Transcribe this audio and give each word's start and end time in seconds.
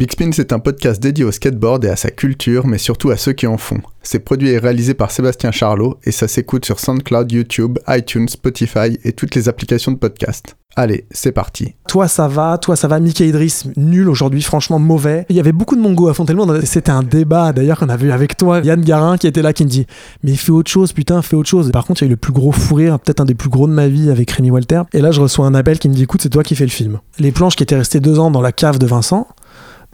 Big 0.00 0.12
Spin, 0.12 0.30
c'est 0.32 0.54
un 0.54 0.58
podcast 0.58 0.98
dédié 1.02 1.26
au 1.26 1.30
skateboard 1.30 1.84
et 1.84 1.90
à 1.90 1.94
sa 1.94 2.10
culture, 2.10 2.66
mais 2.66 2.78
surtout 2.78 3.10
à 3.10 3.18
ceux 3.18 3.34
qui 3.34 3.46
en 3.46 3.58
font. 3.58 3.82
C'est 4.02 4.20
produit 4.20 4.48
et 4.48 4.56
réalisé 4.56 4.94
par 4.94 5.10
Sébastien 5.10 5.50
Charlot 5.50 5.98
et 6.04 6.10
ça 6.10 6.26
s'écoute 6.26 6.64
sur 6.64 6.80
SoundCloud, 6.80 7.30
YouTube, 7.30 7.78
iTunes, 7.86 8.26
Spotify 8.26 8.98
et 9.04 9.12
toutes 9.12 9.34
les 9.34 9.50
applications 9.50 9.92
de 9.92 9.98
podcast. 9.98 10.56
Allez, 10.76 11.04
c'est 11.10 11.32
parti. 11.32 11.74
Toi 11.88 12.06
ça 12.06 12.28
va, 12.28 12.56
toi 12.56 12.76
ça 12.76 12.86
va, 12.88 13.00
Mickey 13.00 13.28
Idris, 13.28 13.64
nul 13.76 14.08
aujourd'hui, 14.08 14.40
franchement 14.40 14.78
mauvais. 14.78 15.26
Il 15.28 15.36
y 15.36 15.40
avait 15.40 15.52
beaucoup 15.52 15.74
de 15.74 15.80
mongo 15.80 16.08
à 16.08 16.14
Fontainebleau, 16.14 16.60
c'était 16.64 16.92
un 16.92 17.02
débat 17.02 17.52
d'ailleurs 17.52 17.78
qu'on 17.78 17.88
a 17.88 17.96
vu 17.96 18.12
avec 18.12 18.36
toi, 18.36 18.60
Yann 18.60 18.80
Garin 18.80 19.18
qui 19.18 19.26
était 19.26 19.42
là 19.42 19.52
qui 19.52 19.64
me 19.64 19.68
dit 19.68 19.86
Mais 20.22 20.36
fais 20.36 20.52
autre 20.52 20.70
chose, 20.70 20.92
putain, 20.92 21.20
fais 21.22 21.34
autre 21.34 21.48
chose. 21.48 21.72
Par 21.72 21.84
contre, 21.84 22.02
il 22.02 22.04
y 22.04 22.06
a 22.06 22.08
eu 22.08 22.12
le 22.12 22.16
plus 22.16 22.32
gros 22.32 22.52
fou 22.52 22.76
peut-être 22.76 23.20
un 23.20 23.24
des 23.24 23.34
plus 23.34 23.50
gros 23.50 23.66
de 23.66 23.72
ma 23.72 23.88
vie 23.88 24.10
avec 24.10 24.30
Rémi 24.30 24.50
Walter. 24.50 24.82
Et 24.92 25.00
là, 25.00 25.10
je 25.10 25.20
reçois 25.20 25.44
un 25.44 25.54
appel 25.54 25.78
qui 25.78 25.88
me 25.88 25.94
dit 25.94 26.04
Écoute, 26.04 26.22
c'est 26.22 26.30
toi 26.30 26.44
qui 26.44 26.54
fais 26.54 26.64
le 26.64 26.70
film. 26.70 27.00
Les 27.18 27.32
planches 27.32 27.56
qui 27.56 27.64
étaient 27.64 27.76
restées 27.76 28.00
deux 28.00 28.20
ans 28.20 28.30
dans 28.30 28.40
la 28.40 28.52
cave 28.52 28.78
de 28.78 28.86
Vincent, 28.86 29.26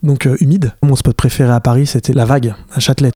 donc 0.06 0.26
euh, 0.26 0.36
humide. 0.40 0.72
Mon 0.82 0.96
spot 0.96 1.14
préféré 1.14 1.52
à 1.52 1.60
Paris, 1.60 1.86
c'était 1.86 2.14
La 2.14 2.24
Vague, 2.24 2.54
à 2.72 2.80
Châtelet. 2.80 3.10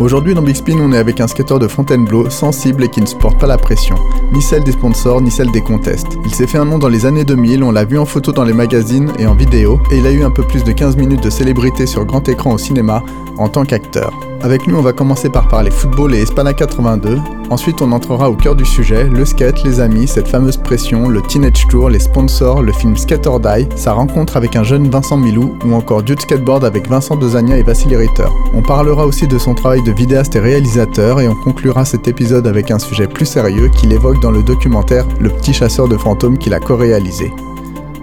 Aujourd'hui 0.00 0.34
dans 0.34 0.42
Big 0.42 0.56
Spin, 0.56 0.78
on 0.80 0.90
est 0.92 0.98
avec 0.98 1.20
un 1.20 1.28
skateur 1.28 1.60
de 1.60 1.68
Fontainebleau 1.68 2.28
sensible 2.28 2.82
et 2.82 2.88
qui 2.88 3.00
ne 3.00 3.06
supporte 3.06 3.38
pas 3.38 3.46
la 3.46 3.56
pression, 3.56 3.94
ni 4.32 4.42
celle 4.42 4.64
des 4.64 4.72
sponsors, 4.72 5.20
ni 5.20 5.30
celle 5.30 5.52
des 5.52 5.60
contests. 5.60 6.18
Il 6.24 6.34
s'est 6.34 6.48
fait 6.48 6.58
un 6.58 6.64
nom 6.64 6.78
dans 6.78 6.88
les 6.88 7.06
années 7.06 7.24
2000, 7.24 7.62
on 7.62 7.70
l'a 7.70 7.84
vu 7.84 7.98
en 7.98 8.06
photo 8.06 8.32
dans 8.32 8.42
les 8.42 8.54
magazines 8.54 9.12
et 9.20 9.26
en 9.26 9.34
vidéo, 9.34 9.80
et 9.92 9.98
il 9.98 10.06
a 10.06 10.10
eu 10.10 10.24
un 10.24 10.32
peu 10.32 10.42
plus 10.42 10.64
de 10.64 10.72
15 10.72 10.96
minutes 10.96 11.22
de 11.22 11.30
célébrité 11.30 11.86
sur 11.86 12.04
grand 12.04 12.28
écran 12.28 12.52
au 12.52 12.58
cinéma 12.58 13.04
en 13.38 13.48
tant 13.48 13.64
qu'acteur. 13.64 14.31
Avec 14.42 14.66
lui, 14.66 14.74
on 14.74 14.82
va 14.82 14.92
commencer 14.92 15.30
par 15.30 15.46
parler 15.46 15.70
football 15.70 16.16
et 16.16 16.22
Espana 16.22 16.52
82. 16.52 17.20
Ensuite, 17.50 17.80
on 17.80 17.92
entrera 17.92 18.28
au 18.28 18.34
cœur 18.34 18.56
du 18.56 18.64
sujet, 18.64 19.04
le 19.04 19.24
skate, 19.24 19.62
les 19.62 19.78
amis, 19.78 20.08
cette 20.08 20.26
fameuse 20.26 20.56
pression, 20.56 21.08
le 21.08 21.22
Teenage 21.22 21.68
Tour, 21.68 21.90
les 21.90 22.00
sponsors, 22.00 22.60
le 22.60 22.72
film 22.72 22.96
Skate 22.96 23.28
or 23.28 23.38
Die, 23.38 23.68
sa 23.76 23.92
rencontre 23.92 24.36
avec 24.36 24.56
un 24.56 24.64
jeune 24.64 24.90
Vincent 24.90 25.16
Milou 25.16 25.56
ou 25.64 25.74
encore 25.74 26.02
Dude 26.02 26.20
Skateboard 26.20 26.64
avec 26.64 26.88
Vincent 26.88 27.14
Dezania 27.14 27.56
et 27.56 27.62
Vassili 27.62 27.94
Ritter. 27.94 28.26
On 28.52 28.62
parlera 28.62 29.06
aussi 29.06 29.28
de 29.28 29.38
son 29.38 29.54
travail 29.54 29.82
de 29.84 29.92
vidéaste 29.92 30.34
et 30.34 30.40
réalisateur 30.40 31.20
et 31.20 31.28
on 31.28 31.36
conclura 31.36 31.84
cet 31.84 32.08
épisode 32.08 32.48
avec 32.48 32.72
un 32.72 32.80
sujet 32.80 33.06
plus 33.06 33.26
sérieux 33.26 33.68
qu'il 33.68 33.92
évoque 33.92 34.20
dans 34.20 34.32
le 34.32 34.42
documentaire 34.42 35.06
Le 35.20 35.30
petit 35.30 35.52
chasseur 35.52 35.86
de 35.86 35.96
fantômes 35.96 36.36
qu'il 36.36 36.54
a 36.54 36.58
co-réalisé. 36.58 37.32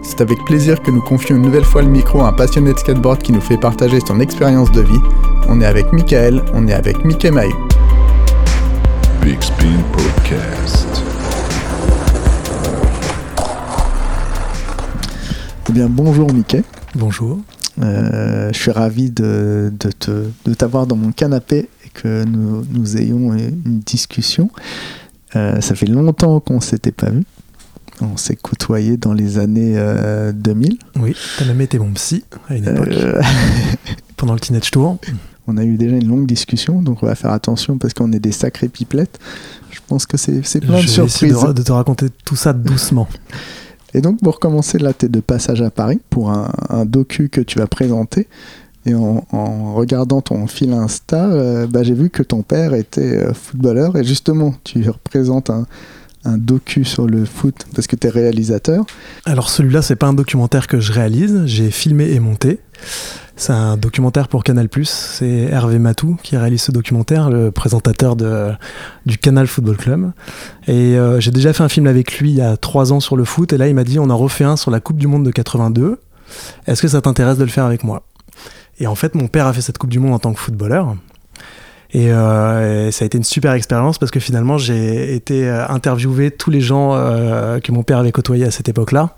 C'est 0.10 0.22
avec 0.22 0.44
plaisir 0.44 0.82
que 0.82 0.90
nous 0.90 1.02
confions 1.02 1.36
une 1.36 1.44
nouvelle 1.44 1.64
fois 1.64 1.84
le 1.84 1.88
micro 1.88 2.22
à 2.22 2.30
un 2.30 2.34
passionné 2.34 2.74
de 2.74 2.80
skateboard 2.80 3.22
qui 3.22 3.32
nous 3.32 3.42
fait 3.42 3.58
partager 3.58 4.00
son 4.00 4.20
expérience 4.20 4.72
de 4.72 4.82
vie. 4.82 5.00
On 5.48 5.62
est 5.62 5.66
avec 5.66 5.94
Michael, 5.94 6.42
on 6.56 6.68
est 6.68 6.74
avec 6.74 7.06
Mickey 7.06 7.30
Maï. 7.30 7.50
Big 9.22 9.40
Spin 9.40 9.78
Podcast. 9.94 11.04
Eh 15.70 15.74
bien, 15.74 15.88
bonjour 15.88 16.34
Mickey. 16.34 16.64
Bonjour. 16.96 17.38
Euh, 17.80 18.50
je 18.52 18.58
suis 18.58 18.72
ravi 18.72 19.12
de, 19.12 19.72
de, 19.80 19.92
te, 19.92 20.26
de 20.44 20.54
t'avoir 20.56 20.88
dans 20.88 20.96
mon 20.96 21.12
canapé 21.12 21.70
et 21.86 21.90
que 21.94 22.24
nous, 22.26 22.66
nous 22.72 22.98
ayons 22.98 23.36
une 23.36 23.80
discussion. 23.86 24.50
Euh, 25.36 25.62
ça 25.62 25.76
fait 25.76 25.86
longtemps 25.86 26.40
qu'on 26.40 26.56
ne 26.56 26.62
s'était 26.62 26.92
pas 26.92 27.12
vu. 27.12 27.24
On 28.02 28.18
s'est 28.18 28.36
côtoyé 28.36 28.98
dans 28.98 29.14
les 29.14 29.38
années 29.40 29.78
2000. 30.34 30.78
Oui, 31.00 31.16
t'as 31.38 31.46
même 31.46 31.62
été 31.62 31.80
mon 31.80 31.92
psy 31.94 32.24
à 32.48 32.56
une 32.56 32.68
époque. 32.68 32.88
Euh, 32.92 33.22
Pendant 34.18 34.34
le 34.34 34.40
Teenage 34.40 34.72
Tour. 34.72 34.98
On 35.48 35.58
a 35.58 35.64
eu 35.64 35.78
déjà 35.78 35.96
une 35.96 36.08
longue 36.08 36.28
discussion, 36.28 36.82
donc 36.82 37.02
on 37.02 37.08
va 37.08 37.16
faire 37.16 37.32
attention 37.32 37.78
parce 37.80 37.94
qu'on 37.96 38.12
est 38.12 38.20
des 38.20 38.32
sacrés 38.32 38.70
pipelettes. 38.70 39.18
Je 39.72 39.80
pense 39.88 40.06
que 40.06 40.16
c'est, 40.16 40.42
plein 40.60 40.78
Je 40.78 40.86
de 40.86 40.90
surprises. 41.08 41.44
de, 41.44 41.54
de 41.54 41.64
te 41.64 41.72
raconter 41.72 42.08
tout 42.24 42.36
ça 42.36 42.54
doucement. 42.54 43.08
Et 43.96 44.02
donc 44.02 44.20
pour 44.22 44.40
commencer, 44.40 44.78
là, 44.78 44.94
tu 44.94 45.08
es 45.08 45.10
de 45.10 45.20
passage 45.20 45.62
à 45.64 45.72
Paris 45.72 46.00
pour 46.12 46.30
un, 46.30 46.52
un 46.70 46.86
docu 46.86 47.30
que 47.30 47.42
tu 47.42 47.58
vas 47.58 47.66
présenter. 47.68 48.28
Et 48.86 48.94
en, 48.94 49.26
en 49.32 49.74
regardant 49.74 50.22
ton 50.22 50.46
fil 50.48 50.72
Insta, 50.72 51.26
euh, 51.26 51.68
bah, 51.68 51.84
j'ai 51.84 51.96
vu 51.96 52.10
que 52.10 52.24
ton 52.24 52.44
père 52.44 52.74
était 52.76 53.18
euh, 53.18 53.34
footballeur. 53.34 53.98
Et 53.98 54.04
justement, 54.04 54.54
tu 54.64 54.88
représentes 54.88 55.50
un, 55.50 55.66
un 56.26 56.38
docu 56.38 56.84
sur 56.84 57.08
le 57.08 57.26
foot 57.26 57.66
parce 57.74 57.88
que 57.88 57.96
tu 57.96 58.08
es 58.08 58.10
réalisateur. 58.10 58.86
Alors 59.26 59.50
celui-là, 59.50 59.82
c'est 59.82 59.96
pas 59.96 60.08
un 60.08 60.14
documentaire 60.14 60.68
que 60.68 60.80
je 60.80 60.92
réalise, 60.92 61.44
j'ai 61.46 61.72
filmé 61.72 62.12
et 62.12 62.20
monté. 62.20 62.60
C'est 63.40 63.54
un 63.54 63.78
documentaire 63.78 64.28
pour 64.28 64.44
Canal+. 64.44 64.68
C'est 64.84 65.48
Hervé 65.50 65.80
Matou 65.80 66.18
qui 66.22 66.36
réalise 66.36 66.62
ce 66.62 66.74
documentaire, 66.74 67.30
le 67.30 67.52
présentateur 67.52 68.18
du 68.18 69.18
Canal 69.18 69.48
Football 69.48 69.78
Club. 69.78 70.12
Et 70.68 70.98
euh, 70.98 71.22
j'ai 71.22 71.32
déjà 71.32 71.54
fait 71.54 71.64
un 71.64 71.70
film 71.70 71.88
avec 71.88 72.20
lui 72.20 72.32
il 72.32 72.36
y 72.36 72.42
a 72.42 72.58
trois 72.58 72.92
ans 72.92 73.00
sur 73.00 73.16
le 73.16 73.24
foot. 73.24 73.54
Et 73.54 73.58
là, 73.58 73.70
il 73.70 73.76
m'a 73.76 73.86
dit, 73.86 73.98
on 73.98 74.10
en 74.10 74.18
refait 74.18 74.44
un 74.44 74.58
sur 74.58 74.72
la 74.72 74.82
Coupe 74.82 74.98
du 74.98 75.08
Monde 75.08 75.24
de 75.26 75.32
82. 75.32 76.00
Est-ce 76.68 76.82
que 76.82 76.90
ça 76.90 77.00
t'intéresse 77.00 77.38
de 77.38 77.46
le 77.46 77.50
faire 77.50 77.64
avec 77.64 77.86
moi? 77.86 78.04
Et 78.80 78.88
en 78.88 78.96
fait, 78.96 79.16
mon 79.16 79.30
père 79.30 79.48
a 79.48 79.54
fait 79.54 79.62
cette 79.62 79.78
Coupe 79.78 79.90
du 79.90 80.00
Monde 80.00 80.14
en 80.14 80.20
tant 80.20 80.34
que 80.34 80.40
footballeur. 80.40 80.98
Et, 81.92 82.12
euh, 82.12 82.88
et 82.88 82.92
ça 82.92 83.04
a 83.04 83.08
été 83.08 83.18
une 83.18 83.24
super 83.24 83.54
expérience 83.54 83.98
parce 83.98 84.12
que 84.12 84.20
finalement, 84.20 84.58
j'ai 84.58 85.16
été 85.16 85.48
euh, 85.48 85.68
interviewé 85.68 86.32
tous 86.32 86.52
les 86.52 86.62
gens 86.62 86.94
euh, 86.94 87.60
que 87.60 87.72
mon 87.72 87.84
père 87.84 87.98
avait 87.98 88.12
côtoyés 88.12 88.46
à 88.46 88.52
cette 88.52 88.70
époque-là. 88.70 89.16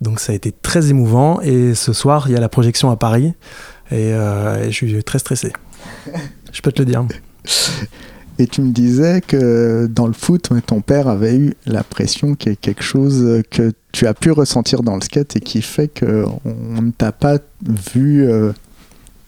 Donc 0.00 0.20
ça 0.20 0.32
a 0.32 0.34
été 0.34 0.52
très 0.52 0.88
émouvant. 0.90 1.40
Et 1.42 1.74
ce 1.74 1.92
soir, 1.92 2.28
il 2.28 2.32
y 2.32 2.36
a 2.36 2.40
la 2.40 2.48
projection 2.48 2.90
à 2.90 2.96
Paris. 2.96 3.34
Et, 3.90 4.12
euh, 4.12 4.64
et 4.64 4.70
je 4.70 4.72
suis 4.72 5.04
très 5.04 5.18
stressé. 5.18 5.52
Je 6.52 6.62
peux 6.62 6.72
te 6.72 6.80
le 6.80 6.86
dire. 6.86 7.04
Et 8.38 8.46
tu 8.46 8.62
me 8.62 8.72
disais 8.72 9.20
que 9.20 9.86
dans 9.86 10.06
le 10.06 10.14
foot, 10.14 10.50
ton 10.64 10.80
père 10.80 11.08
avait 11.08 11.36
eu 11.36 11.54
la 11.66 11.84
pression 11.84 12.34
qui 12.34 12.48
est 12.48 12.56
quelque 12.56 12.82
chose 12.82 13.42
que 13.50 13.72
tu 13.92 14.06
as 14.06 14.14
pu 14.14 14.30
ressentir 14.30 14.82
dans 14.82 14.94
le 14.94 15.02
skate 15.02 15.36
et 15.36 15.40
qui 15.40 15.60
fait 15.60 15.88
qu'on 15.88 16.40
ne 16.82 16.90
t'a 16.90 17.12
pas 17.12 17.38
vu. 17.62 18.26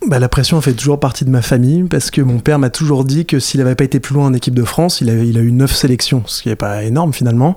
Bah, 0.07 0.17
la 0.17 0.29
pression 0.29 0.59
fait 0.61 0.73
toujours 0.73 0.99
partie 0.99 1.25
de 1.25 1.29
ma 1.29 1.43
famille 1.43 1.83
parce 1.83 2.09
que 2.09 2.21
mon 2.21 2.39
père 2.39 2.57
m'a 2.57 2.71
toujours 2.71 3.05
dit 3.05 3.27
que 3.27 3.39
s'il 3.39 3.59
n'avait 3.59 3.75
pas 3.75 3.83
été 3.83 3.99
plus 3.99 4.15
loin 4.15 4.25
en 4.25 4.33
équipe 4.33 4.55
de 4.55 4.63
France, 4.63 4.99
il 4.99 5.09
a, 5.11 5.13
il 5.13 5.37
a 5.37 5.41
eu 5.41 5.51
9 5.51 5.73
sélections, 5.73 6.23
ce 6.25 6.41
qui 6.41 6.49
n'est 6.49 6.55
pas 6.55 6.83
énorme 6.83 7.13
finalement. 7.13 7.55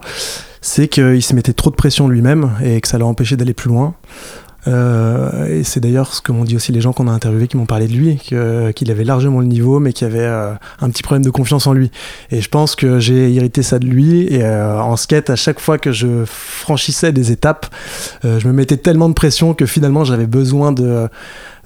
C'est 0.60 0.88
qu'il 0.88 1.22
se 1.22 1.34
mettait 1.34 1.55
trop 1.55 1.71
de 1.71 1.75
pression 1.75 2.06
lui-même 2.06 2.50
et 2.62 2.81
que 2.82 2.88
ça 2.88 2.99
l'a 2.99 3.06
empêché 3.06 3.37
d'aller 3.37 3.55
plus 3.55 3.69
loin. 3.69 3.94
Euh, 4.66 5.47
et 5.47 5.65
c'est 5.65 5.81
d'ailleurs 5.81 6.15
ce 6.15 6.22
que 6.22 6.32
m'ont 6.32 6.44
dit 6.44 6.56
aussi 6.56 6.72
les 6.72 6.81
gens 6.81 6.93
qu'on 6.93 7.06
a 7.06 7.12
interviewés 7.12 7.49
qui 7.49 7.56
m'ont 7.56 7.66
parlé 7.66 7.87
de 7.87 7.93
lui, 7.93 8.16
qu'il 8.16 8.91
avait 8.91 9.05
largement 9.05 9.41
le 9.41 9.47
niveau, 9.47 9.78
mais 9.78 9.93
qu'il 9.93 10.06
avait 10.06 10.21
euh, 10.21 10.53
un 10.81 10.91
petit 10.91 11.03
problème 11.03 11.25
de 11.25 11.31
confiance 11.31 11.66
en 11.66 11.72
lui. 11.72 11.91
Et 12.31 12.41
je 12.41 12.49
pense 12.49 12.76
que 12.76 12.99
j'ai 12.99 13.34
hérité 13.34 13.62
ça 13.62 13.78
de 13.78 13.87
lui. 13.87 14.26
Et 14.32 14.43
euh, 14.43 14.81
en 14.81 14.97
skate, 14.97 15.31
à 15.31 15.37
chaque 15.37 15.61
fois 15.61 15.78
que 15.78 15.93
je 15.93 16.25
franchissais 16.26 17.12
des 17.12 17.31
étapes, 17.31 17.66
euh, 18.25 18.38
je 18.38 18.47
me 18.49 18.53
mettais 18.53 18.76
tellement 18.76 19.09
de 19.09 19.15
pression 19.15 19.55
que 19.55 19.66
finalement 19.66 20.05
j'avais 20.05 20.26
besoin 20.26 20.72
de, 20.72 21.09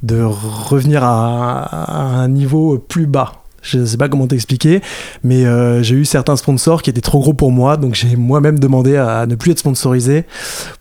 de 0.03 0.23
revenir 0.23 1.05
à, 1.05 1.63
à 1.63 2.03
un 2.21 2.29
niveau 2.29 2.79
plus 2.79 3.07
bas. 3.07 3.33
Je 3.61 3.85
sais 3.85 3.97
pas 3.97 4.09
comment 4.09 4.27
t'expliquer, 4.27 4.81
mais 5.25 5.45
euh, 5.45 5.83
j'ai 5.83 5.97
eu 5.97 6.05
certains 6.05 6.37
sponsors 6.37 6.81
qui 6.81 6.91
étaient 6.91 7.01
trop 7.01 7.19
gros 7.19 7.35
pour 7.35 7.51
moi, 7.51 7.77
donc 7.77 7.95
j'ai 7.95 8.15
moi-même 8.17 8.59
demandé 8.59 8.97
à 8.97 9.27
ne 9.27 9.35
plus 9.35 9.51
être 9.51 9.59
sponsorisé 9.59 10.25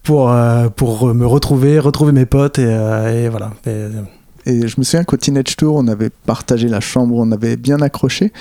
pour, 0.04 0.32
euh, 0.32 0.70
pour 0.70 1.14
me 1.14 1.26
retrouver, 1.26 1.80
retrouver 1.80 2.12
mes 2.12 2.26
potes 2.26 2.60
et, 2.60 2.66
euh, 2.68 3.26
et 3.26 3.30
voilà. 3.30 3.52
Et, 3.66 3.88
Et 4.46 4.68
je 4.68 4.76
me 4.78 4.84
souviens 4.84 5.04
qu'au 5.04 5.18
Teenage 5.18 5.58
Tour, 5.58 5.76
on 5.76 5.88
avait 5.88 6.12
partagé 6.26 6.70
la 6.70 6.80
chambre, 6.80 7.16
on 7.16 7.32
avait 7.32 7.58
bien 7.58 7.82
accroché. 7.82 8.32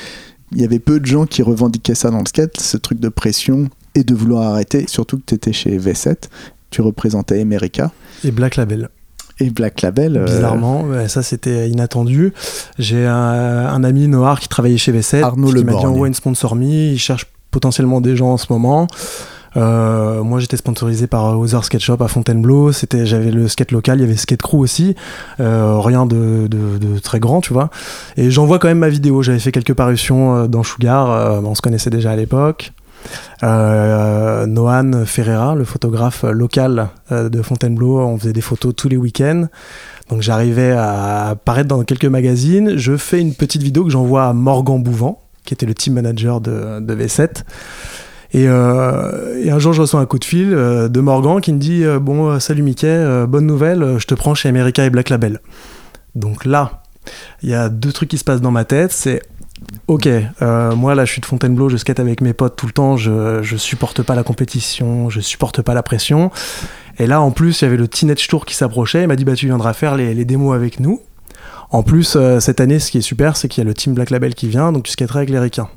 Il 0.52 0.60
y 0.60 0.64
avait 0.64 0.78
peu 0.78 1.00
de 1.00 1.06
gens 1.06 1.26
qui 1.26 1.42
revendiquaient 1.42 1.96
ça 1.96 2.10
dans 2.10 2.20
le 2.20 2.26
skate, 2.26 2.60
ce 2.60 2.76
truc 2.76 3.00
de 3.00 3.08
pression 3.08 3.68
et 3.96 4.04
de 4.04 4.14
vouloir 4.14 4.52
arrêter. 4.52 4.84
Surtout 4.86 5.16
que 5.16 5.24
tu 5.26 5.34
étais 5.34 5.52
chez 5.52 5.76
V7, 5.76 6.28
tu 6.70 6.82
représentais 6.82 7.40
America 7.40 7.90
et 8.22 8.30
Black 8.30 8.54
Label. 8.54 8.90
Et 9.40 9.50
Black 9.50 9.82
Label. 9.82 10.16
euh, 10.16 10.24
Bizarrement, 10.24 10.84
ça 11.08 11.22
c'était 11.22 11.68
inattendu. 11.68 12.32
J'ai 12.78 13.06
un, 13.06 13.14
un 13.14 13.84
ami 13.84 14.08
Noir 14.08 14.40
qui 14.40 14.48
travaillait 14.48 14.78
chez 14.78 14.92
V7 14.92 15.22
Arnaud 15.22 15.48
qui 15.48 15.64
m'a 15.64 15.72
dit 15.72 15.86
envoie 15.86 16.08
une 16.08 16.14
sponsor 16.14 16.54
me, 16.56 16.92
il 16.92 16.98
cherche 16.98 17.26
potentiellement 17.50 18.00
des 18.00 18.16
gens 18.16 18.30
en 18.30 18.36
ce 18.36 18.46
moment. 18.50 18.86
Euh, 19.56 20.22
moi 20.22 20.38
j'étais 20.38 20.58
sponsorisé 20.58 21.06
par 21.06 21.38
Other 21.38 21.64
Skate 21.64 21.80
Shop 21.80 21.96
à 22.00 22.08
Fontainebleau, 22.08 22.72
c'était 22.72 23.06
j'avais 23.06 23.30
le 23.30 23.48
skate 23.48 23.72
local, 23.72 23.96
il 23.98 24.02
y 24.02 24.04
avait 24.04 24.16
Skate 24.16 24.42
Crew 24.42 24.56
aussi, 24.58 24.94
euh, 25.40 25.78
rien 25.78 26.04
de, 26.04 26.46
de- 26.46 26.76
de 26.76 26.98
très 26.98 27.20
grand 27.20 27.40
tu 27.40 27.54
vois. 27.54 27.70
Et 28.18 28.30
j'envoie 28.30 28.58
quand 28.58 28.68
même 28.68 28.80
ma 28.80 28.90
vidéo, 28.90 29.22
j'avais 29.22 29.38
fait 29.38 29.52
quelques 29.52 29.72
parutions 29.72 30.36
euh, 30.36 30.46
dans 30.46 30.62
Sugar, 30.62 31.10
euh, 31.10 31.40
on 31.42 31.54
se 31.54 31.62
connaissait 31.62 31.88
déjà 31.88 32.10
à 32.10 32.16
l'époque. 32.16 32.72
Euh, 33.42 34.46
Noan 34.46 35.04
Ferreira, 35.04 35.54
le 35.54 35.64
photographe 35.64 36.24
local 36.24 36.88
euh, 37.12 37.28
de 37.28 37.42
Fontainebleau, 37.42 37.98
on 38.00 38.18
faisait 38.18 38.32
des 38.32 38.40
photos 38.40 38.74
tous 38.74 38.88
les 38.88 38.96
week-ends. 38.96 39.48
Donc 40.08 40.22
j'arrivais 40.22 40.72
à 40.72 41.28
apparaître 41.30 41.68
dans 41.68 41.82
quelques 41.84 42.06
magazines. 42.06 42.76
Je 42.76 42.96
fais 42.96 43.20
une 43.20 43.34
petite 43.34 43.62
vidéo 43.62 43.84
que 43.84 43.90
j'envoie 43.90 44.26
à 44.26 44.32
Morgan 44.32 44.82
Bouvant, 44.82 45.20
qui 45.44 45.54
était 45.54 45.66
le 45.66 45.74
team 45.74 45.94
manager 45.94 46.40
de, 46.40 46.80
de 46.80 46.94
V7. 46.94 47.42
Et, 48.32 48.48
euh, 48.48 49.42
et 49.42 49.50
un 49.50 49.58
jour, 49.58 49.72
je 49.72 49.80
reçois 49.80 50.00
un 50.00 50.06
coup 50.06 50.18
de 50.18 50.24
fil 50.24 50.50
de 50.50 51.00
Morgan 51.00 51.40
qui 51.40 51.52
me 51.52 51.58
dit 51.58 51.84
Bon, 52.00 52.38
salut 52.40 52.62
Mickey, 52.62 53.26
bonne 53.26 53.46
nouvelle, 53.46 53.98
je 53.98 54.06
te 54.06 54.14
prends 54.14 54.34
chez 54.34 54.48
America 54.48 54.84
et 54.84 54.90
Black 54.90 55.10
Label. 55.10 55.40
Donc 56.14 56.44
là, 56.44 56.82
il 57.42 57.48
y 57.48 57.54
a 57.54 57.68
deux 57.68 57.92
trucs 57.92 58.08
qui 58.08 58.18
se 58.18 58.24
passent 58.24 58.40
dans 58.40 58.50
ma 58.50 58.64
tête. 58.64 58.92
C'est 58.92 59.22
Ok, 59.88 60.06
euh, 60.06 60.74
moi 60.76 60.94
là 60.94 61.04
je 61.04 61.12
suis 61.12 61.20
de 61.20 61.26
Fontainebleau, 61.26 61.68
je 61.68 61.76
skate 61.76 62.00
avec 62.00 62.20
mes 62.20 62.32
potes 62.34 62.56
tout 62.56 62.66
le 62.66 62.72
temps, 62.72 62.96
je, 62.96 63.42
je 63.42 63.56
supporte 63.56 64.02
pas 64.02 64.14
la 64.14 64.22
compétition, 64.22 65.08
je 65.08 65.20
supporte 65.20 65.62
pas 65.62 65.72
la 65.74 65.82
pression. 65.82 66.30
Et 66.98 67.06
là, 67.06 67.20
en 67.20 67.30
plus, 67.30 67.60
il 67.60 67.64
y 67.64 67.68
avait 67.68 67.76
le 67.76 67.88
Teenage 67.88 68.26
Tour 68.26 68.46
qui 68.46 68.54
s'approchait. 68.54 69.02
Il 69.02 69.08
m'a 69.08 69.16
dit, 69.16 69.26
bah, 69.26 69.34
tu 69.34 69.44
viendras 69.46 69.74
faire 69.74 69.96
les, 69.96 70.14
les 70.14 70.24
démos 70.24 70.54
avec 70.54 70.80
nous. 70.80 71.00
En 71.70 71.82
plus, 71.82 72.14
euh, 72.16 72.40
cette 72.40 72.58
année, 72.58 72.78
ce 72.78 72.90
qui 72.90 72.98
est 72.98 73.02
super, 73.02 73.36
c'est 73.36 73.48
qu'il 73.48 73.62
y 73.62 73.66
a 73.66 73.68
le 73.68 73.74
Team 73.74 73.92
Black 73.92 74.08
Label 74.08 74.34
qui 74.34 74.48
vient, 74.48 74.72
donc 74.72 74.84
tu 74.84 74.92
skateras 74.92 75.18
avec 75.18 75.28
les 75.30 75.38
requins. 75.38 75.68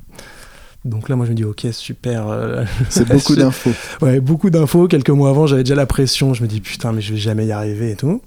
Donc 0.86 1.10
là, 1.10 1.18
moi, 1.18 1.25
je 1.25 1.32
me 1.32 1.36
dis, 1.36 1.44
ok, 1.44 1.68
super. 1.74 2.28
euh, 2.30 2.64
C'est 2.90 3.06
beaucoup 3.12 3.36
d'infos. 3.36 3.72
Ouais, 4.02 4.22
beaucoup 4.22 4.50
d'infos. 4.50 4.88
Quelques 4.88 5.10
mois 5.10 5.30
avant, 5.30 5.46
j'avais 5.46 5.64
déjà 5.64 5.75
la 5.75 5.86
pression. 5.86 6.34
Je 6.34 6.42
me 6.42 6.48
dis, 6.48 6.62
putain, 6.62 6.94
mais 6.94 7.02
je 7.02 7.12
vais 7.12 7.20
jamais 7.20 7.46
y 7.46 7.52
arriver 7.52 7.92
et 7.92 7.96
tout. 7.98 8.22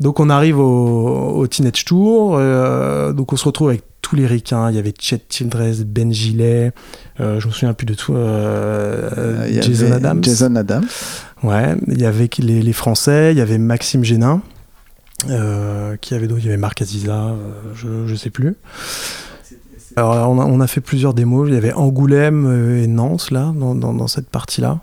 Donc 0.00 0.20
on 0.20 0.30
arrive 0.30 0.58
au, 0.60 1.34
au 1.36 1.46
Teenage 1.48 1.84
Tour. 1.84 2.36
euh, 2.38 3.12
donc 3.12 3.32
on 3.32 3.36
se 3.36 3.44
retrouve 3.44 3.68
avec 3.70 3.82
tous 4.08 4.16
les 4.16 4.26
ricains. 4.26 4.70
Il 4.70 4.76
y 4.76 4.78
avait 4.78 4.94
Chet 4.98 5.20
Childress, 5.28 5.80
Ben 5.84 6.12
Gillet. 6.12 6.72
euh, 7.20 7.40
je 7.40 7.46
me 7.46 7.52
souviens 7.52 7.74
plus 7.74 7.86
de 7.86 7.94
tout. 7.94 8.14
euh, 8.14 9.10
Euh, 9.16 9.46
il 9.48 9.56
y 9.56 9.62
Jason 9.62 9.86
avait 9.86 9.94
Adams. 9.96 10.24
Jason 10.24 10.56
Adams. 10.56 10.86
Ouais, 11.42 11.76
il 11.86 12.00
y 12.00 12.04
avait 12.06 12.28
les, 12.38 12.62
les 12.62 12.72
Français, 12.72 13.32
il 13.32 13.38
y 13.38 13.40
avait 13.40 13.58
Maxime 13.58 14.02
Génin, 14.04 14.42
qui 15.26 16.14
avait 16.14 16.26
d'autres, 16.26 16.40
il 16.40 16.46
y 16.46 16.48
avait 16.48 16.56
Marc 16.56 16.82
Aziza, 16.82 17.34
je, 17.74 18.06
je 18.06 18.14
sais 18.14 18.30
plus. 18.30 18.56
Alors 19.96 20.30
on 20.30 20.40
a, 20.40 20.44
on 20.44 20.60
a 20.60 20.66
fait 20.66 20.80
plusieurs 20.80 21.14
démos, 21.14 21.48
il 21.48 21.54
y 21.54 21.56
avait 21.56 21.72
Angoulême 21.72 22.78
et 22.82 22.86
Nantes 22.86 23.30
là, 23.30 23.52
dans, 23.56 23.74
dans- 23.74 23.94
dans 23.94 24.06
cette 24.06 24.28
partie-là. 24.30 24.80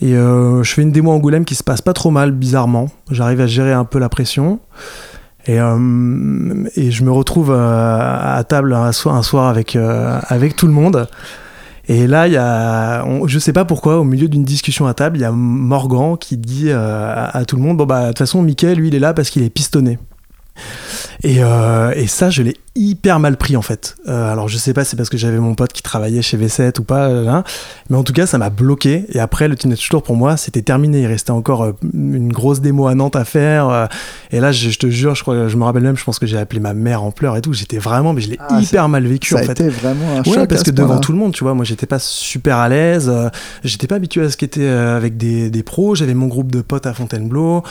Et 0.00 0.14
euh, 0.16 0.62
je 0.62 0.72
fais 0.74 0.82
une 0.82 0.92
démo 0.92 1.10
Angoulême 1.12 1.44
qui 1.44 1.54
se 1.56 1.62
passe 1.64 1.82
pas 1.82 1.92
trop 1.92 2.10
mal, 2.10 2.30
bizarrement. 2.32 2.88
J'arrive 3.10 3.40
à 3.40 3.46
gérer 3.46 3.72
un 3.72 3.84
peu 3.84 3.98
la 3.98 4.08
pression. 4.08 4.60
Et, 5.48 5.58
euh, 5.58 6.64
et 6.76 6.90
je 6.90 7.02
me 7.02 7.10
retrouve 7.10 7.50
euh, 7.50 8.36
à 8.36 8.44
table 8.44 8.74
un 8.74 8.92
soir, 8.92 9.22
euh, 9.76 10.20
avec 10.28 10.56
tout 10.56 10.66
le 10.66 10.72
monde. 10.72 11.08
Et 11.88 12.06
là, 12.06 12.26
il 12.26 12.34
y 12.34 12.36
a, 12.36 13.02
je 13.26 13.38
sais 13.38 13.54
pas 13.54 13.64
pourquoi, 13.64 13.98
au 13.98 14.04
milieu 14.04 14.28
d'une 14.28 14.44
discussion 14.44 14.86
à 14.86 14.92
table, 14.92 15.16
il 15.16 15.22
y 15.22 15.24
a 15.24 15.32
Morgan 15.32 16.18
qui 16.18 16.36
dit 16.36 16.70
à, 16.70 17.24
à 17.24 17.44
tout 17.46 17.56
le 17.56 17.62
monde, 17.62 17.78
bon 17.78 17.86
bah 17.86 18.02
de 18.02 18.08
toute 18.08 18.18
façon, 18.18 18.42
Mickey, 18.42 18.74
lui, 18.74 18.88
il 18.88 18.94
est 18.94 18.98
là 18.98 19.14
parce 19.14 19.30
qu'il 19.30 19.42
est 19.42 19.48
pistonné. 19.48 19.98
Et, 21.22 21.36
euh, 21.42 21.92
et 21.96 22.06
ça, 22.06 22.30
je 22.30 22.42
l'ai 22.42 22.56
hyper 22.76 23.18
mal 23.18 23.36
pris 23.36 23.56
en 23.56 23.62
fait. 23.62 23.96
Euh, 24.06 24.32
alors 24.32 24.46
je 24.46 24.56
sais 24.56 24.72
pas, 24.72 24.84
c'est 24.84 24.96
parce 24.96 25.08
que 25.08 25.16
j'avais 25.16 25.38
mon 25.38 25.56
pote 25.56 25.72
qui 25.72 25.82
travaillait 25.82 26.22
chez 26.22 26.36
V7 26.36 26.78
ou 26.78 26.84
pas, 26.84 27.08
euh, 27.08 27.26
hein, 27.26 27.42
mais 27.90 27.96
en 27.96 28.04
tout 28.04 28.12
cas, 28.12 28.24
ça 28.26 28.38
m'a 28.38 28.50
bloqué. 28.50 29.04
Et 29.12 29.18
après, 29.18 29.48
le 29.48 29.56
Teenage 29.56 29.88
Tour 29.88 30.02
pour 30.04 30.14
moi, 30.16 30.36
c'était 30.36 30.62
terminé. 30.62 31.00
Il 31.00 31.06
restait 31.06 31.32
encore 31.32 31.72
une 31.92 32.32
grosse 32.32 32.60
démo 32.60 32.86
à 32.86 32.94
Nantes 32.94 33.16
à 33.16 33.24
faire. 33.24 33.88
et 34.30 34.38
là, 34.38 34.52
je, 34.52 34.70
je 34.70 34.78
te 34.78 34.88
jure, 34.88 35.14
je 35.16 35.22
crois, 35.22 35.48
je 35.48 35.56
me 35.56 35.64
rappelle 35.64 35.82
même, 35.82 35.96
je 35.96 36.04
pense 36.04 36.20
que 36.20 36.26
j'ai 36.26 36.38
appelé 36.38 36.60
ma 36.60 36.72
mère 36.72 37.02
en 37.02 37.10
pleurs 37.10 37.36
et 37.36 37.40
tout. 37.40 37.52
J'étais 37.52 37.78
vraiment, 37.78 38.12
mais 38.12 38.20
je 38.20 38.30
l'ai 38.30 38.38
Ah, 38.48 38.60
hyper 38.60 38.88
mal 38.88 39.04
vécu 39.06 39.30
Ça 39.30 39.36
en 39.36 39.38
a 39.40 39.44
fait. 39.46 39.52
été 39.52 39.68
vraiment 39.68 40.12
un 40.16 40.22
Ouais, 40.22 40.34
choc. 40.36 40.48
parce 40.48 40.60
à 40.60 40.64
que 40.64 40.70
devant 40.70 40.98
tout 41.00 41.10
le 41.12 41.18
monde, 41.18 41.32
tu 41.32 41.42
vois, 41.42 41.54
moi 41.54 41.64
j'étais 41.64 41.86
pas 41.86 41.98
super 41.98 42.58
à 42.58 42.68
l'aise, 42.68 43.08
euh, 43.12 43.28
j'étais 43.64 43.86
pas 43.88 43.96
habitué 43.96 44.22
à 44.24 44.30
skater 44.30 44.68
avec 44.68 45.16
des, 45.16 45.50
des 45.50 45.62
pros, 45.64 45.94
j'avais 45.96 46.14
mon 46.14 46.26
groupe 46.28 46.52
de 46.52 46.60
potes 46.60 46.86
à 46.86 46.92
Fontainebleau, 46.94 47.62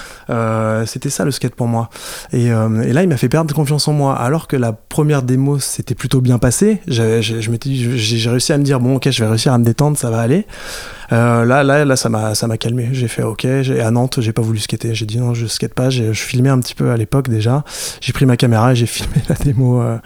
c'était 0.86 1.10
ça 1.10 1.24
le 1.25 1.31
skate 1.31 1.56
pour 1.56 1.68
moi. 1.68 1.89
Et, 2.34 2.50
et 2.83 2.94
là, 2.94 3.03
il 3.03 3.09
m'a 3.09 3.18
fait 3.18 3.29
perdre 3.29 3.53
confiance 3.53 3.88
en 3.88 3.94
moi, 3.94 4.15
alors 4.15 4.47
que 4.47 4.56
la 4.56 4.74
première 4.74 5.24
démo 5.24 5.59
s'était 5.59 5.95
plutôt 5.95 6.21
bien 6.21 6.38
passée. 6.38 6.79
J'ai 6.88 8.29
réussi 8.29 8.53
à 8.53 8.57
me 8.57 8.63
dire, 8.63 8.79
bon, 8.79 8.95
ok, 8.95 9.09
je 9.09 9.24
vais 9.24 9.29
réussir 9.29 9.53
à 9.53 9.57
me 9.57 9.63
détendre, 9.63 9.97
ça 9.97 10.09
va 10.09 10.19
aller. 10.19 10.45
Euh, 11.12 11.45
là, 11.45 11.63
là, 11.63 11.86
là, 11.86 11.95
ça 11.95 12.09
m'a, 12.09 12.36
ça 12.36 12.48
m'a 12.48 12.57
calmé. 12.57 12.89
J'ai 12.92 13.07
fait 13.07 13.24
OK. 13.24 13.45
J'ai- 13.62 13.81
À 13.81 13.92
Nantes, 13.92 14.19
j'ai 14.21 14.33
pas 14.33 14.42
voulu 14.42 14.59
skater. 14.59 14.94
J'ai 14.94 15.06
dit 15.06 15.18
non, 15.19 15.33
je 15.33 15.45
skate 15.48 15.74
pas. 15.74 15.89
J'ai- 15.89 16.13
Je 16.13 16.21
filmais 16.21 16.50
un 16.50 16.59
petit 16.59 16.75
peu 16.75 16.92
à 16.92 16.98
l'époque 16.98 17.30
déjà. 17.30 17.63
J'ai 18.01 18.13
pris 18.13 18.25
ma 18.25 18.36
caméra 18.38 18.74
et 18.74 18.75
j'ai 18.75 18.86
filmé 18.88 19.15
la 19.30 19.36
démo. 19.36 19.81
euh. 19.81 19.98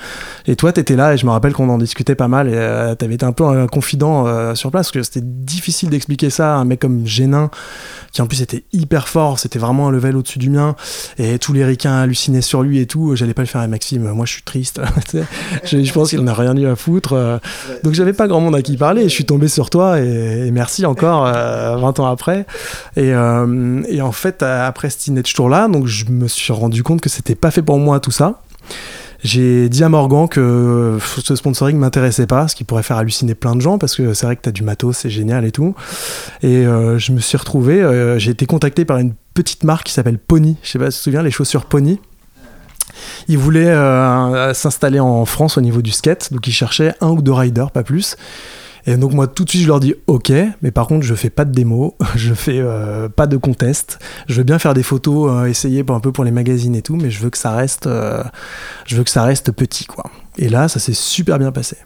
Et 0.46 0.56
toi, 0.56 0.72
t'étais 0.74 0.96
là 0.96 1.14
et 1.14 1.18
je 1.18 1.26
me 1.26 1.32
rappelle 1.32 1.54
qu'on 1.54 1.70
en 1.70 1.78
discutait 1.78 2.16
pas 2.16 2.28
mal. 2.28 2.48
Et 2.48 2.54
euh, 2.54 2.94
t'avais 2.96 3.16
été 3.16 3.26
un 3.26 3.32
peu 3.32 3.46
un 3.46 3.68
confident 3.68 4.26
sur 4.56 4.70
place 4.72 4.88
parce 4.88 4.92
que 4.92 5.04
c'était 5.04 5.26
difficile 5.26 5.90
d'expliquer 5.90 6.30
ça 6.30 6.56
à 6.56 6.58
un 6.58 6.66
mec 6.66 6.80
comme 6.80 7.06
Génin 7.08 7.50
qui 8.12 8.22
en 8.22 8.28
plus 8.28 8.42
était 8.42 8.64
hyper 8.74 9.08
fort. 9.08 9.40
C'était 9.40 9.60
vraiment 9.60 9.88
un 9.88 9.92
level 9.92 10.18
au-dessus 10.18 10.40
du 10.40 10.50
mien. 10.50 10.76
Et 11.18 11.40
tous 11.40 11.54
les 11.54 11.64
ricains 11.66 11.94
hallucinaient 12.02 12.42
sur 12.42 12.62
lui 12.64 12.80
et 12.80 12.86
tout. 12.86 13.16
J'allais 13.16 13.34
pas 13.34 13.42
le 13.42 13.48
faire 13.48 13.62
avec 13.62 13.72
Maxime. 13.72 14.04
Moi, 14.12 14.26
je 14.26 14.34
suis 14.34 14.44
triste. 14.44 14.82
Je, 15.64 15.84
je 15.84 15.94
pense 15.94 16.10
qu'il 16.10 16.20
en 16.20 16.28
a 16.28 16.34
rien 16.34 16.56
eu 16.58 16.66
à 16.68 16.76
foutre. 16.76 17.40
Donc 17.84 17.94
j'avais 17.94 18.14
pas 18.14 18.28
grand 18.28 18.40
monde 18.42 18.56
à 18.56 18.62
qui 18.62 18.78
parler. 18.78 19.04
Je 19.04 19.08
suis 19.10 19.26
tombé 19.26 19.48
sur 19.48 19.70
toi 19.70 20.00
et, 20.00 20.48
et 20.48 20.52
merci 20.52 20.86
encore 20.92 21.26
euh, 21.26 21.78
20 21.78 22.00
ans 22.00 22.08
après. 22.08 22.46
Et, 22.96 23.14
euh, 23.14 23.82
et 23.88 24.02
en 24.02 24.12
fait, 24.12 24.44
euh, 24.44 24.68
après 24.68 24.90
ce 24.90 24.98
Teenage 25.00 25.34
Tour 25.34 25.50
là, 25.50 25.68
donc 25.68 25.88
je 25.88 26.06
me 26.10 26.28
suis 26.28 26.54
rendu 26.54 26.84
compte 26.84 27.02
que 27.02 27.10
c'était 27.10 27.36
pas 27.36 27.52
fait 27.52 27.62
pour 27.62 27.80
moi 27.80 28.00
tout 28.00 28.12
ça. 28.12 28.42
J'ai 29.24 29.70
dit 29.70 29.84
à 29.84 29.90
Morgan 29.90 30.28
que 30.28 30.98
ce 31.24 31.36
sponsoring 31.36 31.78
m'intéressait 31.78 32.26
pas, 32.26 32.48
ce 32.48 32.56
qui 32.56 32.64
pourrait 32.64 32.82
faire 32.82 32.98
halluciner 32.98 33.36
plein 33.36 33.56
de 33.56 33.62
gens 33.62 33.78
parce 33.78 33.96
que 33.96 34.14
c'est 34.16 34.26
vrai 34.26 34.36
que 34.36 34.42
t'as 34.42 34.52
du 34.52 34.64
matos, 34.64 34.98
c'est 34.98 35.12
génial 35.12 35.46
et 35.46 35.52
tout. 35.52 35.76
Et 36.42 36.66
euh, 36.66 36.98
je 36.98 37.12
me 37.12 37.20
suis 37.20 37.38
retrouvé, 37.38 37.82
euh, 37.82 38.18
j'ai 38.18 38.32
été 38.32 38.48
contacté 38.48 38.84
par 38.84 38.98
une 38.98 39.14
petite 39.36 39.64
marque 39.64 39.86
qui 39.86 39.94
s'appelle 39.94 40.18
Pony. 40.18 40.58
Je 40.64 40.72
sais 40.72 40.80
pas 40.80 40.90
si 40.90 40.98
tu 40.98 41.00
te 41.02 41.04
souviens, 41.04 41.22
les 41.22 41.30
chaussures 41.30 41.66
Pony. 41.66 42.00
Ils 43.28 43.38
voulaient 43.38 43.70
euh, 43.70 44.56
s'installer 44.56 45.00
en 45.00 45.26
France 45.26 45.58
au 45.58 45.62
niveau 45.62 45.84
du 45.84 45.92
skate, 45.92 46.34
donc 46.34 46.48
ils 46.48 46.52
cherchaient 46.52 46.96
un 47.00 47.10
ou 47.10 47.22
deux 47.22 47.32
riders, 47.32 47.70
pas 47.70 47.84
plus. 47.84 48.18
Et 48.86 48.98
donc 48.98 49.14
moi 49.14 49.28
tout 49.28 49.44
de 49.44 49.50
suite 49.50 49.62
je 49.64 49.68
leur 49.68 49.80
dis 49.80 49.94
ok, 50.08 50.32
mais 50.62 50.72
par 50.72 50.88
contre 50.88 51.06
je 51.06 51.16
fais 51.16 51.30
pas 51.30 51.46
de 51.46 51.52
démo, 51.52 51.96
je 52.16 52.34
fais 52.34 52.60
euh, 52.60 53.10
pas 53.10 53.28
de 53.28 53.38
contest. 53.38 54.00
Je 54.28 54.36
veux 54.36 54.44
bien 54.44 54.60
faire 54.60 54.74
des 54.74 54.84
photos, 54.84 55.32
euh, 55.32 55.46
essayer 55.46 55.84
pour 55.84 55.96
un 55.96 56.00
peu 56.00 56.12
pour 56.12 56.24
les 56.24 56.32
magazines 56.32 56.76
et 56.76 56.82
tout, 56.82 56.96
mais 56.96 57.12
je 57.12 57.20
veux 57.22 57.30
que 57.30 57.38
ça 57.38 57.52
reste, 57.52 57.88
euh, 57.88 58.24
je 58.86 58.96
veux 58.96 59.04
que 59.04 59.10
ça 59.10 59.24
reste 59.24 59.52
petit 59.52 59.86
quoi. 59.86 60.06
Et 60.38 60.50
là 60.50 60.68
ça 60.68 60.80
s'est 60.80 60.94
super 60.94 61.40
bien 61.40 61.52
passé. 61.52 61.78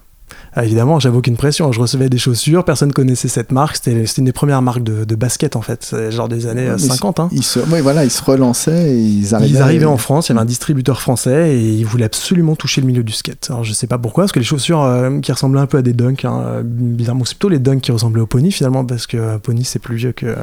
Ah, 0.57 0.63
évidemment, 0.63 1.00
j'avais 1.02 1.18
aucune 1.18 1.36
pression. 1.36 1.72
Je 1.74 1.81
recevais 1.81 2.07
des 2.07 2.18
chaussures, 2.18 2.63
personne 2.63 2.94
connaissait 2.94 3.28
cette 3.28 3.52
marque. 3.52 3.75
C'était 3.75 4.06
une 4.06 4.25
des 4.25 4.31
premières 4.31 4.62
marques 4.62 4.84
de, 4.84 5.04
de 5.04 5.16
basket 5.16 5.57
en 5.57 5.62
fait, 5.62 5.94
genre 6.10 6.30
des 6.30 6.48
années 6.48 6.63
Ouais, 6.63 6.69
euh, 6.69 6.78
mais 6.80 6.88
50. 6.88 7.19
Hein. 7.19 7.30
Ils 7.34 7.44
se, 7.44 7.60
oui, 7.60 7.81
voilà, 7.81 8.06
ils 8.06 8.12
se 8.12 8.24
relançaient 8.24 8.92
et 8.92 8.98
ils 8.98 9.36
arrivaient. 9.36 9.50
Ils 9.50 9.62
arrivaient 9.62 9.86
en 9.86 9.98
France, 9.98 10.30
il 10.30 10.31
y 10.31 10.34
avait 10.34 10.42
un 10.42 10.46
distributeur 10.46 11.02
français 11.02 11.56
et 11.56 11.69
ils 11.74 11.86
voulaient 11.86 12.06
absolument 12.06 12.56
toucher 12.56 12.80
le 12.80 12.88
milieu 12.88 13.04
du 13.04 13.12
skate. 13.12 13.48
Alors 13.50 13.63
je 13.66 13.74
sais 13.74 13.88
pas 13.88 13.98
pourquoi, 13.98 14.24
parce 14.24 14.31
que 14.31 14.40
les 14.40 14.46
chaussures 14.46 14.81
euh, 14.84 15.19
qui 15.19 15.31
ressemblaient 15.31 15.60
un 15.60 15.66
peu 15.68 15.78
à 15.78 15.81
des 15.81 15.94
dunks, 15.94 16.24
hein, 16.24 16.42
euh, 16.46 16.62
bizarrement, 16.63 17.25
c'est 17.25 17.36
plutôt 17.36 17.50
les 17.50 17.60
dunks 17.60 17.81
qui 17.81 17.92
ressemblaient 17.92 18.22
au 18.22 18.28
pony 18.28 18.52
finalement, 18.52 18.86
parce 18.86 19.07
que 19.07 19.38
pony 19.38 19.66
c'est 19.66 19.80
plus 19.80 19.98
vieux 19.98 20.13
que, 20.13 20.36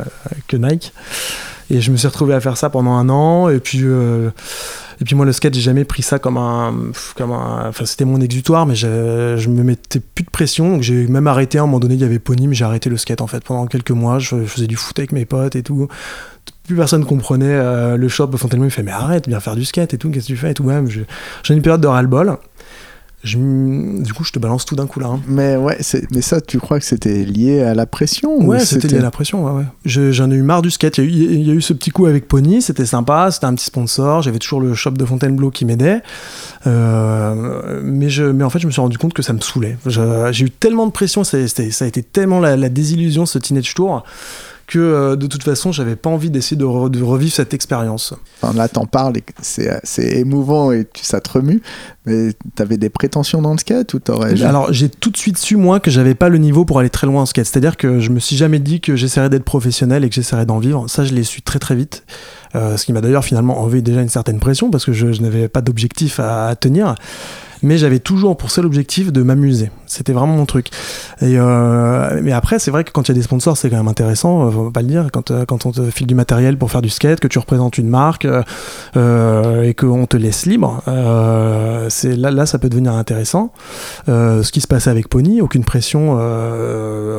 que 0.46 0.58
Nike. 0.58 0.92
Et 1.70 1.80
je 1.80 1.90
me 1.90 1.96
suis 1.96 2.06
retrouvé 2.06 2.34
à 2.34 2.40
faire 2.40 2.58
ça 2.58 2.68
pendant 2.68 2.92
un 2.92 3.08
an, 3.08 3.48
et 3.48 3.60
puis. 3.60 3.78
euh, 3.82 4.28
et 5.02 5.04
puis 5.04 5.16
moi 5.16 5.26
le 5.26 5.32
skate 5.32 5.52
j'ai 5.54 5.60
jamais 5.60 5.84
pris 5.84 6.02
ça 6.02 6.20
comme 6.20 6.36
un 6.36 6.72
comme 7.16 7.32
un 7.32 7.66
enfin 7.68 7.84
c'était 7.84 8.04
mon 8.04 8.20
exutoire 8.20 8.66
mais 8.66 8.76
je, 8.76 9.34
je 9.36 9.48
me 9.48 9.64
mettais 9.64 9.98
plus 9.98 10.22
de 10.22 10.30
pression. 10.30 10.70
Donc 10.70 10.82
j'ai 10.82 11.08
même 11.08 11.26
arrêté 11.26 11.58
à 11.58 11.62
un 11.62 11.66
moment 11.66 11.80
donné 11.80 11.94
il 11.94 12.00
y 12.00 12.04
avait 12.04 12.20
Pony 12.20 12.46
mais 12.46 12.54
j'ai 12.54 12.64
arrêté 12.64 12.88
le 12.88 12.96
skate 12.96 13.20
en 13.20 13.26
fait. 13.26 13.42
Pendant 13.42 13.66
quelques 13.66 13.90
mois 13.90 14.20
je, 14.20 14.44
faisais 14.44 14.68
du 14.68 14.76
foot 14.76 14.96
avec 15.00 15.10
mes 15.10 15.24
potes 15.24 15.56
et 15.56 15.64
tout. 15.64 15.88
Plus 16.68 16.76
personne 16.76 17.04
comprenait 17.04 17.46
euh, 17.48 17.96
le 17.96 18.06
shop. 18.06 18.30
Fontainebleau 18.36 18.68
il 18.68 18.70
fait 18.70 18.84
mais 18.84 18.92
arrête 18.92 19.26
viens 19.26 19.40
faire 19.40 19.56
du 19.56 19.64
skate 19.64 19.92
et 19.92 19.98
tout 19.98 20.08
qu'est-ce 20.08 20.28
que 20.28 20.34
tu 20.34 20.36
fais 20.36 20.52
et 20.52 20.54
tout. 20.54 20.70
J'ai 21.42 21.54
une 21.54 21.62
période 21.62 21.80
de 21.80 21.88
ras-le-bol 21.88 22.38
je 23.24 23.38
du 24.02 24.12
coup 24.12 24.24
je 24.24 24.32
te 24.32 24.38
balance 24.38 24.64
tout 24.64 24.74
d'un 24.76 24.86
coup 24.86 24.98
là 25.00 25.06
hein. 25.06 25.20
Mais 25.28 25.56
ouais, 25.56 25.78
mais 26.10 26.22
ça, 26.22 26.40
tu 26.40 26.58
crois 26.58 26.78
que 26.80 26.84
c'était 26.84 27.24
lié 27.24 27.60
à 27.62 27.74
la 27.74 27.86
pression 27.86 28.34
ou 28.36 28.46
Ouais, 28.46 28.58
c'était 28.60 28.88
lié 28.88 28.98
à 28.98 29.02
la 29.02 29.10
pression, 29.10 29.44
ouais, 29.44 29.52
ouais. 29.60 29.64
Je- 29.84 30.10
J'en 30.12 30.30
ai 30.30 30.34
eu 30.34 30.42
marre 30.42 30.62
du 30.62 30.70
skate. 30.70 30.98
Il 30.98 31.04
y, 31.04 31.06
a 31.06 31.10
eu, 31.30 31.34
il 31.34 31.46
y 31.46 31.50
a 31.50 31.54
eu 31.54 31.62
ce 31.62 31.72
petit 31.72 31.90
coup 31.90 32.06
avec 32.06 32.26
Pony, 32.28 32.60
c'était 32.62 32.84
sympa, 32.86 33.30
c'était 33.30 33.46
un 33.46 33.54
petit 33.54 33.66
sponsor. 33.66 34.22
J'avais 34.22 34.38
toujours 34.38 34.60
le 34.60 34.74
shop 34.74 34.90
de 34.92 35.04
Fontainebleau 35.04 35.50
qui 35.50 35.64
m'aidait. 35.64 36.02
Euh, 36.66 37.80
mais, 37.82 38.08
je, 38.08 38.24
mais 38.24 38.44
en 38.44 38.50
fait, 38.50 38.58
je 38.58 38.66
me 38.66 38.72
suis 38.72 38.80
rendu 38.80 38.98
compte 38.98 39.14
que 39.14 39.22
ça 39.22 39.32
me 39.32 39.40
saoulait. 39.40 39.76
J'ai 39.86 40.44
eu 40.44 40.50
tellement 40.50 40.86
de 40.86 40.92
pression, 40.92 41.24
ça 41.24 41.36
a 41.38 41.86
été 41.86 42.02
tellement 42.02 42.40
la, 42.40 42.56
la 42.56 42.68
désillusion, 42.68 43.26
ce 43.26 43.38
Teenage 43.38 43.74
Tour, 43.74 44.04
que 44.72 44.78
euh, 44.78 45.16
de 45.16 45.26
toute 45.26 45.42
façon, 45.42 45.72
j'avais 45.72 45.96
pas 45.96 46.10
envie 46.10 46.30
d'essayer 46.30 46.56
de, 46.56 46.64
re- 46.64 46.88
de 46.90 47.02
revivre 47.02 47.32
cette 47.32 47.52
expérience. 47.54 48.14
Enfin, 48.40 48.56
là, 48.56 48.68
t'en 48.68 48.86
parles 48.86 49.16
et 49.16 49.24
c'est 49.40 49.80
c'est 49.84 50.18
émouvant 50.18 50.72
et 50.72 50.86
tu- 50.92 51.04
ça 51.04 51.20
te 51.20 51.30
remue. 51.30 51.60
Mais 52.06 52.32
t'avais 52.56 52.78
des 52.78 52.88
prétentions 52.90 53.40
dans 53.42 53.52
le 53.52 53.58
skate 53.58 53.94
ou 53.94 53.98
t'aurais. 54.00 54.42
Alors, 54.42 54.72
j'ai 54.72 54.88
tout 54.88 55.10
de 55.10 55.16
suite 55.16 55.38
su, 55.38 55.56
moi, 55.56 55.78
que 55.78 55.90
j'avais 55.90 56.14
pas 56.14 56.28
le 56.28 56.38
niveau 56.38 56.64
pour 56.64 56.78
aller 56.80 56.90
très 56.90 57.06
loin 57.06 57.22
en 57.22 57.26
skate. 57.26 57.46
C'est-à-dire 57.46 57.76
que 57.76 58.00
je 58.00 58.10
me 58.10 58.18
suis 58.18 58.36
jamais 58.36 58.58
dit 58.58 58.80
que 58.80 58.96
j'essaierais 58.96 59.30
d'être 59.30 59.44
professionnel 59.44 60.02
et 60.04 60.08
que 60.08 60.14
j'essaierais 60.14 60.46
d'en 60.46 60.58
vivre. 60.58 60.88
Ça, 60.88 61.04
je 61.04 61.12
l'ai 61.14 61.22
su 61.22 61.42
très 61.42 61.58
très 61.58 61.74
vite. 61.76 62.04
Euh, 62.54 62.76
ce 62.76 62.84
qui 62.86 62.92
m'a 62.92 63.00
d'ailleurs 63.00 63.24
finalement 63.24 63.60
enlevé 63.60 63.82
déjà 63.82 64.02
une 64.02 64.08
certaine 64.10 64.38
pression 64.40 64.70
parce 64.70 64.84
que 64.84 64.92
je, 64.92 65.12
je 65.12 65.22
n'avais 65.22 65.48
pas 65.48 65.60
d'objectif 65.62 66.18
à, 66.20 66.48
à 66.48 66.56
tenir. 66.56 66.94
Mais 67.62 67.78
j'avais 67.78 68.00
toujours 68.00 68.36
pour 68.36 68.50
seul 68.50 68.66
objectif 68.66 69.12
de 69.12 69.22
m'amuser. 69.22 69.70
C'était 69.86 70.12
vraiment 70.12 70.34
mon 70.34 70.46
truc. 70.46 70.68
Et 71.20 71.38
euh, 71.38 72.20
mais 72.22 72.32
après, 72.32 72.58
c'est 72.58 72.70
vrai 72.70 72.82
que 72.82 72.90
quand 72.90 73.02
il 73.02 73.08
y 73.08 73.12
a 73.12 73.14
des 73.14 73.22
sponsors, 73.22 73.56
c'est 73.56 73.70
quand 73.70 73.76
même 73.76 73.88
intéressant, 73.88 74.46
euh, 74.46 74.50
faut 74.50 74.70
pas 74.70 74.82
le 74.82 74.88
dire. 74.88 75.08
Quand, 75.12 75.30
euh, 75.30 75.44
quand 75.44 75.66
on 75.66 75.70
te 75.72 75.90
file 75.90 76.06
du 76.06 76.14
matériel 76.14 76.56
pour 76.56 76.70
faire 76.70 76.82
du 76.82 76.88
skate, 76.88 77.20
que 77.20 77.28
tu 77.28 77.38
représentes 77.38 77.78
une 77.78 77.88
marque 77.88 78.26
euh, 78.96 79.62
et 79.62 79.74
qu'on 79.74 80.06
te 80.06 80.16
laisse 80.16 80.46
libre, 80.46 80.82
c'est 81.88 82.16
là, 82.16 82.30
là, 82.30 82.46
ça 82.46 82.58
peut 82.58 82.68
devenir 82.68 82.94
intéressant. 82.94 83.52
Ce 84.06 84.50
qui 84.50 84.60
se 84.60 84.66
passait 84.66 84.90
avec 84.90 85.08
Pony, 85.08 85.40
aucune 85.40 85.64
pression, 85.64 86.18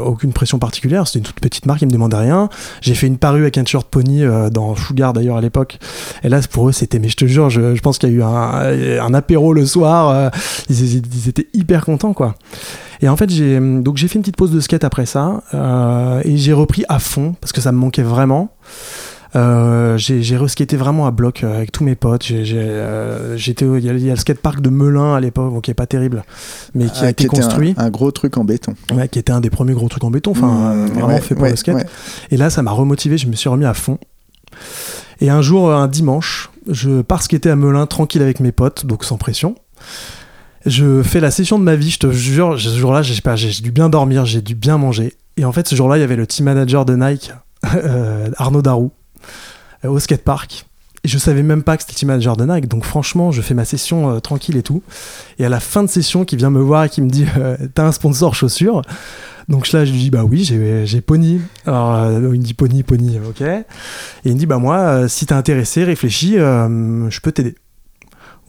aucune 0.05 0.33
pression 0.33 0.59
particulière. 0.59 1.07
C'était 1.07 1.19
une 1.19 1.25
toute 1.25 1.39
petite 1.39 1.65
marque, 1.65 1.81
ils 1.81 1.87
me 1.87 1.91
demandaient 1.91 2.17
rien. 2.17 2.49
J'ai 2.81 2.95
fait 2.95 3.07
une 3.07 3.17
parue 3.17 3.43
avec 3.43 3.57
un 3.57 3.63
t-shirt 3.63 3.87
Pony 3.87 4.23
dans 4.51 4.75
Sugar 4.75 5.13
d'ailleurs 5.13 5.37
à 5.37 5.41
l'époque. 5.41 5.79
Et 6.23 6.29
là, 6.29 6.39
pour 6.49 6.69
eux, 6.69 6.71
c'était, 6.71 6.99
mais 6.99 7.09
je 7.09 7.17
te 7.17 7.25
jure, 7.25 7.49
je, 7.49 7.75
je 7.75 7.81
pense 7.81 7.97
qu'il 7.97 8.09
y 8.09 8.11
a 8.13 8.15
eu 8.15 8.23
un, 8.23 9.05
un 9.05 9.13
apéro 9.13 9.53
le 9.53 9.65
soir. 9.65 10.31
Ils, 10.69 10.95
ils 10.97 11.29
étaient 11.29 11.47
hyper 11.53 11.85
contents, 11.85 12.13
quoi. 12.13 12.35
Et 13.01 13.09
en 13.09 13.17
fait, 13.17 13.29
j'ai 13.29 13.59
donc 13.59 13.97
j'ai 13.97 14.07
fait 14.07 14.15
une 14.15 14.21
petite 14.21 14.37
pause 14.37 14.51
de 14.51 14.59
skate 14.59 14.83
après 14.83 15.05
ça 15.05 15.43
euh, 15.53 16.21
et 16.23 16.37
j'ai 16.37 16.53
repris 16.53 16.83
à 16.89 16.99
fond 16.99 17.35
parce 17.41 17.51
que 17.51 17.59
ça 17.61 17.71
me 17.71 17.77
manquait 17.77 18.03
vraiment. 18.03 18.51
Euh, 19.35 19.97
j'ai 19.97 20.37
reskaté 20.37 20.77
vraiment 20.77 21.07
à 21.07 21.11
bloc 21.11 21.43
euh, 21.43 21.55
avec 21.57 21.71
tous 21.71 21.83
mes 21.83 21.95
potes. 21.95 22.27
Euh, 22.31 23.35
il 23.35 23.83
y, 23.83 23.89
a- 23.89 23.93
il 23.93 24.05
y 24.05 24.09
a 24.09 24.13
le 24.13 24.19
skatepark 24.19 24.61
de 24.61 24.69
Melun 24.69 25.15
à 25.15 25.19
l'époque, 25.19 25.59
qui 25.63 25.71
est 25.71 25.73
pas 25.73 25.87
terrible, 25.87 26.23
mais 26.75 26.85
qui 26.85 26.99
a 26.99 27.07
Ah, 27.07 27.09
été 27.09 27.25
construit, 27.25 27.73
Un, 27.77 27.89
gros 27.89 28.11
truc 28.11 28.37
en 28.37 28.43
béton. 28.43 28.75
ouais, 28.93 29.07
qui 29.07 29.17
était 29.17 29.31
un 29.31 29.41
des 29.41 29.49
premiers 29.49 29.73
gros 29.73 29.89
trucs 29.89 30.03
en 30.03 30.11
béton, 30.11 30.31
enfin 30.31 30.75
Mmh, 30.75 30.85
vraiment 30.89 31.07
ouais, 31.07 31.19
fait 31.19 31.33
pour 31.33 31.45
ouais, 31.45 31.49
le 31.49 31.55
skate. 31.55 31.87
Et 32.29 32.37
là, 32.37 32.51
ça 32.51 32.61
m'a 32.61 32.71
remotivé, 32.71 33.17
je 33.17 33.25
me 33.27 33.33
suis 33.33 33.49
remis 33.49 33.65
à 33.65 33.73
fond. 33.73 33.97
Et 35.19 35.31
un 35.31 35.41
jour, 35.41 35.73
un 35.73 35.87
dimanche, 35.87 36.51
je 36.69 37.01
pars 37.01 37.23
skater 37.23 37.49
à 37.49 37.55
Melun 37.55 37.87
tranquille 37.87 38.21
avec 38.21 38.39
mes 38.39 38.51
potes, 38.51 38.85
donc 38.85 39.03
sans 39.03 39.17
pression. 39.17 39.55
Je 40.65 41.03
fais 41.03 41.19
la 41.19 41.31
session 41.31 41.59
de 41.59 41.63
ma 41.63 41.75
vie, 41.75 41.89
je 41.89 41.99
te 41.99 42.11
jure, 42.11 42.59
ce 42.59 42.77
jour-là, 42.77 43.01
j'ai 43.01 43.61
dû 43.61 43.71
bien 43.71 43.89
dormir, 43.89 44.25
j'ai 44.25 44.41
dû 44.41 44.55
bien 44.55 44.77
manger. 44.77 45.13
Et 45.35 45.43
en 45.45 45.51
fait, 45.51 45.67
ce 45.67 45.75
jour-là, 45.75 45.97
il 45.97 46.01
y 46.01 46.03
avait 46.03 46.15
le 46.15 46.25
team 46.25 46.45
manager 46.45 46.85
de 46.85 46.95
Nike, 46.95 47.33
euh, 47.75 48.29
Arnaud 48.37 48.61
Darou, 48.61 48.91
euh, 49.83 49.89
au 49.89 49.99
skatepark. 49.99 50.65
Et 51.03 51.09
je 51.09 51.17
savais 51.17 51.43
même 51.43 51.63
pas 51.63 51.75
que 51.75 51.83
c'était 51.83 51.93
le 51.93 51.97
team 51.97 52.07
manager 52.07 52.37
de 52.37 52.45
Nike, 52.45 52.69
donc 52.69 52.85
franchement, 52.85 53.31
je 53.31 53.41
fais 53.41 53.53
ma 53.53 53.65
session 53.65 54.09
euh, 54.09 54.19
tranquille 54.19 54.55
et 54.55 54.63
tout. 54.63 54.83
Et 55.37 55.43
à 55.43 55.49
la 55.49 55.59
fin 55.59 55.83
de 55.83 55.89
session, 55.89 56.23
qui 56.23 56.37
vient 56.37 56.49
me 56.49 56.61
voir 56.61 56.85
et 56.85 56.89
qui 56.89 57.01
me 57.01 57.09
dit 57.09 57.25
T'as 57.73 57.85
un 57.85 57.91
sponsor 57.91 58.33
chaussures? 58.33 58.83
Donc 59.49 59.69
là, 59.73 59.83
je 59.83 59.91
lui 59.91 59.99
dis, 59.99 60.09
bah 60.09 60.23
oui, 60.23 60.45
j'ai 60.45 61.01
Pony. 61.01 61.41
Alors, 61.65 62.09
il 62.09 62.19
me 62.19 62.37
dit 62.37 62.53
Pony, 62.53 62.83
Pony, 62.83 63.19
ok. 63.19 63.41
Et 63.41 63.65
il 64.23 64.35
me 64.35 64.39
dit, 64.39 64.45
bah 64.45 64.57
moi, 64.57 65.09
si 65.09 65.25
t'es 65.25 65.33
intéressé, 65.33 65.83
réfléchis, 65.83 66.35
je 66.35 67.19
peux 67.19 67.33
t'aider. 67.33 67.55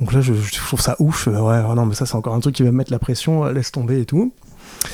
Donc 0.00 0.12
là, 0.12 0.20
je, 0.20 0.32
je 0.34 0.52
trouve 0.54 0.80
ça 0.80 0.96
ouf. 0.98 1.28
Euh, 1.28 1.40
ouais, 1.40 1.62
oh 1.70 1.74
non, 1.74 1.86
mais 1.86 1.94
ça, 1.94 2.06
c'est 2.06 2.16
encore 2.16 2.34
un 2.34 2.40
truc 2.40 2.54
qui 2.54 2.62
va 2.62 2.70
me 2.72 2.76
mettre 2.76 2.92
la 2.92 2.98
pression, 2.98 3.44
euh, 3.44 3.52
laisse 3.52 3.70
tomber 3.72 4.00
et 4.00 4.04
tout. 4.04 4.32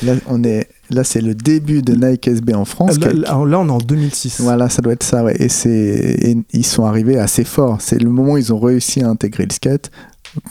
Là, 0.03 0.13
on 0.29 0.45
est, 0.45 0.69
là, 0.91 1.05
c'est 1.05 1.21
le 1.23 1.35
début 1.35 1.83
de 1.83 1.95
Nike 1.95 2.29
SB 2.29 2.55
en 2.55 2.65
France. 2.65 2.99
Là, 2.99 3.09
quel- 3.09 3.21
là, 3.21 3.43
là, 3.47 3.59
on 3.61 3.67
est 3.69 3.71
en 3.73 3.79
2006. 3.79 4.41
Voilà, 4.41 4.69
ça 4.69 4.83
doit 4.83 4.93
être 4.93 5.03
ça, 5.03 5.25
ouais. 5.25 5.37
Et, 5.41 5.49
c'est, 5.49 6.37
ils 6.53 6.67
sont 6.67 6.85
arrivés 6.85 7.19
assez 7.19 7.45
fort. 7.45 7.81
C'est 7.81 7.99
le 7.99 8.11
moment 8.11 8.33
où 8.35 8.39
ils 8.39 8.53
ont 8.53 8.61
réussi 8.61 9.03
à 9.03 9.09
intégrer 9.09 9.47
le 9.47 9.53
skate. 9.53 9.91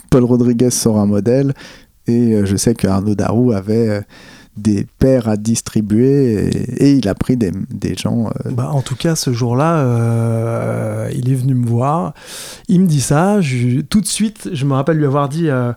Paul 0.09 0.23
Rodriguez 0.23 0.71
sort 0.71 0.99
un 0.99 1.05
modèle. 1.05 1.53
Et 2.07 2.33
euh, 2.33 2.45
je 2.45 2.55
sais 2.57 2.73
que 2.73 2.87
Arnaud 2.87 3.13
Darou 3.15 3.51
avait 3.51 4.01
des 4.61 4.85
paires 4.99 5.27
à 5.27 5.37
distribuer. 5.37 6.49
Et, 6.77 6.93
il 6.93 7.07
a 7.07 7.15
pris 7.15 7.37
des, 7.37 7.51
des 7.69 7.95
gens. 7.95 8.27
euh, 8.27 8.51
Bah, 8.51 8.69
en 8.71 8.81
tout 8.81 8.95
cas, 8.95 9.15
ce 9.15 9.33
jour-là, 9.33 9.79
euh, 9.79 11.09
il 11.13 11.31
est 11.31 11.35
venu 11.35 11.53
me 11.53 11.67
voir. 11.67 12.13
Il 12.67 12.81
me 12.81 12.87
dit 12.87 13.01
ça. 13.01 13.39
Tout 13.89 14.01
de 14.01 14.07
suite, 14.07 14.49
je 14.53 14.65
me 14.65 14.73
rappelle 14.73 14.97
lui 14.97 15.05
avoir 15.05 15.29
dit. 15.29 15.49
euh, 15.49 15.73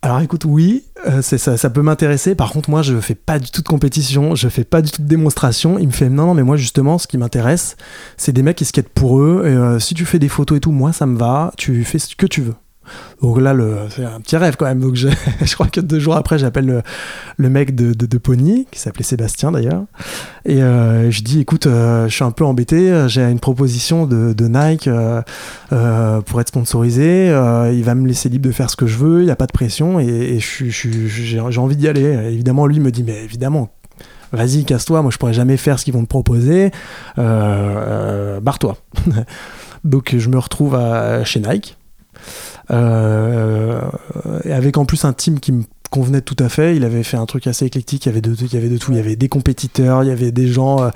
alors 0.00 0.20
écoute, 0.20 0.44
oui, 0.44 0.84
ça, 1.22 1.56
ça 1.56 1.70
peut 1.70 1.82
m'intéresser. 1.82 2.36
Par 2.36 2.52
contre, 2.52 2.70
moi, 2.70 2.82
je 2.82 3.00
fais 3.00 3.16
pas 3.16 3.40
du 3.40 3.50
tout 3.50 3.62
de 3.62 3.68
compétition, 3.68 4.36
je 4.36 4.48
fais 4.48 4.62
pas 4.62 4.80
du 4.80 4.92
tout 4.92 5.02
de 5.02 5.08
démonstration. 5.08 5.76
Il 5.76 5.88
me 5.88 5.92
fait 5.92 6.08
non, 6.08 6.26
non, 6.26 6.34
mais 6.34 6.44
moi 6.44 6.56
justement, 6.56 6.98
ce 6.98 7.08
qui 7.08 7.18
m'intéresse, 7.18 7.76
c'est 8.16 8.30
des 8.30 8.44
mecs 8.44 8.56
qui 8.56 8.64
skatent 8.64 8.88
pour 8.88 9.20
eux. 9.20 9.44
Et, 9.44 9.80
si 9.80 9.94
tu 9.94 10.04
fais 10.04 10.20
des 10.20 10.28
photos 10.28 10.58
et 10.58 10.60
tout, 10.60 10.70
moi, 10.70 10.92
ça 10.92 11.04
me 11.06 11.18
va. 11.18 11.52
Tu 11.56 11.82
fais 11.82 11.98
ce 11.98 12.14
que 12.14 12.26
tu 12.26 12.42
veux. 12.42 12.54
Donc 13.22 13.40
là, 13.40 13.54
c'est 13.90 14.04
un 14.04 14.20
petit 14.20 14.36
rêve 14.36 14.56
quand 14.56 14.66
même. 14.66 14.80
Donc 14.80 14.94
je, 14.94 15.08
crois 15.54 15.66
que 15.66 15.80
deux 15.80 15.98
jours 15.98 16.16
après, 16.16 16.38
j'appelle 16.38 16.82
le, 17.36 17.48
mec 17.48 17.74
de, 17.74 18.18
Pony, 18.18 18.66
qui 18.70 18.78
s'appelait 18.78 19.04
Sébastien 19.04 19.52
d'ailleurs. 19.52 19.84
Et 20.44 20.62
euh, 20.62 21.10
je 21.10 21.22
dis, 21.22 21.40
écoute, 21.40 21.66
euh, 21.66 22.08
je 22.08 22.14
suis 22.14 22.24
un 22.24 22.30
peu 22.30 22.44
embêté, 22.44 23.06
j'ai 23.08 23.22
une 23.22 23.40
proposition 23.40 24.06
de, 24.06 24.48
Nike 24.48 24.88
euh, 24.88 26.20
pour 26.22 26.40
être 26.40 26.48
sponsorisé, 26.48 27.26
il 27.26 27.84
va 27.84 27.94
me 27.94 28.06
laisser 28.06 28.28
libre 28.28 28.46
de 28.46 28.52
faire 28.52 28.70
ce 28.70 28.76
que 28.76 28.86
je 28.86 28.96
veux, 28.96 29.20
il 29.20 29.24
n'y 29.24 29.30
a 29.30 29.36
pas 29.36 29.46
de 29.46 29.52
pression, 29.52 30.00
et, 30.00 30.38
j'ai 30.40 31.40
envie 31.40 31.76
d'y 31.76 31.88
aller. 31.88 32.02
évidemment, 32.32 32.66
lui 32.66 32.80
me 32.80 32.90
dit, 32.90 33.02
mais 33.02 33.22
évidemment, 33.24 33.70
vas-y, 34.32 34.64
casse-toi, 34.64 35.02
moi 35.02 35.10
je 35.10 35.18
pourrais 35.18 35.32
jamais 35.32 35.56
faire 35.56 35.78
ce 35.78 35.84
qu'ils 35.84 35.94
vont 35.94 36.02
te 36.02 36.08
proposer, 36.08 36.70
barre-toi. 37.16 38.76
Donc 39.84 40.14
je 40.16 40.28
me 40.28 40.38
retrouve 40.38 40.78
chez 41.24 41.40
Nike, 41.40 41.76
avec 42.68 44.76
en 44.76 44.84
plus 44.84 45.04
un 45.04 45.12
team 45.12 45.40
qui 45.40 45.52
me 45.52 45.64
convenait 45.90 46.20
tout 46.20 46.36
à 46.38 46.48
fait. 46.48 46.76
Il 46.76 46.84
avait 46.84 47.02
fait 47.02 47.16
un 47.16 47.26
truc 47.26 47.46
assez 47.46 47.64
éclectique. 47.64 48.06
Il 48.06 48.08
y 48.08 48.12
avait 48.12 48.20
de, 48.20 48.34
il 48.34 48.52
y 48.52 48.56
avait 48.56 48.68
de 48.68 48.76
tout. 48.76 48.92
Il 48.92 48.96
y 48.96 49.00
avait 49.00 49.16
des 49.16 49.28
compétiteurs, 49.28 50.04
il 50.04 50.08
y 50.08 50.12
avait 50.12 50.32
des 50.32 50.46
gens 50.46 50.82
euh, 50.82 50.90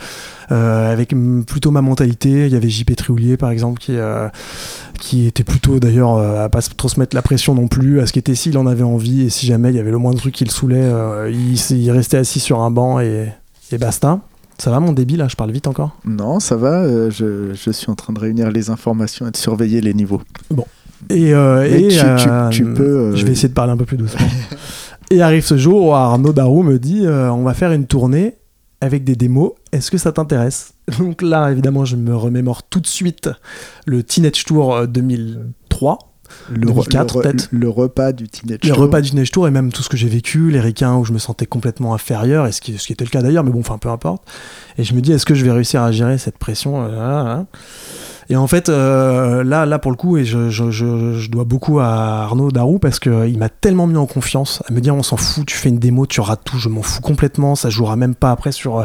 euh, 0.51 0.93
avec 0.93 1.15
plutôt 1.47 1.71
ma 1.71 1.83
mentalité. 1.83 2.47
Il 2.47 2.53
y 2.53 2.57
avait 2.57 2.69
JP 2.69 2.95
Trioulier 2.97 3.37
par 3.37 3.51
exemple 3.51 3.81
qui 3.81 3.97
euh, 3.97 4.29
qui 5.01 5.27
était 5.27 5.45
plutôt 5.45 5.81
d'ailleurs 5.81 6.17
euh, 6.17 6.45
à 6.45 6.49
pas 6.49 6.61
trop 6.63 6.89
se 6.89 7.01
mettre 7.01 7.17
la 7.17 7.23
pression 7.23 7.55
non 7.55 7.69
plus. 7.69 8.01
À 8.01 8.07
ce 8.07 8.13
qu'était 8.13 8.35
s'il 8.35 8.59
en 8.59 8.67
avait 8.67 8.83
envie 8.83 9.23
et 9.23 9.31
si 9.31 9.47
jamais 9.47 9.71
il 9.71 9.77
y 9.77 9.81
avait 9.81 9.91
le 9.91 9.99
moindre 9.99 10.19
truc 10.19 10.35
qui 10.35 10.45
le 10.45 10.51
saoulait, 10.51 10.77
euh, 10.83 11.31
il, 11.31 11.91
restait 11.91 12.19
assis 12.19 12.41
sur 12.41 12.61
un 12.61 12.71
banc 12.71 13.01
et, 13.01 13.33
et 13.73 13.79
basta. 13.79 14.21
Ça 14.59 14.71
va 14.71 14.79
mon 14.79 14.93
débit 14.93 15.17
là? 15.17 15.27
Je 15.29 15.35
parle 15.35 15.51
vite 15.51 15.67
encore? 15.67 15.97
Non, 16.05 16.39
ça 16.39 16.57
va. 16.57 16.83
euh, 16.83 17.11
je, 17.11 17.53
je 17.55 17.71
suis 17.71 17.91
en 17.91 17.95
train 17.95 18.13
de 18.13 18.21
réunir 18.21 18.51
les 18.51 18.71
informations 18.71 19.27
et 19.27 19.31
de 19.31 19.37
surveiller 19.37 19.81
les 19.81 19.95
niveaux. 19.95 20.21
Et, 21.11 21.35
euh, 21.35 21.65
et, 21.65 21.89
tu- 21.89 21.99
euh, 22.01 22.49
tu 22.51 22.65
peux, 22.65 22.83
euh, 22.83 23.17
Je 23.17 23.25
vais 23.27 23.33
essayer 23.33 23.49
de 23.49 23.55
parler 23.55 23.73
un 23.73 23.77
peu 23.77 23.85
plus 23.85 23.97
doucement. 23.97 24.27
et 25.11 25.21
arrive 25.23 25.45
ce 25.45 25.57
jour 25.57 25.87
où 25.87 25.93
Arnaud 25.93 26.33
Darou 26.33 26.63
me 26.63 26.79
dit 26.79 27.07
on 27.07 27.43
va 27.43 27.55
faire 27.55 27.73
une 27.73 27.87
tournée 27.87 28.37
avec 28.81 29.05
des 29.05 29.15
démos. 29.17 29.53
Est-ce 29.73 29.91
que 29.91 29.99
ça 29.99 30.11
t'intéresse? 30.13 30.75
Donc 30.99 31.23
là, 31.23 31.51
évidemment, 31.53 31.85
je 31.85 31.97
me 31.97 32.17
remémore 32.17 32.63
tout 32.65 32.81
de 32.81 32.87
suite 32.87 33.31
le 33.87 34.03
Teenage 34.03 34.45
Tour 34.45 34.75
euh, 34.75 34.87
2003. 34.87 35.99
Le, 36.51 36.61
2004 36.67 37.17
le 37.17 37.23
peut-être. 37.23 37.49
le 37.53 37.69
repas 37.69 38.13
du 38.13 38.27
Teenage 38.27 38.61
Les 38.63 38.71
Show. 38.71 38.75
repas 38.81 39.03
du 39.03 39.11
Teenage 39.11 39.31
Tour 39.31 39.47
et 39.47 39.51
même 39.51 39.71
tout 39.71 39.83
ce 39.83 39.91
que 39.91 39.99
j'ai 39.99 40.09
vécu, 40.09 40.51
les 40.51 40.61
requins 40.63 40.97
où 40.97 41.05
je 41.05 41.13
me 41.13 41.19
sentais 41.19 41.45
complètement 41.45 41.93
inférieur, 41.95 42.47
et 42.47 42.53
ce 42.53 42.63
qui, 42.63 42.79
ce 42.79 42.87
qui 42.87 42.95
était 42.95 43.05
le 43.05 43.11
cas 43.11 43.21
d'ailleurs, 43.21 43.45
mais 43.45 43.51
bon, 43.51 43.61
enfin 43.61 43.77
peu 43.77 43.91
importe. 43.91 44.23
Et 44.79 44.83
je 44.85 44.95
me 44.95 45.03
dis, 45.03 45.13
est-ce 45.13 45.27
que 45.27 45.35
je 45.35 45.45
vais 45.45 45.51
réussir 45.53 45.83
à 45.83 45.93
gérer 45.93 46.17
cette 46.17 46.39
pression? 46.39 46.81
Là, 46.89 46.89
là 47.23 47.47
Et 48.33 48.37
en 48.37 48.47
fait, 48.47 48.71
euh, 48.71 49.45
là, 49.45 49.67
là 49.67 49.79
pour 49.79 49.91
le 49.91 49.97
coup, 49.99 50.17
et 50.17 50.25
je, 50.25 51.27
dois 51.29 51.45
beaucoup 51.45 51.81
à 51.81 52.23
Arnaud 52.23 52.51
Darou 52.51 52.79
parce 52.79 52.99
qu'il 52.99 53.37
m'a 53.37 53.51
tellement 53.51 53.87
mis 53.87 53.99
en 53.99 54.07
confiance 54.07 54.63
à 54.67 54.73
me 54.73 54.81
dire, 54.81 54.95
on 54.95 55.03
s'en 55.03 55.19
fout, 55.19 55.45
tu 55.45 55.55
fais 55.55 55.69
une 55.69 55.79
démo, 55.79 56.07
tu 56.07 56.23
rates 56.23 56.41
tout, 56.43 56.57
je 56.57 56.71
m'en 56.71 56.81
fous 56.81 57.03
complètement, 57.03 57.57
ça 57.57 57.69
jouera 57.69 57.95
même 57.97 58.15
pas 58.15 58.31
après 58.31 58.51
sur, 58.51 58.79
euh, 58.79 58.85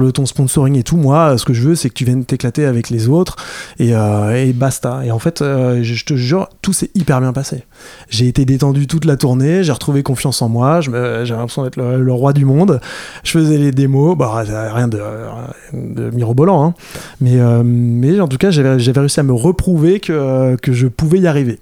le 0.00 0.10
ton 0.10 0.26
sponsoring 0.26 0.76
et 0.76 0.82
tout. 0.82 0.96
Moi, 0.96 1.38
ce 1.38 1.44
que 1.44 1.52
je 1.52 1.62
veux, 1.62 1.74
c'est 1.76 1.90
que 1.90 1.94
tu 1.94 2.04
viennes 2.04 2.24
t'éclater 2.24 2.64
avec 2.64 2.90
les 2.90 3.08
autres 3.08 3.36
et, 3.78 3.94
euh, 3.94 4.34
et 4.34 4.52
basta. 4.52 5.02
Et 5.04 5.12
en 5.12 5.20
fait, 5.20 5.42
euh, 5.42 5.84
je 5.84 6.04
te 6.04 6.14
jure, 6.14 6.48
tout 6.60 6.72
s'est 6.72 6.90
hyper 6.96 7.20
bien 7.20 7.32
passé. 7.32 7.62
J'ai 8.08 8.28
été 8.28 8.44
détendu 8.44 8.86
toute 8.86 9.04
la 9.04 9.16
tournée, 9.16 9.62
j'ai 9.64 9.72
retrouvé 9.72 10.02
confiance 10.02 10.42
en 10.42 10.48
moi, 10.48 10.80
j'avais 10.80 11.24
l'impression 11.24 11.64
d'être 11.64 11.76
le, 11.76 12.12
roi 12.12 12.32
du 12.32 12.44
monde. 12.44 12.80
Je 13.24 13.30
faisais 13.30 13.58
les 13.58 13.70
démos, 13.70 14.16
bah, 14.16 14.44
rien 14.44 14.88
de, 14.88 16.10
mirobolant, 16.10 16.64
hein. 16.64 16.74
mais, 17.20 17.38
euh, 17.38 17.62
mais 17.64 18.20
en 18.20 18.28
tout 18.28 18.38
cas, 18.38 18.50
j'avais 18.50 19.00
réussi 19.00 19.20
à 19.20 19.22
me 19.22 19.32
reprouver 19.32 20.00
que, 20.00 20.56
que 20.56 20.72
je 20.72 20.88
pouvais 20.88 21.18
y 21.18 21.26
arriver. 21.26 21.58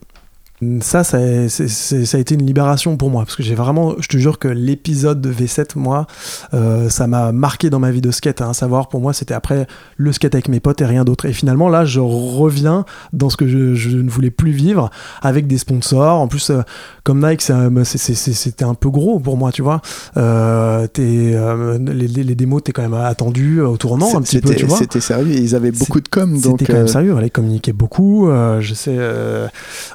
Ça, 0.81 1.05
ça, 1.05 1.17
a 1.17 2.19
été 2.19 2.35
une 2.35 2.45
libération 2.45 2.99
pour 2.99 3.09
moi, 3.09 3.25
parce 3.25 3.35
que 3.35 3.43
j'ai 3.43 3.55
vraiment, 3.55 3.95
je 3.99 4.09
te 4.09 4.19
jure 4.19 4.39
que 4.39 4.47
l'épisode 4.47 5.23
de 5.23 5.33
V7, 5.33 5.71
moi, 5.77 6.07
euh, 6.53 6.91
ça 6.91 7.07
m'a 7.07 7.33
marqué 7.33 7.71
dans 7.71 7.79
ma 7.79 7.91
vie 7.91 8.03
de 8.03 8.11
skate. 8.11 8.43
hein. 8.43 8.51
à 8.51 8.53
savoir, 8.53 8.91
pour 8.91 9.01
moi, 9.01 9.15
c'était 9.15 9.33
après 9.33 9.67
le 9.97 10.13
skate 10.13 10.35
avec 10.35 10.49
mes 10.49 10.61
potes 10.61 10.83
et 10.83 10.85
rien 10.85 11.05
d'autre. 11.05 11.25
Et 11.25 11.33
finalement, 11.33 11.71
là, 11.71 11.87
je 11.87 12.01
reviens 12.01 12.85
dans 13.15 13.31
ce 13.31 13.39
que 13.39 13.49
je, 13.49 13.75
je 13.75 13.97
ne 13.97 14.11
voulais 14.11 14.31
plus 14.31 14.51
vivre, 14.51 14.91
avec 15.23 15.47
des 15.47 15.57
sponsors. 15.57 16.21
En 16.21 16.29
plus, 16.29 16.51
euh, 16.51 16.61
comme 17.05 17.27
Nike, 17.27 17.43
c'est- 17.43 18.33
c'était 18.35 18.65
un 18.65 18.75
peu 18.75 18.91
gros 18.91 19.19
pour 19.21 19.37
moi, 19.37 19.53
tu 19.53 19.63
vois. 19.63 19.81
Euh, 20.17 20.87
euh, 20.99 21.79
les, 21.79 22.09
les- 22.25 22.35
démos, 22.35 22.63
t'es 22.63 22.73
quand 22.73 22.83
même 22.83 22.95
attendu 22.95 23.61
au 23.61 23.77
tournant 23.77 24.07
un 24.17 24.23
petit 24.23 24.41
peu, 24.41 24.55
tu 24.55 24.67
vois. 24.67 24.79
c'était 24.79 25.01
sérieux. 25.01 25.35
Ils 25.35 25.55
avaient 25.55 25.71
beaucoup 25.73 26.01
de 26.01 26.09
com. 26.09 26.37
C'était 26.37 26.65
quand 26.67 26.73
même 26.75 26.85
euh, 26.85 26.87
sérieux, 26.87 27.17
elle 27.21 27.31
communiquait 27.31 27.73
beaucoup. 27.73 28.29
euh, 28.29 28.61
je 28.61 28.75
sais, 28.75 28.95
euh, 28.97 29.49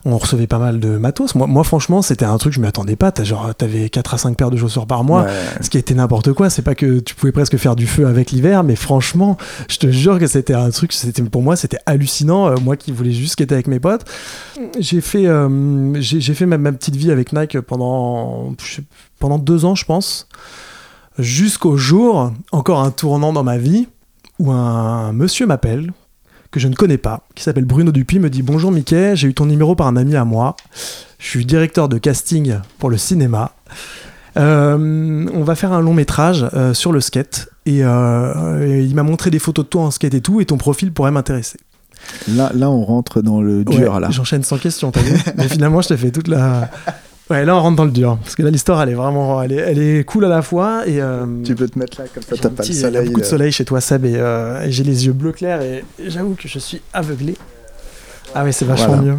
on 0.06 0.18
recevait 0.18 0.48
pas 0.48 0.60
mal 0.60 0.80
de 0.80 0.98
matos. 0.98 1.36
Moi, 1.36 1.48
moi 1.48 1.64
franchement, 1.64 2.02
c'était 2.02 2.26
un 2.26 2.38
truc, 2.38 2.54
je 2.54 2.60
m'y 2.60 2.68
attendais 2.68 2.96
pas. 2.96 3.12
T'avais 3.12 3.90
4 3.90 4.14
à 4.14 4.18
5 4.18 4.38
paires 4.38 4.52
de 4.52 4.58
chaussures 4.58 4.88
par 4.88 5.04
mois. 5.04 5.24
ouais. 5.24 5.32
Ce 5.62 5.70
qui 5.70 5.78
était 5.78 5.94
n'importe 5.94 6.34
quoi, 6.34 6.50
c'est 6.50 6.62
pas 6.62 6.76
que 6.76 7.00
tu 7.00 7.16
pouvais 7.16 7.32
presque 7.32 7.58
faire 7.58 7.76
du 7.76 7.88
feu 7.88 8.06
avec 8.08 8.32
l'hiver, 8.32 8.64
mais 8.64 8.76
franchement, 8.76 9.38
je 9.70 9.78
te 9.78 9.88
jure 9.88 10.20
que 10.20 10.28
c'était 10.28 10.54
un 10.54 10.70
truc, 10.70 10.94
pour 11.32 11.42
moi, 11.42 11.56
c'était 11.56 11.80
hallucinant. 11.86 12.48
euh, 12.50 12.56
moi 12.64 12.76
qui 12.78 12.92
voulais 12.92 13.12
juste 13.12 13.34
skater 13.34 13.54
avec 13.56 13.68
mes 13.68 13.80
potes, 13.80 14.06
j'ai 14.80 15.02
fait, 15.02 15.28
euh, 15.28 15.94
j'ai 16.02 16.34
fait 16.34 16.46
ma, 16.46 16.58
ma 16.58 16.72
petite 16.72 16.96
vie 16.96 17.05
avec 17.12 17.34
Nike 17.34 17.60
pendant, 17.62 18.54
deux 19.40 19.66
ans, 19.66 19.76
je 19.76 19.86
pense, 19.86 20.28
jusqu'au 21.20 21.78
jour, 21.78 22.32
encore 22.52 22.82
un 22.82 22.92
tournant 22.92 23.34
dans 23.34 23.44
ma 23.44 23.58
vie, 23.58 23.88
où 24.40 24.52
un 24.52 25.14
monsieur 25.14 25.46
m'appelle 25.46 25.94
que 26.52 26.60
je 26.60 26.68
ne 26.68 26.76
connais 26.76 26.98
pas, 26.98 27.24
qui 27.36 27.44
s'appelle 27.44 27.66
Bruno 27.66 27.92
Dupuis, 27.92 28.20
me 28.20 28.30
dit 28.30 28.42
bonjour 28.42 28.72
Mickey, 28.72 29.16
j'ai 29.16 29.28
eu 29.28 29.34
ton 29.34 29.46
numéro 29.46 29.76
par 29.76 29.88
un 29.88 29.98
ami 29.98 30.16
à 30.16 30.24
moi. 30.24 30.56
Je 31.20 31.28
suis 31.28 31.46
directeur 31.46 31.90
de 31.90 31.98
casting 31.98 32.60
pour 32.80 32.90
le 32.90 32.98
cinéma. 32.98 33.52
Euh, 34.38 35.28
on 35.34 35.44
va 35.44 35.56
faire 35.56 35.72
un 35.72 35.82
long 35.82 35.94
métrage 35.94 36.46
euh, 36.54 36.74
sur 36.74 36.92
le 36.92 37.00
skate 37.00 37.50
et, 37.66 37.84
euh, 37.84 38.68
et 38.68 38.84
il 38.84 38.94
m'a 38.94 39.04
montré 39.04 39.32
des 39.32 39.40
photos 39.40 39.64
de 39.64 39.70
toi 39.70 39.84
en 39.84 39.92
skate 39.92 40.14
et 40.14 40.22
tout 40.22 40.42
et 40.42 40.46
ton 40.46 40.58
profil 40.58 40.92
pourrait 40.92 41.12
m'intéresser. 41.12 41.58
Là, 42.36 42.52
là, 42.56 42.70
on 42.70 42.84
rentre 42.84 43.22
dans 43.22 43.42
le 43.42 43.64
dur. 43.64 43.94
Ouais, 43.94 44.00
là. 44.00 44.10
J'enchaîne 44.12 44.44
sans 44.44 44.58
question, 44.58 44.92
t'as 44.92 45.02
vu 45.02 45.14
Mais 45.38 45.48
finalement, 45.48 45.82
je 45.82 45.90
t'ai 45.90 45.98
fait 45.98 46.12
toute 46.12 46.28
la, 46.28 46.70
Ouais, 47.32 47.44
là 47.44 47.56
on 47.56 47.62
rentre 47.62 47.76
dans 47.78 47.86
le 47.86 47.92
dur. 47.92 48.20
Parce 48.24 48.36
que 48.36 48.44
là 48.44 48.52
l'histoire 48.52 48.80
elle 48.84 48.90
est 48.90 48.94
vraiment. 48.94 49.42
Elle 49.42 49.52
est, 49.54 49.56
elle 49.56 49.80
est 49.80 50.04
cool 50.04 50.26
à 50.26 50.28
la 50.28 50.44
fois. 50.44 50.84
Et, 50.88 51.02
euh, 51.02 51.26
Tu 51.44 51.56
peux 51.56 51.68
te 51.68 51.80
mettre 51.80 52.00
là, 52.00 52.08
comme 52.14 52.22
ça 52.22 52.36
t'as 52.40 52.50
un 52.50 52.52
pas 52.52 52.62
le 52.64 52.68
petit- 52.70 52.74
il 52.74 52.82
y 52.82 52.86
a 52.86 52.88
soleil. 52.90 53.08
beaucoup 53.08 53.20
de 53.22 53.26
euh. 53.26 53.30
soleil 53.30 53.52
chez 53.52 53.66
toi, 53.66 53.82
Seb, 53.82 54.06
et, 54.06 54.14
euh, 54.16 54.62
et 54.62 54.72
j'ai 54.72 54.84
les 54.84 55.08
yeux 55.08 55.14
bleus 55.14 55.32
clairs. 55.32 55.60
Et, 55.64 55.84
et 55.98 56.10
j'avoue 56.12 56.36
que 56.36 56.48
je 56.48 56.60
suis 56.60 56.82
aveuglé. 56.94 57.36
Ah 58.36 58.44
ouais, 58.44 58.52
c'est 58.52 58.66
vachement 58.66 58.98
Voilà. 58.98 59.02
mieux. 59.02 59.18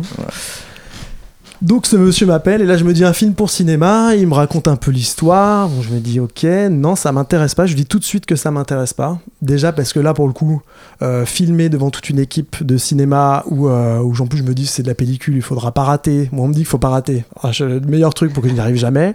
Donc 1.62 1.86
ce 1.86 1.96
monsieur 1.96 2.26
m'appelle 2.26 2.60
et 2.60 2.66
là 2.66 2.76
je 2.76 2.84
me 2.84 2.92
dis 2.92 3.02
un 3.02 3.14
film 3.14 3.32
pour 3.32 3.48
cinéma, 3.50 4.14
il 4.14 4.26
me 4.26 4.34
raconte 4.34 4.68
un 4.68 4.76
peu 4.76 4.90
l'histoire, 4.90 5.70
je 5.80 5.88
me 5.90 6.00
dis 6.00 6.20
ok, 6.20 6.44
non 6.70 6.96
ça 6.96 7.12
m'intéresse 7.12 7.54
pas, 7.54 7.64
je 7.64 7.72
lui 7.74 7.80
dis 7.82 7.86
tout 7.86 7.98
de 7.98 8.04
suite 8.04 8.26
que 8.26 8.36
ça 8.36 8.50
m'intéresse 8.50 8.92
pas, 8.92 9.18
déjà 9.40 9.72
parce 9.72 9.94
que 9.94 9.98
là 10.00 10.12
pour 10.12 10.26
le 10.26 10.34
coup, 10.34 10.60
euh, 11.00 11.24
filmer 11.24 11.70
devant 11.70 11.90
toute 11.90 12.10
une 12.10 12.18
équipe 12.18 12.62
de 12.62 12.76
cinéma 12.76 13.42
où, 13.46 13.68
euh, 13.68 13.98
où 14.00 14.12
plus 14.26 14.38
je 14.38 14.42
me 14.42 14.52
dis 14.52 14.66
c'est 14.66 14.82
de 14.82 14.88
la 14.88 14.94
pellicule, 14.94 15.34
il 15.34 15.42
faudra 15.42 15.72
pas 15.72 15.84
rater, 15.84 16.28
moi 16.30 16.44
on 16.44 16.48
me 16.48 16.52
dit 16.52 16.60
qu'il 16.60 16.66
faut 16.68 16.76
pas 16.78 16.90
rater, 16.90 17.24
Ah, 17.42 17.50
le 17.58 17.80
meilleur 17.80 18.12
truc 18.12 18.34
pour 18.34 18.42
que 18.42 18.50
je 18.50 18.54
n'y 18.54 18.60
arrive 18.60 18.76
jamais, 18.76 19.14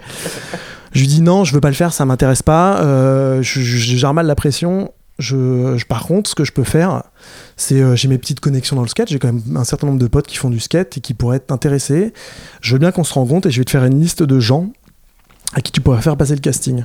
je 0.92 1.00
lui 1.00 1.06
dis 1.06 1.22
non 1.22 1.44
je 1.44 1.54
veux 1.54 1.60
pas 1.60 1.68
le 1.70 1.74
faire, 1.74 1.92
ça 1.92 2.04
m'intéresse 2.04 2.42
pas, 2.42 2.80
euh, 2.80 3.40
gère 3.42 4.14
mal 4.14 4.26
la 4.26 4.34
pression, 4.34 4.90
je- 5.20 5.82
par 5.84 6.02
contre 6.06 6.28
ce 6.28 6.34
que 6.34 6.44
je 6.44 6.50
peux 6.52 6.64
faire 6.64 7.04
c'est 7.56 7.80
euh, 7.80 7.96
j'ai 7.96 8.08
mes 8.08 8.18
petites 8.18 8.40
connexions 8.40 8.76
dans 8.76 8.82
le 8.82 8.88
skate, 8.88 9.08
j'ai 9.08 9.18
quand 9.18 9.32
même 9.32 9.56
un 9.56 9.64
certain 9.64 9.86
nombre 9.86 9.98
de 9.98 10.06
potes 10.06 10.26
qui 10.26 10.36
font 10.36 10.50
du 10.50 10.60
skate 10.60 10.98
et 10.98 11.00
qui 11.00 11.14
pourraient 11.14 11.36
être 11.36 11.52
intéressés. 11.52 12.12
Je 12.60 12.72
veux 12.72 12.78
bien 12.78 12.92
qu'on 12.92 13.04
se 13.04 13.14
rencontre 13.14 13.48
et 13.48 13.50
je 13.50 13.58
vais 13.60 13.64
te 13.64 13.70
faire 13.70 13.84
une 13.84 14.00
liste 14.00 14.22
de 14.22 14.40
gens 14.40 14.72
à 15.54 15.60
qui 15.60 15.72
tu 15.72 15.80
pourrais 15.80 16.02
faire 16.02 16.16
passer 16.16 16.34
le 16.34 16.40
casting. 16.40 16.84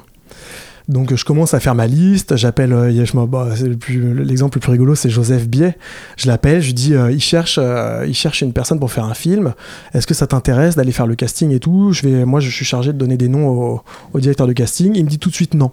Donc 0.87 1.13
je 1.13 1.25
commence 1.25 1.53
à 1.53 1.59
faire 1.59 1.75
ma 1.75 1.85
liste, 1.85 2.37
j'appelle, 2.37 2.71
euh, 2.71 3.25
bah, 3.27 3.49
c'est 3.55 3.67
le 3.67 4.13
l'exemple 4.13 4.57
le 4.57 4.61
plus 4.61 4.71
rigolo 4.71 4.95
c'est 4.95 5.09
Joseph 5.09 5.45
Biet, 5.45 5.77
je 6.15 6.27
l'appelle, 6.27 6.61
je 6.61 6.71
dis 6.71 6.93
euh, 6.93 7.11
il, 7.11 7.19
cherche, 7.19 7.59
euh, 7.61 8.05
il 8.07 8.13
cherche 8.13 8.41
une 8.41 8.53
personne 8.53 8.79
pour 8.79 8.89
faire 8.89 9.03
un 9.03 9.13
film, 9.13 9.53
est-ce 9.93 10.07
que 10.07 10.13
ça 10.13 10.27
t'intéresse 10.27 10.77
d'aller 10.77 10.93
faire 10.93 11.05
le 11.05 11.15
casting 11.15 11.51
et 11.51 11.59
tout? 11.59 11.91
Je 11.91 12.07
vais, 12.07 12.23
Moi 12.23 12.39
je 12.39 12.49
suis 12.49 12.63
chargé 12.63 12.93
de 12.93 12.97
donner 12.97 13.17
des 13.17 13.27
noms 13.27 13.49
au, 13.49 13.81
au 14.13 14.19
directeur 14.21 14.47
de 14.47 14.53
casting, 14.53 14.93
il 14.95 15.03
me 15.03 15.09
dit 15.09 15.19
tout 15.19 15.29
de 15.29 15.35
suite 15.35 15.55
non. 15.55 15.71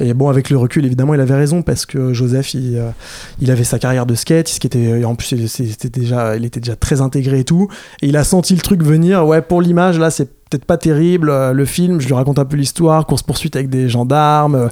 Et 0.00 0.14
bon 0.14 0.30
avec 0.30 0.48
le 0.48 0.56
recul 0.56 0.86
évidemment 0.86 1.12
il 1.12 1.20
avait 1.20 1.36
raison 1.36 1.60
parce 1.60 1.84
que 1.84 2.14
Joseph 2.14 2.54
il, 2.54 2.82
il 3.42 3.50
avait 3.50 3.64
sa 3.64 3.78
carrière 3.78 4.06
de 4.06 4.14
skate, 4.14 4.48
ce 4.48 4.60
qui 4.60 4.66
était, 4.66 5.04
en 5.04 5.14
plus 5.14 5.46
c'était 5.46 5.90
déjà, 5.90 6.36
il 6.36 6.46
était 6.46 6.60
déjà 6.60 6.74
très 6.74 7.02
intégré 7.02 7.40
et 7.40 7.44
tout, 7.44 7.68
et 8.00 8.06
il 8.08 8.16
a 8.16 8.24
senti 8.24 8.54
le 8.54 8.62
truc 8.62 8.82
venir, 8.82 9.26
ouais 9.26 9.42
pour 9.42 9.60
l'image 9.60 9.98
là 9.98 10.10
c'est 10.10 10.37
peut-être 10.48 10.64
pas 10.64 10.76
terrible, 10.76 11.30
euh, 11.30 11.52
le 11.52 11.64
film, 11.64 12.00
je 12.00 12.06
lui 12.06 12.14
raconte 12.14 12.38
un 12.38 12.44
peu 12.44 12.56
l'histoire, 12.56 13.06
course-poursuite 13.06 13.56
avec 13.56 13.68
des 13.68 13.88
gendarmes, 13.88 14.54
euh, 14.54 14.68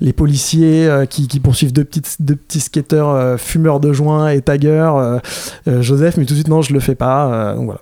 les 0.00 0.12
policiers 0.12 0.86
euh, 0.86 1.06
qui, 1.06 1.28
poursuivent 1.40 1.72
deux, 1.72 1.84
petites, 1.84 2.16
deux 2.20 2.36
petits 2.36 2.60
skateurs 2.60 3.38
fumeurs 3.38 3.80
de 3.80 3.92
joints 3.92 4.28
et 4.30 4.42
taggers, 4.42 5.20
Joseph, 5.66 6.16
mais 6.16 6.24
tout 6.24 6.34
de 6.34 6.38
suite 6.38 6.48
non 6.48 6.62
je 6.62 6.72
le 6.72 6.80
fais 6.80 6.94
pas, 6.94 7.54
donc 7.54 7.66
voilà. 7.66 7.80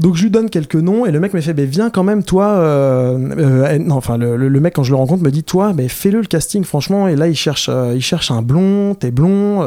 Donc 0.00 0.16
je 0.16 0.24
lui 0.24 0.30
donne 0.30 0.50
quelques 0.50 0.74
noms 0.74 1.06
et 1.06 1.12
le 1.12 1.20
mec 1.20 1.32
me 1.34 1.40
fait 1.40 1.54
ben 1.54 1.66
viens 1.66 1.88
quand 1.88 2.02
même 2.02 2.24
toi 2.24 2.48
euh, 2.48 3.16
euh, 3.38 3.78
non 3.78 3.94
enfin 3.94 4.16
le, 4.18 4.48
mec 4.60 4.74
quand 4.74 4.82
je 4.82 4.90
le 4.90 4.96
rencontre 4.96 5.22
me 5.22 5.30
dit 5.30 5.44
toi 5.44 5.72
ben 5.72 5.88
fais-le 5.88 6.20
le 6.20 6.26
casting 6.26 6.64
franchement. 6.64 7.06
Et 7.06 7.14
là 7.14 7.28
il 7.28 7.36
cherche 7.36 7.68
euh, 7.70 7.92
il 7.94 8.02
cherche 8.02 8.32
un 8.32 8.42
blond 8.42 8.94
t'es 8.94 9.12
blond 9.12 9.64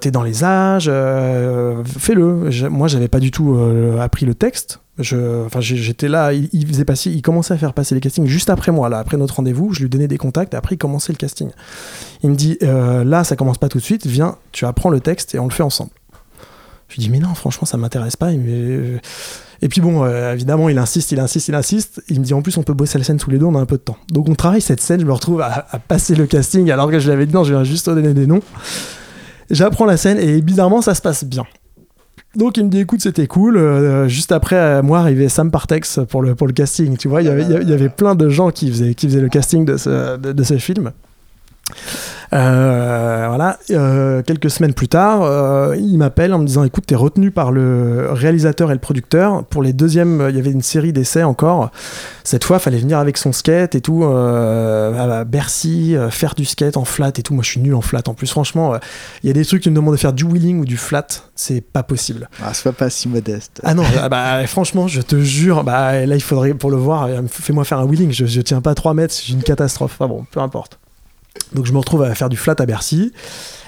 t'es 0.00 0.10
dans 0.12 0.22
les 0.22 0.44
âges 0.44 0.90
fais-le. 1.98 2.68
Moi 2.68 2.86
j'avais 2.86 3.08
pas 3.08 3.18
du 3.18 3.32
tout 3.32 3.58
appris 4.00 4.26
le 4.26 4.34
texte. 4.34 4.80
Enfin 5.00 5.60
j'étais 5.60 6.08
là 6.08 6.32
il, 6.32 6.66
faisait 6.68 6.84
passer 6.84 7.10
il 7.10 7.22
commençait 7.22 7.54
à 7.54 7.58
faire 7.58 7.72
passer 7.72 7.94
les 7.94 8.00
castings 8.00 8.26
juste 8.26 8.50
après 8.50 8.70
moi 8.70 8.88
là 8.88 8.98
après 8.98 9.16
notre 9.16 9.36
rendez-vous. 9.36 9.72
Je 9.72 9.80
lui 9.80 9.88
donnais 9.88 10.08
des 10.08 10.18
contacts 10.18 10.54
et 10.54 10.56
après 10.56 10.76
il 10.76 10.78
commençait 10.78 11.12
le 11.12 11.18
casting. 11.18 11.50
Il 12.22 12.30
me 12.30 12.36
dit 12.36 12.58
là 12.62 13.24
ça 13.24 13.34
commence 13.34 13.58
pas 13.58 13.68
tout 13.68 13.78
de 13.78 13.84
suite. 13.84 14.06
Viens 14.06 14.36
tu 14.52 14.66
apprends 14.66 14.90
le 14.90 15.00
texte 15.00 15.34
et 15.34 15.40
on 15.40 15.46
le 15.46 15.52
fait 15.52 15.64
ensemble 15.64 15.90
je 16.90 16.96
lui 16.96 17.04
dis 17.04 17.10
mais 17.10 17.18
non 17.20 17.34
franchement 17.34 17.66
ça 17.66 17.76
m'intéresse 17.78 18.16
pas. 18.16 18.32
Me- 18.32 18.98
et 19.62 19.68
puis 19.68 19.80
bon 19.80 20.04
euh, 20.04 20.32
évidemment 20.32 20.68
il 20.68 20.78
insiste 20.78 21.12
il 21.12 21.20
insiste 21.20 21.48
il 21.48 21.54
insiste. 21.54 22.02
Il 22.08 22.20
me 22.20 22.24
dit 22.24 22.34
en 22.34 22.42
plus 22.42 22.56
on 22.58 22.62
peut 22.62 22.74
bosser 22.74 22.98
la 22.98 23.04
scène 23.04 23.16
tous 23.18 23.30
les 23.30 23.38
deux 23.38 23.46
on 23.46 23.54
a 23.54 23.60
un 23.60 23.66
peu 23.66 23.76
de 23.76 23.82
temps. 23.82 23.96
Donc 24.10 24.28
on 24.28 24.34
travaille 24.34 24.60
cette 24.60 24.80
scène 24.80 25.00
je 25.00 25.06
me 25.06 25.12
retrouve 25.12 25.40
à, 25.40 25.66
passer 25.88 26.14
le 26.14 26.26
casting 26.26 26.70
alors 26.70 26.90
que 26.90 26.98
je 26.98 27.06
lui 27.06 27.12
avais 27.12 27.26
dit 27.26 27.34
non 27.34 27.44
je 27.44 27.54
viens 27.54 27.64
juste 27.64 27.86
te 27.86 27.90
donner 27.90 28.12
des 28.12 28.26
noms. 28.26 28.42
J'apprends 29.50 29.86
la 29.86 29.96
scène 29.96 30.18
et 30.18 30.40
bizarrement 30.42 30.82
ça 30.82 30.94
se 30.94 31.02
passe 31.02 31.24
bien. 31.24 31.44
Donc 32.36 32.56
il 32.56 32.64
me 32.64 32.70
dit 32.70 32.78
écoute 32.80 33.00
c'était 33.00 33.26
cool 33.26 33.56
Euh, 33.56 34.06
juste 34.08 34.30
après 34.32 34.56
euh, 34.56 34.82
moi 34.82 35.00
arrivait 35.00 35.28
Sam 35.28 35.50
Partex 35.50 36.00
pour 36.08 36.22
le, 36.22 36.34
pour 36.34 36.46
le 36.46 36.52
casting. 36.52 36.96
Tu 36.96 37.08
vois 37.08 37.22
il 37.22 37.26
y 37.26 37.28
avait, 37.72 37.88
plein 37.88 38.14
de 38.14 38.28
gens 38.28 38.50
qui 38.50 38.70
faisaient, 38.70 38.94
qui 38.94 39.06
faisaient 39.08 39.20
le 39.20 39.28
casting 39.28 39.64
de 39.64 39.76
ce, 39.76 40.16
de, 40.16 40.42
ce 40.44 40.58
film. 40.58 40.86
euh, 40.88 42.19
voilà, 42.38 43.58
Euh, 43.70 44.22
quelques 44.22 44.50
semaines 44.50 44.74
plus 44.74 44.88
tard, 44.88 45.22
euh, 45.22 45.76
il 45.76 45.96
m'appelle 45.98 46.32
en 46.34 46.38
me 46.38 46.44
disant 46.44 46.64
écoute, 46.64 46.84
t'es 46.86 46.94
retenu 46.94 47.30
par 47.30 47.52
le 47.52 48.08
réalisateur 48.10 48.70
et 48.70 48.74
le 48.74 48.80
producteur 48.80 49.44
pour 49.44 49.62
les 49.62 49.72
deuxièmes. 49.72 50.26
Il 50.30 50.36
y 50.36 50.38
avait 50.38 50.50
une 50.50 50.62
série 50.62 50.92
d'essais 50.92 51.22
encore. 51.22 51.70
Cette 52.24 52.44
fois, 52.44 52.58
fallait 52.58 52.78
venir 52.78 52.98
avec 52.98 53.16
son 53.16 53.32
skate 53.32 53.74
et 53.74 53.80
tout 53.80 54.04
euh, 54.04 55.20
à 55.20 55.24
Bercy, 55.24 55.96
euh, 55.96 56.10
faire 56.10 56.34
du 56.34 56.44
skate 56.44 56.76
en 56.76 56.84
flat 56.84 57.12
et 57.16 57.22
tout. 57.22 57.34
Moi, 57.34 57.42
je 57.42 57.50
suis 57.50 57.60
nul 57.60 57.74
en 57.74 57.80
flat. 57.80 58.02
En 58.06 58.14
plus, 58.14 58.30
franchement, 58.30 58.74
euh, 58.74 58.78
il 59.22 59.26
y 59.26 59.30
a 59.30 59.32
des 59.32 59.44
trucs 59.44 59.62
qui 59.62 59.70
me 59.70 59.74
demandent 59.74 59.94
de 59.94 60.00
faire 60.00 60.12
du 60.12 60.24
wheeling 60.24 60.60
ou 60.60 60.64
du 60.64 60.76
flat, 60.76 61.06
c'est 61.34 61.60
pas 61.60 61.82
possible. 61.82 62.28
Ah, 62.42 62.54
sois 62.54 62.72
pas 62.72 62.90
si 62.90 63.08
modeste. 63.08 63.60
Ah 63.64 63.74
non, 63.74 63.84
ah 64.00 64.08
bah, 64.08 64.40
franchement, 64.46 64.86
je 64.86 65.00
te 65.00 65.20
jure, 65.20 65.64
bah, 65.64 66.06
là, 66.06 66.14
il 66.14 66.22
faudrait, 66.22 66.54
pour 66.54 66.70
le 66.70 66.76
voir, 66.76 67.04
euh, 67.04 67.22
fais-moi 67.28 67.64
faire 67.64 67.78
un 67.78 67.84
wheeling. 67.84 68.12
Je, 68.12 68.26
je 68.26 68.40
tiens 68.40 68.60
pas 68.60 68.74
3 68.74 68.94
mètres, 68.94 69.14
c'est 69.14 69.32
une 69.32 69.42
catastrophe. 69.42 69.96
Enfin 69.98 70.08
bon, 70.08 70.24
peu 70.30 70.40
importe. 70.40 70.78
Donc, 71.54 71.66
je 71.66 71.72
me 71.72 71.78
retrouve 71.78 72.02
à 72.02 72.14
faire 72.14 72.28
du 72.28 72.36
flat 72.36 72.54
à 72.58 72.66
Bercy. 72.66 73.12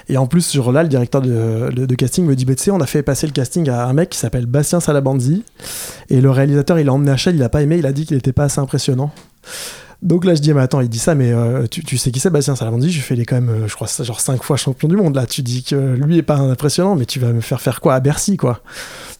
Et 0.09 0.17
en 0.17 0.27
plus, 0.27 0.41
ce 0.41 0.57
jour-là, 0.57 0.83
le 0.83 0.89
directeur 0.89 1.21
de, 1.21 1.69
de- 1.73 1.85
de 1.85 1.95
casting 1.95 2.25
me 2.25 2.35
dit 2.35 2.43
bah, 2.45 2.55
Tu 2.55 2.63
sais, 2.63 2.71
on 2.71 2.81
a 2.81 2.85
fait 2.85 3.03
passer 3.03 3.25
le 3.25 3.31
casting 3.31 3.69
à 3.69 3.85
un 3.85 3.93
mec 3.93 4.09
qui 4.09 4.17
s'appelle 4.17 4.45
Bastien 4.45 4.79
Salabanzi. 4.81 5.43
Et 6.09 6.19
le 6.19 6.29
réalisateur, 6.29 6.77
il 6.79 6.85
l'a 6.85 6.93
emmené 6.93 7.11
à 7.11 7.17
Shell, 7.17 7.35
il 7.35 7.43
a 7.43 7.49
pas 7.49 7.61
aimé, 7.61 7.77
il 7.77 7.85
a 7.85 7.93
dit 7.93 8.05
qu'il 8.05 8.17
était 8.17 8.33
pas 8.33 8.43
assez 8.45 8.59
impressionnant. 8.59 9.11
Donc 10.01 10.25
là, 10.25 10.35
je 10.35 10.41
dis, 10.41 10.53
mais 10.53 10.59
attends, 10.59 10.81
il 10.81 10.89
dit 10.89 10.99
ça, 10.99 11.15
mais 11.15 11.31
euh, 11.31 11.65
tu, 11.71 11.81
tu 11.85 11.97
sais 11.97 12.11
qui 12.11 12.19
c'est, 12.19 12.29
Bastien 12.29 12.57
Salabanzi 12.57 12.91
Je 12.91 12.99
fais, 12.99 13.13
il 13.13 13.21
est 13.21 13.25
quand 13.25 13.35
même, 13.39 13.47
euh, 13.49 13.67
je 13.69 13.73
crois, 13.75 13.87
genre 14.01 14.19
5 14.19 14.43
fois 14.43 14.57
champion 14.57 14.89
du 14.89 14.97
monde. 14.97 15.15
Là, 15.15 15.25
tu 15.25 15.41
dis 15.41 15.63
que 15.63 15.75
lui 15.95 16.17
est 16.17 16.21
pas 16.23 16.35
impressionnant, 16.35 16.95
mais 16.97 17.05
tu 17.05 17.21
vas 17.21 17.31
me 17.31 17.39
faire 17.39 17.61
faire 17.61 17.79
quoi 17.79 17.95
à 17.95 18.01
Bercy, 18.01 18.35
quoi? 18.35 18.59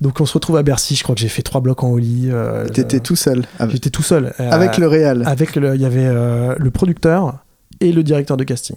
Donc 0.02 0.20
on 0.20 0.26
se 0.26 0.34
retrouve 0.34 0.58
à 0.58 0.64
Bercy, 0.64 0.96
je 0.98 1.04
crois 1.04 1.16
que 1.16 1.22
j'ai 1.22 1.30
fait 1.30 1.42
trois 1.44 1.62
blocs 1.62 1.82
en 1.86 1.92
holly. 1.94 2.28
euh, 2.30 2.68
T'étais 2.68 3.00
tout 3.00 3.16
seul. 3.16 3.44
J'étais 3.70 3.90
tout 3.90 4.04
seul. 4.04 4.34
avec 4.38 4.78
le 4.78 4.88
réal. 4.88 5.24
avec 5.26 5.56
le, 5.56 5.74
il 5.76 5.80
y 5.82 5.86
avait 5.86 6.12
le 6.14 6.70
producteur 6.72 7.38
et 7.84 7.92
le 7.92 8.04
directeur 8.04 8.38
de 8.38 8.44
casting. 8.44 8.76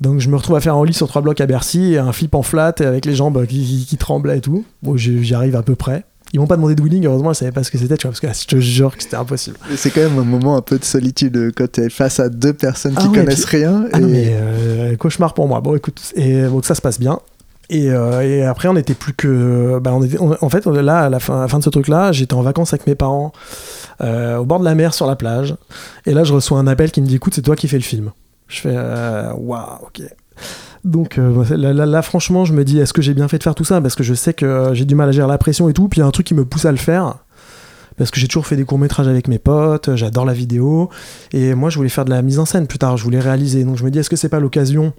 Donc 0.00 0.20
je 0.20 0.28
me 0.28 0.36
retrouve 0.36 0.56
à 0.56 0.60
faire 0.60 0.74
un 0.74 0.78
holly 0.80 0.94
sur 0.94 1.08
trois 1.08 1.22
blocs 1.22 1.40
à 1.40 1.46
Bercy, 1.46 1.94
et 1.94 1.98
un 1.98 2.12
flip 2.12 2.34
en 2.34 2.42
flat 2.42 2.72
et 2.80 2.84
avec 2.84 3.04
les 3.04 3.14
jambes 3.14 3.44
qui, 3.46 3.64
qui- 3.64 3.86
qui 3.86 3.96
tremblaient 3.96 4.38
et 4.38 4.40
tout. 4.40 4.64
Bon, 4.82 4.96
j'y 4.96 5.34
arrive 5.34 5.56
à 5.56 5.62
peu 5.62 5.74
près. 5.74 6.04
Ils 6.34 6.40
m'ont 6.40 6.46
pas 6.46 6.56
demandé 6.56 6.74
de 6.74 6.82
wheeling, 6.82 7.06
heureusement, 7.06 7.32
je 7.32 7.38
savais 7.38 7.52
pas 7.52 7.64
ce 7.64 7.70
que 7.70 7.78
c'était, 7.78 7.96
tu 7.96 8.02
vois, 8.02 8.10
parce 8.10 8.20
que 8.20 8.26
là, 8.26 8.34
je 8.38 8.46
te 8.46 8.60
jure 8.60 8.94
que 8.94 9.02
c'était 9.02 9.16
impossible. 9.16 9.56
C'est 9.76 9.90
quand 9.90 10.02
même 10.02 10.18
un 10.18 10.24
moment 10.24 10.56
un 10.58 10.60
peu 10.60 10.78
de 10.78 10.84
solitude 10.84 11.34
euh, 11.38 11.50
quand 11.56 11.72
t'es 11.72 11.88
face 11.88 12.20
à 12.20 12.28
deux 12.28 12.52
personnes 12.52 12.92
Ah 12.96 13.00
qui 13.00 13.08
ouais, 13.08 13.14
connaissent 13.20 13.46
rien. 13.46 13.86
Ah 13.92 13.98
et... 13.98 14.00
non, 14.02 14.08
mais 14.08 14.26
euh, 14.38 14.94
cauchemar 14.96 15.32
pour 15.32 15.48
moi. 15.48 15.62
Bon, 15.62 15.74
écoute, 15.74 16.00
et 16.16 16.42
donc 16.42 16.66
ça 16.66 16.74
se 16.74 16.82
passe 16.82 17.00
bien. 17.00 17.18
Et, 17.70 17.90
euh, 17.90 18.22
et 18.22 18.44
après, 18.44 18.68
on 18.68 18.76
était 18.76 18.94
plus 18.94 19.12
que. 19.12 19.78
Bah, 19.78 19.92
on 19.94 20.02
était, 20.02 20.18
en 20.18 20.48
fait, 20.48 20.66
là, 20.66 21.00
à 21.00 21.10
la 21.10 21.18
fin, 21.20 21.58
de 21.58 21.62
ce 21.62 21.70
truc-là, 21.70 22.12
j'étais 22.12 22.34
en 22.34 22.42
vacances 22.42 22.72
avec 22.72 22.86
mes 22.86 22.94
parents, 22.94 23.32
euh, 24.00 24.38
au 24.38 24.44
bord 24.46 24.58
de 24.58 24.64
la 24.64 24.74
mer, 24.74 24.94
sur 24.94 25.06
la 25.06 25.16
plage. 25.16 25.54
Et 26.06 26.14
là, 26.14 26.24
je 26.24 26.32
reçois 26.32 26.58
un 26.58 26.66
appel 26.66 26.90
qui 26.90 27.02
me 27.02 27.06
dit 27.06 27.16
écoute, 27.16 27.34
c'est 27.34 27.42
toi 27.42 27.56
qui 27.56 27.68
fais 27.68 27.76
le 27.76 27.82
film. 27.82 28.10
Je 28.46 28.60
fais 28.60 28.72
euh, 28.72 29.32
waouh, 29.36 29.82
ok. 29.82 30.02
Donc 30.84 31.18
là, 31.50 31.72
là- 31.72 32.02
franchement, 32.02 32.44
je 32.46 32.54
me 32.54 32.64
dis 32.64 32.78
est-ce 32.78 32.92
que 32.94 33.02
j'ai 33.02 33.12
bien 33.12 33.28
fait 33.28 33.36
de 33.36 33.42
faire 33.42 33.54
tout 33.54 33.64
ça? 33.64 33.80
Parce 33.80 33.94
que 33.94 34.02
je 34.02 34.14
sais 34.14 34.32
que 34.32 34.70
j'ai 34.72 34.84
du 34.86 34.94
mal 34.94 35.08
à 35.08 35.12
gérer 35.12 35.28
la 35.28 35.36
pression 35.36 35.68
et 35.68 35.74
tout. 35.74 35.88
Puis 35.88 35.98
il 35.98 36.02
y 36.02 36.04
a 36.04 36.06
un 36.06 36.10
truc 36.12 36.26
qui 36.26 36.34
me 36.34 36.44
pousse 36.46 36.64
à 36.64 36.70
le 36.70 36.78
faire. 36.78 37.16
Parce 37.98 38.12
que 38.12 38.20
j'ai 38.20 38.28
toujours 38.28 38.46
fait 38.46 38.54
des 38.56 38.64
courts-métrages 38.64 39.08
avec 39.08 39.26
mes 39.26 39.40
potes, 39.40 39.96
j'adore 39.96 40.24
la 40.24 40.32
vidéo. 40.32 40.88
Et 41.32 41.54
moi, 41.54 41.68
je 41.68 41.76
voulais 41.76 41.88
faire 41.88 42.04
de 42.04 42.10
la 42.10 42.22
mise 42.22 42.38
en 42.38 42.46
scène 42.46 42.68
plus 42.68 42.78
tard, 42.78 42.96
je 42.96 43.02
voulais 43.02 43.18
réaliser. 43.18 43.64
Donc 43.64 43.76
je 43.76 43.84
me 43.84 43.90
dis, 43.90 43.98
est-ce 43.98 44.08
que 44.08 44.14
c'est 44.16 44.28
pas 44.28 44.38
l'occasion 44.40 44.92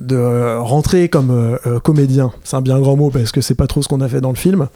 de 0.00 0.16
euh, 0.16 0.60
rentrer 0.60 1.08
comme 1.08 1.30
euh, 1.30 1.56
euh, 1.66 1.80
comédien 1.80 2.32
C'est 2.44 2.56
un 2.56 2.60
bien 2.60 2.78
grand 2.78 2.96
mot 2.96 3.10
parce 3.10 3.32
que 3.32 3.40
c'est 3.40 3.54
pas 3.54 3.66
trop 3.66 3.82
ce 3.82 3.88
qu'on 3.88 4.00
a 4.00 4.08
fait 4.08 4.20
dans 4.20 4.30
le 4.30 4.36
film. 4.36 4.68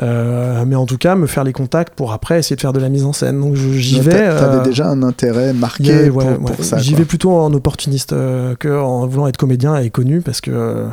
Euh, 0.00 0.64
mais 0.66 0.76
en 0.76 0.86
tout 0.86 0.98
cas, 0.98 1.14
me 1.16 1.26
faire 1.26 1.42
les 1.42 1.52
contacts 1.52 1.94
pour 1.94 2.12
après 2.12 2.38
essayer 2.38 2.54
de 2.54 2.60
faire 2.60 2.72
de 2.72 2.78
la 2.80 2.88
mise 2.88 3.04
en 3.04 3.12
scène. 3.12 3.40
Donc 3.40 3.54
j'y 3.56 3.98
vais. 4.00 4.10
t'a- 4.10 4.38
T'avais 4.40 4.58
euh, 4.58 4.62
déjà 4.62 4.88
un 4.88 5.02
intérêt 5.02 5.52
marqué 5.52 6.08
pour, 6.08 6.18
ouais, 6.18 6.34
pour 6.36 6.50
ouais. 6.58 6.64
ça. 6.64 6.78
J'y 6.78 6.94
vais 6.94 7.04
plutôt 7.04 7.32
en 7.32 7.52
opportuniste 7.52 8.10
que 8.10 8.80
en 8.80 9.06
voulant 9.06 9.26
être 9.26 9.36
comédien 9.38 9.76
et 9.76 9.90
connu 9.90 10.20
parce 10.20 10.40
que. 10.40 10.86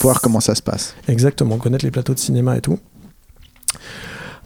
voir 0.00 0.20
comment 0.20 0.40
ça 0.40 0.54
se 0.54 0.62
passe. 0.62 0.94
Exactement, 1.08 1.56
connaître 1.58 1.84
les 1.84 1.90
plateaux 1.90 2.14
de 2.14 2.18
cinéma 2.18 2.56
et 2.56 2.60
tout. 2.60 2.78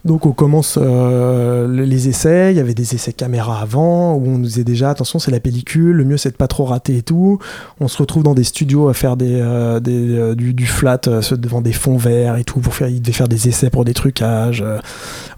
Donc 0.05 0.25
on 0.25 0.33
commence 0.33 0.77
euh, 0.81 1.65
le- 1.65 1.85
les 1.85 2.09
essais, 2.09 2.51
il 2.51 2.57
y 2.57 2.59
avait 2.59 2.73
des 2.73 2.93
essais 2.93 3.13
caméra 3.13 3.61
avant, 3.61 4.15
où 4.15 4.23
on 4.27 4.37
nous 4.37 4.43
disait 4.45 4.65
déjà, 4.65 4.89
attention 4.89 5.17
c'est 5.17 5.31
la 5.31 5.39
pellicule, 5.39 5.95
le 5.95 6.03
mieux 6.03 6.17
c'est 6.17 6.31
de 6.31 6.35
pas 6.35 6.47
trop 6.49 6.65
rater 6.65 6.97
et 6.97 7.01
tout. 7.03 7.39
On 7.79 7.87
se 7.87 7.97
retrouve 7.99 8.21
dans 8.23 8.33
des 8.33 8.43
studios 8.43 8.89
à 8.89 8.93
faire 8.93 9.15
des, 9.15 9.39
euh, 9.41 9.79
des, 9.79 10.17
euh, 10.17 10.35
du, 10.35 10.53
du 10.53 10.65
flat 10.65 10.99
devant 11.31 11.61
des 11.61 11.71
fonds 11.71 11.95
verts 11.97 12.35
et 12.35 12.43
tout, 12.43 12.59
pour 12.59 12.73
faire, 12.73 12.89
ils 12.89 13.01
devaient 13.01 13.13
faire 13.13 13.29
des 13.29 13.47
essais 13.47 13.69
pour 13.69 13.85
des 13.85 13.93
trucages. 13.93 14.63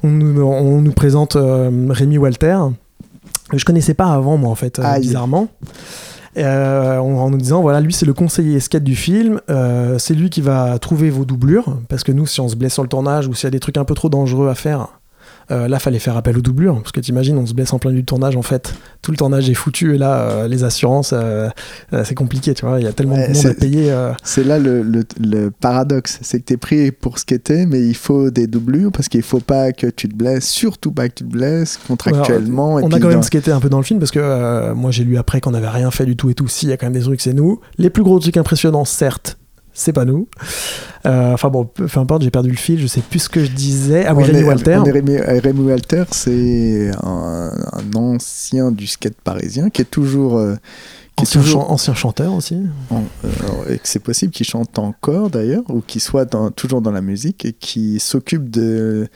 On 0.03 0.09
nous, 0.09 0.41
on 0.41 0.81
nous 0.81 0.91
présente 0.93 1.37
Rémi 1.37 2.17
Walter, 2.17 2.57
que 3.49 3.59
je 3.59 3.65
connaissais 3.65 3.93
pas 3.93 4.07
avant 4.07 4.37
moi 4.37 4.49
en 4.49 4.55
fait, 4.55 4.79
bizarrement. 4.99 5.47
Euh, 6.37 6.97
en, 6.97 7.29
nous 7.29 7.37
disant 7.37 7.61
voilà 7.61 7.79
lui 7.79 7.93
c'est 7.93 8.05
le 8.05 8.13
conseiller 8.13 8.59
skate 8.59 8.83
du 8.83 8.95
film 8.95 9.39
euh, 9.49 9.97
c'est 9.97 10.13
lui 10.13 10.29
qui 10.29 10.41
va 10.41 10.77
trouver 10.79 11.09
vos 11.09 11.23
doublures 11.23 11.77
parce 11.87 12.03
que 12.03 12.11
nous 12.11 12.27
si 12.27 12.41
on 12.41 12.49
se 12.49 12.57
blesse 12.57 12.73
sur 12.73 12.83
le 12.83 12.89
tournage 12.89 13.27
ou 13.27 13.33
s'il 13.33 13.45
y 13.45 13.47
a 13.47 13.51
des 13.51 13.61
trucs 13.61 13.77
un 13.77 13.85
peu 13.85 13.93
trop 13.93 14.09
dangereux 14.09 14.49
à 14.49 14.55
faire 14.55 14.99
Euh, 15.51 15.67
là, 15.67 15.77
fallait 15.79 15.99
faire 15.99 16.17
appel 16.17 16.37
aux 16.37 16.41
doublures, 16.41 16.75
parce 16.79 16.91
que 16.91 16.99
t'imagines, 16.99 17.37
on 17.37 17.45
se 17.45 17.53
blesse 17.53 17.71
en 17.71 17.77
plein 17.79 17.91
du 17.91 18.03
tournage, 18.03 18.35
en 18.35 18.41
fait. 18.41 18.73
Tout 19.03 19.11
le 19.11 19.17
tournage 19.17 19.49
est 19.49 19.53
foutu, 19.53 19.93
et 19.93 19.97
là, 19.99 20.19
euh, 20.21 20.47
les 20.47 20.63
assurances, 20.63 21.11
euh, 21.13 21.49
euh, 21.93 22.03
c'est 22.03 22.15
compliqué, 22.15 22.53
tu 22.55 22.65
vois. 22.65 22.79
Il 22.79 22.83
y 22.85 22.87
a 22.87 22.93
tellement 22.93 23.15
Ouais, 23.15 23.27
de 23.29 23.33
monde 23.35 23.45
à 23.45 23.53
payer. 23.53 23.95
C'est 24.23 24.43
là 24.43 24.57
le, 24.57 24.81
le- 24.81 25.03
le 25.19 25.51
paradoxe, 25.51 26.17
c'est 26.23 26.39
que 26.39 26.45
tu 26.45 26.53
es 26.53 26.57
pris 26.57 26.91
pour 26.91 27.19
skater, 27.19 27.65
mais 27.67 27.79
il 27.85 27.95
faut 27.95 28.31
des 28.31 28.47
doublures 28.47 28.91
parce 28.91 29.07
qu'il 29.07 29.21
faut 29.21 29.39
pas 29.39 29.71
que 29.71 29.87
tu 29.87 30.09
te 30.09 30.15
blesses, 30.15 30.47
surtout 30.47 30.91
pas 30.91 31.09
que 31.09 31.13
tu 31.15 31.23
te 31.25 31.29
blesses 31.31 31.77
contractuellement. 31.87 32.79
et 32.79 32.83
on 32.83 32.87
a 32.91 32.99
quand 32.99 33.07
même 33.09 33.17
dans- 33.17 33.21
skaté 33.21 33.51
un 33.51 33.59
peu 33.59 33.69
dans 33.69 33.77
le 33.77 33.83
film, 33.83 33.99
parce 33.99 34.11
que 34.11 34.73
moi, 34.73 34.89
j'ai 34.91 35.03
lu 35.03 35.17
après 35.17 35.41
qu'on 35.41 35.51
n'avait 35.51 35.69
rien 35.69 35.91
fait 35.91 36.05
du 36.05 36.15
tout 36.15 36.29
et 36.29 36.33
tout. 36.33 36.47
Si, 36.47 36.65
il 36.65 36.69
y 36.69 36.73
a 36.73 36.77
quand 36.77 36.87
même 36.87 36.93
des 36.93 37.01
trucs, 37.01 37.21
c'est 37.21 37.33
nous. 37.33 37.59
Les 37.77 37.89
plus 37.89 38.03
gros 38.03 38.19
trucs 38.19 38.37
impressionnants, 38.37 38.85
certes, 38.85 39.37
c'est 39.75 39.93
pas 39.93 40.05
nous. 40.05 40.27
Euh, 41.05 41.33
Enfin 41.33 41.49
bon, 41.49 41.65
peu, 41.65 41.85
importe, 41.99 42.23
j'ai 42.23 42.31
perdu 42.31 42.49
le 42.49 42.55
fil, 42.57 42.79
je 42.79 42.87
sais 42.87 43.01
plus 43.01 43.19
ce 43.19 43.29
que 43.29 43.43
je 43.45 43.51
disais. 43.51 44.05
Ah 44.07 44.15
oui, 44.15 44.23
Rémi 44.23 44.41
Walter. 44.43 44.79
Rémi, 44.87 45.59
Walter, 45.61 46.03
c'est 46.11 46.89
un, 47.03 47.51
un 47.73 47.93
ancien 47.95 48.71
du 48.71 48.87
skate 48.87 49.13
parisien 49.23 49.69
qui 49.69 49.83
est 49.83 49.91
toujours. 49.91 50.37
euh, 50.37 50.55
qui 51.15 51.23
est 51.23 51.27
Ancien, 51.27 51.41
toujours 51.41 51.61
chan- 51.61 51.71
ancien 51.71 51.93
chanteur 51.93 52.33
aussi. 52.33 52.57
en- 52.89 53.03
euh, 53.23 53.73
et 53.73 53.77
que 53.77 53.87
c'est 53.87 53.99
possible 53.99 54.31
qu'il 54.33 54.45
chante 54.45 54.77
encore 54.79 55.29
d'ailleurs, 55.29 55.63
ou 55.69 55.81
qu'il 55.81 56.01
soit 56.01 56.25
dans- 56.25 56.49
toujours 56.51 56.81
dans 56.81 56.91
la 56.91 57.01
musique 57.01 57.45
et 57.45 57.53
qui 57.53 57.99
s'occupe 57.99 58.49
de 58.49 59.07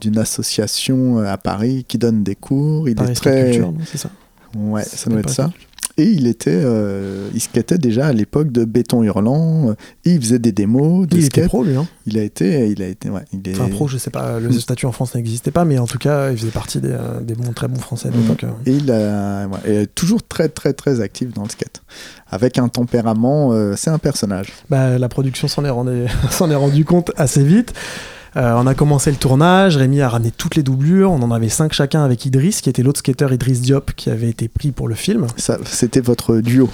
d'une 0.00 0.18
association 0.18 1.18
à 1.20 1.38
Paris 1.38 1.86
qui 1.88 1.96
donne 1.96 2.22
des 2.22 2.34
cours. 2.34 2.88
Il 2.88 2.94
Paris 2.96 3.12
est 3.12 3.14
très. 3.14 3.44
Culture, 3.52 3.72
non, 3.72 3.78
c'est 3.86 3.96
ça? 3.98 4.10
Ouais, 4.54 4.82
ça 4.82 5.08
doit 5.08 5.20
être 5.20 5.30
ça? 5.30 5.50
Et 5.98 6.04
il 6.10 6.26
était, 6.26 6.50
euh, 6.52 7.28
il 7.32 7.40
skatait 7.40 7.78
déjà 7.78 8.06
à 8.08 8.12
l'époque 8.12 8.52
de 8.52 8.64
Béton 8.66 9.02
Hurlant. 9.02 9.74
Et 10.04 10.10
il 10.12 10.20
faisait 10.20 10.38
des 10.38 10.52
démos 10.52 11.06
de 11.08 11.16
Il 11.16 11.24
était 11.24 11.40
skate. 11.40 11.48
pro, 11.48 11.64
lui. 11.64 11.74
Hein. 11.74 11.86
Il 12.06 12.18
a 12.18 12.22
été, 12.22 12.68
il 12.68 12.82
a 12.82 12.86
été, 12.86 13.08
ouais, 13.08 13.22
il 13.32 13.48
est. 13.50 13.54
Enfin, 13.58 13.68
pro, 13.70 13.88
je 13.88 13.96
sais 13.96 14.10
pas, 14.10 14.38
le 14.38 14.52
statut 14.52 14.84
en 14.86 14.92
France 14.92 15.14
n'existait 15.14 15.50
pas, 15.50 15.64
mais 15.64 15.78
en 15.78 15.86
tout 15.86 15.98
cas, 15.98 16.30
il 16.30 16.36
faisait 16.36 16.50
partie 16.50 16.80
des, 16.80 16.90
euh, 16.90 17.20
des 17.22 17.34
bons, 17.34 17.52
très 17.52 17.66
bons 17.68 17.80
Français 17.80 18.10
de 18.10 18.14
Mhm. 18.16 18.22
l'époque. 18.22 18.44
euh. 18.44 18.48
Et 18.70 18.72
il 18.74 18.90
a, 18.90 19.46
ouais, 19.46 19.82
et 19.82 19.86
toujours 19.86 20.22
très 20.22 20.48
très 20.50 20.72
très 20.74 21.00
actif 21.00 21.32
dans 21.32 21.44
le 21.44 21.48
skate, 21.48 21.82
avec 22.30 22.58
un 22.58 22.68
tempérament, 22.68 23.52
euh, 23.54 23.74
c'est 23.76 23.90
un 23.90 23.98
personnage. 23.98 24.52
Bah, 24.68 24.98
la 24.98 25.08
production 25.08 25.48
s'en 25.48 25.64
est, 25.64 25.70
rendu, 25.70 26.04
est 26.50 26.54
rendu 26.54 26.84
compte 26.84 27.10
assez 27.16 27.42
vite. 27.42 27.72
Euh, 28.36 28.52
on 28.54 28.66
a 28.66 28.74
commencé 28.74 29.10
le 29.10 29.16
tournage, 29.16 29.78
Rémi 29.78 30.02
a 30.02 30.10
ramené 30.10 30.30
toutes 30.30 30.56
les 30.56 30.62
doublures, 30.62 31.10
on 31.10 31.22
en 31.22 31.30
avait 31.30 31.48
cinq 31.48 31.72
chacun 31.72 32.04
avec 32.04 32.26
Idriss, 32.26 32.60
qui 32.60 32.68
était 32.68 32.82
l'autre 32.82 32.98
skater 32.98 33.32
Idriss 33.32 33.62
Diop, 33.62 33.92
qui 33.96 34.10
avait 34.10 34.28
été 34.28 34.48
pris 34.48 34.72
pour 34.72 34.88
le 34.88 34.94
film. 34.94 35.26
Ça, 35.36 35.56
c'était 35.64 36.00
votre 36.00 36.36
duo. 36.40 36.68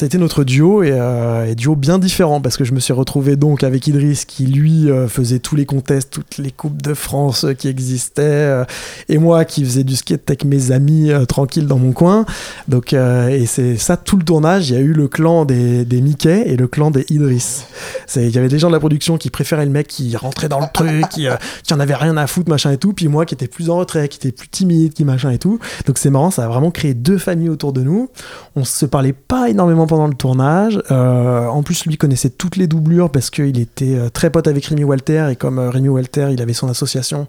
C'était 0.00 0.18
notre 0.18 0.44
duo 0.44 0.84
et, 0.84 0.92
euh, 0.92 1.44
et 1.46 1.56
duo 1.56 1.74
bien 1.74 1.98
différent 1.98 2.40
parce 2.40 2.56
que 2.56 2.62
je 2.62 2.72
me 2.72 2.78
suis 2.78 2.92
retrouvé 2.92 3.34
donc 3.34 3.64
avec 3.64 3.84
Idriss 3.88 4.26
qui 4.26 4.46
lui 4.46 4.88
euh, 4.88 5.08
faisait 5.08 5.40
tous 5.40 5.56
les 5.56 5.66
contests, 5.66 6.12
toutes 6.12 6.38
les 6.38 6.52
coupes 6.52 6.80
de 6.80 6.94
France 6.94 7.42
euh, 7.42 7.54
qui 7.54 7.66
existaient 7.66 8.64
et 9.08 9.18
moi 9.18 9.44
qui 9.44 9.64
faisais 9.64 9.82
du 9.82 9.96
skate 9.96 10.22
avec 10.30 10.44
mes 10.44 10.70
amis 10.70 11.10
euh, 11.10 11.24
tranquille 11.24 11.66
dans 11.66 11.78
mon 11.78 11.90
coin. 11.90 12.26
Donc 12.68 12.92
et 12.92 13.46
c'est 13.46 13.76
ça 13.76 13.96
tout 13.96 14.16
le 14.16 14.24
tournage. 14.24 14.70
Il 14.70 14.74
y 14.74 14.76
a 14.76 14.80
eu 14.80 14.92
le 14.92 15.08
clan 15.08 15.44
des, 15.44 15.84
des 15.84 16.00
Mickey 16.00 16.44
et 16.46 16.56
le 16.56 16.68
clan 16.68 16.92
des 16.92 17.04
Idriss. 17.10 17.66
Il 18.14 18.30
y 18.30 18.38
avait 18.38 18.46
des 18.46 18.60
gens 18.60 18.68
de 18.68 18.74
la 18.74 18.80
production 18.80 19.18
qui 19.18 19.30
préféraient 19.30 19.66
le 19.66 19.72
mec 19.72 19.88
qui 19.88 20.16
rentrait 20.16 20.48
dans 20.48 20.60
le 20.60 20.66
truc, 20.72 21.08
qui, 21.08 21.26
qui 21.64 21.74
en 21.74 21.80
avait 21.80 21.96
rien 21.96 22.16
à 22.16 22.28
foutre 22.28 22.50
machin 22.50 22.70
et 22.70 22.78
tout, 22.78 22.92
puis 22.92 23.08
moi 23.08 23.26
qui 23.26 23.34
était 23.34 23.48
plus 23.48 23.68
en 23.68 23.78
retrait, 23.78 24.08
qui 24.08 24.18
était 24.18 24.30
plus 24.30 24.48
timide, 24.48 24.92
qui 24.92 25.04
machin 25.04 25.32
et 25.32 25.38
tout. 25.38 25.58
Donc 25.86 25.98
c'est 25.98 26.10
marrant, 26.10 26.30
ça 26.30 26.44
a 26.44 26.48
vraiment 26.48 26.70
créé 26.70 26.94
deux 26.94 27.18
familles 27.18 27.48
autour 27.48 27.72
de 27.72 27.82
nous. 27.82 28.10
On 28.54 28.64
se 28.64 28.86
parlait 28.86 29.12
pas 29.12 29.48
énormément 29.48 29.87
pendant 29.88 30.06
le 30.06 30.14
tournage. 30.14 30.80
Euh, 30.92 31.46
en 31.48 31.64
plus, 31.64 31.84
lui 31.86 31.96
connaissait 31.96 32.30
toutes 32.30 32.54
les 32.56 32.68
doublures 32.68 33.10
parce 33.10 33.30
qu'il 33.30 33.58
était 33.58 33.96
euh, 33.96 34.08
très 34.08 34.30
pote 34.30 34.46
avec 34.46 34.64
Rémi 34.66 34.84
Walter. 34.84 35.28
Et 35.32 35.36
comme 35.36 35.58
euh, 35.58 35.70
Rémi 35.70 35.88
Walter, 35.88 36.28
il 36.30 36.40
avait 36.40 36.52
son 36.52 36.68
association, 36.68 37.26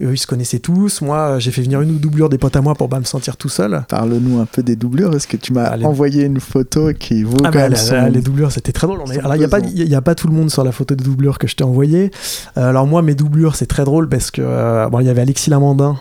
eux, 0.00 0.12
ils 0.12 0.18
se 0.18 0.26
connaissaient 0.28 0.60
tous. 0.60 1.00
Moi, 1.00 1.40
j'ai 1.40 1.50
fait 1.50 1.62
venir 1.62 1.80
une 1.80 1.98
doublure 1.98 2.28
des 2.28 2.38
potes 2.38 2.54
à 2.54 2.60
moi 2.60 2.74
pour 2.76 2.88
pas 2.88 3.00
me 3.00 3.04
sentir 3.04 3.36
tout 3.36 3.48
seul. 3.48 3.84
Parle-nous 3.88 4.38
un 4.38 4.46
peu 4.46 4.62
des 4.62 4.76
doublures. 4.76 5.12
Est-ce 5.16 5.26
que 5.26 5.36
tu 5.36 5.52
m'as 5.52 5.64
Ah, 5.64 5.76
les- 5.76 5.84
envoyé 5.84 6.24
une 6.24 6.38
photo 6.38 6.92
qui 6.92 7.24
vaut 7.24 7.36
Ah 7.42 7.50
quand 7.50 7.58
même 7.58 7.74
son- 7.74 8.06
les 8.06 8.20
doublures, 8.20 8.52
c'était 8.52 8.72
très 8.72 8.86
drôle. 8.86 9.00
Il 9.06 9.12
n'y 9.38 9.44
a, 9.44 9.48
pas- 9.48 9.58
y 9.60 9.94
a 9.94 10.02
pas 10.02 10.14
tout 10.14 10.28
le 10.28 10.34
monde 10.34 10.50
sur 10.50 10.62
la 10.62 10.70
photo 10.72 10.94
de 10.94 11.02
doublure 11.02 11.38
que 11.38 11.48
je 11.48 11.56
t'ai 11.56 11.64
envoyée. 11.64 12.10
Euh, 12.58 12.68
alors, 12.68 12.86
moi, 12.86 13.02
mes 13.02 13.14
doublures, 13.14 13.56
c'est 13.56 13.66
très 13.66 13.84
drôle 13.84 14.08
parce 14.08 14.30
que 14.30 14.42
euh, 14.44 14.88
bon, 14.90 15.00
il 15.00 15.06
y 15.06 15.08
avait 15.10 15.22
Alexis 15.22 15.50
Lamandin. 15.50 15.98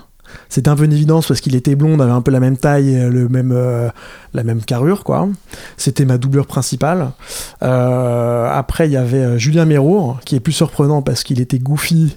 C'était 0.49 0.69
un 0.69 0.75
peu 0.75 0.85
une 0.85 0.93
évidence 0.93 1.27
parce 1.27 1.41
qu'il 1.41 1.55
était 1.55 1.75
blond, 1.75 1.95
on 1.95 1.99
avait 1.99 2.11
un 2.11 2.21
peu 2.21 2.31
la 2.31 2.39
même 2.39 2.57
taille 2.57 2.95
et 2.95 3.09
le 3.09 3.27
euh, 3.33 3.89
la 4.33 4.43
même 4.43 4.61
carrure, 4.61 5.03
quoi. 5.03 5.27
C'était 5.77 6.05
ma 6.05 6.17
doublure 6.17 6.47
principale. 6.47 7.11
Euh, 7.63 8.49
après, 8.51 8.87
il 8.87 8.91
y 8.91 8.97
avait 8.97 9.17
euh, 9.17 9.37
Julien 9.37 9.65
Mérour, 9.65 10.19
qui 10.25 10.35
est 10.35 10.39
plus 10.39 10.53
surprenant 10.53 11.01
parce 11.01 11.23
qu'il 11.23 11.39
était 11.41 11.59
goofy 11.59 12.15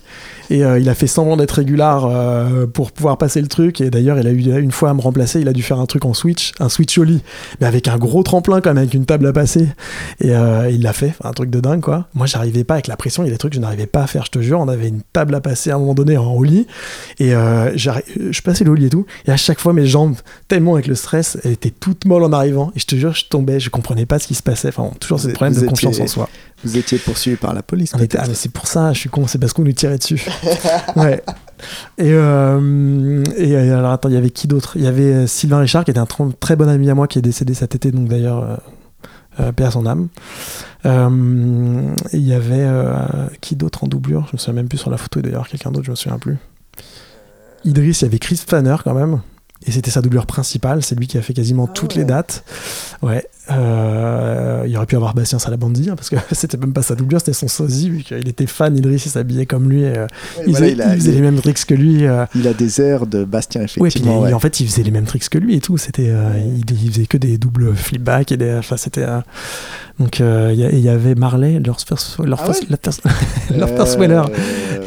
et 0.50 0.64
euh, 0.64 0.78
il 0.78 0.88
a 0.88 0.94
fait 0.94 1.06
semblant 1.06 1.36
d'être 1.36 1.52
régular 1.52 2.06
euh, 2.06 2.66
pour 2.66 2.92
pouvoir 2.92 3.18
passer 3.18 3.40
le 3.40 3.48
truc. 3.48 3.80
Et 3.80 3.90
d'ailleurs, 3.90 4.18
il 4.18 4.26
a 4.26 4.30
eu 4.30 4.60
une 4.60 4.72
fois 4.72 4.90
à 4.90 4.94
me 4.94 5.00
remplacer, 5.00 5.40
il 5.40 5.48
a 5.48 5.52
dû 5.52 5.62
faire 5.62 5.78
un 5.78 5.86
truc 5.86 6.04
en 6.04 6.14
switch, 6.14 6.52
un 6.60 6.68
switch 6.68 6.96
au 6.98 7.04
lit, 7.04 7.22
mais 7.60 7.66
avec 7.66 7.88
un 7.88 7.98
gros 7.98 8.22
tremplin 8.22 8.60
quand 8.60 8.70
même, 8.70 8.78
avec 8.78 8.94
une 8.94 9.06
table 9.06 9.26
à 9.26 9.32
passer. 9.32 9.68
Et 10.20 10.34
euh, 10.34 10.70
il 10.70 10.82
l'a 10.82 10.92
fait, 10.92 11.14
un 11.22 11.32
truc 11.32 11.50
de 11.50 11.60
dingue 11.60 11.80
quoi. 11.80 12.06
Moi, 12.14 12.26
j'arrivais 12.26 12.64
pas 12.64 12.74
avec 12.74 12.86
la 12.86 12.96
pression, 12.96 13.22
il 13.22 13.26
y 13.26 13.30
a 13.30 13.32
des 13.32 13.38
trucs 13.38 13.52
que 13.52 13.56
je 13.56 13.60
n'arrivais 13.60 13.86
pas 13.86 14.02
à 14.02 14.06
faire, 14.06 14.24
je 14.24 14.30
te 14.30 14.40
jure. 14.40 14.60
On 14.60 14.68
avait 14.68 14.88
une 14.88 15.02
table 15.12 15.34
à 15.34 15.40
passer 15.40 15.70
à 15.70 15.76
un 15.76 15.78
moment 15.78 15.94
donné 15.94 16.16
en 16.16 16.32
haut 16.32 16.44
lit, 16.44 16.66
et 17.18 17.30
je 17.30 18.40
passais 18.42 18.64
le 18.64 18.70
haut 18.70 18.74
lit 18.74 18.86
et 18.86 18.90
tout, 18.90 19.06
et 19.26 19.30
à 19.30 19.36
chaque 19.36 19.60
fois 19.60 19.72
mes 19.72 19.86
jambes, 19.86 20.14
tellement 20.48 20.74
avec 20.74 20.86
le 20.86 20.94
stress, 20.94 21.38
elles 21.44 21.52
étaient 21.52 21.70
toutes 21.70 22.04
molles 22.04 22.24
en 22.24 22.32
arrivant. 22.32 22.72
Et 22.76 22.80
je 22.80 22.86
te 22.86 22.96
jure, 22.96 23.12
je 23.14 23.24
tombais, 23.28 23.60
je 23.60 23.70
comprenais 23.70 24.06
pas 24.06 24.18
ce 24.18 24.26
qui 24.26 24.34
se 24.34 24.42
passait. 24.42 24.68
Enfin, 24.68 24.84
bon, 24.84 24.92
toujours 24.98 25.20
ce 25.20 25.28
Vous- 25.28 25.32
problème 25.34 25.52
vous 25.54 25.60
de 25.60 25.66
étiez- 25.66 25.86
confiance 25.86 26.00
en 26.00 26.06
soi. 26.06 26.28
Vous 26.64 26.76
étiez 26.76 26.98
poursuivi 26.98 27.36
par 27.36 27.54
la 27.54 27.62
police. 27.62 27.92
On 27.94 27.98
était- 28.00 28.18
ah, 28.20 28.24
mais 28.26 28.34
c'est 28.34 28.50
pour 28.50 28.66
ça, 28.66 28.92
je 28.92 28.98
suis 28.98 29.08
con, 29.08 29.26
c'est 29.28 29.38
parce 29.38 29.52
qu'on 29.52 29.62
nous 29.62 29.72
tirait 29.72 29.98
dessus. 29.98 30.24
Ouais. 30.96 31.22
Et, 31.98 32.12
euh, 32.12 33.24
et 33.36 33.56
euh, 33.56 33.78
alors 33.78 33.92
attends, 33.92 34.08
il 34.08 34.14
y 34.14 34.18
avait 34.18 34.30
qui 34.30 34.46
d'autre? 34.46 34.72
Il 34.76 34.84
y 34.84 34.86
avait 34.86 35.12
euh, 35.12 35.26
Sylvain 35.26 35.58
Richard 35.58 35.84
qui 35.84 35.90
était 35.90 35.98
un 36.00 36.04
tr- 36.04 36.32
très 36.38 36.56
bon 36.56 36.68
ami 36.68 36.88
à 36.88 36.94
moi 36.94 37.08
qui 37.08 37.18
est 37.18 37.22
décédé 37.22 37.54
cet 37.54 37.74
été, 37.74 37.90
donc 37.90 38.08
d'ailleurs, 38.08 38.60
euh, 39.40 39.52
paix 39.52 39.64
à 39.64 39.70
son 39.70 39.86
âme. 39.86 40.08
Euh, 40.86 41.94
il 42.12 42.26
y 42.26 42.32
avait 42.32 42.66
qui 43.40 43.56
d'autre 43.56 43.84
en 43.84 43.88
doublure? 43.88 44.26
Je 44.30 44.36
me 44.36 44.38
souviens 44.38 44.54
même 44.54 44.68
plus 44.68 44.78
sur 44.78 44.90
la 44.90 44.98
photo, 44.98 45.20
d'ailleurs, 45.20 45.48
quelqu'un 45.48 45.70
d'autre, 45.70 45.86
je 45.86 45.90
me 45.90 45.96
souviens 45.96 46.18
plus. 46.18 46.36
Idriss, 47.64 48.02
il 48.02 48.04
y 48.04 48.08
avait 48.08 48.18
Chris 48.18 48.40
Fanner 48.46 48.76
quand 48.84 48.94
même. 48.94 49.20
Et 49.66 49.72
c'était 49.72 49.90
sa 49.90 50.00
doublure 50.00 50.26
principale, 50.26 50.84
c'est 50.84 50.94
lui 50.94 51.08
qui 51.08 51.18
a 51.18 51.22
fait 51.22 51.34
quasiment 51.34 51.66
toutes 51.66 51.96
les 51.96 52.04
dates. 52.04 52.44
Ouais. 53.02 53.26
Euh, 53.50 54.64
il 54.66 54.76
aurait 54.76 54.86
pu 54.86 54.96
avoir 54.96 55.14
Bastien 55.14 55.38
Salabandi, 55.38 55.88
hein, 55.90 55.96
parce 55.96 56.10
que 56.10 56.16
c'était 56.32 56.56
même 56.56 56.72
pas 56.72 56.82
sa 56.82 56.94
doublure, 56.94 57.18
c'était 57.20 57.32
son 57.32 57.48
sosie, 57.48 57.90
vu 57.90 58.02
qu'il 58.02 58.28
était 58.28 58.46
fan, 58.46 58.76
Idriss, 58.76 59.06
il 59.06 59.10
s'habillait 59.10 59.46
comme 59.46 59.68
lui. 59.70 59.82
et, 59.82 59.96
euh, 59.96 60.06
Ouais, 60.38 60.44
il, 60.46 60.50
voilà, 60.52 60.58
faisait, 60.66 60.72
il, 60.72 60.82
a, 60.82 60.94
il 60.94 61.00
faisait 61.00 61.10
il- 61.10 61.14
les 61.16 61.20
mêmes 61.22 61.40
tricks 61.40 61.64
que 61.64 61.74
lui. 61.74 62.06
euh, 62.06 62.24
il 62.34 62.46
a 62.46 62.52
des 62.54 62.80
airs 62.80 63.06
de 63.06 63.24
Bastien, 63.24 63.62
Ouais, 63.62 63.66
puis 63.68 63.80
effectivement. 63.82 64.20
ouais. 64.20 64.32
en 64.32 64.38
fait, 64.38 64.60
il 64.60 64.68
faisait 64.68 64.82
les 64.82 64.90
mêmes 64.90 65.04
tricks 65.06 65.28
que 65.28 65.38
lui 65.38 65.54
et 65.56 65.60
tout. 65.60 65.78
C'était, 65.78 66.08
euh, 66.10 66.30
il, 66.70 66.92
faisait 66.92 67.06
que 67.06 67.16
des 67.16 67.38
doubles 67.38 67.74
flipbacks 67.74 68.32
et 68.32 68.36
des. 68.36 68.54
Enfin, 68.58 68.76
c'était. 68.76 69.06
donc, 69.98 70.20
il 70.20 70.80
y 70.80 70.88
avait 70.88 71.14
Marley, 71.14 71.60
leur 71.64 71.76
leur 72.24 72.40
Ah 72.42 72.46
leur 74.06 74.30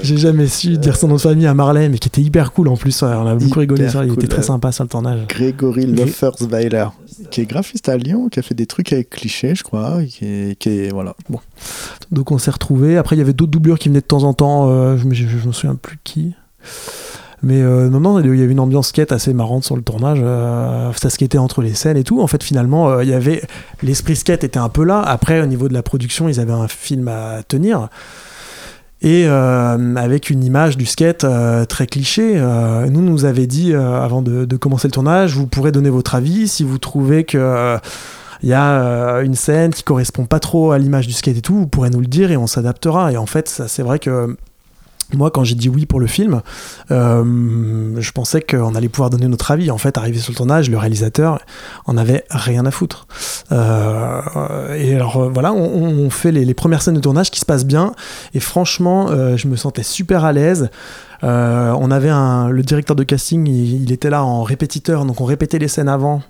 J'ai 0.03 0.17
jamais 0.17 0.47
su 0.47 0.77
dire 0.77 0.95
son 0.95 1.07
nom 1.07 1.15
de 1.15 1.21
famille 1.21 1.47
à 1.47 1.53
Marley, 1.53 1.89
mais 1.89 1.97
qui 1.97 2.07
était 2.07 2.21
hyper 2.21 2.51
cool 2.51 2.67
en 2.67 2.77
plus. 2.77 3.01
on 3.03 3.07
a 3.27 3.35
beaucoup 3.35 3.59
rigolé. 3.59 3.85
Il 3.85 3.91
cool, 3.91 4.13
était 4.13 4.27
très 4.27 4.43
sympa 4.43 4.71
sur 4.71 4.83
le 4.83 4.89
tournage. 4.89 5.27
Grégory 5.27 5.85
Gré- 5.85 6.05
Loffersweiler, 6.05 6.85
qui 7.29 7.41
est 7.41 7.45
graphiste 7.45 7.89
à 7.89 7.97
Lyon, 7.97 8.29
qui 8.29 8.39
a 8.39 8.41
fait 8.41 8.55
des 8.55 8.65
trucs 8.65 8.91
avec 8.93 9.09
clichés, 9.09 9.55
je 9.55 9.63
crois, 9.63 9.99
qui 10.05 10.25
est, 10.25 10.91
voilà. 10.91 11.15
Donc 12.11 12.31
on 12.31 12.37
s'est 12.37 12.51
retrouvés. 12.51 12.97
Après, 12.97 13.15
il 13.15 13.19
y 13.19 13.21
avait 13.21 13.33
d'autres 13.33 13.51
doublures 13.51 13.79
qui 13.79 13.89
venaient 13.89 14.01
de 14.01 14.05
temps 14.05 14.23
en 14.23 14.33
temps. 14.33 14.69
euh, 14.69 14.97
je, 14.97 15.07
je 15.13 15.47
me 15.47 15.51
souviens 15.51 15.75
plus 15.75 15.99
qui. 16.03 16.33
Mais 17.43 17.61
euh, 17.61 17.89
non, 17.89 17.99
non, 17.99 18.19
il 18.19 18.39
y 18.39 18.43
avait 18.43 18.51
une 18.51 18.59
ambiance 18.59 18.89
skate 18.89 19.11
assez 19.11 19.33
marrante 19.33 19.63
sur 19.63 19.75
le 19.75 19.81
tournage. 19.81 20.19
Euh, 20.21 20.91
ça 20.93 21.09
skatait 21.09 21.39
entre 21.39 21.61
les 21.61 21.73
scènes 21.73 21.97
et 21.97 22.03
tout. 22.03 22.21
En 22.21 22.27
fait, 22.27 22.43
finalement, 22.43 22.89
euh, 22.89 23.03
il 23.03 23.09
y 23.09 23.13
avait 23.13 23.41
l'esprit 23.81 24.15
skate 24.15 24.43
était 24.43 24.59
un 24.59 24.69
peu 24.69 24.83
là. 24.83 25.01
Après, 25.01 25.41
au 25.41 25.47
niveau 25.47 25.67
de 25.67 25.73
la 25.73 25.81
production, 25.81 26.29
ils 26.29 26.39
avaient 26.39 26.53
un 26.53 26.67
film 26.67 27.07
à 27.07 27.41
tenir. 27.47 27.89
Et 29.03 29.25
euh, 29.25 29.95
avec 29.95 30.29
une 30.29 30.43
image 30.43 30.77
du 30.77 30.85
skate 30.85 31.23
euh, 31.23 31.65
très 31.65 31.87
cliché, 31.87 32.33
euh, 32.35 32.87
nous 32.87 33.01
nous 33.01 33.25
avait 33.25 33.47
dit 33.47 33.73
avant 33.73 34.21
de, 34.21 34.45
commencer 34.57 34.87
le 34.87 34.91
tournage, 34.91 35.35
vous 35.35 35.47
pourrez 35.47 35.71
donner 35.71 35.89
votre 35.89 36.13
avis 36.13 36.47
si 36.47 36.63
vous 36.63 36.77
trouvez 36.77 37.23
que 37.23 37.77
il 38.43 38.49
y 38.49 38.53
a 38.53 39.21
une 39.21 39.35
scène 39.35 39.71
qui 39.71 39.83
correspond 39.83 40.25
pas 40.25 40.39
trop 40.39 40.71
à 40.71 40.79
l'image 40.79 41.05
du 41.05 41.13
skate 41.13 41.37
et 41.37 41.41
tout, 41.41 41.53
vous 41.53 41.67
pourrez 41.67 41.91
nous 41.91 41.99
le 41.99 42.07
dire 42.07 42.31
et 42.31 42.37
on 42.37 42.47
s'adaptera. 42.47 43.11
Et 43.11 43.17
en 43.17 43.27
fait, 43.27 43.63
c'est 43.67 43.83
vrai 43.83 43.99
que 43.99 44.35
moi, 45.17 45.31
quand 45.31 45.43
j'ai 45.43 45.55
dit 45.55 45.69
oui 45.69 45.85
pour 45.85 45.99
le 45.99 46.07
film, 46.07 46.41
euh, 46.91 47.95
je 47.97 48.11
pensais 48.11 48.41
qu'on 48.41 48.75
allait 48.75 48.89
pouvoir 48.89 49.09
donner 49.09 49.27
notre 49.27 49.51
avis. 49.51 49.71
En 49.71 49.77
fait, 49.77 49.97
arrivé 49.97 50.19
sur 50.19 50.31
le 50.31 50.37
tournage, 50.37 50.69
le 50.69 50.77
réalisateur 50.77 51.39
en 51.85 51.97
avait 51.97 52.25
rien 52.29 52.65
à 52.65 52.71
foutre. 52.71 53.07
Euh, 53.51 54.75
et 54.75 54.95
alors 54.95 55.17
euh, 55.17 55.29
voilà, 55.29 55.53
on, 55.53 56.09
fait 56.09 56.31
les, 56.31 56.53
premières 56.53 56.81
scènes 56.81 56.95
de 56.95 56.99
tournage 56.99 57.31
qui 57.31 57.39
se 57.39 57.45
passent 57.45 57.65
bien. 57.65 57.93
Et 58.33 58.39
franchement, 58.39 59.07
je 59.35 59.47
me 59.47 59.55
sentais 59.55 59.83
super 59.83 60.25
à 60.25 60.33
l'aise. 60.33 60.69
On 61.23 61.91
avait 61.91 62.09
le 62.09 62.61
directeur 62.61 62.95
de 62.95 63.03
casting, 63.03 63.47
il 63.47 63.91
était 63.91 64.09
là 64.09 64.23
en 64.23 64.43
répétiteur, 64.43 65.05
donc 65.05 65.21
on 65.21 65.25
répétait 65.25 65.59
les 65.59 65.67
scènes 65.67 65.89
avant 65.89 66.21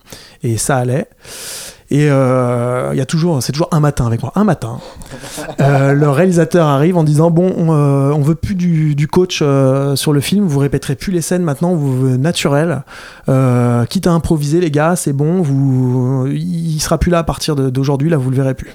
et 0.43 0.57
ça 0.57 0.77
allait. 0.77 1.07
Et 1.91 2.09
euh, 2.09 2.89
il 2.93 2.97
y 2.97 3.01
a 3.01 3.05
toujours, 3.05 3.43
c'est 3.43 3.51
toujours 3.51 3.67
un 3.71 3.81
matin 3.81 4.07
avec 4.07 4.21
moi. 4.21 4.31
Un 4.35 4.45
matin, 4.45 4.79
euh, 5.59 5.91
le 5.91 6.09
réalisateur 6.09 6.65
arrive 6.65 6.95
en 6.97 7.03
disant 7.03 7.31
bon, 7.31 7.53
on, 7.57 7.73
euh, 7.73 8.11
on 8.11 8.21
veut 8.21 8.35
plus 8.35 8.55
du, 8.55 8.95
du 8.95 9.07
coach 9.07 9.39
euh, 9.41 9.95
sur 9.97 10.13
le 10.13 10.21
film. 10.21 10.45
Vous 10.45 10.59
répéterez 10.59 10.95
plus 10.95 11.11
les 11.11 11.21
scènes 11.21 11.43
maintenant, 11.43 11.75
vous 11.75 12.17
naturel. 12.17 12.83
Quitte 13.89 14.07
à 14.07 14.11
improviser, 14.11 14.61
les 14.61 14.71
gars, 14.71 14.95
c'est 14.95 15.13
bon. 15.13 15.41
Vous, 15.41 16.27
il 16.31 16.79
sera 16.79 16.97
plus 16.97 17.11
là 17.11 17.19
à 17.19 17.23
partir 17.23 17.55
d'aujourd'hui. 17.55 18.09
Là, 18.09 18.17
vous 18.17 18.29
le 18.29 18.37
verrez 18.37 18.53
plus. 18.53 18.71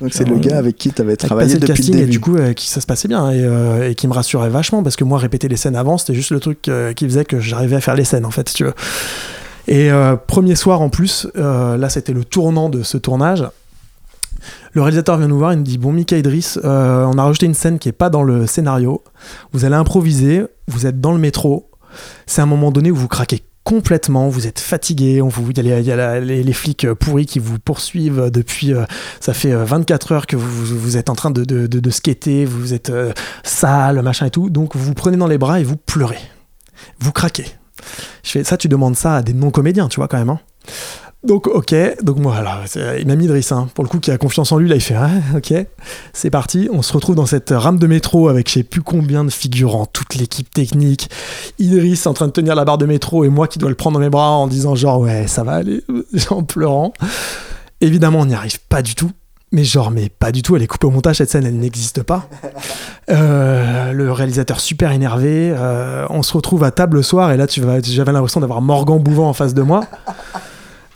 Donc 0.00 0.12
c'est 0.12 0.28
le 0.28 0.36
gars 0.36 0.58
avec 0.58 0.76
qui 0.76 0.92
tu 0.92 1.02
avais 1.02 1.16
travaillé 1.16 1.48
passé 1.48 1.54
le 1.54 1.60
depuis 1.60 1.72
casting 1.72 1.94
le 1.94 2.00
et 2.00 2.04
début. 2.04 2.12
du 2.12 2.20
coup 2.20 2.36
euh, 2.36 2.52
qui 2.52 2.68
ça 2.68 2.80
se 2.80 2.86
passait 2.86 3.08
bien 3.08 3.30
et, 3.30 3.42
euh, 3.42 3.90
et 3.90 3.94
qui 3.94 4.08
me 4.08 4.12
rassurait 4.12 4.48
vachement 4.50 4.82
parce 4.82 4.96
que 4.96 5.04
moi 5.04 5.18
répéter 5.18 5.48
les 5.48 5.56
scènes 5.56 5.76
avant 5.76 5.98
c'était 5.98 6.14
juste 6.14 6.30
le 6.30 6.40
truc 6.40 6.68
euh, 6.68 6.92
qui 6.92 7.04
faisait 7.06 7.24
que 7.24 7.40
j'arrivais 7.40 7.76
à 7.76 7.80
faire 7.80 7.96
les 7.96 8.04
scènes 8.04 8.24
en 8.24 8.30
fait 8.30 8.48
si 8.48 8.54
tu 8.56 8.64
veux 8.64 8.74
et 9.70 9.90
euh, 9.90 10.16
premier 10.16 10.56
soir 10.56 10.82
en 10.82 10.90
plus 10.90 11.28
euh, 11.36 11.76
là 11.78 11.88
c'était 11.88 12.12
le 12.12 12.24
tournant 12.24 12.68
de 12.68 12.82
ce 12.82 12.98
tournage. 12.98 13.46
Le 14.72 14.82
réalisateur 14.82 15.16
vient 15.16 15.28
nous 15.28 15.38
voir 15.38 15.52
il 15.52 15.60
me 15.60 15.64
dit 15.64 15.78
bon 15.78 15.92
Mika 15.92 16.18
Idris 16.18 16.56
euh, 16.64 17.04
on 17.04 17.16
a 17.16 17.22
rajouté 17.22 17.46
une 17.46 17.54
scène 17.54 17.78
qui 17.78 17.88
est 17.88 17.92
pas 17.92 18.10
dans 18.10 18.24
le 18.24 18.46
scénario. 18.46 19.02
Vous 19.52 19.64
allez 19.64 19.76
improviser 19.76 20.44
vous 20.66 20.86
êtes 20.86 21.00
dans 21.00 21.12
le 21.12 21.18
métro. 21.18 21.70
C'est 22.26 22.42
un 22.42 22.46
moment 22.46 22.70
donné 22.72 22.90
où 22.90 22.96
vous 22.96 23.08
craquez 23.08 23.42
complètement, 23.62 24.28
vous 24.28 24.46
êtes 24.46 24.58
fatigué, 24.58 25.22
on 25.22 25.28
vous, 25.28 25.50
il 25.50 25.56
y 25.56 25.60
a, 25.72 25.78
les, 25.78 25.86
y 25.86 25.92
a 25.92 26.18
les- 26.18 26.52
flics 26.52 26.92
pourris 26.94 27.26
qui 27.26 27.38
vous 27.38 27.58
poursuivent 27.58 28.30
depuis, 28.32 28.72
ça 29.20 29.34
fait 29.34 29.52
euh, 29.52 29.64
24 29.64 30.12
heures 30.12 30.26
que 30.26 30.34
vous, 30.36 30.96
êtes 30.96 31.10
en 31.10 31.14
train 31.14 31.30
de, 31.30 31.90
skater, 31.90 32.44
vous 32.46 32.72
êtes 32.74 32.90
sale, 33.44 34.00
machin 34.02 34.26
et 34.26 34.30
tout, 34.30 34.50
donc 34.50 34.74
vous 34.74 34.84
vous 34.84 34.94
prenez 34.94 35.16
dans 35.16 35.26
les 35.26 35.38
bras 35.38 35.60
et 35.60 35.64
vous 35.64 35.76
pleurez, 35.76 36.18
vous 37.00 37.12
craquez. 37.12 37.59
Je 38.22 38.30
fais 38.30 38.44
ça, 38.44 38.56
tu 38.56 38.68
demandes 38.68 38.96
ça 38.96 39.16
à 39.16 39.22
des 39.22 39.32
non-comédiens, 39.32 39.88
tu 39.88 39.96
vois 39.96 40.08
quand 40.08 40.18
même. 40.18 40.30
hein. 40.30 40.40
Donc 41.22 41.48
ok, 41.48 41.74
donc 42.02 42.16
moi 42.16 42.34
il 42.98 43.06
m'a 43.06 43.14
mis 43.14 43.26
Idriss, 43.26 43.52
hein, 43.52 43.68
pour 43.74 43.84
le 43.84 43.90
coup 43.90 43.98
qui 44.00 44.10
a 44.10 44.16
confiance 44.16 44.52
en 44.52 44.56
lui, 44.56 44.70
là 44.70 44.76
il 44.76 44.80
fait 44.80 44.94
ah, 44.94 45.10
ok, 45.36 45.52
c'est 46.14 46.30
parti, 46.30 46.70
on 46.72 46.80
se 46.80 46.94
retrouve 46.94 47.14
dans 47.14 47.26
cette 47.26 47.50
rame 47.50 47.78
de 47.78 47.86
métro 47.86 48.28
avec 48.28 48.48
je 48.48 48.54
sais 48.54 48.62
plus 48.62 48.80
combien 48.80 49.22
de 49.22 49.28
figurants, 49.28 49.84
toute 49.84 50.14
l'équipe 50.14 50.48
technique, 50.48 51.10
Idriss 51.58 52.06
en 52.06 52.14
train 52.14 52.26
de 52.26 52.32
tenir 52.32 52.54
la 52.54 52.64
barre 52.64 52.78
de 52.78 52.86
métro 52.86 53.24
et 53.24 53.28
moi 53.28 53.48
qui 53.48 53.58
dois 53.58 53.68
le 53.68 53.74
prendre 53.74 53.98
dans 53.98 54.00
mes 54.00 54.08
bras 54.08 54.30
en 54.30 54.46
disant 54.46 54.74
genre 54.74 55.00
ouais 55.00 55.26
ça 55.26 55.44
va 55.44 55.56
aller, 55.56 55.84
en 56.30 56.42
pleurant. 56.42 56.94
Évidemment 57.82 58.20
on 58.20 58.26
n'y 58.26 58.34
arrive 58.34 58.58
pas 58.70 58.80
du 58.80 58.94
tout, 58.94 59.10
mais 59.52 59.64
genre 59.64 59.90
mais 59.90 60.08
pas 60.08 60.32
du 60.32 60.42
tout, 60.42 60.56
elle 60.56 60.62
est 60.62 60.66
coupée 60.66 60.86
au 60.86 60.90
montage, 60.90 61.16
cette 61.16 61.30
scène 61.30 61.46
elle 61.46 61.58
n'existe 61.58 62.02
pas. 62.02 62.28
Euh, 63.08 63.90
le 63.90 64.12
réalisateur 64.12 64.60
super 64.60 64.92
énervé, 64.92 65.52
euh, 65.52 66.06
on 66.10 66.22
se 66.22 66.32
retrouve 66.32 66.62
à 66.62 66.70
table 66.70 66.98
le 66.98 67.02
soir 67.02 67.32
et 67.32 67.36
là 67.36 67.48
tu 67.48 67.60
vas, 67.60 67.80
j'avais 67.80 68.12
l'impression 68.12 68.38
d'avoir 68.38 68.62
Morgan 68.62 69.00
Bouvant 69.00 69.28
en 69.28 69.32
face 69.32 69.52
de 69.52 69.62
moi. 69.62 69.84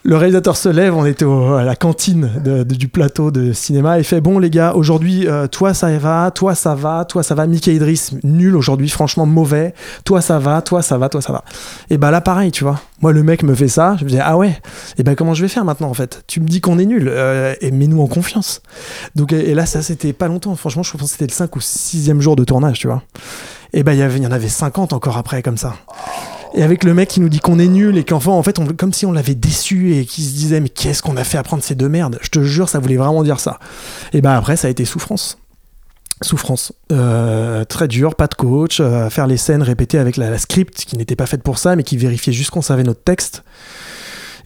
Le 0.07 0.19
réalisateur 0.19 0.55
se 0.59 0.69
lève, 0.69 0.95
on 0.95 1.07
était 1.07 1.25
à 1.25 1.65
la 1.65 1.77
cantine 1.77 2.31
du 2.69 2.89
plateau 2.89 3.31
de 3.31 3.55
cinéma, 3.55 3.99
et 3.99 4.03
fait 4.03 4.21
Bon, 4.21 4.39
les 4.39 4.51
gars, 4.51 4.75
aujourd'hui, 4.75 5.27
euh, 5.27 5.47
toi 5.47 5.73
ça 5.73 5.97
va, 5.97 6.31
toi 6.31 6.55
ça 6.55 6.75
va, 6.75 7.07
toi 7.07 7.23
ça 7.23 7.35
va, 7.35 7.47
Mickey 7.47 7.75
nul 8.23 8.55
aujourd'hui, 8.55 8.91
franchement 8.91 9.25
mauvais, 9.25 9.73
toi 10.05 10.21
ça 10.21 10.39
va, 10.39 10.61
toi 10.61 10.83
ça 10.83 10.99
va, 10.99 11.09
toi 11.09 11.23
ça 11.23 11.33
va. 11.33 11.43
Et 11.89 11.97
bah 11.97 12.11
là, 12.11 12.21
pareil, 12.21 12.53
tu 12.53 12.65
vois. 12.65 12.81
Moi, 13.01 13.13
le 13.13 13.23
mec 13.23 13.43
me 13.45 13.55
fait 13.55 13.69
ça, 13.69 13.97
je 13.99 14.05
me 14.05 14.11
dis 14.11 14.19
Ah 14.21 14.37
ouais, 14.37 14.61
et 14.99 15.05
ben 15.05 15.15
comment 15.15 15.33
je 15.33 15.41
vais 15.41 15.49
faire 15.49 15.65
maintenant 15.65 15.89
en 15.89 15.95
fait? 15.95 16.23
Tu 16.27 16.39
me 16.41 16.47
dis 16.49 16.61
qu'on 16.61 16.79
est 16.79 16.85
nul, 16.87 17.09
euh, 17.09 17.55
et 17.63 17.71
mets-nous 17.71 18.03
en 18.03 18.07
confiance. 18.07 18.61
Donc, 19.15 19.33
et 19.33 19.55
là, 19.55 19.65
ça 19.65 19.81
c'était 19.81 20.13
pas 20.13 20.29
longtemps, 20.29 20.55
franchement, 20.55 20.83
je 20.83 20.93
pense 20.93 21.01
que 21.01 21.13
c'était 21.13 21.27
le 21.27 21.33
5 21.33 21.57
ou 21.57 21.63
6 21.63 22.11
jour 22.21 22.37
de 22.37 22.45
tournage, 22.45 22.79
tu 22.79 22.89
vois. 22.89 23.03
Et 23.73 23.83
avait- 24.03 24.19
il 24.19 24.23
y 24.23 24.27
en 24.27 24.33
avait 24.33 24.49
50 24.49 24.93
encore 24.93 25.17
après, 25.17 25.41
comme 25.41 25.57
ça. 25.57 25.73
Et 26.55 26.63
avec 26.63 26.85
le 26.85 26.95
mec 26.95 27.09
qui 27.09 27.21
nous 27.21 27.29
dit 27.29 27.41
qu'on 27.41 27.59
est 27.59 27.67
nul 27.67 27.99
et 27.99 28.05
qu'enfin, 28.05 28.31
en 28.31 28.43
fait, 28.43 28.61
comme 28.77 28.93
si 28.93 29.07
on 29.07 29.13
l'avait 29.13 29.35
déçu 29.35 29.97
et 29.97 30.07
qui 30.07 30.23
se 30.23 30.35
disait, 30.35 30.61
mais 30.61 30.69
qu'est-ce 30.69 31.03
qu'on 31.03 31.17
a 31.17 31.25
fait 31.25 31.37
à 31.37 31.43
prendre 31.43 31.65
ces 31.65 31.75
deux 31.75 31.89
merdes? 31.89 32.19
Je 32.23 32.29
te 32.29 32.43
jure, 32.43 32.69
ça 32.69 32.79
voulait 32.79 32.97
vraiment 32.97 33.25
dire 33.25 33.41
ça. 33.41 33.59
Et 34.13 34.21
ben 34.21 34.31
après, 34.31 34.57
ça 34.57 34.69
a 34.69 34.71
été 34.71 34.85
souffrance. 34.85 35.39
Souffrance. 36.23 36.73
Euh, 36.93 37.65
très 37.65 37.89
dur, 37.89 38.15
pas 38.15 38.29
de 38.29 38.35
coach, 38.35 38.79
euh, 38.79 39.11
faire 39.11 39.27
les 39.27 39.37
scènes 39.37 39.63
répétées 39.63 39.99
avec 39.99 40.17
la, 40.17 40.31
la 40.31 40.39
script 40.39 40.85
qui 40.85 40.97
n'était 40.97 41.17
pas 41.17 41.27
faite 41.27 41.43
pour 41.43 41.59
ça, 41.59 41.75
mais 41.75 41.83
qui 41.83 41.97
vérifiait 41.97 42.33
juste 42.33 42.51
qu'on 42.51 42.63
savait 42.63 42.85
notre 42.85 43.03
texte. 43.03 43.43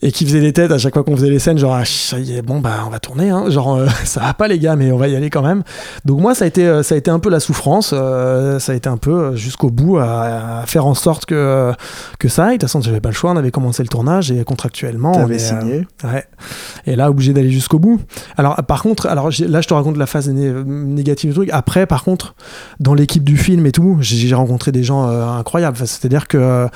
Et 0.01 0.13
qui 0.13 0.25
faisait 0.25 0.41
des 0.41 0.53
têtes 0.53 0.71
à 0.71 0.79
chaque 0.79 0.95
fois 0.95 1.03
qu'on 1.03 1.17
faisait 1.17 1.31
les 1.31 1.39
scènes, 1.39 1.59
genre, 1.59 1.75
ah, 1.75 1.85
ça 1.85 2.19
y 2.19 2.37
est, 2.37 2.43
bon, 2.43 2.61
bah, 2.61 2.85
on 2.87 2.91
va 2.91 3.01
tourner, 3.01 3.31
hein. 3.31 3.51
genre, 3.51 3.77
euh, 3.77 3.87
ça 4.05 4.21
va 4.21 4.35
pas, 4.35 4.47
les 4.49 4.59
gars, 4.59 4.77
mais 4.77 4.93
on 4.93 4.97
va 4.97 5.09
y 5.09 5.17
aller 5.17 5.31
quand 5.31 5.43
même. 5.43 5.63
Donc, 6.05 6.21
moi, 6.21 6.35
ça 6.35 6.45
a 6.45 6.49
été, 6.49 6.67
euh, 6.67 6.83
ça 6.83 6.95
a 6.95 6.99
été 6.99 7.11
un 7.11 7.19
peu 7.19 7.31
la 7.31 7.41
souffrance, 7.41 7.91
euh, 7.93 8.59
ça 8.59 8.73
a 8.73 8.75
été 8.75 8.89
un 8.89 8.97
peu 8.97 9.11
euh, 9.11 9.37
jusqu'au 9.37 9.71
bout 9.71 9.99
à, 9.99 10.61
à 10.61 10.67
faire 10.67 10.87
en 10.87 10.95
sorte 10.95 11.27
que, 11.27 11.73
que 12.19 12.29
ça 12.29 12.45
aille. 12.47 12.49
De 12.51 12.61
toute 12.61 12.69
façon, 12.69 12.81
j'avais 12.81 13.01
pas 13.01 13.09
le 13.09 13.15
choix, 13.15 13.33
on 13.33 13.37
avait 13.37 13.51
commencé 13.51 13.83
le 13.83 13.89
tournage 13.89 14.31
et 14.31 14.45
contractuellement. 14.45 15.13
on 15.13 15.21
T'avais 15.21 15.35
euh, 15.37 15.61
signé. 15.61 15.87
Ouais. 16.05 16.25
Et 16.87 16.95
là, 16.95 17.11
obligé 17.11 17.33
d'aller 17.33 17.51
jusqu'au 17.51 17.79
bout. 17.79 18.01
Alors, 18.37 18.57
par 18.67 18.83
contre, 18.83 19.07
alors 19.07 19.31
là, 19.47 19.61
je 19.61 19.69
te 19.69 19.75
raconte 19.75 19.97
la 19.97 20.07
phase 20.07 20.29
né- 20.29 20.53
négative 20.65 21.31
du 21.31 21.35
truc. 21.35 21.51
Après, 21.53 21.87
par 21.87 22.05
contre, 22.05 22.35
dans 22.79 22.95
l'équipe 22.95 23.25
du 23.25 23.37
film 23.37 23.67
et 23.67 23.73
tout, 23.73 23.99
j'ai 24.01 24.35
rencontré 24.35 24.71
des 24.73 24.85
gens 24.85 25.09
incroyables. 25.09 25.77
Enfin, 25.77 25.87
C'est-à-dire 25.87 26.29
que 26.29 26.69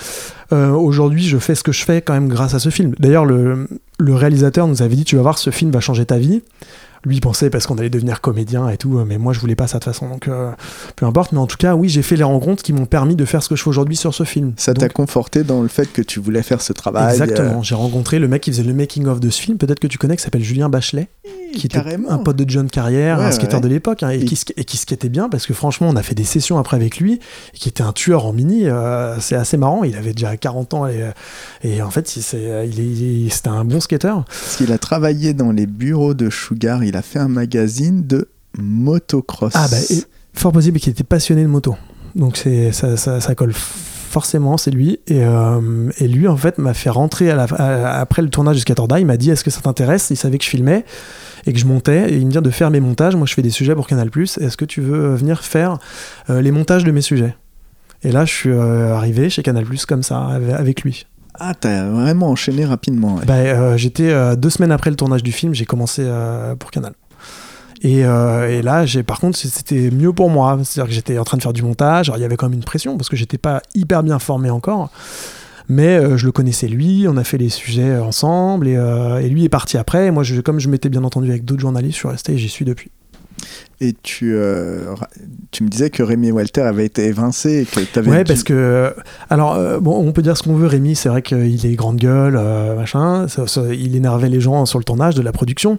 euh, 0.53 0.71
aujourd'hui, 0.71 1.23
je 1.23 1.39
fais 1.39 1.55
ce 1.55 1.63
que 1.63 1.73
je 1.73 1.85
fais 1.85 2.03
quand 2.03 2.13
même 2.13 2.29
grâce 2.29 2.55
à 2.55 2.59
ce 2.59 2.69
film. 2.69 2.95
D'ailleurs, 2.99 3.25
le, 3.25 3.69
le 3.99 4.15
réalisateur 4.15 4.67
nous 4.69 4.83
avait 4.83 4.97
dit 4.97 5.05
Tu 5.05 5.17
vas 5.17 5.23
voir, 5.23 5.39
ce 5.39 5.51
film 5.51 5.71
va 5.71 5.81
changer 5.81 6.05
ta 6.05 6.19
vie. 6.19 6.43
Lui 7.05 7.19
pensait 7.21 7.51
parce 7.51 7.67
qu'on 7.67 7.77
allait 7.79 7.91
devenir 7.91 8.21
comédien 8.21 8.69
et 8.69 8.77
tout, 8.77 8.91
mais 9.07 9.19
moi 9.19 9.33
je 9.33 9.41
voulais 9.41 9.57
pas 9.57 9.67
ça 9.67 9.79
de 9.79 9.85
toute 9.85 9.93
façon, 9.93 10.09
donc 10.09 10.29
euh, 10.29 10.53
peu 10.95 11.05
importe. 11.05 11.33
Mais 11.33 11.39
en 11.39 11.47
tout 11.49 11.57
cas, 11.57 11.75
oui, 11.75 11.89
j'ai 11.89 12.03
fait 12.03 12.15
les 12.17 12.23
rencontres 12.23 12.63
qui 12.63 12.73
m'ont 12.73 12.87
permis 12.87 13.17
de 13.17 13.25
faire 13.25 13.43
ce 13.43 13.49
que 13.49 13.57
je 13.57 13.63
fais 13.63 13.71
aujourd'hui 13.71 13.97
sur 13.97 14.15
ce 14.15 14.23
film. 14.25 14.53
Ça 14.57 14.73
t'a 14.73 14.89
conforté 14.89 15.43
dans 15.43 15.63
le 15.63 15.69
fait 15.69 15.93
que 15.93 16.01
tu 16.03 16.21
voulais 16.21 16.43
faire 16.43 16.61
ce 16.63 16.73
travail. 16.73 17.11
Exactement. 17.13 17.63
J'ai 17.63 17.75
rencontré 17.75 18.19
le 18.21 18.29
mec 18.29 18.43
qui 18.43 18.53
faisait 18.53 18.63
le 18.63 18.73
making 18.75 19.07
of 19.07 19.19
de 19.21 19.31
ce 19.31 19.41
film, 19.41 19.59
peut-être 19.59 19.81
que 19.81 19.87
tu 19.89 19.99
connais, 19.99 20.17
qui 20.17 20.23
s'appelle 20.23 20.45
Julien 20.45 20.69
Bachelet, 20.69 21.09
qui 21.55 21.67
était 21.67 21.79
un 22.09 22.19
pote 22.19 22.37
de 22.37 22.49
John 22.49 22.71
Carrière, 22.71 23.19
Ouais, 23.19 23.25
un 23.25 23.31
skater 23.33 23.57
ouais. 23.57 23.61
de 23.63 23.69
l'époque, 23.69 24.03
hein, 24.05 24.11
et, 24.11 24.25
qui, 24.25 24.39
et 24.57 24.65
qui 24.65 24.77
skatait 24.77 25.09
bien 25.09 25.29
parce 25.29 25.47
que 25.47 25.55
franchement, 25.55 25.89
on 25.91 25.97
a 25.97 26.03
fait 26.03 26.15
des 26.15 26.25
sessions 26.25 26.57
après 26.59 26.77
avec 26.77 26.99
lui, 26.99 27.15
et 27.55 27.59
qui 27.59 27.69
était 27.69 27.83
un 27.83 27.93
tueur 27.93 28.27
en 28.27 28.33
mini. 28.33 28.67
euh, 28.69 29.19
c'est 29.19 29.35
assez 29.37 29.57
marrant. 29.57 29.83
Il 29.85 29.97
avait 29.97 30.13
déjà 30.13 30.37
40 30.37 30.75
ans 30.75 30.87
et, 30.87 31.11
et 31.65 31.83
en 31.83 31.91
fait, 31.91 32.07
c'est- 32.07 32.69
il 32.69 33.31
c'était 33.33 33.49
un 33.49 33.65
bon 33.65 33.81
skater. 33.81 34.15
Parce 34.27 34.57
qu'il 34.57 34.71
a 34.73 34.79
travaillé 34.79 35.35
dans 35.35 35.51
les 35.51 35.67
bureaux 35.67 36.15
de 36.15 36.31
Sugar, 36.31 36.85
il 36.85 36.92
a 36.97 37.03
fait 37.03 37.19
un 37.19 37.29
magazine 37.29 38.07
de 38.07 38.29
motocross. 38.59 39.53
Ah 39.55 39.67
bah, 39.71 39.77
fort 40.35 40.53
possible 40.53 40.79
qu'il 40.79 40.91
était 40.91 41.05
passionné 41.05 41.43
de 41.43 41.49
moto. 41.49 41.77
Donc 42.15 42.47
ça, 42.73 43.35
colle 43.35 43.53
forcément, 44.13 44.59
c'est 44.59 44.71
lui. 44.71 45.01
Et, 45.07 45.25
euh, 45.25 45.91
et 45.99 46.07
lui, 46.07 46.29
en 46.29 46.37
fait, 46.37 46.59
m'a 46.59 46.75
fait 46.75 46.91
rentrer 46.91 47.31
après 47.31 48.23
le 48.23 48.29
tournage 48.29 48.59
Skater 48.59 48.83
Die. 48.89 49.01
Il 49.01 49.07
m'a 49.07 49.17
dit 49.17 49.31
Est-ce 49.31 49.43
que 49.43 49.51
ça 49.51 49.63
t'intéresse? 49.63 50.09
Il 50.11 50.17
savait 50.17 50.39
que 50.39 50.45
je 50.45 50.51
filmais 50.51 50.85
et 51.47 51.53
que 51.53 51.59
je 51.59 51.67
montais. 51.67 52.13
Et 52.13 52.17
il 52.17 52.27
me 52.27 52.31
dit 52.31 52.39
de 52.39 52.51
faire 52.51 52.71
mes 52.71 52.81
montages. 52.81 53.17
Moi, 53.17 53.27
je 53.27 53.35
fais 53.35 53.43
des 53.43 53.51
sujets 53.51 53.75
pour 53.75 53.87
Canal. 53.87 54.11
Est-ce 54.17 54.57
que 54.57 54.65
tu 54.65 54.81
veux 54.81 55.15
venir 55.15 55.43
faire 55.43 55.79
euh, 56.31 56.43
les 56.43 56.53
montages 56.53 56.85
de 56.85 56.93
mes 56.93 57.01
sujets? 57.01 57.35
Et 58.05 58.13
là, 58.13 58.25
je 58.25 58.33
suis 58.33 58.51
euh, 58.51 58.95
arrivé 58.95 59.31
chez 59.31 59.43
Canal 59.43 59.65
comme 59.89 60.03
ça, 60.03 60.19
avec 60.27 60.83
lui. 60.83 61.07
Ah, 61.39 61.55
t'as 61.59 61.89
vraiment 61.89 62.31
enchaîné 62.31 62.65
rapidement. 62.65 63.19
Bah, 63.27 63.35
euh, 63.35 63.77
j'étais 63.77 64.11
euh, 64.11 64.37
deux 64.37 64.51
semaines 64.51 64.73
après 64.73 64.91
le 64.91 64.97
tournage 64.97 65.23
du 65.23 65.33
film, 65.33 65.55
j'ai 65.55 65.65
commencé 65.65 66.03
euh, 66.05 66.55
pour 66.55 66.71
Canal. 66.71 66.93
Et, 67.85 68.03
là, 68.03 68.87
j'ai 68.87 69.03
par 69.03 69.19
contre, 69.19 69.37
c'était 69.37 69.91
mieux 69.91 70.13
pour 70.13 70.31
moi. 70.31 70.57
C'est-à-dire 70.63 70.89
que 70.89 70.95
j'étais 70.95 71.19
en 71.19 71.25
train 71.25 71.37
de 71.37 71.43
faire 71.43 71.53
du 71.53 71.63
montage. 71.63 72.09
Alors, 72.09 72.19
il 72.19 72.23
y 72.23 72.25
avait 72.25 72.37
quand 72.37 72.49
même 72.49 72.57
une 72.57 72.65
pression 72.65 72.97
parce 72.97 73.09
que 73.09 73.17
j'étais 73.17 73.39
pas 73.39 73.61
hyper 73.75 74.05
bien 74.05 74.21
formé 74.21 74.51
encore. 74.51 74.91
Mais 75.69 76.17
je 76.17 76.27
le 76.27 76.31
connaissais 76.31 76.69
lui, 76.69 77.07
on 77.09 77.17
a 77.17 77.25
fait 77.25 77.39
les 77.39 77.49
sujets 77.49 77.99
ensemble 77.99 78.69
et, 78.69 79.29
lui 79.29 79.45
est 79.45 79.49
parti 79.49 79.79
après. 79.79 80.07
Et 80.07 80.11
moi, 80.13 80.23
comme 80.45 80.61
je 80.61 80.69
m'étais 80.69 80.91
bien 80.91 81.03
entendu 81.03 81.29
avec 81.29 81.45
d'autres 81.45 81.61
journalistes, 81.61 81.95
je 81.95 81.99
suis 81.99 82.09
resté 82.09 82.35
et 82.35 82.39
j'y 82.39 82.49
suis 82.49 82.65
depuis. 82.65 82.93
Et 83.85 83.97
tu, 84.01 84.35
euh, 84.37 84.95
tu 85.51 85.65
me 85.65 85.69
disais 85.69 85.91
que 85.91 86.05
Rémi 86.05 86.31
Walter 86.31 86.61
avait 86.61 86.87
été 86.87 87.05
évincé 87.07 87.63
et 87.63 87.65
que 87.65 87.81
parce 88.25 88.45
que. 88.45 88.95
Alors, 89.29 89.55
euh, 89.57 89.81
bon, 89.81 89.99
on 90.07 90.13
peut 90.13 90.23
dire 90.23 90.37
ce 90.37 90.45
qu'on 90.45 90.55
veut, 90.55 90.69
Rémi, 90.69 90.95
c'est 90.95 91.09
vrai 91.09 91.21
qu'il 91.21 91.67
est 91.67 91.75
grande 91.75 91.97
gueule, 91.97 92.37
euh, 92.39 92.77
machin. 92.77 93.27
ça- 93.27 93.49
ça- 93.49 93.75
il 93.75 93.97
énervait 93.97 94.29
les 94.29 94.41
gens 94.41 94.67
sur 94.67 94.79
le 94.79 94.85
tournage 94.85 95.17
de 95.17 95.23
la 95.23 95.33
production. 95.33 95.79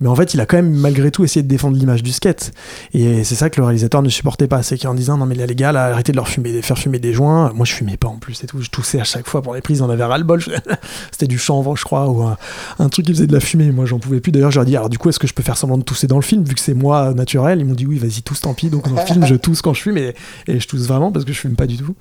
Mais 0.00 0.08
en 0.08 0.14
fait, 0.14 0.32
il 0.32 0.40
a 0.40 0.46
quand 0.46 0.56
même, 0.56 0.72
malgré 0.72 1.10
tout, 1.10 1.24
essayé 1.24 1.42
de 1.42 1.48
défendre 1.48 1.76
l'image 1.76 2.02
du 2.02 2.10
skate. 2.10 2.52
Et 2.94 3.22
c'est 3.22 3.34
ça 3.34 3.50
que 3.50 3.60
le 3.60 3.66
réalisateur 3.66 4.00
ne 4.00 4.08
supportait 4.08 4.46
pas. 4.48 4.62
C'est 4.62 4.78
qu'en 4.78 4.94
disant, 4.94 5.18
non, 5.18 5.26
mais 5.26 5.34
là, 5.34 5.44
les 5.44 5.54
gars, 5.54 5.72
là, 5.72 5.84
arrêtez 5.92 6.12
de 6.12 6.16
leur 6.16 6.28
fumer, 6.28 6.54
de 6.54 6.62
faire 6.62 6.78
fumer 6.78 6.98
des 7.00 7.12
joints. 7.12 7.52
Moi, 7.54 7.66
je 7.66 7.74
fumais 7.74 7.98
pas 7.98 8.08
en 8.08 8.16
plus 8.16 8.42
et 8.42 8.46
tout. 8.46 8.62
Je 8.62 8.70
toussais 8.70 8.98
à 8.98 9.04
chaque 9.04 9.28
fois 9.28 9.42
pour 9.42 9.54
les 9.54 9.60
prises, 9.60 9.82
on 9.82 9.90
avait 9.90 10.04
ras-le-bol. 10.04 10.40
C'était 11.12 11.26
du 11.26 11.36
chanvre, 11.38 11.76
je 11.76 11.84
crois, 11.84 12.08
ou 12.08 12.22
un, 12.22 12.38
un 12.78 12.88
truc 12.88 13.04
qui 13.04 13.12
faisait 13.12 13.26
de 13.26 13.32
la 13.34 13.40
fumée. 13.40 13.70
Moi, 13.72 13.84
j'en 13.84 13.98
pouvais 13.98 14.20
plus. 14.20 14.32
D'ailleurs, 14.32 14.50
je 14.52 14.56
leur 14.58 14.66
ai 14.66 14.70
dit, 14.70 14.76
alors, 14.78 14.88
du 14.88 14.96
coup, 14.96 15.10
est-ce 15.10 15.18
que 15.18 15.26
je 15.26 15.34
peux 15.34 15.42
faire 15.42 15.58
semblant 15.58 15.76
de 15.76 15.82
tousser 15.84 16.06
dans 16.06 16.16
le 16.16 16.22
film, 16.22 16.44
vu 16.44 16.54
que 16.54 16.60
c'est 16.60 16.72
moi 16.72 17.12
Ils 17.50 17.64
m'ont 17.64 17.74
dit, 17.74 17.86
oui, 17.86 17.98
vas-y, 17.98 18.22
tousse, 18.22 18.40
tant 18.40 18.54
pis. 18.54 18.70
Donc, 18.70 18.88
dans 18.88 19.00
le 19.00 19.06
film, 19.06 19.26
je 19.26 19.34
tousse 19.34 19.62
quand 19.62 19.74
je 19.74 19.82
fume 19.82 19.98
et, 19.98 20.14
et 20.46 20.60
je 20.60 20.68
tousse 20.68 20.86
vraiment 20.86 21.12
parce 21.12 21.24
que 21.24 21.32
je 21.32 21.38
fume 21.38 21.56
pas 21.56 21.66
du 21.66 21.76
tout. 21.76 21.94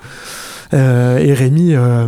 Euh, 0.73 1.17
et 1.17 1.34
Rémi, 1.34 1.73
euh, 1.73 2.08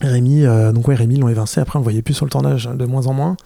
Rémi, 0.00 0.44
euh, 0.44 0.72
donc 0.72 0.88
ouais, 0.88 0.94
Rémi 0.94 1.16
l'ont 1.16 1.28
évincé. 1.28 1.60
Après, 1.60 1.76
on 1.78 1.80
le 1.80 1.84
voyait 1.84 2.02
plus 2.02 2.14
sur 2.14 2.26
le 2.26 2.30
tournage, 2.30 2.68
de 2.72 2.84
moins 2.84 3.06
en 3.06 3.14
moins. 3.14 3.36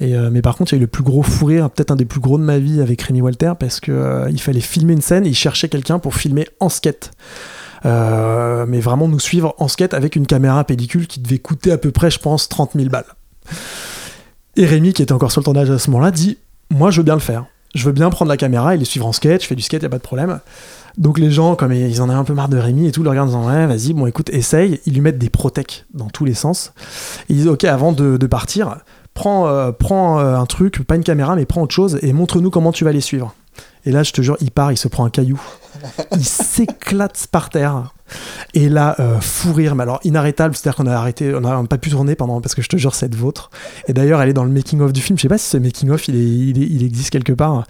Et, 0.00 0.14
mais 0.32 0.42
par 0.42 0.56
contre, 0.56 0.72
il 0.72 0.76
y 0.76 0.78
a 0.78 0.80
eu 0.80 0.82
le 0.82 0.86
plus 0.88 1.04
gros 1.04 1.24
hein, 1.24 1.68
peut-être 1.68 1.92
un 1.92 1.96
des 1.96 2.04
plus 2.04 2.18
gros 2.18 2.36
de 2.36 2.42
ma 2.42 2.58
vie 2.58 2.80
avec 2.80 3.00
Rémi 3.00 3.20
Walter, 3.20 3.52
parce 3.58 3.78
que 3.78 4.26
il 4.28 4.40
fallait 4.40 4.60
filmer 4.60 4.92
une 4.92 5.00
scène 5.00 5.24
et 5.24 5.28
il 5.28 5.36
cherchait 5.36 5.68
quelqu'un 5.68 6.00
pour 6.00 6.16
filmer 6.16 6.48
en 6.58 6.68
skate. 6.68 7.12
Mais 7.84 8.80
vraiment 8.80 9.06
nous 9.06 9.20
suivre 9.20 9.54
en 9.58 9.68
skate 9.68 9.94
avec 9.94 10.16
une 10.16 10.26
caméra 10.26 10.64
pellicule 10.64 11.06
qui 11.06 11.20
devait 11.20 11.38
coûter 11.38 11.70
à 11.70 11.78
peu 11.78 11.92
près, 11.92 12.10
je 12.10 12.18
pense, 12.18 12.48
30 12.48 12.72
000 12.74 12.88
balles. 12.88 13.04
Et 14.56 14.66
Rémi, 14.66 14.92
qui 14.92 15.02
était 15.02 15.12
encore 15.12 15.30
sur 15.30 15.40
le 15.40 15.44
tournage 15.44 15.70
à 15.70 15.78
ce 15.78 15.90
moment-là, 15.90 16.10
dit 16.10 16.38
Moi, 16.70 16.90
je 16.90 16.98
veux 16.98 17.04
bien 17.04 17.14
le 17.14 17.20
faire. 17.20 17.46
Je 17.74 17.84
veux 17.84 17.92
bien 17.92 18.10
prendre 18.10 18.28
la 18.28 18.36
caméra 18.36 18.74
et 18.74 18.78
les 18.78 18.84
suivre 18.84 19.06
en 19.06 19.12
skate. 19.12 19.42
Je 19.42 19.46
fais 19.46 19.54
du 19.54 19.62
skate, 19.62 19.82
y 19.82 19.86
a 19.86 19.88
pas 19.88 19.98
de 19.98 20.02
problème. 20.02 20.40
Donc 20.96 21.18
les 21.18 21.30
gens, 21.30 21.56
comme 21.56 21.72
ils 21.72 22.00
en 22.00 22.08
avaient 22.08 22.18
un 22.18 22.24
peu 22.24 22.34
marre 22.34 22.48
de 22.48 22.56
Rémi 22.56 22.86
et 22.86 22.92
tout, 22.92 23.02
le 23.02 23.10
regardent 23.10 23.34
en 23.34 23.40
disant 23.40 23.52
Ouais, 23.52 23.66
vas-y, 23.66 23.92
bon, 23.92 24.06
écoute, 24.06 24.30
essaye. 24.30 24.80
Ils 24.86 24.94
lui 24.94 25.00
mettent 25.00 25.18
des 25.18 25.30
protèques 25.30 25.84
dans 25.92 26.08
tous 26.08 26.24
les 26.24 26.34
sens. 26.34 26.72
Ils 27.28 27.36
disent 27.36 27.48
Ok, 27.48 27.64
avant 27.64 27.92
de, 27.92 28.26
partir, 28.26 28.76
prends, 29.12 29.48
euh, 29.48 29.72
euh, 29.72 30.36
un 30.36 30.46
truc, 30.46 30.84
pas 30.86 30.96
une 30.96 31.04
caméra, 31.04 31.34
mais 31.34 31.46
prends 31.46 31.62
autre 31.62 31.74
chose 31.74 31.98
et 32.02 32.12
montre-nous 32.12 32.50
comment 32.50 32.72
tu 32.72 32.84
vas 32.84 32.92
les 32.92 33.00
suivre. 33.00 33.34
Et 33.86 33.90
là, 33.90 34.02
je 34.02 34.12
te 34.12 34.22
jure, 34.22 34.36
il 34.40 34.50
part, 34.50 34.72
il 34.72 34.76
se 34.76 34.88
prend 34.88 35.04
un 35.04 35.10
caillou. 35.10 35.40
Il 36.12 36.24
s'éclate 36.24 37.26
par 37.30 37.50
terre. 37.50 37.92
Et 38.54 38.68
là, 38.68 38.96
euh, 39.00 39.20
fou 39.20 39.52
rire, 39.52 39.74
mais 39.74 39.82
alors 39.82 40.00
inarrêtable, 40.04 40.54
c'est-à-dire 40.54 40.76
qu'on 40.76 40.86
a 40.86 40.94
arrêté, 40.94 41.34
on 41.34 41.40
n'a 41.40 41.62
pas 41.64 41.78
pu 41.78 41.90
tourner 41.90 42.14
pendant, 42.14 42.40
parce 42.40 42.54
que 42.54 42.62
je 42.62 42.68
te 42.68 42.76
jure, 42.76 42.94
c'est 42.94 43.12
vôtre. 43.14 43.50
Et 43.88 43.92
d'ailleurs, 43.92 44.20
elle 44.20 44.28
est 44.28 44.34
dans 44.34 44.44
le 44.44 44.50
making-of 44.50 44.92
du 44.92 45.00
film. 45.00 45.18
Je 45.18 45.22
sais 45.22 45.28
pas 45.28 45.38
si 45.38 45.48
ce 45.48 45.56
making-of, 45.56 46.08
il, 46.08 46.84
existe 46.84 47.10
quelque 47.10 47.32
part. 47.32 47.66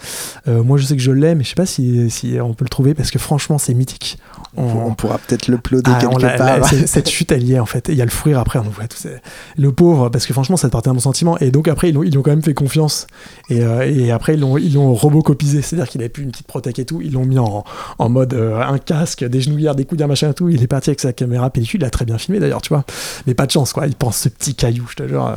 Euh, 0.48 0.62
moi, 0.62 0.78
je 0.78 0.84
sais 0.84 0.96
que 0.96 1.02
je 1.02 1.12
l'ai, 1.12 1.34
mais 1.34 1.44
je 1.44 1.50
sais 1.50 1.54
pas 1.54 1.66
si 1.66 2.38
on 2.40 2.54
peut 2.54 2.64
le 2.64 2.70
trouver, 2.70 2.94
parce 2.94 3.10
que 3.10 3.18
franchement, 3.18 3.58
c'est 3.58 3.74
mythique. 3.74 4.18
On, 4.56 4.62
on 4.86 4.94
pourra 4.94 5.18
peut-être 5.18 5.48
l'uploader 5.48 5.90
Ah, 5.92 5.98
on 6.06 6.10
quelque 6.16 6.22
l'a- 6.22 6.36
part. 6.36 6.58
la- 6.60 6.66
cette 6.86 7.08
chute, 7.08 7.32
elle 7.32 7.42
y 7.42 7.54
est 7.54 7.58
en 7.58 7.66
fait. 7.66 7.88
Il 7.88 7.94
y 7.94 8.02
a 8.02 8.04
le 8.04 8.10
fou 8.10 8.28
rire 8.28 8.38
après, 8.38 8.58
on 8.58 8.62
voit 8.62 8.86
tout 8.86 8.96
ça. 8.96 9.08
Le 9.56 9.72
pauvre, 9.72 10.08
parce 10.10 10.26
que 10.26 10.32
franchement, 10.32 10.56
ça 10.56 10.68
partait 10.68 10.88
un 10.90 10.94
bon 10.94 11.00
sentiment. 11.00 11.36
Et 11.38 11.50
donc 11.50 11.68
après, 11.68 11.88
ils 11.90 11.94
l'ont 11.94 12.22
quand 12.22 12.30
même 12.30 12.42
fait 12.42 12.54
confiance. 12.54 13.06
Et, 13.50 13.62
euh, 13.62 13.82
et 13.90 14.10
après, 14.12 14.34
ils 14.34 14.40
l'ont 14.40 14.56
ils 14.58 14.74
l'ont 14.74 14.94
robocopisé. 14.94 15.62
C'est-à-dire 15.62 15.88
qu'il 15.88 16.00
avait 16.00 16.08
plus 16.08 16.22
une 16.22 16.30
petite 16.30 16.46
protèque 16.46 16.78
et 16.78 16.84
tout. 16.84 17.00
Ils 17.02 17.12
l'ont 17.12 17.24
mis 17.26 17.38
en, 17.38 17.64
en 17.98 18.08
mode 18.08 18.34
euh, 18.34 18.60
un 18.60 18.78
casque, 18.78 19.24
des 19.24 19.40
genouillères, 19.40 19.74
des 19.74 19.84
coudières, 19.84 20.08
machin 20.08 20.30
et 20.30 20.34
tout. 20.34 20.48
Il 20.48 20.62
est 20.62 20.66
parti 20.66 20.90
avec 20.90 21.00
sa 21.00 21.12
caméra 21.12 21.50
pellicule. 21.50 21.80
Il 21.82 21.84
a 21.84 21.90
très 21.90 22.04
bien 22.04 22.18
filmé 22.18 22.38
d'ailleurs, 22.40 22.62
tu 22.62 22.68
vois. 22.68 22.84
Mais 23.26 23.34
pas 23.34 23.46
de 23.46 23.50
chance, 23.50 23.72
quoi. 23.72 23.86
Il 23.86 23.94
pense 23.96 24.16
ce 24.18 24.28
petit 24.28 24.54
caillou, 24.54 24.86
je 24.88 24.94
te 24.96 25.08
jure. 25.08 25.26
euh. 25.26 25.34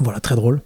Voilà, 0.00 0.18
très 0.20 0.34
drôle. 0.34 0.62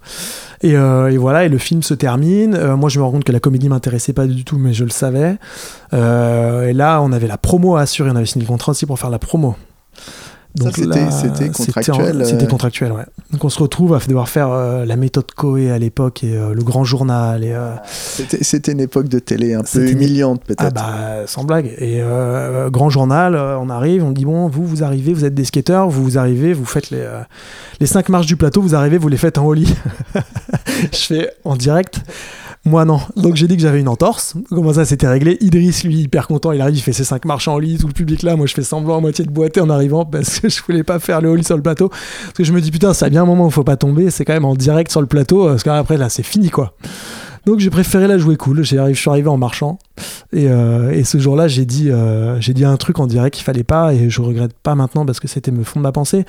Et, 0.61 0.75
euh, 0.75 1.11
et 1.11 1.17
voilà, 1.17 1.45
et 1.45 1.49
le 1.49 1.57
film 1.57 1.83
se 1.83 1.93
termine. 1.93 2.55
Euh, 2.55 2.77
moi, 2.77 2.89
je 2.89 2.99
me 2.99 3.03
rends 3.03 3.11
compte 3.11 3.25
que 3.25 3.31
la 3.31 3.41
comédie 3.41 3.67
m'intéressait 3.67 4.13
pas 4.13 4.25
du 4.25 4.45
tout, 4.45 4.57
mais 4.57 4.73
je 4.73 4.85
le 4.85 4.89
savais. 4.89 5.37
Euh, 5.93 6.69
et 6.69 6.73
là, 6.73 7.01
on 7.01 7.11
avait 7.11 7.27
la 7.27 7.37
promo 7.37 7.75
à 7.75 7.81
assurer. 7.81 8.09
On 8.09 8.15
avait 8.15 8.25
signé 8.25 8.45
le 8.45 8.49
contrat 8.49 8.71
aussi 8.71 8.85
pour 8.85 8.97
faire 8.97 9.09
la 9.09 9.19
promo. 9.19 9.55
C'était- 10.57 10.85
là, 10.87 11.11
c'était 11.11 11.49
contractuel, 11.49 12.21
euh. 12.21 12.25
C'était 12.25 12.47
contractuel, 12.47 12.91
ouais. 12.91 13.03
Donc 13.31 13.43
on 13.43 13.49
se 13.49 13.59
retrouve 13.59 13.93
à 13.93 13.99
devoir 13.99 14.29
faire 14.29 14.49
euh, 14.51 14.85
la 14.85 14.95
méthode 14.95 15.31
Coé 15.35 15.71
à 15.71 15.77
l'époque 15.79 16.23
et 16.23 16.35
euh, 16.37 16.53
le 16.53 16.63
grand 16.63 16.83
journal. 16.83 17.43
Et, 17.43 17.51
euh, 17.53 17.71
C'était 18.41 18.71
une 18.71 18.79
époque 18.79 19.07
de 19.09 19.19
télé 19.19 19.53
un 19.53 19.63
peu 19.63 19.87
humiliante, 19.89 20.41
ah 20.43 20.53
peut-être. 20.55 20.73
bah 20.73 21.27
sans 21.27 21.43
blague. 21.43 21.67
Et 21.79 21.99
euh, 22.01 22.69
grand 22.69 22.89
journal, 22.89 23.35
euh, 23.35 23.57
on 23.59 23.69
arrive, 23.69 24.03
on 24.03 24.11
dit 24.11 24.25
bon, 24.25 24.47
vous 24.47 24.65
vous 24.65 24.83
arrivez, 24.83 25.13
vous 25.13 25.25
êtes 25.25 25.33
des 25.33 25.45
skateurs, 25.45 25.89
vous 25.89 26.03
vous 26.03 26.17
arrivez, 26.17 26.53
vous 26.53 26.65
faites 26.65 26.89
les 26.91 26.99
euh, 26.99 27.21
les 27.79 27.85
cinq 27.87 28.09
marches 28.09 28.27
du 28.27 28.37
plateau, 28.37 28.61
vous 28.61 28.75
arrivez, 28.75 28.97
vous 28.97 29.09
les 29.09 29.17
faites 29.17 29.37
en 29.37 29.45
holly. 29.47 29.73
je 30.91 30.97
fais 30.97 31.31
en 31.43 31.55
direct. 31.55 31.99
Moi 32.67 32.83
non. 32.83 32.99
Donc 33.15 33.35
j'ai 33.35 33.47
dit 33.47 33.55
que 33.55 33.61
j'avais 33.61 33.79
une 33.79 33.87
entorse. 33.87 34.33
Comment 34.49 34.73
ça 34.73 34.85
c'était 34.85 35.07
réglé? 35.07 35.37
Idriss 35.39 35.83
lui 35.83 35.97
hyper 35.99 36.27
content, 36.27 36.51
il 36.51 36.61
arrive, 36.61 36.75
il 36.75 36.81
fait 36.81 36.93
ses 36.93 37.03
cinq 37.03 37.25
marches 37.25 37.47
en 37.47 37.53
holly, 37.53 37.77
tout 37.77 37.85
le 37.85 37.93
public 37.93 38.23
là, 38.23 38.35
moi 38.35 38.47
je 38.47 38.55
fais 38.55 38.63
semblant 38.63 38.97
à 38.97 39.01
moitié 39.01 39.23
de 39.23 39.29
boiter 39.29 39.61
en 39.61 39.69
arrivant 39.69 40.03
parce 40.03 40.39
que 40.39 40.49
je 40.49 40.61
voulais 40.63 40.83
pas 40.83 40.97
faire 40.97 41.21
le 41.21 41.29
holly 41.29 41.43
sur 41.43 41.55
le 41.55 41.61
plateau. 41.61 41.89
Parce 41.89 42.33
que 42.33 42.43
je 42.43 42.51
me 42.51 42.61
dis 42.61 42.71
putain, 42.71 42.93
ça 42.93 43.09
bien 43.09 43.21
un 43.21 43.25
moment 43.25 43.45
où 43.45 43.51
faut 43.51 43.63
pas 43.63 43.77
tomber, 43.77 44.09
c'est 44.09 44.25
quand 44.25 44.33
même 44.33 44.45
en 44.45 44.55
direct 44.55 44.89
sur 44.89 45.01
le 45.01 45.07
plateau 45.07 45.45
parce 45.45 45.63
qu'après 45.63 45.97
là 45.97 46.09
c'est 46.09 46.23
fini 46.23 46.49
quoi. 46.49 46.73
Donc 47.45 47.59
j'ai 47.59 47.69
préféré 47.69 48.07
la 48.07 48.17
jouer 48.17 48.35
cool. 48.35 48.63
Je 48.63 48.93
suis 48.93 49.09
arrivé 49.09 49.27
en 49.27 49.37
marchant. 49.37 49.77
Et, 50.33 50.47
euh, 50.49 50.91
et 50.91 51.03
ce 51.03 51.17
jour-là, 51.17 51.47
j'ai 51.47 51.65
dit, 51.65 51.87
euh, 51.89 52.39
dit 52.39 52.65
un 52.65 52.77
truc 52.77 52.99
en 52.99 53.07
direct 53.07 53.35
qu'il 53.35 53.43
fallait 53.43 53.63
pas, 53.63 53.93
et 53.93 54.09
je 54.09 54.21
regrette 54.21 54.53
pas 54.53 54.75
maintenant 54.75 55.05
parce 55.05 55.19
que 55.19 55.27
c'était 55.27 55.51
me 55.51 55.63
fond 55.63 55.79
de 55.79 55.83
ma 55.83 55.91
pensée. 55.91 56.25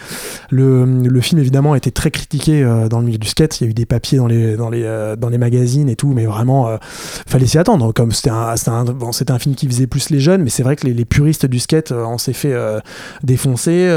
Le, 0.50 0.84
le 0.84 1.20
film 1.20 1.40
évidemment 1.40 1.72
a 1.72 1.76
été 1.76 1.90
très 1.90 2.10
critiqué 2.10 2.62
euh, 2.62 2.88
dans 2.88 3.00
le 3.00 3.06
milieu 3.06 3.18
du 3.18 3.28
skate. 3.28 3.60
Il 3.60 3.64
y 3.64 3.66
a 3.66 3.70
eu 3.70 3.74
des 3.74 3.86
papiers 3.86 4.18
dans 4.18 4.26
les 4.26 4.56
dans 4.56 4.70
les 4.70 5.14
dans 5.18 5.28
les 5.28 5.38
magazines 5.38 5.88
et 5.88 5.96
tout, 5.96 6.12
mais 6.12 6.26
vraiment, 6.26 6.78
fallait 7.26 7.46
s'y 7.46 7.58
attendre. 7.58 7.92
Comme 7.92 8.12
c'était 8.12 8.30
un 8.30 8.54
un, 8.66 8.84
un 9.28 9.38
film 9.38 9.54
qui 9.54 9.66
visait 9.66 9.86
plus 9.86 10.10
les 10.10 10.20
jeunes, 10.20 10.42
mais 10.42 10.50
c'est 10.50 10.62
vrai 10.62 10.76
que 10.76 10.86
les, 10.86 10.94
les 10.94 11.04
puristes 11.04 11.46
du 11.46 11.58
skate, 11.58 11.92
on 11.92 12.18
s'est 12.18 12.32
fait 12.32 12.54
défoncer. 13.22 13.88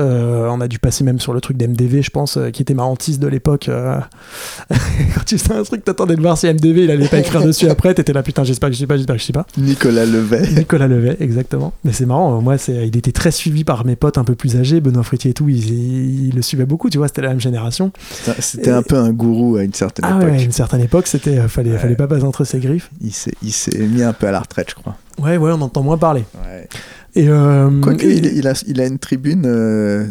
On 0.50 0.62
a 0.62 0.68
dû 0.68 0.80
passer 0.80 1.04
même 1.04 1.20
sur 1.20 1.34
le 1.34 1.42
truc 1.42 1.58
d'MDV, 1.58 2.02
je 2.02 2.10
pense, 2.10 2.40
qui 2.54 2.62
était 2.62 2.74
marrantiste 2.74 3.22
de 3.22 3.28
l'époque. 3.28 3.70
Quand 4.70 5.26
tu 5.26 5.38
faisais 5.38 5.54
un 5.54 5.64
truc, 5.64 5.84
t'attendais 5.84 6.16
de 6.16 6.22
voir 6.22 6.38
si 6.38 6.48
MDV 6.48 6.84
il 6.84 6.92
allait 6.92 7.08
pas 7.08 7.20
écrire 7.20 7.44
dessus 7.44 7.70
après. 7.70 7.94
T'étais 7.94 8.14
là, 8.14 8.24
putain, 8.24 8.44
j'espère 8.44 8.70
que 8.70 8.76
je 8.76 8.80
sais 8.80 8.88
pas, 8.88 8.98
j'espère 8.98 9.16
que 9.16 9.22
je 9.22 9.26
sais 9.26 9.34
pas. 9.34 9.46
Nicolas 9.60 10.06
Levet. 10.06 10.48
Nicolas 10.58 10.88
Levet, 10.88 11.18
exactement. 11.20 11.74
Mais 11.84 11.92
c'est 11.94 12.06
marrant, 12.06 12.42
moi, 12.42 12.56
il 12.68 12.96
était 12.98 13.12
très 13.12 13.32
suivi 13.32 13.64
par 13.64 13.86
mes 13.86 13.96
potes 13.96 14.18
un 14.18 14.24
peu 14.24 14.36
plus 14.36 14.56
âgés, 14.56 14.80
Benoît 14.82 15.04
Fritier 15.04 15.32
et 15.32 15.34
tout, 15.34 15.50
ils, 15.50 16.28
ils 16.30 16.36
le 16.36 16.42
suivaient 16.42 16.66
beaucoup, 16.66 16.90
tu 16.90 16.98
vois, 16.98 17.08
c'était 17.08 17.22
la 17.22 17.30
même 17.30 17.40
génération. 17.42 17.92
C'était- 18.40 18.70
Et- 18.70 18.74
un 18.74 18.82
peu 18.84 18.96
un 18.98 19.12
gourou 19.12 19.58
à 19.58 19.64
une 19.64 19.74
certaine 19.74 20.06
Ah 20.08 20.18
époque. 20.18 20.30
ouais, 20.32 20.38
à 20.40 20.42
une 20.44 20.52
certaine 20.52 20.82
époque, 20.82 21.08
c'était, 21.08 21.38
euh, 21.40 21.48
fallait, 21.48 21.72
Ouais. 21.72 21.78
fallait 21.78 21.96
pas 21.96 22.08
passer 22.08 22.24
entre 22.24 22.44
ses 22.46 22.60
griffes. 22.60 22.90
Il 23.02 23.12
s'est 23.14 23.34
il 23.44 23.52
s'est 23.52 23.78
mis 23.88 24.04
un 24.04 24.14
peu 24.14 24.28
à 24.28 24.32
la 24.32 24.40
retraite, 24.40 24.68
je 24.70 24.76
crois. 24.76 24.96
Ouais, 25.22 25.38
ouais, 25.38 25.52
on 25.52 25.62
entend 25.62 25.84
moins 25.84 25.98
parler. 25.98 26.24
Ouais. 26.46 26.68
Et, 27.16 27.28
euh, 27.28 27.70
Quoique, 27.82 28.06
et- 28.06 28.18
il, 28.18 28.26
il 28.38 28.48
a, 28.48 28.54
il 28.68 28.80
a 28.80 28.86
une 28.86 29.00
tribune 29.00 29.44
euh, 29.46 30.06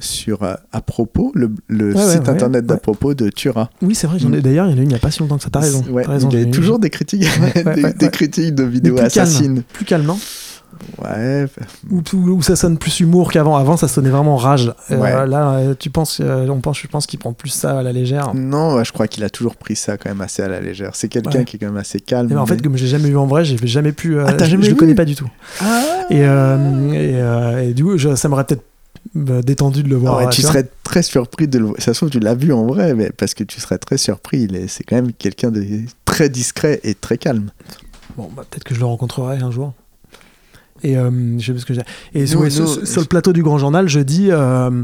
sur 0.00 0.42
euh, 0.42 0.54
à 0.72 0.80
propos, 0.80 1.30
le, 1.34 1.50
le 1.68 1.94
Ouais, 1.94 2.02
site 2.02 2.22
ouais, 2.22 2.28
internet 2.30 2.66
d'à 2.66 2.76
propos 2.78 3.14
de 3.14 3.28
Turin. 3.30 3.68
Oui, 3.82 3.94
c'est 3.94 4.06
vrai, 4.06 4.18
j'en 4.18 4.32
ai, 4.32 4.40
d'ailleurs, 4.40 4.66
il 4.66 4.72
y 4.72 4.74
en 4.74 4.78
a 4.78 4.80
une 4.80 4.86
il 4.86 4.88
n'y 4.88 4.94
a 4.94 4.98
pas 4.98 5.10
si 5.10 5.20
longtemps 5.20 5.36
que 5.36 5.42
ça, 5.44 5.50
t'as 5.50 5.60
raison. 5.60 5.84
T'as 6.02 6.10
raison 6.10 6.28
il 6.32 6.40
y 6.40 6.42
a 6.42 6.50
toujours 6.50 6.78
des 6.78 6.90
critiques, 6.90 7.28
des, 7.74 7.92
des 7.92 8.10
critiques 8.10 8.54
de 8.54 8.64
Mais 8.64 8.70
vidéos 8.70 8.94
plus 8.96 9.08
calme, 9.08 9.28
assassines. 9.28 9.62
plus 9.72 9.84
calme, 9.84 10.04
non 10.06 10.18
Ouais, 11.02 11.46
où, 11.90 12.00
où- 12.14 12.30
où 12.30 12.42
ça 12.42 12.56
sonne 12.56 12.78
plus 12.78 13.00
humour 13.00 13.30
qu'avant. 13.32 13.56
Avant, 13.56 13.76
ça 13.76 13.86
sonnait 13.88 14.08
vraiment 14.08 14.36
rage. 14.36 14.72
Euh, 14.90 14.96
Ouais. 14.96 15.26
là, 15.26 15.50
euh, 15.56 15.74
tu 15.78 15.90
penses, 15.90 16.20
euh, 16.22 16.46
on 16.48 16.60
pense, 16.60 16.78
je 16.80 16.86
pense 16.86 17.06
qu'il 17.06 17.18
prend 17.18 17.32
plus 17.34 17.50
ça 17.50 17.80
à 17.80 17.82
la 17.82 17.92
légère. 17.92 18.32
non, 18.34 18.82
je 18.82 18.90
crois 18.92 19.06
qu'il 19.06 19.22
a 19.24 19.28
toujours 19.30 19.56
pris 19.56 19.76
ça 19.76 19.98
quand 19.98 20.08
même 20.08 20.20
assez 20.22 20.42
à 20.42 20.48
la 20.48 20.60
légère. 20.60 20.92
C'est 20.94 21.08
quelqu'un 21.08 21.40
Ouais. 21.40 21.44
qui 21.44 21.56
est 21.56 21.58
quand 21.58 21.66
même 21.66 21.76
assez 21.76 22.00
calme. 22.00 22.30
Et 22.30 22.34
ben, 22.34 22.40
en 22.40 22.46
fait, 22.46 22.54
mais- 22.56 22.62
comme 22.62 22.76
j'ai 22.76 22.86
jamais 22.86 23.08
vu 23.10 23.16
en 23.18 23.26
vrai, 23.26 23.44
j'ai 23.44 23.58
jamais 23.66 23.92
pu. 23.92 24.16
euh, 24.16 24.24
Ah, 24.26 24.32
t'as 24.32 24.46
je, 24.46 24.52
jamais 24.52 24.64
je 24.64 24.70
le 24.70 24.76
connais 24.76 24.94
pas 24.94 25.04
du 25.04 25.14
tout. 25.16 25.28
Ah 25.60 25.82
Et, 26.08 26.20
euh, 26.24 27.58
et, 27.64 27.70
et 27.70 27.74
du 27.74 27.84
coup, 27.84 27.98
je- 27.98 28.14
ça 28.14 28.28
m'aurait 28.28 28.44
peut-être 28.44 28.64
euh, 29.16 29.42
détendu 29.42 29.82
de 29.82 29.88
le 29.88 29.96
voir. 29.96 30.18
Ouais, 30.18 30.28
tu 30.30 30.42
serais 30.42 30.68
très 30.84 31.02
surpris 31.02 31.48
de 31.48 31.58
le 31.58 31.64
voir. 31.66 31.76
Ça 31.80 31.92
se 31.94 31.98
trouve, 31.98 32.10
tu 32.10 32.20
l'as 32.20 32.34
vu 32.34 32.52
en 32.52 32.66
vrai, 32.66 32.94
mais 32.94 33.10
parce 33.10 33.34
que 33.34 33.44
tu 33.44 33.60
serais 33.60 33.78
très 33.78 33.98
surpris. 33.98 34.48
C'est 34.68 34.84
quand 34.84 34.96
même 34.96 35.12
quelqu'un 35.12 35.50
de 35.50 35.64
très 36.04 36.28
discret 36.28 36.80
et 36.84 36.94
très 36.94 37.18
calme. 37.18 37.50
Bon, 38.16 38.28
bah, 38.34 38.44
peut-être 38.48 38.64
que 38.64 38.74
je 38.74 38.80
le 38.80 38.86
rencontrerai 38.86 39.38
un 39.38 39.50
jour. 39.50 39.72
Et 40.82 40.96
euh, 40.96 41.10
je 41.38 41.52
sais 41.52 41.58
ce 41.58 41.66
que 41.66 41.74
j'ai. 41.74 41.82
Et 42.14 42.26
sur, 42.26 42.40
Nous, 42.42 42.50
sur- 42.50 42.64
nous, 42.64 42.86
sur 42.86 43.00
le 43.00 43.06
plateau 43.06 43.32
du 43.32 43.42
Grand 43.42 43.58
Journal, 43.58 43.88
je 43.88 44.00
dis. 44.00 44.28
euh, 44.30 44.82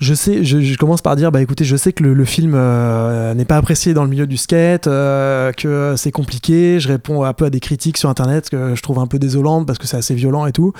je 0.00 0.14
sais, 0.14 0.42
je, 0.42 0.60
je 0.60 0.76
commence 0.78 1.00
par 1.00 1.14
dire, 1.14 1.30
bah 1.30 1.40
écoutez, 1.40 1.64
je 1.64 1.76
sais 1.76 1.92
que 1.92 2.02
le, 2.02 2.12
le 2.12 2.24
film 2.24 2.54
euh, 2.56 3.34
n'est 3.34 3.44
pas 3.44 3.56
apprécié 3.56 3.94
dans 3.94 4.02
le 4.02 4.10
milieu 4.10 4.26
du 4.26 4.36
skate, 4.36 4.88
euh, 4.88 5.52
que 5.52 5.94
c'est 5.96 6.10
compliqué. 6.10 6.80
Je 6.80 6.88
réponds 6.88 7.22
un 7.22 7.32
peu 7.34 7.44
à 7.44 7.50
des 7.50 7.60
critiques 7.60 7.98
sur 7.98 8.08
internet 8.08 8.50
que 8.50 8.74
je 8.74 8.82
trouve 8.82 8.98
un 8.98 9.06
peu 9.06 9.20
désolantes 9.20 9.64
parce 9.64 9.78
que 9.78 9.86
c'est 9.86 9.96
assez 9.98 10.14
violent 10.16 10.46
et 10.46 10.52
tout. 10.52 10.72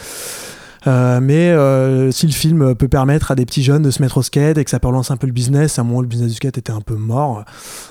Euh, 0.86 1.20
mais 1.20 1.50
euh, 1.50 2.10
si 2.10 2.26
le 2.26 2.32
film 2.32 2.74
peut 2.74 2.88
permettre 2.88 3.30
à 3.30 3.34
des 3.34 3.46
petits 3.46 3.62
jeunes 3.62 3.82
de 3.82 3.90
se 3.90 4.02
mettre 4.02 4.18
au 4.18 4.22
skate 4.22 4.58
et 4.58 4.64
que 4.64 4.70
ça 4.70 4.80
peut 4.80 4.88
relancer 4.88 5.12
un 5.12 5.16
peu 5.16 5.26
le 5.26 5.32
business, 5.32 5.78
à 5.78 5.82
un 5.82 5.84
moment 5.84 6.00
le 6.00 6.06
business 6.06 6.30
du 6.30 6.36
skate 6.36 6.58
était 6.58 6.72
un 6.72 6.80
peu 6.80 6.94
mort, 6.94 7.44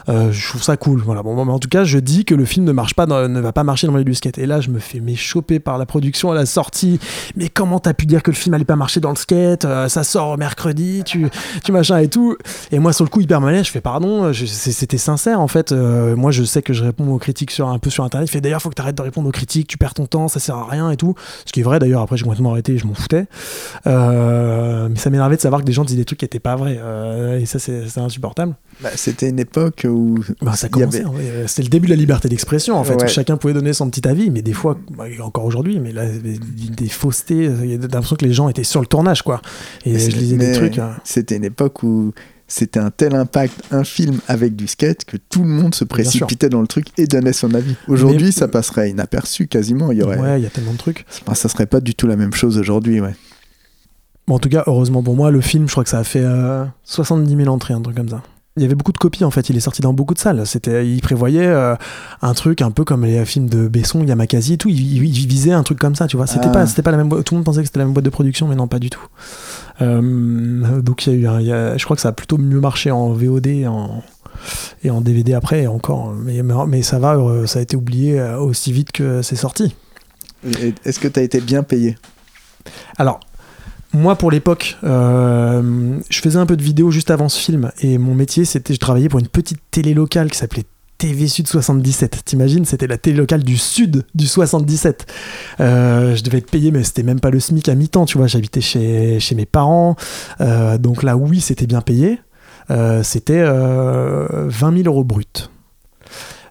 euh, 0.09 0.31
je 0.31 0.49
trouve 0.49 0.63
ça 0.63 0.77
cool. 0.77 1.01
Voilà. 1.01 1.23
Bon, 1.23 1.43
mais 1.45 1.51
en 1.51 1.59
tout 1.59 1.69
cas, 1.69 1.83
je 1.83 1.97
dis 1.99 2.25
que 2.25 2.35
le 2.35 2.45
film 2.45 2.65
ne 2.65 2.71
marche 2.71 2.93
pas, 2.93 3.05
ne 3.05 3.39
va 3.39 3.51
pas 3.53 3.63
marcher 3.63 3.87
dans 3.87 3.93
le 3.93 3.99
milieu 3.99 4.11
du 4.11 4.15
skate. 4.15 4.37
Et 4.37 4.45
là, 4.45 4.61
je 4.61 4.69
me 4.69 4.79
fais 4.79 4.99
mais 4.99 5.15
choper 5.15 5.59
par 5.59 5.77
la 5.77 5.85
production 5.85 6.31
à 6.31 6.35
la 6.35 6.45
sortie. 6.45 6.99
Mais 7.35 7.49
comment 7.49 7.79
t'as 7.79 7.93
pu 7.93 8.05
dire 8.05 8.23
que 8.23 8.31
le 8.31 8.35
film 8.35 8.53
allait 8.53 8.65
pas 8.65 8.75
marcher 8.75 8.99
dans 8.99 9.11
le 9.11 9.15
skate 9.15 9.65
Ça 9.87 10.03
sort 10.03 10.37
mercredi, 10.37 11.03
tu, 11.05 11.27
tu 11.63 11.71
machin 11.71 11.97
et 11.99 12.07
tout. 12.07 12.35
Et 12.71 12.79
moi, 12.79 12.93
sur 12.93 13.05
le 13.05 13.09
coup, 13.09 13.21
hyper 13.21 13.41
malais, 13.41 13.63
je 13.63 13.71
fais 13.71 13.81
pardon. 13.81 14.31
C'était 14.33 14.97
sincère 14.97 15.39
en 15.39 15.47
fait. 15.47 15.71
Moi, 15.71 16.31
je 16.31 16.43
sais 16.43 16.61
que 16.61 16.73
je 16.73 16.83
réponds 16.83 17.07
aux 17.11 17.19
critiques 17.19 17.51
sur 17.51 17.69
un 17.69 17.79
peu 17.79 17.89
sur 17.89 18.03
internet. 18.03 18.29
Fait 18.29 18.41
d'ailleurs, 18.41 18.61
faut 18.61 18.69
que 18.69 18.75
t'arrêtes 18.75 18.97
de 18.97 19.01
répondre 19.01 19.27
aux 19.27 19.31
critiques. 19.31 19.67
Tu 19.67 19.77
perds 19.77 19.93
ton 19.93 20.05
temps, 20.05 20.27
ça 20.27 20.39
sert 20.39 20.55
à 20.55 20.67
rien 20.67 20.91
et 20.91 20.97
tout. 20.97 21.15
Ce 21.45 21.51
qui 21.51 21.61
est 21.61 21.63
vrai 21.63 21.79
d'ailleurs. 21.79 22.01
Après, 22.01 22.17
j'ai 22.17 22.23
complètement 22.23 22.51
arrêté. 22.51 22.80
Je 22.81 22.87
m'en 22.87 22.93
foutais. 22.93 23.25
Euh, 23.87 24.87
mais 24.89 24.97
ça 24.97 25.09
m'énervait 25.09 25.35
de 25.35 25.41
savoir 25.41 25.61
que 25.61 25.65
des 25.65 25.71
gens 25.73 25.83
disaient 25.83 25.97
des 25.99 26.05
trucs 26.05 26.19
qui 26.19 26.25
étaient 26.25 26.39
pas 26.39 26.55
vrais. 26.55 26.77
Euh, 26.81 27.39
et 27.39 27.45
ça, 27.45 27.59
c'est 27.59 27.97
insupportable. 27.97 28.55
Bah, 28.81 28.89
c'était 28.95 29.29
une 29.29 29.39
époque 29.39 29.85
où 29.89 30.19
Bah, 30.41 30.53
ça 30.53 30.69
commençait. 30.69 30.99
avait- 30.99 31.05
hein. 31.07 31.11
Euh, 31.19 31.47
C'était 31.47 31.63
le 31.63 31.69
début 31.69 31.87
de 31.87 31.91
la 31.91 31.97
liberté 31.97 32.29
d'expression, 32.29 32.75
en 32.77 32.83
fait. 32.83 32.95
Ouais. 32.95 33.05
où 33.05 33.07
chacun 33.07 33.37
pouvait 33.37 33.53
donner 33.53 33.73
son 33.73 33.89
petit 33.89 34.07
avis, 34.07 34.29
mais 34.29 34.41
des 34.41 34.53
fois, 34.53 34.77
bah, 34.97 35.05
encore 35.21 35.45
aujourd'hui, 35.45 35.79
mais 35.79 35.91
là, 35.91 36.05
des, 36.07 36.39
des 36.39 36.89
faussetés. 36.89 37.47
euh, 37.47 37.57
Il 37.63 37.71
y 37.71 37.73
a 37.75 37.77
l'impression 37.77 38.15
que 38.15 38.25
les 38.25 38.33
gens 38.33 38.49
étaient 38.49 38.63
sur 38.63 38.81
le 38.81 38.87
tournage, 38.87 39.21
quoi. 39.21 39.41
Et 39.85 39.93
Mais 39.93 39.99
je 39.99 40.17
lisais 40.17 40.37
des 40.37 40.51
trucs. 40.53 40.77
hein. 40.79 40.91
C'était 41.03 41.37
une 41.37 41.43
époque 41.45 41.83
où 41.83 42.13
c'était 42.51 42.81
un 42.81 42.91
tel 42.91 43.15
impact, 43.15 43.63
un 43.71 43.85
film 43.85 44.19
avec 44.27 44.57
du 44.57 44.67
skate, 44.67 45.05
que 45.05 45.15
tout 45.15 45.41
le 45.43 45.47
monde 45.47 45.73
se 45.73 45.85
précipitait 45.85 46.49
dans 46.49 46.59
le 46.59 46.67
truc 46.67 46.87
et 46.97 47.07
donnait 47.07 47.31
son 47.31 47.53
avis. 47.53 47.75
Aujourd'hui, 47.87 48.25
Mais- 48.25 48.31
ça 48.31 48.49
passerait 48.49 48.89
inaperçu 48.89 49.47
quasiment. 49.47 49.91
Il 49.93 49.99
y 49.99 50.03
aurait, 50.03 50.19
Ouais, 50.19 50.39
il 50.39 50.43
y 50.43 50.45
a 50.45 50.49
tellement 50.49 50.73
de 50.73 50.77
trucs. 50.77 51.05
Enfin, 51.21 51.33
ça 51.33 51.47
serait 51.47 51.65
pas 51.65 51.79
du 51.79 51.95
tout 51.95 52.07
la 52.07 52.17
même 52.17 52.33
chose 52.33 52.57
aujourd'hui, 52.57 52.99
ouais. 52.99 53.15
Bon, 54.27 54.35
en 54.35 54.39
tout 54.39 54.49
cas, 54.49 54.63
heureusement 54.67 55.01
pour 55.01 55.15
moi, 55.15 55.31
le 55.31 55.39
film, 55.39 55.67
je 55.67 55.71
crois 55.71 55.85
que 55.85 55.89
ça 55.89 55.99
a 55.99 56.03
fait 56.03 56.23
euh, 56.23 56.65
70 56.83 57.35
000 57.35 57.47
entrées, 57.47 57.73
un 57.73 57.81
truc 57.81 57.95
comme 57.95 58.09
ça. 58.09 58.21
Il 58.57 58.63
y 58.63 58.65
avait 58.65 58.75
beaucoup 58.75 58.91
de 58.91 58.97
copies 58.97 59.23
en 59.23 59.31
fait, 59.31 59.49
il 59.49 59.55
est 59.55 59.61
sorti 59.61 59.81
dans 59.81 59.93
beaucoup 59.93 60.13
de 60.13 60.19
salles. 60.19 60.45
C'était, 60.45 60.85
il 60.85 61.01
prévoyait 61.01 61.45
euh, 61.47 61.75
un 62.21 62.33
truc 62.33 62.61
un 62.61 62.69
peu 62.71 62.83
comme 62.83 63.05
les 63.05 63.23
films 63.25 63.47
de 63.47 63.69
Besson, 63.69 64.03
Yamakasi 64.05 64.53
et 64.53 64.57
tout. 64.57 64.67
Il, 64.67 64.77
il- 64.97 65.03
il 65.05 65.27
visait 65.27 65.53
un 65.53 65.63
truc 65.63 65.79
comme 65.79 65.95
ça, 65.95 66.05
tu 66.07 66.17
vois. 66.17 66.27
C'était 66.27 66.47
Ah. 66.47 66.51
pas, 66.51 66.67
c'était 66.67 66.81
pas 66.81 66.91
la 66.91 66.97
même. 66.97 67.09
Tout 67.09 67.33
le 67.33 67.37
monde 67.37 67.45
pensait 67.45 67.61
que 67.61 67.67
c'était 67.67 67.79
la 67.79 67.85
même 67.85 67.93
boîte 67.93 68.03
de 68.03 68.09
production, 68.09 68.47
mais 68.49 68.55
non, 68.55 68.67
pas 68.67 68.79
du 68.79 68.89
tout. 68.89 69.01
Euh, 69.81 70.81
donc 70.81 71.07
il 71.07 71.13
y 71.13 71.15
a 71.15 71.19
eu, 71.19 71.27
un- 71.27 71.39
il 71.39 71.47
y 71.47 71.53
a- 71.53 71.77
je 71.77 71.83
crois 71.85 71.95
que 71.95 72.01
ça 72.01 72.09
a 72.09 72.11
plutôt 72.11 72.37
mieux 72.37 72.59
marché 72.59 72.91
en 72.91 73.11
VOD, 73.13 73.65
en, 73.67 74.03
et 74.83 74.89
en 74.89 74.99
DVD 75.01 75.33
après 75.33 75.61
et 75.63 75.67
encore. 75.67 76.13
Mais, 76.13 76.41
mais, 76.67 76.81
ça 76.81 76.99
va, 76.99 77.15
euh, 77.15 77.45
ça 77.47 77.59
a 77.59 77.61
été 77.61 77.77
oublié 77.77 78.21
aussi 78.37 78.73
vite 78.73 78.91
que 78.91 79.21
c'est 79.21 79.35
sorti. 79.37 79.73
Est-ce 80.83 80.99
que 80.99 81.07
tu 81.07 81.19
as 81.19 81.23
été 81.23 81.39
bien 81.39 81.63
payé? 81.63 81.97
Alors, 82.97 83.19
moi, 83.93 84.15
pour 84.15 84.31
l'époque, 84.31 84.77
euh, 84.83 85.99
je 86.09 86.21
faisais 86.21 86.37
un 86.37 86.45
peu 86.45 86.55
de 86.55 86.63
vidéo 86.63 86.91
juste 86.91 87.11
avant 87.11 87.29
ce 87.29 87.39
film. 87.39 87.71
Et 87.81 87.97
mon 87.97 88.15
métier, 88.15 88.45
c'était, 88.45 88.73
je 88.73 88.79
travaillais 88.79 89.09
pour 89.09 89.19
une 89.19 89.27
petite 89.27 89.59
télé 89.69 89.93
locale 89.93 90.29
qui 90.31 90.37
s'appelait 90.37 90.63
TV 90.97 91.27
Sud 91.27 91.47
77. 91.47 92.21
T'imagines, 92.23 92.63
c'était 92.63 92.87
la 92.87 92.97
télé 92.97 93.17
locale 93.17 93.43
du 93.43 93.57
Sud 93.57 94.05
du 94.15 94.27
77. 94.27 95.07
Euh, 95.59 96.15
je 96.15 96.23
devais 96.23 96.37
être 96.37 96.49
payé, 96.49 96.71
mais 96.71 96.83
c'était 96.83 97.03
même 97.03 97.19
pas 97.19 97.31
le 97.31 97.39
SMIC 97.39 97.67
à 97.67 97.75
mi-temps, 97.75 98.05
tu 98.05 98.17
vois. 98.17 98.27
J'habitais 98.27 98.61
chez, 98.61 99.19
chez 99.19 99.35
mes 99.35 99.45
parents. 99.45 99.95
Euh, 100.39 100.77
donc 100.77 101.03
là, 101.03 101.17
oui, 101.17 101.41
c'était 101.41 101.67
bien 101.67 101.81
payé. 101.81 102.19
C'était 103.03 103.43
euh, 103.45 104.45
20 104.47 104.83
000 104.83 104.87
euros 104.87 105.03
brut. 105.03 105.51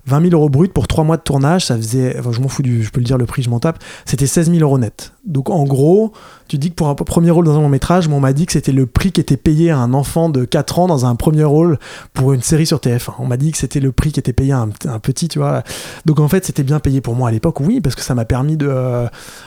20 0.07 0.23
000 0.23 0.33
euros 0.33 0.49
brut 0.49 0.73
pour 0.73 0.89
3 0.89 1.05
mois 1.05 1.17
de 1.17 1.23
tournage, 1.23 1.67
ça 1.67 1.77
faisait, 1.77 2.17
je 2.31 2.41
m'en 2.41 2.49
fous 2.49 2.63
du, 2.63 2.83
je 2.83 2.91
peux 2.91 3.01
le 3.01 3.05
dire, 3.05 3.17
le 3.17 3.27
prix, 3.27 3.43
je 3.43 3.51
m'en 3.51 3.61
tape, 3.61 3.79
c'était 4.05 4.27
16 4.27 4.51
000 4.51 4.61
euros 4.61 4.79
net. 4.79 5.13
Donc 5.27 5.51
en 5.51 5.65
gros, 5.65 6.13
tu 6.49 6.59
dis 6.59 6.71
que 6.71 6.75
pour 6.75 6.89
un 6.89 6.95
premier 6.95 7.31
rôle 7.31 7.45
dans 7.45 7.57
un 7.57 7.61
long 7.61 7.69
métrage, 7.69 8.09
on 8.09 8.21
m'a 8.21 8.33
dit 8.33 8.47
que 8.47 8.53
c'était 8.53 8.73
le 8.73 8.87
prix 8.87 9.13
qui 9.13 9.21
était 9.21 9.37
payé 9.37 9.71
à 9.71 9.79
un 9.79 9.93
enfant 9.93 10.29
de 10.31 10.45
4 10.45 10.79
ans 10.79 10.87
dans 10.87 11.05
un 11.05 11.15
premier 11.15 11.45
rôle 11.45 11.79
pour 12.15 12.33
une 12.33 12.43
série 12.43 12.67
sur 12.67 12.79
TF1. 12.79 13.13
On 13.19 13.27
m'a 13.27 13.37
dit 13.37 13.53
que 13.53 13.59
c'était 13.59 13.81
le 13.81 13.93
prix 13.93 14.13
qui 14.13 14.21
était 14.21 14.33
payé 14.33 14.53
à 14.53 14.61
un, 14.61 14.71
un 14.87 14.99
petit, 14.99 15.29
tu 15.29 15.39
vois. 15.39 15.63
Donc 16.07 16.21
en 16.21 16.29
fait, 16.29 16.45
c'était 16.45 16.63
bien 16.63 16.81
payé 16.81 17.01
pour 17.01 17.15
moi 17.15 17.29
à 17.29 17.33
l'époque, 17.33 17.61
oui, 17.61 17.81
parce 17.81 17.95
que 17.95 18.03
ça 18.03 18.15
m'a 18.15 18.25
permis 18.25 18.57
de, 18.57 18.67
euh, 18.69 19.07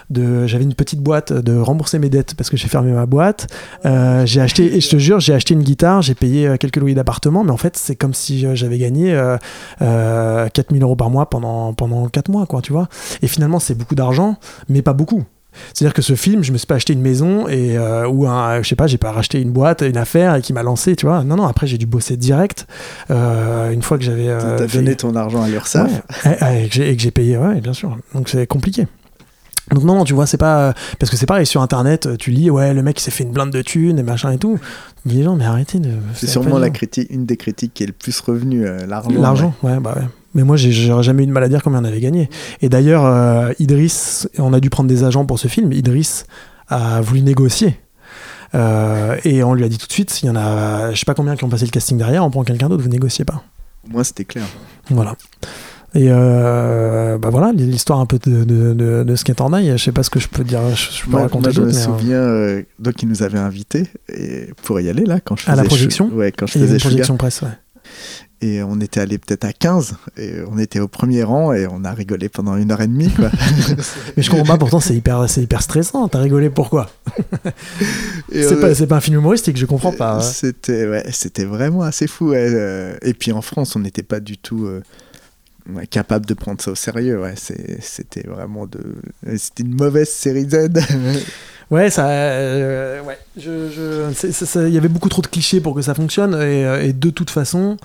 de 0.10 0.46
j'avais 0.48 0.64
une 0.64 0.76
petite 0.76 1.02
boîte, 1.02 1.34
de 1.34 1.58
rembourser 1.58 2.00
mes 2.00 2.10
dettes 2.10 2.36
parce 2.36 2.50
que 2.50 2.58
j'ai 2.58 2.68
fermé 2.68 2.92
ma 2.92 3.06
boîte. 3.06 3.48
Euh, 3.86 4.26
j'ai 4.26 4.42
acheté, 4.42 4.76
et 4.76 4.82
je 4.82 4.90
te 4.90 4.98
jure, 4.98 5.20
j'ai 5.20 5.34
acheté 5.34 5.54
une 5.54 5.64
guitare, 5.64 6.02
j'ai 6.02 6.16
payé 6.16 6.48
euh, 6.48 6.58
quelques 6.58 6.78
loyers 6.78 6.96
d'appartement, 6.96 7.44
mais 7.44 7.52
en 7.52 7.58
fait, 7.58 7.78
c'est 7.78 7.96
comme 7.96 8.14
si 8.14 8.46
j'avais 8.56 8.78
gagné 8.78 9.14
euh, 9.82 10.48
4000 10.50 10.84
euros 10.84 10.96
par 10.96 11.10
mois 11.10 11.30
pendant, 11.30 11.74
pendant 11.74 12.08
4 12.08 12.30
mois, 12.30 12.46
quoi, 12.46 12.62
tu 12.62 12.72
vois. 12.72 12.88
Et 13.22 13.28
finalement, 13.28 13.60
c'est 13.60 13.76
beaucoup 13.76 13.96
d'argent, 13.96 14.38
mais 14.70 14.82
pas 14.82 14.94
beaucoup. 14.94 15.24
C'est-à-dire 15.74 15.94
que 15.94 16.02
ce 16.02 16.16
film, 16.16 16.44
je 16.44 16.52
me 16.52 16.58
suis 16.58 16.68
pas 16.68 16.76
acheté 16.76 16.94
une 16.94 17.02
maison 17.02 17.48
et 17.48 17.78
euh, 17.78 18.08
ou 18.08 18.28
un, 18.28 18.62
je 18.62 18.68
sais 18.68 18.76
pas, 18.76 18.88
j'ai 18.88 18.98
pas 18.98 19.12
racheté 19.12 19.42
une 19.42 19.52
boîte, 19.52 19.82
une 19.82 19.98
affaire 19.98 20.36
et 20.36 20.42
qui 20.42 20.54
m'a 20.54 20.64
lancé, 20.64 20.96
tu 20.96 21.06
vois. 21.06 21.24
Non, 21.24 21.36
non. 21.36 21.46
Après, 21.48 21.68
j'ai 21.68 21.78
dû 21.78 21.86
bosser 21.86 22.18
direct. 22.18 22.66
euh, 23.12 23.72
une 23.72 23.82
fois 23.82 23.98
que 23.98 24.04
j'avais 24.04 24.28
euh, 24.30 24.58
T'as 24.58 24.68
fait- 24.68 24.78
donné 24.80 24.96
ton 24.96 25.16
argent 25.16 25.42
à 25.44 25.48
l'URSSAF 25.50 25.92
Ouais, 26.26 26.64
et, 26.66 26.70
que 26.70 26.76
j'ai- 27.00 27.12
payé, 27.12 27.38
ouais, 27.38 27.62
bien 27.62 27.74
sûr. 27.74 27.98
Donc 28.16 28.30
c'est 28.30 28.48
compliqué. 28.48 28.88
Donc 29.72 29.84
non, 29.86 29.96
non, 29.96 30.04
tu 30.04 30.14
vois, 30.14 30.26
c'est 30.28 30.38
pas 30.38 30.74
parce 31.00 31.10
que 31.10 31.16
c'est 31.16 31.26
pareil 31.26 31.46
sur 31.46 31.62
internet, 31.62 32.10
tu 32.20 32.32
lis 32.32 32.50
ouais, 32.50 32.74
le 32.74 32.84
mec 32.84 33.00
il 33.00 33.04
s'est 33.04 33.12
fait 33.12 33.24
une 33.24 33.32
blinde 33.32 33.50
de 33.52 33.62
thunes 33.62 33.98
et 33.98 34.04
machin 34.04 34.32
et 34.32 34.38
tout. 34.38 34.60
Les 35.06 35.24
gens 35.24 35.36
mais 35.38 35.46
arrêtez 35.46 35.80
de 35.80 35.90
C'est 36.16 36.28
sûrement 36.28 36.58
la 36.60 36.70
critique, 36.70 37.08
une 37.10 37.26
des 37.26 37.38
critiques 37.38 37.74
qui 37.74 37.84
est 37.84 37.88
le 37.88 37.94
plus 37.94 38.20
revenue, 38.20 38.66
euh, 38.66 38.86
l'argent. 38.86 39.10
L'argent, 39.22 39.54
ouais. 39.64 39.80
bah 39.80 39.94
ouais. 39.96 40.04
Mais 40.34 40.44
moi, 40.44 40.56
j'aurais 40.58 41.04
jamais 41.04 41.24
eu 41.24 41.28
de 41.28 41.32
mal 41.32 41.44
à 41.44 41.50
dire 41.50 41.62
combien 41.64 41.80
on 41.82 41.86
avait 41.86 42.00
gagné. 42.00 42.30
Et 42.62 42.70
d'ailleurs, 42.70 43.06
euh, 43.06 43.52
Idriss, 43.60 44.28
on 44.40 44.54
a 44.54 44.60
dû 44.60 44.70
prendre 44.70 44.90
des 44.90 45.04
agents 45.04 45.26
pour 45.26 45.38
ce 45.40 45.48
film. 45.48 45.72
Idriss 45.72 46.26
a 46.70 47.02
voulu 47.02 47.22
négocier. 47.22 47.80
Euh, 48.56 49.18
et 49.26 49.44
on 49.44 49.54
lui 49.54 49.64
a 49.64 49.70
dit 49.70 49.78
tout 49.78 49.88
de 49.88 49.92
suite, 49.92 50.22
il 50.22 50.28
y 50.28 50.30
en 50.30 50.36
a, 50.36 50.92
je 50.92 51.00
sais 51.00 51.06
pas 51.06 51.16
combien 51.16 51.36
qui 51.36 51.44
ont 51.44 51.50
passé 51.50 51.66
le 51.66 51.72
casting 51.72 51.98
derrière, 51.98 52.24
on 52.24 52.30
prend 52.30 52.44
quelqu'un 52.44 52.70
d'autre, 52.70 52.84
vous 52.84 52.90
négociez 52.90 53.26
pas. 53.26 53.44
Moi, 53.90 54.04
c'était 54.04 54.26
clair. 54.26 54.44
Voilà. 54.92 55.16
Et 55.96 56.08
euh, 56.10 57.18
bah 57.20 57.30
voilà, 57.32 57.52
l'histoire 57.52 58.00
un 58.00 58.06
peu 58.08 58.18
de, 58.18 58.44
de, 58.44 58.74
de, 58.74 59.04
de 59.04 59.56
Eye, 59.58 59.72
je 59.78 59.84
sais 59.84 59.92
pas 59.92 60.02
ce 60.04 60.10
que 60.10 60.20
je 60.20 60.28
peux 60.28 60.44
dire, 60.44 60.62
je, 60.76 60.92
je 61.00 61.04
peux 61.04 61.12
Moi, 61.12 61.22
raconter 61.22 61.48
moi, 61.48 61.52
je 61.52 61.62
me 61.62 61.66
mais, 61.68 61.76
euh, 61.76 61.80
souviens, 61.84 62.18
euh, 62.18 62.64
donc 62.80 63.02
il 63.04 63.10
nous 63.10 63.22
avait 63.22 63.38
invités 63.38 63.88
et 64.10 64.48
pour 64.64 64.80
y 64.80 64.90
aller 64.90 65.06
là 65.06 65.20
quand 65.20 65.36
je 65.36 65.46
À 65.48 65.52
la 65.52 65.58
faisais 65.58 65.68
projection 65.68 66.10
Chou- 66.10 66.16
Ouais, 66.16 66.32
quand 66.32 66.48
je 66.48 66.58
il 66.58 66.62
y 66.62 66.64
avait 66.64 66.74
faisais 66.74 66.74
une 66.76 66.80
Sugar. 66.80 66.92
projection 66.92 67.18
presse, 67.18 67.42
ouais. 67.44 67.50
Et 68.44 68.62
on 68.62 68.82
était 68.82 69.00
allé 69.00 69.20
peut-être 69.20 69.46
à 69.46 69.54
15 69.54 69.96
et 70.18 70.40
on 70.52 70.58
était 70.58 70.82
au 70.82 70.90
premier 70.90 71.24
rang 71.24 71.54
et 71.54 71.66
on 71.66 71.86
a 71.86 71.94
rigolé 71.94 72.28
pendant 72.28 72.58
une 72.58 72.74
heure 72.74 72.82
et 72.82 72.88
demie 72.88 73.10
quoi. 73.10 73.32
Mais 74.18 74.22
je 74.22 74.30
comprends 74.30 74.46
pas, 74.46 74.58
pourtant 74.58 74.82
c'est 74.82 74.96
hyper, 74.96 75.30
c'est 75.30 75.42
hyper 75.42 75.62
stressant, 75.62 76.10
t'as 76.10 76.20
rigolé 76.20 76.50
pourquoi? 76.50 76.90
C'est 78.30 78.52
euh, 78.52 78.60
pas, 78.60 78.76
c'est 78.76 78.88
pas 78.88 78.98
un 78.98 79.02
film 79.02 79.18
humoristique, 79.18 79.56
je 79.56 79.66
comprends 79.66 79.94
pas. 79.94 80.18
ouais. 80.18 80.24
C'était 80.24 80.86
ouais, 80.88 81.46
vraiment 81.46 81.84
assez 81.84 82.06
fou. 82.06 82.32
ouais, 82.32 82.50
euh, 82.50 82.98
Et 83.02 83.14
puis 83.14 83.32
en 83.32 83.42
France, 83.42 83.78
on 83.78 83.80
n'était 83.80 84.04
pas 84.04 84.20
du 84.20 84.38
tout 84.38 84.66
euh, 84.66 84.82
capable 85.90 86.26
de 86.26 86.34
prendre 86.34 86.60
ça 86.62 86.72
au 86.72 86.76
sérieux. 86.76 87.22
Ouais, 87.22 87.36
c'était 87.38 88.28
vraiment 88.28 88.68
de, 88.68 88.82
c'était 89.38 89.64
une 89.64 89.76
mauvaise 89.76 90.10
série 90.10 90.50
Z. 90.50 90.68
Ouais, 91.74 91.90
ça, 91.90 92.08
euh, 92.08 93.02
ouais. 93.02 93.18
Je, 93.36 93.68
je- 93.72 94.68
il 94.68 94.74
y 94.76 94.78
avait 94.78 94.88
beaucoup 94.90 95.10
trop 95.10 95.24
de 95.24 95.28
clichés 95.28 95.60
pour 95.60 95.74
que 95.74 95.82
ça 95.82 95.96
fonctionne, 95.96 96.36
et, 96.36 96.64
euh, 96.68 96.94
de 96.94 97.10
toute 97.10 97.32
façon, 97.32 97.78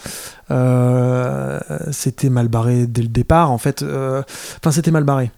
euh, 0.51 1.59
c'était 1.91 2.29
mal 2.29 2.49
barré 2.49 2.87
dès 2.87 3.01
le 3.01 3.09
départ. 3.09 3.51
En 3.51 3.57
fait, 3.57 3.83
enfin, 3.83 4.73
c'était 4.73 4.91
mal 4.91 5.05
barré. 5.05 5.31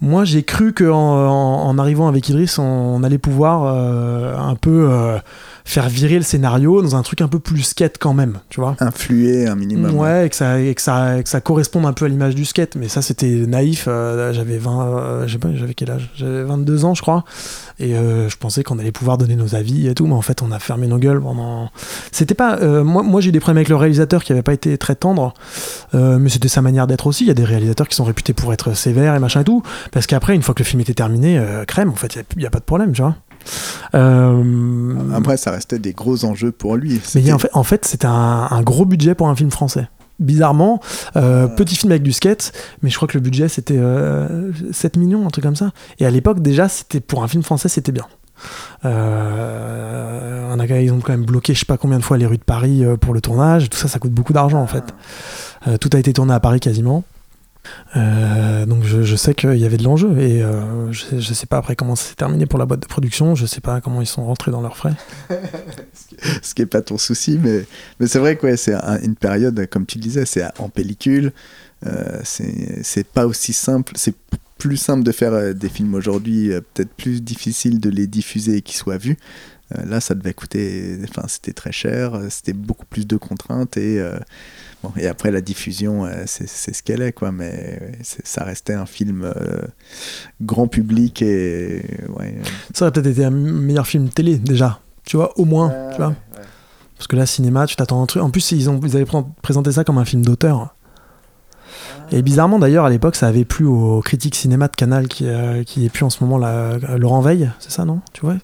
Moi, 0.00 0.24
j'ai 0.24 0.42
cru 0.42 0.72
qu'en 0.72 0.88
en, 0.90 1.78
arrivant 1.78 2.08
avec 2.08 2.28
Idriss, 2.28 2.58
on, 2.58 3.04
allait 3.04 3.18
pouvoir 3.18 3.64
un 3.64 4.56
peu 4.56 4.88
faire 5.70 5.88
virer 5.88 6.16
le 6.16 6.22
scénario 6.22 6.82
dans 6.82 6.96
un 6.96 7.02
truc 7.02 7.20
un 7.20 7.28
peu 7.28 7.38
plus 7.38 7.62
skate 7.62 7.96
quand 7.98 8.12
même, 8.12 8.38
tu 8.48 8.60
vois. 8.60 8.76
Influé 8.80 9.46
un 9.46 9.54
minimum. 9.54 9.96
Ouais, 9.96 10.26
et 10.26 10.28
que 10.28 10.34
ça, 10.34 10.60
et 10.60 10.74
que 10.74 10.82
ça, 10.82 11.22
que 11.22 11.28
ça 11.28 11.40
corresponde 11.40 11.86
un 11.86 11.92
peu 11.92 12.06
à 12.06 12.08
l'image 12.08 12.34
du 12.34 12.44
skate. 12.44 12.74
Mais 12.74 12.88
ça, 12.88 13.02
c'était 13.02 13.28
naïf. 13.46 13.84
euh, 13.86 14.32
j'avais 14.32 14.58
20, 14.58 14.88
euh, 14.88 15.26
je 15.28 15.32
sais 15.32 15.38
pas, 15.38 15.54
j'avais 15.54 15.74
quel 15.74 15.92
âge? 15.92 16.10
J'avais 16.16 16.42
22 16.42 16.84
ans, 16.84 16.94
je 16.94 17.02
crois. 17.02 17.24
Et 17.78 17.94
euh, 17.94 18.28
je 18.28 18.36
pensais 18.36 18.64
qu'on 18.64 18.80
allait 18.80 18.90
pouvoir 18.90 19.16
donner 19.16 19.36
nos 19.36 19.54
avis 19.54 19.86
et 19.86 19.94
tout. 19.94 20.06
Mais 20.06 20.14
en 20.14 20.22
fait, 20.22 20.42
on 20.42 20.50
a 20.50 20.58
fermé 20.58 20.88
nos 20.88 20.98
gueules 20.98 21.20
pendant. 21.20 21.70
C'était 22.10 22.34
pas. 22.34 22.58
euh, 22.58 22.82
moi, 22.82 23.04
moi 23.04 23.20
j'ai 23.20 23.28
eu 23.28 23.32
des 23.32 23.40
problèmes 23.40 23.58
avec 23.58 23.68
le 23.68 23.76
réalisateur 23.76 24.24
qui 24.24 24.32
avait 24.32 24.42
pas 24.42 24.52
été 24.52 24.76
très 24.76 24.96
tendre. 24.96 25.34
Mais 25.94 26.28
c'était 26.28 26.48
sa 26.48 26.62
manière 26.62 26.86
d'être 26.86 27.06
aussi. 27.06 27.24
Il 27.24 27.28
y 27.28 27.32
a 27.32 27.34
des 27.34 27.44
réalisateurs 27.44 27.86
qui 27.88 27.94
sont 27.94 28.04
réputés 28.04 28.32
pour 28.32 28.52
être 28.52 28.74
sévères 28.74 29.14
et 29.14 29.20
machin 29.20 29.40
et 29.40 29.44
tout. 29.44 29.62
Parce 29.92 30.06
qu'après, 30.06 30.34
une 30.34 30.42
fois 30.42 30.54
que 30.54 30.60
le 30.60 30.66
film 30.66 30.80
était 30.80 30.94
terminé, 30.94 31.40
crème, 31.66 31.90
en 31.90 31.94
fait, 31.94 32.16
il 32.16 32.38
n'y 32.38 32.46
a, 32.46 32.50
pas 32.50 32.58
de 32.58 32.64
problème, 32.64 32.92
tu 32.92 33.02
vois. 33.02 33.14
Euh, 33.94 34.94
Après, 35.14 35.36
ça 35.36 35.50
restait 35.50 35.78
des 35.78 35.92
gros 35.92 36.24
enjeux 36.24 36.52
pour 36.52 36.76
lui. 36.76 37.00
mais 37.14 37.32
en 37.32 37.38
fait, 37.38 37.50
en 37.52 37.62
fait 37.62 37.84
c'était 37.84 38.06
un, 38.06 38.48
un 38.50 38.62
gros 38.62 38.84
budget 38.84 39.14
pour 39.14 39.28
un 39.28 39.36
film 39.36 39.50
français. 39.50 39.88
Bizarrement, 40.18 40.80
euh, 41.16 41.46
petit 41.48 41.76
film 41.76 41.92
avec 41.92 42.02
du 42.02 42.12
skate, 42.12 42.52
mais 42.82 42.90
je 42.90 42.96
crois 42.96 43.08
que 43.08 43.16
le 43.16 43.22
budget 43.22 43.48
c'était 43.48 43.78
euh, 43.78 44.52
7 44.70 44.98
millions, 44.98 45.26
un 45.26 45.30
truc 45.30 45.44
comme 45.44 45.56
ça. 45.56 45.70
Et 45.98 46.04
à 46.04 46.10
l'époque, 46.10 46.40
déjà, 46.40 46.68
c'était 46.68 47.00
pour 47.00 47.22
un 47.22 47.28
film 47.28 47.42
français, 47.42 47.70
c'était 47.70 47.92
bien. 47.92 48.04
Euh, 48.84 50.54
on 50.54 50.58
a, 50.58 50.66
ils 50.66 50.92
ont 50.92 51.00
quand 51.00 51.12
même 51.12 51.24
bloqué 51.24 51.54
je 51.54 51.60
sais 51.60 51.66
pas 51.66 51.76
combien 51.76 51.98
de 51.98 52.04
fois 52.04 52.16
les 52.16 52.26
rues 52.26 52.38
de 52.38 52.42
Paris 52.44 52.84
euh, 52.84 52.96
pour 52.96 53.14
le 53.14 53.20
tournage. 53.20 53.68
Tout 53.68 53.78
ça, 53.78 53.88
ça 53.88 53.98
coûte 53.98 54.12
beaucoup 54.12 54.32
d'argent 54.32 54.60
en 54.60 54.66
fait. 54.66 54.84
Euh, 55.66 55.76
tout 55.76 55.90
a 55.92 55.98
été 55.98 56.12
tourné 56.12 56.32
à 56.32 56.40
Paris 56.40 56.60
quasiment. 56.60 57.04
Euh, 57.96 58.66
donc 58.66 58.84
je, 58.84 59.16
sais 59.16 59.34
qu'il 59.34 59.56
y 59.56 59.64
avait 59.64 59.76
de 59.76 59.82
l'enjeu 59.82 60.18
et 60.18 60.42
euh, 60.42 60.92
je, 60.92 61.18
je 61.18 61.34
sais 61.34 61.46
pas 61.46 61.58
après 61.58 61.76
comment 61.76 61.96
ça 61.96 62.08
s'est 62.08 62.14
terminé 62.14 62.46
pour 62.46 62.58
la 62.58 62.66
boîte 62.66 62.80
de 62.80 62.86
production. 62.86 63.34
Je 63.34 63.46
sais 63.46 63.60
pas 63.60 63.80
comment 63.80 64.00
ils 64.00 64.06
sont 64.06 64.24
rentrés 64.24 64.50
dans 64.50 64.60
leurs 64.60 64.76
frais. 64.76 64.94
ce 66.42 66.54
qui 66.54 66.62
est 66.62 66.66
pas 66.66 66.82
ton 66.82 66.98
souci, 66.98 67.38
mais, 67.42 67.64
mais 67.98 68.06
c'est 68.06 68.18
vrai 68.18 68.36
que 68.36 68.56
c'est 68.56 68.74
un- 68.74 69.00
une 69.02 69.16
période, 69.16 69.66
comme 69.68 69.86
tu 69.86 69.98
le 69.98 70.02
disais, 70.02 70.24
c'est 70.24 70.44
en 70.58 70.68
pellicule, 70.68 71.32
euh, 71.86 72.20
c'est 72.24 72.82
c'est 72.82 73.06
pas 73.06 73.26
aussi 73.26 73.52
simple, 73.52 73.92
c'est 73.96 74.14
plus 74.58 74.76
simple 74.76 75.02
de 75.02 75.12
faire 75.12 75.32
euh, 75.32 75.52
des 75.52 75.68
films 75.68 75.94
aujourd'hui, 75.94 76.50
peut-être 76.74 76.92
plus 76.94 77.22
difficile 77.22 77.80
de 77.80 77.90
les 77.90 78.06
diffuser 78.06 78.56
et 78.56 78.62
qu'ils 78.62 78.76
soient 78.76 78.98
vus. 78.98 79.16
Là, 79.86 80.00
ça 80.00 80.16
devait 80.16 80.34
coûter, 80.34 80.98
enfin, 81.08 81.28
c'était 81.28 81.52
très 81.52 81.70
cher, 81.70 82.20
c'était 82.28 82.52
beaucoup 82.52 82.86
plus 82.86 83.06
de 83.06 83.16
contraintes 83.16 83.76
et 83.76 84.04
bon, 84.82 84.92
et 84.96 85.06
après 85.06 85.30
la 85.30 85.40
diffusion, 85.40 86.04
euh, 86.04 86.24
c'est 86.26 86.46
ce 86.48 86.82
qu'elle 86.82 87.02
est, 87.02 87.12
quoi. 87.12 87.32
Mais 87.32 87.78
ouais, 87.80 87.98
ça 88.02 88.44
restait 88.44 88.74
un 88.74 88.86
film 88.86 89.24
euh, 89.24 89.62
grand 90.42 90.68
public 90.68 91.22
et 91.22 91.82
ouais. 92.18 92.36
Ça 92.74 92.84
aurait 92.86 92.92
peut-être 92.92 93.06
été 93.06 93.24
un 93.24 93.30
meilleur 93.30 93.86
film 93.86 94.08
télé 94.08 94.36
déjà, 94.36 94.80
tu 95.04 95.16
vois, 95.16 95.38
au 95.38 95.44
moins, 95.44 95.72
tu 95.92 95.96
vois. 95.98 96.14
Parce 96.96 97.06
que 97.06 97.16
là, 97.16 97.24
cinéma, 97.24 97.66
tu 97.66 97.76
t'attends 97.76 98.02
un 98.02 98.06
truc. 98.06 98.22
En 98.22 98.28
plus, 98.30 98.52
ils, 98.52 98.68
ont, 98.68 98.78
ils 98.84 98.94
avaient 98.94 99.06
pré- 99.06 99.24
présenté 99.40 99.72
ça 99.72 99.84
comme 99.84 99.96
un 99.96 100.04
film 100.04 100.22
d'auteur. 100.22 100.74
Et 102.12 102.20
bizarrement, 102.22 102.58
d'ailleurs, 102.58 102.84
à 102.84 102.90
l'époque, 102.90 103.14
ça 103.16 103.28
avait 103.28 103.44
plu 103.44 103.64
aux 103.64 104.00
critiques 104.02 104.34
cinéma 104.34 104.66
de 104.68 104.74
Canal 104.76 105.06
qui, 105.08 105.26
euh, 105.26 105.62
qui 105.62 105.86
est 105.86 105.88
plus 105.88 106.04
en 106.04 106.10
ce 106.10 106.22
moment 106.24 106.36
là, 106.38 106.76
Laurent 106.98 107.20
Veil, 107.20 107.50
c'est 107.60 107.70
ça, 107.70 107.84
non? 107.84 108.00
Tu 108.12 108.22
vois? 108.22 108.34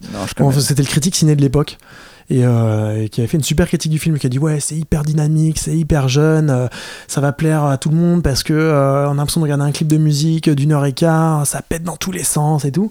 C'était 0.62 0.82
le 0.82 0.88
critique 0.88 1.16
ciné 1.16 1.34
de 1.36 1.42
l'époque. 1.42 1.76
Et, 2.28 2.44
euh, 2.44 3.04
et 3.04 3.08
qui 3.08 3.20
avait 3.20 3.28
fait 3.28 3.36
une 3.36 3.44
super 3.44 3.68
critique 3.68 3.92
du 3.92 4.00
film 4.00 4.18
qui 4.18 4.26
a 4.26 4.28
dit 4.28 4.40
ouais 4.40 4.58
c'est 4.58 4.74
hyper 4.74 5.04
dynamique 5.04 5.58
c'est 5.60 5.76
hyper 5.76 6.08
jeune 6.08 6.50
euh, 6.50 6.66
ça 7.06 7.20
va 7.20 7.32
plaire 7.32 7.64
à 7.64 7.78
tout 7.78 7.88
le 7.88 7.94
monde 7.94 8.24
parce 8.24 8.42
que 8.42 8.52
euh, 8.52 9.06
on 9.08 9.12
a 9.12 9.14
l'impression 9.14 9.40
de 9.40 9.44
regarder 9.44 9.62
un 9.62 9.70
clip 9.70 9.86
de 9.86 9.96
musique 9.96 10.50
d'une 10.50 10.72
heure 10.72 10.84
et 10.84 10.92
quart 10.92 11.46
ça 11.46 11.62
pète 11.62 11.84
dans 11.84 11.96
tous 11.96 12.10
les 12.10 12.24
sens 12.24 12.64
et 12.64 12.72
tout 12.72 12.90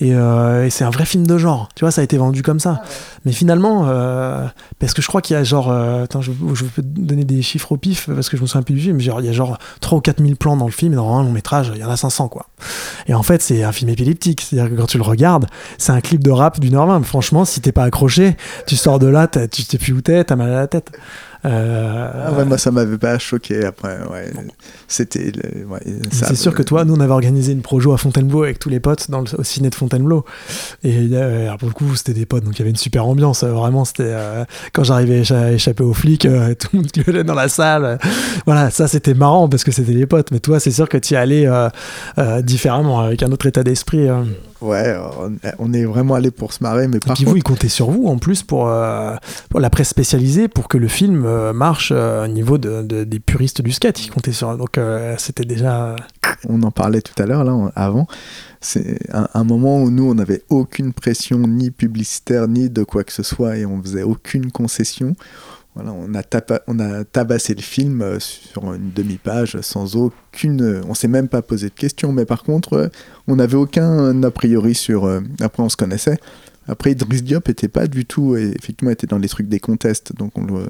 et, 0.00 0.14
euh, 0.14 0.66
et 0.66 0.70
c'est 0.70 0.84
un 0.84 0.90
vrai 0.90 1.04
film 1.04 1.26
de 1.26 1.38
genre. 1.38 1.68
Tu 1.74 1.84
vois 1.84 1.90
ça 1.90 2.00
a 2.00 2.04
été 2.04 2.16
vendu 2.16 2.42
comme 2.42 2.60
ça. 2.60 2.82
Mais 3.24 3.32
finalement 3.32 3.84
euh, 3.86 4.46
parce 4.78 4.94
que 4.94 5.02
je 5.02 5.06
crois 5.06 5.20
qu'il 5.20 5.34
y 5.34 5.38
a 5.38 5.44
genre 5.44 5.70
euh, 5.70 6.04
attends 6.04 6.22
je, 6.22 6.32
je 6.54 6.64
peux 6.64 6.82
donner 6.82 7.24
des 7.24 7.42
chiffres 7.42 7.72
au 7.72 7.76
pif 7.76 8.08
parce 8.12 8.28
que 8.28 8.36
je 8.36 8.42
me 8.42 8.46
souviens 8.46 8.62
plus 8.62 8.74
du 8.74 8.80
film 8.80 8.96
mais 8.96 9.02
genre, 9.02 9.20
il 9.20 9.26
y 9.26 9.30
a 9.30 9.32
genre 9.32 9.58
3 9.80 9.98
ou 9.98 10.00
4 10.00 10.22
000 10.22 10.34
plans 10.36 10.56
dans 10.56 10.66
le 10.66 10.72
film 10.72 10.92
et 10.92 10.96
dans 10.96 11.16
un 11.16 11.22
long 11.22 11.32
métrage 11.32 11.72
il 11.74 11.80
y 11.80 11.84
en 11.84 11.90
a 11.90 11.96
500 11.96 12.28
quoi. 12.28 12.46
Et 13.06 13.14
en 13.14 13.22
fait 13.22 13.42
c'est 13.42 13.62
un 13.62 13.72
film 13.72 13.90
épileptique. 13.90 14.42
C'est 14.42 14.58
à 14.58 14.62
dire 14.62 14.70
que 14.74 14.80
quand 14.80 14.86
tu 14.86 14.98
le 14.98 15.04
regardes 15.04 15.46
c'est 15.78 15.92
un 15.92 16.00
clip 16.00 16.22
de 16.22 16.30
rap 16.30 16.60
d'une 16.60 16.74
heure 16.74 16.86
vingt. 16.86 17.02
Franchement, 17.02 17.44
si 17.44 17.60
t'es 17.60 17.72
pas 17.72 17.84
accroché, 17.84 18.36
tu 18.66 18.76
sors 18.76 18.98
de 18.98 19.06
là, 19.06 19.26
tu 19.26 19.62
sais 19.62 19.78
plus 19.78 19.92
où 19.92 20.00
t'es, 20.00 20.24
t'as 20.24 20.36
mal 20.36 20.50
à 20.50 20.54
la 20.54 20.66
tête. 20.66 20.92
Euh, 21.44 22.10
Ah 22.28 22.32
ouais, 22.32 22.44
moi 22.44 22.56
ça 22.56 22.70
m'avait 22.70 22.98
pas 22.98 23.18
choqué 23.18 23.64
après. 23.64 23.98
Ouais. 24.10 24.30
C'était. 24.86 25.32
ouais, 25.68 25.80
c'est 26.10 26.36
sûr 26.36 26.54
que 26.54 26.62
toi, 26.62 26.84
nous 26.84 26.94
on 26.94 27.00
avait 27.00 27.12
organisé 27.12 27.52
une 27.52 27.62
projo 27.62 27.92
à 27.92 27.98
Fontainebleau 27.98 28.44
avec 28.44 28.58
tous 28.60 28.68
les 28.68 28.78
potes 28.80 29.10
dans 29.10 29.20
le, 29.20 29.26
au 29.38 29.42
ciné 29.42 29.68
de 29.68 29.74
Fontainebleau. 29.74 30.24
Et 30.84 31.08
euh, 31.12 31.46
alors, 31.46 31.58
pour 31.58 31.68
le 31.68 31.74
coup, 31.74 31.94
c'était 31.96 32.12
des 32.14 32.26
potes, 32.26 32.44
donc 32.44 32.54
il 32.56 32.58
y 32.60 32.62
avait 32.62 32.70
une 32.70 32.76
super 32.76 33.06
ambiance. 33.06 33.42
euh, 33.42 33.52
Vraiment, 33.52 33.84
c'était 33.84 34.14
quand 34.72 34.84
j'arrivais 34.84 35.22
à 35.32 35.52
échapper 35.52 35.82
aux 35.82 35.94
flics, 35.94 36.22
tout 36.58 36.68
le 36.72 36.78
monde 36.78 36.88
gueulait 36.94 37.24
dans 37.24 37.34
la 37.34 37.48
salle. 37.48 37.98
voilà, 38.46 38.70
ça 38.70 38.86
c'était 38.86 39.14
marrant 39.14 39.48
parce 39.48 39.64
que 39.64 39.72
c'était 39.72 39.94
des 39.94 40.06
potes. 40.06 40.30
Mais 40.30 40.38
toi, 40.40 40.60
c'est 40.60 40.70
sûr 40.70 40.88
que 40.88 40.98
tu 40.98 41.14
y 41.14 41.16
allais 41.16 41.48
différemment, 42.42 43.00
avec 43.00 43.22
un 43.22 43.32
autre 43.32 43.46
état 43.46 43.64
d'esprit. 43.64 44.06
Ouais, 44.62 44.96
on, 45.58 45.72
est 45.72 45.84
vraiment 45.84 46.14
allé 46.14 46.30
pour 46.30 46.52
se 46.52 46.62
marrer, 46.62 46.86
mais 46.88 46.96
Et 46.98 47.00
par 47.00 47.14
puis 47.14 47.24
contre. 47.24 47.30
vous, 47.32 47.36
ils 47.36 47.42
comptaient 47.42 47.68
sur 47.68 47.90
vous 47.90 48.06
en 48.06 48.16
plus 48.18 48.42
pour, 48.42 48.68
euh, 48.68 49.14
pour 49.50 49.60
la 49.60 49.70
presse 49.70 49.88
spécialisée 49.88 50.48
pour 50.48 50.68
que 50.68 50.78
le 50.78 50.88
film 50.88 51.24
euh, 51.26 51.52
marche 51.52 51.90
euh, 51.94 52.24
au 52.24 52.28
niveau 52.28 52.58
de, 52.58 52.82
de- 52.82 53.04
des 53.04 53.18
puristes 53.20 53.60
du 53.62 53.72
skate. 53.72 54.04
Ils 54.04 54.10
comptaient 54.10 54.32
sur. 54.32 54.56
Donc 54.56 54.78
c'était 55.18 55.44
déjà. 55.44 55.96
on 56.48 56.62
en 56.62 56.70
parlait 56.70 57.02
tout 57.02 57.20
à 57.20 57.26
l'heure, 57.26 57.44
là, 57.44 57.72
avant. 57.74 58.06
C'est 58.60 58.98
un, 59.12 59.28
un 59.34 59.44
moment 59.44 59.82
où 59.82 59.90
nous, 59.90 60.08
on 60.08 60.14
n'avait 60.14 60.42
aucune 60.48 60.92
pression, 60.92 61.38
ni 61.38 61.70
publicitaire, 61.72 62.46
ni 62.46 62.70
de 62.70 62.84
quoi 62.84 63.02
que 63.02 63.12
ce 63.12 63.24
soit, 63.24 63.56
et 63.56 63.66
on 63.66 63.82
faisait 63.82 64.04
aucune 64.04 64.52
concession. 64.52 65.16
Voilà, 65.74 65.92
on 65.92 66.12
a, 66.14 66.22
tapa- 66.22 66.60
on 66.66 66.78
a 66.80 67.02
tabassé 67.04 67.54
le 67.54 67.62
film 67.62 68.02
euh, 68.02 68.18
sur 68.20 68.74
une 68.74 68.90
demi-page 68.94 69.58
sans 69.62 69.96
aucune. 69.96 70.82
On 70.86 70.92
s'est 70.92 71.08
même 71.08 71.28
pas 71.28 71.40
posé 71.40 71.68
de 71.70 71.74
questions, 71.74 72.12
mais 72.12 72.26
par 72.26 72.42
contre, 72.42 72.74
euh, 72.74 72.88
on 73.26 73.36
n'avait 73.36 73.56
aucun 73.56 74.22
a 74.22 74.30
priori 74.30 74.74
sur. 74.74 75.06
euh, 75.06 75.20
après, 75.40 75.62
on 75.62 75.70
se 75.70 75.76
connaissait. 75.78 76.18
Après, 76.68 76.92
Idriss 76.92 77.24
Diop 77.24 77.48
était 77.48 77.68
pas 77.68 77.86
du 77.86 78.04
tout. 78.04 78.36
et 78.36 78.52
effectivement, 78.58 78.90
était 78.90 79.06
dans 79.06 79.16
les 79.18 79.28
trucs 79.28 79.48
des 79.48 79.60
contests, 79.60 80.14
donc 80.14 80.36
on 80.36 80.44
le, 80.44 80.66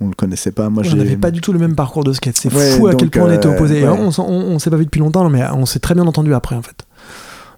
on 0.00 0.06
le 0.06 0.14
connaissait 0.14 0.52
pas. 0.52 0.70
Moi, 0.70 0.84
on 0.86 0.94
n'avait 0.94 1.16
pas 1.16 1.32
du 1.32 1.40
tout 1.40 1.52
le 1.52 1.58
même 1.58 1.74
parcours 1.74 2.04
de 2.04 2.12
skate. 2.12 2.36
C'est 2.36 2.54
Ouais, 2.54 2.70
fou 2.76 2.86
à 2.86 2.94
quel 2.94 3.10
point 3.10 3.24
on 3.24 3.32
était 3.32 3.48
euh, 3.48 3.54
opposés. 3.56 3.82
Ouais. 3.82 3.88
On, 3.98 4.12
on 4.20 4.58
s'est 4.60 4.70
pas 4.70 4.76
vu 4.76 4.84
depuis 4.84 5.00
longtemps, 5.00 5.28
mais 5.28 5.42
on 5.52 5.66
s'est 5.66 5.80
très 5.80 5.94
bien 5.94 6.06
entendu 6.06 6.32
après 6.32 6.54
en 6.54 6.62
fait. 6.62 6.84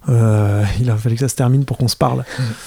Euh, 0.09 0.63
il 0.79 0.89
a 0.89 0.95
fallu 0.95 1.13
que 1.15 1.21
ça 1.21 1.27
se 1.27 1.35
termine 1.35 1.63
pour 1.63 1.77
qu'on 1.77 1.87
se 1.87 1.95
parle. 1.95 2.23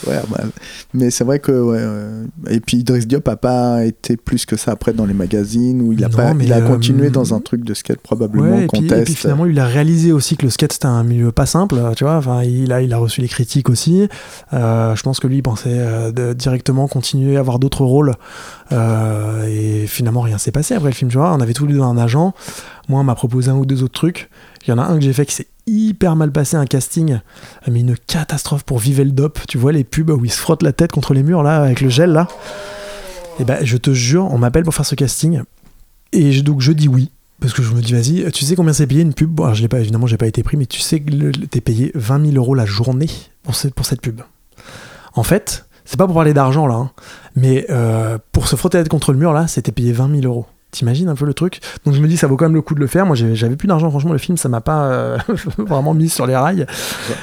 Ouais, 0.06 0.20
bah, 0.30 0.44
mais 0.92 1.10
c'est 1.10 1.24
vrai 1.24 1.40
que 1.40 1.50
ouais, 1.50 1.78
euh, 1.80 2.24
et 2.48 2.60
puis 2.60 2.76
Idriss 2.76 3.08
Diop 3.08 3.26
a 3.28 3.34
pas 3.36 3.84
été 3.84 4.16
plus 4.16 4.46
que 4.46 4.56
ça 4.56 4.70
après 4.70 4.92
dans 4.92 5.04
les 5.04 5.14
magazines 5.14 5.82
où 5.82 5.92
il 5.92 6.04
a 6.04 6.08
Non, 6.08 6.16
pas 6.16 6.32
il 6.40 6.52
a 6.52 6.58
euh, 6.58 6.68
continué 6.68 7.10
dans 7.10 7.34
un 7.34 7.40
truc 7.40 7.64
de 7.64 7.74
skate 7.74 7.98
probablement 8.00 8.56
Ouais, 8.56 8.64
et, 8.64 8.66
puis, 8.68 8.78
et 8.78 8.88
contest. 8.88 9.04
puis 9.06 9.14
finalement, 9.14 9.46
il 9.46 9.58
a 9.58 9.66
réalisé 9.66 10.12
aussi 10.12 10.36
que 10.36 10.44
le 10.46 10.50
skate 10.50 10.74
c'était 10.74 10.86
un 10.86 11.02
milieu 11.02 11.32
pas 11.32 11.46
simple, 11.46 11.76
tu 11.96 12.04
vois. 12.04 12.16
Enfin, 12.18 12.44
il 12.44 12.72
a, 12.72 12.82
il 12.82 12.92
a 12.92 12.98
reçu 12.98 13.20
les 13.20 13.28
critiques 13.28 13.68
aussi. 13.68 14.08
Euh, 14.52 14.94
je 14.94 15.02
pense 15.02 15.18
que 15.18 15.26
lui 15.26 15.38
il 15.38 15.42
pensait 15.42 16.12
de- 16.12 16.34
directement 16.34 16.86
continuer 16.86 17.36
à 17.36 17.40
avoir 17.40 17.58
d'autres 17.58 17.84
rôles. 17.84 18.14
Et 19.48 19.86
finalement, 19.86 20.20
rien 20.20 20.38
s'est 20.38 20.52
passé 20.52 20.74
après 20.74 20.90
le 20.90 20.94
film, 20.94 21.10
tu 21.10 21.18
vois. 21.18 21.32
On 21.34 21.40
avait 21.40 21.52
tous 21.52 21.66
les 21.66 21.74
deux 21.74 21.80
un 21.82 21.96
agent. 21.98 22.32
Moi, 22.88 23.00
on 23.00 23.04
m'a 23.04 23.14
proposé 23.14 23.50
un 23.50 23.54
ou 23.56 23.66
deux 23.66 23.82
autres 23.82 23.94
trucs. 23.94 24.30
Il 24.66 24.70
y 24.70 24.72
en 24.72 24.78
a 24.78 24.84
un 24.84 24.94
que 24.98 25.04
j'ai 25.04 25.12
fait 25.12 25.26
qui 25.26 25.34
s'est 25.34 25.48
hyper 25.66 26.16
mal 26.16 26.32
passé, 26.32 26.56
un 26.56 26.66
casting, 26.66 27.18
mais 27.68 27.80
une 27.80 27.96
catastrophe 27.96 28.64
pour 28.64 28.78
Vivel 28.78 29.14
Dop. 29.14 29.38
Tu 29.48 29.58
vois 29.58 29.72
les 29.72 29.84
pubs 29.84 30.10
où 30.10 30.24
il 30.24 30.30
se 30.30 30.38
frotte 30.38 30.62
la 30.62 30.72
tête 30.72 30.92
contre 30.92 31.14
les 31.14 31.22
murs 31.22 31.42
là, 31.42 31.62
avec 31.62 31.80
le 31.80 31.88
gel 31.88 32.10
là. 32.10 32.28
Et 33.40 33.44
ben, 33.44 33.58
je 33.64 33.76
te 33.76 33.92
jure, 33.92 34.26
on 34.32 34.38
m'appelle 34.38 34.64
pour 34.64 34.74
faire 34.74 34.86
ce 34.86 34.94
casting. 34.94 35.42
Et 36.12 36.42
donc 36.42 36.60
je 36.60 36.72
dis 36.72 36.88
oui. 36.88 37.10
Parce 37.40 37.52
que 37.52 37.62
je 37.62 37.74
me 37.74 37.82
dis, 37.82 37.92
vas-y, 37.92 38.30
tu 38.32 38.44
sais 38.44 38.54
combien 38.54 38.72
c'est 38.72 38.86
payé 38.86 39.02
une 39.02 39.12
pub? 39.12 39.28
Bon, 39.28 39.52
je 39.52 39.60
l'ai 39.60 39.68
pas, 39.68 39.80
évidemment, 39.80 40.06
j'ai 40.06 40.16
pas 40.16 40.28
été 40.28 40.42
pris, 40.42 40.56
mais 40.56 40.66
tu 40.66 40.80
sais 40.80 41.00
que 41.00 41.30
t'es 41.46 41.60
payé 41.60 41.90
20 41.94 42.30
000 42.30 42.36
euros 42.36 42.54
la 42.54 42.64
journée 42.64 43.10
pour 43.42 43.54
cette 43.54 44.00
pub. 44.00 44.22
En 45.14 45.24
fait, 45.24 45.66
c'est 45.84 45.98
pas 45.98 46.06
pour 46.06 46.14
parler 46.14 46.32
d'argent 46.32 46.66
là, 46.66 46.74
hein, 46.74 46.90
mais 47.36 47.66
euh, 47.70 48.18
pour 48.32 48.48
se 48.48 48.56
frotter 48.56 48.78
la 48.78 48.84
tête 48.84 48.90
contre 48.90 49.12
le 49.12 49.18
mur 49.18 49.32
là, 49.32 49.46
c'était 49.46 49.72
payé 49.72 49.92
20 49.92 50.20
000 50.20 50.22
euros. 50.22 50.46
T'imagines 50.74 51.08
un 51.08 51.14
peu 51.14 51.24
le 51.24 51.34
truc? 51.34 51.60
Donc 51.84 51.94
je 51.94 52.00
me 52.00 52.08
dis, 52.08 52.16
ça 52.16 52.26
vaut 52.26 52.36
quand 52.36 52.46
même 52.46 52.54
le 52.54 52.62
coup 52.62 52.74
de 52.74 52.80
le 52.80 52.88
faire. 52.88 53.06
Moi, 53.06 53.14
j'avais 53.14 53.54
plus 53.54 53.68
d'argent, 53.68 53.88
franchement, 53.90 54.12
le 54.12 54.18
film, 54.18 54.36
ça 54.36 54.48
m'a 54.48 54.60
pas 54.60 54.86
euh, 54.86 55.18
vraiment 55.58 55.94
mis 55.94 56.08
sur 56.08 56.26
les 56.26 56.34
rails. 56.34 56.66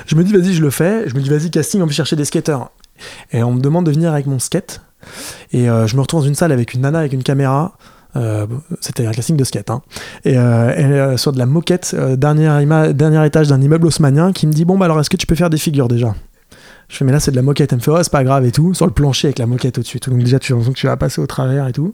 Je 0.05 0.15
me 0.15 0.23
dis, 0.23 0.31
vas-y, 0.31 0.53
je 0.53 0.61
le 0.61 0.69
fais. 0.69 1.09
Je 1.09 1.15
me 1.15 1.21
dis, 1.21 1.29
vas-y, 1.29 1.51
casting, 1.51 1.81
on 1.81 1.87
peut 1.87 1.91
chercher 1.91 2.15
des 2.15 2.23
skateurs. 2.23 2.71
Et 3.33 3.43
on 3.43 3.51
me 3.51 3.59
demande 3.59 3.85
de 3.85 3.91
venir 3.91 4.13
avec 4.13 4.25
mon 4.25 4.39
skate. 4.39 4.81
Et 5.51 5.69
euh, 5.69 5.85
je 5.85 5.95
me 5.97 6.01
retrouve 6.01 6.21
dans 6.21 6.27
une 6.27 6.35
salle 6.35 6.53
avec 6.53 6.73
une 6.73 6.81
nana 6.81 6.99
avec 6.99 7.11
une 7.11 7.23
caméra. 7.23 7.73
Euh, 8.15 8.45
C'était 8.79 9.05
un 9.05 9.11
casting 9.11 9.35
de 9.35 9.43
skate. 9.43 9.69
Hein. 9.69 9.81
Et 10.23 10.33
elle 10.33 10.93
euh, 10.93 11.17
sur 11.17 11.33
de 11.33 11.37
la 11.37 11.45
moquette, 11.45 11.93
dernier, 12.17 13.25
étage 13.25 13.49
d'un 13.49 13.61
immeuble 13.61 13.87
haussmanien, 13.87 14.31
qui 14.31 14.47
me 14.47 14.53
dit 14.53 14.63
Bon, 14.63 14.77
bah 14.77 14.85
alors, 14.85 14.99
est-ce 14.99 15.09
que 15.09 15.17
tu 15.17 15.27
peux 15.27 15.35
faire 15.35 15.49
des 15.49 15.57
figures 15.57 15.89
déjà? 15.89 16.15
Je 16.87 16.97
fais, 16.97 17.05
mais 17.05 17.13
là, 17.13 17.19
c'est 17.19 17.31
de 17.31 17.37
la 17.37 17.41
moquette. 17.41 17.71
Elle 17.71 17.79
me 17.79 17.83
fait, 17.83 17.91
oh, 17.91 18.03
c'est 18.03 18.11
pas 18.11 18.23
grave 18.23 18.45
et 18.45 18.51
tout, 18.51 18.73
sur 18.73 18.85
le 18.85 18.91
plancher 18.91 19.27
avec 19.27 19.39
la 19.39 19.45
moquette 19.45 19.77
au-dessus. 19.77 19.99
Donc, 19.99 20.19
déjà, 20.19 20.39
tu 20.39 20.53
tu 20.75 20.87
vas 20.87 20.97
passer 20.97 21.21
au 21.21 21.27
travers 21.27 21.67
et 21.67 21.71
tout. 21.71 21.93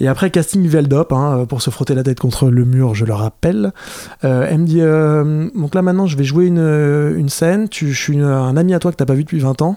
Et 0.00 0.06
après, 0.06 0.30
casting 0.30 0.66
Veldop, 0.66 1.12
hein, 1.12 1.44
pour 1.48 1.62
se 1.62 1.70
frotter 1.70 1.94
la 1.94 2.02
tête 2.02 2.20
contre 2.20 2.50
le 2.50 2.64
mur, 2.64 2.94
je 2.94 3.04
le 3.04 3.14
rappelle. 3.14 3.72
Euh, 4.24 4.46
elle 4.48 4.58
me 4.58 4.66
dit 4.66 4.80
euh, 4.80 5.48
Donc 5.54 5.74
là, 5.74 5.82
maintenant, 5.82 6.06
je 6.06 6.16
vais 6.16 6.24
jouer 6.24 6.46
une, 6.46 6.58
euh, 6.58 7.16
une 7.16 7.28
scène. 7.28 7.68
Tu, 7.68 7.92
je 7.92 8.00
suis 8.00 8.20
un 8.20 8.56
ami 8.56 8.74
à 8.74 8.78
toi 8.78 8.92
que 8.92 8.96
t'as 8.96 9.06
pas 9.06 9.14
vu 9.14 9.24
depuis 9.24 9.40
20 9.40 9.62
ans. 9.62 9.76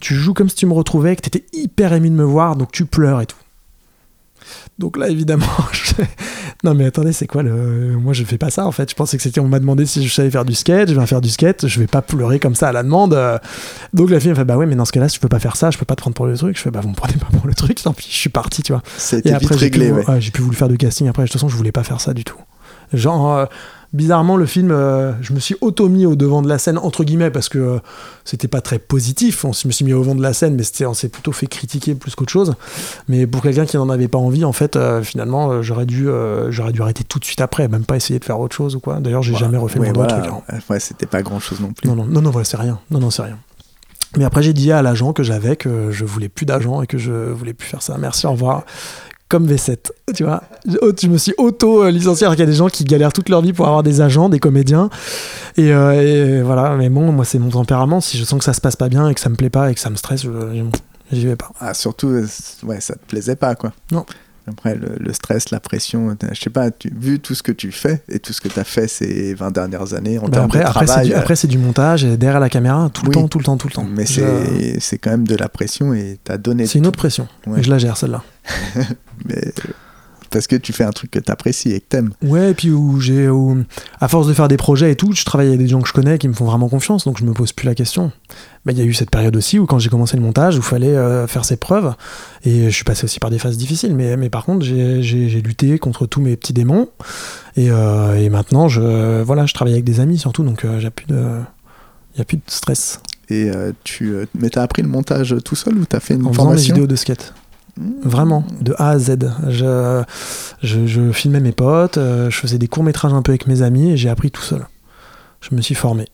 Tu 0.00 0.14
joues 0.14 0.34
comme 0.34 0.48
si 0.48 0.56
tu 0.56 0.66
me 0.66 0.72
retrouvais, 0.72 1.16
que 1.16 1.22
t'étais 1.22 1.44
hyper 1.52 1.92
ému 1.92 2.10
de 2.10 2.14
me 2.14 2.24
voir, 2.24 2.56
donc 2.56 2.72
tu 2.72 2.84
pleures 2.86 3.20
et 3.20 3.26
tout. 3.26 3.36
Donc 4.78 4.96
là, 4.96 5.08
évidemment, 5.08 5.46
je... 5.72 5.92
non 6.64 6.74
mais 6.74 6.86
attendez, 6.86 7.12
c'est 7.12 7.26
quoi 7.26 7.42
le. 7.42 7.96
Moi, 7.98 8.12
je 8.14 8.24
fais 8.24 8.38
pas 8.38 8.50
ça 8.50 8.66
en 8.66 8.72
fait. 8.72 8.90
Je 8.90 8.94
pensais 8.96 9.16
que 9.16 9.22
c'était. 9.22 9.40
On 9.40 9.48
m'a 9.48 9.60
demandé 9.60 9.86
si 9.86 10.06
je 10.06 10.12
savais 10.12 10.30
faire 10.30 10.44
du 10.44 10.54
skate. 10.54 10.88
Je 10.90 10.98
vais 10.98 11.06
faire 11.06 11.20
du 11.20 11.28
skate. 11.30 11.66
Je 11.68 11.78
vais 11.78 11.86
pas 11.86 12.02
pleurer 12.02 12.38
comme 12.40 12.54
ça 12.54 12.68
à 12.68 12.72
la 12.72 12.82
demande. 12.82 13.14
Euh, 13.14 13.38
Donc 13.92 14.10
la 14.10 14.18
fille 14.18 14.30
me 14.30 14.34
fait 14.34 14.44
Bah 14.44 14.56
ouais, 14.56 14.66
mais 14.66 14.74
dans 14.74 14.84
ce 14.84 14.92
cas-là, 14.92 15.08
si 15.08 15.16
je 15.16 15.20
peux 15.20 15.28
pas 15.28 15.38
faire 15.38 15.56
ça, 15.56 15.70
je 15.70 15.78
peux 15.78 15.84
pas 15.84 15.94
te 15.94 16.00
prendre 16.00 16.14
pour 16.16 16.26
le 16.26 16.36
truc. 16.36 16.56
Je 16.56 16.62
fais 16.62 16.70
Bah 16.70 16.80
vous 16.82 16.88
me 16.88 16.94
prenez 16.94 17.14
pas 17.14 17.26
pour 17.36 17.46
le 17.46 17.54
truc. 17.54 17.80
Tant 17.82 17.92
pis, 17.92 18.08
je 18.10 18.16
suis 18.16 18.30
parti, 18.30 18.62
tu 18.62 18.72
vois. 18.72 18.82
C'était 18.96 19.28
Et 19.28 19.32
vite 19.34 19.42
après, 19.44 19.58
j'ai 19.58 19.64
réglé. 19.66 19.92
ouais. 19.92 20.08
ouais, 20.08 20.20
j'ai 20.20 20.30
plus 20.30 20.42
voulu 20.42 20.56
faire 20.56 20.68
de 20.68 20.76
casting. 20.76 21.06
Après, 21.08 21.22
de 21.22 21.28
toute 21.28 21.34
façon, 21.34 21.48
je 21.48 21.56
voulais 21.56 21.72
pas 21.72 21.84
faire 21.84 22.00
ça 22.00 22.14
du 22.14 22.24
tout. 22.24 22.38
Genre, 22.92 23.32
euh, 23.36 23.46
bizarrement, 23.92 24.36
le 24.36 24.46
film, 24.46 24.70
euh, 24.70 25.12
je 25.20 25.32
me 25.32 25.38
suis 25.40 25.56
auto-mis 25.60 26.06
au 26.06 26.16
devant 26.16 26.42
de 26.42 26.48
la 26.48 26.58
scène, 26.58 26.78
entre 26.78 27.04
guillemets, 27.04 27.30
parce 27.30 27.48
que 27.48 27.58
euh, 27.58 27.78
c'était 28.24 28.48
pas 28.48 28.60
très 28.60 28.78
positif. 28.78 29.44
On 29.44 29.52
se 29.52 29.66
me 29.66 29.72
suis 29.72 29.84
mis 29.84 29.92
au 29.92 30.00
devant 30.00 30.14
de 30.14 30.22
la 30.22 30.32
scène, 30.32 30.54
mais 30.56 30.62
c'était, 30.62 30.86
on 30.86 30.94
s'est 30.94 31.08
plutôt 31.08 31.32
fait 31.32 31.46
critiquer 31.46 31.94
plus 31.94 32.14
qu'autre 32.14 32.32
chose. 32.32 32.54
Mais 33.08 33.26
pour 33.26 33.42
quelqu'un 33.42 33.66
qui 33.66 33.76
n'en 33.76 33.88
avait 33.90 34.08
pas 34.08 34.18
envie, 34.18 34.44
en 34.44 34.52
fait, 34.52 34.76
euh, 34.76 35.02
finalement, 35.02 35.62
j'aurais 35.62 35.86
dû, 35.86 36.08
j'aurais 36.50 36.72
dû 36.72 36.82
arrêter 36.82 37.04
tout 37.04 37.18
de 37.18 37.24
suite 37.24 37.40
après, 37.40 37.68
même 37.68 37.84
pas 37.84 37.96
essayer 37.96 38.18
de 38.18 38.24
faire 38.24 38.40
autre 38.40 38.54
chose 38.56 38.76
ou 38.76 38.80
quoi. 38.80 39.00
D'ailleurs, 39.00 39.22
j'ai 39.22 39.32
Voilà. 39.32 39.46
jamais 39.46 39.58
refait 39.58 39.78
Ouais, 39.78 39.92
moindre 39.92 40.08
voilà. 40.08 40.22
truc. 40.22 40.32
hein. 40.48 40.58
Ouais, 40.70 40.80
c'était 40.80 41.06
pas 41.06 41.22
grand 41.22 41.40
chose 41.40 41.60
non 41.60 41.72
plus. 41.72 41.88
Non, 41.88 41.94
non, 41.96 42.04
non, 42.06 42.20
non, 42.22 42.32
c'est 42.44 42.56
rien. 42.56 42.78
Non, 42.90 42.98
non, 42.98 43.10
c'est 43.10 43.22
rien. 43.22 43.38
Mais 44.18 44.24
après, 44.24 44.42
j'ai 44.42 44.52
dit 44.52 44.70
à 44.72 44.82
l'agent 44.82 45.14
que 45.14 45.22
j'avais 45.22 45.56
que 45.56 45.90
je 45.90 46.04
voulais 46.04 46.28
plus 46.28 46.44
d'agent 46.44 46.82
et 46.82 46.86
que 46.86 46.98
je 46.98 47.10
voulais 47.12 47.54
plus 47.54 47.66
faire 47.66 47.80
ça. 47.80 47.96
Merci, 47.98 48.26
au 48.26 48.32
revoir. 48.32 48.64
Comme 49.32 49.46
V7, 49.46 49.76
tu 50.14 50.24
vois. 50.24 50.42
Je 50.66 50.76
je 51.00 51.06
me 51.08 51.16
suis 51.16 51.32
auto-licencié 51.38 52.26
alors 52.26 52.36
qu'il 52.36 52.44
y 52.44 52.48
a 52.48 52.50
des 52.50 52.56
gens 52.56 52.68
qui 52.68 52.84
galèrent 52.84 53.14
toute 53.14 53.30
leur 53.30 53.40
vie 53.40 53.54
pour 53.54 53.66
avoir 53.66 53.82
des 53.82 54.02
agents, 54.02 54.28
des 54.28 54.38
comédiens. 54.38 54.90
Et, 55.56 55.72
euh, 55.72 56.38
et 56.38 56.42
voilà, 56.42 56.76
mais 56.76 56.90
bon, 56.90 57.10
moi, 57.12 57.24
c'est 57.24 57.38
mon 57.38 57.48
tempérament. 57.48 58.02
Si 58.02 58.18
je 58.18 58.24
sens 58.24 58.38
que 58.38 58.44
ça 58.44 58.52
se 58.52 58.60
passe 58.60 58.76
pas 58.76 58.90
bien 58.90 59.08
et 59.08 59.14
que 59.14 59.20
ça 59.20 59.30
me 59.30 59.34
plaît 59.34 59.48
pas 59.48 59.70
et 59.70 59.74
que 59.74 59.80
ça 59.80 59.88
me 59.88 59.96
stresse, 59.96 60.26
j'y 61.10 61.26
vais 61.26 61.36
pas. 61.36 61.50
Ah, 61.60 61.72
surtout, 61.72 62.08
euh, 62.08 62.26
ouais, 62.64 62.80
ça 62.82 62.92
te 62.94 63.06
plaisait 63.08 63.36
pas, 63.36 63.54
quoi. 63.54 63.72
Non. 63.90 64.04
Après, 64.46 64.74
le, 64.74 64.96
le 64.98 65.12
stress, 65.14 65.50
la 65.50 65.60
pression, 65.60 66.14
t'as- 66.16 66.34
je 66.34 66.40
sais 66.42 66.50
pas, 66.50 66.70
tu, 66.70 66.92
vu 66.94 67.18
tout 67.20 67.34
ce 67.34 67.42
que 67.44 67.52
tu 67.52 67.70
fais 67.72 68.02
et 68.10 68.18
tout 68.18 68.32
ce 68.34 68.40
que 68.42 68.48
tu 68.48 68.58
as 68.60 68.64
fait 68.64 68.88
ces 68.88 69.32
20 69.34 69.50
dernières 69.52 69.94
années 69.94 70.18
en 70.18 70.28
Bah 70.28 70.42
après, 70.44 70.58
de 70.58 70.64
après, 70.64 70.80
c'est 70.80 70.86
travail, 70.86 71.06
du, 71.08 71.14
après, 71.14 71.36
c'est 71.36 71.46
du 71.48 71.58
montage 71.58 72.04
et 72.04 72.16
derrière 72.18 72.40
la 72.40 72.48
caméra, 72.50 72.90
tout 72.92 73.04
le 73.06 73.12
temps, 73.12 73.28
tout 73.28 73.38
le 73.38 73.44
temps, 73.44 73.56
tout 73.56 73.68
le 73.68 73.72
temps. 73.72 73.86
mais 73.88 74.04
Je- 74.04 74.20
c'est 74.20 74.80
c'est 74.80 74.98
quand 74.98 75.10
même 75.10 75.26
de 75.28 75.36
la 75.36 75.48
pression 75.48 75.94
et 75.94 76.18
t'as 76.24 76.38
donné. 76.38 76.66
C'est 76.66 76.80
une 76.80 76.86
autre 76.88 76.98
pression. 76.98 77.28
Ouais. 77.46 77.60
Et 77.60 77.62
je 77.62 77.70
la 77.70 77.78
gère, 77.78 77.96
celle-là. 77.96 78.22
mais- 79.24 79.52
parce 80.30 80.46
que 80.46 80.56
tu 80.56 80.72
fais 80.72 80.84
un 80.84 80.92
truc 80.92 81.10
que 81.10 81.18
t'apprécies 81.18 81.72
et 81.72 81.80
que 81.80 81.84
t'aimes. 81.90 82.12
Ouais, 82.22 82.52
et 82.52 82.54
puis 82.54 82.70
où 82.70 82.98
j'ai, 83.00 83.28
à 84.00 84.08
force 84.08 84.26
de 84.26 84.32
faire 84.32 84.48
des 84.48 84.56
projets 84.56 84.90
et 84.90 84.96
tout, 84.96 85.12
je 85.12 85.26
travaille 85.26 85.48
avec 85.48 85.58
des 85.58 85.68
gens 85.68 85.82
que 85.82 85.88
je 85.88 85.92
connais 85.92 86.16
qui 86.16 86.26
me 86.26 86.32
font 86.32 86.46
vraiment 86.46 86.70
confiance, 86.70 87.04
donc 87.04 87.18
je 87.18 87.24
me 87.24 87.32
pose 87.34 87.52
plus 87.52 87.66
la 87.66 87.74
question. 87.74 88.12
Mais 88.64 88.72
il 88.72 88.78
y 88.78 88.82
a 88.82 88.84
eu 88.84 88.94
cette 88.94 89.10
période 89.10 89.36
aussi 89.36 89.58
où 89.58 89.66
quand 89.66 89.78
j'ai 89.78 89.90
commencé 89.90 90.16
le 90.16 90.22
montage, 90.22 90.56
où 90.56 90.60
il 90.60 90.64
fallait 90.64 90.96
euh, 90.96 91.26
faire 91.26 91.44
ses 91.44 91.56
preuves, 91.56 91.94
et 92.44 92.70
je 92.70 92.74
suis 92.74 92.84
passé 92.84 93.04
aussi 93.04 93.20
par 93.20 93.28
des 93.28 93.38
phases 93.38 93.58
difficiles, 93.58 93.94
mais, 93.94 94.16
mais 94.16 94.30
par 94.30 94.46
contre 94.46 94.64
j'ai, 94.64 95.02
lutté 95.42 95.78
contre 95.78 96.06
tous 96.06 96.22
mes 96.22 96.34
petits 96.36 96.54
démons, 96.54 96.88
et, 97.56 97.70
euh, 97.70 98.14
et 98.16 98.30
maintenant 98.30 98.68
je, 98.68 99.20
voilà, 99.22 99.44
je 99.44 99.52
travaille 99.52 99.74
avec 99.74 99.84
des 99.84 100.00
amis 100.00 100.16
surtout, 100.18 100.44
donc 100.44 100.64
euh, 100.64 100.80
j'ai 100.80 100.88
plus 100.88 101.06
de, 101.06 101.40
il 102.14 102.18
y 102.18 102.20
a 102.22 102.24
plus 102.24 102.38
de 102.38 102.42
stress 102.46 103.00
Et 103.28 103.50
euh, 103.50 103.72
tu, 103.84 104.12
euh, 104.14 104.24
mais 104.38 104.48
t'as 104.48 104.62
appris 104.62 104.80
le 104.80 104.88
montage 104.88 105.36
tout 105.44 105.56
seul 105.56 105.76
ou 105.76 105.84
t'as 105.84 106.00
fait 106.00 106.14
une 106.14 106.26
en 106.26 106.32
faisant 106.32 106.44
mes 106.44 106.48
formation? 106.52 106.74
vidéos 106.74 106.86
de 106.86 106.96
skate. 106.96 107.34
Vraiment, 107.76 108.44
de 108.60 108.74
A 108.78 108.90
à 108.90 108.98
Z. 108.98 109.16
Je, 109.48 110.02
je, 110.62 110.86
je 110.86 111.12
filmais 111.12 111.40
mes 111.40 111.52
potes, 111.52 111.96
euh, 111.96 112.30
je 112.30 112.36
faisais 112.38 112.58
des 112.58 112.68
courts-métrages 112.68 113.14
un 113.14 113.22
peu 113.22 113.32
avec 113.32 113.46
mes 113.46 113.62
amis 113.62 113.92
et 113.92 113.96
j'ai 113.96 114.10
appris 114.10 114.30
tout 114.30 114.42
seul. 114.42 114.66
Je 115.40 115.54
me 115.54 115.62
suis 115.62 115.74
formé. 115.74 116.06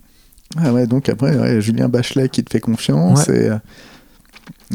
Ah 0.57 0.73
ouais, 0.73 0.87
donc 0.87 1.09
après, 1.09 1.37
ouais, 1.37 1.61
Julien 1.61 1.89
Bachelet 1.89 2.29
qui 2.29 2.43
te 2.45 2.51
fait 2.51 2.61
confiance. 2.61 3.29
Et, 3.29 3.51
euh, 3.51 3.57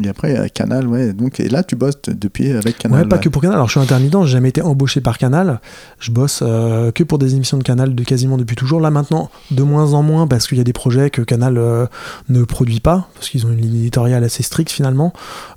et 0.02 0.08
après, 0.08 0.32
il 0.32 0.34
y 0.34 0.38
a 0.38 0.48
Canal, 0.48 0.88
ouais. 0.88 1.12
Donc, 1.12 1.38
et 1.38 1.48
là, 1.48 1.62
tu 1.62 1.76
bosses 1.76 2.00
depuis 2.08 2.50
avec 2.50 2.78
Canal. 2.78 3.02
ouais, 3.02 3.08
pas 3.08 3.16
là. 3.16 3.22
que 3.22 3.28
pour 3.28 3.40
Canal. 3.40 3.54
Alors, 3.54 3.68
je 3.68 3.72
suis 3.72 3.80
intermittent, 3.80 4.24
j'ai 4.24 4.32
jamais 4.32 4.48
été 4.48 4.60
embauché 4.60 5.00
par 5.00 5.18
Canal. 5.18 5.60
Je 6.00 6.10
bosse 6.10 6.40
euh, 6.42 6.90
que 6.90 7.04
pour 7.04 7.18
des 7.18 7.36
émissions 7.36 7.58
de 7.58 7.62
Canal 7.62 7.94
de 7.94 8.02
quasiment 8.02 8.36
depuis 8.36 8.56
toujours. 8.56 8.80
Là, 8.80 8.90
maintenant, 8.90 9.30
de 9.52 9.62
moins 9.62 9.92
en 9.92 10.02
moins, 10.02 10.26
parce 10.26 10.48
qu'il 10.48 10.58
y 10.58 10.60
a 10.60 10.64
des 10.64 10.72
projets 10.72 11.10
que 11.10 11.22
Canal 11.22 11.58
euh, 11.58 11.86
ne 12.28 12.42
produit 12.42 12.80
pas, 12.80 13.08
parce 13.14 13.28
qu'ils 13.28 13.46
ont 13.46 13.50
une 13.50 13.60
ligne 13.60 13.76
éditoriale 13.76 14.24
assez 14.24 14.42
stricte 14.42 14.72
finalement. 14.72 15.12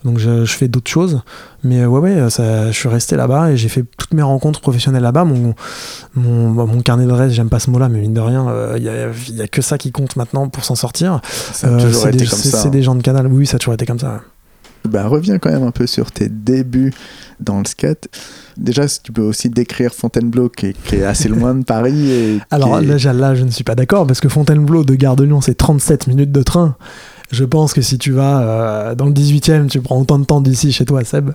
Donc, 0.05 0.19
je, 0.19 0.45
je 0.45 0.53
fais 0.53 0.67
d'autres 0.67 0.91
choses. 0.91 1.21
Mais 1.67 1.85
ouais, 1.85 1.99
ouais, 1.99 2.29
ça, 2.29 2.71
je 2.71 2.77
suis 2.77 2.89
resté 2.89 3.15
là-bas 3.15 3.51
et 3.51 3.57
j'ai 3.57 3.69
fait 3.69 3.83
toutes 3.97 4.13
mes 4.13 4.21
rencontres 4.21 4.61
professionnelles 4.61 5.03
là-bas. 5.03 5.25
Mon, 5.25 5.53
mon, 6.15 6.51
bah, 6.51 6.65
mon 6.65 6.81
carnet 6.81 7.05
d'adresse, 7.05 7.33
j'aime 7.33 7.49
pas 7.49 7.59
ce 7.59 7.69
mot-là, 7.69 7.89
mais 7.89 7.99
mine 7.99 8.13
de 8.13 8.21
rien, 8.21 8.47
il 8.77 8.83
y, 8.83 8.89
a, 8.89 9.09
y, 9.29 9.41
a, 9.41 9.47
que 9.47 9.61
ça 9.61 9.77
qui 9.77 9.91
compte 9.91 10.15
maintenant 10.15 10.47
pour 10.49 10.63
s'en 10.63 10.75
sortir. 10.75 11.21
Ça 11.53 11.67
a 11.67 11.79
toujours 11.79 12.07
été 12.07 12.19
des, 12.19 12.25
comme 12.25 12.39
ça. 12.39 12.57
C'est 12.57 12.69
des 12.69 12.83
gens 12.83 12.95
de 12.95 13.01
canal, 13.01 13.27
oui, 13.27 13.45
ça 13.45 13.57
a 13.57 13.59
toujours 13.59 13.73
été 13.73 13.85
comme 13.85 13.99
ça. 13.99 14.21
Bah, 14.87 15.07
reviens 15.07 15.37
quand 15.37 15.51
même 15.51 15.63
un 15.63 15.71
peu 15.71 15.85
sur 15.85 16.11
tes 16.11 16.29
débuts 16.29 16.93
dans 17.39 17.59
le 17.59 17.65
skate. 17.65 18.07
Déjà, 18.55 18.87
si 18.87 19.01
tu 19.01 19.11
peux 19.11 19.21
aussi 19.21 19.49
décrire 19.49 19.93
Fontainebleau, 19.93 20.49
qui 20.49 20.67
est, 20.67 20.81
qui 20.83 20.95
est 20.95 21.03
assez 21.03 21.29
loin 21.29 21.53
de 21.53 21.63
Paris. 21.63 22.11
Et 22.11 22.39
Alors 22.51 22.79
est... 22.79 22.85
là, 22.85 23.13
là, 23.13 23.35
je 23.35 23.43
ne 23.43 23.51
suis 23.51 23.63
pas 23.63 23.75
d'accord, 23.75 24.07
parce 24.07 24.19
que 24.19 24.29
Fontainebleau 24.29 24.83
de 24.83 24.95
Gare 24.95 25.15
de 25.15 25.23
Lyon, 25.23 25.41
c'est 25.41 25.55
37 25.55 26.07
minutes 26.07 26.31
de 26.31 26.43
train. 26.43 26.75
Je 27.31 27.43
pense 27.43 27.73
que 27.73 27.81
si 27.81 27.97
tu 27.97 28.11
vas 28.11 28.41
euh, 28.41 28.95
dans 28.95 29.05
le 29.05 29.11
18e, 29.11 29.67
tu 29.67 29.81
prends 29.81 29.99
autant 29.99 30.17
de 30.17 30.25
temps 30.25 30.41
d'ici 30.41 30.71
chez 30.71 30.85
toi, 30.85 31.03
Seb. 31.03 31.31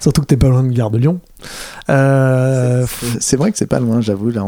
Surtout 0.00 0.22
que 0.22 0.26
t'es 0.26 0.36
pas 0.36 0.48
loin 0.48 0.62
de 0.62 0.72
Gare 0.72 0.90
de 0.90 0.98
Lyon. 0.98 1.20
Euh... 1.88 2.84
C'est 3.20 3.36
vrai 3.36 3.52
que 3.52 3.58
c'est 3.58 3.66
pas 3.66 3.80
loin, 3.80 4.00
j'avoue. 4.00 4.30
Là, 4.30 4.44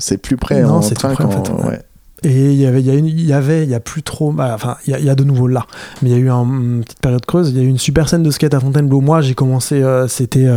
c'est 0.00 0.18
plus 0.18 0.36
près 0.36 0.62
non, 0.62 0.74
en 0.74 0.82
c'est 0.82 0.94
train 0.94 1.14
près, 1.14 1.24
en 1.24 1.30
fait, 1.30 1.50
ouais. 1.50 1.64
Ouais. 1.68 1.82
Et 2.22 2.52
il 2.52 2.56
y 2.56 2.66
avait, 2.66 2.80
il 2.80 2.86
y, 2.86 2.90
a 2.90 2.94
une, 2.94 3.06
il 3.06 3.26
y 3.26 3.32
avait, 3.32 3.62
il 3.62 3.68
y 3.68 3.74
a 3.74 3.80
plus 3.80 4.02
trop, 4.02 4.32
bah, 4.32 4.52
enfin, 4.54 4.78
il 4.86 4.90
y, 4.90 4.94
a, 4.94 4.98
il 4.98 5.04
y, 5.04 5.10
a 5.10 5.14
de 5.14 5.22
nouveau 5.22 5.46
là, 5.48 5.66
mais 6.00 6.10
il 6.10 6.12
y 6.12 6.16
a 6.16 6.18
eu 6.18 6.30
un, 6.30 6.44
une 6.44 6.82
petite 6.82 7.00
période 7.00 7.24
creuse. 7.24 7.50
Il 7.50 7.58
y 7.58 7.60
a 7.60 7.62
eu 7.62 7.68
une 7.68 7.78
super 7.78 8.08
scène 8.08 8.22
de 8.22 8.30
skate 8.30 8.54
à 8.54 8.58
Fontainebleau. 8.58 9.00
Moi, 9.00 9.20
j'ai 9.20 9.34
commencé, 9.34 9.82
euh, 9.82 10.08
c'était 10.08 10.48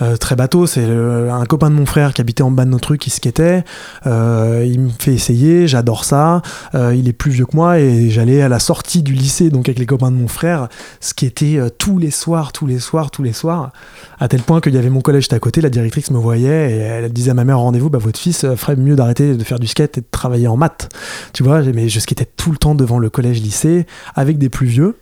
euh, 0.00 0.16
très 0.16 0.36
bateau. 0.36 0.66
C'est 0.66 0.84
un 0.84 1.44
copain 1.44 1.70
de 1.70 1.74
mon 1.74 1.86
frère 1.86 2.14
qui 2.14 2.20
habitait 2.20 2.42
en 2.42 2.50
bas 2.50 2.64
de 2.64 2.70
nos 2.70 2.78
trucs, 2.78 3.00
qui 3.00 3.10
skatait. 3.10 3.64
Euh, 4.06 4.66
il 4.66 4.80
me 4.80 4.90
fait 4.90 5.12
essayer, 5.12 5.66
j'adore 5.66 6.04
ça. 6.04 6.42
Euh, 6.74 6.94
il 6.94 7.08
est 7.08 7.12
plus 7.12 7.30
vieux 7.30 7.46
que 7.46 7.56
moi 7.56 7.78
et 7.78 8.10
j'allais 8.10 8.42
à 8.42 8.48
la 8.48 8.58
sortie 8.58 9.02
du 9.02 9.12
lycée, 9.12 9.50
donc 9.50 9.68
avec 9.68 9.78
les 9.78 9.86
copains 9.86 10.10
de 10.10 10.16
mon 10.16 10.28
frère, 10.28 10.68
skater 11.00 11.60
tous 11.78 11.98
les 11.98 12.10
soirs, 12.10 12.52
tous 12.52 12.66
les 12.66 12.78
soirs, 12.78 13.10
tous 13.10 13.22
les 13.22 13.32
soirs, 13.32 13.72
à 14.18 14.28
tel 14.28 14.42
point 14.42 14.60
qu'il 14.60 14.74
y 14.74 14.78
avait 14.78 14.90
mon 14.90 15.00
collège 15.00 15.28
à 15.32 15.38
côté. 15.38 15.60
La 15.60 15.70
directrice 15.70 16.10
me 16.10 16.18
voyait 16.18 16.72
et 16.72 16.76
elle 16.76 17.12
disait 17.12 17.32
à 17.32 17.34
ma 17.34 17.44
mère 17.44 17.58
rendez-vous, 17.58 17.90
bah, 17.90 17.98
votre 17.98 18.18
fils 18.18 18.46
ferait 18.56 18.76
mieux 18.76 18.96
d'arrêter 18.96 19.34
de 19.34 19.44
faire 19.44 19.58
du 19.58 19.66
skate 19.66 19.98
et 19.98 20.00
de 20.00 20.06
travailler 20.10 20.48
en 20.48 20.56
maths. 20.56 20.88
Tu 21.32 21.42
vois, 21.42 21.62
mais 21.62 21.88
je 21.88 22.00
skatais 22.00 22.26
tout 22.36 22.50
le 22.50 22.56
temps 22.56 22.74
devant 22.74 22.98
le 22.98 23.10
collège-lycée 23.10 23.86
avec 24.14 24.38
des 24.38 24.48
plus 24.48 24.66
vieux. 24.66 24.96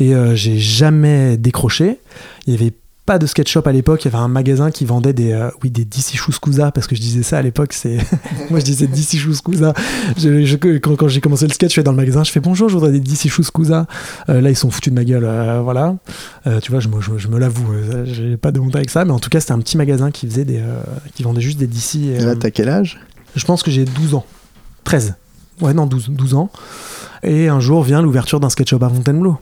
Et 0.00 0.12
j'ai 0.34 0.58
jamais 0.58 1.36
décroché. 1.36 1.98
Il 2.46 2.52
y 2.52 2.56
avait 2.56 2.72
pas 3.06 3.18
de 3.18 3.26
skate 3.26 3.48
shop 3.48 3.62
à 3.66 3.72
l'époque, 3.72 4.04
il 4.04 4.10
y 4.10 4.14
avait 4.14 4.22
un 4.22 4.28
magasin 4.28 4.70
qui 4.70 4.86
vendait 4.86 5.12
des 5.12 5.32
euh, 5.32 5.50
oui 5.62 5.70
des 5.70 5.84
DC 5.84 6.16
Shoeskuza 6.16 6.70
parce 6.72 6.86
que 6.86 6.96
je 6.96 7.00
disais 7.02 7.22
ça 7.22 7.36
à 7.36 7.42
l'époque, 7.42 7.74
c'est 7.74 7.98
moi 8.50 8.60
je 8.60 8.64
disais 8.64 8.86
DC 8.86 9.18
Shoeskuza. 9.18 9.74
Je, 10.16 10.44
je, 10.44 10.56
quand, 10.56 10.96
quand 10.96 11.08
j'ai 11.08 11.20
commencé 11.20 11.46
le 11.46 11.52
skate, 11.52 11.70
je 11.70 11.76
vais 11.76 11.82
dans 11.82 11.90
le 11.90 11.98
magasin, 11.98 12.24
je 12.24 12.32
fais 12.32 12.40
bonjour, 12.40 12.70
je 12.70 12.74
voudrais 12.74 12.92
des 12.92 13.00
DC 13.00 13.28
Shoeskuza. 13.28 13.86
Euh, 14.30 14.40
là 14.40 14.48
ils 14.48 14.56
sont 14.56 14.70
foutus 14.70 14.90
de 14.90 14.98
ma 14.98 15.04
gueule, 15.04 15.24
euh, 15.26 15.60
voilà. 15.60 15.96
tu 16.62 16.70
vois, 16.70 16.80
je, 16.80 16.88
je, 17.00 17.18
je 17.18 17.28
me 17.28 17.38
l'avoue, 17.38 17.74
j'ai 18.04 18.38
pas 18.38 18.52
de 18.52 18.60
honte 18.60 18.74
avec 18.74 18.88
ça, 18.88 19.04
mais 19.04 19.12
en 19.12 19.18
tout 19.18 19.28
cas 19.28 19.40
c'était 19.40 19.52
un 19.52 19.60
petit 19.60 19.76
magasin 19.76 20.10
qui 20.10 20.26
faisait 20.26 20.46
des 20.46 20.62
qui 21.14 21.22
vendait 21.22 21.42
juste 21.42 21.58
des 21.58 21.66
DC. 21.66 21.96
Et, 21.96 22.18
là 22.20 22.36
t'as 22.36 22.50
quel 22.50 22.70
âge? 22.70 23.00
Je 23.36 23.44
pense 23.44 23.62
que 23.62 23.70
j'ai 23.70 23.84
12 23.84 24.14
ans, 24.14 24.24
13. 24.84 25.14
Ouais 25.60 25.74
non 25.74 25.86
12 25.86 26.08
12 26.10 26.34
ans. 26.34 26.50
Et 27.22 27.48
un 27.48 27.60
jour 27.60 27.82
vient 27.82 28.00
l'ouverture 28.00 28.40
d'un 28.40 28.48
skate 28.48 28.70
shop 28.70 28.82
à 28.82 28.88
Fontainebleau. 28.88 29.38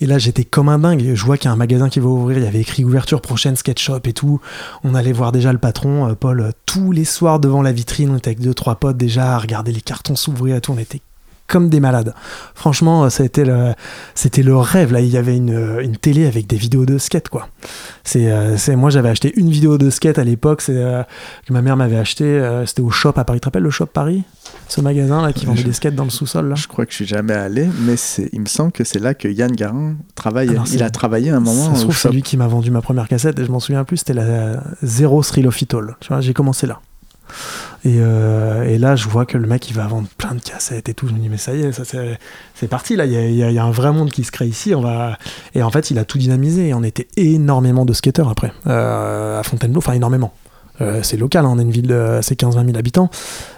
Et 0.00 0.06
là, 0.06 0.18
j'étais 0.18 0.44
comme 0.44 0.68
un 0.68 0.78
dingue. 0.78 1.14
Je 1.14 1.24
vois 1.24 1.36
qu'il 1.36 1.48
y 1.48 1.50
a 1.50 1.52
un 1.52 1.56
magasin 1.56 1.88
qui 1.88 2.00
va 2.00 2.08
ouvrir. 2.08 2.38
Il 2.38 2.44
y 2.44 2.46
avait 2.46 2.60
écrit 2.60 2.84
ouverture 2.84 3.20
prochaine 3.20 3.56
skate 3.56 3.78
shop 3.78 4.00
et 4.04 4.12
tout. 4.12 4.40
On 4.82 4.94
allait 4.94 5.12
voir 5.12 5.32
déjà 5.32 5.52
le 5.52 5.58
patron, 5.58 6.08
euh, 6.08 6.14
Paul, 6.14 6.52
tous 6.66 6.92
les 6.92 7.04
soirs 7.04 7.40
devant 7.40 7.62
la 7.62 7.72
vitrine. 7.72 8.10
On 8.10 8.16
était 8.16 8.28
avec 8.28 8.40
deux, 8.40 8.54
trois 8.54 8.76
potes 8.76 8.96
déjà 8.96 9.34
à 9.34 9.38
regarder 9.38 9.72
les 9.72 9.80
cartons 9.80 10.16
s'ouvrir 10.16 10.56
et 10.56 10.60
tout. 10.60 10.72
On 10.72 10.78
était 10.78 11.00
comme 11.46 11.68
des 11.68 11.80
malades. 11.80 12.14
Franchement, 12.54 13.10
ça 13.10 13.22
a 13.22 13.26
été 13.26 13.44
le, 13.44 13.74
c'était 14.14 14.42
le 14.42 14.56
rêve. 14.56 14.92
Là, 14.92 15.00
il 15.00 15.08
y 15.08 15.16
avait 15.16 15.36
une, 15.36 15.78
une 15.82 15.96
télé 15.96 16.26
avec 16.26 16.46
des 16.46 16.56
vidéos 16.56 16.86
de 16.86 16.98
skate, 16.98 17.28
quoi. 17.28 17.48
C'est, 18.02 18.30
euh, 18.30 18.56
c'est 18.56 18.76
moi, 18.76 18.90
j'avais 18.90 19.08
acheté 19.10 19.32
une 19.36 19.50
vidéo 19.50 19.78
de 19.78 19.90
skate 19.90 20.18
à 20.18 20.24
l'époque. 20.24 20.62
C'est 20.62 20.76
euh, 20.76 21.02
que 21.46 21.52
ma 21.52 21.62
mère 21.62 21.76
m'avait 21.76 21.98
acheté. 21.98 22.24
Euh, 22.24 22.64
c'était 22.66 22.82
au 22.82 22.90
shop 22.90 23.12
à 23.16 23.24
Paris. 23.24 23.38
Tu 23.38 23.42
te 23.42 23.46
rappelles 23.46 23.62
le 23.62 23.70
shop 23.70 23.86
Paris? 23.86 24.24
Ce 24.68 24.80
magasin 24.80 25.22
là 25.22 25.32
qui 25.32 25.46
vendait 25.46 25.62
des 25.62 25.72
skates 25.72 25.94
dans 25.94 26.04
le 26.04 26.10
sous-sol 26.10 26.48
là? 26.48 26.54
Je 26.54 26.66
crois 26.66 26.86
que 26.86 26.92
je 26.92 26.96
suis 26.96 27.06
jamais 27.06 27.34
allé, 27.34 27.68
mais 27.80 27.96
c'est, 27.96 28.28
il 28.32 28.40
me 28.40 28.46
semble 28.46 28.72
que 28.72 28.84
c'est 28.84 28.98
là 28.98 29.14
que 29.14 29.28
Yann 29.28 29.52
Garin 29.52 29.96
travaillait. 30.14 30.56
Ah 30.58 30.64
il 30.72 30.82
a 30.82 30.90
travaillé 30.90 31.30
un 31.30 31.40
moment. 31.40 31.70
Ça 31.70 31.76
se 31.76 31.82
trouve, 31.82 31.96
c'est 31.96 32.10
lui 32.10 32.22
qui 32.22 32.36
m'a 32.36 32.46
vendu 32.46 32.70
ma 32.70 32.80
première 32.80 33.08
cassette 33.08 33.38
et 33.38 33.44
je 33.44 33.50
m'en 33.50 33.60
souviens 33.60 33.84
plus. 33.84 33.98
C'était 33.98 34.14
la 34.14 34.62
Zero 34.82 35.22
Thrilophytol. 35.22 35.96
Tu 36.00 36.08
vois, 36.08 36.20
j'ai 36.20 36.32
commencé 36.32 36.66
là. 36.66 36.80
Et, 37.84 37.98
euh, 37.98 38.64
et, 38.64 38.78
là, 38.78 38.96
je 38.96 39.06
vois 39.08 39.26
que 39.26 39.36
le 39.36 39.46
mec, 39.46 39.68
il 39.68 39.74
va 39.74 39.86
vendre 39.86 40.08
plein 40.16 40.34
de 40.34 40.40
cassettes 40.40 40.88
et 40.88 40.94
tout. 40.94 41.06
Je 41.06 41.12
me 41.12 41.18
dis, 41.18 41.28
mais 41.28 41.36
ça 41.36 41.54
y 41.54 41.60
est, 41.60 41.72
c'est, 42.54 42.68
parti. 42.68 42.96
Là, 42.96 43.04
il 43.04 43.12
y, 43.12 43.16
a, 43.16 43.28
il 43.28 43.54
y, 43.54 43.58
a, 43.58 43.64
un 43.64 43.70
vrai 43.70 43.92
monde 43.92 44.10
qui 44.10 44.24
se 44.24 44.32
crée 44.32 44.46
ici. 44.46 44.74
On 44.74 44.80
va... 44.80 45.18
Et 45.54 45.62
en 45.62 45.70
fait, 45.70 45.90
il 45.90 45.98
a 45.98 46.04
tout 46.04 46.16
dynamisé. 46.16 46.68
Et 46.68 46.74
on 46.74 46.82
était 46.82 47.08
énormément 47.16 47.84
de 47.84 47.92
skateurs 47.92 48.30
après, 48.30 48.52
euh, 48.66 49.38
à 49.38 49.42
Fontainebleau. 49.42 49.78
Enfin, 49.78 49.92
énormément. 49.92 50.32
Euh, 50.80 51.00
c'est 51.02 51.16
local, 51.16 51.44
hein, 51.44 51.50
on 51.52 51.58
est 51.58 51.62
une 51.62 51.70
ville 51.70 51.86
de 51.86 52.18
c'est 52.22 52.38
15-20 52.38 52.66
000 52.66 52.76
habitants, 52.76 53.08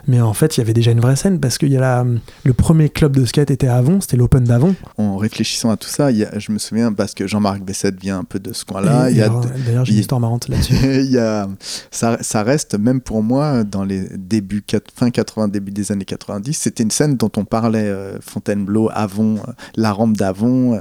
mais 0.07 0.21
en 0.21 0.35
fait 0.35 0.57
il 0.57 0.61
y 0.61 0.63
avait 0.63 0.75
déjà 0.75 0.91
une 0.91 1.01
vraie 1.01 1.17
scène 1.17 1.41
parce 1.41 1.57
que 1.57 1.65
y 1.65 1.77
a 1.77 1.81
la, 1.81 2.05
le 2.45 2.53
premier 2.53 2.91
club 2.91 3.17
de 3.17 3.25
skate 3.25 3.51
était 3.51 3.69
à 3.69 3.77
Avon, 3.77 4.03
c'était 4.03 4.19
l'Open 4.19 4.45
d'Avon. 4.45 4.75
En 4.99 5.17
réfléchissant 5.17 5.71
à 5.71 5.79
tout 5.79 5.89
ça, 5.89 6.11
y 6.11 6.25
a, 6.25 6.39
je 6.39 6.53
me 6.53 6.59
souviens 6.59 6.93
parce 6.93 7.15
que 7.15 7.27
Jean-Marc 7.27 7.63
Bessette 7.63 7.99
vient 7.99 8.19
un 8.19 8.25
peu 8.25 8.39
de 8.39 8.53
ce 8.53 8.67
coin-là. 8.67 9.11
D'ailleurs 9.11 9.85
j'ai 9.85 9.95
une 9.95 9.99
histoire 9.99 10.21
marrante 10.21 10.49
là-dessus. 10.49 10.75
y 11.11 11.19
a, 11.19 11.49
ça, 11.91 12.19
ça, 12.21 12.43
reste 12.43 12.79
même 12.79 13.01
pour 13.01 13.23
moi 13.23 13.65
dans 13.65 13.85
les 13.85 14.09
débuts 14.17 14.65
fin 14.95 15.11
80, 15.11 15.49
début 15.49 15.73
des 15.73 15.93
années 15.93 16.05
90, 16.05 16.53
c'était 16.53 16.83
une 16.83 16.91
scène 16.91 17.17
dont 17.17 17.31
on 17.37 17.45
parlait 17.45 17.89
euh, 17.89 18.19
Fontainebleau, 18.21 18.91
Avon, 18.93 19.37
euh, 19.37 19.53
la 19.77 19.93
rampe 19.93 20.17
d'Avon. 20.17 20.75
Euh, 20.75 20.81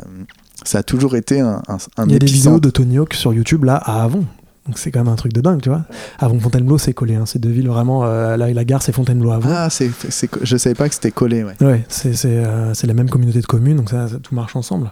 ça 0.63 0.79
a 0.79 0.83
toujours 0.83 1.15
été 1.15 1.39
un, 1.39 1.61
un, 1.67 1.77
un 1.97 2.05
Il 2.07 2.13
y 2.13 2.15
a 2.15 2.19
des 2.19 2.25
vidéos 2.25 2.59
de 2.59 2.69
Tony 2.69 2.97
Hawk 2.97 3.13
sur 3.13 3.33
YouTube 3.33 3.63
là 3.63 3.75
à 3.75 4.03
Avon. 4.03 4.25
Donc 4.65 4.79
c'est 4.79 4.89
quand 4.89 5.01
même 5.01 5.13
un 5.13 5.15
truc 5.15 5.31
de 5.31 5.41
dingue, 5.41 5.61
tu 5.61 5.69
vois. 5.69 5.83
Avant 6.17 6.39
Fontainebleau, 6.39 6.79
c'est 6.79 6.93
collé. 6.93 7.13
Hein. 7.13 7.27
C'est 7.27 7.37
deux 7.37 7.49
villes 7.49 7.67
vraiment. 7.67 8.03
Euh, 8.03 8.35
la, 8.35 8.51
la, 8.51 8.65
gare, 8.65 8.81
c'est 8.81 8.91
Fontainebleau 8.91 9.31
avant. 9.31 9.49
Ah, 9.51 9.69
c'est, 9.69 9.91
c'est, 10.09 10.27
je 10.41 10.57
savais 10.57 10.73
pas 10.73 10.89
que 10.89 10.95
c'était 10.95 11.11
collé, 11.11 11.43
ouais. 11.43 11.53
Ouais, 11.61 11.85
c'est, 11.87 12.13
c'est, 12.13 12.29
euh, 12.29 12.73
c'est 12.73 12.87
la 12.87 12.95
même 12.95 13.07
communauté 13.07 13.41
de 13.41 13.45
communes, 13.45 13.77
donc 13.77 13.91
ça, 13.91 14.07
ça 14.07 14.17
tout 14.17 14.33
marche 14.33 14.55
ensemble. 14.55 14.91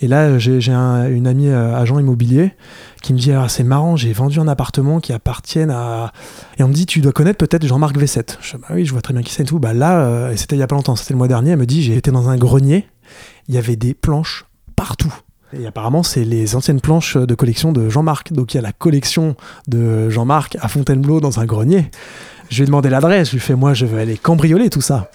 Et 0.00 0.08
là, 0.08 0.38
j'ai, 0.38 0.60
j'ai 0.60 0.72
un, 0.72 1.08
une 1.08 1.28
amie 1.28 1.48
euh, 1.48 1.76
agent 1.76 2.00
immobilier 2.00 2.52
qui 3.00 3.12
me 3.12 3.18
dit 3.18 3.30
alors 3.30 3.48
c'est 3.48 3.62
marrant, 3.62 3.94
j'ai 3.94 4.12
vendu 4.12 4.40
un 4.40 4.48
appartement 4.48 4.98
qui 4.98 5.12
appartient 5.12 5.60
à. 5.60 6.12
Et 6.58 6.64
on 6.64 6.68
me 6.68 6.74
dit 6.74 6.86
tu 6.86 7.00
dois 7.00 7.12
connaître 7.12 7.38
peut-être 7.38 7.64
Jean-Marc 7.64 7.96
Vessette. 7.96 8.38
Je 8.42 8.56
dis 8.56 8.62
bah 8.62 8.74
oui, 8.74 8.84
je 8.84 8.92
vois 8.92 9.02
très 9.02 9.14
bien 9.14 9.22
qui 9.22 9.32
c'est 9.32 9.44
et 9.44 9.46
tout. 9.46 9.60
Bah 9.60 9.72
là, 9.72 10.32
et 10.32 10.36
c'était 10.36 10.56
il 10.56 10.58
y 10.58 10.62
a 10.62 10.66
pas 10.66 10.76
longtemps, 10.76 10.96
c'était 10.96 11.14
le 11.14 11.18
mois 11.18 11.28
dernier. 11.28 11.52
Elle 11.52 11.58
me 11.58 11.66
dit 11.66 11.82
j'ai 11.82 11.96
été 11.96 12.10
dans 12.10 12.28
un 12.28 12.36
grenier, 12.36 12.88
il 13.48 13.54
y 13.54 13.58
avait 13.58 13.76
des 13.76 13.94
planches 13.94 14.46
partout. 14.74 15.14
Et 15.58 15.66
apparemment, 15.66 16.02
c'est 16.02 16.24
les 16.24 16.56
anciennes 16.56 16.80
planches 16.80 17.16
de 17.16 17.34
collection 17.34 17.72
de 17.72 17.88
Jean-Marc. 17.88 18.32
Donc 18.32 18.54
il 18.54 18.56
y 18.56 18.58
a 18.58 18.62
la 18.62 18.72
collection 18.72 19.36
de 19.68 20.08
Jean-Marc 20.08 20.56
à 20.60 20.68
Fontainebleau 20.68 21.20
dans 21.20 21.40
un 21.40 21.44
grenier. 21.44 21.90
Je 22.48 22.56
lui 22.56 22.62
ai 22.62 22.66
demandé 22.66 22.90
l'adresse, 22.90 23.30
je 23.30 23.36
lui 23.36 23.52
ai 23.52 23.54
moi 23.54 23.74
je 23.74 23.86
veux 23.86 23.98
aller 23.98 24.16
cambrioler 24.16 24.70
tout 24.70 24.80
ça. 24.80 25.10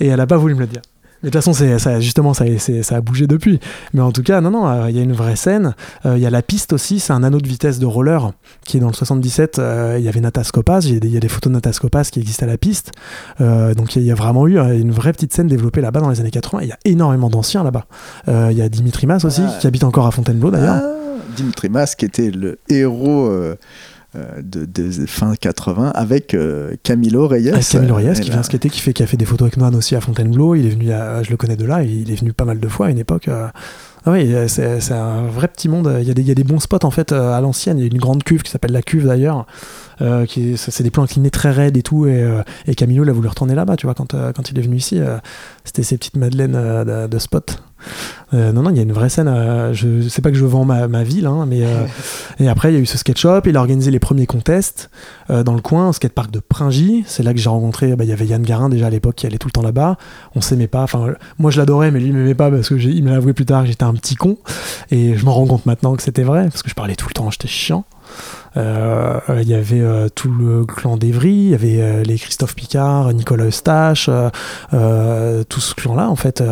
Et 0.00 0.06
elle 0.06 0.18
n'a 0.18 0.26
pas 0.26 0.36
voulu 0.36 0.54
me 0.54 0.60
le 0.60 0.66
dire. 0.66 0.82
Mais 1.24 1.30
de 1.30 1.38
toute 1.38 1.42
façon, 1.42 1.78
ça, 1.78 2.00
justement, 2.00 2.34
ça, 2.34 2.44
ça, 2.82 2.96
a 2.96 3.00
bougé 3.00 3.26
depuis. 3.26 3.58
Mais 3.94 4.02
en 4.02 4.12
tout 4.12 4.22
cas, 4.22 4.42
non, 4.42 4.50
non, 4.50 4.70
il 4.70 4.78
euh, 4.78 4.90
y 4.90 4.98
a 4.98 5.02
une 5.02 5.14
vraie 5.14 5.36
scène. 5.36 5.74
Il 6.04 6.10
euh, 6.10 6.18
y 6.18 6.26
a 6.26 6.30
la 6.30 6.42
piste 6.42 6.74
aussi, 6.74 7.00
c'est 7.00 7.14
un 7.14 7.22
anneau 7.22 7.40
de 7.40 7.48
vitesse 7.48 7.78
de 7.78 7.86
roller 7.86 8.32
qui 8.66 8.76
est 8.76 8.80
dans 8.80 8.88
le 8.88 8.92
77. 8.92 9.54
Il 9.56 9.60
euh, 9.62 9.98
y 10.00 10.08
avait 10.08 10.20
Natas 10.20 10.50
Kopas, 10.52 10.80
il 10.80 11.02
y, 11.10 11.16
a 11.16 11.20
des 11.20 11.28
photos 11.28 11.50
de 11.50 11.54
Natas 11.54 11.78
Kopas 11.80 12.04
qui 12.12 12.20
existent 12.20 12.44
à 12.44 12.46
la 12.46 12.58
piste. 12.58 12.92
donc 13.40 13.96
il 13.96 14.02
y, 14.02 14.04
y, 14.04 14.12
a 14.12 14.14
vraiment 14.14 14.46
eu 14.46 14.58
une 14.58 14.90
vraie 14.92 15.14
petite 15.14 15.32
scène 15.32 15.46
développée 15.46 15.80
là-bas 15.80 16.00
dans 16.00 16.10
les 16.10 16.20
années 16.20 16.30
80. 16.30 16.60
Il 16.60 16.68
y 16.68 16.72
a 16.72 16.78
énormément 16.84 17.30
d'anciens 17.30 17.64
là-bas. 17.64 17.86
Il 18.28 18.52
y 18.52 18.60
a 18.60 18.68
Dimitri 18.68 19.06
Mas 19.06 19.24
aussi, 19.24 19.40
ah. 19.46 19.56
qui 19.60 19.66
habite 19.66 19.84
encore 19.84 20.06
à 20.06 20.10
Fontainebleau 20.10 20.50
d'ailleurs. 20.50 20.76
Ah, 20.82 21.22
Dimitri 21.36 21.70
Mas, 21.70 21.94
qui 21.94 22.04
était 22.04 22.30
le 22.30 22.58
héros. 22.68 23.32
De, 24.42 24.64
de, 24.64 24.90
fin 25.06 25.34
80 25.34 25.90
avec 25.94 26.34
euh, 26.34 26.74
Camilo 26.82 27.26
Reyes. 27.26 27.50
Avec 27.50 27.68
Camilo 27.68 27.96
Reyes 27.96 28.20
qui 28.20 28.30
vient 28.30 28.42
skater, 28.42 28.70
qui, 28.70 28.80
fait, 28.80 28.92
qui 28.92 29.02
a 29.02 29.06
fait 29.06 29.16
des 29.16 29.24
photos 29.24 29.46
avec 29.46 29.56
Noan 29.56 29.74
aussi 29.74 29.96
à 29.96 30.00
Fontainebleau. 30.00 30.54
Il 30.54 30.66
est 30.66 30.70
venu, 30.70 30.92
à, 30.92 31.22
je 31.22 31.30
le 31.30 31.36
connais 31.36 31.56
de 31.56 31.64
là, 31.64 31.82
il 31.82 32.10
est 32.10 32.20
venu 32.20 32.32
pas 32.32 32.44
mal 32.44 32.60
de 32.60 32.68
fois 32.68 32.86
à 32.86 32.90
une 32.90 32.98
époque. 32.98 33.28
Euh, 33.28 33.48
ah 34.06 34.12
oui, 34.12 34.34
c'est, 34.48 34.80
c'est 34.80 34.92
un 34.92 35.22
vrai 35.22 35.48
petit 35.48 35.68
monde. 35.68 35.90
Il 36.00 36.06
y, 36.06 36.10
a 36.10 36.14
des, 36.14 36.22
il 36.22 36.28
y 36.28 36.30
a 36.30 36.34
des 36.34 36.44
bons 36.44 36.60
spots 36.60 36.84
en 36.84 36.90
fait 36.90 37.12
à 37.12 37.40
l'ancienne. 37.40 37.78
Il 37.78 37.80
y 37.80 37.84
a 37.84 37.90
une 37.90 37.98
grande 37.98 38.22
cuve 38.22 38.42
qui 38.42 38.50
s'appelle 38.50 38.72
la 38.72 38.82
cuve 38.82 39.06
d'ailleurs. 39.06 39.46
Euh, 40.02 40.26
qui 40.26 40.56
c'est 40.56 40.82
des 40.82 40.90
plans 40.90 41.04
inclinés 41.04 41.30
très 41.30 41.50
raides 41.50 41.76
et 41.76 41.82
tout. 41.82 42.06
Et, 42.06 42.22
euh, 42.22 42.42
et 42.66 42.74
Camilo 42.74 43.04
il 43.04 43.10
a 43.10 43.12
voulu 43.12 43.28
retourner 43.28 43.54
là-bas, 43.54 43.76
tu 43.76 43.86
vois, 43.86 43.94
quand, 43.94 44.14
euh, 44.14 44.32
quand 44.32 44.50
il 44.50 44.58
est 44.58 44.62
venu 44.62 44.76
ici. 44.76 45.00
c'était 45.64 45.82
ces 45.82 45.96
petites 45.96 46.16
madeleines 46.16 46.52
de, 46.52 47.06
de 47.06 47.18
spots. 47.18 47.56
Euh, 48.32 48.52
non, 48.52 48.62
non, 48.62 48.70
il 48.70 48.76
y 48.76 48.80
a 48.80 48.82
une 48.82 48.92
vraie 48.92 49.08
scène. 49.08 49.28
Euh, 49.28 49.72
je 49.72 50.08
sais 50.08 50.22
pas 50.22 50.30
que 50.30 50.36
je 50.36 50.44
vends 50.44 50.64
ma, 50.64 50.88
ma 50.88 51.04
ville, 51.04 51.26
hein, 51.26 51.46
mais 51.48 51.64
euh, 51.64 51.86
et 52.40 52.48
après 52.48 52.72
il 52.72 52.74
y 52.74 52.78
a 52.78 52.80
eu 52.80 52.86
ce 52.86 52.98
skate 52.98 53.18
shop. 53.18 53.42
Il 53.46 53.56
a 53.56 53.60
organisé 53.60 53.90
les 53.90 53.98
premiers 53.98 54.26
contests 54.26 54.90
dans 55.28 55.54
le 55.54 55.60
coin, 55.60 55.88
au 55.88 55.92
skatepark 55.92 56.30
de 56.30 56.40
Pringy. 56.40 57.04
C'est 57.06 57.22
là 57.22 57.32
que 57.32 57.38
j'ai 57.38 57.48
rencontré. 57.48 57.96
Bah, 57.96 58.04
il 58.04 58.10
y 58.10 58.12
avait 58.12 58.26
Yann 58.26 58.42
Garin 58.42 58.68
déjà 58.68 58.86
à 58.86 58.90
l'époque 58.90 59.14
qui 59.16 59.26
allait 59.26 59.38
tout 59.38 59.48
le 59.48 59.52
temps 59.52 59.62
là-bas. 59.62 59.96
On 60.34 60.40
s'aimait 60.40 60.66
pas. 60.66 60.82
Enfin, 60.82 61.14
moi 61.38 61.50
je 61.50 61.58
l'adorais, 61.58 61.90
mais 61.90 62.00
lui 62.00 62.08
il 62.08 62.14
m'aimait 62.14 62.34
pas 62.34 62.50
parce 62.50 62.68
que 62.68 62.74
il 62.74 63.04
m'a 63.04 63.14
avoué 63.14 63.32
plus 63.32 63.46
tard 63.46 63.62
que 63.62 63.68
j'étais 63.68 63.84
un 63.84 63.94
petit 63.94 64.16
con. 64.16 64.38
Et 64.90 65.16
je 65.16 65.24
m'en 65.24 65.32
rends 65.32 65.46
compte 65.46 65.66
maintenant 65.66 65.94
que 65.94 66.02
c'était 66.02 66.24
vrai 66.24 66.44
parce 66.44 66.62
que 66.62 66.70
je 66.70 66.74
parlais 66.74 66.96
tout 66.96 67.08
le 67.08 67.14
temps. 67.14 67.30
J'étais 67.30 67.48
chiant. 67.48 67.84
Euh, 68.56 69.18
Il 69.42 69.48
y 69.48 69.54
avait 69.54 69.80
euh, 69.80 70.08
tout 70.14 70.30
le 70.30 70.64
clan 70.64 70.96
d'Evry, 70.96 71.32
il 71.32 71.50
y 71.50 71.54
avait 71.54 71.80
euh, 71.80 72.02
les 72.02 72.16
Christophe 72.18 72.54
Picard, 72.54 73.12
Nicolas 73.12 73.46
Eustache, 73.46 74.08
tout 74.70 75.60
ce 75.60 75.74
clan-là 75.74 76.08
en 76.08 76.16
fait. 76.16 76.42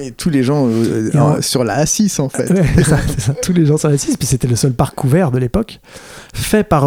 Et 0.00 0.12
tous 0.12 0.30
les 0.30 0.42
gens 0.42 0.68
en- 1.14 1.40
sur 1.42 1.64
la 1.64 1.84
A6 1.84 2.20
en 2.20 2.28
fait. 2.28 2.50
Ouais, 2.50 2.64
c'est 2.76 2.84
ça, 2.84 2.98
c'est 3.08 3.20
ça, 3.20 3.34
tous 3.34 3.52
les 3.52 3.66
gens 3.66 3.76
sur 3.76 3.88
la 3.88 3.98
6, 3.98 4.16
puis 4.16 4.26
c'était 4.26 4.48
le 4.48 4.56
seul 4.56 4.72
parc 4.72 4.94
couvert 4.94 5.30
de 5.30 5.38
l'époque, 5.38 5.80
fait 6.34 6.64
par 6.64 6.82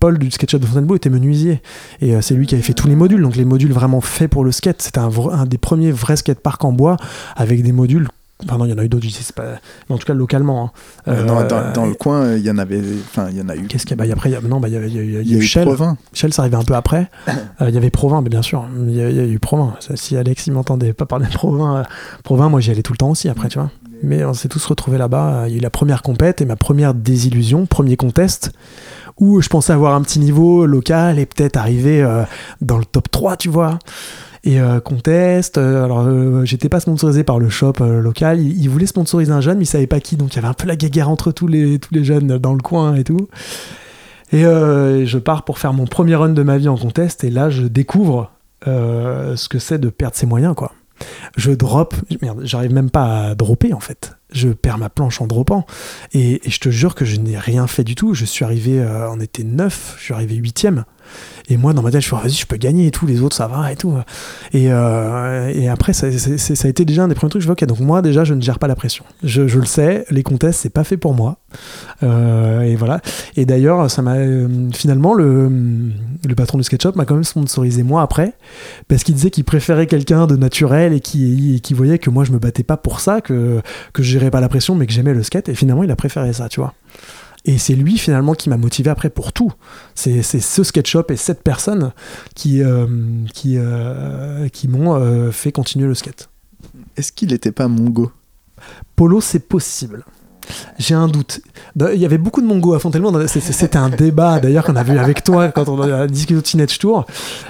Paul 0.00 0.18
du 0.18 0.30
SketchUp 0.30 0.60
de 0.60 0.66
Fontainebleau, 0.66 0.96
était 0.96 1.10
menuisier, 1.10 1.62
et 2.00 2.20
c'est 2.22 2.34
lui 2.34 2.46
qui 2.46 2.54
avait 2.54 2.62
fait 2.64 2.74
tous 2.74 2.88
les 2.88 2.96
modules, 2.96 3.22
donc 3.22 3.36
les 3.36 3.44
modules 3.44 3.72
vraiment 3.72 4.00
faits 4.00 4.30
pour 4.30 4.44
le 4.44 4.52
skate, 4.52 4.82
c'était 4.82 4.98
un, 5.00 5.10
un 5.32 5.46
des 5.46 5.58
premiers 5.58 5.92
vrais 5.92 6.16
skateparks 6.16 6.64
en 6.64 6.72
bois, 6.72 6.96
avec 7.36 7.62
des 7.62 7.72
modules, 7.72 8.08
pardon, 8.46 8.64
il 8.64 8.70
y 8.70 8.72
en 8.74 8.78
a 8.78 8.84
eu 8.84 8.88
d'autres, 8.88 9.04
je 9.04 9.10
sais 9.10 9.32
pas, 9.32 9.44
mais 9.88 9.94
en 9.94 9.98
tout 9.98 10.06
cas 10.06 10.14
localement. 10.14 10.64
hein. 10.66 10.70
Euh, 11.08 11.24
non, 11.24 11.40
Euh, 11.40 11.72
dans, 11.72 11.86
le 11.86 11.94
coin, 11.94 12.34
il 12.34 12.42
y 12.44 12.50
en 12.50 12.58
avait, 12.58 12.80
enfin, 13.10 13.28
il 13.30 13.36
y 13.36 13.40
en 13.40 13.48
a 13.48 13.56
eu. 13.56 13.66
Qu'est-ce 13.66 13.84
qu'il 13.84 13.96
y 13.96 14.00
a 14.00 14.04
bah, 14.04 14.10
après, 14.12 14.30
il 14.30 14.32
y 14.32 14.36
a- 14.36 14.40
non, 14.40 14.60
bah, 14.60 14.68
il 14.68 14.74
y 14.74 14.76
a, 14.76 14.86
il 14.86 14.94
y 14.94 14.98
a- 14.98 15.02
il 15.02 15.12
y 15.12 15.16
a 15.16 15.20
Il 15.20 15.32
y 15.32 15.34
a 15.34 15.38
eu 15.38 15.42
Shell. 15.42 15.64
Provins. 15.64 15.96
Shell, 16.12 16.32
ça 16.32 16.42
arrivait 16.42 16.56
un 16.56 16.62
peu 16.64 16.74
après. 16.74 17.10
Euh, 17.28 17.68
Il 17.68 17.74
y 17.74 17.76
avait 17.78 17.90
Provins, 17.90 18.20
mais 18.22 18.30
bien 18.30 18.42
sûr. 18.42 18.64
Il 18.86 18.94
y 18.94 19.00
a, 19.02 19.08
eu 19.26 19.38
Provins. 19.38 19.74
Si 19.94 20.16
Alex, 20.16 20.46
il 20.46 20.52
m'entendait 20.52 20.92
pas 20.92 21.06
parler 21.06 21.26
de 21.26 21.32
Provins, 21.32 21.78
euh, 21.78 21.82
Provins, 22.24 22.48
moi, 22.48 22.60
j'y 22.60 22.70
allais 22.70 22.82
tout 22.82 22.92
le 22.92 22.98
temps 22.98 23.10
aussi 23.10 23.28
après, 23.28 23.48
tu 23.48 23.58
vois. 23.58 23.70
Mais 24.04 24.24
on 24.24 24.32
s'est 24.32 24.48
tous 24.48 24.64
retrouvés 24.64 24.98
là-bas. 24.98 25.44
Il 25.48 25.52
y 25.52 25.54
a 25.54 25.58
eu 25.58 25.60
la 25.60 25.70
première 25.70 26.02
compète 26.02 26.40
et 26.40 26.44
ma 26.44 26.54
première 26.54 26.94
désillusion, 26.94 27.66
premier 27.66 27.96
contest, 27.96 28.52
où 29.18 29.40
je 29.40 29.48
pensais 29.48 29.72
avoir 29.72 29.94
un 29.94 30.02
petit 30.02 30.20
niveau 30.20 30.66
local 30.66 31.18
et 31.18 31.26
peut-être 31.26 31.56
arriver 31.56 32.00
euh, 32.02 32.22
dans 32.60 32.78
le 32.78 32.84
top 32.84 33.10
3, 33.10 33.36
tu 33.36 33.48
vois. 33.48 33.80
Et 34.44 34.60
euh, 34.60 34.80
contest, 34.80 35.58
euh, 35.58 35.84
alors 35.84 36.00
euh, 36.00 36.44
j'étais 36.44 36.68
pas 36.68 36.80
sponsorisé 36.80 37.24
par 37.24 37.38
le 37.38 37.48
shop 37.48 37.74
euh, 37.80 38.00
local, 38.00 38.40
il, 38.40 38.60
il 38.60 38.68
voulait 38.70 38.86
sponsoriser 38.86 39.32
un 39.32 39.40
jeune 39.40 39.58
mais 39.58 39.64
il 39.64 39.68
savait 39.68 39.86
pas 39.86 40.00
qui, 40.00 40.16
donc 40.16 40.32
il 40.32 40.36
y 40.36 40.38
avait 40.38 40.48
un 40.48 40.54
peu 40.54 40.66
la 40.66 40.76
guéguerre 40.76 41.08
entre 41.08 41.32
tous 41.32 41.48
les, 41.48 41.78
tous 41.78 41.92
les 41.92 42.04
jeunes 42.04 42.38
dans 42.38 42.54
le 42.54 42.62
coin 42.62 42.94
et 42.94 43.04
tout. 43.04 43.28
Et 44.30 44.42
je 44.42 45.16
pars 45.16 45.44
pour 45.44 45.58
faire 45.58 45.72
mon 45.72 45.86
premier 45.86 46.14
run 46.14 46.28
de 46.28 46.42
ma 46.42 46.58
vie 46.58 46.68
en 46.68 46.76
contest 46.76 47.24
et 47.24 47.30
là 47.30 47.48
je 47.48 47.62
découvre 47.62 48.30
ce 48.66 49.48
que 49.48 49.58
c'est 49.58 49.78
de 49.78 49.88
perdre 49.88 50.16
ses 50.16 50.26
moyens 50.26 50.54
quoi. 50.54 50.72
Je 51.36 51.50
drop, 51.50 51.94
merde, 52.20 52.40
j'arrive 52.42 52.74
même 52.74 52.90
pas 52.90 53.28
à 53.28 53.34
dropper 53.34 53.72
en 53.72 53.80
fait. 53.80 54.16
Je 54.30 54.50
perds 54.50 54.76
ma 54.76 54.90
planche 54.90 55.22
en 55.22 55.26
droppant 55.26 55.64
et, 56.12 56.42
je 56.44 56.58
te 56.58 56.68
jure 56.68 56.94
que 56.94 57.06
je 57.06 57.16
n'ai 57.16 57.38
rien 57.38 57.66
fait 57.66 57.84
du 57.84 57.94
tout. 57.94 58.12
Je 58.12 58.26
suis 58.26 58.44
arrivé, 58.44 58.86
on 59.10 59.18
était 59.18 59.44
9, 59.44 59.94
je 59.96 60.04
suis 60.04 60.12
arrivé 60.12 60.34
huitième. 60.34 60.84
Et 61.48 61.56
moi, 61.56 61.72
dans 61.72 61.82
ma 61.82 61.90
tête, 61.90 62.02
je 62.02 62.06
suis 62.06 62.16
vas-y, 62.16 62.32
je 62.32 62.46
peux 62.46 62.56
gagner 62.56 62.86
et 62.86 62.90
tout, 62.90 63.06
les 63.06 63.22
autres, 63.22 63.36
ça 63.36 63.46
va 63.46 63.72
et 63.72 63.76
tout. 63.76 63.94
Et, 64.52 64.66
euh, 64.70 65.72
après, 65.72 65.92
ça, 65.92 66.06
a 66.06 66.68
été 66.68 66.84
déjà 66.84 67.04
un 67.04 67.08
des 67.08 67.14
premiers 67.14 67.30
trucs. 67.30 67.42
Je 67.42 67.46
vois, 67.46 67.54
ok, 67.54 67.64
donc 67.64 67.80
moi, 67.80 68.02
déjà, 68.02 68.24
je 68.24 68.34
ne 68.34 68.40
gère 68.40 68.58
pas 68.58 68.68
la 68.68 68.74
pression. 68.74 69.04
Je, 69.22 69.42
le 69.42 69.64
sais, 69.64 70.04
les 70.10 70.22
contests, 70.22 70.60
c'est 70.60 70.72
pas 70.72 70.84
fait 70.84 70.96
pour 70.96 71.14
moi. 71.14 71.38
Euh, 72.02 72.62
et 72.62 72.76
voilà. 72.76 73.00
Et 73.36 73.46
d'ailleurs, 73.46 73.90
ça 73.90 74.02
m'a 74.02 74.16
euh, 74.16 74.68
finalement 74.74 75.14
le, 75.14 75.50
le 76.26 76.34
patron 76.34 76.58
du 76.58 76.64
SketchUp 76.64 76.96
m'a 76.96 77.06
quand 77.06 77.14
même 77.14 77.24
sponsorisé 77.24 77.82
moi 77.82 78.02
après, 78.02 78.34
parce 78.88 79.02
qu'il 79.02 79.14
disait 79.14 79.30
qu'il 79.30 79.44
préférait 79.44 79.86
quelqu'un 79.86 80.26
de 80.26 80.36
naturel 80.36 80.92
et 80.92 81.00
qui, 81.00 81.56
et 81.56 81.60
qui 81.60 81.72
voyait 81.72 81.98
que 81.98 82.10
moi, 82.10 82.24
je 82.24 82.32
me 82.32 82.38
battais 82.38 82.62
pas 82.62 82.76
pour 82.76 83.00
ça, 83.00 83.20
que 83.20 83.62
que 83.92 84.02
je 84.02 84.10
gérais 84.10 84.30
pas 84.30 84.40
la 84.40 84.48
pression, 84.48 84.74
mais 84.74 84.86
que 84.86 84.92
j'aimais 84.92 85.14
le 85.14 85.22
skate. 85.22 85.48
Et 85.48 85.54
finalement, 85.54 85.82
il 85.82 85.90
a 85.90 85.96
préféré 85.96 86.32
ça, 86.32 86.48
tu 86.48 86.60
vois. 86.60 86.74
Et 87.48 87.56
c'est 87.56 87.74
lui 87.74 87.96
finalement 87.96 88.34
qui 88.34 88.50
m'a 88.50 88.58
motivé 88.58 88.90
après 88.90 89.08
pour 89.08 89.32
tout. 89.32 89.50
C'est 89.94 90.20
c'est 90.20 90.38
ce 90.38 90.62
SketchUp 90.62 91.10
et 91.10 91.16
cette 91.16 91.42
personne 91.42 91.92
qui, 92.34 92.62
euh, 92.62 92.86
qui, 93.32 93.54
euh, 93.56 94.50
qui 94.50 94.68
m'ont 94.68 94.94
euh, 94.94 95.30
fait 95.30 95.50
continuer 95.50 95.86
le 95.86 95.94
skate. 95.94 96.28
Est-ce 96.98 97.10
qu'il 97.10 97.30
n'était 97.30 97.50
pas 97.50 97.66
mongo? 97.66 98.12
Polo, 98.96 99.22
c'est 99.22 99.48
possible. 99.48 100.04
J'ai 100.78 100.94
un 100.94 101.08
doute. 101.08 101.40
Da- 101.76 101.92
Il 101.92 102.00
y 102.00 102.04
avait 102.04 102.18
beaucoup 102.18 102.40
de 102.40 102.46
Mongo 102.46 102.74
à 102.74 102.78
Fontainebleau. 102.78 103.26
C'était 103.26 103.76
un 103.76 103.88
débat 103.88 104.40
d'ailleurs 104.40 104.64
qu'on 104.64 104.76
a 104.76 104.82
vu 104.82 104.98
avec 104.98 105.22
toi 105.24 105.48
quand 105.48 105.68
on 105.68 105.80
a 105.80 106.06
discuté 106.06 106.36
au 106.36 106.40
Teenage 106.42 106.78
Tour. 106.78 107.06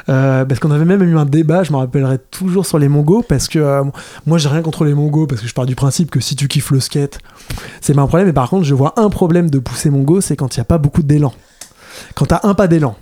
Euh, 0.08 0.44
parce 0.44 0.60
qu'on 0.60 0.70
avait 0.70 0.84
même 0.84 1.02
eu 1.02 1.16
un 1.18 1.24
débat, 1.24 1.62
je 1.62 1.72
me 1.72 1.76
rappellerai 1.78 2.18
toujours 2.30 2.66
sur 2.66 2.78
les 2.78 2.88
Mongos. 2.88 3.22
Parce 3.28 3.48
que 3.48 3.58
euh, 3.58 3.84
moi, 4.26 4.38
j'ai 4.38 4.48
rien 4.48 4.62
contre 4.62 4.84
les 4.84 4.94
Mongos. 4.94 5.26
Parce 5.26 5.40
que 5.40 5.46
je 5.48 5.54
pars 5.54 5.66
du 5.66 5.74
principe 5.74 6.10
que 6.10 6.20
si 6.20 6.36
tu 6.36 6.48
kiffes 6.48 6.70
le 6.70 6.80
skate, 6.80 7.18
c'est 7.80 7.94
pas 7.94 8.02
un 8.02 8.06
problème. 8.06 8.26
Mais 8.26 8.32
par 8.32 8.48
contre, 8.50 8.64
je 8.64 8.74
vois 8.74 8.94
un 8.98 9.10
problème 9.10 9.50
de 9.50 9.58
pousser 9.58 9.90
Mongo 9.90 10.20
c'est 10.20 10.36
quand 10.36 10.56
il 10.56 10.60
n'y 10.60 10.62
a 10.62 10.64
pas 10.66 10.78
beaucoup 10.78 11.02
d'élan. 11.02 11.32
Quand 12.14 12.26
tu 12.26 12.34
as 12.34 12.40
un 12.44 12.54
pas 12.54 12.68
d'élan 12.68 12.96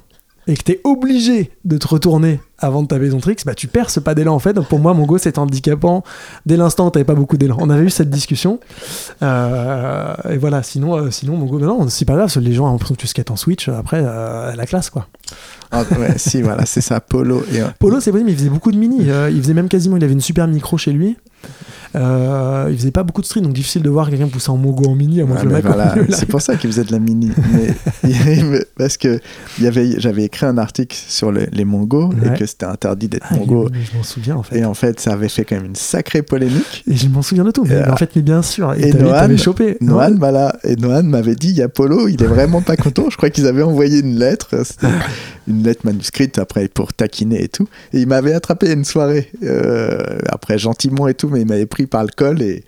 et 0.47 0.57
que 0.57 0.63
tu 0.63 0.73
es 0.73 0.81
obligé 0.85 1.51
de 1.65 1.77
te 1.77 1.89
retourner 1.89 2.41
avant 2.59 2.83
de 2.83 2.89
taper 2.89 3.11
ton 3.11 3.19
tricks, 3.19 3.45
bah 3.45 3.55
tu 3.55 3.67
perds 3.67 3.91
ce 3.91 4.01
pas 4.01 4.15
d'élan 4.15 4.35
en 4.35 4.39
fait. 4.39 4.53
Donc 4.53 4.69
pour 4.69 4.79
moi, 4.79 4.95
Mongo 4.95 5.19
c'est 5.19 5.39
handicapant 5.39 6.05
dès 6.47 6.57
l'instant 6.57 6.91
t'avais 6.91 7.05
pas 7.05 7.15
beaucoup 7.15 7.37
d'élan. 7.37 7.57
On 7.61 7.71
avait 7.71 7.85
eu 7.85 7.91
cette 7.91 8.11
discussion. 8.11 8.61
Euh, 9.23 10.15
et 10.31 10.39
voilà, 10.39 10.63
sinon, 10.63 10.97
euh, 10.97 11.11
sinon 11.11 11.37
Mongo, 11.37 11.59
non, 11.59 11.81
non, 11.81 11.89
c'est 11.89 12.05
pas 12.05 12.15
grave, 12.15 12.33
les 12.41 12.53
gens 12.53 12.69
ont 12.69 12.73
l'impression 12.73 12.95
que 12.95 13.01
tu 13.01 13.07
skates 13.07 13.31
en 13.31 13.37
Switch, 13.37 13.69
après, 13.69 14.03
euh, 14.03 14.55
la 14.55 14.67
classe 14.67 14.91
quoi. 14.91 15.07
Ah, 15.71 15.85
ouais, 15.99 16.15
si, 16.17 16.43
voilà, 16.43 16.65
c'est 16.67 16.81
ça, 16.81 17.01
Polo. 17.01 17.45
Et, 17.53 17.61
Polo, 17.79 18.01
c'est 18.01 18.11
possible, 18.11 18.27
mais 18.27 18.33
il 18.33 18.39
faisait 18.39 18.51
beaucoup 18.51 18.73
de 18.73 18.79
mini. 18.79 19.11
Euh, 19.11 19.31
il 19.31 19.43
faisait 19.43 19.55
même 19.55 19.69
quasiment, 19.69 19.97
il 19.97 20.05
avait 20.05 20.13
une 20.13 20.21
super 20.21 20.47
micro 20.47 20.79
chez 20.79 20.93
lui. 20.93 21.17
Euh, 21.95 22.69
il 22.71 22.77
faisait 22.77 22.91
pas 22.91 23.03
beaucoup 23.05 23.21
de 23.21 23.27
street, 23.27 23.41
donc 23.41 23.53
difficile 23.53 23.83
de 23.83 23.91
voir 23.91 24.11
quelqu'un 24.11 24.29
pousser 24.29 24.51
en 24.51 24.57
Mongo 24.57 24.89
en 24.91 24.95
mini, 24.95 25.21
à 25.21 25.25
moins 25.27 25.37
que 25.37 25.47
le 25.47 25.53
mec 25.53 25.65
voilà, 25.65 25.95
c'est 26.11 26.27
pour 26.27 26.41
ça 26.43 26.57
qu'il 26.57 26.71
faisait 26.71 26.85
de 26.85 26.93
la 26.93 26.99
mini. 26.99 27.31
Mais, 28.05 28.65
parce 28.77 28.97
que 28.97 29.21
j'avais 29.59 30.25
écrit 30.25 30.47
un 30.47 30.59
article 30.59 30.97
sur 30.97 31.33
les, 31.33 31.47
les 31.53 31.65
mongos 31.65 32.07
Ouais. 32.07 32.35
et 32.35 32.39
que 32.39 32.47
c'était 32.47 32.67
interdit 32.67 33.09
d'être 33.09 33.27
Ah, 33.31 33.37
mongo. 33.37 33.69
je 33.73 33.97
m'en 33.97 34.03
souviens 34.03 34.37
en 34.37 34.43
fait. 34.43 34.59
Et 34.59 34.65
en 34.65 34.75
fait, 34.75 35.01
ça 35.01 35.13
avait 35.13 35.29
fait 35.29 35.45
quand 35.45 35.57
même 35.57 35.67
une 35.67 35.75
sacrée 35.77 36.23
polémique. 36.23 36.85
Et 36.91 36.97
je 36.97 37.09
m'en 37.09 37.23
souviens 37.23 37.45
de 37.45 37.51
tout. 37.51 37.65
Mais, 37.65 37.89
en 37.89 37.97
fait, 37.97 38.11
mais 38.17 38.23
bien 38.23 38.43
sûr. 38.43 38.75
Et 38.75 38.89
et 38.89 38.93
t'avais 38.93 39.37
chopé. 39.37 39.77
Noan, 39.81 40.17
voilà, 40.19 40.57
et 40.65 40.77
Noan 40.77 41.07
m'avait 41.07 41.35
dit, 41.35 41.49
il 41.51 41.57
y 41.57 41.63
a 41.63 41.69
Polo, 41.69 42.09
il 42.09 42.23
est 42.23 42.27
vraiment 42.27 42.61
pas 42.63 42.77
content. 42.77 43.05
Je 43.11 43.17
crois 43.17 43.31
qu'ils 43.31 43.47
avaient 43.47 43.63
envoyé 43.63 44.01
une 44.01 44.19
lettre, 44.19 44.55
une 45.49 45.63
lettre 45.63 45.83
manuscrite 45.85 46.39
après 46.39 46.69
pour 46.69 46.93
taquiner 46.93 47.43
et 47.43 47.49
tout. 47.49 47.69
Et 47.93 48.01
il 48.01 48.07
m'avait 48.07 48.33
attrapé 48.35 48.73
une 48.73 48.85
soirée, 48.85 49.31
euh, 49.43 50.19
après 50.29 50.59
gentiment 50.59 51.09
et 51.09 51.15
tout, 51.15 51.29
mais 51.29 51.41
il 51.43 51.47
m'avait 51.47 51.67
pris 51.77 51.87
par 51.87 52.03
le 52.05 52.09
col 52.17 52.41
et, 52.41 52.65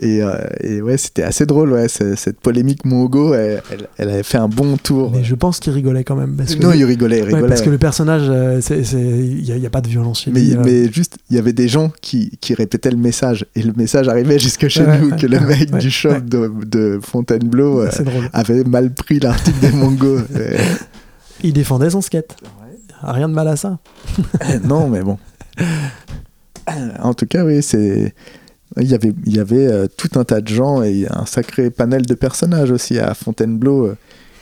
et, 0.00 0.20
euh, 0.22 0.32
et 0.60 0.82
ouais, 0.82 0.96
c'était 0.96 1.22
assez 1.22 1.46
drôle, 1.46 1.70
ouais, 1.72 1.86
ce- 1.88 2.16
cette 2.16 2.40
polémique 2.40 2.84
mongo, 2.84 3.32
elle, 3.34 3.62
elle, 3.98 4.08
avait 4.10 4.22
fait 4.24 4.38
un 4.38 4.48
bon 4.48 4.76
tour. 4.76 5.12
Mais 5.14 5.22
je 5.22 5.36
pense 5.36 5.60
qu'il 5.60 5.72
rigolait 5.72 6.02
quand 6.02 6.16
même. 6.16 6.34
Parce 6.36 6.56
que 6.56 6.62
Non, 6.62 6.72
il 6.72 6.84
rigolait, 6.84 7.18
il 7.18 7.22
Ouais, 7.22 7.26
rigolait. 7.28 7.48
parce 7.48 7.62
que 7.62 7.70
le 7.70 7.78
personnage, 7.78 8.24
euh, 8.28 8.60
il 8.70 9.42
n'y 9.44 9.52
a, 9.52 9.56
il 9.56 9.62
y 9.62 9.66
a 9.66 9.70
pas 9.70 9.80
de 9.80 9.86
violence 9.88 10.22
chez 10.22 10.32
Mais, 10.32 10.40
lui. 10.40 10.54
euh. 10.56 10.62
mais 10.64 10.92
juste, 10.92 11.18
il 11.30 11.36
y 11.36 11.38
avait 11.38 11.52
des 11.52 11.68
gens 11.68 11.92
qui, 12.00 12.36
qui 12.40 12.54
répétaient 12.54 12.90
le 12.90 12.96
message. 12.96 13.46
Et 13.54 13.62
le 13.62 13.72
message 13.76 14.08
arrivait 14.08 14.38
jusque 14.40 14.66
chez 14.66 14.84
Ouais, 14.84 14.98
nous, 14.98 15.10
ouais, 15.10 15.16
que 15.16 15.26
le 15.28 15.38
mec 15.38 15.72
ouais, 15.72 15.78
du 15.78 15.90
shop 15.90 16.08
ouais. 16.10 16.20
de, 16.20 16.50
de 16.66 16.98
Fontainebleau 17.00 17.82
euh, 17.82 17.90
avait 18.32 18.64
mal 18.64 18.92
pris 18.92 19.20
l'article 19.20 19.60
des 19.60 19.70
Mongos. 19.70 20.18
Euh, 20.36 20.56
Il 21.44 21.52
défendait 21.52 21.90
son 21.90 22.00
skate. 22.00 22.34
Rien 23.02 23.28
de 23.28 23.34
mal 23.34 23.46
à 23.46 23.54
ça. 23.54 23.78
non, 24.64 24.88
mais 24.88 25.02
bon. 25.02 25.16
En 27.00 27.14
tout 27.14 27.26
cas, 27.26 27.44
oui, 27.44 27.62
c'est. 27.62 28.14
Il 28.80 28.88
y 28.90 28.94
avait, 28.94 29.12
il 29.26 29.36
y 29.36 29.40
avait 29.40 29.66
euh, 29.66 29.86
tout 29.96 30.18
un 30.18 30.24
tas 30.24 30.40
de 30.40 30.48
gens 30.48 30.82
et 30.82 31.06
un 31.10 31.26
sacré 31.26 31.70
panel 31.70 32.02
de 32.06 32.14
personnages 32.14 32.70
aussi 32.70 32.98
à 32.98 33.14
Fontainebleau 33.14 33.86
euh, 33.86 33.96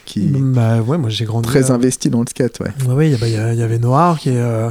qui 0.05 0.21
Bah 0.21 0.81
ouais, 0.81 0.99
moi 0.99 1.11
j'ai 1.11 1.25
grandi. 1.25 1.49
très 1.49 1.71
investi 1.71 2.11
dans 2.11 2.21
le 2.21 2.27
skate. 2.29 2.61
Ouais. 2.61 2.71
Ouais, 2.87 2.95
ouais, 2.95 3.11
il 3.11 3.15
y 3.15 3.17
bah, 3.17 3.29
il 3.29 3.59
y, 3.59 3.63
avait 3.63 3.79
Noir 3.79 4.19
qui 4.19 4.29
est, 4.31 4.37
euh, 4.37 4.71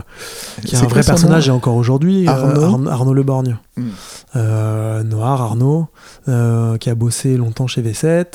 qui 0.65 0.75
est 0.75 0.77
un 0.77 0.87
vrai 0.87 1.03
son 1.03 1.11
personnage 1.11 1.47
et 1.47 1.51
encore 1.51 1.75
aujourd'hui. 1.75 2.27
Arnaud 2.27 2.63
Arn- 2.63 2.87
Arnaud 2.87 3.13
Le 3.13 3.23
Borgne. 3.23 3.57
Hmm. 3.77 3.89
Noir, 5.03 5.41
Arnaud, 5.41 5.87
qui 6.25 6.89
a 6.89 6.95
bossé 6.95 7.37
longtemps 7.37 7.67
chez 7.67 7.81
V7. 7.81 8.25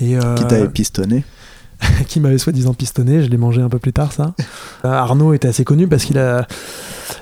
Et, 0.00 0.16
Qui 0.36 0.44
t'avait 0.46 0.68
pistonné. 0.68 1.24
qui 2.08 2.20
m'avait 2.20 2.38
soi-disant 2.38 2.74
pistonné, 2.74 3.22
je 3.22 3.28
l'ai 3.28 3.36
mangé 3.36 3.60
un 3.60 3.68
peu 3.68 3.78
plus 3.78 3.92
tard 3.92 4.12
ça. 4.12 4.34
Euh, 4.86 4.88
Arnaud 4.88 5.34
était 5.34 5.48
assez 5.48 5.62
connu 5.62 5.88
parce 5.88 6.04
qu'il 6.04 6.16
a, 6.16 6.46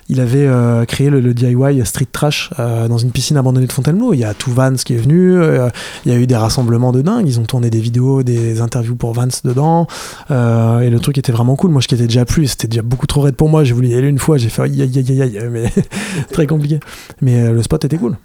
il 0.08 0.20
avait 0.20 0.46
euh, 0.46 0.84
créé 0.84 1.10
le, 1.10 1.20
le 1.20 1.34
DIY 1.34 1.84
Street 1.84 2.06
Trash 2.10 2.50
euh, 2.58 2.86
dans 2.86 2.98
une 2.98 3.10
piscine 3.10 3.36
abandonnée 3.36 3.66
de 3.66 3.72
Fontainebleau. 3.72 4.14
Il 4.14 4.20
y 4.20 4.24
a 4.24 4.32
tout 4.32 4.52
Vance 4.52 4.84
qui 4.84 4.94
est 4.94 4.98
venu, 4.98 5.34
euh, 5.34 5.68
il 6.04 6.12
y 6.12 6.14
a 6.14 6.18
eu 6.18 6.28
des 6.28 6.36
rassemblements 6.36 6.92
de 6.92 7.02
dingue, 7.02 7.26
ils 7.26 7.40
ont 7.40 7.44
tourné 7.44 7.68
des 7.68 7.80
vidéos, 7.80 8.22
des 8.22 8.60
interviews 8.60 8.94
pour 8.94 9.12
Vance 9.12 9.42
dedans, 9.42 9.88
et 10.30 10.90
le 10.90 10.98
truc 11.00 11.18
était 11.18 11.32
vraiment 11.32 11.56
cool. 11.56 11.72
Moi 11.72 11.80
je 11.80 11.88
qui 11.88 11.96
étais 11.96 12.06
déjà 12.06 12.24
plus, 12.24 12.46
c'était 12.46 12.68
déjà 12.68 12.82
beaucoup 12.82 13.06
trop 13.06 13.22
raide 13.22 13.34
pour 13.34 13.48
moi, 13.48 13.64
j'ai 13.64 13.74
voulu 13.74 13.88
y 13.88 13.94
aller 13.94 14.08
une 14.08 14.20
fois, 14.20 14.38
j'ai 14.38 14.50
fait 14.50 14.62
aïe 14.62 14.82
aïe 14.82 15.04
aïe 15.10 15.22
aïe, 15.22 15.48
mais 15.50 15.72
très 16.32 16.46
compliqué. 16.46 16.78
Mais 17.20 17.50
le 17.50 17.62
spot 17.62 17.84
était 17.84 17.98
cool. 17.98 18.16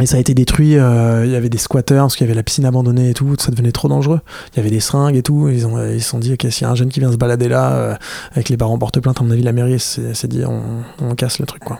Et 0.00 0.06
ça 0.06 0.16
a 0.16 0.20
été 0.20 0.34
détruit, 0.34 0.78
euh, 0.78 1.26
il 1.26 1.32
y 1.32 1.36
avait 1.36 1.48
des 1.48 1.58
squatters, 1.58 2.00
parce 2.00 2.16
qu'il 2.16 2.26
y 2.26 2.28
avait 2.28 2.36
la 2.36 2.42
piscine 2.42 2.64
abandonnée 2.64 3.10
et 3.10 3.14
tout, 3.14 3.34
ça 3.38 3.50
devenait 3.50 3.72
trop 3.72 3.88
dangereux. 3.88 4.20
Il 4.52 4.56
y 4.56 4.60
avait 4.60 4.70
des 4.70 4.80
seringues 4.80 5.16
et 5.16 5.22
tout, 5.22 5.48
ils 5.48 5.66
ont, 5.66 5.84
ils 5.86 6.02
se 6.02 6.08
sont 6.08 6.18
dit, 6.18 6.36
s'il 6.38 6.62
y 6.62 6.64
a 6.64 6.70
un 6.70 6.74
jeune 6.74 6.88
qui 6.88 7.00
vient 7.00 7.12
se 7.12 7.16
balader 7.16 7.48
là, 7.48 7.72
euh, 7.72 7.94
avec 8.32 8.48
les 8.48 8.56
parents 8.56 8.78
porte 8.78 8.98
plainte, 9.00 9.20
à 9.20 9.24
mon 9.24 9.30
avis, 9.30 9.42
la 9.42 9.52
mairie 9.52 9.78
s'est 9.78 10.28
dit, 10.28 10.42
on, 10.44 11.14
casse 11.14 11.38
le 11.38 11.46
truc, 11.46 11.62
quoi. 11.64 11.78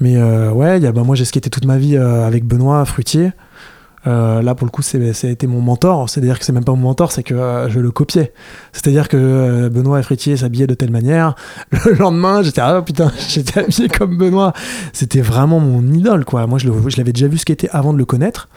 Mais 0.00 0.16
euh, 0.16 0.50
ouais, 0.52 0.80
bah, 0.80 1.02
moi 1.02 1.16
j'ai 1.16 1.24
skaté 1.24 1.50
toute 1.50 1.64
ma 1.64 1.76
vie 1.76 1.96
euh, 1.96 2.26
avec 2.26 2.44
Benoît 2.44 2.84
Fruitier. 2.84 3.32
Euh, 4.06 4.42
là, 4.42 4.54
pour 4.54 4.66
le 4.66 4.70
coup, 4.70 4.82
été 4.82 5.46
mon 5.46 5.60
mentor. 5.60 6.10
C'est-à-dire 6.10 6.38
que 6.38 6.44
c'est 6.44 6.52
même 6.52 6.64
pas 6.64 6.72
mon 6.72 6.88
mentor, 6.88 7.12
c'est 7.12 7.22
que 7.22 7.34
euh, 7.34 7.68
je 7.68 7.80
le 7.80 7.90
copiais. 7.90 8.32
C'est-à-dire 8.72 9.08
que 9.08 9.16
euh, 9.16 9.68
Benoît 9.68 10.00
et 10.00 10.02
Fruitier 10.02 10.36
s'habillaient 10.36 10.66
de 10.66 10.74
telle 10.74 10.90
manière. 10.90 11.34
Le 11.86 11.94
lendemain, 11.94 12.42
j'étais 12.42 12.60
ah 12.60 12.82
putain, 12.82 13.12
j'étais 13.28 13.60
habillé 13.60 13.88
comme 13.88 14.16
Benoît. 14.16 14.52
C'était 14.92 15.20
vraiment 15.20 15.60
mon 15.60 15.82
idole, 15.92 16.24
quoi. 16.24 16.46
Moi, 16.46 16.58
je 16.58 16.68
l'avais 16.96 17.12
déjà 17.12 17.28
vu 17.28 17.38
skater 17.38 17.68
avant 17.70 17.92
de 17.92 17.98
le 17.98 18.04
connaître. 18.04 18.48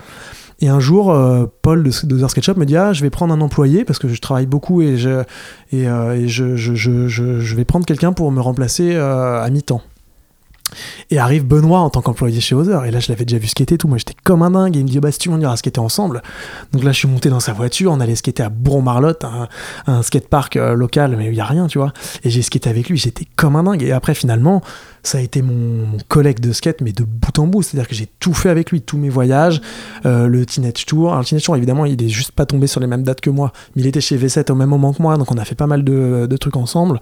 Et 0.62 0.70
un 0.70 0.80
jour, 0.80 1.12
euh, 1.12 1.46
Paul 1.62 1.84
de, 1.84 1.92
Sketchup 1.92 2.58
me 2.58 2.66
dit 2.66 2.78
Ah, 2.78 2.94
je 2.94 3.02
vais 3.02 3.10
prendre 3.10 3.34
un 3.34 3.42
employé 3.42 3.84
parce 3.84 4.00
que 4.00 4.08
je 4.08 4.20
travaille 4.22 4.46
beaucoup 4.46 4.82
et 4.82 4.98
je, 4.98 5.22
et, 5.74 5.86
je, 6.28 6.56
je, 6.56 6.76
je, 6.76 7.08
je, 7.08 7.56
vais 7.56 7.66
prendre 7.66 7.86
quelqu'un 7.86 8.14
pour 8.14 8.32
me 8.32 8.40
remplacer 8.40 8.96
à 8.96 9.48
mi-temps. 9.52 9.82
Et 11.12 11.20
arrive 11.20 11.46
Benoît 11.46 11.80
en 11.80 11.90
tant 11.90 12.02
qu'employé 12.02 12.42
chez 12.42 12.56
Other. 12.56 12.86
Et 12.86 12.92
là, 12.92 13.00
je 13.00 13.10
l'avais 13.10 13.26
déjà 13.26 13.38
vu 13.38 13.48
skater 13.48 13.78
tout. 13.78 13.88
Moi, 13.88 13.98
j'étais 13.98 14.16
comme 14.24 14.42
un 14.42 14.52
dingue. 14.52 14.76
Et 14.76 14.80
il 14.80 14.86
me 14.86 14.90
dit 14.90 15.00
Bah, 15.00 15.12
si 15.12 15.20
tu 15.20 15.30
on 15.30 15.40
ira 15.40 15.56
skater 15.58 15.80
ensemble. 15.80 16.22
Donc 16.72 16.84
là, 16.84 16.92
je 16.92 16.98
suis 17.00 17.08
monté 17.08 17.30
dans 17.30 17.40
sa 17.40 17.54
voiture. 17.54 17.92
On 17.92 18.00
allait 18.00 18.16
skater 18.16 18.44
à 18.44 18.50
Bourg-Marlotte, 18.50 19.24
un, 19.24 19.48
un 19.88 20.02
skatepark 20.02 20.56
euh, 20.58 20.74
local, 20.74 21.16
mais 21.18 21.26
il 21.26 21.34
n'y 21.34 21.40
a 21.40 21.46
rien, 21.46 21.68
tu 21.68 21.78
vois. 21.78 21.94
Et 22.24 22.30
j'ai 22.30 22.42
skaté 22.42 22.70
avec 22.70 22.90
lui. 22.90 22.98
J'étais 22.98 23.26
comme 23.36 23.56
un 23.56 23.64
dingue. 23.64 23.84
Et 23.84 23.92
après, 23.92 24.14
finalement, 24.16 24.62
ça 25.06 25.20
a 25.20 25.22
été 25.22 25.42
mon, 25.42 25.54
mon 25.88 25.98
collègue 26.08 26.40
de 26.40 26.52
skate, 26.52 26.82
mais 26.82 26.92
de 26.92 27.04
bout 27.04 27.38
en 27.40 27.48
bout. 27.48 27.62
C'est-à-dire 27.64 27.88
que 27.88 27.96
j'ai 27.96 28.08
tout 28.20 28.34
fait 28.34 28.50
avec 28.50 28.72
lui, 28.72 28.82
tous 28.82 28.98
mes 28.98 29.10
voyages, 29.10 29.62
euh, 30.06 30.28
le 30.28 30.46
Teenage 30.46 30.86
Tour. 30.86 31.10
Alors, 31.10 31.20
le 31.20 31.26
Teenage 31.26 31.44
Tour, 31.44 31.56
évidemment, 31.56 31.86
il 31.86 32.02
est 32.04 32.10
juste 32.10 32.32
pas 32.32 32.46
tombé 32.46 32.68
sur 32.68 32.80
les 32.82 32.88
mêmes 32.88 33.04
dates 33.04 33.22
que 33.22 33.30
moi, 33.30 33.52
mais 33.76 33.82
il 33.84 33.88
était 33.88 34.02
chez 34.02 34.18
V7 34.18 34.52
au 34.52 34.56
même 34.56 34.70
moment 34.70 34.94
que 34.94 35.02
moi, 35.02 35.18
donc 35.18 35.32
on 35.32 35.38
a 35.38 35.46
fait 35.46 35.56
pas 35.56 35.68
mal 35.68 35.84
de, 35.84 36.28
de 36.30 36.38
trucs 36.38 36.56
ensemble. 36.58 37.00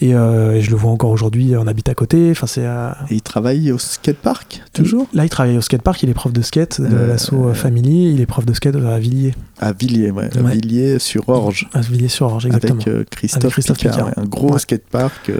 Et, 0.00 0.14
euh, 0.14 0.52
et 0.54 0.60
je 0.62 0.70
le 0.70 0.76
vois 0.76 0.90
encore 0.90 1.10
aujourd'hui, 1.10 1.54
on 1.56 1.66
habite 1.66 1.88
à 1.88 1.94
côté. 1.94 2.30
Enfin, 2.30 2.46
c'est. 2.46 2.66
euh, 2.66 2.90
Et 3.10 3.14
il 3.14 3.22
travaille 3.22 3.72
au 3.72 3.78
skatepark, 3.78 4.62
toujours 4.72 5.06
Là, 5.14 5.24
il 5.24 5.28
travaille 5.30 5.56
au 5.56 5.60
skatepark, 5.60 6.02
il 6.02 6.10
est 6.10 6.14
prof 6.14 6.32
de 6.32 6.42
skate 6.42 6.80
de 6.80 6.96
l'assaut 6.96 7.52
Family, 7.54 8.12
il 8.12 8.20
est 8.20 8.26
prof 8.26 8.44
de 8.44 8.52
skate 8.52 8.76
à 8.76 8.98
Villiers, 8.98 9.34
À 9.60 9.72
Villiers, 9.72 10.10
ouais. 10.10 10.28
À 10.36 10.42
Ouais. 10.42 10.52
Villiers 10.52 10.98
sur 10.98 11.28
Orge. 11.28 11.68
à 11.72 11.80
Villiers-sur-Orge, 11.80 12.46
exactement. 12.46 12.80
Avec 12.86 13.10
Christophe, 13.10 13.42
Avec 13.44 13.52
Christophe 13.52 13.78
Picard, 13.78 13.92
Picard. 13.92 14.06
ouais, 14.08 14.14
un 14.16 14.24
gros 14.24 14.58
skatepark 14.58 15.30
qui 15.30 15.32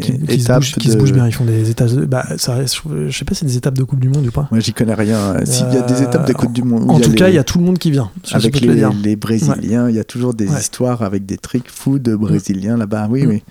qui, 0.00 0.18
qui 0.26 0.40
se 0.40 0.52
bouge, 0.52 0.72
qui 0.76 0.88
se 0.88 0.94
de- 0.94 0.98
bouge 1.00 1.12
bien, 1.12 1.26
ils 1.26 1.32
font 1.32 1.44
des 1.48 1.70
états. 1.70 1.86
Bah, 2.08 2.24
ça 2.36 2.56
je 2.64 3.10
sais 3.10 3.24
pas 3.24 3.34
si 3.34 3.40
c'est 3.40 3.46
des 3.46 3.56
étapes 3.56 3.74
de 3.78 3.84
Coupe 3.84 4.00
du 4.00 4.08
Monde 4.08 4.26
ou 4.26 4.30
pas. 4.30 4.48
Moi, 4.50 4.60
j'y 4.60 4.72
connais 4.72 4.94
rien. 4.94 5.44
S'il 5.44 5.66
y 5.72 5.76
a 5.76 5.82
des 5.82 5.94
Euh, 6.02 6.06
étapes 6.08 6.26
des 6.26 6.34
Côtes 6.34 6.52
du 6.52 6.62
Monde, 6.62 6.90
En 6.90 7.00
tout 7.00 7.10
les- 7.10 7.16
cas, 7.16 7.28
il 7.28 7.34
y 7.34 7.38
a 7.38 7.44
tout 7.44 7.58
le 7.58 7.64
monde 7.64 7.78
qui 7.78 7.90
vient. 7.90 8.10
Avec 8.32 8.60
le 8.60 8.72
les, 8.74 8.86
les 9.02 9.16
Brésiliens, 9.16 9.88
il 9.88 9.96
y 9.96 10.00
a 10.00 10.04
toujours 10.04 10.34
des 10.34 10.48
Ouais. 10.48 10.58
histoires 10.60 11.02
avec 11.02 11.26
des 11.26 11.36
tricks 11.38 11.70
fous 11.70 11.98
de 11.98 12.14
Brésiliens 12.14 12.76
là-bas. 12.76 13.08
Oui, 13.10 13.24
Mm. 13.24 13.28
oui. 13.30 13.42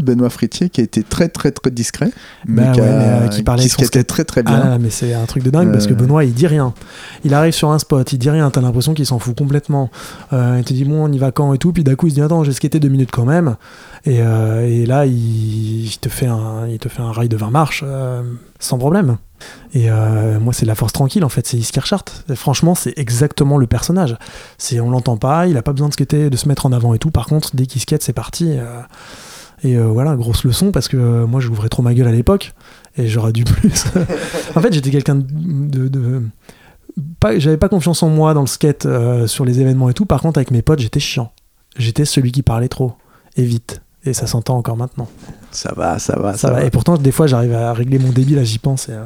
Benoît 0.00 0.30
Fritier 0.30 0.68
qui 0.70 0.80
a 0.80 0.84
été 0.84 1.02
très 1.02 1.28
très 1.28 1.50
très 1.50 1.70
discret, 1.70 2.10
Bah 2.46 2.72
qui, 2.72 2.80
ouais, 2.80 2.86
a- 2.88 2.90
mais, 3.20 3.26
euh, 3.26 3.28
qui 3.28 3.42
parlait 3.42 3.68
son 3.68 3.82
skate. 3.84 4.06
très 4.06 4.24
très 4.24 4.42
bien. 4.42 4.60
Ah, 4.74 4.78
mais 4.78 4.90
c'est 4.90 5.14
un 5.14 5.24
truc 5.26 5.42
de 5.42 5.50
dingue 5.50 5.70
parce 5.72 5.86
que 5.86 5.92
Euh. 5.92 5.96
Benoît 5.96 6.24
il 6.24 6.32
dit 6.34 6.46
rien. 6.46 6.74
Il 7.24 7.34
arrive 7.34 7.52
sur 7.52 7.70
un 7.70 7.78
spot, 7.78 8.12
il 8.12 8.18
dit 8.18 8.30
rien, 8.30 8.50
t'as 8.50 8.60
l'impression 8.60 8.94
qu'il 8.94 9.06
s'en 9.06 9.18
fout 9.18 9.36
complètement. 9.36 9.90
Euh, 10.32 10.56
il 10.58 10.64
te 10.64 10.72
dit 10.72 10.84
bon, 10.84 11.04
on 11.08 11.12
y 11.12 11.18
va 11.18 11.30
quand 11.32 11.52
et 11.54 11.58
tout, 11.58 11.72
puis 11.72 11.84
d'un 11.84 11.94
coup 11.94 12.06
il 12.06 12.10
se 12.10 12.14
dit 12.16 12.22
attends, 12.22 12.44
j'ai 12.44 12.52
skaté 12.52 12.80
deux 12.80 12.88
minutes 12.88 13.10
quand 13.12 13.24
même. 13.26 13.56
Et, 14.04 14.16
et 14.16 14.86
là 14.86 15.06
il, 15.06 15.84
il 15.86 15.98
te 15.98 16.08
fait 16.08 16.26
un, 16.26 16.66
il 16.68 16.78
te 16.78 16.88
fait 16.88 17.02
un 17.02 17.12
rail 17.12 17.28
de 17.28 17.36
20 17.36 17.50
marches 17.50 17.84
sans 18.58 18.78
problème. 18.78 19.16
Et 19.74 19.90
euh, 19.90 20.38
moi 20.38 20.52
c'est 20.52 20.66
la 20.66 20.74
force 20.76 20.92
tranquille 20.92 21.24
en 21.24 21.28
fait, 21.28 21.46
c'est 21.46 21.56
Iskirchart. 21.56 22.04
Franchement 22.34 22.74
c'est 22.76 22.94
exactement 22.96 23.58
le 23.58 23.66
personnage. 23.66 24.16
C'est 24.58 24.78
on 24.80 24.90
l'entend 24.90 25.16
pas, 25.16 25.46
il 25.48 25.56
a 25.56 25.62
pas 25.62 25.72
besoin 25.72 25.88
de 25.88 25.92
skater, 25.94 26.30
de 26.30 26.36
se 26.36 26.48
mettre 26.48 26.64
en 26.66 26.72
avant 26.72 26.94
et 26.94 26.98
tout. 26.98 27.10
Par 27.10 27.26
contre 27.26 27.50
dès 27.54 27.66
qu'il 27.66 27.80
skate 27.82 28.02
c'est 28.02 28.12
parti. 28.12 28.50
euh, 28.50 28.80
et 29.62 29.76
euh, 29.76 29.86
voilà, 29.86 30.16
grosse 30.16 30.44
leçon 30.44 30.72
parce 30.72 30.88
que 30.88 30.96
euh, 30.96 31.26
moi 31.26 31.40
j'ouvrais 31.40 31.68
trop 31.68 31.82
ma 31.82 31.94
gueule 31.94 32.08
à 32.08 32.12
l'époque 32.12 32.52
et 32.96 33.06
j'aurais 33.06 33.32
dû 33.32 33.44
plus. 33.44 33.86
en 34.56 34.60
fait, 34.60 34.72
j'étais 34.72 34.90
quelqu'un 34.90 35.16
de. 35.16 36.22
pas, 37.20 37.38
j'avais 37.38 37.56
pas 37.56 37.68
confiance 37.68 38.02
en 38.02 38.08
moi 38.08 38.34
dans 38.34 38.40
le 38.40 38.46
skate 38.48 38.86
euh, 38.86 39.26
sur 39.26 39.44
les 39.44 39.60
événements 39.60 39.88
et 39.88 39.94
tout. 39.94 40.06
Par 40.06 40.20
contre, 40.20 40.38
avec 40.38 40.50
mes 40.50 40.62
potes, 40.62 40.80
j'étais 40.80 41.00
chiant. 41.00 41.32
J'étais 41.76 42.04
celui 42.04 42.32
qui 42.32 42.42
parlait 42.42 42.68
trop 42.68 42.94
et 43.36 43.44
vite. 43.44 43.81
Et 44.04 44.14
ça 44.14 44.26
s'entend 44.26 44.56
encore 44.56 44.76
maintenant. 44.76 45.06
Ça 45.52 45.72
va, 45.76 45.98
ça 46.00 46.18
va, 46.18 46.36
Ça 46.36 46.50
va. 46.50 46.64
Et 46.64 46.70
pourtant, 46.70 46.96
des 46.96 47.12
fois, 47.12 47.26
j'arrive 47.28 47.54
à 47.54 47.72
régler 47.72 47.98
mon 48.00 48.10
débit, 48.10 48.34
là, 48.34 48.42
j'y 48.42 48.58
pense. 48.58 48.88
et, 48.88 48.92
euh, 48.92 49.04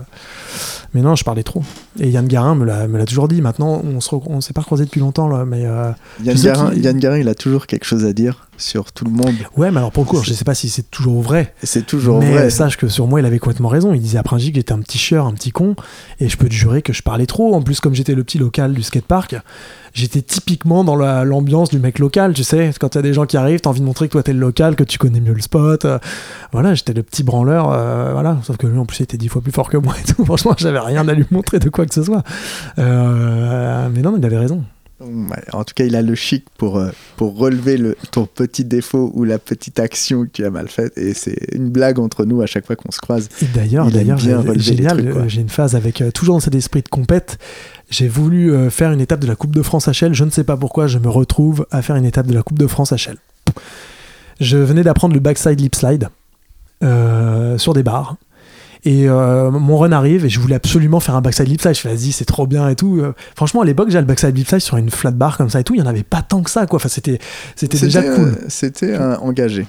Mais 0.94 1.02
non, 1.02 1.14
je 1.16 1.22
parlais 1.24 1.42
trop. 1.42 1.62
Et 2.00 2.08
Yann 2.08 2.26
Garin 2.26 2.54
me 2.54 2.64
l'a, 2.64 3.04
toujours 3.04 3.28
dit. 3.28 3.42
Maintenant, 3.42 3.82
on 3.84 4.00
se 4.00 4.14
on 4.14 4.40
s'est 4.40 4.54
pas 4.54 4.62
croisé 4.62 4.84
depuis 4.86 5.00
longtemps, 5.00 5.28
là, 5.28 5.44
mais. 5.44 5.66
euh, 5.66 5.90
Yann 6.24 6.36
Garin, 6.40 6.74
Yann 6.74 6.98
Garin, 6.98 7.18
il 7.18 7.28
a 7.28 7.34
toujours 7.34 7.66
quelque 7.66 7.84
chose 7.84 8.06
à 8.06 8.14
dire 8.14 8.46
sur 8.56 8.90
tout 8.92 9.04
le 9.04 9.10
monde. 9.10 9.34
Ouais, 9.56 9.70
mais 9.70 9.78
alors 9.78 9.92
pour 9.92 10.04
le 10.04 10.08
coup, 10.08 10.22
je 10.22 10.32
sais 10.32 10.44
pas 10.44 10.54
si 10.54 10.70
c'est 10.70 10.90
toujours 10.90 11.20
vrai. 11.20 11.52
C'est 11.62 11.84
toujours 11.84 12.20
mais 12.20 12.30
vrai. 12.32 12.48
sache 12.48 12.78
que 12.78 12.88
sur 12.88 13.06
moi, 13.06 13.20
il 13.20 13.26
avait 13.26 13.38
complètement 13.38 13.68
raison. 13.68 13.92
Il 13.92 14.00
disait 14.00 14.16
après 14.16 14.38
J 14.38 14.50
que 14.50 14.56
j'étais 14.56 14.72
un 14.72 14.78
petit 14.80 14.96
chieur, 14.96 15.26
un 15.26 15.32
petit 15.34 15.50
con. 15.50 15.76
Et 16.20 16.28
je 16.30 16.38
peux 16.38 16.48
te 16.48 16.54
jurer 16.54 16.80
que 16.80 16.94
je 16.94 17.02
parlais 17.02 17.26
trop. 17.26 17.54
En 17.54 17.60
plus, 17.60 17.80
comme 17.80 17.94
j'étais 17.94 18.14
le 18.14 18.24
petit 18.24 18.38
local 18.38 18.72
du 18.72 18.82
skatepark, 18.82 19.36
j'étais 19.96 20.22
typiquement 20.22 20.84
dans 20.84 20.94
la- 20.96 21.24
l'ambiance 21.24 21.70
du 21.70 21.78
mec 21.78 21.98
local. 21.98 22.34
Tu 22.34 22.44
sais, 22.44 22.70
quand 22.78 22.94
il 22.94 22.98
y 22.98 23.00
a 23.00 23.02
des 23.02 23.12
gens 23.14 23.26
qui 23.26 23.36
arrivent, 23.36 23.60
t'as 23.60 23.70
envie 23.70 23.80
de 23.80 23.84
montrer 23.86 24.06
que 24.08 24.12
toi 24.12 24.22
t'es 24.22 24.32
le 24.32 24.38
local, 24.38 24.76
que 24.76 24.84
tu 24.84 24.98
connais 24.98 25.20
mieux 25.20 25.32
le 25.34 25.40
spot. 25.40 25.84
Euh, 25.84 25.98
voilà, 26.52 26.74
j'étais 26.74 26.92
le 26.92 27.02
petit 27.02 27.22
branleur. 27.22 27.72
euh, 27.72 28.12
voilà, 28.12 28.38
sauf 28.44 28.56
que 28.56 28.66
lui, 28.66 28.78
en 28.78 28.84
plus, 28.86 29.00
il 29.00 29.02
était 29.04 29.16
dix 29.16 29.28
fois 29.28 29.42
plus 29.42 29.52
fort 29.52 29.68
que 29.70 29.76
moi 29.78 29.94
et 30.00 30.12
tout. 30.12 30.24
Franchement, 30.26 30.54
j'avais 30.56 30.78
rien 30.80 31.06
à 31.08 31.14
lui 31.14 31.24
montrer 31.30 31.58
de 31.58 31.68
quoi 31.70 31.86
que 31.86 31.94
ce 31.94 32.02
soit. 32.02 32.22
Euh, 32.78 33.88
mais 33.94 34.02
non, 34.02 34.14
il 34.16 34.24
avait 34.24 34.38
raison. 34.38 34.62
Ouais, 34.98 35.36
en 35.52 35.62
tout 35.62 35.74
cas, 35.74 35.84
il 35.84 35.94
a 35.94 36.00
le 36.00 36.14
chic 36.14 36.46
pour, 36.56 36.82
pour 37.18 37.36
relever 37.36 37.76
le, 37.76 37.98
ton 38.12 38.24
petit 38.24 38.64
défaut 38.64 39.10
ou 39.14 39.24
la 39.24 39.38
petite 39.38 39.78
action 39.78 40.22
que 40.24 40.30
tu 40.32 40.42
as 40.46 40.50
mal 40.50 40.68
faite. 40.68 40.96
Et 40.96 41.12
c'est 41.12 41.36
une 41.52 41.68
blague 41.68 41.98
entre 41.98 42.24
nous 42.24 42.40
à 42.40 42.46
chaque 42.46 42.64
fois 42.66 42.76
qu'on 42.76 42.90
se 42.90 42.98
croise. 42.98 43.28
D'ailleurs, 43.54 43.90
d'ailleurs, 43.90 44.16
j'ai- 44.16 45.40
une 45.42 45.50
phase 45.50 45.74
avec 45.76 46.02
toujours 46.14 46.36
dans 46.36 46.40
cet 46.40 46.54
esprit 46.54 46.80
de 46.80 46.88
compète. 46.88 47.36
J'ai 47.90 48.08
voulu 48.08 48.52
euh, 48.52 48.68
faire 48.70 48.90
une 48.92 49.00
étape 49.00 49.20
de 49.20 49.26
la 49.26 49.36
Coupe 49.36 49.54
de 49.54 49.62
France 49.62 49.88
HL. 49.88 50.12
Je 50.12 50.24
ne 50.24 50.30
sais 50.30 50.44
pas 50.44 50.56
pourquoi 50.56 50.86
je 50.86 50.98
me 50.98 51.08
retrouve 51.08 51.66
à 51.70 51.82
faire 51.82 51.96
une 51.96 52.04
étape 52.04 52.26
de 52.26 52.34
la 52.34 52.42
Coupe 52.42 52.58
de 52.58 52.66
France 52.66 52.92
HL. 52.92 53.16
Je 54.40 54.58
venais 54.58 54.82
d'apprendre 54.82 55.14
le 55.14 55.20
backside 55.20 55.60
lip 55.60 55.74
slide 55.74 56.08
euh, 56.82 57.56
sur 57.58 57.74
des 57.74 57.82
barres. 57.82 58.16
Et 58.84 59.08
euh, 59.08 59.50
mon 59.50 59.78
run 59.78 59.90
arrive 59.92 60.24
et 60.24 60.28
je 60.28 60.38
voulais 60.38 60.54
absolument 60.54 61.00
faire 61.00 61.16
un 61.16 61.20
backside 61.20 61.48
lip 61.48 61.60
slide. 61.60 61.74
Je 61.74 61.80
fais 61.80 61.88
vas-y, 61.88 62.12
c'est 62.12 62.24
trop 62.24 62.46
bien 62.46 62.68
et 62.68 62.76
tout. 62.76 62.98
Euh, 63.00 63.14
franchement, 63.34 63.62
à 63.62 63.64
l'époque, 63.64 63.90
j'ai 63.90 63.98
le 63.98 64.04
backside 64.04 64.36
lip 64.36 64.46
slide 64.48 64.60
sur 64.60 64.76
une 64.76 64.90
flat 64.90 65.10
bar 65.10 65.36
comme 65.38 65.48
ça 65.50 65.60
et 65.60 65.64
tout. 65.64 65.74
Il 65.74 65.80
y 65.80 65.82
en 65.82 65.86
avait 65.86 66.02
pas 66.04 66.22
tant 66.22 66.42
que 66.42 66.50
ça, 66.50 66.66
quoi. 66.66 66.76
Enfin, 66.76 66.88
c'était, 66.88 67.18
c'était 67.56 67.78
déjà 67.78 68.02
cool. 68.02 68.24
euh, 68.28 68.44
C'était 68.48 68.96
engagé. 68.98 69.66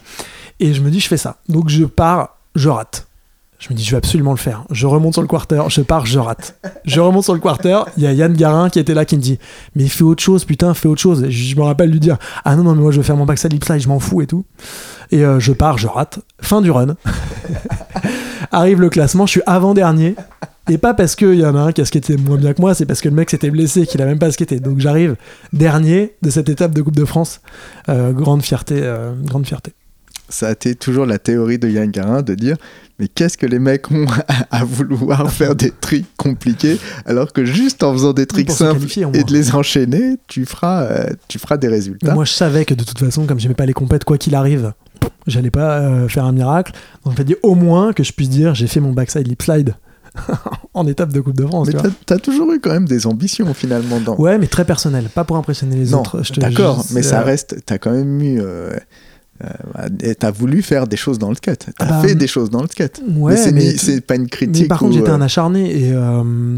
Et 0.60 0.74
je 0.74 0.82
me 0.82 0.90
dis, 0.92 1.00
je 1.00 1.08
fais 1.08 1.18
ça. 1.18 1.38
Donc 1.50 1.70
je 1.70 1.86
pars, 1.86 2.38
je 2.56 2.70
rate. 2.70 3.07
Je 3.60 3.70
me 3.70 3.76
dis, 3.76 3.84
je 3.84 3.92
vais 3.92 3.98
absolument 3.98 4.32
le 4.32 4.38
faire. 4.38 4.64
Je 4.70 4.86
remonte 4.86 5.14
sur 5.14 5.22
le 5.22 5.28
quarter, 5.28 5.64
je 5.70 5.82
pars, 5.82 6.06
je 6.06 6.20
rate. 6.20 6.60
Je 6.86 7.00
remonte 7.00 7.24
sur 7.24 7.34
le 7.34 7.40
quarter, 7.40 7.80
il 7.98 8.04
y 8.04 8.08
a 8.08 8.14
Yann 8.14 8.34
Garin 8.34 8.70
qui 8.70 8.78
était 8.78 8.94
là 8.94 9.04
qui 9.04 9.18
me 9.18 9.22
dit, 9.22 9.40
mais 9.76 9.88
fais 9.88 10.04
autre 10.04 10.22
chose, 10.22 10.46
putain, 10.46 10.74
fais 10.76 10.88
autre 10.88 11.02
chose. 11.02 11.28
Je 11.30 11.56
me 11.56 11.64
rappelle 11.64 11.90
lui 11.90 12.00
dire, 12.00 12.18
ah 12.46 12.56
non, 12.56 12.64
non, 12.64 12.76
mais 12.76 12.82
moi 12.84 12.92
je 12.92 12.98
veux 12.98 13.04
faire 13.04 13.18
mon 13.18 13.26
backside 13.26 13.54
lip 13.54 13.66
je 13.66 13.88
m'en 13.88 14.00
fous 14.00 14.22
et 14.22 14.28
tout. 14.28 14.46
Et 15.12 15.26
euh, 15.26 15.40
je 15.40 15.54
pars, 15.54 15.78
je 15.78 15.88
rate. 15.88 16.20
Fin 16.40 16.62
du 16.62 16.70
run. 16.70 16.96
Arrive 18.52 18.80
le 18.80 18.90
classement, 18.90 19.26
je 19.26 19.32
suis 19.32 19.42
avant-dernier. 19.48 20.16
Et 20.70 20.78
pas 20.78 20.94
parce 20.94 21.16
qu'il 21.16 21.36
y 21.36 21.46
en 21.46 21.56
a 21.56 21.60
un 21.60 21.72
qui 21.72 21.82
a 21.82 21.86
skaté 21.86 22.18
moins 22.18 22.38
bien 22.38 22.54
que 22.54 22.62
moi, 22.62 22.74
c'est 22.74 22.86
parce 22.86 23.02
que 23.02 23.08
le 23.08 23.16
mec 23.16 23.30
s'était 23.30 23.50
blessé, 23.50 23.88
qu'il 23.88 24.02
a 24.02 24.06
même 24.06 24.20
pas 24.20 24.32
skaté. 24.32 24.60
Donc 24.60 24.80
j'arrive 24.80 25.16
dernier 25.54 26.16
de 26.22 26.30
cette 26.30 26.50
étape 26.50 26.74
de 26.74 26.82
Coupe 26.82 26.96
de 26.96 27.06
France. 27.06 27.42
Euh, 27.90 28.12
grande 28.12 28.44
fierté, 28.44 28.76
euh, 28.82 29.14
grande 29.24 29.48
fierté. 29.48 29.74
Ça 30.30 30.48
a 30.48 30.52
été 30.52 30.76
toujours 30.76 31.06
la 31.06 31.18
théorie 31.20 31.58
de 31.58 31.70
Yann 31.70 31.90
Garin 31.90 32.22
de 32.22 32.36
dire 32.36 32.58
mais 33.00 33.08
qu'est-ce 33.08 33.38
que 33.38 33.46
les 33.46 33.60
mecs 33.60 33.92
ont 33.92 34.08
à, 34.28 34.46
à 34.60 34.64
vouloir 34.66 35.32
faire 35.32 35.56
des 35.56 35.72
tricks 35.72 36.08
compliqués 36.18 36.78
alors 37.06 37.32
que 37.32 37.46
juste 37.46 37.84
en 37.84 37.94
faisant 37.94 38.12
des 38.14 38.26
tricks 38.26 38.52
simples 38.52 38.86
et 39.14 39.24
de 39.24 39.32
les 39.32 39.54
enchaîner, 39.56 40.16
tu 40.28 40.46
feras, 40.46 40.84
euh, 40.84 41.10
tu 41.28 41.38
feras 41.40 41.58
des 41.58 41.68
résultats. 41.68 42.14
Moi, 42.14 42.26
je 42.26 42.34
savais 42.34 42.66
que 42.66 42.74
de 42.74 42.84
toute 42.84 43.00
façon, 43.00 43.26
comme 43.26 43.40
j'aimais 43.40 43.54
pas 43.54 43.66
les 43.68 43.74
compètes, 43.74 44.04
quoi 44.04 44.18
qu'il 44.18 44.34
arrive, 44.36 44.74
j'allais 45.28 45.52
pas 45.52 45.80
euh, 45.80 46.08
faire 46.08 46.26
un 46.26 46.32
miracle. 46.32 46.74
Donc, 47.06 47.14
je 47.16 47.22
me 47.22 47.26
dit 47.26 47.36
au 47.44 47.56
moins 47.56 47.94
que 47.94 48.04
je 48.04 48.12
puisse 48.14 48.30
dire 48.30 48.56
j'ai 48.56 48.68
fait 48.68 48.80
mon 48.80 48.94
backside 48.94 49.28
lip 49.28 49.42
slide 49.44 49.76
en 50.74 50.88
étape 50.88 51.14
de 51.14 51.22
Coupe 51.22 51.38
de 51.38 51.46
France. 51.46 51.68
mais 51.68 51.80
t'as 52.06 52.16
as 52.16 52.20
toujours 52.20 52.52
eu 52.52 52.60
quand 52.60 52.72
même 52.72 52.88
des 52.88 53.06
ambitions 53.06 53.54
finalement 53.54 54.00
dans. 54.00 54.16
Ouais, 54.18 54.38
mais 54.40 54.48
très 54.48 54.66
personnel, 54.66 55.10
pas 55.14 55.24
pour 55.24 55.38
impressionner 55.38 55.76
les 55.76 55.92
non, 55.92 56.00
autres. 56.00 56.24
je 56.24 56.34
te- 56.34 56.40
d'accord, 56.40 56.84
mais 56.92 57.04
ça 57.04 57.22
euh, 57.22 57.24
reste. 57.24 57.58
T'as 57.66 57.78
quand 57.78 57.92
même 57.92 58.20
eu. 58.22 58.40
euh, 58.42 58.72
euh, 59.44 59.88
et 60.02 60.16
t'as 60.16 60.32
voulu 60.32 60.62
faire 60.62 60.88
des 60.88 60.98
choses 60.98 61.20
dans 61.20 61.30
le 61.30 61.36
skate. 61.36 61.68
T'as 61.78 61.86
Ah 61.86 61.90
bah, 61.90 62.08
fait 62.08 62.16
des 62.16 62.28
choses 62.28 62.50
dans 62.50 62.62
le 62.62 62.68
skate. 62.68 63.02
Ouais, 63.08 63.52
mais 63.52 63.78
c'est 63.78 64.02
pas 64.02 64.16
une 64.16 64.28
critique. 64.28 64.64
Mais 64.64 64.68
par 64.68 64.80
contre, 64.80 64.94
j'étais 64.94 65.10
euh, 65.10 65.16
un 65.16 65.22
acharné 65.22 65.84
et 65.84 65.92
euh, 65.94 66.58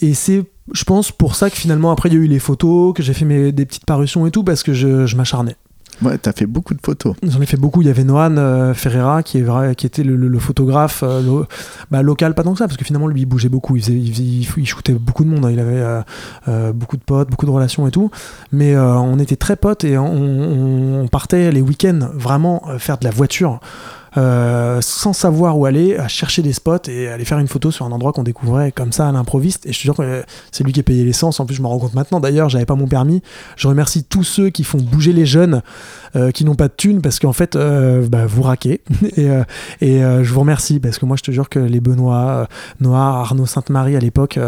et 0.00 0.14
c'est, 0.14 0.42
je 0.72 0.84
pense, 0.84 1.12
pour 1.12 1.36
ça 1.36 1.50
que 1.50 1.56
finalement 1.56 1.90
après 1.92 2.08
il 2.08 2.14
y 2.14 2.18
a 2.18 2.20
eu 2.20 2.26
les 2.26 2.40
photos, 2.40 2.94
que 2.94 3.02
j'ai 3.02 3.14
fait 3.14 3.24
mes, 3.24 3.52
des 3.52 3.64
petites 3.64 3.86
parutions 3.86 4.26
et 4.26 4.30
tout 4.30 4.42
parce 4.44 4.62
que 4.62 4.74
je, 4.74 5.06
je 5.06 5.16
m'acharnais. 5.16 5.56
Ouais, 6.02 6.18
t'as 6.18 6.32
fait 6.32 6.46
beaucoup 6.46 6.74
de 6.74 6.80
photos. 6.84 7.14
J'en 7.22 7.40
ai 7.40 7.46
fait 7.46 7.56
beaucoup. 7.56 7.82
Il 7.82 7.88
y 7.88 7.90
avait 7.90 8.04
Noan 8.04 8.36
euh, 8.38 8.74
Ferreira 8.74 9.22
qui, 9.22 9.38
était 9.38 10.02
le, 10.02 10.38
photographe 10.38 11.02
euh, 11.02 11.44
bah, 11.90 12.02
local, 12.02 12.34
pas 12.34 12.42
tant 12.42 12.52
que 12.52 12.58
ça, 12.58 12.66
parce 12.66 12.76
que 12.76 12.84
finalement 12.84 13.06
lui 13.06 13.22
il 13.22 13.26
bougeait 13.26 13.48
beaucoup. 13.48 13.76
Il, 13.76 14.46
shootait 14.66 14.92
beaucoup 14.92 15.24
de 15.24 15.30
monde. 15.30 15.44
hein. 15.44 15.50
Il 15.50 15.60
avait 15.60 16.02
euh, 16.48 16.72
beaucoup 16.72 16.96
de 16.96 17.02
potes, 17.02 17.30
beaucoup 17.30 17.46
de 17.46 17.50
relations 17.50 17.86
et 17.86 17.90
tout. 17.90 18.10
Mais 18.52 18.76
on 18.76 19.18
était 19.18 19.36
très 19.36 19.56
potes 19.56 19.84
et 19.84 19.96
on, 19.98 21.06
partait 21.10 21.52
les 21.52 21.60
week-ends 21.60 22.08
vraiment 22.14 22.62
faire 22.78 22.98
de 22.98 23.04
la 23.04 23.10
voiture. 23.10 23.60
Euh, 24.16 24.80
sans 24.80 25.12
savoir 25.12 25.58
où 25.58 25.66
aller, 25.66 25.96
à 25.96 26.08
chercher 26.08 26.42
des 26.42 26.52
spots 26.52 26.88
et 26.88 27.08
aller 27.08 27.24
faire 27.24 27.38
une 27.38 27.48
photo 27.48 27.70
sur 27.70 27.84
un 27.86 27.92
endroit 27.92 28.12
qu'on 28.12 28.22
découvrait 28.22 28.72
comme 28.72 28.92
ça 28.92 29.08
à 29.08 29.12
l'improviste. 29.12 29.66
Et 29.66 29.72
je 29.72 29.78
te 29.78 29.82
jure 29.84 29.96
que 29.96 30.24
c'est 30.52 30.64
lui 30.64 30.72
qui 30.72 30.80
a 30.80 30.82
payé 30.82 31.04
l'essence. 31.04 31.40
En 31.40 31.46
plus, 31.46 31.54
je 31.54 31.62
me 31.62 31.66
rends 31.66 31.78
compte 31.78 31.94
maintenant. 31.94 32.20
D'ailleurs, 32.20 32.48
j'avais 32.48 32.66
pas 32.66 32.76
mon 32.76 32.86
permis. 32.86 33.22
Je 33.56 33.68
remercie 33.68 34.04
tous 34.04 34.24
ceux 34.24 34.50
qui 34.50 34.64
font 34.64 34.78
bouger 34.78 35.12
les 35.12 35.26
jeunes 35.26 35.62
euh, 36.16 36.30
qui 36.30 36.44
n'ont 36.44 36.54
pas 36.54 36.68
de 36.68 36.74
thunes 36.76 37.02
parce 37.02 37.18
qu'en 37.18 37.32
fait, 37.32 37.56
euh, 37.56 38.06
bah, 38.08 38.26
vous 38.26 38.42
raquez. 38.42 38.82
et 39.16 39.28
je 39.80 40.32
vous 40.32 40.40
remercie 40.40 40.80
parce 40.80 40.98
que 40.98 41.06
moi, 41.06 41.16
je 41.16 41.22
te 41.22 41.30
jure 41.30 41.48
que 41.48 41.58
les 41.58 41.80
Benoît, 41.80 42.48
Noah, 42.80 43.20
Arnaud 43.20 43.46
Sainte-Marie 43.46 43.96
à 43.96 44.00
l'époque, 44.00 44.38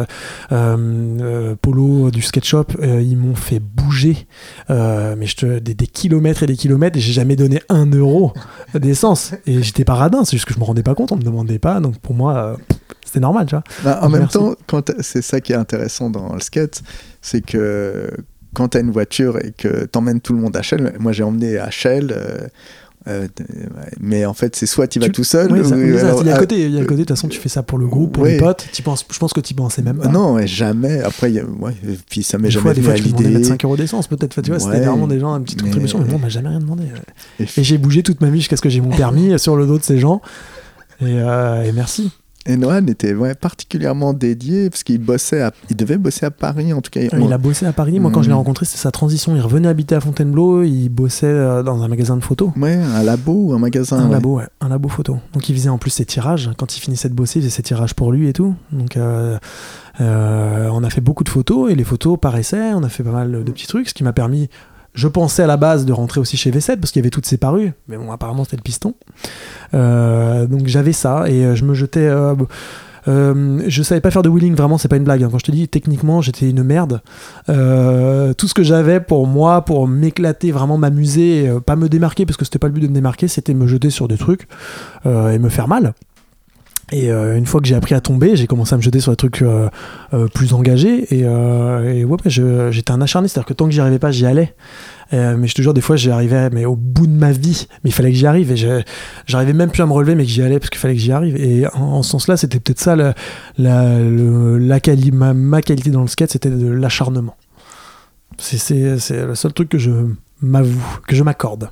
Polo 0.49 2.11
du 2.11 2.23
SketchUp, 2.23 2.77
euh, 2.81 3.01
ils 3.03 3.17
m'ont 3.17 3.35
fait 3.35 3.61
bouger 3.61 4.27
mais 4.69 5.27
je 5.27 5.37
te, 5.37 5.59
des, 5.59 5.75
kilomètres 5.87 6.43
et 6.43 6.47
des 6.47 6.57
kilomètres 6.57 6.99
j'ai 6.99 7.13
jamais 7.13 7.37
donné 7.37 7.61
un 7.69 7.87
euro 7.87 8.33
d'essence. 8.75 9.35
J'étais 9.63 9.85
pas 9.85 9.95
radin, 9.95 10.25
c'est 10.25 10.37
juste 10.37 10.47
que 10.47 10.55
je 10.55 10.59
me 10.59 10.65
rendais 10.65 10.83
pas 10.83 10.95
compte, 10.95 11.13
on 11.13 11.17
me 11.17 11.23
demandait 11.23 11.59
pas. 11.59 11.81
Donc 11.81 11.99
pour 11.99 12.15
moi, 12.15 12.37
euh, 12.37 12.57
c'était 13.05 13.21
normal, 13.21 13.47
tu 13.47 13.55
vois. 13.55 13.65
Bah, 13.85 14.01
en 14.03 14.09
même 14.09 14.23
Merci. 14.23 14.39
temps, 14.39 14.55
quand 14.67 14.93
c'est 15.01 15.23
ça 15.23 15.41
qui 15.41 15.53
est 15.53 15.57
intéressant 15.57 16.11
dans 16.11 16.35
le 16.35 16.41
skate, 16.41 16.83
c'est 17.23 17.41
que 17.41 18.11
quand 18.55 18.69
tu 18.69 18.79
as 18.79 18.81
une 18.81 18.91
voiture 18.91 19.39
et 19.45 19.53
que 19.53 19.85
t'emmènes 19.85 20.21
tout 20.21 20.33
le 20.33 20.41
monde 20.41 20.57
à 20.57 20.63
Shell, 20.63 20.95
moi 20.99 21.13
j'ai 21.13 21.23
emmené 21.23 21.59
à 21.59 21.71
Shell, 21.71 22.11
euh, 22.11 22.49
euh, 23.09 23.29
mais 24.01 24.25
en 24.27 24.35
fait 24.35 24.57
c'est 24.57 24.67
soit 24.67 24.87
tu 24.89 24.99
vas 24.99 25.07
Tu- 25.07 25.13
tout 25.13 25.25
seul, 25.25 25.51
Oui, 25.53 25.61
ça- 25.65 25.77
ou- 25.77 25.79
oui, 25.81 25.99
ça, 25.99 26.07
alors, 26.09 26.23
il 26.23 26.27
y 26.27 26.31
a 26.31 26.35
le 26.35 26.41
côté, 26.41 26.65
il 26.65 26.73
y 26.73 26.77
a 26.77 26.81
le 26.81 26.87
côté, 26.87 26.99
de 27.01 27.05
toute 27.05 27.17
façon, 27.17 27.29
tu 27.29 27.39
fais 27.39 27.49
ça 27.49 27.63
pour 27.63 27.79
le 27.79 27.87
groupe, 27.87 28.13
pour 28.15 28.25
les 28.25 28.37
potes. 28.39 28.67
Tu 28.73 28.83
penses, 28.83 29.05
je 29.11 29.19
pense 29.19 29.33
que 29.33 29.41
tu 29.41 29.55
pensais 29.55 29.83
même 29.83 29.99
pas. 29.99 30.09
non, 30.09 30.35
mais 30.35 30.47
jamais. 30.47 31.01
Après, 31.03 31.31
y 31.33 31.39
a- 31.39 31.45
ouais, 31.45 31.73
puis 32.11 32.23
ça 32.23 32.39
m'est 32.39 32.45
des 32.45 32.51
jamais 32.51 32.63
fois, 32.63 32.75
des 32.75 32.83
fois 32.83 32.93
à 32.93 32.97
tu 32.97 33.03
l'idée. 33.05 33.29
mettre 33.29 33.47
5 33.47 33.65
euros 33.65 33.77
d'essence, 33.77 34.07
peut-être. 34.09 34.41
Tu 34.43 34.51
vois, 34.51 34.59
c'était 34.61 34.81
vraiment 34.81 35.07
des 35.07 35.21
gens, 35.21 35.37
une 35.37 35.45
petite 35.45 35.59
mais- 35.63 35.69
contribution. 35.69 35.99
Mais 35.99 36.07
moi, 36.07 36.15
on 36.17 36.19
m'a 36.19 36.29
jamais 36.29 36.49
rien 36.49 36.61
demandé. 36.61 36.85
Et 37.41 37.45
Et 37.45 37.65
j'ai 37.65 37.79
bougé 37.79 38.03
toute 38.03 38.21
ma 38.21 38.29
vie 38.31 38.39
jusqu'à 38.41 38.57
ce 38.57 38.63
que 38.63 38.69
j'ai 38.69 38.81
mon 38.81 38.91
permis 38.97 39.39
sur 39.39 39.57
le 39.57 39.67
dos 39.67 39.79
de 39.79 39.83
ces 39.85 39.99
gens. 39.99 40.21
Et, 41.01 41.05
euh, 41.07 41.63
et 41.65 41.73
merci. 41.73 42.11
Et 42.47 42.57
Noan 42.57 42.89
était 42.89 43.13
ouais, 43.15 43.35
particulièrement 43.35 44.13
dédié 44.13 44.71
parce 44.71 44.83
qu'il 44.85 44.99
bossait, 45.01 45.43
à, 45.43 45.53
il 45.69 45.77
devait 45.77 45.99
bosser 45.99 46.27
à 46.27 46.31
Paris 46.31 46.73
en 46.73 46.81
tout 46.81 46.91
cas. 46.91 47.01
Il 47.03 47.33
a 47.33 47.39
bossé 47.39 47.67
à 47.67 47.73
Paris. 47.73 47.99
Moi, 48.01 48.11
quand 48.13 48.23
je 48.23 48.29
l'ai 48.29 48.35
Mm. 48.35 48.39
rencontré, 48.39 48.67
c'était 48.67 48.79
sa 48.79 48.91
transition. 48.91 49.35
Il 49.35 49.41
revenait 49.41 49.69
habiter 49.69 49.95
à 49.95 50.01
Fontainebleau. 50.01 50.63
Il 50.63 50.89
bossait 50.89 51.27
euh, 51.27 51.63
dans 51.63 51.83
un 51.83 51.89
magasin 51.89 52.17
de 52.17 52.23
photos. 52.23 52.51
Ouais, 52.57 52.75
un 52.77 53.03
labo 53.03 53.33
ou 53.49 53.53
un 53.55 53.59
magasin. 53.59 53.99
Un 53.99 54.07
ouais. 54.07 54.13
labo, 54.13 54.37
ouais, 54.39 54.47
un 54.61 54.69
labo 54.69 54.89
photo. 54.89 55.19
Donc 55.33 55.49
il 55.49 55.57
faisait 55.57 55.69
en 55.69 55.79
plus 55.79 55.91
ses 55.91 56.05
tirages. 56.05 56.51
Quand 56.57 56.77
il 56.77 56.81
finissait 56.81 57.09
de 57.09 57.15
bosser, 57.15 57.39
il 57.39 57.43
faisait 57.43 57.51
ses 57.55 57.63
tirages 57.63 57.95
pour 57.95 58.13
lui 58.13 58.29
et 58.29 58.33
tout. 58.33 58.55
Donc 58.73 58.97
euh, 58.97 59.39
euh, 60.01 60.69
on 60.73 60.85
a 60.85 60.91
fait 60.91 61.01
beaucoup 61.01 61.25
de 61.25 61.29
photos 61.29 61.71
et 61.71 61.75
les 61.75 61.85
photos 61.85 62.19
paraissaient. 62.21 62.73
On 62.75 62.83
a 62.83 62.89
fait 62.89 63.03
pas 63.03 63.11
mal 63.13 63.45
de 63.45 63.51
petits 63.53 63.67
trucs, 63.67 63.89
ce 63.89 63.95
qui 63.95 64.05
m'a 64.05 64.13
permis, 64.13 64.49
je 64.97 65.07
pensais 65.07 65.45
à 65.45 65.47
la 65.47 65.57
base 65.57 65.85
de 65.87 65.93
rentrer 65.93 66.19
aussi 66.21 66.37
chez 66.37 66.51
V7 66.51 66.79
parce 66.79 66.91
qu'il 66.91 66.99
y 67.01 67.05
avait 67.05 67.11
toutes 67.11 67.27
ces 67.27 67.37
parues. 67.37 67.73
Mais 67.87 67.97
bon, 67.97 68.11
apparemment 68.11 68.43
c'était 68.43 68.57
le 68.57 68.63
piston. 68.63 68.95
Euh, 69.75 70.47
donc 70.47 70.67
j'avais 70.67 70.93
ça 70.93 71.29
et 71.29 71.45
euh, 71.45 71.55
je 71.55 71.65
me 71.65 71.75
jetais. 71.75 72.01
euh, 72.01 72.35
euh, 73.09 73.63
je 73.69 73.83
savais 73.85 74.01
pas 74.01 74.11
faire 74.11 74.23
de 74.23 74.29
wheeling, 74.29 74.57
vraiment, 74.57 74.79
c'est 74.79 74.89
pas 74.89 74.97
une 74.97 75.05
blague. 75.05 75.23
hein. 75.23 75.29
Quand 75.31 75.39
je 75.39 75.45
te 75.45 75.53
dis 75.53 75.69
techniquement, 75.69 76.23
j'étais 76.23 76.51
une 76.51 76.65
merde. 76.65 77.03
Euh, 77.49 78.33
tout 78.35 78.49
ce 78.49 78.55
que 78.55 78.65
j'avais 78.65 78.99
pour 78.99 79.29
moi, 79.29 79.65
pour 79.65 79.87
m'éclater, 79.87 80.51
vraiment 80.51 80.77
m'amuser, 80.77 81.49
pas 81.67 81.77
me 81.77 81.89
démarquer, 81.89 82.27
parce 82.27 82.37
que 82.37 82.45
c'était 82.45 82.59
pas 82.59 82.67
le 82.67 82.73
but 82.73 82.81
de 82.81 82.89
me 82.89 82.95
démarquer, 82.95 83.29
c'était 83.29 83.55
me 83.55 83.69
jeter 83.69 83.91
sur 83.91 84.09
des 84.09 84.17
trucs 84.17 84.49
et 85.05 85.39
me 85.39 85.49
faire 85.49 85.69
mal. 85.69 85.95
Et 86.93 87.11
euh, 87.11 87.37
une 87.37 87.47
fois 87.47 87.61
que 87.61 87.67
j'ai 87.67 87.75
appris 87.75 87.95
à 87.97 88.01
tomber, 88.01 88.37
j'ai 88.37 88.47
commencé 88.47 88.73
à 88.73 88.77
me 88.77 88.83
jeter 88.83 89.01
sur 89.01 89.11
des 89.11 89.17
trucs 89.17 89.43
euh, 89.43 89.69
euh, 90.15 90.29
plus 90.29 90.53
engagés. 90.53 91.13
Et, 91.15 91.21
et 91.23 92.05
ouais, 92.05 92.17
bah, 92.25 92.31
j'étais 92.71 92.93
un 92.93 93.01
acharné, 93.01 93.27
c'est-à-dire 93.27 93.47
que 93.47 93.55
tant 93.55 93.65
que 93.67 93.73
j'y 93.73 93.81
arrivais 93.81 93.99
pas, 93.99 94.13
j'y 94.13 94.25
allais. 94.25 94.55
Mais 95.13 95.47
je 95.49 95.55
te 95.55 95.63
jure, 95.63 95.75
des 95.75 95.81
fois, 95.81 95.97
j'y 95.97 96.11
arrivais 96.11 96.51
mais 96.51 96.65
au 96.65 96.77
bout 96.77 97.07
de 97.09 97.13
ma 97.17 97.33
vie. 97.33 97.67
Mais 97.83 97.91
il 97.91 97.93
fallait 97.93 98.11
que 98.11 98.17
j'y 98.17 98.27
arrive. 98.27 98.53
Et 98.53 98.85
j'arrivais 99.27 99.53
même 99.53 99.71
plus 99.71 99.83
à 99.83 99.87
me 99.87 99.93
relever, 99.93 100.15
mais 100.15 100.25
que 100.25 100.31
j'y 100.31 100.43
allais 100.43 100.59
parce 100.61 100.71
qu'il 100.71 100.79
fallait 100.81 100.95
que 100.95 101.01
j'y 101.01 101.13
arrive. 101.13 101.37
Et 101.37 101.67
en, 101.75 101.81
en 101.81 102.03
ce 102.05 102.11
sens-là, 102.11 102.37
c'était 102.37 102.61
peut-être 102.61 102.81
ça 102.81 102.95
la, 102.95 103.15
la, 103.59 103.99
le- 103.99 104.59
la 104.59 104.79
quali- 104.79 105.11
ma, 105.13 105.35
ma 105.35 105.63
qualité 105.63 105.91
dans 105.91 106.03
le 106.03 106.09
skate, 106.09 106.31
c'était 106.31 106.51
de 106.51 106.69
l'acharnement. 106.69 107.37
C'est- 108.39 108.99
le 109.11 109.35
seul 109.35 109.53
truc 109.53 109.69
que 109.71 109.79
je 109.79 109.91
m'avoue, 110.43 110.99
que 111.09 111.17
je 111.17 111.23
m'accorde. 111.23 111.71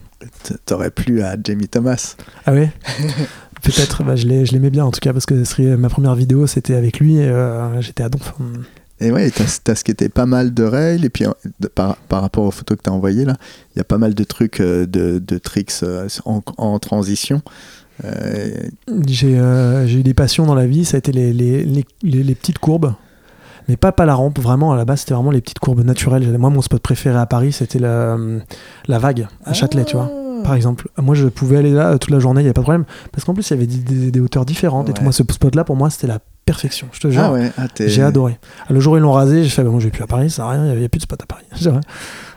T'aurais 0.64 0.90
plu 0.90 1.22
à 1.22 1.36
Jamie 1.42 1.68
Thomas. 1.68 2.16
Ah 2.46 2.52
ouais? 2.52 2.70
Peut-être, 3.64 4.04
bah, 4.04 4.14
je 4.14 4.26
l'ai- 4.26 4.44
je 4.46 4.52
l'aimais 4.52 4.70
bien 4.70 4.84
en 4.84 4.90
tout 4.90 5.00
cas, 5.00 5.12
parce 5.12 5.26
que 5.26 5.42
ce 5.42 5.44
serait- 5.50 5.76
ma 5.76 5.88
première 5.88 6.14
vidéo 6.14 6.46
c'était 6.46 6.74
avec 6.74 7.00
lui, 7.00 7.16
et, 7.16 7.24
euh, 7.28 7.80
j'étais 7.80 8.02
à 8.02 8.08
Donf. 8.08 8.34
Et 9.00 9.10
ouais, 9.10 9.30
t'as 9.30 9.72
as 9.72 9.74
skaté 9.74 10.08
pas 10.08 10.26
mal 10.26 10.54
de 10.54 10.62
rails, 10.62 11.04
et 11.04 11.08
puis 11.08 11.24
euh, 11.26 11.30
de- 11.60 11.68
par, 11.68 11.96
par 11.96 12.20
rapport 12.22 12.44
aux 12.44 12.50
photos 12.50 12.76
que 12.78 12.82
t'as 12.82 12.90
envoyées 12.92 13.24
là, 13.24 13.34
il 13.74 13.78
y 13.78 13.80
a 13.80 13.84
pas 13.84 13.98
mal 13.98 14.14
de 14.14 14.22
trucs, 14.24 14.60
euh, 14.60 14.86
de, 14.86 15.18
de 15.18 15.38
tricks 15.38 15.72
en, 16.26 16.42
en 16.58 16.78
transition. 16.78 17.42
Euh, 18.04 18.48
J'ai 19.06 19.38
euh, 19.38 19.86
j'ai 19.86 20.00
eu 20.00 20.02
des 20.02 20.14
passions 20.14 20.46
dans 20.46 20.54
la 20.54 20.66
vie, 20.66 20.84
ça 20.84 20.96
a 20.96 20.98
été 20.98 21.12
les, 21.12 21.32
les, 21.32 21.64
les, 21.64 21.84
les- 22.02 22.22
les 22.22 22.34
petites 22.34 22.58
courbes. 22.58 22.94
Mais 23.68 23.76
pas, 23.78 23.92
pas 23.92 24.04
la 24.04 24.14
rampe, 24.14 24.38
vraiment, 24.38 24.72
à 24.72 24.76
la 24.76 24.84
base, 24.84 25.00
c'était 25.00 25.14
vraiment 25.14 25.30
les 25.30 25.40
petites 25.40 25.58
courbes 25.58 25.82
naturelles. 25.84 26.36
Moi, 26.36 26.50
mon 26.50 26.60
spot 26.60 26.82
préféré 26.82 27.18
à 27.18 27.24
Paris, 27.24 27.50
c'était 27.52 27.78
la, 27.78 28.18
la 28.88 28.98
vague, 28.98 29.26
à 29.44 29.54
Châtelet, 29.54 29.84
tu 29.86 29.96
vois. 29.96 30.10
Par 30.44 30.54
exemple, 30.54 30.88
moi 31.02 31.14
je 31.14 31.26
pouvais 31.26 31.56
aller 31.56 31.72
là 31.72 31.88
euh, 31.90 31.98
toute 31.98 32.10
la 32.10 32.20
journée, 32.20 32.40
il 32.40 32.44
n'y 32.44 32.48
avait 32.48 32.54
pas 32.54 32.60
de 32.60 32.66
problème. 32.66 32.84
Parce 33.12 33.24
qu'en 33.24 33.34
plus, 33.34 33.48
il 33.50 33.54
y 33.54 33.56
avait 33.56 33.66
des, 33.66 33.78
des- 33.78 34.10
des 34.10 34.20
hauteurs 34.20 34.44
différentes. 34.44 34.88
Et 34.90 34.92
tout. 34.92 35.00
Ouais. 35.00 35.04
Moi, 35.04 35.12
ce 35.12 35.22
spot-là, 35.28 35.64
pour 35.64 35.74
moi, 35.76 35.90
c'était 35.90 36.06
la 36.06 36.20
perfection. 36.46 36.86
Je 36.92 37.00
te 37.00 37.10
jure. 37.10 37.22
Ah 37.24 37.32
ouais, 37.32 37.50
ah, 37.58 37.66
J'ai 37.80 38.02
adoré. 38.02 38.38
Le 38.70 38.78
jour 38.78 38.92
où 38.92 38.96
ils 38.96 39.00
l'ont 39.00 39.12
rasé, 39.12 39.42
j'ai 39.42 39.48
fait, 39.50 39.64
bah, 39.64 39.70
moi 39.70 39.80
je 39.80 39.86
vais 39.86 39.90
plus 39.90 40.02
à 40.02 40.06
Paris, 40.06 40.28
ça 40.30 40.36
sert 40.36 40.44
à 40.44 40.50
rien, 40.50 40.72
il 40.74 40.78
n'y 40.78 40.84
a, 40.84 40.88
plus 40.88 40.98
de 40.98 41.02
spot 41.02 41.20
à 41.22 41.26
Paris. 41.26 41.44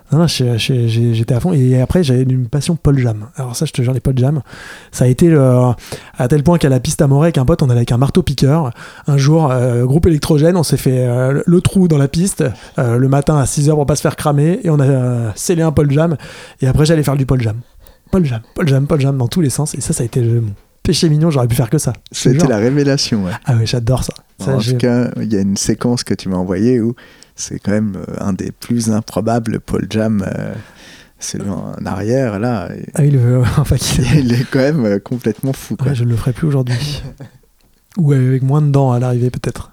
Non, 0.10 0.20
non, 0.20 0.28
j'étais 0.28 1.34
à 1.34 1.40
fond. 1.42 1.52
Et 1.52 1.82
après, 1.82 2.02
j'avais 2.02 2.24
une 2.24 2.48
passion 2.48 2.78
Paul 2.78 2.98
Jam. 2.98 3.26
Alors 3.36 3.58
ça, 3.58 3.66
je 3.66 3.74
te 3.74 3.82
jure, 3.82 3.92
les 3.92 4.00
Paul 4.00 4.18
Jam, 4.18 4.42
ça 4.90 5.04
a 5.04 5.08
été 5.10 5.36
à 5.36 6.28
tel 6.30 6.44
point 6.44 6.58
qu'à 6.58 6.70
la 6.70 6.80
piste 6.80 7.02
à 7.02 7.08
Moret, 7.08 7.26
avec 7.26 7.38
un 7.38 7.44
pote, 7.44 7.62
on 7.62 7.66
allait 7.66 7.80
avec 7.80 7.92
un 7.92 7.98
marteau 7.98 8.24
piqueur. 8.24 8.72
Un 9.08 9.18
jour, 9.18 9.52
euh, 9.52 9.84
groupe 9.84 10.06
électrogène, 10.06 10.56
on 10.56 10.64
s'est 10.64 10.78
fait 10.78 11.06
euh, 11.06 11.44
le 11.46 11.60
trou 11.60 11.90
dans 11.90 11.98
la 11.98 12.08
piste 12.08 12.46
le 12.78 13.08
matin 13.10 13.36
à 13.38 13.44
6h 13.44 13.72
pour 13.72 13.86
pas 13.86 13.98
se 13.98 14.02
faire 14.02 14.16
cramer. 14.16 14.62
Et 14.64 14.70
on 14.70 14.80
a 14.80 15.34
scellé 15.36 15.62
un 15.62 15.74
Paul 15.74 15.92
Jam. 15.92 16.16
Et 16.62 16.68
après, 16.68 16.86
j'allais 16.86 17.04
faire 17.04 17.18
du 17.18 17.26
Paul 17.26 17.42
Jam. 17.42 17.58
Paul 18.12 18.26
Jam, 18.26 18.42
Paul 18.56 18.68
Jam, 18.68 18.88
Paul 18.88 19.00
Jam 19.00 19.18
dans 19.18 19.28
tous 19.28 19.42
les 19.42 19.50
sens. 19.50 19.76
Et 19.76 19.82
ça, 19.82 19.94
ça 19.94 20.04
a 20.04 20.06
été 20.06 20.22
le- 20.22 20.42
mon 20.42 20.54
péché 20.84 21.10
mignon, 21.10 21.30
j'aurais 21.32 21.48
pu 21.48 21.56
faire 21.56 21.70
que 21.70 21.78
ça. 21.78 21.94
C'était 22.12 22.48
la 22.48 22.58
révélation. 22.58 23.26
Ouais. 23.26 23.32
Ah 23.46 23.56
ouais, 23.56 23.66
j'adore 23.66 24.04
ça. 24.04 24.14
Ça, 24.40 24.56
en 24.56 24.60
tout 24.60 24.78
cas, 24.78 25.10
il 25.22 25.34
y 25.34 25.36
a 25.38 25.42
une 25.42 25.58
séquence 25.58 26.04
que 26.04 26.14
tu 26.14 26.30
m'as 26.30 26.38
envoyée 26.38 26.80
où 26.80 26.96
c'est 27.36 27.60
quand 27.60 27.72
même 27.72 27.98
euh, 27.98 28.14
un 28.20 28.34
des 28.34 28.52
plus 28.52 28.92
improbables 28.92 29.60
Paul 29.60 29.88
Jam. 29.90 30.24
euh, 30.26 30.54
celui 31.20 31.50
en 31.50 31.74
arrière, 31.84 32.38
là, 32.40 32.70
Ah 32.94 33.00
oui, 33.02 33.10
le, 33.10 33.42
enfin, 33.58 33.76
il 34.16 34.32
est 34.34 34.46
quand 34.52 34.60
même 34.60 34.86
euh, 34.86 35.00
complètement 35.00 35.52
fou. 35.54 35.76
Quoi. 35.76 35.88
Ouais, 35.88 35.96
je 35.96 36.04
ne 36.04 36.10
le 36.10 36.16
ferai 36.16 36.32
plus 36.32 36.48
aujourd'hui. 36.48 37.02
Ou 37.98 38.14
avec 38.14 38.44
moins 38.44 38.62
de 38.62 38.68
dents 38.70 38.92
à 38.92 39.00
l'arrivée, 39.00 39.32
peut-être. 39.32 39.72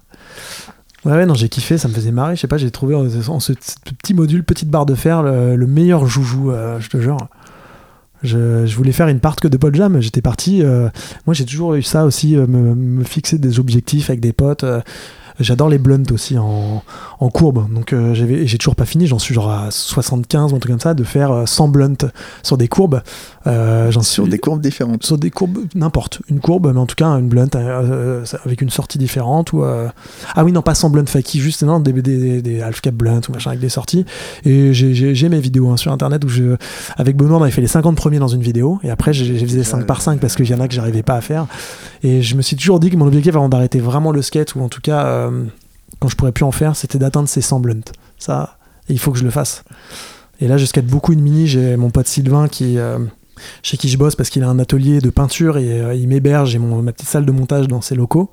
Ouais, 1.05 1.12
ouais, 1.12 1.26
non, 1.26 1.35
j'ai 1.35 1.51
kiffé, 1.51 1.76
ça 1.76 1.87
me 1.89 1.93
faisait 1.93 2.12
marrer. 2.12 2.35
Je 2.37 2.41
sais 2.41 2.47
pas, 2.49 2.57
j'ai 2.57 2.70
trouvé 2.70 2.95
en, 2.95 3.05
en 3.28 3.41
ce, 3.41 3.53
ce 3.53 3.74
petit 3.99 4.14
module, 4.14 4.43
petite 4.43 4.70
barre 4.70 4.87
de 4.87 4.95
fer, 4.95 5.22
le, 5.22 5.55
le 5.57 5.66
meilleur 5.66 6.07
joujou, 6.07 6.51
euh, 6.51 6.80
je 6.80 6.89
te 6.89 6.99
jure. 6.99 7.18
Je, 8.25 8.75
voulais 8.75 8.93
faire 8.93 9.09
une 9.09 9.20
part 9.20 9.37
que 9.37 9.47
de 9.49 9.57
Paul 9.57 9.75
Jam. 9.75 10.01
J'étais 10.01 10.22
parti. 10.22 10.62
euh, 10.62 10.89
moi, 11.27 11.35
j'ai 11.35 11.45
toujours 11.45 11.75
eu 11.75 11.83
ça 11.83 12.05
aussi, 12.05 12.37
euh, 12.37 12.47
me, 12.47 12.75
me 12.75 13.05
fixer 13.05 13.39
des 13.39 13.61
objectifs 13.61 14.11
avec 14.11 14.20
des 14.20 14.33
potes. 14.33 14.64
Euh, 15.41 15.45
J'adore 15.45 15.68
les 15.68 15.78
blunts 15.78 16.11
aussi 16.12 16.39
en, 16.39 16.82
en 17.20 17.28
courbe. 17.28 17.72
Donc, 17.72 17.93
euh, 17.93 18.14
j'ai 18.14 18.59
toujours 18.59 18.76
pas 18.76 18.85
fini. 18.85 19.07
J'en 19.07 19.18
suis 19.18 19.35
genre 19.35 19.51
à 19.51 19.70
75 19.70 20.53
ou 20.53 20.57
un 20.57 20.59
truc 20.59 20.70
comme 20.72 20.80
ça, 20.80 20.95
de 20.95 21.05
faire 21.05 21.30
euh, 21.32 21.47
100 21.47 21.68
blunts 21.68 22.07
sur 22.43 22.57
des 22.59 22.68
courbes. 22.68 23.03
Euh, 23.47 23.91
J'en 23.91 24.01
Sur 24.03 24.24
suis- 24.24 24.30
des 24.30 24.39
courbes 24.39 24.61
différentes. 24.62 25.05
sur 25.05 25.18
des 25.18 25.30
courbes, 25.30 25.59
n'importe, 25.74 26.20
une 26.28 26.41
courbe, 26.41 26.70
mais 26.72 26.80
en 26.80 26.87
tout 26.87 26.95
cas 26.97 27.09
une 27.18 27.28
blunt 27.28 27.49
euh, 27.55 28.22
euh, 28.22 28.24
avec 28.45 28.61
une 28.62 28.70
sortie 28.70 28.99
différente. 28.99 29.53
Ou, 29.53 29.62
euh, 29.64 29.89
Ah 30.35 30.45
oui, 30.45 30.53
non, 30.53 30.62
pas 30.62 30.74
sans 30.74 30.91
blunt 30.91 31.05
faki, 31.07 31.41
juste 31.41 31.62
non, 31.62 31.80
des, 31.80 31.93
des, 32.41 32.61
half 32.62 32.80
cap 32.80 32.95
blunt 32.95 33.20
ou 33.28 33.32
machin 33.32 33.51
avec 33.51 33.61
des 33.61 33.68
sorties. 33.68 34.05
Et 34.45 34.72
j'ai- 34.72 35.28
mes 35.28 35.41
vidéos 35.41 35.70
hein, 35.70 35.76
sur 35.76 35.91
internet 35.93 36.24
où 36.24 36.28
je, 36.28 36.57
avec 36.97 37.16
Benoît, 37.16 37.39
on 37.39 37.43
avait 37.43 37.51
fait 37.51 37.61
les 37.62 37.66
50 37.66 37.97
premiers 37.97 38.18
dans 38.18 38.28
une 38.28 38.43
vidéo, 38.43 38.78
et 38.82 38.91
après 38.91 39.12
j'ai 39.14 39.24
j'ai 39.39 39.47
faisais 39.47 39.64
5 39.64 39.87
par 39.87 40.03
5 40.03 40.20
parce 40.20 40.37
qu'il 40.37 40.49
y 40.49 40.55
en 40.55 40.61
a 40.61 40.68
que 40.68 40.74
j'arrivais 40.74 41.03
pas 41.03 41.14
à 41.14 41.20
faire. 41.20 41.47
Et 42.03 42.20
je 42.22 42.35
me 42.37 42.43
suis 42.43 42.57
toujours 42.57 42.78
dit 42.80 42.91
que 42.91 42.97
mon 42.97 43.07
objectif 43.07 43.35
avant 43.35 43.49
d'arrêter 43.49 43.80
vraiment 43.80 44.12
le 44.12 44.20
skate, 44.22 44.55
ou 44.55 44.61
en 44.62 44.68
tout 44.68 44.80
cas 44.82 45.24
euh, 45.31 45.45
quand 46.01 46.09
je 46.09 46.16
pourrais 46.16 46.33
plus 46.33 46.45
en 46.45 46.53
faire, 46.53 46.77
c'était 46.77 46.99
d'atteindre 46.99 47.29
ces 47.29 47.41
100 47.41 47.61
blunts. 47.61 47.93
Ça, 48.18 48.59
il 48.89 48.99
faut 48.99 49.12
que 49.12 49.18
je 49.18 49.25
le 49.25 49.31
fasse. 49.31 49.64
Et 50.41 50.49
là, 50.49 50.57
je 50.57 50.64
skate 50.66 50.87
beaucoup 50.87 51.12
une 51.12 51.20
mini. 51.22 51.47
J'ai 51.47 51.77
mon 51.77 51.91
pote 51.91 52.07
Sylvain 52.07 52.49
qui, 52.49 52.77
euh, 52.79 52.99
chez 53.62 53.77
qui 53.77 53.89
je 53.89 53.97
bosse 53.97 54.16
parce 54.16 54.31
qu'il 54.31 54.43
a 54.43 54.49
un 54.49 54.59
atelier 54.59 55.01
de 55.01 55.09
peinture 55.11 55.59
et 55.59 55.81
euh, 55.81 55.95
il 55.95 56.09
m'héberge. 56.09 56.51
J'ai 56.51 56.59
mon- 56.59 56.83
ma 56.83 56.93
petite 56.93 57.09
salle 57.09 57.25
de 57.25 57.33
montage 57.33 57.68
dans 57.68 57.81
ses 57.81 57.95
locaux, 57.95 58.31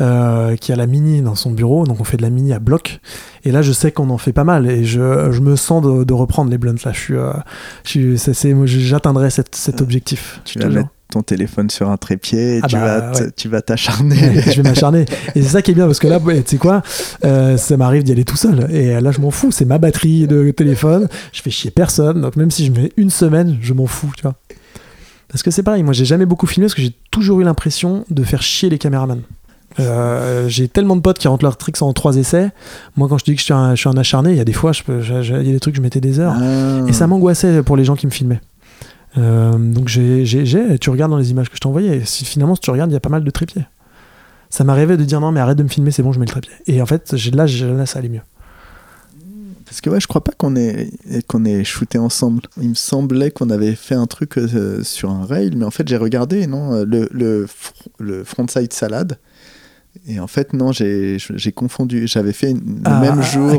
euh, 0.00 0.56
qui 0.56 0.72
a 0.72 0.76
la 0.76 0.86
mini 0.86 1.20
dans 1.22 1.34
son 1.34 1.50
bureau. 1.50 1.84
Donc 1.86 2.00
on 2.00 2.04
fait 2.04 2.16
de 2.16 2.22
la 2.22 2.30
mini 2.30 2.52
à 2.52 2.58
bloc. 2.58 3.00
Et 3.44 3.52
là, 3.52 3.60
je 3.62 3.72
sais 3.72 3.92
qu'on 3.92 4.10
en 4.10 4.18
fait 4.18 4.32
pas 4.32 4.44
mal 4.44 4.68
et 4.70 4.84
je, 4.84 5.30
je 5.30 5.40
me 5.40 5.54
sens 5.56 5.82
de, 5.84 6.04
de 6.04 6.12
reprendre 6.14 6.50
les 6.50 6.58
blunts. 6.58 6.82
Là, 6.84 6.92
je 6.92 7.00
suis, 7.00 7.14
j'atteindrai 8.66 9.30
cet, 9.30 9.54
cet 9.54 9.80
objectif. 9.80 10.40
Tu 10.44 10.58
je 10.58 10.64
te. 10.64 10.88
Ton 11.10 11.22
téléphone 11.22 11.70
sur 11.70 11.88
un 11.90 11.96
trépied 11.96 12.56
et 12.56 12.60
Ah 12.62 12.66
tu, 12.68 12.76
bah, 12.76 13.00
vas 13.00 13.10
t- 13.12 13.22
ouais. 13.24 13.30
tu 13.36 13.48
vas 13.48 13.62
t'acharner. 13.62 14.42
je 14.42 14.60
vais 14.60 14.68
m'acharner. 14.68 15.06
Et 15.34 15.42
c'est 15.42 15.48
ça 15.48 15.62
qui 15.62 15.70
est 15.70 15.74
bien 15.74 15.86
parce 15.86 15.98
que 16.00 16.06
là, 16.06 16.20
tu 16.20 16.42
sais 16.44 16.56
quoi, 16.58 16.82
euh, 17.24 17.56
ça 17.56 17.76
m'arrive 17.78 18.02
d'y 18.02 18.12
aller 18.12 18.24
tout 18.24 18.36
seul. 18.36 18.68
Et 18.70 19.00
là, 19.00 19.10
je 19.10 19.20
m'en 19.20 19.30
fous. 19.30 19.50
C'est 19.50 19.64
ma 19.64 19.78
batterie 19.78 20.26
de 20.26 20.50
téléphone. 20.50 21.08
Je 21.32 21.40
fais 21.42 21.50
chier 21.50 21.70
personne. 21.70 22.20
Donc 22.20 22.36
même 22.36 22.50
si 22.50 22.66
je 22.66 22.72
mets 22.72 22.92
une 22.96 23.10
semaine, 23.10 23.56
je 23.62 23.72
m'en 23.72 23.86
fous, 23.86 24.10
tu 24.16 24.22
vois. 24.22 24.34
Parce 25.28 25.42
que 25.42 25.50
c'est 25.50 25.62
pareil, 25.62 25.82
moi 25.82 25.92
j'ai 25.92 26.06
jamais 26.06 26.24
beaucoup 26.24 26.46
filmé 26.46 26.66
parce 26.66 26.74
que 26.74 26.80
j'ai 26.82 26.94
toujours 27.10 27.40
eu 27.40 27.44
l'impression 27.44 28.04
de 28.08 28.22
faire 28.22 28.40
chier 28.42 28.70
les 28.70 28.78
caméramans. 28.78 29.20
Euh, 29.78 30.48
j'ai 30.48 30.68
tellement 30.68 30.96
de 30.96 31.02
potes 31.02 31.18
qui 31.18 31.28
rentrent 31.28 31.44
leurs 31.44 31.56
tricks 31.58 31.80
en 31.82 31.92
trois 31.92 32.16
essais. 32.16 32.50
Moi, 32.96 33.08
quand 33.08 33.18
je 33.18 33.24
dis 33.24 33.34
que 33.34 33.38
je 33.40 33.44
suis 33.44 33.52
un, 33.54 33.74
je 33.74 33.80
suis 33.80 33.88
un 33.88 33.96
acharné, 33.96 34.30
il 34.30 34.36
y 34.36 34.40
a 34.40 34.44
des 34.44 34.52
fois, 34.54 34.72
je- 34.72 34.82
je- 35.02 35.34
il 35.40 35.46
y 35.46 35.50
a 35.50 35.52
des 35.52 35.60
trucs, 35.60 35.76
je 35.76 35.80
mettais 35.82 36.00
des 36.00 36.18
heures. 36.18 36.34
Ah. 36.36 36.88
Et 36.88 36.92
ça 36.92 37.06
m'angoissait 37.06 37.62
pour 37.62 37.76
les 37.76 37.84
gens 37.84 37.94
qui 37.94 38.06
me 38.06 38.10
filmaient. 38.10 38.40
Euh, 39.18 39.52
donc 39.58 39.88
j'ai, 39.88 40.24
j'ai- 40.24 40.78
tu 40.78 40.90
regardes 40.90 41.10
dans 41.10 41.18
les 41.18 41.30
images 41.30 41.48
que 41.50 41.56
je 41.56 41.60
t'ai 41.60 41.66
envoyées, 41.66 42.04
si, 42.04 42.24
finalement 42.24 42.54
si 42.54 42.60
tu 42.60 42.70
regardes, 42.70 42.90
il 42.90 42.94
y 42.94 42.96
a 42.96 43.00
pas 43.00 43.08
mal 43.08 43.24
de 43.24 43.30
trépieds. 43.30 43.66
Ça 44.50 44.64
m'arrivait 44.64 44.96
de 44.96 45.04
dire 45.04 45.20
non 45.20 45.32
mais 45.32 45.40
arrête 45.40 45.58
de 45.58 45.62
me 45.62 45.68
filmer, 45.68 45.90
c'est 45.90 46.02
bon, 46.02 46.12
je 46.12 46.18
mets 46.20 46.24
le 46.26 46.30
trépied. 46.30 46.52
Et 46.66 46.80
en 46.80 46.86
fait, 46.86 47.12
là, 47.34 47.46
ça 47.86 47.98
allait 47.98 48.08
mieux. 48.08 48.22
Parce 49.66 49.82
que 49.82 49.90
ouais, 49.90 50.00
je 50.00 50.06
crois 50.06 50.24
pas 50.24 50.32
qu'on 50.36 50.56
ait, 50.56 50.90
qu'on 51.26 51.44
ait 51.44 51.62
shooté 51.62 51.98
ensemble. 51.98 52.40
Il 52.60 52.70
me 52.70 52.74
semblait 52.74 53.30
qu'on 53.30 53.50
avait 53.50 53.74
fait 53.74 53.94
un 53.94 54.06
truc 54.06 54.38
euh, 54.38 54.82
sur 54.82 55.10
un 55.10 55.26
rail, 55.26 55.50
mais 55.54 55.66
en 55.66 55.70
fait 55.70 55.86
j'ai 55.86 55.98
regardé, 55.98 56.46
non, 56.46 56.72
euh, 56.72 56.84
le, 56.86 57.06
le, 57.12 57.46
le 57.98 58.24
frontside 58.24 58.72
salade. 58.72 59.18
Et 60.06 60.20
en 60.20 60.26
fait, 60.26 60.52
non, 60.54 60.70
j'ai 60.72 61.18
j'ai 61.18 61.52
confondu. 61.52 62.06
J'avais 62.06 62.32
fait 62.32 62.52
le 62.54 62.60
Ah, 62.84 63.00
même 63.00 63.20
jour. 63.22 63.58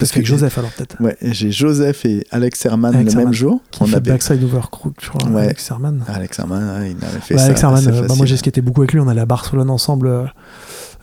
Parce 0.00 0.10
qu'avec 0.12 0.26
Joseph 0.26 0.58
alors 0.58 0.70
peut-être. 0.72 0.96
Ouais, 1.00 1.16
j'ai 1.22 1.52
Joseph 1.52 2.04
et 2.04 2.26
Alex 2.30 2.64
Herman 2.66 2.94
Alex 2.94 3.14
le 3.14 3.24
même 3.24 3.32
jour. 3.32 3.60
Qui 3.70 3.86
fait 3.86 4.00
Backside 4.00 4.40
je 4.40 5.08
crois. 5.10 5.28
Ouais. 5.30 5.42
Alex 5.42 5.70
Herman. 5.70 6.02
Alex 6.08 6.38
Herman, 6.38 6.80
ouais, 6.80 6.94
il 6.98 7.04
avait 7.04 7.20
fait 7.20 7.34
Ouais, 7.34 7.38
ça. 7.40 7.46
Alex 7.46 7.62
Herman, 7.62 7.86
euh, 7.88 8.06
bah, 8.08 8.14
moi 8.16 8.26
j'ai 8.26 8.36
skaté 8.36 8.60
beaucoup 8.60 8.80
avec 8.80 8.92
lui, 8.92 9.00
on 9.00 9.08
allait 9.08 9.20
à 9.20 9.26
Barcelone 9.26 9.70
ensemble 9.70 10.08
euh, 10.08 10.24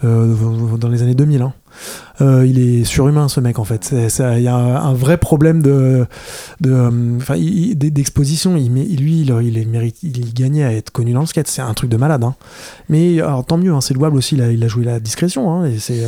euh, 0.03 0.35
dans 0.77 0.89
les 0.89 1.01
années 1.03 1.15
2000. 1.15 1.41
hein. 1.41 1.53
Euh, 2.21 2.43
il 2.47 2.57
est 2.57 2.83
surhumain 2.85 3.27
ce 3.27 3.39
mec 3.39 3.59
en 3.59 3.63
fait. 3.63 3.93
Il 3.93 4.41
y 4.41 4.47
a 4.47 4.55
un, 4.55 4.93
vrai 4.93 5.17
problème 5.17 5.61
de, 5.61 6.07
de, 6.59 7.17
enfin, 7.17 7.35
il- 7.35 7.69
il- 7.71 7.75
d'exposition. 7.77 8.53
Met- 8.53 8.65
lui, 8.67 9.21
il, 9.21 9.31
il, 9.43 9.57
est 9.59 9.65
mérite, 9.65 9.97
il 10.01 10.33
gagnait 10.33 10.63
à 10.63 10.73
être 10.73 10.89
connu 10.89 11.13
dans 11.13 11.19
le 11.19 11.27
skate. 11.27 11.47
C'est 11.47 11.61
un 11.61 11.73
truc 11.75 11.91
de 11.91 11.97
malade. 11.97 12.23
hein. 12.23 12.33
Mais 12.89 13.19
alors 13.21 13.45
tant 13.45 13.57
mieux, 13.57 13.71
hein, 13.73 13.81
c'est 13.81 13.93
louable 13.93 14.17
aussi. 14.17 14.33
Il 14.35 14.41
a, 14.41 14.51
il 14.51 14.63
a 14.63 14.67
joué 14.67 14.85
la 14.85 14.99
discrétion. 14.99 15.51
hein, 15.53 15.65
et 15.65 15.77
c'est 15.77 16.01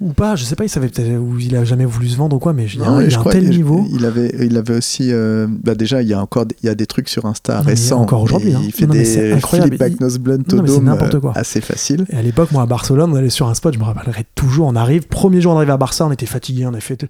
ou 0.00 0.12
pas, 0.12 0.34
je 0.36 0.44
sais 0.44 0.56
pas. 0.56 0.64
Il 0.64 0.68
savait 0.68 0.88
peut-être 0.88 1.08
ou 1.18 1.38
il 1.38 1.54
a 1.56 1.64
jamais 1.64 1.84
voulu 1.84 2.08
se 2.08 2.16
vendre 2.16 2.36
ou 2.36 2.38
quoi. 2.38 2.52
Mais 2.52 2.66
il 2.66 2.82
a, 2.82 2.86
Non, 2.86 3.00
il 3.00 3.10
je 3.10 3.16
a 3.16 3.20
un 3.20 3.24
tel 3.24 3.48
niveau. 3.48 3.86
Il 3.90 4.04
avait, 4.04 4.34
il 4.40 4.56
avait 4.56 4.74
aussi. 4.76 5.12
euh, 5.12 5.46
bah 5.48 5.74
déjà, 5.74 6.02
il 6.02 6.08
y 6.08 6.12
a 6.14 6.20
encore 6.20 6.46
des- 6.46 6.56
il 6.62 6.66
y 6.66 6.68
a 6.68 6.74
des 6.74 6.86
trucs 6.86 7.08
sur 7.08 7.24
Insta 7.26 7.58
Non, 7.58 7.62
récents. 7.62 8.00
encore 8.00 8.22
aujourd'hui, 8.22 8.50
et 8.50 8.54
hein. 8.54 8.60
Il 8.64 8.72
fait 8.72 8.86
Non, 8.86 8.92
des 8.92 9.32
incroyable. 9.32 9.76
Il- 9.80 9.96
nose 10.00 10.18
blunt 10.18 10.38
au 10.52 10.60
dôme, 10.60 10.84
n'importe 10.84 11.14
euh, 11.14 11.20
quoi. 11.20 11.32
assez 11.36 11.60
facile. 11.60 12.06
Et 12.10 12.16
à 12.16 12.22
l'époque, 12.22 12.50
moi, 12.52 12.62
à 12.62 12.66
Barcelone, 12.66 13.12
on 13.12 13.16
allait 13.16 13.30
sur 13.30 13.48
un 13.48 13.54
spot, 13.54 13.72
je 13.74 13.78
me 13.78 13.84
rappellerai 13.84 14.24
toujours. 14.34 14.66
On 14.66 14.76
arrive, 14.76 15.06
premier 15.06 15.40
jour 15.40 15.54
d'arrivée 15.54 15.72
à 15.72 15.76
Barça, 15.76 16.04
on 16.06 16.12
était 16.12 16.26
fatigué, 16.26 16.66
on 16.66 16.70
avait 16.70 16.80
fait, 16.80 17.06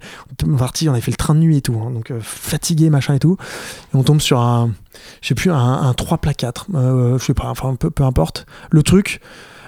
on 0.47 0.55
parti, 0.55 0.87
on 0.87 0.91
avait 0.93 1.01
fait 1.01 1.11
le 1.11 1.17
train 1.17 1.33
de 1.35 1.39
nuit 1.39 1.57
et 1.57 1.61
tout, 1.61 1.75
hein, 1.85 1.91
donc 1.91 2.11
euh, 2.11 2.19
fatigué, 2.21 2.89
machin 2.89 3.15
et 3.15 3.19
tout. 3.19 3.37
Et 3.93 3.97
on 3.97 4.03
tombe 4.03 4.21
sur 4.21 4.39
un, 4.39 4.71
je 5.21 5.27
sais 5.29 5.35
plus, 5.35 5.51
un, 5.51 5.55
un 5.57 5.93
3 5.93 6.19
plat 6.19 6.33
4, 6.33 6.67
euh, 6.75 7.17
je 7.17 7.25
sais 7.25 7.33
pas, 7.33 7.47
enfin 7.49 7.75
peu, 7.75 7.89
peu 7.89 8.03
importe. 8.03 8.45
Le 8.69 8.83
truc, 8.83 9.21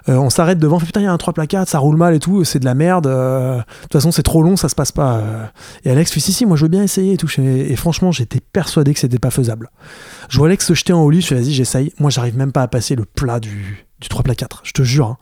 on 0.08 0.30
s'arrête 0.30 0.58
devant, 0.60 0.78
on 0.78 0.80
fait 0.80 0.86
putain, 0.86 1.02
il 1.02 1.06
y 1.06 1.08
a 1.08 1.12
un 1.12 1.18
3 1.18 1.34
plat 1.34 1.48
4, 1.48 1.68
ça 1.68 1.80
roule 1.80 1.98
mal 1.98 2.14
et 2.14 2.20
tout, 2.20 2.44
c'est 2.44 2.60
de 2.60 2.66
la 2.66 2.76
merde. 2.76 3.08
euh, 3.08 3.58
de 3.58 3.64
toute 3.84 3.94
façon, 3.94 4.12
c'est 4.12 4.24
trop 4.24 4.42
long, 4.44 4.56
ça 4.56 4.70
se 4.70 4.76
passe 4.76 4.92
pas. 4.92 5.18
euh. 5.18 5.46
Et 5.84 5.92
Alex 5.92 6.12
fait 6.12 6.20
si, 6.20 6.32
si, 6.34 6.46
moi 6.46 6.56
je 6.58 6.64
veux 6.64 6.70
bien 6.70 6.84
essayer 6.84 7.14
et 7.14 7.18
tout. 7.18 7.28
Et 7.40 7.76
franchement, 7.76 8.12
j'étais 8.12 8.40
persuadé 8.40 8.94
que 8.94 9.00
c'était 9.00 9.20
pas 9.20 9.32
faisable. 9.32 9.70
Je 10.30 10.38
vois 10.38 10.48
Alex 10.48 10.66
se 10.66 10.74
jeter 10.74 10.94
en 10.94 11.02
haut 11.04 11.10
lit, 11.10 11.22
je 11.22 11.28
fais 11.28 11.36
vas-y, 11.36 11.52
j'essaye. 11.52 11.94
Moi, 12.00 12.10
j'arrive 12.10 12.38
même 12.38 12.52
pas 12.52 12.62
à 12.64 12.68
passer 12.68 12.96
le 12.96 13.06
plat 13.06 13.40
du, 13.40 13.86
du 14.00 14.08
3 14.08 14.24
plat 14.24 14.36
4, 14.36 14.62
je 14.64 14.72
te 14.72 14.82
jure. 14.84 15.08
hein. 15.08 15.18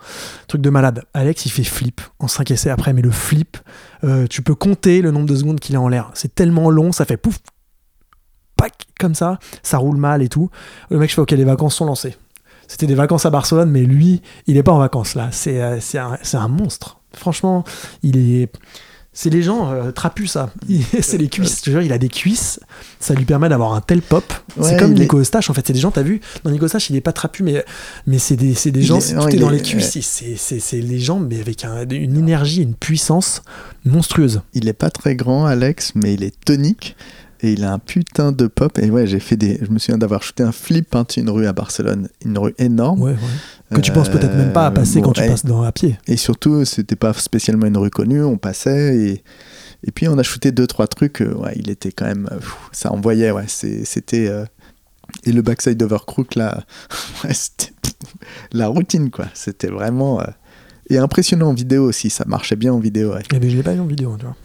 Truc 0.48 0.62
de 0.62 0.70
malade. 0.70 1.04
Alex, 1.14 1.46
il 1.46 1.50
fait 1.50 1.64
flip 1.64 2.02
en 2.20 2.28
5 2.28 2.52
essais 2.52 2.70
après, 2.70 2.94
mais 2.94 3.02
le 3.02 3.12
flip, 3.12 3.58
euh, 4.04 4.28
tu 4.28 4.42
peux 4.42 4.56
compter 4.56 5.02
le 5.02 5.12
nombre 5.12 5.28
de 5.28 5.36
secondes 5.36 5.60
qu'il 5.60 5.74
est 5.76 5.80
en 5.80 5.88
l'air. 5.88 6.12
C'est 6.14 6.36
tellement 6.36 6.70
long, 6.70 6.92
ça 6.92 7.06
fait 7.06 7.18
pouf, 7.18 7.38
pac, 8.56 8.74
comme 9.00 9.16
ça, 9.16 9.40
ça 9.64 9.78
roule 9.78 9.98
mal 9.98 10.22
et 10.22 10.30
tout. 10.30 10.50
Le 10.90 10.98
mec, 11.00 11.10
je 11.10 11.16
fais 11.16 11.22
ok, 11.22 11.32
les 11.32 11.44
vacances 11.44 11.76
sont 11.76 11.86
lancées. 11.86 12.16
C'était 12.68 12.88
des 12.88 12.96
vacances 12.96 13.26
à 13.26 13.30
Barcelone, 13.30 13.70
mais 13.70 13.82
lui, 13.84 14.22
il 14.48 14.58
est 14.58 14.64
pas 14.64 14.72
en 14.74 14.80
vacances 14.80 15.16
là. 15.16 15.30
C'est 15.32 15.62
euh, 15.62 15.78
c'est 15.80 15.98
un, 16.00 16.48
monstre. 16.48 17.00
Franchement, 17.14 17.64
il 18.04 18.18
est. 18.18 18.50
C'est 19.18 19.30
les 19.30 19.44
gens 19.44 19.72
euh, 19.72 19.92
trapus 19.92 20.32
ça. 20.32 20.50
C'est 21.02 21.18
les 21.18 21.30
cuisses. 21.30 21.60
Je 21.60 21.64
te 21.64 21.70
jure, 21.70 21.82
il 21.82 21.94
a 21.94 21.98
des 21.98 22.10
cuisses. 22.10 22.60
Ça 23.00 23.14
lui 23.14 23.24
permet 23.24 23.48
d'avoir 23.48 23.74
un 23.74 23.80
tel 23.80 24.02
pop. 24.02 24.26
c'est 24.62 24.78
comme 24.78 24.92
est- 24.92 25.00
Nico 25.00 25.18
Eustache 25.20 25.50
en 25.50 25.54
fait. 25.54 25.66
C'est 25.66 25.72
des 25.72 25.80
gens, 25.80 25.90
t'as 25.92 26.02
vu? 26.02 26.20
Dans 26.44 26.52
Nico 26.52 26.66
Eustache, 26.66 26.90
il 26.90 26.98
est 26.98 27.02
pas 27.02 27.14
trapu, 27.14 27.42
mais, 27.42 27.64
mais 28.08 28.18
c'est 28.18 28.36
des, 28.36 28.54
gens, 28.82 29.00
est- 29.00 29.14
non, 29.14 29.22
tout 29.24 29.30
est 29.30 29.38
dans 29.40 29.52
est- 29.52 29.56
les 29.58 29.62
cuisses. 29.62 29.98
C'est- 30.36 30.82
les 30.82 31.00
gens, 31.00 31.20
mais 31.20 31.40
avec 31.40 31.64
un- 31.64 31.88
une 31.88 32.18
énergie, 32.18 32.62
une 32.62 32.76
puissance 32.76 33.42
monstrueuse. 33.86 34.42
Il 34.54 34.68
est 34.68 34.74
pas 34.74 34.90
très 34.90 35.16
grand, 35.16 35.46
Alex, 35.46 35.94
mais 35.96 36.16
il 36.16 36.24
est 36.24 36.36
tonique. 36.44 36.98
Et 37.46 37.52
il 37.54 37.64
a 37.64 37.72
un 37.74 37.78
putain 37.78 38.32
de 38.32 38.48
pop. 38.48 38.80
Et 38.80 38.90
ouais, 38.90 39.06
j'ai 39.06 39.20
fait 39.20 39.36
des. 39.38 39.60
Je 39.62 39.70
me 39.70 39.78
souviens 39.78 40.00
d'avoir 40.00 40.24
shooté 40.24 40.42
un 40.42 40.52
flip 40.52 40.96
hein, 40.96 41.06
une 41.16 41.30
rue 41.30 41.46
à 41.46 41.54
Barcelone, 41.54 42.10
une 42.26 42.40
rue 42.40 42.56
énorme. 42.58 43.00
Ouais, 43.02 43.12
ouais. 43.12 43.76
Que 43.76 43.82
tu 43.82 43.92
penses 43.92 44.10
peut-être 44.10 44.36
même 44.36 44.52
pas 44.52 44.66
à 44.66 44.72
passer 44.72 44.98
Euh, 44.98 45.02
bon, 45.02 45.10
quand 45.10 45.22
tu 45.22 45.28
passes 45.28 45.46
dans, 45.46 45.62
à 45.62 45.72
pied. 45.72 46.00
Et 46.08 46.18
surtout, 46.18 46.66
c'était 46.66 46.96
pas 46.96 47.14
spécialement 47.14 47.68
une 47.68 47.78
rue 47.78 47.92
connue, 47.92 48.24
on 48.24 48.38
passait 48.38 48.98
et, 48.98 49.24
et 49.84 49.92
puis 49.92 50.08
on 50.08 50.18
a 50.18 50.24
shooté 50.24 50.52
deux 50.52 50.66
trois 50.66 50.88
trucs. 50.88 51.22
euh, 51.22 51.36
ouais, 51.36 51.54
il 51.56 51.70
était 51.70 51.92
quand 51.92 52.06
même, 52.06 52.28
euh, 52.32 52.38
pff, 52.38 52.56
ça 52.72 52.92
envoyait. 52.92 53.30
Ouais, 53.30 53.46
c'était 53.48 54.28
euh, 54.28 54.46
et 55.24 55.32
le 55.32 55.44
backside 55.44 55.84
overcrook 55.84 56.34
là, 56.34 56.64
ouais, 57.24 57.34
c'était 57.36 57.74
la 58.54 58.68
routine 58.70 59.12
quoi. 59.12 59.26
C'était 59.36 59.68
vraiment 59.68 60.20
euh, 60.20 60.26
et 60.90 60.98
impressionnant 60.98 61.50
en 61.50 61.54
vidéo 61.54 61.84
aussi. 61.86 62.10
Ça 62.10 62.26
marchait 62.26 62.56
bien 62.56 62.74
en 62.74 62.80
vidéo. 62.80 63.14
ouais. 63.14 63.22
Eh 63.34 63.38
ben, 63.40 63.50
je 63.52 63.56
l'ai 63.56 63.64
pas 63.64 63.74
vu 63.74 63.82
en 63.82 63.86
vidéo, 63.86 64.14
hein, 64.14 64.18
tu 64.20 64.26
vois. 64.26 64.36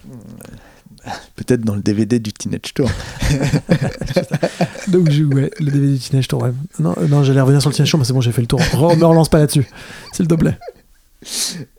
Peut-être 1.35 1.61
dans 1.61 1.75
le 1.75 1.81
DVD 1.81 2.19
du 2.19 2.31
Teenage 2.33 2.73
Tour. 2.73 2.89
Donc, 4.87 5.09
je, 5.09 5.23
ouais, 5.23 5.51
le 5.59 5.71
DVD 5.71 5.93
du 5.93 5.99
Teenage 5.99 6.27
Tour, 6.27 6.43
ouais. 6.43 6.51
Non, 6.79 6.93
euh, 6.97 7.07
non 7.07 7.23
j'allais 7.23 7.41
revenir 7.41 7.61
sur 7.61 7.69
le 7.69 7.75
Teenage 7.75 7.89
Tour, 7.91 7.99
mais 7.99 8.05
c'est 8.05 8.13
bon, 8.13 8.21
j'ai 8.21 8.31
fait 8.31 8.41
le 8.41 8.47
tour. 8.47 8.59
Re- 8.59 8.97
me 8.97 9.05
relance 9.05 9.29
pas 9.29 9.39
là-dessus, 9.39 9.65
s'il 10.13 10.27
te 10.27 10.35
plaît. 10.35 10.57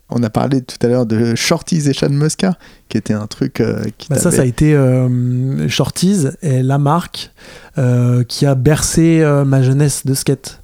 On 0.09 0.23
a 0.23 0.31
parlé 0.31 0.61
tout 0.63 0.77
à 0.85 0.89
l'heure 0.89 1.07
de 1.07 1.35
Shorties 1.35 1.89
et 1.89 1.93
Chad 1.93 2.13
Muska, 2.13 2.57
qui 2.89 2.99
était 2.99 3.15
un 3.15 3.27
truc 3.27 3.61
euh, 3.61 3.83
qui 3.97 4.09
Bah, 4.09 4.19
ça, 4.19 4.31
ça 4.31 4.43
a 4.43 4.45
été 4.45 4.75
euh, 4.75 5.69
Shorties 5.69 6.27
et 6.43 6.63
la 6.63 6.79
marque 6.79 7.31
euh, 7.79 8.23
qui 8.25 8.45
a 8.45 8.55
bercé 8.55 9.25
ma 9.47 9.63
jeunesse 9.63 10.05
de 10.05 10.15
skate. 10.15 10.61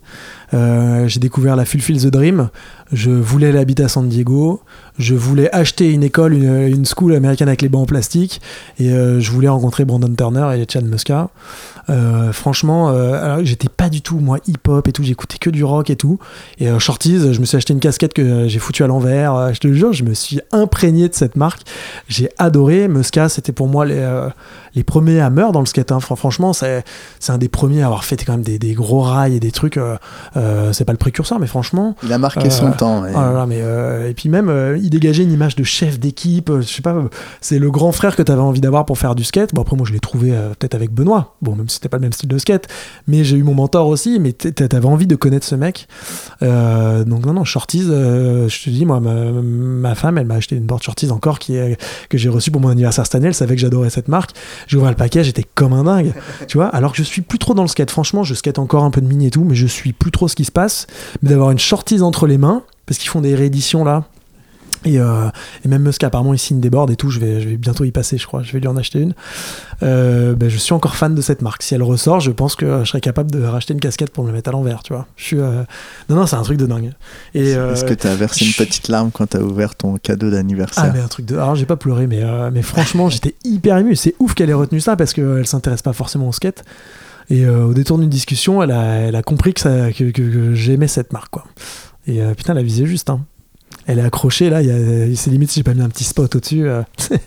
J'ai 0.52 1.20
découvert 1.20 1.56
la 1.56 1.64
Fulfill 1.64 2.00
the 2.00 2.08
Dream. 2.10 2.50
Je 2.92 3.10
voulais 3.10 3.48
aller 3.48 3.58
habiter 3.58 3.82
à 3.84 3.88
San 3.88 4.08
Diego. 4.08 4.60
Je 4.98 5.14
voulais 5.14 5.54
acheter 5.54 5.92
une 5.92 6.02
école, 6.02 6.32
une, 6.34 6.62
une 6.68 6.84
school 6.86 7.14
américaine 7.14 7.48
avec 7.48 7.62
les 7.62 7.68
bancs 7.68 7.82
en 7.82 7.86
plastique. 7.86 8.40
Et 8.78 8.90
euh, 8.90 9.20
je 9.20 9.30
voulais 9.30 9.48
rencontrer 9.48 9.84
Brandon 9.84 10.12
Turner 10.14 10.48
et 10.58 10.66
Chad 10.70 10.84
Muska. 10.84 11.28
Euh, 11.90 12.32
franchement, 12.32 12.90
euh, 12.90 13.40
j'étais 13.44 13.68
pas 13.68 13.88
du 13.88 14.02
tout, 14.02 14.18
moi, 14.18 14.38
hip-hop 14.46 14.86
et 14.88 14.92
tout. 14.92 15.02
J'écoutais 15.04 15.38
que 15.38 15.50
du 15.50 15.64
rock 15.64 15.90
et 15.90 15.96
tout. 15.96 16.18
Et 16.58 16.68
Shorties, 16.78 17.32
je 17.32 17.40
me 17.40 17.44
suis 17.46 17.56
acheté 17.56 17.72
une 17.72 17.80
casquette 17.80 18.12
que 18.14 18.48
j'ai 18.48 18.58
foutue 18.58 18.82
à 18.82 18.86
l'envers. 18.86 19.54
Je 19.54 19.60
te 19.60 19.72
jure, 19.72 19.92
je 19.92 20.04
me 20.04 20.14
suis 20.14 20.40
imprégné 20.52 21.08
de 21.08 21.14
cette 21.14 21.36
marque. 21.36 21.62
J'ai 22.08 22.30
adoré. 22.38 22.88
Muska, 22.88 23.28
c'était 23.28 23.52
pour 23.52 23.68
moi 23.68 23.86
les, 23.86 24.04
les 24.74 24.84
premiers 24.84 25.20
à 25.20 25.30
meurtre 25.30 25.52
dans 25.52 25.60
le 25.60 25.66
skate. 25.66 25.92
hein. 25.92 26.00
Fran- 26.00 26.16
Franchement, 26.16 26.52
c'est 26.52 26.82
un 27.28 27.38
des 27.38 27.48
premiers 27.48 27.82
à 27.82 27.86
avoir 27.86 28.04
fait 28.04 28.16
quand 28.24 28.32
même 28.32 28.42
des, 28.42 28.58
des 28.58 28.72
gros 28.74 29.00
rails 29.02 29.36
et 29.36 29.40
des 29.40 29.52
trucs. 29.52 29.78
c'est 30.72 30.84
pas 30.84 30.92
le 30.92 30.98
précurseur, 30.98 31.38
mais 31.38 31.46
franchement. 31.46 31.94
Il 32.02 32.12
a 32.12 32.18
marqué 32.18 32.50
son 32.50 32.72
temps. 32.78 33.02
ouais. 33.02 33.12
Là 33.12 33.32
là, 33.32 33.46
mais 33.46 33.60
euh, 33.60 34.08
et 34.08 34.14
puis 34.14 34.28
même, 34.28 34.48
euh, 34.48 34.78
il 34.80 34.90
dégageait 34.90 35.22
une 35.22 35.32
image 35.32 35.56
de 35.56 35.64
chef 35.64 35.98
d'équipe. 35.98 36.50
euh, 36.50 36.60
je 36.60 36.66
sais 36.66 36.82
pas, 36.82 36.94
c'est 37.40 37.58
le 37.58 37.70
grand 37.70 37.92
frère 37.92 38.16
que 38.16 38.22
tu 38.22 38.32
avais 38.32 38.40
envie 38.40 38.60
d'avoir 38.60 38.84
pour 38.84 38.98
faire 38.98 39.14
du 39.14 39.24
skate. 39.24 39.54
Bon, 39.54 39.62
après, 39.62 39.76
moi, 39.76 39.86
je 39.86 39.92
l'ai 39.92 40.00
trouvé 40.00 40.30
peut-être 40.58 40.74
avec 40.74 40.92
Benoît. 40.92 41.36
Bon, 41.42 41.54
même 41.54 41.68
si 41.68 41.76
c'était 41.76 41.88
pas 41.88 41.98
le 41.98 42.02
même 42.02 42.12
style 42.12 42.28
de 42.28 42.38
skate, 42.38 42.68
mais 43.06 43.24
j'ai 43.24 43.36
eu 43.36 43.42
mon 43.42 43.54
mentor 43.54 43.86
aussi. 43.88 44.18
Mais 44.20 44.32
t'avais 44.32 44.86
envie 44.86 45.06
de 45.06 45.16
connaître 45.16 45.46
ce 45.46 45.54
mec. 45.54 45.88
Donc, 46.40 47.26
non, 47.26 47.32
non, 47.32 47.44
Shorties, 47.44 47.84
je 47.84 48.64
te 48.64 48.70
dis, 48.70 48.86
moi, 48.86 49.00
ma, 49.00 49.94
femme, 49.94 50.18
elle 50.18 50.26
m'a 50.26 50.36
acheté 50.36 50.56
une 50.56 50.64
board 50.64 50.82
Shorties 50.82 51.10
encore 51.10 51.38
qui 51.38 51.56
que 52.08 52.18
j'ai 52.18 52.28
reçue 52.28 52.50
pour 52.50 52.60
mon 52.60 52.68
anniversaire 52.68 53.04
cette 53.04 53.14
année. 53.14 53.28
Elle 53.28 53.34
savait 53.34 53.54
que 53.54 53.60
j'adorais 53.60 53.90
cette 53.90 54.08
marque. 54.08 54.30
J'ai 54.66 54.76
ouvert 54.76 54.90
le 54.90 54.96
paquet, 54.96 55.24
j'étais 55.24 55.44
comme 55.54 55.72
un 55.72 55.84
dingue. 55.84 56.12
tu 56.46 56.56
vois, 56.56 56.66
alors 56.66 56.92
que 56.92 56.98
je 56.98 57.02
suis 57.02 57.22
plus 57.22 57.38
trop 57.38 57.54
dans 57.54 57.62
le 57.62 57.68
skate. 57.68 57.90
Franchement, 57.90 58.24
je 58.24 58.34
skate 58.34 58.58
encore 58.58 58.84
un 58.84 58.90
peu 58.90 59.00
de 59.00 59.06
mini 59.06 59.26
et 59.26 59.30
tout, 59.30 59.44
mais 59.44 59.54
je 59.54 59.66
suis 59.66 59.92
plus 59.92 60.10
trop 60.10 60.28
ce 60.28 60.34
qui 60.34 60.44
se 60.44 60.52
passe. 60.52 60.86
Mais 61.22 61.30
d'avoir 61.30 61.50
une 61.50 61.58
Shorties 61.58 62.02
entre 62.02 62.26
les 62.26 62.38
mains, 62.38 62.62
parce 62.88 62.98
qu'ils 62.98 63.10
font 63.10 63.20
des 63.20 63.34
rééditions 63.36 63.84
là. 63.84 64.04
Et, 64.84 65.00
euh, 65.00 65.28
et 65.64 65.68
même 65.68 65.82
Musk, 65.82 66.04
apparemment, 66.04 66.32
il 66.34 66.38
signe 66.38 66.60
des 66.60 66.70
boards 66.70 66.88
et 66.92 66.94
tout. 66.94 67.10
Je 67.10 67.18
vais, 67.18 67.40
je 67.40 67.48
vais 67.48 67.56
bientôt 67.56 67.82
y 67.82 67.90
passer, 67.90 68.16
je 68.16 68.24
crois. 68.28 68.44
Je 68.44 68.52
vais 68.52 68.60
lui 68.60 68.68
en 68.68 68.76
acheter 68.76 69.00
une. 69.00 69.12
Euh, 69.82 70.36
ben, 70.36 70.48
je 70.48 70.56
suis 70.56 70.72
encore 70.72 70.94
fan 70.94 71.16
de 71.16 71.20
cette 71.20 71.42
marque. 71.42 71.64
Si 71.64 71.74
elle 71.74 71.82
ressort, 71.82 72.20
je 72.20 72.30
pense 72.30 72.54
que 72.54 72.84
je 72.84 72.88
serais 72.88 73.00
capable 73.00 73.28
de 73.32 73.42
racheter 73.42 73.74
une 73.74 73.80
casquette 73.80 74.10
pour 74.12 74.22
me 74.22 74.30
mettre 74.30 74.50
à 74.50 74.52
l'envers, 74.52 74.84
tu 74.84 74.92
vois. 74.92 75.06
Je 75.16 75.24
suis, 75.24 75.38
euh, 75.40 75.64
Non, 76.08 76.14
non, 76.14 76.26
c'est 76.26 76.36
un 76.36 76.42
truc 76.42 76.58
de 76.58 76.66
dingue. 76.66 76.92
Est-ce 77.34 77.84
que 77.84 77.92
tu 77.94 78.06
as 78.06 78.14
versé 78.14 78.44
une 78.44 78.52
petite 78.52 78.86
larme 78.86 79.10
quand 79.12 79.26
tu 79.30 79.36
as 79.36 79.40
ouvert 79.42 79.74
ton 79.74 79.96
cadeau 79.96 80.28
ah, 80.28 80.30
d'anniversaire 80.30 80.92
mais 80.94 81.00
un 81.00 81.08
truc 81.08 81.26
de. 81.26 81.34
Alors, 81.34 81.56
j'ai 81.56 81.66
pas 81.66 81.76
pleuré, 81.76 82.06
mais, 82.06 82.22
mais 82.52 82.62
franchement, 82.62 83.08
j'étais 83.10 83.34
hyper 83.44 83.78
ému. 83.78 83.96
C'est 83.96 84.14
ouf 84.20 84.34
qu'elle 84.34 84.48
ait 84.50 84.54
retenu 84.54 84.78
ça 84.78 84.94
parce 84.94 85.12
qu'elle 85.12 85.46
s'intéresse 85.46 85.82
pas 85.82 85.92
forcément 85.92 86.28
au 86.28 86.32
skate. 86.32 86.64
Et 87.30 87.46
au 87.48 87.74
détour 87.74 87.98
d'une 87.98 88.08
discussion, 88.08 88.62
elle 88.62 88.70
a, 88.70 88.84
elle 89.00 89.16
a 89.16 89.22
compris 89.22 89.52
que, 89.54 89.60
ça, 89.60 89.90
que, 89.92 90.04
que- 90.04 90.22
que 90.22 90.54
j'aimais 90.54 90.88
cette 90.88 91.12
marque, 91.12 91.30
quoi. 91.30 91.44
Et 92.08 92.20
euh, 92.20 92.34
putain, 92.34 92.54
elle 92.54 92.58
a 92.58 92.62
visé 92.62 92.84
juste, 92.86 93.10
hein. 93.10 93.20
Elle 93.86 93.98
est 94.00 94.02
accrochée, 94.02 94.50
là. 94.50 94.60
C'est 95.14 95.30
limite 95.30 95.50
si 95.50 95.60
j'ai 95.60 95.64
pas 95.64 95.74
mis 95.74 95.82
un 95.82 95.88
petit 95.88 96.04
spot 96.04 96.34
au-dessus. 96.34 96.66
euh, 96.68 96.82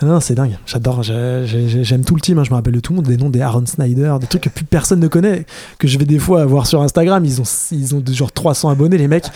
Ah 0.00 0.06
Non, 0.06 0.18
c'est 0.20 0.34
dingue. 0.34 0.58
J'adore. 0.66 1.02
j'ai- 1.04 1.44
j'ai- 1.46 1.84
J'aime 1.84 2.04
tout 2.04 2.16
le 2.16 2.20
team. 2.20 2.36
hein. 2.38 2.44
Je 2.44 2.50
me 2.50 2.56
rappelle 2.56 2.72
de 2.74 2.80
tout 2.80 2.92
le 2.92 2.96
monde, 2.96 3.06
des 3.06 3.16
noms 3.16 3.30
des 3.30 3.40
Aaron 3.40 3.64
Snyder, 3.66 4.16
des 4.20 4.26
trucs 4.26 4.42
que 4.42 4.48
plus 4.48 4.64
personne 4.64 4.98
ne 4.98 5.06
connaît, 5.06 5.46
que 5.78 5.86
je 5.86 5.96
vais 5.96 6.04
des 6.06 6.18
fois 6.18 6.44
voir 6.44 6.66
sur 6.66 6.82
Instagram. 6.82 7.24
Ils 7.24 7.40
ont, 7.40 7.44
ils 7.70 7.94
ont 7.94 8.02
genre 8.10 8.32
300 8.32 8.68
abonnés, 8.70 8.98
les 8.98 9.06
mecs. 9.06 9.26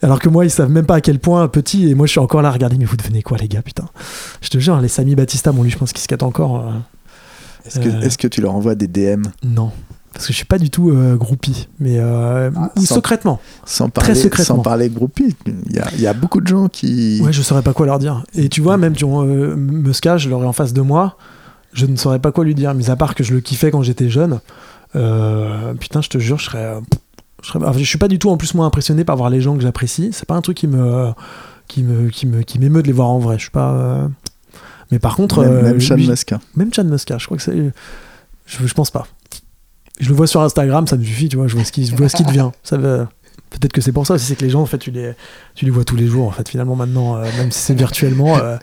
Alors 0.00 0.20
que 0.20 0.28
moi, 0.28 0.44
ils 0.44 0.50
savent 0.50 0.70
même 0.70 0.86
pas 0.86 0.94
à 0.96 1.00
quel 1.00 1.18
point 1.18 1.48
petit. 1.48 1.88
Et 1.88 1.94
moi, 1.96 2.06
je 2.06 2.12
suis 2.12 2.20
encore 2.20 2.40
là 2.40 2.50
à 2.50 2.52
regarder. 2.52 2.76
Mais 2.78 2.84
vous 2.84 2.96
devenez 2.96 3.22
quoi, 3.22 3.36
les 3.38 3.48
gars, 3.48 3.62
putain 3.62 3.88
Je 4.40 4.48
te 4.48 4.58
jure, 4.58 4.80
les 4.80 4.86
Sami 4.88 5.16
Batista, 5.16 5.50
bon, 5.50 5.64
lui, 5.64 5.70
je 5.72 5.78
pense 5.78 5.92
qu'il 5.92 6.02
se 6.02 6.08
quête 6.08 6.22
encore. 6.22 6.68
euh, 6.68 6.70
Est-ce 7.66 7.80
que, 7.80 7.88
Euh. 7.88 8.00
est-ce 8.02 8.16
que 8.18 8.28
tu 8.28 8.40
leur 8.40 8.54
envoies 8.54 8.76
des 8.76 8.86
DM 8.86 9.24
non. 9.44 9.72
Parce 10.12 10.26
que 10.26 10.32
je 10.32 10.36
suis 10.36 10.44
pas 10.46 10.58
du 10.58 10.70
tout 10.70 10.90
euh, 10.90 11.16
groupie. 11.16 11.68
Mais. 11.80 11.96
euh, 11.98 12.50
ou 12.76 12.84
sans- 12.84 12.96
secrètement. 12.96 13.40
sans 13.64 13.88
Très 13.88 14.14
secrètement. 14.14 14.56
sans 14.56 14.62
parler 14.62 14.88
groupie 14.90 15.34
Il 15.46 15.72
y 15.74 15.78
a, 15.78 15.88
il 15.94 16.00
y 16.00 16.06
a 16.06 16.12
beaucoup 16.12 16.40
de 16.40 16.46
gens 16.46 16.68
qui. 16.68 17.20
Ouais, 17.22 17.32
je 17.32 17.42
saurais 17.42 17.62
pas 17.62 17.72
quoi 17.72 17.86
leur 17.86 17.98
dire. 17.98 18.22
Et 18.34 18.48
tu 18.48 18.60
vois, 18.60 18.76
même 18.76 18.94
euh, 19.02 19.56
Muska, 19.56 20.18
je 20.18 20.28
l'aurais 20.28 20.46
en 20.46 20.52
face 20.52 20.72
de 20.72 20.80
moi, 20.82 21.16
je 21.72 21.86
ne 21.86 21.96
saurais 21.96 22.18
pas 22.18 22.30
quoi 22.32 22.44
lui 22.44 22.54
dire, 22.54 22.74
mis 22.74 22.90
à 22.90 22.96
part 22.96 23.14
que 23.14 23.24
je 23.24 23.32
le 23.34 23.40
kiffais 23.40 23.70
quand 23.70 23.82
j'étais 23.82 24.10
jeune. 24.10 24.40
Euh, 24.94 25.72
putain, 25.74 26.02
je 26.02 26.08
te 26.10 26.18
jure, 26.18 26.38
je 26.38 26.44
serais, 26.44 26.74
je 27.42 27.48
serais. 27.48 27.64
enfin, 27.66 27.78
je 27.78 27.84
suis 27.84 27.98
pas 27.98 28.08
du 28.08 28.18
tout 28.18 28.28
en 28.28 28.36
plus 28.36 28.54
moins 28.54 28.66
impressionné 28.66 29.04
par 29.04 29.16
voir 29.16 29.30
les 29.30 29.40
gens 29.40 29.56
que 29.56 29.62
j'apprécie. 29.62 30.10
C'est 30.12 30.26
pas 30.26 30.34
un 30.34 30.42
truc 30.42 30.58
qui 30.58 30.66
me, 30.66 31.12
qui 31.68 31.82
me, 31.82 32.10
qui 32.10 32.26
me, 32.26 32.42
qui 32.42 32.58
m'émeut 32.58 32.82
de 32.82 32.86
les 32.88 32.92
voir 32.92 33.08
en 33.08 33.18
vrai. 33.18 33.36
Je 33.38 33.42
suis 33.44 33.50
pas. 33.50 34.08
Mais 34.90 34.98
par 34.98 35.16
contre, 35.16 35.42
même, 35.42 35.62
même 35.62 35.78
lui- 35.96 36.06
Muska. 36.06 36.38
même 36.54 36.70
Chad 36.74 36.86
Muska, 36.86 37.16
je 37.16 37.24
crois 37.24 37.38
que 37.38 37.42
c'est. 37.42 37.72
Je, 38.44 38.66
je 38.66 38.74
pense 38.74 38.90
pas. 38.90 39.06
Je 40.00 40.08
le 40.08 40.14
vois 40.14 40.26
sur 40.26 40.40
Instagram, 40.40 40.86
ça 40.86 40.96
me 40.96 41.04
suffit, 41.04 41.28
tu 41.28 41.36
vois, 41.36 41.46
je 41.48 41.54
vois 41.54 41.64
ce 41.64 41.72
qui, 41.72 41.86
je 41.86 41.94
vois 41.94 42.08
ce 42.08 42.16
qui 42.16 42.24
devient. 42.28 42.50
Ça 42.62 42.76
veut- 42.76 43.06
Peut-être 43.50 43.72
que 43.74 43.82
c'est 43.82 43.92
pour 43.92 44.06
ça 44.06 44.14
aussi, 44.14 44.24
c'est 44.24 44.34
que 44.34 44.44
les 44.44 44.48
gens, 44.50 44.62
en 44.62 44.66
fait, 44.66 44.78
tu 44.78 44.90
les, 44.90 45.12
tu 45.54 45.66
les 45.66 45.70
vois 45.70 45.84
tous 45.84 45.94
les 45.94 46.06
jours, 46.06 46.26
en 46.26 46.30
fait, 46.30 46.48
finalement, 46.48 46.74
maintenant, 46.74 47.16
euh, 47.16 47.24
même 47.36 47.50
si 47.52 47.58
c'est 47.58 47.74
virtuellement. 47.74 48.38
Euh, 48.38 48.56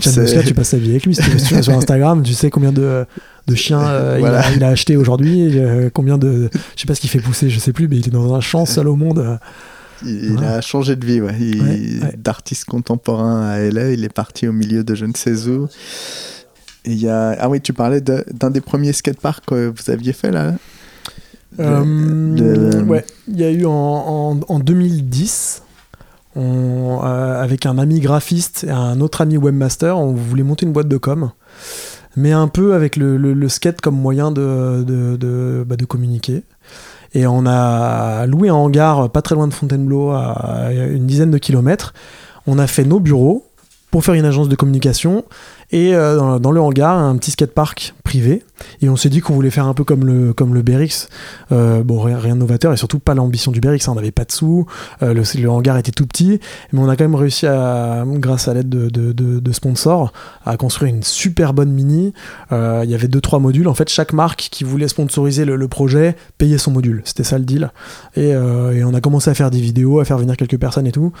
Chad 0.00 0.12
sais. 0.12 0.20
Muska, 0.22 0.42
tu 0.42 0.52
passes 0.52 0.70
ta 0.70 0.78
vie 0.78 0.90
avec 0.90 1.06
lui. 1.06 1.14
Si 1.14 1.22
tu 1.22 1.38
si 1.38 1.46
tu 1.46 1.54
vas 1.54 1.62
sur 1.62 1.72
Instagram, 1.74 2.24
tu 2.24 2.34
sais 2.34 2.50
combien 2.50 2.72
de, 2.72 3.06
de 3.46 3.54
chiens 3.54 3.80
euh, 3.86 4.16
il, 4.18 4.26
a, 4.26 4.52
il 4.56 4.64
a 4.64 4.68
acheté 4.70 4.96
aujourd'hui, 4.96 5.56
euh, 5.60 5.90
combien 5.94 6.18
de. 6.18 6.50
Je 6.74 6.80
sais 6.80 6.86
pas 6.88 6.96
ce 6.96 7.00
qu'il 7.00 7.08
fait 7.08 7.20
pousser, 7.20 7.50
je 7.50 7.60
sais 7.60 7.72
plus, 7.72 7.86
mais 7.86 7.98
il 7.98 8.08
est 8.08 8.10
dans 8.10 8.34
un 8.34 8.40
champ 8.40 8.66
seul 8.66 8.88
au 8.88 8.96
monde. 8.96 9.20
euh. 9.20 9.36
Il, 10.04 10.42
a 10.42 10.60
changé 10.60 10.96
de 10.96 11.06
vie, 11.06 11.20
ouais. 11.20 11.36
Il- 11.38 11.62
Ouais, 11.62 11.68
ouais. 12.08 12.14
D'artiste 12.18 12.64
contemporain 12.64 13.48
à 13.48 13.60
LA, 13.60 13.92
il 13.92 14.02
est 14.04 14.12
parti 14.12 14.48
au 14.48 14.52
milieu 14.52 14.82
de 14.82 14.96
je 14.96 15.04
ne 15.04 15.12
sais 15.14 15.46
où. 15.46 15.68
Et 16.84 16.94
y 16.94 17.08
a... 17.08 17.36
Ah 17.38 17.48
oui, 17.48 17.60
tu 17.60 17.72
parlais 17.72 18.00
de- 18.00 18.24
d'un 18.34 18.50
des 18.50 18.60
premiers 18.60 18.92
skateparks 18.92 19.44
que 19.46 19.68
vous 19.72 19.90
aviez 19.92 20.12
fait 20.12 20.32
là 20.32 20.54
Euh, 21.60 21.84
le- 21.84 22.82
Ouais, 22.84 23.04
il 23.28 23.38
y 23.40 23.44
a 23.44 23.50
eu 23.50 23.64
en, 23.66 23.70
en, 23.72 24.40
en 24.48 24.58
2010, 24.58 25.62
on, 26.34 27.00
euh, 27.04 27.42
avec 27.42 27.66
un 27.66 27.78
ami 27.78 28.00
graphiste 28.00 28.64
et 28.64 28.70
un 28.70 29.00
autre 29.00 29.20
ami 29.20 29.36
webmaster, 29.36 29.98
on 29.98 30.12
voulait 30.12 30.42
monter 30.42 30.66
une 30.66 30.72
boîte 30.72 30.88
de 30.88 30.96
com, 30.96 31.30
mais 32.16 32.32
un 32.32 32.48
peu 32.48 32.74
avec 32.74 32.96
le, 32.96 33.16
le- 33.16 33.34
le 33.34 33.48
skate 33.48 33.80
comme 33.80 33.96
moyen 34.00 34.30
de, 34.32 34.82
de, 34.86 35.16
de, 35.16 35.64
bah, 35.66 35.76
de 35.76 35.84
communiquer. 35.84 36.42
Et 37.14 37.26
on 37.26 37.44
a 37.44 38.24
loué 38.26 38.48
un 38.48 38.54
hangar 38.54 39.10
pas 39.10 39.20
très 39.20 39.34
loin 39.34 39.46
de 39.46 39.52
Fontainebleau, 39.52 40.10
à 40.12 40.70
une 40.72 41.06
dizaine 41.06 41.30
de 41.30 41.36
kilomètres. 41.38 41.92
On 42.46 42.58
a 42.58 42.66
fait 42.66 42.84
nos 42.84 43.00
bureaux 43.00 43.44
pour 43.90 44.02
faire 44.02 44.14
une 44.14 44.24
agence 44.24 44.48
de 44.48 44.56
communication 44.56 45.22
et 45.70 45.94
euh, 45.94 46.16
dans, 46.16 46.40
dans 46.40 46.50
le 46.50 46.60
hangar 46.62 46.96
un 46.98 47.14
petit 47.18 47.30
skatepark 47.32 47.94
privé 48.02 48.42
et 48.80 48.88
on 48.88 48.96
s'est 48.96 49.08
dit 49.08 49.20
qu'on 49.20 49.34
voulait 49.34 49.50
faire 49.50 49.66
un 49.66 49.74
peu 49.74 49.84
comme 49.84 50.04
le 50.04 50.32
comme 50.32 50.54
le 50.54 50.62
Berix. 50.62 51.08
Euh, 51.52 51.82
bon 51.82 52.00
rien, 52.00 52.34
de 52.34 52.40
novateur 52.40 52.72
et 52.72 52.76
surtout 52.76 52.98
pas 52.98 53.14
l'ambition 53.14 53.52
du 53.52 53.60
Berix 53.60 53.80
hein, 53.86 53.92
on 53.92 53.94
n'avait 53.94 54.10
pas 54.10 54.24
de 54.24 54.32
sous. 54.32 54.66
Euh, 55.02 55.14
le, 55.14 55.50
hangar 55.50 55.76
était 55.78 55.92
tout 55.92 56.06
petit. 56.06 56.40
Mais 56.72 56.80
on 56.80 56.88
a 56.88 56.96
quand 56.96 57.04
même 57.04 57.14
réussi 57.14 57.46
à 57.46 58.04
grâce 58.06 58.48
à 58.48 58.54
l'aide 58.54 58.68
de, 58.68 59.52
sponsors 59.52 60.12
à 60.46 60.56
construire 60.56 60.94
une 60.94 61.02
super 61.02 61.52
bonne 61.52 61.70
mini. 61.70 62.12
Euh, 62.52 62.82
il 62.84 62.90
y 62.90 62.94
avait 62.94 63.08
deux 63.08 63.20
trois 63.20 63.38
modules. 63.38 63.68
En 63.68 63.74
fait 63.74 63.88
chaque 63.88 64.12
marque 64.12 64.48
qui 64.50 64.64
voulait 64.64 64.88
sponsoriser 64.88 65.44
le, 65.44 65.68
projet 65.68 66.16
payait 66.38 66.58
son 66.58 66.70
module. 66.70 67.02
C'était 67.04 67.24
ça 67.24 67.38
le 67.38 67.44
deal. 67.44 67.70
Et, 68.16 68.34
on 68.36 68.94
a 68.94 69.00
commencé 69.00 69.30
à 69.30 69.34
faire 69.34 69.50
des 69.50 69.60
vidéos 69.60 70.00
à 70.00 70.04
faire 70.04 70.18
venir 70.18 70.36
quelques 70.36 70.58
personnes 70.58 70.86
et 70.86 70.92
tout. 70.92 71.12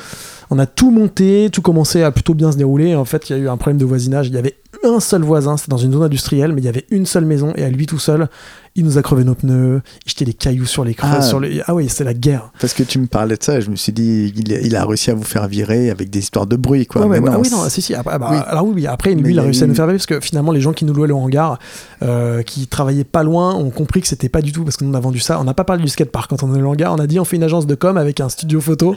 On 0.50 0.58
a 0.58 0.66
tout 0.66 0.90
monté, 0.90 1.48
tout 1.50 1.62
commençait 1.62 2.02
à 2.02 2.10
plutôt 2.10 2.34
bien 2.34 2.52
se 2.52 2.56
dérouler. 2.56 2.94
En 2.94 3.04
fait, 3.04 3.30
il 3.30 3.32
y 3.32 3.36
a 3.36 3.38
eu 3.38 3.48
un 3.48 3.56
problème 3.56 3.78
de 3.78 3.84
voisinage. 3.84 4.28
Il 4.28 4.34
y 4.34 4.38
avait 4.38 4.56
un 4.84 5.00
seul 5.00 5.22
voisin, 5.22 5.56
c'était 5.56 5.70
dans 5.70 5.76
une 5.76 5.92
zone 5.92 6.02
industrielle, 6.02 6.52
mais 6.52 6.60
il 6.60 6.64
y 6.64 6.68
avait 6.68 6.86
une 6.90 7.06
seule 7.06 7.24
maison 7.24 7.52
et 7.56 7.64
à 7.64 7.70
lui 7.70 7.86
tout 7.86 7.98
seul, 7.98 8.28
il 8.74 8.84
nous 8.84 8.96
a 8.98 9.02
crevé 9.02 9.24
nos 9.24 9.34
pneus, 9.34 9.82
il 10.06 10.10
jetait 10.10 10.24
des 10.24 10.32
cailloux 10.34 10.64
sur 10.66 10.84
les 10.84 10.94
creux, 10.94 11.08
Ah. 11.12 11.22
sur 11.22 11.40
les... 11.40 11.62
Ah 11.66 11.74
oui, 11.74 11.88
c'est 11.88 12.04
la 12.04 12.14
guerre. 12.14 12.50
Parce 12.60 12.72
que 12.74 12.82
tu 12.82 12.98
me 12.98 13.06
parlais 13.06 13.36
de 13.36 13.42
ça, 13.42 13.60
je 13.60 13.70
me 13.70 13.76
suis 13.76 13.92
dit, 13.92 14.32
il, 14.36 14.50
il 14.50 14.76
a 14.76 14.84
réussi 14.86 15.10
à 15.10 15.14
vous 15.14 15.24
faire 15.24 15.46
virer 15.48 15.90
avec 15.90 16.08
des 16.10 16.20
histoires 16.20 16.46
de 16.46 16.56
bruit, 16.56 16.86
quoi. 16.86 17.02
Ouais, 17.02 17.08
ouais, 17.08 17.20
Mais 17.20 17.24
ouais. 17.26 17.30
non, 17.30 17.36
Ah 17.38 17.40
oui, 17.42 17.50
non, 17.50 17.64
c'est- 17.64 17.70
si, 17.70 17.82
si. 17.82 17.94
Après, 17.94 18.18
bah, 18.18 18.28
Oui. 18.30 18.38
Alors 18.46 18.66
oui, 18.66 18.86
après, 18.86 19.14
lui, 19.14 19.32
il 19.32 19.38
a 19.38 19.42
a 19.42 19.44
réussi 19.44 19.64
à 19.64 19.66
nous 19.66 19.74
faire 19.74 19.86
vivre 19.86 19.98
parce 19.98 20.06
que 20.06 20.20
finalement, 20.20 20.52
les 20.52 20.60
gens 20.60 20.72
qui 20.72 20.84
nous 20.84 20.94
louaient 20.94 21.08
le 21.08 21.14
hangar, 21.14 21.58
euh, 22.02 22.42
qui 22.42 22.66
travaillaient 22.66 23.04
pas 23.04 23.22
loin, 23.22 23.54
ont 23.54 23.70
compris 23.70 24.00
que 24.00 24.08
c'était 24.08 24.28
pas 24.28 24.40
du 24.42 24.52
tout 24.52 24.64
parce 24.64 24.76
qu'on 24.76 24.94
a 24.94 25.00
vendu 25.00 25.20
ça. 25.20 25.38
On 25.40 25.44
n'a 25.44 25.54
pas 25.54 25.64
parlé 25.64 25.82
du 25.82 25.88
skatepark 25.88 26.30
quand 26.30 26.42
on 26.42 26.50
est 26.52 26.56
dans 26.56 26.60
le 26.62 26.66
hangar. 26.68 26.92
On 26.94 26.98
a 26.98 27.06
dit, 27.06 27.20
on 27.20 27.24
fait 27.24 27.36
une 27.36 27.42
agence 27.44 27.66
de 27.66 27.74
com 27.74 27.96
avec 27.96 28.20
un 28.20 28.28
studio 28.28 28.60
photo. 28.60 28.96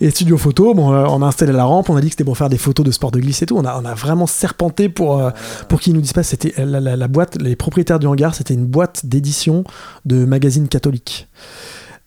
Et 0.00 0.10
studio 0.10 0.36
photo, 0.36 0.74
bon, 0.74 0.92
euh, 0.92 1.06
on 1.08 1.22
a 1.22 1.26
installé 1.26 1.52
la 1.52 1.64
rampe, 1.64 1.90
on 1.90 1.96
a 1.96 2.00
dit 2.00 2.08
que 2.08 2.12
c'était 2.12 2.24
pour 2.24 2.36
faire 2.36 2.48
des 2.48 2.58
photos 2.58 2.84
de 2.84 2.90
sport 2.92 3.10
de 3.10 3.20
glisse 3.20 3.42
et 3.42 3.46
tout. 3.46 3.56
On 3.56 3.64
a, 3.64 3.80
on 3.80 3.84
a 3.84 3.94
vraiment 3.94 4.26
serpenté 4.26 4.88
pour, 4.88 5.18
euh, 5.20 5.30
pour 5.68 5.80
qu'ils 5.80 5.94
nous 5.94 6.00
disent 6.00 6.12
pas. 6.12 6.22
C'était 6.22 6.52
la, 6.64 6.80
la- 6.80 6.96
la 6.96 7.08
boîte, 7.08 7.40
les 7.40 7.56
propriétaires 7.56 7.98
du 7.98 8.06
hangar, 8.06 8.34
c'était 8.34 8.54
une 8.54 8.66
boîte 8.66 8.97
d'édition 9.06 9.64
de 10.04 10.24
magazines 10.24 10.68
catholiques. 10.68 11.28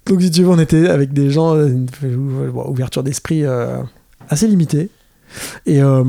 Donc, 0.07 0.21
si 0.21 0.31
tu 0.31 0.43
veux, 0.43 0.49
on 0.49 0.59
était 0.59 0.89
avec 0.89 1.13
des 1.13 1.29
gens, 1.29 1.55
euh, 1.55 1.67
une 1.67 1.87
une 2.03 2.51
ouverture 2.65 3.03
d'esprit 3.03 3.43
euh, 3.45 3.77
assez 4.29 4.47
limitée. 4.47 4.89
Et 5.65 5.81
euh, 5.81 6.03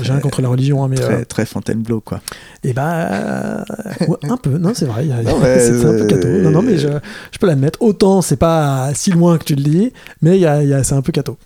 j'ai 0.00 0.12
rien 0.12 0.20
contre 0.20 0.42
la 0.42 0.48
religion, 0.48 0.84
hein, 0.84 0.88
mais 0.88 0.94
très, 0.96 1.22
euh, 1.22 1.24
très 1.24 1.44
Fontainebleau, 1.44 2.00
quoi. 2.00 2.20
et 2.62 2.72
bah 2.72 3.08
euh, 3.10 3.64
ouais, 4.06 4.16
un 4.30 4.36
peu. 4.36 4.58
Non, 4.58 4.72
c'est 4.74 4.84
vrai. 4.84 5.06
c'est 5.58 5.70
un 5.84 5.92
peu 5.92 6.02
euh, 6.02 6.06
cato. 6.06 6.28
Non, 6.28 6.50
non, 6.52 6.62
mais 6.62 6.78
je, 6.78 6.86
je 7.32 7.38
peux 7.40 7.48
l'admettre. 7.48 7.82
Autant 7.82 8.22
c'est 8.22 8.36
pas 8.36 8.92
si 8.94 9.10
loin 9.10 9.38
que 9.38 9.44
tu 9.44 9.56
le 9.56 9.62
dis, 9.64 9.92
mais 10.20 10.36
il 10.36 10.40
y 10.40 10.46
a, 10.46 10.62
il 10.62 10.68
y 10.68 10.72
a- 10.74 10.84
c'est 10.84 10.94
un 10.94 11.02
peu 11.02 11.10
cato. 11.10 11.36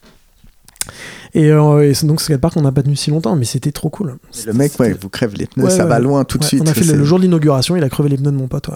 Et, 1.36 1.50
euh, 1.52 1.88
et 1.88 1.94
c'est- 1.94 2.06
donc 2.06 2.20
ce 2.20 2.26
skatepark, 2.26 2.56
on 2.56 2.62
n'a 2.62 2.72
pas 2.72 2.82
tenu 2.82 2.96
si 2.96 3.10
longtemps, 3.10 3.36
mais 3.36 3.44
c'était 3.44 3.72
trop 3.72 3.90
cool. 3.90 4.16
Le 4.46 4.52
mec, 4.52 4.72
ouais, 4.80 4.94
vous 5.00 5.08
crève 5.08 5.34
les 5.36 5.46
pneus, 5.46 5.64
Ouais, 5.64 5.70
ça 5.70 5.84
ouais, 5.84 5.90
va 5.90 5.98
loin 5.98 6.24
tout 6.24 6.38
de 6.38 6.44
suite. 6.44 6.62
On 6.62 6.66
a 6.66 6.72
fait 6.74 6.80
le, 6.80 6.86
c'est- 6.86 6.96
le 6.96 7.04
jour 7.04 7.18
de 7.18 7.22
l'inauguration, 7.24 7.76
il 7.76 7.84
a 7.84 7.88
crevé 7.88 8.08
les 8.08 8.16
pneus 8.16 8.32
de 8.32 8.36
mon 8.36 8.48
pote. 8.48 8.70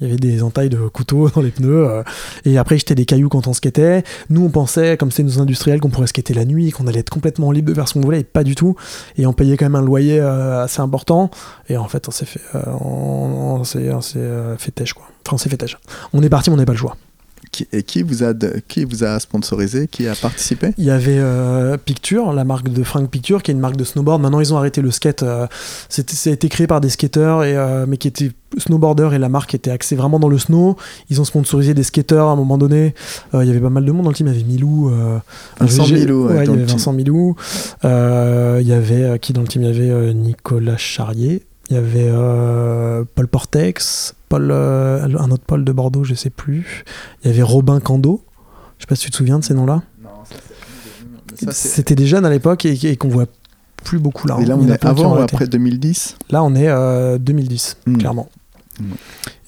Il 0.00 0.06
y 0.08 0.10
avait 0.10 0.18
des 0.18 0.42
entailles 0.42 0.68
de 0.68 0.88
couteaux 0.88 1.30
dans 1.30 1.42
les 1.42 1.50
pneus. 1.52 1.86
euh, 1.88 2.02
et 2.44 2.58
après, 2.58 2.76
j'étais 2.76 2.96
des 2.96 3.04
cailloux 3.04 3.28
quand 3.28 3.46
on 3.46 3.52
skatait. 3.52 4.02
Nous, 4.30 4.44
on 4.44 4.48
pensait, 4.50 4.96
comme 4.96 5.12
c'était 5.12 5.22
nos 5.22 5.40
industriels, 5.40 5.78
qu'on 5.80 5.90
pourrait 5.90 6.08
skater 6.08 6.34
la 6.34 6.44
nuit, 6.44 6.72
qu'on 6.72 6.88
allait 6.88 6.98
être 7.00 7.10
complètement 7.10 7.52
libre 7.52 7.68
de 7.70 7.74
faire 7.74 7.86
ce 7.86 7.94
qu'on 7.94 8.00
voulait, 8.00 8.20
et 8.20 8.24
pas 8.24 8.42
du 8.42 8.56
tout. 8.56 8.74
Et 9.16 9.26
on 9.26 9.32
payait 9.32 9.56
quand 9.56 9.64
même 9.66 9.76
un 9.76 9.82
loyer 9.82 10.18
euh, 10.20 10.64
assez 10.64 10.80
important. 10.80 11.30
Et 11.68 11.76
en 11.76 11.86
fait, 11.86 12.08
on 12.08 12.10
s'est 12.10 12.24
fait, 12.26 12.40
euh, 12.56 12.62
on, 12.80 13.60
on 13.60 13.64
s'est, 13.64 13.78
euh, 14.16 14.56
fait 14.58 14.72
têche, 14.72 14.92
quoi. 14.92 15.04
Enfin, 15.24 15.36
on 15.36 15.38
s'est 15.38 15.48
fait 15.48 15.56
têche. 15.56 15.78
On 16.12 16.20
est 16.22 16.28
parti, 16.28 16.50
mais 16.50 16.54
on 16.54 16.56
n'avait 16.56 16.66
pas 16.66 16.72
le 16.72 16.78
choix. 16.78 16.96
Qui, 17.52 17.68
et 17.70 17.82
qui 17.82 18.02
vous, 18.02 18.22
a 18.22 18.32
de- 18.32 18.62
qui 18.66 18.84
vous 18.86 19.04
a 19.04 19.20
sponsorisé 19.20 19.86
Qui 19.86 20.08
a 20.08 20.14
participé? 20.14 20.72
Il 20.78 20.84
y 20.86 20.90
avait 20.90 21.18
euh, 21.18 21.76
Picture, 21.76 22.32
la 22.32 22.44
marque 22.44 22.70
de 22.70 22.82
Frank 22.82 23.10
Picture, 23.10 23.42
qui 23.42 23.50
est 23.50 23.54
une 23.54 23.60
marque 23.60 23.76
de 23.76 23.84
snowboard. 23.84 24.22
Maintenant, 24.22 24.40
ils 24.40 24.54
ont 24.54 24.56
arrêté 24.56 24.80
le 24.80 24.90
skate. 24.90 25.22
euh, 25.22 25.46
c'était, 25.90 26.14
ça 26.14 26.30
a 26.30 26.32
été 26.32 26.48
créé 26.48 26.66
par 26.66 26.80
des 26.80 26.88
skateurs, 26.88 27.44
et, 27.44 27.54
euh, 27.54 27.84
mais 27.86 27.98
qui 27.98 28.08
étaient 28.08 28.32
snowboarders, 28.56 29.12
et 29.12 29.18
la 29.18 29.28
marque 29.28 29.54
était 29.54 29.70
axée 29.70 29.96
vraiment 29.96 30.18
dans 30.18 30.30
le 30.30 30.38
snow. 30.38 30.76
Ils 31.10 31.20
ont 31.20 31.24
sponsorisé 31.26 31.74
des 31.74 31.82
skateurs 31.82 32.28
à 32.28 32.32
un 32.32 32.36
moment 32.36 32.56
donné. 32.56 32.94
Il 33.34 33.44
y 33.44 33.50
avait 33.50 33.60
pas 33.60 33.68
mal 33.68 33.84
de 33.84 33.92
monde 33.92 34.04
dans 34.04 34.10
le 34.10 34.16
team. 34.16 34.28
Il 34.28 34.32
y 34.32 34.36
avait 34.36 34.44
Milou. 34.48 34.90
Vincent 35.60 35.86
Milou, 35.88 36.28
ouais, 36.28 36.44
il 36.46 36.50
y 36.50 36.54
avait. 36.54 36.64
Vincent 36.64 36.94
Milou. 36.94 37.36
Il 37.84 38.66
y 38.66 38.72
avait 38.72 39.18
qui 39.18 39.34
dans 39.34 39.42
le 39.42 39.48
team? 39.48 39.60
Il 39.62 39.68
y 39.68 39.90
avait 39.90 40.14
Nicolas 40.14 40.78
Charrier. 40.78 41.42
Il 41.70 41.76
y 41.76 41.78
avait 41.78 42.08
euh, 42.10 43.04
Paul 43.14 43.28
Portex, 43.28 44.14
Paul, 44.28 44.50
euh, 44.50 45.04
un 45.18 45.30
autre 45.30 45.44
Paul 45.46 45.64
de 45.64 45.72
Bordeaux, 45.72 46.04
je 46.04 46.14
sais 46.14 46.28
plus. 46.30 46.84
Il 47.24 47.30
y 47.30 47.34
avait 47.34 47.42
Robin 47.42 47.80
Cando. 47.80 48.22
Je 48.78 48.82
sais 48.82 48.86
pas 48.88 48.94
si 48.96 49.04
tu 49.04 49.10
te 49.10 49.16
souviens 49.16 49.38
de 49.38 49.44
ces 49.44 49.54
noms-là. 49.54 49.82
C'était 51.50 51.94
des 51.94 52.06
jeunes 52.06 52.24
à 52.26 52.30
l'époque 52.30 52.64
et, 52.66 52.72
et 52.86 52.96
qu'on 52.96 53.08
voit 53.08 53.26
plus 53.84 53.98
beaucoup 53.98 54.26
là. 54.28 54.36
Et 54.40 54.44
là, 54.44 54.54
y 54.54 54.58
on 54.58 54.68
est 54.68 54.84
avant 54.84 55.16
ou 55.16 55.20
après 55.20 55.46
2010 55.46 56.16
Là, 56.30 56.42
on 56.44 56.54
est 56.54 56.68
euh, 56.68 57.18
2010, 57.18 57.78
Hmm. 57.86 57.96
clairement. 57.96 58.28
Hmm. 58.80 58.92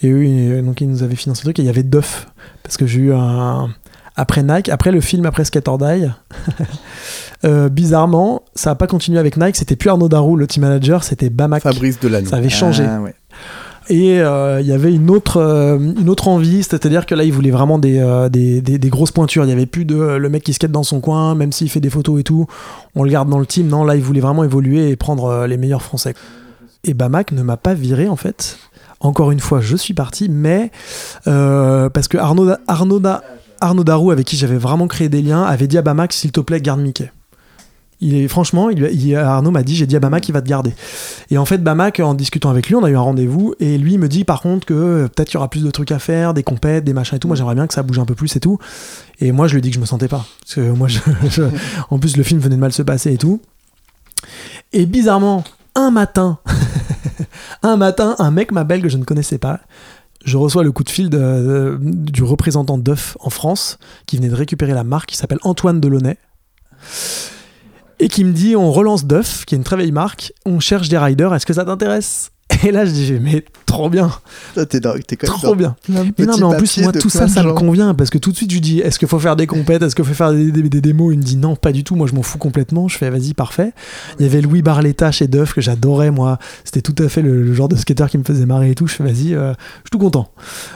Et 0.02 0.10
eux, 0.10 0.24
ils- 0.24 0.64
donc 0.64 0.80
ils 0.80 0.88
nous 0.88 1.02
avaient 1.02 1.14
financé 1.16 1.42
le 1.42 1.46
truc. 1.46 1.58
Et 1.58 1.62
il 1.62 1.66
y 1.66 1.68
avait 1.70 1.82
Duff, 1.82 2.28
parce 2.62 2.76
que 2.76 2.86
j'ai 2.86 3.00
eu 3.00 3.12
un. 3.12 3.68
Après 4.16 4.42
Nike, 4.44 4.68
après 4.68 4.92
le 4.92 5.00
film, 5.00 5.26
après 5.26 5.44
Skate 5.44 5.66
or 5.68 5.78
Die, 5.78 6.08
euh, 7.44 7.68
bizarrement, 7.68 8.42
ça 8.54 8.70
n'a 8.70 8.74
pas 8.74 8.86
continué 8.86 9.18
avec 9.18 9.36
Nike. 9.36 9.56
C'était 9.56 9.76
plus 9.76 9.90
Arnaud 9.90 10.08
Darou, 10.08 10.36
le 10.36 10.46
team 10.46 10.62
manager, 10.62 11.04
c'était 11.04 11.30
Bamac. 11.30 11.62
Fabrice 11.62 12.00
Delanoux. 12.00 12.28
Ça 12.28 12.36
avait 12.36 12.48
changé. 12.48 12.84
Ah, 12.88 13.00
ouais. 13.00 13.14
Et 13.90 14.20
euh, 14.22 14.62
il 14.62 14.66
y 14.66 14.72
avait 14.72 14.94
une 14.94 15.10
autre, 15.10 15.36
euh, 15.36 15.78
une 15.78 16.08
autre 16.08 16.28
envie, 16.28 16.62
c'est-à-dire 16.62 17.04
que 17.04 17.14
là, 17.14 17.22
il 17.24 17.32
voulait 17.34 17.50
vraiment 17.50 17.78
des, 17.78 17.98
euh, 17.98 18.30
des, 18.30 18.62
des- 18.62 18.78
des 18.78 18.88
grosses 18.88 19.10
pointures. 19.12 19.44
Il 19.44 19.48
n'y 19.48 19.52
avait 19.52 19.66
plus 19.66 19.84
de 19.84 19.94
euh, 19.94 20.16
le 20.18 20.30
mec 20.30 20.42
qui 20.42 20.54
skate 20.54 20.70
dans 20.72 20.84
son 20.84 21.00
coin, 21.00 21.34
même 21.34 21.52
s'il 21.52 21.68
fait 21.68 21.80
des 21.80 21.90
photos 21.90 22.18
et 22.18 22.22
tout, 22.24 22.46
on 22.94 23.02
le 23.02 23.10
garde 23.10 23.28
dans 23.28 23.38
le 23.38 23.44
team. 23.44 23.66
Non, 23.68 23.84
là, 23.84 23.94
il 23.94 24.02
voulait 24.02 24.20
vraiment 24.22 24.42
évoluer 24.42 24.88
et 24.88 24.96
prendre 24.96 25.26
euh, 25.26 25.46
les 25.46 25.58
meilleurs 25.58 25.82
Français. 25.82 26.14
Et 26.84 26.94
Bamac 26.94 27.32
ne 27.32 27.42
m'a 27.42 27.58
pas 27.58 27.74
viré, 27.74 28.08
en 28.08 28.16
fait. 28.16 28.56
Encore 29.00 29.30
une 29.32 29.40
fois, 29.40 29.60
je 29.60 29.76
suis 29.76 29.92
parti, 29.92 30.30
mais 30.30 30.70
euh, 31.26 31.90
parce 31.90 32.08
que 32.08 32.16
Arnaud, 32.16 32.52
Arnaud, 32.66 33.02
Arnaud 33.60 33.84
Darou, 33.84 34.12
avec 34.12 34.26
qui 34.26 34.36
j'avais 34.38 34.56
vraiment 34.56 34.86
créé 34.86 35.10
des 35.10 35.20
liens, 35.20 35.42
avait 35.42 35.66
dit 35.66 35.76
à 35.76 35.82
Bamac, 35.82 36.14
s'il 36.14 36.32
te 36.32 36.40
plaît, 36.40 36.58
garde 36.62 36.80
Mickey. 36.80 37.12
Il 38.06 38.14
est 38.16 38.28
franchement, 38.28 38.68
il, 38.68 38.82
il- 38.92 39.16
Arnaud 39.16 39.50
m'a 39.50 39.62
dit, 39.62 39.74
j'ai 39.74 39.86
dit 39.86 39.96
à 39.96 40.00
Bamack, 40.00 40.28
il 40.28 40.32
va 40.32 40.42
te 40.42 40.48
garder. 40.48 40.74
Et 41.30 41.38
en 41.38 41.46
fait, 41.46 41.56
Bamack, 41.58 42.00
en 42.00 42.12
discutant 42.12 42.50
avec 42.50 42.68
lui, 42.68 42.74
on 42.74 42.84
a 42.84 42.90
eu 42.90 42.96
un 42.96 43.00
rendez-vous 43.00 43.54
et 43.60 43.78
lui 43.78 43.94
il 43.94 43.98
me 43.98 44.08
dit 44.08 44.24
par 44.24 44.42
contre 44.42 44.66
que 44.66 44.74
euh, 44.74 45.08
peut-être 45.08 45.30
il 45.32 45.34
y 45.34 45.36
aura 45.38 45.48
plus 45.48 45.64
de 45.64 45.70
trucs 45.70 45.90
à 45.90 45.98
faire, 45.98 46.34
des 46.34 46.42
compètes, 46.42 46.84
des 46.84 46.92
machins 46.92 47.16
et 47.16 47.18
tout. 47.18 47.28
Moi, 47.28 47.36
j'aimerais 47.36 47.54
bien 47.54 47.66
que 47.66 47.72
ça 47.72 47.82
bouge 47.82 47.98
un 47.98 48.04
peu 48.04 48.14
plus 48.14 48.36
et 48.36 48.40
tout. 48.40 48.58
Et 49.20 49.32
moi, 49.32 49.46
je 49.46 49.52
lui 49.54 49.58
ai 49.60 49.62
dit 49.62 49.70
que 49.70 49.76
je 49.76 49.80
me 49.80 49.86
sentais 49.86 50.08
pas. 50.08 50.26
Parce 50.42 50.54
que 50.56 50.70
moi, 50.72 50.86
je- 50.88 50.98
je- 51.30 51.42
en 51.90 51.98
plus, 51.98 52.16
le 52.18 52.22
film 52.24 52.40
venait 52.40 52.56
de 52.56 52.60
mal 52.60 52.72
se 52.72 52.82
passer 52.82 53.14
et 53.14 53.16
tout. 53.18 53.40
Et 54.74 54.84
bizarrement, 54.86 55.42
un 55.74 55.90
matin, 55.90 56.38
un 57.62 57.76
matin, 57.76 58.16
un 58.18 58.30
mec 58.30 58.52
m'appelle 58.52 58.82
que 58.82 58.88
je 58.88 58.98
ne 58.98 59.04
connaissais 59.04 59.38
pas. 59.38 59.60
Je 60.24 60.36
reçois 60.36 60.62
le 60.64 60.72
coup 60.72 60.84
de 60.84 60.90
fil 60.90 61.10
de- 61.10 61.18
de- 61.18 61.78
du 61.80 62.22
représentant 62.22 62.76
d'œuf 62.78 63.16
en 63.20 63.30
France 63.30 63.78
qui 64.06 64.16
venait 64.16 64.28
de 64.28 64.34
récupérer 64.34 64.72
la 64.72 64.84
marque, 64.84 65.10
qui 65.10 65.16
s'appelle 65.16 65.38
Antoine 65.42 65.80
Delaunay. 65.80 66.16
Et 68.00 68.08
qui 68.08 68.24
me 68.24 68.32
dit 68.32 68.56
on 68.56 68.72
relance 68.72 69.06
Duff, 69.06 69.44
qui 69.44 69.54
est 69.54 69.58
une 69.58 69.64
très 69.64 69.76
vieille 69.76 69.92
marque, 69.92 70.32
on 70.44 70.60
cherche 70.60 70.88
des 70.88 70.98
riders, 70.98 71.34
est-ce 71.34 71.46
que 71.46 71.52
ça 71.52 71.64
t'intéresse? 71.64 72.30
Et 72.64 72.72
là 72.72 72.84
je 72.84 72.90
dis 72.90 73.18
mais 73.20 73.44
trop 73.74 73.90
bien, 73.90 74.10
T'es 74.68 74.80
dans- 74.80 74.94
t'es 75.06 75.16
quand 75.16 75.28
même 75.28 75.36
trop 75.38 75.48
dans 75.48 75.56
bien. 75.56 75.76
Mais 75.88 76.26
non 76.26 76.36
mais 76.38 76.42
en 76.44 76.54
plus 76.56 76.78
moi 76.78 76.92
tout 76.92 77.08
ça 77.08 77.28
ça 77.28 77.42
me 77.42 77.52
convient 77.52 77.94
parce 77.94 78.10
que 78.10 78.18
tout 78.18 78.30
de 78.32 78.36
suite 78.36 78.52
je 78.52 78.58
dis 78.58 78.80
est-ce 78.80 78.98
qu'il 78.98 79.08
faut 79.08 79.18
faire 79.18 79.36
des 79.36 79.46
compètes, 79.46 79.82
est-ce 79.82 79.94
qu'il 79.94 80.04
faut 80.04 80.14
faire 80.14 80.32
des, 80.32 80.50
des- 80.52 80.68
des 80.68 80.80
démos? 80.80 81.12
Il 81.12 81.18
me 81.18 81.22
dit 81.22 81.36
non 81.36 81.56
pas 81.56 81.72
du 81.72 81.84
tout, 81.84 81.94
moi 81.96 82.06
je 82.06 82.14
m'en 82.14 82.22
fous 82.22 82.38
complètement, 82.38 82.88
je 82.88 82.96
fais 82.98 83.10
vas-y 83.10 83.34
parfait. 83.34 83.72
Il 84.18 84.26
y 84.26 84.28
avait 84.28 84.40
Louis 84.40 84.62
Barletta 84.62 85.10
chez 85.12 85.26
Duff 85.28 85.52
que 85.54 85.60
j'adorais 85.60 86.10
moi, 86.10 86.38
c'était 86.64 86.80
tout 86.82 86.94
à 87.02 87.08
fait 87.08 87.22
le, 87.22 87.42
le 87.42 87.54
genre 87.54 87.68
de 87.68 87.76
skater 87.76 88.06
qui 88.10 88.18
me 88.18 88.24
faisait 88.24 88.46
marrer 88.46 88.70
et 88.70 88.74
tout, 88.74 88.86
je 88.86 88.94
fais 88.94 89.04
vas-y, 89.04 89.34
euh, 89.34 89.52
je 89.52 89.80
suis 89.80 89.90
tout 89.90 89.98
content. 89.98 90.28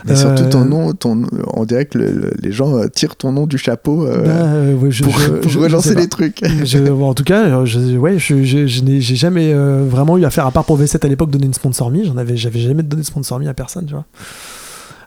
Mais 0.07 0.15
surtout 0.17 0.43
Euh, 0.45 0.49
ton 0.51 0.65
nom, 0.65 0.93
ton, 0.93 1.23
on 1.55 1.65
dirait 1.65 1.87
que 1.87 1.99
le- 1.99 2.11
le- 2.13 2.33
les 2.41 2.53
gens 2.53 2.77
euh, 2.77 2.87
tirent 2.89 3.17
ton 3.17 3.33
nom 3.33 3.47
du 3.47 3.59
chapeau 3.59 4.07
euh, 4.07 4.25
Bah, 4.25 4.31
euh, 4.33 4.75
ouais, 4.75 4.91
je- 4.91 5.05
pour, 5.05 5.19
je- 5.19 5.29
pour 5.41 5.51
je- 5.51 5.59
je 5.59 5.59
relancer 5.65 5.95
les 5.95 6.09
trucs. 6.09 6.41
Je- 6.65 6.79
bon, 6.91 7.09
en 7.11 7.15
tout 7.15 7.25
cas, 7.25 7.45
euh, 7.45 7.65
je, 7.67 7.97
ouais, 7.97 8.19
je, 8.19 8.43
je- 8.43 8.67
je 8.67 8.83
n'ai 8.83 9.01
j'ai 9.01 9.17
jamais 9.17 9.53
euh, 9.53 9.85
vraiment 9.89 10.17
eu 10.19 10.25
à 10.25 10.31
faire, 10.31 10.47
à 10.47 10.51
part 10.51 10.65
pour 10.65 10.79
V7 10.79 11.05
à 11.05 11.09
l'époque, 11.09 11.31
donner 11.31 11.47
une 11.47 11.55
sponsor 11.55 11.91
me. 11.91 12.05
J'en 12.05 12.17
avais, 12.17 12.37
j'avais 12.37 12.61
jamais 12.61 12.83
de 12.97 13.03
sponsor 13.03 13.39
me 13.39 13.49
à 13.49 13.55
personne, 13.55 13.87
tu 13.87 13.95
vois. 13.95 14.07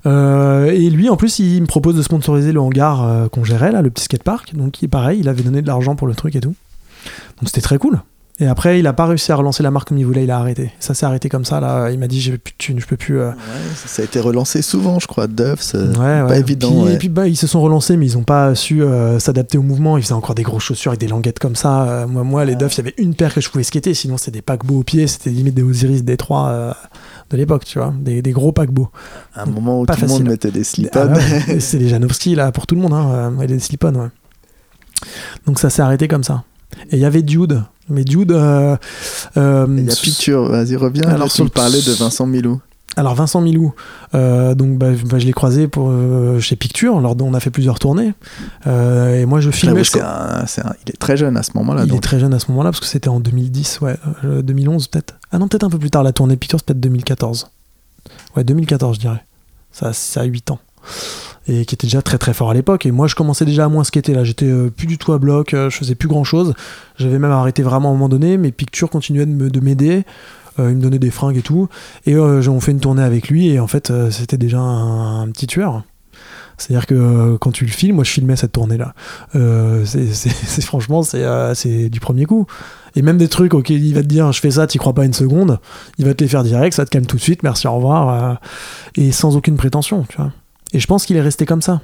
Euh, 0.05 0.71
et 0.71 0.89
lui, 0.89 1.09
en 1.09 1.17
plus, 1.17 1.39
il 1.39 1.61
me 1.61 1.67
propose 1.67 1.95
de 1.95 2.01
sponsoriser 2.01 2.51
le 2.51 2.59
hangar 2.59 3.03
euh, 3.03 3.27
qu'on 3.27 3.43
gérait, 3.43 3.71
là, 3.71 3.81
le 3.81 3.89
petit 3.89 4.05
skatepark. 4.05 4.55
Donc, 4.55 4.81
il, 4.81 4.89
pareil, 4.89 5.19
il 5.19 5.29
avait 5.29 5.43
donné 5.43 5.61
de 5.61 5.67
l'argent 5.67 5.95
pour 5.95 6.07
le 6.07 6.15
truc 6.15 6.35
et 6.35 6.41
tout. 6.41 6.55
Donc, 7.39 7.47
c'était 7.47 7.61
très 7.61 7.77
cool. 7.77 8.01
Et 8.41 8.47
après, 8.47 8.79
il 8.79 8.87
a 8.87 8.93
pas 8.93 9.05
réussi 9.05 9.31
à 9.31 9.35
relancer 9.35 9.61
la 9.61 9.69
marque 9.69 9.89
comme 9.89 9.99
il 9.99 10.05
voulait, 10.05 10.23
il 10.23 10.31
a 10.31 10.37
arrêté. 10.39 10.71
Ça 10.79 10.95
s'est 10.95 11.05
arrêté 11.05 11.29
comme 11.29 11.45
ça, 11.45 11.59
là. 11.59 11.91
Il 11.91 11.99
m'a 11.99 12.07
dit, 12.07 12.19
j'ai 12.19 12.37
plus 12.39 12.51
de 12.53 12.57
thunes, 12.57 12.79
je 12.79 12.87
peux 12.87 12.97
plus. 12.97 13.19
euh, 13.19 13.29
Ouais, 13.29 13.35
ça, 13.85 14.01
a 14.01 14.05
été 14.05 14.19
relancé 14.19 14.63
souvent, 14.63 14.97
je 14.99 15.05
crois. 15.05 15.27
Duff, 15.27 15.61
c'est 15.61 15.77
Ouais, 15.77 15.93
pas 15.95 16.25
ouais. 16.25 16.39
évident. 16.39 16.85
Puis. 16.85 16.93
Et 16.93 16.97
puis 16.97 17.09
bah, 17.09 17.27
ils 17.27 17.35
se 17.37 17.45
sont 17.45 17.61
relancés, 17.61 17.97
mais 17.97 18.07
ils 18.07 18.17
n'ont 18.17 18.23
pas 18.23 18.55
su 18.55 18.81
euh, 18.81 19.19
s'adapter 19.19 19.59
au 19.59 19.61
mouvement. 19.61 19.95
Ils 19.97 20.01
faisaient 20.03 20.13
encore 20.15 20.33
des 20.33 20.41
grosses 20.41 20.63
chaussures 20.63 20.89
avec 20.91 20.99
des 20.99 21.07
languettes 21.07 21.37
comme 21.37 21.55
ça. 21.55 21.83
Euh, 21.83 22.07
moi, 22.07 22.23
moi, 22.23 22.43
les 22.43 22.55
Duff, 22.55 22.73
il 22.73 22.77
y 22.79 22.81
avait 22.81 22.95
une 22.97 23.13
paire 23.13 23.31
que 23.33 23.41
je 23.41 23.49
pouvais 23.49 23.63
skater, 23.63 23.93
sinon 23.93 24.17
c'était 24.17 24.31
des 24.31 24.41
paquebots 24.41 24.79
aux 24.79 24.83
pieds, 24.83 25.05
c'était 25.05 25.29
limite 25.29 25.53
des 25.53 25.61
Osiris 25.63 26.03
Détroit 26.03 26.47
euh, 26.49 26.73
de 27.29 27.37
l'époque, 27.37 27.63
tu 27.65 27.77
vois, 27.77 27.93
des, 27.99 28.23
des 28.23 28.31
gros 28.31 28.51
paquebots. 28.51 28.89
À 29.35 29.43
un 29.43 29.45
moment 29.45 29.81
où 29.81 29.85
tout 29.85 29.93
le 30.01 30.07
monde 30.07 30.23
mettait 30.27 30.49
des 30.51 30.61
Ah 30.61 30.63
slip-ons. 30.63 31.13
ouais, 31.13 31.59
c'est 31.59 31.77
les 31.77 31.89
Janowski 31.89 32.33
là 32.33 32.51
pour 32.51 32.65
tout 32.65 32.73
le 32.73 32.81
monde, 32.81 32.93
hein, 32.93 33.33
ouais, 33.37 33.45
les 33.45 33.59
slip-on, 33.59 33.93
ouais. 33.93 34.07
Donc 35.45 35.59
ça 35.59 35.69
s'est 35.69 35.83
arrêté 35.83 36.07
comme 36.07 36.23
ça. 36.23 36.43
Et 36.91 36.95
il 36.97 36.99
y 36.99 37.05
avait 37.05 37.21
Dude, 37.21 37.63
mais 37.89 38.03
Dude. 38.03 38.31
euh, 38.31 38.75
euh, 39.37 39.65
Il 39.77 39.85
y 39.85 39.91
a 39.91 39.95
Picture, 39.95 40.49
vas-y, 40.49 40.75
reviens. 40.75 41.03
Alors, 41.07 41.29
tu 41.31 41.43
me 41.43 41.49
parlais 41.49 41.81
de 41.81 41.91
Vincent 41.91 42.25
Milou. 42.25 42.61
Alors 42.97 43.15
Vincent 43.15 43.39
Milou, 43.39 43.73
euh, 44.15 44.53
donc 44.53 44.77
bah, 44.77 44.89
bah, 45.05 45.17
je 45.17 45.25
l'ai 45.25 45.31
croisé 45.31 45.69
pour 45.69 45.87
euh, 45.91 46.41
chez 46.41 46.57
Picture, 46.57 46.99
lors 46.99 47.15
dont 47.15 47.25
on 47.27 47.33
a 47.33 47.39
fait 47.39 47.49
plusieurs 47.49 47.79
tournées. 47.79 48.13
Euh, 48.67 49.15
et 49.21 49.25
moi 49.25 49.39
je 49.39 49.49
filmais. 49.49 49.79
Un- 50.01 50.45
c'est 50.45 50.65
un- 50.65 50.73
il 50.85 50.89
est 50.91 50.97
très 50.97 51.15
jeune 51.15 51.37
à 51.37 51.43
ce 51.43 51.51
moment-là. 51.55 51.83
il 51.85 51.87
donc. 51.87 51.99
est 51.99 52.01
très 52.01 52.19
jeune 52.19 52.33
à 52.33 52.39
ce 52.39 52.51
moment-là 52.51 52.71
parce 52.71 52.81
que 52.81 52.85
c'était 52.87 53.07
en 53.07 53.21
2010, 53.21 53.79
ouais, 53.79 53.95
euh, 54.25 54.41
2011 54.41 54.87
peut-être. 54.89 55.15
Ah 55.31 55.39
non, 55.39 55.47
peut-être 55.47 55.63
un 55.63 55.69
peu 55.69 55.79
plus 55.79 55.89
tard 55.89 56.03
la 56.03 56.11
tournée 56.11 56.35
Picture, 56.35 56.59
c'est 56.59 56.65
peut-être 56.65 56.81
2014. 56.81 57.47
Ouais, 58.35 58.43
2014 58.43 58.97
je 58.97 58.99
dirais. 58.99 59.23
Ça, 59.71 59.93
ça 59.93 60.19
a 60.19 60.23
8 60.25 60.51
ans. 60.51 60.59
Et 61.47 61.65
qui 61.65 61.73
était 61.73 61.87
déjà 61.87 62.01
très 62.01 62.17
très 62.17 62.33
fort 62.33 62.51
à 62.51 62.53
l'époque. 62.53 62.85
Et 62.85 62.91
moi 62.91 63.07
je 63.07 63.15
commençais 63.15 63.45
déjà 63.45 63.65
à 63.65 63.67
moins 63.67 63.83
skater 63.83 64.13
là. 64.13 64.23
J'étais 64.23 64.45
euh, 64.45 64.69
plus 64.69 64.87
du 64.87 64.97
tout 64.97 65.11
à 65.11 65.17
bloc, 65.17 65.53
euh, 65.53 65.69
je 65.69 65.77
faisais 65.77 65.95
plus 65.95 66.07
grand 66.07 66.23
chose. 66.23 66.53
J'avais 66.97 67.17
même 67.17 67.31
arrêté 67.31 67.63
vraiment 67.63 67.89
à 67.89 67.91
un 67.91 67.95
moment 67.95 68.09
donné, 68.09 68.37
mais 68.37 68.51
Picture 68.51 68.89
continuait 68.89 69.25
de 69.25 69.31
me- 69.31 69.49
de 69.49 69.59
m'aider. 69.59 70.03
Euh, 70.59 70.69
il 70.69 70.77
me 70.77 70.81
donnait 70.81 70.99
des 70.99 71.09
fringues 71.09 71.37
et 71.37 71.41
tout. 71.41 71.67
Et 72.05 72.15
on 72.17 72.59
fait 72.59 72.71
une 72.71 72.79
tournée 72.79 73.01
avec 73.01 73.29
lui 73.29 73.49
et 73.49 73.59
en 73.59 73.67
fait 73.67 73.91
c'était 74.11 74.37
déjà 74.37 74.59
un, 74.59 75.27
petit 75.29 75.47
tueur. 75.47 75.83
C'est-à-dire 76.57 76.85
que 76.85 77.37
quand 77.37 77.51
tu 77.51 77.65
le 77.65 77.71
filmes, 77.71 77.95
moi 77.95 78.03
je 78.03 78.11
filmais 78.11 78.35
cette 78.35 78.51
tournée-là. 78.51 78.93
C'est, 79.83 80.61
franchement, 80.61 81.01
c'est, 81.01 81.89
du 81.89 81.99
premier 81.99 82.25
coup. 82.25 82.45
Et 82.95 83.01
même 83.01 83.17
des 83.17 83.29
trucs, 83.29 83.55
ok, 83.55 83.69
il 83.71 83.95
va 83.95 84.01
te 84.01 84.07
dire, 84.07 84.31
je 84.31 84.39
fais 84.39 84.51
ça, 84.51 84.67
t'y 84.67 84.77
crois 84.77 84.93
pas 84.93 85.05
une 85.05 85.13
seconde, 85.13 85.59
il 85.97 86.05
va 86.05 86.13
te 86.13 86.23
les 86.23 86.29
faire 86.29 86.43
direct, 86.43 86.75
ça 86.75 86.85
te 86.85 86.89
calme 86.91 87.05
tout 87.05 87.15
de 87.15 87.21
suite, 87.21 87.41
merci, 87.41 87.65
au 87.67 87.75
revoir, 87.75 88.37
et 88.97 89.13
sans 89.13 89.37
aucune 89.37 89.55
prétention, 89.55 90.05
tu 90.09 90.17
vois. 90.17 90.31
Et 90.73 90.79
je 90.79 90.87
pense 90.87 91.05
qu'il 91.05 91.17
est 91.17 91.21
resté 91.21 91.45
comme 91.45 91.61
ça. 91.61 91.81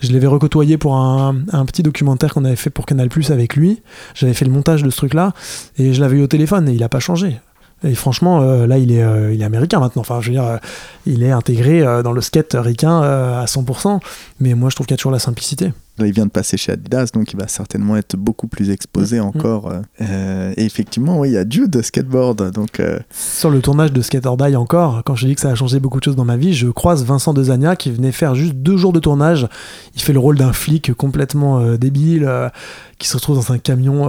Je 0.00 0.12
l'avais 0.12 0.26
recôtoyé 0.26 0.76
pour 0.76 0.96
un, 0.96 1.34
petit 1.66 1.82
documentaire 1.82 2.34
qu'on 2.34 2.44
avait 2.44 2.56
fait 2.56 2.70
pour 2.70 2.86
Canal 2.86 3.08
Plus 3.08 3.30
avec 3.30 3.56
lui. 3.56 3.82
J'avais 4.14 4.34
fait 4.34 4.44
le 4.44 4.50
montage 4.50 4.82
de 4.82 4.90
ce 4.90 4.96
truc-là, 4.96 5.32
et 5.78 5.94
je 5.94 6.00
l'avais 6.00 6.18
eu 6.18 6.22
au 6.22 6.26
téléphone, 6.26 6.68
et 6.68 6.72
il 6.72 6.82
a 6.82 6.88
pas 6.88 7.00
changé. 7.00 7.40
Et 7.84 7.94
franchement, 7.94 8.40
euh, 8.40 8.66
là, 8.66 8.78
il 8.78 8.92
est, 8.92 9.02
euh, 9.02 9.32
il 9.32 9.42
est 9.42 9.44
américain 9.44 9.78
maintenant. 9.78 10.00
Enfin, 10.00 10.20
je 10.20 10.28
veux 10.28 10.32
dire, 10.32 10.44
euh, 10.44 10.56
il 11.06 11.22
est 11.22 11.30
intégré 11.30 11.82
dans 12.02 12.12
le 12.12 12.20
skate 12.20 12.56
ricain 12.58 13.00
à 13.02 13.44
100%. 13.46 14.00
Mais 14.40 14.54
moi, 14.54 14.70
je 14.70 14.74
trouve 14.74 14.86
qu'il 14.86 14.94
y 14.94 14.96
a 14.96 14.98
toujours 14.98 15.12
la 15.12 15.18
simplicité. 15.18 15.72
Il 16.00 16.12
vient 16.12 16.26
de 16.26 16.30
passer 16.30 16.56
chez 16.56 16.72
Adidas, 16.72 17.10
donc 17.14 17.32
il 17.32 17.38
va 17.38 17.46
certainement 17.46 17.96
être 17.96 18.16
beaucoup 18.16 18.48
plus 18.48 18.70
exposé 18.70 19.20
Mm. 19.20 19.24
encore. 19.24 19.68
euh. 19.70 19.80
Euh, 20.00 20.52
et 20.56 20.64
effectivement, 20.64 21.20
oui, 21.20 21.28
il 21.28 21.32
y 21.34 21.36
a 21.36 21.44
Dude 21.44 21.82
skateboard. 21.82 22.50
Donc, 22.50 22.80
euh, 22.80 22.98
Sur 23.10 23.50
le 23.50 23.60
tournage 23.60 23.92
de 23.92 24.02
Skate 24.02 24.26
or 24.26 24.36
Die 24.36 24.56
encore, 24.56 25.02
quand 25.04 25.14
je 25.14 25.26
dis 25.28 25.34
que 25.36 25.40
ça 25.40 25.50
a 25.50 25.54
changé 25.54 25.78
beaucoup 25.78 26.00
de 26.00 26.04
choses 26.04 26.16
dans 26.16 26.24
ma 26.24 26.36
vie, 26.36 26.52
je 26.52 26.66
croise 26.68 27.04
Vincent 27.04 27.32
Dezania 27.32 27.76
qui 27.76 27.90
venait 27.92 28.10
faire 28.10 28.34
juste 28.34 28.54
deux 28.54 28.76
jours 28.76 28.92
de 28.92 28.98
tournage. 28.98 29.46
Il 29.94 30.02
fait 30.02 30.12
le 30.12 30.18
rôle 30.18 30.36
d'un 30.36 30.52
flic 30.52 30.92
complètement 30.94 31.60
euh, 31.60 31.76
débile 31.76 32.28
qui 32.98 33.08
se 33.08 33.16
retrouve 33.16 33.36
dans 33.36 33.52
un 33.52 33.58
camion 33.58 34.04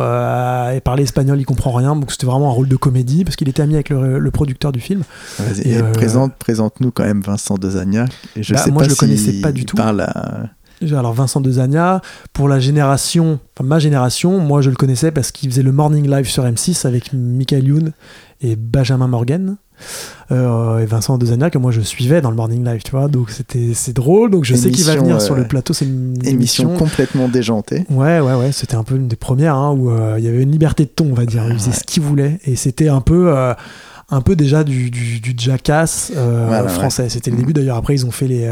et 0.72 0.80
parler 0.82 1.04
espagnol, 1.04 1.40
il 1.40 1.46
comprend 1.46 1.72
rien. 1.72 1.96
Donc 1.96 2.12
c'était 2.12 2.26
vraiment 2.26 2.50
un 2.50 2.54
rôle 2.54 2.68
de 2.68 2.76
comédie 2.76 3.24
parce 3.26 3.36
qu'il 3.36 3.50
était 3.50 3.62
ami 3.62 3.76
avec 3.76 3.90
le, 3.90 4.18
le 4.20 4.32
producteur 4.32 4.72
du 4.72 4.80
film. 4.80 5.04
vas-y, 5.40 5.68
Et, 5.68 5.78
et 5.78 5.84
présente, 5.84 6.34
présente-nous 6.36 6.92
quand 6.92 7.04
même 7.04 7.22
Vincent 7.22 7.56
Dezania. 7.58 8.06
Et 8.36 8.44
je 8.44 8.54
Bah, 8.54 8.60
sais 8.60 8.72
moi, 8.72 8.80
pas 8.80 8.86
je 8.86 8.90
le 8.90 8.96
si 8.96 9.00
connaissais 9.00 9.32
pas 9.42 9.52
du 9.52 9.62
il 9.62 9.66
tout. 9.66 9.76
Parle 9.78 10.02
à... 10.02 10.50
Alors 10.92 11.14
Vincent 11.14 11.42
Dezania, 11.42 12.02
pour 12.34 12.48
la 12.48 12.60
génération, 12.60 13.40
enfin 13.58 13.68
ma 13.68 13.80
génération, 13.80 14.40
moi 14.40 14.62
je 14.62 14.70
le 14.70 14.76
connaissais 14.76 15.12
parce 15.12 15.32
qu'il 15.32 15.50
faisait 15.50 15.64
le 15.64 15.72
Morning 15.72 16.10
Live 16.10 16.28
sur 16.28 16.44
M6 16.44 16.86
avec 16.86 17.12
Michael 17.14 17.66
Youn 17.66 17.92
et 18.42 18.56
Benjamin 18.56 19.08
Morgan. 19.08 19.56
Euh, 20.32 20.80
et 20.80 20.86
Vincent 20.86 21.18
Dezania 21.18 21.50
que 21.50 21.58
moi 21.58 21.72
je 21.72 21.82
suivais 21.82 22.22
dans 22.22 22.30
le 22.30 22.36
Morning 22.38 22.64
Live, 22.66 22.82
tu 22.84 22.92
vois. 22.92 23.08
Donc 23.08 23.30
c'était 23.30 23.72
c'est 23.74 23.94
drôle. 23.94 24.32
Donc 24.32 24.44
je 24.46 24.56
sais 24.56 24.72
qu'il 24.72 24.86
va 24.86 24.96
venir 24.96 25.18
euh, 25.18 25.20
sur 25.20 25.36
le 25.36 25.46
plateau. 25.48 25.74
C'est 25.74 25.86
une 25.86 26.14
Émission 26.26 26.70
émission. 26.70 26.78
complètement 26.78 27.28
déjantée. 27.28 27.86
Ouais, 27.90 28.20
ouais, 28.20 28.34
ouais. 28.36 28.52
C'était 28.52 28.76
un 28.76 28.84
peu 28.84 28.96
une 28.96 29.08
des 29.08 29.16
premières 29.18 29.56
hein, 29.56 29.72
où 29.72 29.90
euh, 29.92 30.16
il 30.18 30.24
y 30.24 30.28
avait 30.28 30.42
une 30.44 30.52
liberté 30.52 30.84
de 30.86 30.90
ton, 30.90 31.10
on 31.12 31.14
va 31.14 31.26
dire. 31.26 31.44
Il 31.50 31.56
faisait 31.56 31.74
ce 31.74 31.84
qu'il 31.84 32.04
voulait 32.04 32.40
et 32.46 32.56
c'était 32.56 32.88
un 32.90 33.02
peu. 33.02 33.36
euh, 33.36 33.54
un 34.12 34.22
peu 34.22 34.36
déjà 34.36 34.64
du, 34.64 34.92
du, 34.92 35.20
du 35.20 35.34
jackass 35.36 36.12
ouais. 36.16 36.70
français. 36.70 37.10
C'était 37.10 37.32
le 37.32 37.38
Mhm. 37.38 37.42
début 37.42 37.54
d'ailleurs. 37.54 37.78
Après, 37.78 37.96
ils 37.96 38.06
ont 38.06 38.12
fait 38.12 38.28
les, 38.28 38.48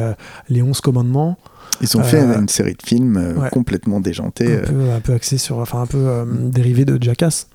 les 0.50 0.64
11 0.64 0.82
commandements. 0.82 1.38
Ils 1.82 1.98
ont 1.98 2.02
Euh, 2.02 2.04
fait 2.04 2.20
une 2.22 2.48
série 2.50 2.74
de 2.74 2.84
films 2.86 3.18
euh, 3.18 3.34
ouais. 3.34 3.50
complètement 3.50 4.00
déjantés. 4.00 4.48
un 4.48 4.58
euh. 4.58 4.62
peu, 4.64 4.92
un 4.96 5.00
peu 5.00 5.14
axé 5.14 5.38
sur, 5.38 5.58
enfin 5.60 5.82
un 5.82 5.86
peu 5.88 5.98
euh, 5.98 6.26
dérivé 6.28 6.86
de 6.86 7.02
Jackass. 7.02 7.48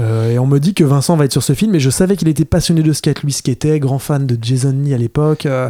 Euh, 0.00 0.30
et 0.32 0.38
on 0.40 0.46
me 0.46 0.58
dit 0.58 0.74
que 0.74 0.82
Vincent 0.82 1.16
va 1.16 1.24
être 1.24 1.32
sur 1.32 1.42
ce 1.42 1.52
film, 1.52 1.72
et 1.74 1.80
je 1.80 1.88
savais 1.90 2.16
qu'il 2.16 2.26
était 2.28 2.44
passionné 2.44 2.82
de 2.82 2.92
skate, 2.92 3.22
lui 3.22 3.32
skatait, 3.32 3.78
grand 3.78 4.00
fan 4.00 4.26
de 4.26 4.36
Jason 4.40 4.74
Lee 4.82 4.92
à 4.92 4.98
l'époque, 4.98 5.46
euh, 5.46 5.68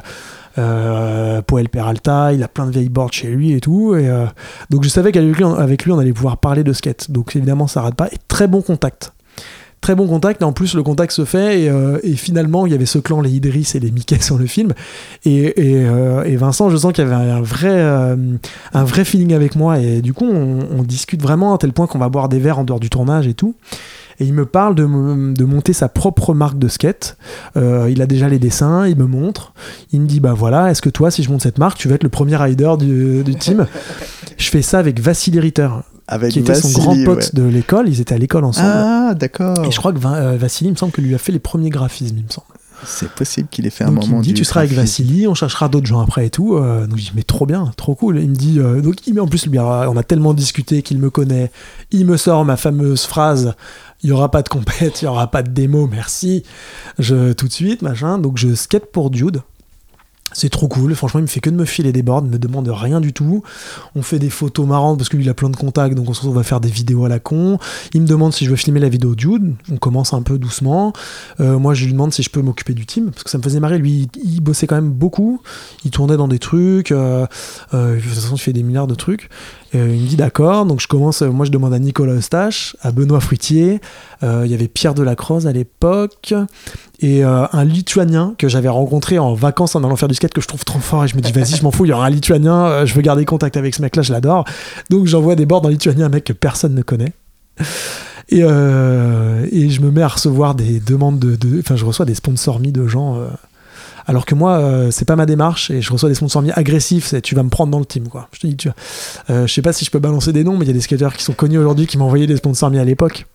euh, 0.57 1.43
Poel 1.43 1.69
Peralta, 1.69 2.33
il 2.33 2.43
a 2.43 2.49
plein 2.49 2.67
de 2.67 2.71
vieilles 2.71 2.89
boards 2.89 3.13
chez 3.13 3.29
lui 3.29 3.53
et 3.53 3.61
tout, 3.61 3.95
et 3.95 4.09
euh, 4.09 4.25
donc 4.71 4.83
je 4.85 4.89
savais 4.89 5.13
qu'avec 5.13 5.37
lui, 5.37 5.45
on- 5.45 5.55
avec 5.55 5.85
lui 5.85 5.93
on 5.93 5.99
allait 5.99 6.13
pouvoir 6.13 6.39
parler 6.39 6.65
de 6.65 6.73
skate, 6.73 7.11
donc 7.11 7.37
évidemment 7.37 7.67
ça 7.67 7.83
rate 7.83 7.97
pas, 7.97 8.07
et 8.09 8.17
très 8.29 8.47
bon 8.47 8.63
contact. 8.63 9.13
Très 9.85 9.95
bon 9.95 10.07
contact, 10.07 10.41
et 10.41 10.47
en 10.47 10.55
plus 10.55 10.75
le 10.75 10.83
contact 10.83 11.13
se 11.13 11.27
fait, 11.27 11.65
et, 11.65 11.69
euh, 11.69 11.99
et 12.03 12.15
finalement 12.15 12.65
il 12.65 12.73
y 12.73 12.75
avait 12.75 12.87
ce 12.87 12.99
clan, 12.99 13.21
les 13.21 13.33
Idris 13.33 13.71
et 13.75 13.81
les 13.81 13.91
Mickey 13.91 14.19
sur 14.23 14.39
le 14.39 14.47
film, 14.47 14.73
et, 15.27 15.73
et, 15.73 15.85
euh, 15.85 16.23
et 16.25 16.37
Vincent, 16.37 16.71
je 16.71 16.77
sens 16.79 16.95
qu'il 16.95 17.05
y 17.05 17.07
avait 17.07 17.31
un 17.31 17.43
vrai, 17.43 17.69
euh, 17.69 18.17
un 18.73 18.85
vrai 18.85 19.05
feeling 19.05 19.35
avec 19.35 19.57
moi. 19.57 19.79
Et 19.81 20.01
du 20.01 20.15
coup 20.15 20.25
on, 20.25 20.61
on 20.75 20.83
discute 20.85 21.21
vraiment 21.21 21.53
à 21.55 21.59
tel 21.59 21.75
point 21.75 21.87
qu'on 21.87 21.99
va 21.99 22.09
boire 22.09 22.31
des 22.31 22.39
verres 22.39 22.61
en 22.61 22.65
dehors 22.65 22.81
du 22.81 22.89
tournage 22.89 23.27
et 23.27 23.35
tout. 23.35 23.57
Et 24.21 24.25
il 24.25 24.33
me 24.33 24.47
parle 24.47 24.75
de, 24.75 24.85
de 25.35 25.45
monter 25.45 25.75
sa 25.75 25.91
propre 25.91 26.33
marque 26.33 26.59
de 26.59 26.69
skate. 26.69 27.19
Il 27.55 28.01
a 28.01 28.07
déjà 28.07 28.27
les 28.31 28.39
dessins 28.39 28.87
il 28.87 28.97
me 28.97 29.05
montre. 29.05 29.53
Il 29.93 30.01
me 30.01 30.07
dit 30.07 30.21
bah 30.21 30.33
voilà 30.35 30.71
est-ce 30.71 30.81
que 30.81 30.89
toi 30.89 31.11
si 31.11 31.23
je 31.23 31.31
monte 31.31 31.43
cette 31.43 31.59
marque 31.59 31.77
tu 31.77 31.89
vas 31.89 31.97
être 31.97 32.05
le 32.05 32.09
premier 32.09 32.37
rider 32.37 32.73
du, 32.79 33.23
du 33.23 33.35
team? 33.35 33.67
Je 34.39 34.49
fais 34.49 34.63
ça 34.63 34.79
avec 34.79 34.99
Vassili 34.99 35.41
Ritter 35.41 35.69
Avec 36.07 36.33
qui 36.33 36.41
était 36.41 36.55
son 36.55 36.71
grand 36.71 36.95
ouais. 36.95 37.05
pote 37.05 37.35
de 37.35 37.43
l'école 37.43 37.89
ils 37.89 38.01
étaient 38.01 38.15
à 38.15 38.19
l'école 38.19 38.45
ensemble 38.45 38.69
Ah, 38.73 39.15
d'accord. 39.15 39.65
et 39.65 39.71
je 39.71 39.77
crois 39.79 39.93
que 39.93 39.99
euh, 40.05 40.37
Vassili 40.37 40.69
il 40.69 40.73
me 40.73 40.77
semble 40.77 40.93
que 40.93 41.01
lui 41.01 41.15
a 41.15 41.19
fait 41.19 41.33
les 41.33 41.39
premiers 41.39 41.71
graphismes 41.71 42.19
il 42.19 42.25
me 42.25 42.31
semble 42.31 42.47
C'est 42.85 43.09
possible 43.11 43.49
qu'il 43.51 43.67
ait 43.67 43.71
fait 43.71 43.85
un 43.85 43.93
donc 43.93 44.05
il 44.05 44.09
moment 44.09 44.19
me 44.19 44.23
dit 44.25 44.35
du 44.35 44.41
tu 44.41 44.45
seras 44.45 44.61
avec. 44.61 44.73
Vassili, 44.73 45.27
on 45.27 45.35
cherchera 45.35 45.69
d'autres 45.69 45.87
gens 45.87 46.01
après 46.01 46.27
et 46.27 46.31
tout. 46.31 46.57
Euh, 46.57 46.87
donc 46.87 46.99
je 46.99 47.05
dis 47.05 47.13
mais 47.17 47.23
trop 47.23 47.47
bien, 47.47 47.73
trop 47.77 47.95
cool. 47.95 48.21
Il 48.21 48.29
me 48.29 48.35
dit 48.35 48.59
euh, 48.59 48.83
donc 48.83 49.07
il 49.07 49.15
met 49.15 49.21
en 49.21 49.27
plus 49.29 49.47
on 49.57 49.97
a 49.97 50.03
tellement 50.03 50.35
discuté 50.35 50.83
qu'il 50.83 50.99
me 50.99 51.09
connaît. 51.09 51.51
Il 51.91 52.05
me 52.05 52.19
sort 52.19 52.45
ma 52.45 52.57
fameuse 52.59 53.05
phrase 53.05 53.55
il 54.03 54.11
y 54.11 54.13
aura 54.13 54.31
pas 54.31 54.43
de 54.43 54.51
compète, 54.51 55.01
il 55.01 55.07
y 55.07 55.09
aura 55.09 55.31
pas 55.31 55.43
de 55.43 55.49
démo, 55.51 55.89
merci. 55.91 56.43
Je 56.99 57.33
tout 57.33 57.49
de 57.49 57.53
suite 57.53 57.81
machin. 57.81 58.19
Donc 58.19 58.37
je 58.37 58.55
skate 58.55 58.87
pour 58.93 59.09
Dude. 59.11 59.41
C'est 60.35 60.51
trop 60.51 60.69
cool, 60.69 60.95
franchement, 60.95 61.21
il 61.21 61.23
me 61.23 61.29
fait 61.29 61.41
que 61.41 61.49
de 61.49 61.55
me 61.55 61.65
filer 61.65 61.93
des 61.93 62.03
boards, 62.03 62.23
il 62.27 62.31
me 62.31 62.39
demande 62.39 62.69
rien 62.69 63.01
du 63.01 63.13
tout. 63.13 63.43
On 63.95 64.03
fait 64.03 64.19
des 64.19 64.31
photos 64.31 64.67
marrantes 64.67 64.99
parce 64.99 65.09
que 65.09 65.17
lui 65.17 65.25
il 65.25 65.31
a 65.31 65.35
plein 65.35 65.49
de 65.49 65.57
contacts, 65.57 65.95
donc 65.95 66.09
on 66.09 66.13
se 66.13 66.21
retrouve 66.21 66.39
à 66.39 66.43
faire 66.43 66.61
des 66.61 66.69
vidéos 66.69 67.05
à 67.05 67.09
la 67.09 67.21
con. 67.21 67.59
Il 67.95 68.03
me 68.03 68.07
demande 68.07 68.33
si 68.35 68.45
je 68.45 68.51
veux 68.51 68.57
filmer 68.57 68.81
la 68.81 68.89
vidéo 68.89 69.15
Dude, 69.15 69.55
on 69.73 69.77
commence 69.77 70.13
un 70.13 70.23
peu 70.23 70.39
doucement. 70.39 70.93
Euh, 71.41 71.59
moi 71.59 71.73
je 71.73 71.87
lui 71.87 71.93
demande 71.93 72.13
si 72.13 72.23
je 72.23 72.31
peux 72.31 72.43
m'occuper 72.43 72.75
du 72.75 72.85
team, 72.85 73.11
parce 73.11 73.23
que 73.23 73.31
ça 73.31 73.39
me 73.39 73.43
faisait 73.43 73.61
marrer, 73.61 73.79
lui 73.79 74.09
il, 74.15 74.35
il 74.35 74.41
bossait 74.41 74.67
quand 74.67 74.75
même 74.75 74.91
beaucoup, 74.91 75.41
il 75.85 75.91
tournait 75.91 76.17
dans 76.17 76.29
des 76.29 76.41
trucs, 76.41 76.93
euh, 76.93 77.27
euh, 77.73 77.97
de 77.97 78.01
toute 78.01 78.11
façon 78.11 78.35
il 78.35 78.41
fait 78.41 78.53
des 78.53 78.63
milliards 78.63 78.89
de 78.89 78.95
trucs. 78.95 79.31
Euh, 79.75 79.93
il 79.93 80.03
me 80.03 80.07
dit 80.07 80.17
d'accord, 80.17 80.67
donc 80.67 80.81
je 80.81 80.87
commence, 80.87 81.23
euh, 81.23 81.31
moi 81.31 81.45
je 81.45 81.51
demande 81.51 81.75
à 81.75 81.79
Nicolas 81.79 82.15
Eustache, 82.15 82.77
à 82.83 82.93
Benoît 82.93 83.19
Fruitier, 83.19 83.81
euh, 84.23 84.43
il 84.45 84.51
y 84.51 84.55
avait 84.55 84.69
Pierre 84.69 84.95
Delacroze 84.95 85.47
à 85.49 85.53
l'époque, 85.53 86.33
et 87.01 87.25
euh, 87.25 87.45
un 87.53 87.65
Lituanien 87.65 88.35
que 88.39 88.49
j'avais 88.49 88.69
rencontré 88.69 89.19
en 89.19 89.35
vacances 89.35 89.75
en 89.75 89.83
allant 89.83 89.97
faire 89.97 90.09
du 90.09 90.15
skate 90.15 90.33
que 90.33 90.41
je 90.41 90.47
trouve 90.47 90.65
trop 90.65 90.79
fort, 90.79 91.05
et 91.05 91.09
je 91.09 91.17
me 91.17 91.21
dis 91.23 91.33
vas-y 91.33 91.57
je 91.57 91.63
m'en 91.65 91.73
fous, 91.73 91.87
il 91.87 91.89
y 91.89 91.93
aura 91.93 92.07
un 92.07 92.11
Lituanien, 92.11 92.85
je 92.85 92.95
veux 92.95 93.03
garder 93.03 93.25
contact 93.25 93.57
avec 93.57 93.75
ce 93.75 93.83
mec-là, 93.83 94.03
je 94.03 94.13
l'adore. 94.13 94.45
Donc 94.91 95.07
j'envoie 95.07 95.35
des 95.35 95.47
boards 95.47 95.65
en 95.65 95.69
lituanien, 95.69 96.07
un 96.07 96.09
mec 96.11 96.23
que 96.25 96.33
personne 96.33 96.75
ne 96.75 96.83
connaît. 96.83 97.13
Et, 98.29 98.41
et 98.41 99.71
je 99.71 99.81
me 99.81 99.91
mets 99.91 100.03
à 100.03 100.09
recevoir 100.09 100.55
des 100.55 100.79
demandes 100.81 101.19
de... 101.19 101.37
de- 101.37 101.59
Enfin 101.59 101.75
je 101.77 101.85
reçois 101.85 102.07
des 102.07 102.15
sponsors 102.15 102.61
mis 102.61 102.71
de 102.73 102.87
gens... 102.87 103.19
alors 104.07 104.27
que 104.27 104.35
moi, 104.35 104.59
euh, 104.59 104.91
c'est 104.91 105.05
pas 105.07 105.17
ma 105.17 105.27
démarche 105.27 105.71
et 105.71 105.81
je 105.81 105.93
reçois 105.93 106.09
des 106.09 106.15
sponsors 106.15 106.43
mis 106.43 106.51
agressifs. 106.53 107.07
C'est 107.07 107.21
tu 107.23 107.35
vas 107.35 107.43
me 107.43 107.49
prendre 107.49 107.71
dans 107.71 107.79
le 107.79 107.87
team, 107.87 108.09
quoi. 108.09 108.29
Je 108.33 108.41
te 108.41 108.47
dis, 108.47 108.57
tu 108.57 108.69
vois. 108.69 108.77
Euh, 109.31 109.47
je 109.47 109.53
sais 109.53 109.63
pas 109.63 109.73
si 109.73 109.85
je 109.85 109.91
peux 109.91 109.99
balancer 109.99 110.33
des 110.33 110.45
noms, 110.45 110.57
mais 110.57 110.65
il 110.65 110.69
y 110.69 110.71
a 110.71 110.75
des 110.75 110.81
skateurs 110.81 111.15
qui 111.15 111.23
sont 111.25 111.33
connus 111.33 111.59
aujourd'hui 111.59 111.87
qui 111.87 111.97
m'ont 111.99 112.05
envoyé 112.07 112.27
des 112.27 112.37
sponsors 112.37 112.71
mis 112.71 112.79
à 112.79 112.85
l'époque. 112.85 113.27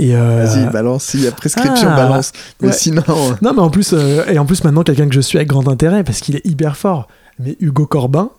Euh, 0.00 0.44
Vas-y, 0.44 0.70
balance. 0.72 1.04
S'il 1.04 1.20
y 1.22 1.26
a 1.26 1.32
prescription, 1.32 1.88
Ah, 1.90 1.96
balance. 1.96 2.32
Mais 2.60 2.68
ouais. 2.68 2.72
sinon. 2.74 3.02
non, 3.42 3.52
mais 3.54 3.60
en 3.60 3.70
plus, 3.70 3.92
euh, 3.92 4.24
et 4.26 4.38
en 4.38 4.46
plus 4.46 4.64
maintenant 4.64 4.82
quelqu'un 4.82 5.08
que 5.08 5.14
je 5.14 5.20
suis 5.20 5.38
avec 5.38 5.48
grand 5.48 5.68
intérêt 5.68 6.02
parce 6.04 6.20
qu'il 6.20 6.36
est 6.36 6.44
hyper 6.46 6.76
fort. 6.76 7.08
Mais 7.38 7.56
Hugo 7.58 7.86
Corbin, 7.86 8.30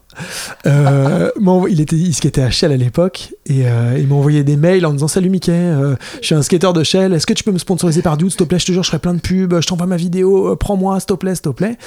euh, 0.65 1.29
il 1.69 1.81
était, 1.81 1.97
skatait 2.11 2.41
à 2.41 2.49
Shell 2.49 2.71
à 2.71 2.77
l'époque 2.77 3.33
et 3.45 3.67
euh, 3.67 3.97
il 3.97 4.07
m'a 4.07 4.15
envoyé 4.15 4.43
des 4.43 4.55
mails 4.55 4.85
en 4.85 4.93
disant 4.93 5.07
salut 5.07 5.29
Mickey, 5.29 5.51
euh, 5.51 5.95
je 6.21 6.27
suis 6.27 6.35
un 6.35 6.41
skateur 6.41 6.71
de 6.71 6.83
Shell, 6.83 7.13
est-ce 7.13 7.25
que 7.25 7.33
tu 7.33 7.43
peux 7.43 7.51
me 7.51 7.57
sponsoriser 7.57 8.01
par 8.01 8.15
Dude, 8.15 8.29
s'il 8.29 8.37
te 8.37 8.43
plaît, 8.45 8.59
je 8.59 8.65
te 8.65 8.71
jure, 8.71 8.83
je 8.83 8.87
ferai 8.89 8.99
plein 8.99 9.13
de 9.13 9.19
pubs, 9.19 9.59
je 9.59 9.67
t'envoie 9.67 9.87
ma 9.87 9.97
vidéo, 9.97 10.55
prends-moi, 10.55 10.99
s'il 10.99 11.07
te 11.07 11.13
plaît, 11.13 11.35
s'il 11.35 11.41
te 11.41 11.49
plaît. 11.49 11.77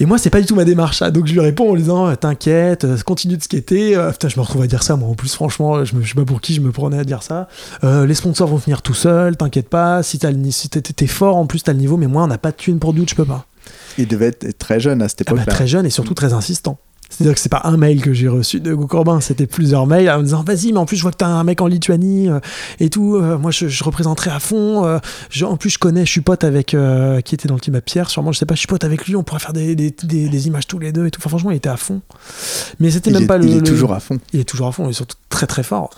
Et 0.00 0.06
moi, 0.06 0.16
c'est 0.16 0.30
pas 0.30 0.40
du 0.40 0.46
tout 0.46 0.54
ma 0.54 0.64
démarche. 0.64 1.02
ah. 1.02 1.10
Donc 1.10 1.26
je 1.26 1.32
lui 1.32 1.40
réponds 1.40 1.72
en 1.72 1.74
disant 1.74 2.14
T'inquiète, 2.14 2.86
continue 3.02 3.36
de 3.36 3.42
skater. 3.42 4.00
Putain, 4.12 4.28
je 4.28 4.36
me 4.36 4.42
retrouve 4.42 4.62
à 4.62 4.68
dire 4.68 4.84
ça, 4.84 4.94
moi. 4.94 5.08
En 5.08 5.14
plus, 5.14 5.34
franchement, 5.34 5.84
je, 5.84 5.96
me, 5.96 6.04
sais 6.04 6.14
pas 6.14 6.24
pour 6.24 6.40
qui 6.40 6.54
je 6.54 6.60
me 6.60 6.70
prenais 6.70 7.00
à 7.00 7.04
dire 7.04 7.24
ça. 7.24 7.48
Les 7.82 8.14
sponsors 8.14 8.46
vont 8.46 8.58
venir 8.58 8.80
tout 8.80 8.94
seuls, 8.94 9.36
t'inquiète 9.36 9.68
pas. 9.68 10.04
Si 10.04 10.20
t'es 10.20 11.06
fort, 11.08 11.36
en 11.36 11.46
plus, 11.46 11.64
t'as 11.64 11.72
le 11.72 11.80
niveau, 11.80 11.96
mais 11.96 12.06
moi, 12.06 12.22
on 12.22 12.28
n'a 12.28 12.38
pas 12.38 12.52
de 12.52 12.56
thune 12.56 12.78
pour 12.78 12.92
Dude, 12.92 13.10
je 13.10 13.16
peux 13.16 13.24
pas. 13.24 13.46
Il 13.98 14.08
devait 14.08 14.28
être 14.28 14.56
très 14.58 14.80
jeune 14.80 15.02
à 15.02 15.08
cette 15.08 15.22
Ah 15.22 15.24
bah, 15.32 15.36
époque-là. 15.42 15.52
très 15.52 15.66
jeune 15.66 15.84
et 15.86 15.90
surtout 15.90 16.14
très 16.14 16.32
insistant. 16.32 16.78
C'est-à-dire 17.10 17.34
que 17.34 17.40
c'est 17.40 17.48
pas 17.48 17.62
un 17.64 17.76
mail 17.76 18.02
que 18.02 18.12
j'ai 18.12 18.28
reçu 18.28 18.60
de 18.60 18.70
Hugo 18.72 18.86
Corbin, 18.86 19.20
c'était 19.20 19.46
plusieurs 19.46 19.86
mails 19.86 20.10
en 20.10 20.18
me 20.18 20.24
disant 20.24 20.42
vas-y, 20.42 20.72
mais 20.72 20.78
en 20.78 20.84
plus 20.86 20.96
je 20.96 21.02
vois 21.02 21.10
que 21.10 21.16
t'as 21.16 21.26
un 21.26 21.42
mec 21.42 21.60
en 21.60 21.66
Lituanie 21.66 22.28
euh, 22.28 22.38
et 22.80 22.90
tout, 22.90 23.16
euh, 23.16 23.38
moi 23.38 23.50
je, 23.50 23.66
je 23.68 23.82
représenterai 23.82 24.30
à 24.30 24.38
fond. 24.40 24.84
euh, 24.84 24.98
je- 25.30 25.44
en 25.46 25.56
plus 25.56 25.70
je 25.70 25.78
connais, 25.78 26.04
je 26.04 26.10
suis 26.10 26.20
pote 26.20 26.44
avec 26.44 26.74
euh, 26.74 27.20
qui 27.22 27.34
était 27.34 27.48
dans 27.48 27.54
le 27.54 27.60
team 27.60 27.74
à 27.74 27.80
Pierre, 27.80 28.10
sûrement, 28.10 28.30
je 28.32 28.38
sais 28.38 28.46
pas, 28.46 28.54
je 28.54 28.58
suis 28.60 28.66
pote 28.68 28.84
avec 28.84 29.06
lui, 29.06 29.16
on 29.16 29.22
pourrait 29.22 29.40
faire 29.40 29.52
des, 29.54 29.74
des, 29.74 29.94
des- 30.04 30.28
des 30.28 30.46
images 30.46 30.66
tous 30.66 30.78
les 30.78 30.92
deux 30.92 31.06
et 31.06 31.10
tout. 31.10 31.18
Enfin, 31.20 31.30
franchement, 31.30 31.50
il 31.50 31.56
était 31.56 31.68
à 31.70 31.76
fond. 31.78 32.02
Mais 32.78 32.90
c'était 32.90 33.10
il 33.10 33.14
même 33.14 33.22
est, 33.22 33.26
pas 33.26 33.38
le. 33.38 33.46
il 33.46 33.52
est 33.52 33.60
le- 33.60 33.62
toujours 33.62 33.94
à 33.94 34.00
fond. 34.00 34.18
il 34.32 34.40
est 34.40 34.44
toujours 34.44 34.68
à 34.68 34.72
fond 34.72 34.88
et 34.88 34.92
surtout 34.92 35.16
très 35.30 35.46
très 35.46 35.62
fort. 35.62 35.90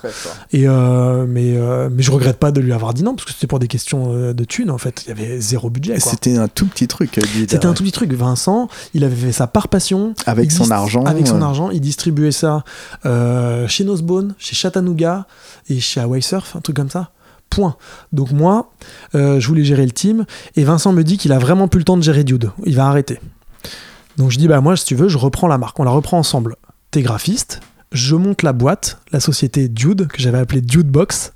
Et 0.52 0.68
euh, 0.68 1.26
mais, 1.28 1.54
euh, 1.56 1.88
mais 1.92 2.02
je 2.02 2.10
regrette 2.12 2.38
pas 2.38 2.52
de 2.52 2.60
lui 2.60 2.72
avoir 2.72 2.94
dit 2.94 3.02
non 3.02 3.14
parce 3.14 3.26
que 3.26 3.32
c'était 3.32 3.46
pour 3.48 3.58
des 3.58 3.68
questions 3.68 4.32
de 4.32 4.44
thunes 4.44 4.70
en 4.70 4.78
fait. 4.78 5.02
Il 5.06 5.08
y 5.08 5.12
avait 5.12 5.40
zéro 5.40 5.70
budget. 5.70 5.94
C'était 6.12 6.36
un 6.38 6.48
tout 6.48 6.66
petit 6.66 6.86
truc. 6.88 7.18
C'était 7.50 7.66
un 7.66 7.72
tout 7.74 7.82
petit 7.82 7.92
truc. 7.92 8.12
Vincent, 8.12 8.68
il 8.94 9.02
avait 9.04 9.16
fait 9.16 9.32
ça 9.32 9.46
par 9.46 9.68
passion. 9.68 10.14
Avec 10.26 10.50
son 10.52 10.64
dist- 10.64 10.70
argent, 11.00 11.10
Avec 11.10 11.26
son 11.26 11.42
euh. 11.42 11.44
argent. 11.44 11.70
Il 11.70 11.80
distribuait 11.80 12.32
ça 12.32 12.64
euh, 13.06 13.66
chez 13.68 13.84
Nosebone, 13.84 14.34
chez 14.38 14.54
Chattanooga 14.54 15.26
et 15.68 15.80
chez 15.80 16.00
Hawaii 16.00 16.22
Surf, 16.22 16.56
un 16.56 16.60
truc 16.60 16.76
comme 16.76 16.90
ça. 16.90 17.10
Point. 17.48 17.76
Donc 18.12 18.30
moi, 18.30 18.70
euh, 19.14 19.40
je 19.40 19.48
voulais 19.48 19.64
gérer 19.64 19.84
le 19.84 19.90
team 19.90 20.24
et 20.54 20.62
Vincent 20.62 20.92
me 20.92 21.02
dit 21.02 21.18
qu'il 21.18 21.32
a 21.32 21.38
vraiment 21.38 21.66
plus 21.66 21.78
le 21.78 21.84
temps 21.84 21.96
de 21.96 22.02
gérer 22.02 22.22
Dude. 22.22 22.50
Il 22.64 22.76
va 22.76 22.86
arrêter. 22.86 23.20
Donc 24.16 24.30
je 24.30 24.38
dis 24.38 24.46
bah 24.46 24.60
moi 24.60 24.76
si 24.76 24.84
tu 24.84 24.94
veux, 24.94 25.08
je 25.08 25.18
reprends 25.18 25.48
la 25.48 25.58
marque. 25.58 25.78
On 25.80 25.84
la 25.84 25.90
reprend 25.90 26.18
ensemble. 26.18 26.56
T'es 26.90 27.02
graphiste. 27.02 27.60
Je 27.92 28.14
monte 28.14 28.44
la 28.44 28.52
boîte, 28.52 29.00
la 29.10 29.18
société 29.18 29.68
Dude 29.68 30.06
que 30.06 30.22
j'avais 30.22 30.38
appelée 30.38 30.60
Dude 30.60 30.88
Box. 30.88 31.32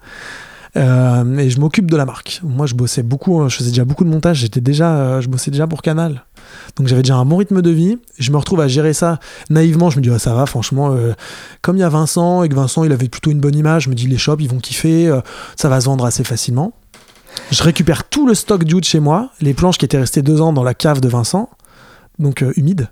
Euh, 0.77 1.39
et 1.39 1.51
je 1.51 1.61
m'occupe 1.61 1.91
de 1.91 1.97
la 1.97 2.05
marque. 2.05 2.41
Moi, 2.43 2.66
je 2.66 2.74
bossais 2.74 3.03
beaucoup, 3.03 3.41
hein, 3.41 3.49
je 3.49 3.57
faisais 3.57 3.70
déjà 3.70 3.85
beaucoup 3.85 4.05
de 4.05 4.09
montage. 4.09 4.39
J'étais 4.39 4.61
déjà, 4.61 5.20
je 5.20 5.28
bossais 5.28 5.51
déjà 5.51 5.66
pour 5.66 5.82
Canal. 5.82 6.24
Donc 6.77 6.89
j'avais 6.89 7.03
déjà 7.03 7.16
un 7.16 7.25
bon 7.25 7.37
rythme 7.37 7.62
de 7.62 7.71
vie. 7.71 7.99
Je 8.19 8.31
me 8.31 8.37
retrouve 8.37 8.61
à 8.61 8.69
gérer 8.69 8.93
ça 8.93 9.19
naïvement. 9.51 9.91
Je 9.91 9.99
me 9.99 10.03
dis, 10.03 10.11
ah, 10.11 10.19
ça 10.19 10.35
va, 10.35 10.47
franchement. 10.47 10.93
euh, 10.93 11.12
comme 11.62 11.77
il 11.77 11.81
y 11.81 11.85
a 11.85 11.89
Vincent 11.89 12.43
et 12.43 12.49
que 12.49 12.55
Vincent, 12.55 12.85
il 12.85 12.93
avait 12.93 13.09
plutôt 13.09 13.31
une 13.31 13.41
bonne 13.41 13.57
image, 13.57 13.85
je 13.85 13.91
me 13.91 13.95
dis, 13.95 14.07
les 14.07 14.19
shops, 14.19 14.37
ils 14.41 14.49
vont 14.49 14.59
kiffer. 14.59 15.09
euh, 15.09 15.21
ça 15.57 15.69
va 15.69 15.81
se 15.81 15.87
vendre 15.87 16.05
assez 16.05 16.25
facilement. 16.25 16.73
Je 17.51 17.62
récupère 17.62 18.05
tout 18.05 18.27
le 18.27 18.35
stock 18.35 18.65
Dude 18.65 18.85
chez 18.85 19.01
moi, 19.01 19.31
les 19.41 19.55
planches 19.55 19.79
qui 19.79 19.85
étaient 19.85 19.99
restées 19.99 20.23
deux 20.23 20.41
ans 20.41 20.53
dans 20.53 20.62
la 20.62 20.75
cave 20.75 21.01
de 21.01 21.09
Vincent, 21.09 21.51
donc 22.19 22.43
euh, 22.43 22.53
humides. 22.57 22.89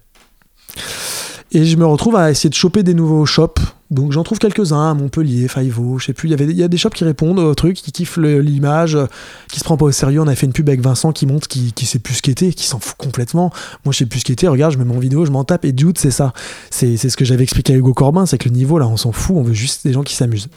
Et 1.52 1.64
je 1.64 1.76
me 1.76 1.86
retrouve 1.86 2.16
à 2.16 2.30
essayer 2.30 2.50
de 2.50 2.54
choper 2.54 2.82
des 2.82 2.94
nouveaux 2.94 3.26
shops. 3.26 3.60
Donc 3.92 4.10
j'en 4.12 4.24
trouve 4.24 4.38
quelques-uns 4.38 4.90
à 4.90 4.94
Montpellier, 4.94 5.48
Faivo, 5.48 5.98
je 5.98 6.06
sais 6.06 6.12
plus. 6.14 6.30
Il 6.30 6.52
y, 6.52 6.62
a 6.62 6.68
des 6.68 6.76
shops 6.78 6.94
qui 6.94 7.04
répondent 7.04 7.38
au 7.38 7.54
truc, 7.54 7.76
qui 7.76 7.92
kiffent 7.92 8.16
l'image, 8.16 8.96
euh, 8.96 9.06
qui 9.48 9.60
se 9.60 9.64
prend 9.64 9.76
pas 9.76 9.84
au 9.84 9.92
sérieux. 9.92 10.20
On 10.20 10.26
a 10.26 10.34
fait 10.34 10.46
une 10.46 10.54
pub 10.54 10.68
avec 10.68 10.80
Vincent 10.80 11.12
qui 11.12 11.26
monte, 11.26 11.46
qui, 11.46 11.72
qui 11.72 11.84
sait 11.84 11.98
plus 11.98 12.14
skater, 12.14 12.54
qui 12.54 12.66
s'en 12.66 12.80
fout 12.80 12.96
complètement. 12.96 13.52
Moi 13.84 13.92
je 13.92 13.98
sais 13.98 14.06
plus 14.06 14.20
skater, 14.20 14.48
regarde, 14.48 14.72
je 14.72 14.78
mets 14.78 14.84
mon 14.84 14.98
vidéo, 14.98 15.26
je 15.26 15.30
m'en 15.30 15.44
tape. 15.44 15.66
Et 15.66 15.72
Dude, 15.72 15.98
c'est 15.98 16.10
ça. 16.10 16.32
C'est 16.70 16.96
c'est 16.96 17.10
ce 17.10 17.16
que 17.18 17.26
j'avais 17.26 17.44
expliqué 17.44 17.74
à 17.74 17.76
Hugo 17.76 17.92
Corbin, 17.92 18.24
c'est 18.24 18.38
que 18.38 18.48
le 18.48 18.54
niveau 18.54 18.78
là, 18.78 18.88
on 18.88 18.96
s'en 18.96 19.12
fout, 19.12 19.36
on 19.36 19.42
veut 19.42 19.52
juste 19.52 19.86
des 19.86 19.92
gens 19.92 20.02
qui 20.02 20.14
s'amusent. 20.14 20.48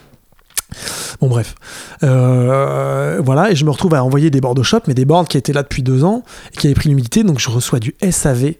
Bon 1.20 1.28
bref, 1.28 1.54
Euh, 2.02 3.20
voilà, 3.24 3.50
et 3.50 3.56
je 3.56 3.64
me 3.64 3.70
retrouve 3.70 3.94
à 3.94 4.02
envoyer 4.02 4.30
des 4.30 4.40
boards 4.40 4.58
au 4.58 4.62
shop, 4.62 4.80
mais 4.88 4.94
des 4.94 5.04
boards 5.04 5.28
qui 5.28 5.38
étaient 5.38 5.52
là 5.52 5.62
depuis 5.62 5.82
deux 5.82 6.04
ans 6.04 6.24
et 6.52 6.56
qui 6.56 6.66
avaient 6.66 6.74
pris 6.74 6.88
l'humidité, 6.88 7.22
donc 7.22 7.38
je 7.38 7.48
reçois 7.50 7.78
du 7.78 7.94
SAV, 8.10 8.54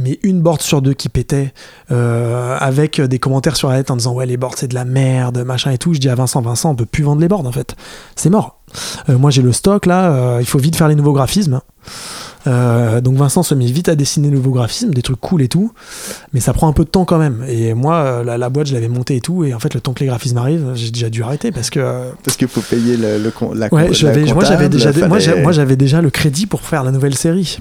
mais 0.00 0.18
une 0.22 0.40
board 0.40 0.60
sur 0.62 0.82
deux 0.82 0.94
qui 0.94 1.08
pétait, 1.08 1.52
euh, 1.92 2.56
avec 2.58 3.00
des 3.00 3.18
commentaires 3.18 3.56
sur 3.56 3.68
la 3.68 3.76
net 3.76 3.90
en 3.90 3.96
disant 3.96 4.14
ouais 4.14 4.26
les 4.26 4.36
boards 4.36 4.54
c'est 4.56 4.68
de 4.68 4.74
la 4.74 4.84
merde, 4.84 5.44
machin 5.44 5.70
et 5.70 5.78
tout. 5.78 5.94
Je 5.94 6.00
dis 6.00 6.08
à 6.08 6.14
Vincent, 6.14 6.40
Vincent, 6.42 6.70
on 6.70 6.74
peut 6.74 6.86
plus 6.86 7.04
vendre 7.04 7.20
les 7.20 7.28
boards 7.28 7.46
en 7.46 7.52
fait, 7.52 7.76
c'est 8.16 8.30
mort. 8.30 8.58
Euh, 9.08 9.18
moi 9.18 9.30
j'ai 9.30 9.42
le 9.42 9.52
stock 9.52 9.86
là, 9.86 10.10
euh, 10.12 10.38
il 10.40 10.46
faut 10.46 10.58
vite 10.58 10.76
faire 10.76 10.88
les 10.88 10.94
nouveaux 10.94 11.12
graphismes. 11.12 11.60
Donc 12.46 13.16
Vincent 13.16 13.42
se 13.42 13.54
met 13.54 13.66
vite 13.66 13.88
à 13.90 13.94
dessiner 13.96 14.28
de 14.30 14.34
nouveaux 14.36 14.52
graphismes, 14.52 14.90
des 14.94 15.02
trucs 15.02 15.20
cool 15.20 15.42
et 15.42 15.48
tout, 15.48 15.72
mais 16.32 16.40
ça 16.40 16.52
prend 16.54 16.68
un 16.68 16.72
peu 16.72 16.84
de 16.84 16.88
temps 16.88 17.04
quand 17.04 17.18
même. 17.18 17.44
Et 17.48 17.74
moi, 17.74 18.22
la, 18.24 18.38
la 18.38 18.48
boîte, 18.48 18.68
je 18.68 18.74
l'avais 18.74 18.88
montée 18.88 19.16
et 19.16 19.20
tout, 19.20 19.44
et 19.44 19.52
en 19.52 19.58
fait, 19.58 19.74
le 19.74 19.80
temps 19.80 19.92
que 19.92 20.00
les 20.00 20.06
graphismes 20.06 20.38
arrivent, 20.38 20.70
j'ai 20.74 20.90
déjà 20.90 21.10
dû 21.10 21.22
arrêter 21.22 21.52
parce 21.52 21.68
que 21.68 22.10
Parce 22.24 22.36
qu'il 22.38 22.48
faut 22.48 22.62
payer 22.62 22.96
le, 22.96 23.18
le 23.22 23.30
con- 23.30 23.52
la, 23.54 23.68
Ouais, 23.72 23.88
la 23.88 23.92
j'avais, 23.92 24.24
moi 24.32 24.44
j'avais 24.44 24.68
comptable, 24.68 24.68
déjà, 24.70 24.92
moi, 25.06 25.18
fallait- 25.20 25.36
j'a- 25.36 25.42
moi, 25.42 25.52
j'avais 25.52 25.76
déjà 25.76 26.00
le 26.00 26.08
crédit 26.10 26.46
pour 26.46 26.62
faire 26.62 26.82
la 26.82 26.92
nouvelle 26.92 27.14
série. 27.14 27.60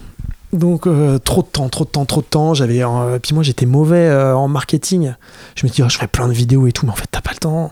Donc 0.52 0.88
euh, 0.88 1.20
trop 1.20 1.44
de 1.44 1.48
temps, 1.48 1.70
trop 1.70 1.84
de 1.84 1.90
temps, 1.90 2.06
trop 2.06 2.22
de 2.22 2.26
temps. 2.26 2.54
J'avais, 2.56 2.84
euh, 2.84 3.20
puis 3.22 3.36
moi 3.36 3.44
j'étais 3.44 3.68
mauvais 3.68 4.08
euh, 4.08 4.36
en 4.36 4.48
marketing. 4.48 5.14
Je 5.56 5.66
me 5.66 5.72
dis, 5.72 5.84
oh, 5.84 5.90
je 5.90 5.96
ferais 5.96 6.08
plein 6.08 6.28
de 6.28 6.34
vidéos 6.34 6.66
et 6.66 6.72
tout, 6.72 6.88
mais 6.88 6.92
en 6.92 6.96
fait 6.96 7.08
t'as 7.12 7.22
pas 7.22 7.32
le 7.34 7.38
temps. 7.38 7.72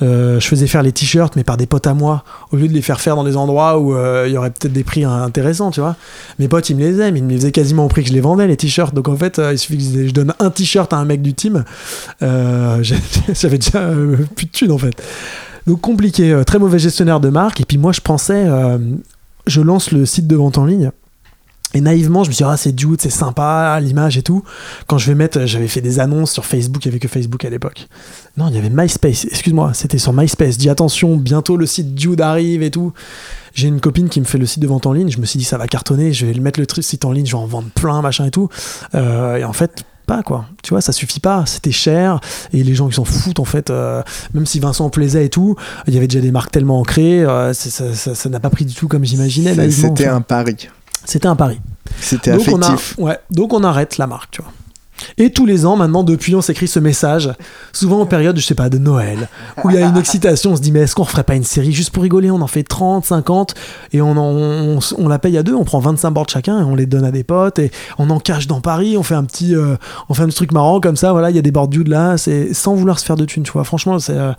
Je 0.00 0.40
faisais 0.40 0.66
faire 0.66 0.82
les 0.82 0.92
t-shirts, 0.92 1.36
mais 1.36 1.44
par 1.44 1.58
des 1.58 1.66
potes 1.66 1.86
à 1.86 1.92
moi, 1.92 2.24
au 2.50 2.56
lieu 2.56 2.66
de 2.66 2.72
les 2.72 2.80
faire 2.80 3.00
faire 3.00 3.16
dans 3.16 3.24
des 3.24 3.36
endroits 3.36 3.78
où 3.78 3.94
il 4.24 4.32
y 4.32 4.38
aurait 4.38 4.50
peut-être 4.50 4.72
des 4.72 4.84
prix 4.84 5.04
intéressants, 5.04 5.70
tu 5.70 5.80
vois. 5.80 5.96
Mes 6.38 6.48
potes 6.48 6.70
ils 6.70 6.76
me 6.76 6.80
les 6.80 7.00
aiment, 7.00 7.16
ils 7.16 7.24
me 7.24 7.30
les 7.30 7.36
faisaient 7.36 7.52
quasiment 7.52 7.84
au 7.84 7.88
prix 7.88 8.02
que 8.02 8.08
je 8.08 8.14
les 8.14 8.20
vendais 8.20 8.46
les 8.46 8.56
t-shirts. 8.56 8.94
Donc 8.94 9.08
en 9.08 9.16
fait, 9.16 9.40
il 9.50 9.58
suffit 9.58 9.76
que 9.76 10.08
je 10.08 10.12
donne 10.12 10.32
un 10.38 10.50
t-shirt 10.50 10.92
à 10.92 10.96
un 10.96 11.04
mec 11.04 11.20
du 11.20 11.34
team, 11.34 11.64
j'avais 12.20 13.58
déjà 13.58 13.90
plus 14.34 14.46
de 14.46 14.50
thunes 14.50 14.72
en 14.72 14.78
fait. 14.78 14.94
Donc 15.66 15.82
compliqué, 15.82 16.42
très 16.46 16.58
mauvais 16.58 16.78
gestionnaire 16.78 17.20
de 17.20 17.28
marque. 17.28 17.60
Et 17.60 17.64
puis 17.64 17.76
moi, 17.76 17.92
je 17.92 18.00
pensais, 18.00 18.46
je 19.46 19.60
lance 19.60 19.92
le 19.92 20.06
site 20.06 20.26
de 20.26 20.36
vente 20.36 20.56
en 20.56 20.64
ligne. 20.64 20.90
Et 21.74 21.80
naïvement, 21.80 22.24
je 22.24 22.28
me 22.30 22.32
suis 22.34 22.44
dit, 22.44 22.50
ah, 22.50 22.56
c'est 22.56 22.72
Dude, 22.72 23.00
c'est 23.00 23.10
sympa, 23.10 23.78
l'image 23.80 24.16
et 24.16 24.22
tout. 24.22 24.42
Quand 24.86 24.96
je 24.98 25.08
vais 25.08 25.14
mettre, 25.14 25.44
j'avais 25.46 25.68
fait 25.68 25.80
des 25.80 26.00
annonces 26.00 26.32
sur 26.32 26.44
Facebook, 26.44 26.84
il 26.84 26.88
n'y 26.88 26.92
avait 26.92 27.00
que 27.00 27.08
Facebook 27.08 27.44
à 27.44 27.50
l'époque. 27.50 27.88
Non, 28.36 28.48
il 28.48 28.54
y 28.54 28.58
avait 28.58 28.70
MySpace, 28.70 29.24
excuse-moi, 29.24 29.72
c'était 29.74 29.98
sur 29.98 30.12
MySpace. 30.12 30.56
Dis 30.56 30.70
attention, 30.70 31.16
bientôt 31.16 31.56
le 31.56 31.66
site 31.66 31.94
Dude 31.94 32.20
arrive 32.20 32.62
et 32.62 32.70
tout. 32.70 32.92
J'ai 33.54 33.68
une 33.68 33.80
copine 33.80 34.08
qui 34.08 34.20
me 34.20 34.24
fait 34.24 34.38
le 34.38 34.46
site 34.46 34.62
de 34.62 34.66
vente 34.66 34.86
en 34.86 34.92
ligne. 34.92 35.10
Je 35.10 35.18
me 35.18 35.26
suis 35.26 35.38
dit, 35.38 35.44
ça 35.44 35.58
va 35.58 35.68
cartonner, 35.68 36.12
je 36.12 36.26
vais 36.26 36.32
le 36.32 36.40
mettre 36.40 36.58
le 36.58 36.66
truc 36.66 36.84
site 36.84 37.04
en 37.04 37.12
ligne, 37.12 37.26
je 37.26 37.32
vais 37.32 37.42
en 37.42 37.46
vendre 37.46 37.68
plein, 37.74 38.02
machin 38.02 38.26
et 38.26 38.30
tout. 38.30 38.48
Euh, 38.94 39.36
et 39.36 39.44
en 39.44 39.52
fait, 39.52 39.84
pas 40.06 40.22
quoi. 40.22 40.46
Tu 40.62 40.70
vois, 40.70 40.80
ça 40.80 40.92
suffit 40.92 41.20
pas. 41.20 41.44
C'était 41.46 41.72
cher 41.72 42.20
et 42.52 42.62
les 42.62 42.74
gens 42.74 42.88
qui 42.88 42.94
s'en 42.94 43.04
foutent 43.04 43.40
en 43.40 43.44
fait. 43.44 43.70
euh, 43.70 44.02
même 44.34 44.46
si 44.46 44.60
Vincent 44.60 44.90
plaisait 44.90 45.26
et 45.26 45.28
tout, 45.30 45.56
il 45.86 45.94
y 45.94 45.96
avait 45.96 46.08
déjà 46.08 46.20
des 46.20 46.30
marques 46.32 46.50
tellement 46.50 46.80
ancrées. 46.80 47.24
euh, 47.24 47.52
ça 47.54 48.28
n'a 48.28 48.40
pas 48.40 48.50
pris 48.50 48.64
du 48.64 48.74
tout 48.74 48.88
comme 48.88 49.04
j'imaginais. 49.04 49.54
C'était 49.70 50.06
un 50.06 50.20
pari. 50.20 50.68
C'était 51.04 51.28
un 51.28 51.36
pari. 51.36 51.60
C'était 52.00 52.32
Donc 52.36 52.48
on, 52.50 52.62
a, 52.62 52.66
affectif. 52.66 52.94
ouais, 52.98 53.18
donc 53.30 53.52
on 53.52 53.62
arrête 53.64 53.98
la 53.98 54.06
marque, 54.06 54.32
tu 54.32 54.42
vois. 54.42 54.52
Et 55.18 55.30
tous 55.30 55.46
les 55.46 55.66
ans, 55.66 55.76
maintenant, 55.76 56.02
depuis, 56.02 56.34
on 56.34 56.40
s'écrit 56.40 56.68
ce 56.68 56.78
message, 56.78 57.30
souvent 57.72 58.00
en 58.00 58.06
période, 58.06 58.36
je 58.36 58.44
sais 58.44 58.54
pas, 58.54 58.68
de 58.68 58.78
Noël, 58.78 59.28
où 59.62 59.70
il 59.70 59.76
y 59.76 59.82
a 59.82 59.86
une 59.86 59.96
excitation, 59.96 60.52
on 60.52 60.56
se 60.56 60.60
dit, 60.60 60.72
mais 60.72 60.80
est-ce 60.80 60.94
qu'on 60.94 61.02
referait 61.02 61.24
pas 61.24 61.34
une 61.34 61.44
série 61.44 61.72
juste 61.72 61.90
pour 61.90 62.02
rigoler? 62.02 62.30
On 62.30 62.40
en 62.40 62.46
fait 62.46 62.62
30, 62.62 63.04
50, 63.04 63.54
et 63.92 64.00
on, 64.00 64.78
la 65.08 65.18
paye 65.18 65.36
à 65.38 65.42
deux, 65.42 65.54
on 65.54 65.64
prend 65.64 65.80
25 65.80 66.10
boards 66.10 66.28
chacun, 66.28 66.60
et 66.60 66.62
on 66.62 66.74
les 66.74 66.86
donne 66.86 67.04
à 67.04 67.10
des 67.10 67.24
potes, 67.24 67.58
et 67.58 67.70
on 67.98 68.10
en 68.10 68.20
cache 68.20 68.46
dans 68.46 68.60
Paris, 68.60 68.96
on 68.96 69.02
fait 69.02 69.14
un 69.14 69.24
petit, 69.24 69.54
euh, 69.54 69.76
on 70.08 70.14
fait 70.14 70.22
un 70.22 70.28
truc 70.28 70.52
marrant 70.52 70.80
comme 70.80 70.96
ça, 70.96 71.12
voilà, 71.12 71.30
il 71.30 71.36
y 71.36 71.38
a 71.38 71.42
des 71.42 71.52
boards 71.52 71.68
dudes 71.68 71.88
là, 71.88 72.16
c'est 72.16 72.54
sans 72.54 72.74
vouloir 72.74 72.98
se 72.98 73.04
faire 73.04 73.16
de 73.16 73.24
thunes, 73.24 73.42
tu 73.42 73.52
vois. 73.52 73.64
Franchement, 73.64 73.98
c'est. 73.98 74.16
euh, 74.16 74.32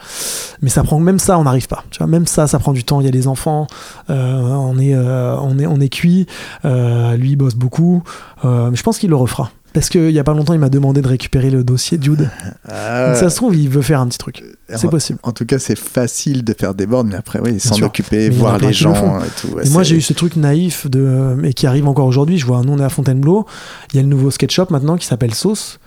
mais 0.62 0.70
ça 0.70 0.84
prend, 0.84 1.00
même 1.00 1.20
ça, 1.20 1.38
on 1.38 1.44
n'arrive 1.44 1.68
pas, 1.68 1.84
tu 1.92 2.00
vois. 2.00 2.08
Même 2.08 2.26
ça, 2.26 2.48
ça 2.48 2.60
prend 2.60 2.74
du 2.74 2.84
temps, 2.84 3.02
il 3.02 3.06
y 3.06 3.10
a 3.10 3.12
des 3.12 3.28
enfants, 3.28 3.68
euh, 4.10 4.42
on, 4.42 4.78
est, 4.80 4.96
on, 4.96 5.60
est, 5.60 5.66
on 5.66 5.80
est 5.80 5.90
cuit, 5.90 6.28
lui, 6.64 7.32
il 7.32 7.36
bosse 7.36 7.56
beaucoup, 7.56 8.04
je 8.44 8.82
pense 8.82 8.98
qu'il 8.98 9.10
le 9.10 9.16
refera. 9.16 9.52
Parce 9.76 9.90
qu'il 9.90 10.12
y 10.12 10.20
a 10.20 10.24
pas 10.24 10.34
longtemps, 10.34 10.54
il 10.54 10.60
m'a 10.60 10.70
demandé 10.70 11.02
de 11.02 11.08
récupérer 11.10 11.50
le 11.50 11.66
dossier 11.66 11.98
Dude. 11.98 12.30
Ah, 12.66 13.08
Donc 13.10 13.18
ça 13.18 13.30
se 13.30 13.36
trouve, 13.36 13.58
il 13.58 13.68
veut 13.68 13.82
faire 13.82 14.00
un 14.00 14.08
petit 14.08 14.18
truc. 14.18 14.42
C'est 14.74 14.90
possible. 14.90 15.20
En 15.22 15.34
tout 15.34 15.46
cas, 15.46 15.60
c'est 15.60 15.78
facile 15.78 16.46
de 16.46 16.56
faire 16.58 16.74
des 16.74 16.86
boards, 16.86 17.04
mais 17.04 17.16
après, 17.16 17.42
oui, 17.42 17.60
s'en 17.60 17.76
occuper, 17.82 18.30
Mais 18.30 18.36
voir 18.36 18.54
les 18.54 18.60
qui 18.60 18.68
le 18.68 18.72
gens 18.72 19.20
et 19.20 19.28
tout. 19.42 19.54
ouais, 19.54 19.68
Et 19.68 19.70
moi, 19.72 19.84
j'ai 19.84 19.98
eu 19.98 20.02
ce 20.02 20.14
truc 20.14 20.38
naïf 20.38 20.90
de, 20.90 21.02
euh, 21.02 21.44
et 21.44 21.54
qui 21.54 21.68
arrive 21.68 21.90
encore 21.90 22.06
aujourd'hui. 22.06 22.38
Je 22.38 22.46
vois, 22.46 22.62
nous, 22.62 22.72
on 22.72 22.80
est 22.80 22.86
à 22.86 22.90
Fontainebleau. 22.90 23.46
Il 23.92 23.98
y 23.98 24.00
a 24.00 24.02
le 24.02 24.08
nouveau 24.08 24.32
sketch 24.32 24.56
shop 24.56 24.68
maintenant 24.70 24.96
qui 24.96 25.06
s'appelle 25.08 25.34
Sauce, 25.34 25.80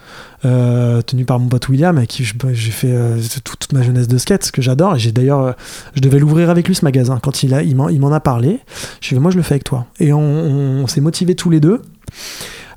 euh, 0.44 1.01
tenu 1.01 1.24
par 1.24 1.39
mon 1.39 1.48
pote 1.48 1.66
William, 1.70 1.97
avec 1.97 2.10
qui 2.10 2.24
bah, 2.35 2.48
j'ai 2.52 2.70
fait 2.70 2.93
euh, 2.93 3.19
toute, 3.43 3.59
toute 3.59 3.73
ma 3.73 3.81
jeunesse 3.81 4.06
de 4.06 4.19
skate, 4.19 4.44
ce 4.44 4.52
que 4.52 4.60
j'adore. 4.60 4.97
Et 4.97 4.98
j'ai 4.98 5.12
d'ailleurs, 5.12 5.40
euh, 5.40 5.52
je 5.94 6.02
devais 6.02 6.19
l'ouvrir 6.19 6.51
avec 6.51 6.69
lui 6.69 6.74
ce 6.74 6.85
magasin. 6.85 7.19
Quand 7.23 7.43
il 7.43 7.55
a, 7.55 7.62
il 7.62 7.74
m'en, 7.74 8.12
a 8.12 8.20
parlé, 8.20 8.60
je 9.01 9.09
lui 9.09 9.16
ai 9.16 9.19
dit, 9.19 9.23
moi, 9.23 9.31
je 9.31 9.39
le 9.39 9.43
fais 9.43 9.55
avec 9.55 9.65
toi. 9.65 9.86
Et 9.98 10.12
on 10.12 10.86
s'est 10.89 11.01
motivés 11.01 11.35
tous 11.35 11.48
les 11.48 11.60
deux. 11.60 11.81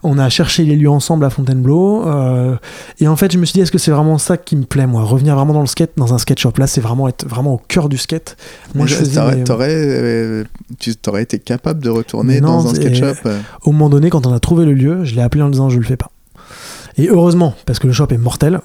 On 0.04 0.18
a 0.18 0.30
cherché 0.30 0.64
les 0.64 0.76
lieux 0.76 0.90
ensemble 0.90 1.26
à 1.26 1.30
Fontainebleau. 1.30 2.08
euh, 2.08 2.56
et 3.00 3.08
en 3.08 3.16
fait, 3.16 3.32
je 3.32 3.38
me 3.38 3.46
suis 3.46 3.54
dit, 3.54 3.62
est-ce 3.62 3.72
que 3.72 3.78
c'est 3.78 3.92
vraiment 3.92 4.18
ça 4.18 4.36
qui 4.38 4.56
me 4.56 4.64
plaît, 4.64 4.88
moi? 4.88 5.04
Revenir 5.04 5.36
vraiment 5.36 5.54
dans 5.54 5.62
le 5.62 5.68
skate, 5.68 5.92
dans 5.96 6.14
un 6.14 6.18
skate 6.18 6.40
shop. 6.40 6.54
Là, 6.58 6.66
c'est 6.68 6.82
vraiment 6.82 7.08
être 7.08 7.28
vraiment 7.28 7.54
au 7.54 7.62
cœur 7.68 7.88
du 7.88 7.98
skate. 7.98 8.36
Moi, 8.74 8.88
je 8.88 8.96
faisais 8.96 9.20
t'aurais, 9.20 9.36
mes- 9.36 9.44
euh, 9.86 10.44
tu 10.80 10.96
t'aurais 10.96 11.22
été 11.24 11.38
capable 11.40 11.82
de 11.84 11.90
retourner 11.90 12.42
non, 12.42 12.64
dans 12.64 12.68
un 12.70 12.74
c'est- 12.74 12.82
sketchup 12.96 13.18
euh, 13.28 13.40
au 13.64 13.72
moment 13.72 13.90
donné, 13.90 14.10
quand 14.10 14.26
on 14.26 14.34
a 14.34 14.40
trouvé 14.40 14.66
le 14.66 14.74
lieu, 14.74 15.04
je 15.04 15.14
l'ai 15.16 15.22
appelé 15.22 15.44
en 15.44 15.50
disant 15.50 15.70
je 15.70 15.78
le 15.78 15.86
fais 15.86 15.98
pas. 15.98 16.10
Et 16.98 17.08
heureusement, 17.08 17.54
parce 17.66 17.80
que 17.80 17.88
le 17.88 17.94
shop 17.94 18.08
est 18.12 18.18
mortel. 18.18 18.60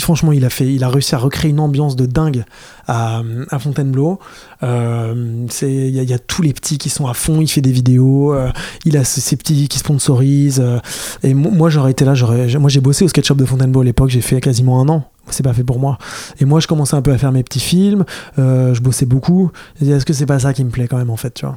Franchement, 0.00 0.32
il 0.32 0.44
a, 0.44 0.50
fait, 0.50 0.72
il 0.72 0.82
a 0.84 0.88
réussi 0.88 1.14
à 1.14 1.18
recréer 1.18 1.50
une 1.50 1.60
ambiance 1.60 1.96
de 1.96 2.06
dingue 2.06 2.44
à, 2.86 3.22
Fontainebleau. 3.58 4.18
Euh, 4.62 5.46
Il 5.62 5.90
y, 5.90 6.12
a- 6.12 6.18
tous 6.18 6.42
les 6.42 6.52
petits 6.52 6.78
qui 6.78 6.88
sont 6.90 7.06
à 7.06 7.14
fond, 7.14 7.40
il 7.40 7.48
fait 7.48 7.60
des 7.60 7.72
vidéos, 7.72 8.34
euh, 8.34 8.50
il 8.84 8.96
a 8.96 9.04
ses, 9.04 9.36
petits 9.36 9.68
qui 9.68 9.78
sponsorisent. 9.78 10.60
euh, 10.60 10.78
et 11.22 11.34
mo- 11.34 11.50
moi, 11.50 11.70
j'aurais 11.70 11.90
été 11.92 12.04
là, 12.04 12.14
moi 12.58 12.68
j'ai 12.70 12.80
bossé 12.80 13.04
au 13.04 13.08
sketch 13.08 13.26
shop 13.28 13.34
de 13.36 13.44
Fontainebleau 13.44 13.80
à 13.80 13.84
l'époque, 13.84 14.10
j'ai 14.10 14.20
fait 14.20 14.40
quasiment 14.40 14.80
un 14.80 14.88
an. 14.88 15.04
C'est 15.30 15.42
pas 15.42 15.54
fait 15.54 15.64
pour 15.64 15.78
moi. 15.78 15.96
Et 16.40 16.44
moi, 16.44 16.60
je 16.60 16.66
commençais 16.66 16.96
un 16.96 17.02
peu 17.02 17.10
à 17.12 17.16
faire 17.18 17.32
mes 17.32 17.42
petits 17.42 17.60
films, 17.60 18.04
je 18.36 18.78
bossais 18.80 19.06
beaucoup. 19.06 19.50
Est-ce 19.80 20.04
que 20.04 20.12
c'est 20.12 20.26
pas 20.26 20.38
ça 20.38 20.52
qui 20.52 20.62
me 20.64 20.70
plaît 20.70 20.86
quand 20.86 20.98
même, 20.98 21.08
en 21.10 21.16
fait, 21.16 21.32
tu 21.32 21.46
vois? 21.46 21.56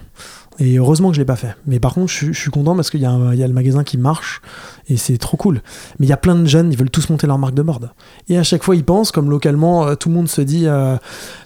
Et 0.60 0.78
heureusement 0.78 1.10
que 1.10 1.16
je 1.16 1.22
l'ai 1.22 1.26
pas 1.26 1.36
fait. 1.36 1.56
Mais 1.66 1.80
par 1.80 1.94
contre, 1.94 2.12
je, 2.12 2.32
suis- 2.32 2.52
content 2.52 2.76
parce 2.76 2.90
qu'il 2.90 3.00
y, 3.00 3.04
y 3.04 3.06
a 3.44 3.48
le 3.48 3.54
magasin 3.54 3.84
qui 3.84 3.98
marche 3.98 4.42
et 4.90 4.98
c'est 4.98 5.18
trop 5.18 5.38
cool. 5.38 5.62
Mais 6.00 6.06
il 6.06 6.10
y 6.10 6.14
a 6.14 6.18
plein 6.18 6.36
de 6.36 6.46
jeunes, 6.46 6.72
ils 6.72 6.78
veulent 6.78 6.90
tous 6.90 7.10
monter 7.10 7.28
leur 7.28 7.38
marque 7.38 7.54
de 7.54 7.62
board. 7.62 7.92
Et 8.30 8.38
à 8.38 8.44
chaque 8.44 8.64
fois, 8.64 8.76
ils 8.76 8.84
pensent, 8.84 9.12
comme 9.12 9.30
localement, 9.30 9.88
euh, 9.88 9.96
tout 9.96 10.10
le 10.10 10.16
monde 10.16 10.30
se 10.30 10.42
dit, 10.42 10.64
euh, 10.68 10.96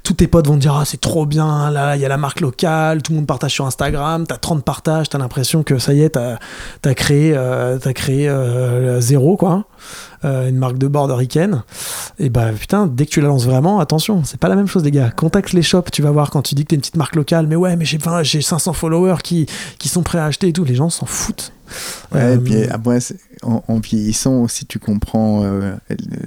tous 0.03 0.13
tes 0.13 0.27
potes 0.27 0.47
vont 0.47 0.55
te 0.55 0.59
dire, 0.59 0.75
ah, 0.75 0.85
c'est 0.85 1.01
trop 1.01 1.25
bien, 1.25 1.71
là, 1.71 1.95
il 1.95 2.01
y 2.01 2.05
a 2.05 2.09
la 2.09 2.17
marque 2.17 2.39
locale, 2.41 3.01
tout 3.01 3.11
le 3.11 3.17
monde 3.17 3.27
partage 3.27 3.51
sur 3.51 3.65
Instagram, 3.65 4.25
t'as 4.27 4.37
30 4.37 4.63
partages, 4.63 5.09
t'as 5.09 5.17
l'impression 5.17 5.63
que 5.63 5.77
ça 5.79 5.93
y 5.93 6.01
est, 6.01 6.11
t'as 6.11 6.37
as 6.85 6.93
créé 6.93 7.33
euh, 8.29 8.99
zéro, 9.01 9.37
quoi. 9.37 9.65
Euh, 10.23 10.49
une 10.49 10.57
marque 10.57 10.77
de 10.77 10.87
board 10.87 11.11
ricaine. 11.11 11.63
Et 12.19 12.29
bah 12.29 12.51
putain, 12.57 12.85
dès 12.87 13.05
que 13.05 13.11
tu 13.11 13.21
la 13.21 13.27
lances 13.27 13.45
vraiment, 13.45 13.79
attention, 13.79 14.23
c'est 14.23 14.39
pas 14.39 14.49
la 14.49 14.55
même 14.55 14.67
chose, 14.67 14.83
les 14.83 14.91
gars. 14.91 15.09
Contacte 15.09 15.53
les 15.53 15.63
shops, 15.63 15.89
tu 15.91 16.01
vas 16.01 16.11
voir 16.11 16.29
quand 16.29 16.43
tu 16.43 16.53
dis 16.55 16.63
que 16.63 16.69
t'es 16.69 16.75
une 16.75 16.81
petite 16.81 16.97
marque 16.97 17.15
locale, 17.15 17.47
mais 17.47 17.55
ouais, 17.55 17.75
mais 17.75 17.85
j'ai 17.85 17.97
20 17.97 18.21
j'ai 18.23 18.41
500 18.41 18.73
followers 18.73 19.17
qui, 19.23 19.47
qui 19.79 19.89
sont 19.89 20.03
prêts 20.03 20.19
à 20.19 20.25
acheter 20.25 20.49
et 20.49 20.53
tout. 20.53 20.63
Les 20.63 20.75
gens 20.75 20.89
s'en 20.89 21.05
foutent. 21.07 21.51
Ouais, 22.13 22.21
Euh, 22.21 22.35
et 22.35 22.37
puis 22.37 22.63
après, 22.65 22.99
c'est- 22.99 23.17
en, 23.43 23.63
en 23.67 23.79
vieillissant 23.79 24.35
aussi, 24.41 24.65
tu 24.65 24.79
comprends 24.79 25.43
euh, 25.43 25.73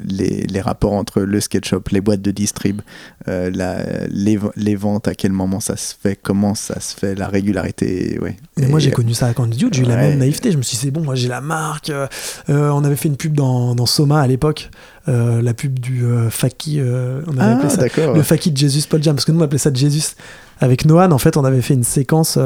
les, 0.08 0.42
les 0.42 0.60
rapports 0.60 0.92
entre 0.92 1.20
le 1.20 1.40
sketchup, 1.40 1.88
les 1.90 2.00
boîtes 2.00 2.22
de 2.22 2.30
distrib, 2.30 2.80
euh, 3.28 3.50
la- 3.54 4.06
les, 4.08 4.38
les 4.56 4.76
ventes, 4.76 5.08
à 5.08 5.14
quel 5.14 5.32
moment 5.32 5.60
ça 5.60 5.76
se 5.76 5.94
fait, 6.00 6.18
comment 6.20 6.54
ça 6.54 6.80
se 6.80 6.94
fait, 6.96 7.14
la 7.14 7.28
régularité. 7.28 8.18
Ouais. 8.20 8.36
Et- 8.60 8.66
moi 8.66 8.78
j'ai 8.80 8.90
connu 8.90 9.14
ça 9.14 9.26
à 9.26 9.34
Candy 9.34 9.66
j'ai 9.72 9.82
eu 9.82 9.84
la 9.84 9.96
même 9.96 10.18
naïveté. 10.18 10.50
Je 10.52 10.56
me 10.58 10.62
suis 10.62 10.76
dit, 10.76 10.82
c'est 10.84 10.90
bon, 10.90 11.02
moi 11.02 11.14
j'ai 11.14 11.28
la 11.28 11.40
marque. 11.40 11.90
euh, 11.90 12.06
on 12.48 12.84
avait 12.84 12.96
fait 12.96 13.08
une 13.08 13.16
pub 13.16 13.34
dans, 13.34 13.74
dans 13.74 13.86
Soma 13.86 14.20
à 14.20 14.26
l'époque, 14.26 14.70
euh, 15.08 15.40
la 15.42 15.54
pub 15.54 15.78
du 15.78 16.04
euh, 16.04 16.30
Faki. 16.30 16.80
euh, 16.80 17.22
on 17.26 17.32
avait 17.38 17.40
Ah, 17.52 17.58
appelé 17.58 17.70
ça 17.70 18.12
le 18.14 18.22
Faki 18.22 18.50
de 18.50 18.56
Jesus 18.56 18.86
Paul 18.88 19.02
Jam, 19.02 19.14
parce 19.14 19.24
que 19.24 19.32
nous 19.32 19.40
on 19.40 19.42
appelait 19.44 19.58
ça 19.58 19.70
de 19.70 19.76
Jesus. 19.76 20.14
Avec 20.60 20.84
Noan, 20.84 21.12
en 21.12 21.18
fait, 21.18 21.36
on 21.36 21.44
avait 21.44 21.62
fait 21.62 21.74
une 21.74 21.82
séquence. 21.84 22.38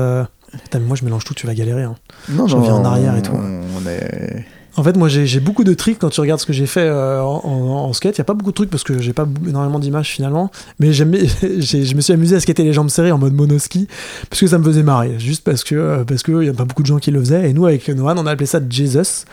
Putain, 0.64 0.78
mais 0.78 0.86
moi 0.86 0.96
je 0.96 1.04
mélange 1.04 1.24
tout, 1.24 1.34
tu 1.34 1.46
vas 1.46 1.54
galérer. 1.54 1.82
hein. 1.82 1.94
Non, 2.30 2.46
je 2.48 2.56
reviens 2.56 2.74
en 2.74 2.84
arrière 2.84 3.14
et 3.16 3.22
tout. 3.22 3.32
On 3.34 3.86
est... 3.86 4.46
En 4.78 4.84
fait, 4.84 4.96
moi, 4.96 5.08
j'ai 5.08 5.40
beaucoup 5.40 5.64
de 5.64 5.74
tricks 5.74 5.98
quand 5.98 6.10
tu 6.10 6.20
regardes 6.20 6.40
ce 6.40 6.46
que 6.46 6.52
j'ai 6.52 6.66
fait 6.66 6.86
euh, 6.86 7.20
en, 7.20 7.92
skate. 7.92 8.16
Il 8.16 8.20
n'y 8.20 8.22
a 8.22 8.24
pas 8.24 8.34
beaucoup 8.34 8.52
de 8.52 8.54
trucs 8.54 8.70
parce 8.70 8.84
que 8.84 9.00
j'ai 9.00 9.12
pas 9.12 9.26
énormément 9.46 9.80
d'images 9.80 10.08
finalement. 10.08 10.52
Mais 10.78 10.92
je 10.92 11.04
me 11.04 12.00
suis 12.00 12.12
amusé 12.12 12.36
à 12.36 12.40
skater 12.40 12.62
les 12.62 12.72
jambes 12.72 12.88
serrées 12.88 13.10
en 13.10 13.18
mode 13.18 13.34
monoski 13.34 13.88
parce 14.30 14.40
que 14.40 14.46
ça 14.46 14.56
me 14.58 14.62
faisait 14.62 14.84
marrer. 14.84 15.18
Juste 15.18 15.42
parce 15.42 15.64
que 15.64 15.74
euh, 15.74 16.04
parce 16.04 16.22
qu'il 16.22 16.38
n'y 16.38 16.48
a 16.48 16.52
pas 16.52 16.64
beaucoup 16.64 16.82
de 16.82 16.86
gens 16.86 16.98
qui 16.98 17.10
le 17.10 17.18
faisaient. 17.18 17.50
Et 17.50 17.52
nous, 17.52 17.66
avec 17.66 17.88
Noan, 17.88 18.16
on 18.18 18.26
a 18.26 18.30
appelé 18.30 18.46
ça 18.46 18.60
Jesus 18.70 19.24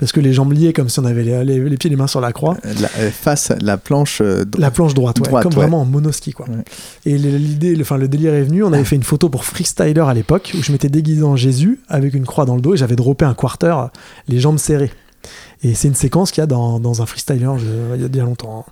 parce 0.00 0.10
que 0.10 0.18
les 0.18 0.32
jambes 0.32 0.52
liées 0.52 0.72
comme 0.72 0.88
si 0.88 0.98
on 0.98 1.04
avait 1.04 1.22
les, 1.22 1.44
les- 1.44 1.60
les 1.60 1.76
pieds 1.76 1.86
et 1.88 1.90
les 1.92 1.96
mains 1.96 2.08
sur 2.08 2.20
la 2.20 2.32
croix. 2.32 2.56
La, 2.64 2.88
euh, 2.98 3.10
face 3.12 3.52
à 3.52 3.56
la 3.60 3.76
planche 3.76 4.20
euh, 4.20 4.44
dro- 4.44 4.60
La 4.60 4.72
planche 4.72 4.94
droite, 4.94 5.20
ouais, 5.20 5.28
Droite, 5.28 5.42
comme 5.44 5.52
ouais. 5.52 5.58
vraiment 5.58 5.82
en 5.82 5.84
monoski 5.84 6.32
quoi. 6.32 6.46
Ouais. 6.48 6.64
Et 7.06 7.16
l'idée, 7.16 7.76
le, 7.76 7.84
le 7.98 8.08
délire 8.08 8.34
est 8.34 8.42
venu. 8.42 8.64
On 8.64 8.72
avait 8.72 8.82
fait 8.84 8.96
une 8.96 9.04
photo 9.04 9.28
pour 9.28 9.44
Freestyler 9.44 10.00
à 10.00 10.14
l'époque 10.14 10.52
où 10.58 10.62
je 10.62 10.72
m'étais 10.72 10.88
déguisé 10.88 11.22
en 11.22 11.36
Jésus 11.36 11.78
avec 11.88 12.14
une 12.14 12.24
croix 12.26 12.46
dans 12.46 12.56
le 12.56 12.62
dos 12.62 12.74
et 12.74 12.76
j'avais 12.76 12.96
droppé 12.96 13.24
un 13.24 13.34
quarter, 13.34 13.76
les 14.26 14.40
jambes 14.40 14.58
serrées. 14.58 14.90
Et 15.62 15.74
c'est 15.74 15.88
une 15.88 15.94
séquence 15.94 16.30
qu'il 16.30 16.40
y 16.40 16.44
a 16.44 16.46
dans, 16.46 16.80
dans 16.80 17.02
un 17.02 17.06
freestyler 17.06 17.46
je- 17.58 17.94
il 17.96 18.00
y 18.00 18.04
a 18.04 18.08
bien 18.08 18.24
longtemps. 18.24 18.64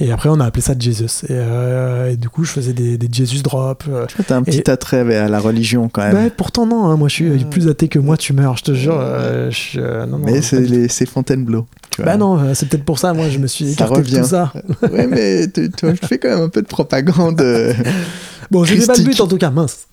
Et 0.00 0.10
après, 0.12 0.30
on 0.30 0.40
a 0.40 0.46
appelé 0.46 0.62
ça 0.62 0.72
Jesus. 0.78 1.24
Et, 1.24 1.32
euh, 1.32 2.10
et 2.12 2.16
du 2.16 2.30
coup, 2.30 2.44
je 2.44 2.52
faisais 2.52 2.72
des, 2.72 2.96
des 2.96 3.08
Jesus 3.12 3.42
drops. 3.42 3.84
euh. 3.88 4.06
T'as 4.26 4.36
un 4.36 4.42
petit 4.42 4.58
Et- 4.60 4.70
attrait 4.70 5.14
à 5.16 5.28
la 5.28 5.38
religion 5.38 5.90
quand 5.92 6.02
même. 6.02 6.14
Ouais, 6.16 6.30
pourtant, 6.30 6.64
non, 6.66 6.86
hein, 6.86 6.96
moi 6.96 7.08
je 7.08 7.14
suis 7.16 7.44
plus 7.44 7.68
athée 7.68 7.88
que 7.88 7.98
moi, 7.98 8.16
tu 8.16 8.32
meurs, 8.32 8.56
je 8.56 8.64
te 8.64 8.72
jure. 8.72 8.96
euh, 8.98 9.50
je 9.50 9.56
suis, 9.56 9.78
non, 9.78 10.06
non, 10.06 10.18
Mais 10.24 10.40
c'est 10.40 10.60
les- 10.60 10.88
c'est 10.88 11.04
Fontainebleau. 11.06 11.66
Tu 11.90 12.02
vois. 12.02 12.12
Bah 12.12 12.16
non, 12.16 12.54
c'est 12.54 12.66
peut-être 12.68 12.84
pour 12.86 12.98
ça, 12.98 13.12
moi 13.12 13.28
je 13.28 13.38
me 13.38 13.46
suis 13.46 13.66
Ça 13.74 13.84
écarté 13.84 14.00
de 14.02 14.18
tout 14.22 14.24
ça. 14.26 14.52
ouais, 14.90 15.06
mais 15.06 15.48
tu, 15.48 15.70
tu 15.70 15.84
vois, 15.86 15.94
je 16.00 16.06
fais 16.06 16.16
quand 16.18 16.30
même 16.30 16.40
un 16.44 16.48
peu 16.48 16.62
de 16.62 16.66
propagande. 16.66 17.42
Bon, 18.50 18.64
c'était 18.66 18.86
pas 18.86 18.94
le 18.96 19.04
but 19.04 19.20
en 19.20 19.26
tout 19.26 19.38
cas, 19.38 19.50
mince. 19.50 19.86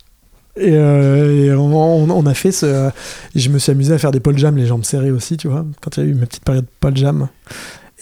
Et, 0.60 0.73
euh, 0.73 1.56
on, 1.57 2.26
a 2.26 2.34
fait 2.34 2.52
ce. 2.52 2.90
Je 3.36 3.49
me 3.49 3.60
suis 3.60 3.72
amusé 3.72 3.94
à 3.94 3.98
faire 3.98 4.11
des 4.11 4.19
pole 4.19 4.38
jam, 4.38 4.56
les 4.56 4.65
jambes 4.65 4.84
serrées 4.84 5.11
aussi, 5.11 5.38
tu 5.38 5.48
vois, 5.48 5.65
quand 5.81 5.98
il 5.98 6.03
y 6.03 6.07
a 6.07 6.10
eu 6.10 6.14
ma 6.14 6.26
petite 6.26 6.44
période 6.44 6.65
pole 6.80 6.98
jam. 6.98 7.27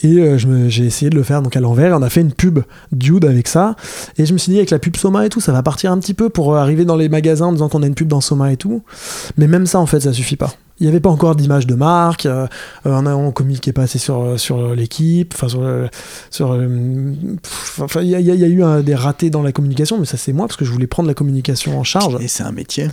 Et 0.04 0.20
euh, 0.20 0.38
j'ai 0.38 0.86
essayé 0.86 1.10
de 1.10 1.16
le 1.16 1.24
faire 1.24 1.42
donc 1.42 1.56
à 1.56 1.60
l'envers. 1.60 1.98
On 1.98 2.02
a 2.02 2.10
fait 2.10 2.22
une 2.22 2.34
pub 2.34 2.60
Dude 2.92 3.26
avec 3.26 3.48
ça. 3.48 3.76
Et 4.18 4.26
je 4.26 4.34
me 4.34 4.38
suis 4.38 4.52
dit, 4.52 4.58
avec 4.58 4.70
la 4.70 4.80
pub 4.80 4.96
Soma 4.96 5.26
et 5.26 5.30
tout, 5.30 5.42
ça 5.42 5.52
va 5.52 5.64
partir 5.64 5.92
un 5.92 6.00
petit 6.00 6.14
peu 6.14 6.30
pour 6.30 6.56
arriver 6.56 6.86
dans 6.86 6.96
les 6.96 7.10
magasins 7.10 7.48
en 7.48 7.52
disant 7.52 7.70
qu'on 7.70 7.82
a 7.82 7.88
une 7.88 7.96
pub 7.96 8.08
dans 8.08 8.22
Soma 8.22 8.52
et 8.52 8.58
tout. 8.58 8.84
Mais 9.38 9.48
même 9.48 9.66
ça, 9.66 9.80
en 9.80 9.88
fait, 9.88 10.02
ça 10.02 10.14
suffit 10.14 10.36
pas. 10.36 10.54
Il 10.80 10.84
n'y 10.84 10.90
avait 10.90 11.00
pas 11.00 11.10
encore 11.10 11.36
d'image 11.36 11.66
de 11.68 11.76
marque. 11.76 12.26
euh, 12.26 12.46
euh, 12.86 12.92
on, 12.92 13.06
a, 13.06 13.14
on 13.16 13.32
communiquait 13.32 13.74
pas 13.74 13.84
assez 13.84 13.98
sur, 14.00 14.40
sur 14.40 14.76
l'équipe. 14.76 15.34
Enfin, 15.36 15.48
sur. 15.48 15.62
le- 15.62 15.90
sur 16.30 16.54
le- 16.56 17.14
pff, 17.42 17.80
enfin, 17.84 18.02
il 18.02 18.10
y, 18.10 18.16
a- 18.16 18.20
y 18.20 18.26
y 18.26 18.46
eu 18.46 18.64
un- 18.64 18.82
des 18.82 18.96
ratés 18.96 19.30
dans 19.30 19.42
la 19.42 19.52
communication, 19.52 19.98
mais 20.00 20.06
ça, 20.06 20.18
c'est 20.18 20.34
moi 20.34 20.48
parce 20.48 20.58
que 20.58 20.66
je 20.66 20.72
voulais 20.72 20.88
prendre 20.88 21.08
la 21.08 21.14
communication 21.16 21.80
en 21.80 21.84
charge. 21.84 22.18
Et 22.22 22.28
c'est 22.28 22.44
un 22.44 22.52
métier. 22.52 22.90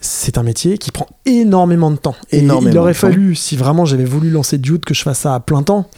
C'est 0.00 0.38
un 0.38 0.42
métier 0.42 0.78
qui 0.78 0.90
prend 0.90 1.08
énormément 1.26 1.90
de 1.90 1.96
temps. 1.96 2.16
Et 2.30 2.38
Énormément 2.38 2.70
il 2.72 2.78
aurait 2.78 2.94
fallu, 2.94 3.34
si 3.34 3.56
vraiment 3.56 3.84
j'avais 3.84 4.04
voulu 4.04 4.30
lancer 4.30 4.58
Dude, 4.58 4.84
que 4.84 4.94
je 4.94 5.02
fasse 5.02 5.20
ça 5.20 5.34
à 5.34 5.40
plein 5.40 5.62
temps. 5.62 5.88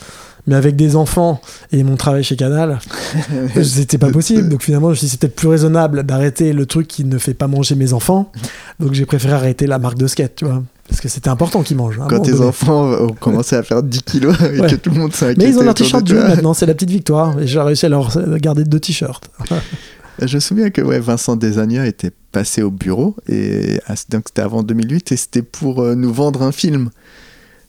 Mais 0.48 0.54
avec 0.56 0.74
des 0.76 0.96
enfants 0.96 1.40
et 1.70 1.84
mon 1.84 1.96
travail 1.96 2.24
chez 2.24 2.34
Canal, 2.34 2.80
c'était 3.62 3.98
pas 3.98 4.10
possible. 4.10 4.48
Donc 4.48 4.62
finalement, 4.62 4.88
je 4.88 4.92
me 4.92 4.96
suis 4.96 5.04
dit, 5.06 5.10
c'est 5.10 5.20
peut-être 5.20 5.36
plus 5.36 5.48
raisonnable 5.48 6.02
d'arrêter 6.04 6.52
le 6.52 6.66
truc 6.66 6.88
qui 6.88 7.04
ne 7.04 7.18
fait 7.18 7.34
pas 7.34 7.46
manger 7.46 7.74
mes 7.74 7.92
enfants. 7.92 8.32
Donc 8.80 8.94
j'ai 8.94 9.04
préféré 9.06 9.34
arrêter 9.34 9.66
la 9.66 9.78
marque 9.78 9.98
de 9.98 10.06
skate, 10.06 10.36
tu 10.36 10.46
vois. 10.46 10.62
Parce 10.88 11.02
que 11.02 11.08
c'était 11.08 11.28
important 11.28 11.62
qu'ils 11.62 11.76
mangent. 11.76 12.00
un 12.00 12.06
Quand 12.08 12.20
tes 12.20 12.32
donné. 12.32 12.46
enfants 12.46 12.90
ont 12.92 13.12
commencé 13.12 13.56
à 13.56 13.62
faire 13.62 13.82
10 13.82 14.02
kilos 14.04 14.34
et 14.54 14.58
Ouais. 14.60 14.70
que 14.70 14.76
tout 14.76 14.88
le 14.90 14.96
monde 14.98 15.12
s'inquiète. 15.14 15.36
Mais 15.36 15.50
ils 15.50 15.58
ont 15.58 15.62
leur 15.62 15.74
t-shirt 15.74 16.02
Dude 16.02 16.16
maintenant, 16.16 16.54
c'est 16.54 16.64
la 16.66 16.72
petite 16.74 16.90
victoire. 16.90 17.38
Et 17.38 17.46
j'ai 17.46 17.60
réussi 17.60 17.84
à 17.86 17.90
leur 17.90 18.10
garder 18.38 18.64
deux 18.64 18.80
t-shirts. 18.80 19.30
Je 20.20 20.34
me 20.34 20.40
souviens 20.40 20.70
que 20.70 20.80
ouais, 20.80 20.98
Vincent 20.98 21.36
Desagna 21.36 21.86
était 21.86 22.10
passé 22.32 22.62
au 22.62 22.72
bureau, 22.72 23.14
et 23.28 23.78
donc 24.10 24.24
c'était 24.26 24.42
avant 24.42 24.64
2008, 24.64 25.12
et 25.12 25.16
c'était 25.16 25.42
pour 25.42 25.80
euh, 25.80 25.94
nous 25.94 26.12
vendre 26.12 26.42
un 26.42 26.50
film. 26.50 26.90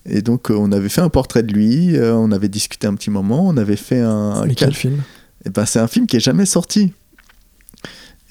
Et 0.06 0.22
donc, 0.22 0.50
euh, 0.50 0.56
on 0.56 0.72
avait 0.72 0.90
fait 0.90 1.02
un 1.02 1.10
portrait 1.10 1.44
de 1.44 1.54
lui, 1.54 1.96
euh, 1.98 2.16
on 2.16 2.32
avait 2.32 2.50
discuté 2.50 2.88
un 2.88 2.96
petit 2.96 3.10
moment, 3.10 3.48
on 3.48 3.58
avait 3.58 3.76
fait 3.76 4.00
un. 4.00 4.46
Mais 4.46 4.56
quel 4.56 4.74
film 4.74 5.02
Et 5.46 5.50
ben, 5.50 5.66
c'est 5.66 5.80
un 5.80 5.88
film 5.88 6.08
qui 6.08 6.18
est 6.18 6.22
jamais 6.22 6.46
sorti. 6.46 6.94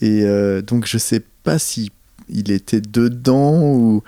Et 0.00 0.22
euh, 0.24 0.62
donc, 0.62 0.86
je 0.86 0.98
sais 0.98 1.22
pas 1.42 1.58
si 1.58 1.90
il 2.28 2.50
était 2.50 2.80
dedans 2.80 3.62
ou. 3.62 4.02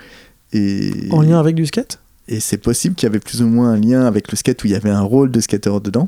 Et, 0.53 1.07
En 1.11 1.21
lien 1.21 1.39
avec 1.39 1.55
du 1.55 1.65
skate 1.65 1.99
et 2.27 2.39
c'est 2.39 2.57
possible 2.57 2.95
qu'il 2.95 3.07
y 3.07 3.09
avait 3.09 3.19
plus 3.19 3.41
ou 3.41 3.47
moins 3.47 3.71
un 3.71 3.77
lien 3.77 4.05
avec 4.05 4.31
le 4.31 4.37
skate 4.37 4.63
où 4.63 4.67
il 4.67 4.71
y 4.71 4.75
avait 4.75 4.89
un 4.89 5.01
rôle 5.01 5.31
de 5.31 5.39
skater 5.41 5.79
dedans. 5.83 6.07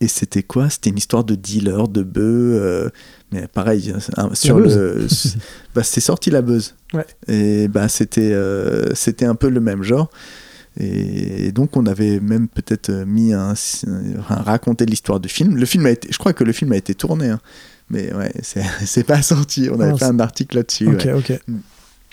Et 0.00 0.08
c'était 0.08 0.42
quoi? 0.42 0.68
C'était 0.68 0.90
une 0.90 0.96
histoire 0.98 1.22
de 1.22 1.36
dealer, 1.36 1.86
de 1.86 2.02
bœuf. 2.02 2.22
euh, 2.24 2.88
mais 3.30 3.46
pareil, 3.46 3.94
un- 4.16 4.34
sur 4.34 4.58
le. 4.58 5.06
bah, 5.76 5.84
c'est 5.84 6.00
sorti 6.00 6.30
la 6.30 6.42
buzz. 6.42 6.74
Ouais. 6.92 7.06
Et 7.28 7.68
bah, 7.68 7.88
c'était 7.88 8.32
euh, 8.32 8.92
c'était 8.94 9.26
un 9.26 9.36
peu 9.36 9.48
le 9.48 9.60
même 9.60 9.84
genre. 9.84 10.10
Et 10.78 11.52
donc, 11.52 11.76
on 11.76 11.86
avait 11.86 12.18
même 12.20 12.48
peut-être 12.48 12.90
mis 13.06 13.32
un. 13.32 13.52
enfin, 13.52 14.36
raconté 14.36 14.86
l'histoire 14.86 15.20
du 15.20 15.28
film. 15.28 15.56
Le 15.56 15.66
film 15.66 15.86
a 15.86 15.90
été. 15.90 16.08
Je 16.10 16.18
crois 16.18 16.32
que 16.32 16.44
le 16.44 16.52
film 16.52 16.72
a 16.72 16.76
été 16.76 16.94
tourné. 16.94 17.28
hein. 17.28 17.40
Mais 17.90 18.12
ouais, 18.14 18.32
c'est 18.42 19.04
pas 19.06 19.20
sorti. 19.22 19.68
On 19.70 19.78
avait 19.80 19.92
Ah, 19.94 19.98
fait 19.98 20.04
un 20.06 20.20
article 20.20 20.56
là-dessus. 20.56 20.88
Ok, 20.88 21.02
ouais. 21.04 21.12
ok. 21.12 21.32
Mm. 21.46 21.56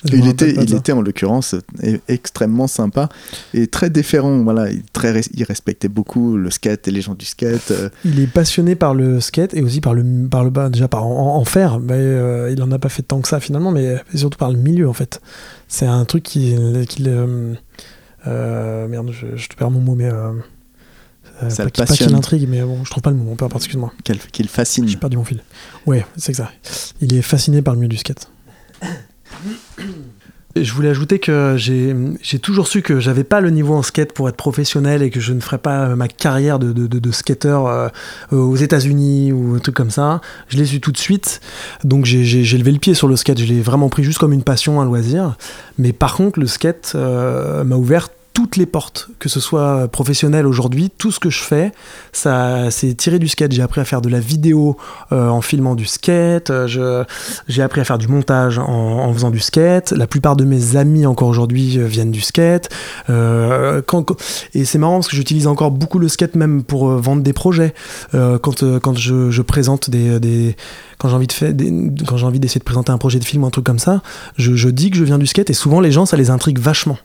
Je 0.05 0.15
Il 0.15 0.27
était, 0.29 0.51
il 0.51 0.69
ça. 0.69 0.77
était 0.77 0.93
en 0.93 1.01
l'occurrence 1.01 1.55
e- 1.83 1.99
extrêmement 2.07 2.67
sympa 2.67 3.09
et 3.53 3.67
très 3.67 3.89
déférent. 3.89 4.43
Voilà, 4.43 4.71
il, 4.71 4.81
très, 4.93 5.19
il 5.33 5.43
respectait 5.43 5.89
beaucoup 5.89 6.37
le 6.37 6.49
skate 6.51 6.87
et 6.87 6.91
les 6.91 7.01
gens 7.01 7.15
du 7.15 7.25
skate. 7.25 7.71
euh, 7.71 7.89
Il 8.05 8.17
est 8.21 8.27
passionné 8.27 8.75
par 8.75 8.93
le 8.93 9.19
skate 9.19 9.53
et 9.53 9.61
aussi 9.61 9.81
par 9.81 9.93
le, 9.93 10.05
par 10.29 10.45
le 10.45 10.51
bas, 10.51 10.69
déjà 10.69 10.87
par 10.87 11.05
en, 11.05 11.35
en 11.35 11.43
faire. 11.43 11.79
Mais, 11.81 11.95
euh, 11.95 12.49
il 12.49 12.61
en 12.63 12.71
a 12.71 12.79
pas 12.79 12.87
fait 12.87 13.01
tant 13.03 13.19
que 13.19 13.27
ça 13.27 13.41
finalement, 13.41 13.71
mais 13.73 13.97
surtout 14.15 14.37
par 14.37 14.51
le 14.51 14.57
milieu 14.57 14.87
en 14.87 14.93
fait. 14.93 15.19
C'est 15.67 15.85
un 15.85 16.05
truc 16.05 16.23
qui. 16.23 16.55
euh, 16.57 17.53
merde, 18.25 19.11
je, 19.11 19.35
je 19.35 19.47
te 19.49 19.55
perds 19.55 19.71
mon 19.71 19.79
mot, 19.79 19.95
mais. 19.95 20.05
Euh, 20.09 20.33
euh, 21.43 21.49
Ça 21.49 21.63
pas 21.63 21.85
pas 21.85 21.95
qu'il 21.95 22.13
intrigue, 22.13 22.47
mais 22.49 22.61
bon, 22.61 22.83
je 22.83 22.89
trouve 22.91 23.01
pas 23.03 23.11
le 23.11 23.15
mot, 23.15 23.33
peu 23.35 23.45
importe, 23.45 23.63
excuse-moi. 23.63 23.93
qu'elle- 24.03 24.19
qu'il 24.19 24.49
fascine. 24.49 24.87
J'ai 24.87 24.97
perdu 24.97 25.17
mon 25.17 25.23
fil. 25.23 25.41
Ouais, 25.85 26.05
c'est 26.17 26.33
ça. 26.33 26.51
Il 27.01 27.13
est 27.13 27.21
fasciné 27.21 27.61
par 27.61 27.73
le 27.75 27.79
milieu 27.79 27.89
du 27.89 27.97
skate. 27.97 28.29
Je 30.55 30.73
voulais 30.73 30.89
ajouter 30.89 31.19
que 31.19 31.55
j'ai 31.57 32.39
toujours 32.39 32.67
su 32.67 32.81
que 32.81 32.99
j'avais 32.99 33.23
pas 33.23 33.39
le 33.39 33.51
niveau 33.51 33.75
en 33.75 33.83
skate 33.83 34.13
pour 34.13 34.27
être 34.29 34.35
professionnel 34.35 35.03
et 35.03 35.11
que 35.11 35.19
je 35.19 35.31
ne 35.33 35.39
ferais 35.41 35.59
pas 35.59 35.89
euh, 35.89 35.95
ma 35.95 36.07
carrière 36.07 36.57
de, 36.57 36.73
de, 36.73 36.87
de, 36.87 36.97
de 36.97 37.11
skater 37.11 37.49
euh, 37.67 37.87
euh, 38.33 38.37
aux 38.37 38.55
États-Unis 38.55 39.31
ou 39.31 39.55
un 39.55 39.59
truc 39.59 39.75
comme 39.75 39.91
ça. 39.91 40.21
Je 40.47 40.57
l'ai 40.57 40.65
su 40.65 40.81
tout 40.81 40.91
de 40.91 40.97
suite. 40.97 41.39
Donc 41.83 42.05
j'ai- 42.05 42.23
levé 42.57 42.71
le 42.71 42.79
pied 42.79 42.95
sur 42.95 43.07
le 43.07 43.15
skate. 43.15 43.39
Je 43.39 43.45
l'ai 43.45 43.61
vraiment 43.61 43.89
pris 43.89 44.03
juste 44.03 44.17
comme 44.17 44.33
une 44.33 44.43
passion, 44.43 44.81
un 44.81 44.85
loisir. 44.85 45.37
Mais 45.77 45.93
par 45.93 46.15
contre, 46.15 46.39
le 46.39 46.47
skate 46.47 46.95
m'a 46.95 47.75
ouvert 47.75 48.09
toutes 48.39 48.55
les 48.55 48.65
portes, 48.65 49.09
que 49.19 49.27
ce 49.27 49.41
soit 49.41 49.89
professionnel 49.89 50.47
aujourd'hui, 50.47 50.89
tout 50.97 51.11
ce 51.11 51.19
que 51.19 51.29
je 51.29 51.41
fais, 51.41 51.73
ça 52.13 52.71
c'est 52.71 52.93
tiré 52.93 53.19
du 53.19 53.27
skate. 53.27 53.51
J'ai 53.51 53.61
appris 53.61 53.81
à 53.81 53.83
faire 53.83 53.99
de 53.99 54.07
la 54.07 54.21
vidéo 54.21 54.77
euh, 55.11 55.27
en 55.27 55.41
filmant 55.41 55.75
du 55.75 55.85
skate, 55.85 56.49
euh, 56.49 57.03
j'ai 57.49 57.61
appris 57.61 57.81
à 57.81 57.83
faire 57.83 57.97
du 57.97 58.07
montage 58.07 58.57
en, 58.57 59.11
faisant 59.13 59.29
du 59.29 59.41
skate. 59.41 59.91
La 59.91 60.07
plupart 60.07 60.37
de 60.37 60.45
mes 60.45 60.77
amis 60.77 61.05
encore 61.05 61.27
aujourd'hui 61.27 61.77
euh, 61.79 61.85
viennent 61.85 62.11
du 62.11 62.21
skate. 62.21 62.69
Quand- 63.07 64.05
et 64.53 64.63
c'est 64.63 64.77
marrant 64.77 64.93
parce 64.99 65.09
que 65.09 65.17
j'utilise 65.17 65.45
encore 65.45 65.71
beaucoup 65.71 65.99
le 65.99 66.07
skate 66.07 66.35
même 66.35 66.63
pour 66.63 66.87
vendre 66.87 67.21
des 67.21 67.33
projets. 67.33 67.73
Quand 68.13 68.79
quand 68.79 68.97
je, 68.97 69.31
je 69.31 69.41
présente 69.41 69.89
des, 69.89 70.17
des 70.21 70.55
quand 70.99 71.09
j'ai 71.09 71.15
envie 71.15 71.25
de 71.27 71.31
faire 71.31 71.53
quand 72.07 72.17
j'ai 72.17 72.25
envie 72.27 72.39
d'essayer 72.39 72.59
de 72.59 72.63
présenter 72.65 72.91
un 72.91 72.97
projet 72.99 73.17
de 73.17 73.23
film 73.25 73.43
ou 73.43 73.47
un 73.47 73.49
truc 73.49 73.65
comme 73.65 73.79
ça, 73.79 74.01
je, 74.37 74.53
je 74.55 74.69
dis 74.69 74.91
que 74.91 74.97
je 74.97 75.03
viens 75.03 75.17
du 75.17 75.25
skate 75.25 75.49
et 75.49 75.53
souvent 75.53 75.79
les 75.79 75.91
gens 75.91 76.05
ça 76.05 76.15
les 76.17 76.29
intrigue 76.29 76.59
vachement. 76.59 76.97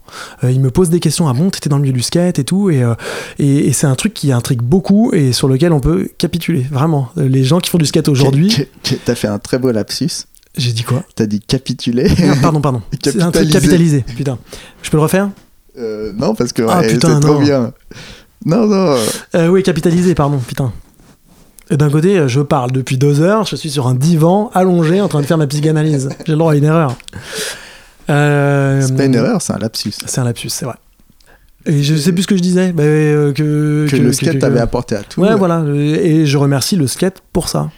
Euh, 0.44 0.50
ils 0.50 0.60
me 0.60 0.70
posent 0.70 0.90
des 0.90 1.00
questions 1.00 1.28
ah 1.28 1.32
bon 1.32 1.48
t'étais 1.48 1.68
dans 1.70 1.76
le 1.76 1.82
milieu 1.82 1.94
du 1.94 2.02
skate 2.02 2.38
et 2.38 2.44
tout 2.44 2.68
et, 2.70 2.82
euh, 2.82 2.94
et, 3.38 3.68
et 3.68 3.72
c'est 3.72 3.86
un 3.86 3.94
truc 3.94 4.12
qui 4.12 4.32
intrigue 4.32 4.60
beaucoup 4.60 5.12
et 5.14 5.32
sur 5.32 5.48
lequel 5.48 5.72
on 5.72 5.80
peut 5.80 6.08
capituler 6.18 6.66
vraiment. 6.70 7.08
Euh, 7.18 7.28
Les 7.28 7.44
gens 7.44 7.60
qui 7.60 7.70
font 7.70 7.78
du 7.78 7.86
skate 7.86 8.08
aujourd'hui, 8.08 8.68
T'as 9.06 9.14
fait 9.14 9.28
un 9.28 9.38
très 9.38 9.58
beau 9.58 9.70
lapsus. 9.70 10.10
j'ai 10.56 10.72
dit 10.72 10.82
quoi 10.82 11.02
T'as 11.14 11.26
dit 11.26 11.40
capituler. 11.40 12.08
Non, 12.20 12.34
Pardon 12.42 12.60
pardon. 12.60 12.82
C'est 13.04 13.22
un 13.22 13.30
truc 13.30 13.48
Capitaliser. 13.50 14.02
capitalisé. 14.02 14.04
Putain, 14.16 14.38
je 14.82 14.90
peux 14.90 14.96
le 14.96 15.02
refaire 15.04 15.30
Euh, 15.78 16.12
non, 16.14 16.34
parce 16.34 16.52
que 16.52 16.62
Ah, 16.68 16.80
ouais, 16.80 16.88
putain, 16.92 17.14
c'est 17.14 17.26
trop 17.26 17.38
bien. 17.40 17.72
Non, 18.44 18.66
non. 18.66 18.96
euh, 19.36 19.48
Oui 19.48 19.62
capitalisé 19.62 20.14
pardon 20.14 20.38
putain. 20.38 20.72
D'un 21.70 21.90
côté, 21.90 22.28
je 22.28 22.40
parle 22.40 22.72
depuis 22.72 22.98
deux 22.98 23.20
heures, 23.20 23.46
je 23.46 23.56
suis 23.56 23.70
sur 23.70 23.86
un 23.86 23.94
divan 23.94 24.50
allongé 24.54 25.00
en 25.00 25.08
train 25.08 25.20
de 25.20 25.26
faire 25.26 25.38
ma 25.38 25.46
psychanalyse. 25.46 26.10
J'ai 26.26 26.32
le 26.32 26.38
droit 26.38 26.52
à 26.52 26.56
une 26.56 26.64
erreur. 26.64 26.94
Euh, 28.10 28.82
C'est 28.82 28.96
pas 28.96 29.04
une 29.06 29.14
erreur, 29.14 29.40
c'est 29.40 29.52
un 29.54 29.58
lapsus. 29.58 29.92
C'est 30.04 30.20
un 30.20 30.24
lapsus, 30.24 30.50
c'est 30.50 30.66
vrai. 30.66 30.74
Et 31.66 31.82
je 31.82 31.94
sais 31.96 32.12
plus 32.12 32.24
ce 32.24 32.26
que 32.28 32.36
je 32.36 32.42
disais. 32.42 32.72
bah, 32.72 32.82
euh, 32.82 33.32
que, 33.32 33.86
Que, 33.90 33.96
le 33.96 34.12
skate 34.12 34.34
que- 34.34 34.38
t'avait 34.38 34.60
apporté 34.60 34.94
à 34.96 35.02
tout. 35.02 35.22
Ouais, 35.22 35.34
voilà. 35.34 35.64
Et 35.74 36.26
je 36.26 36.36
remercie 36.36 36.76
le 36.76 36.86
skate 36.86 37.22
pour 37.32 37.48
ça. 37.48 37.70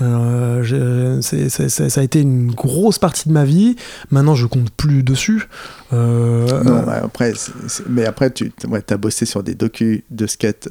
Euh, 0.00 1.20
ça 1.20 2.00
a 2.00 2.04
été 2.04 2.20
une 2.20 2.50
grosse 2.52 2.98
partie 2.98 3.28
de 3.28 3.34
ma 3.34 3.44
vie. 3.44 3.76
Maintenant, 4.10 4.34
je 4.34 4.46
compte 4.46 4.70
plus 4.70 5.02
dessus. 5.02 5.48
Euh, 5.92 6.62
Non, 6.64 6.84
ouais, 6.84 7.00
après, 7.02 7.32
mais 7.88 8.04
après, 8.04 8.30
tu 8.30 8.52
ouais, 8.68 8.82
as 8.90 8.96
bossé 8.96 9.24
sur 9.26 9.42
des 9.42 9.54
docus 9.54 10.02
de 10.10 10.26
skate. 10.26 10.68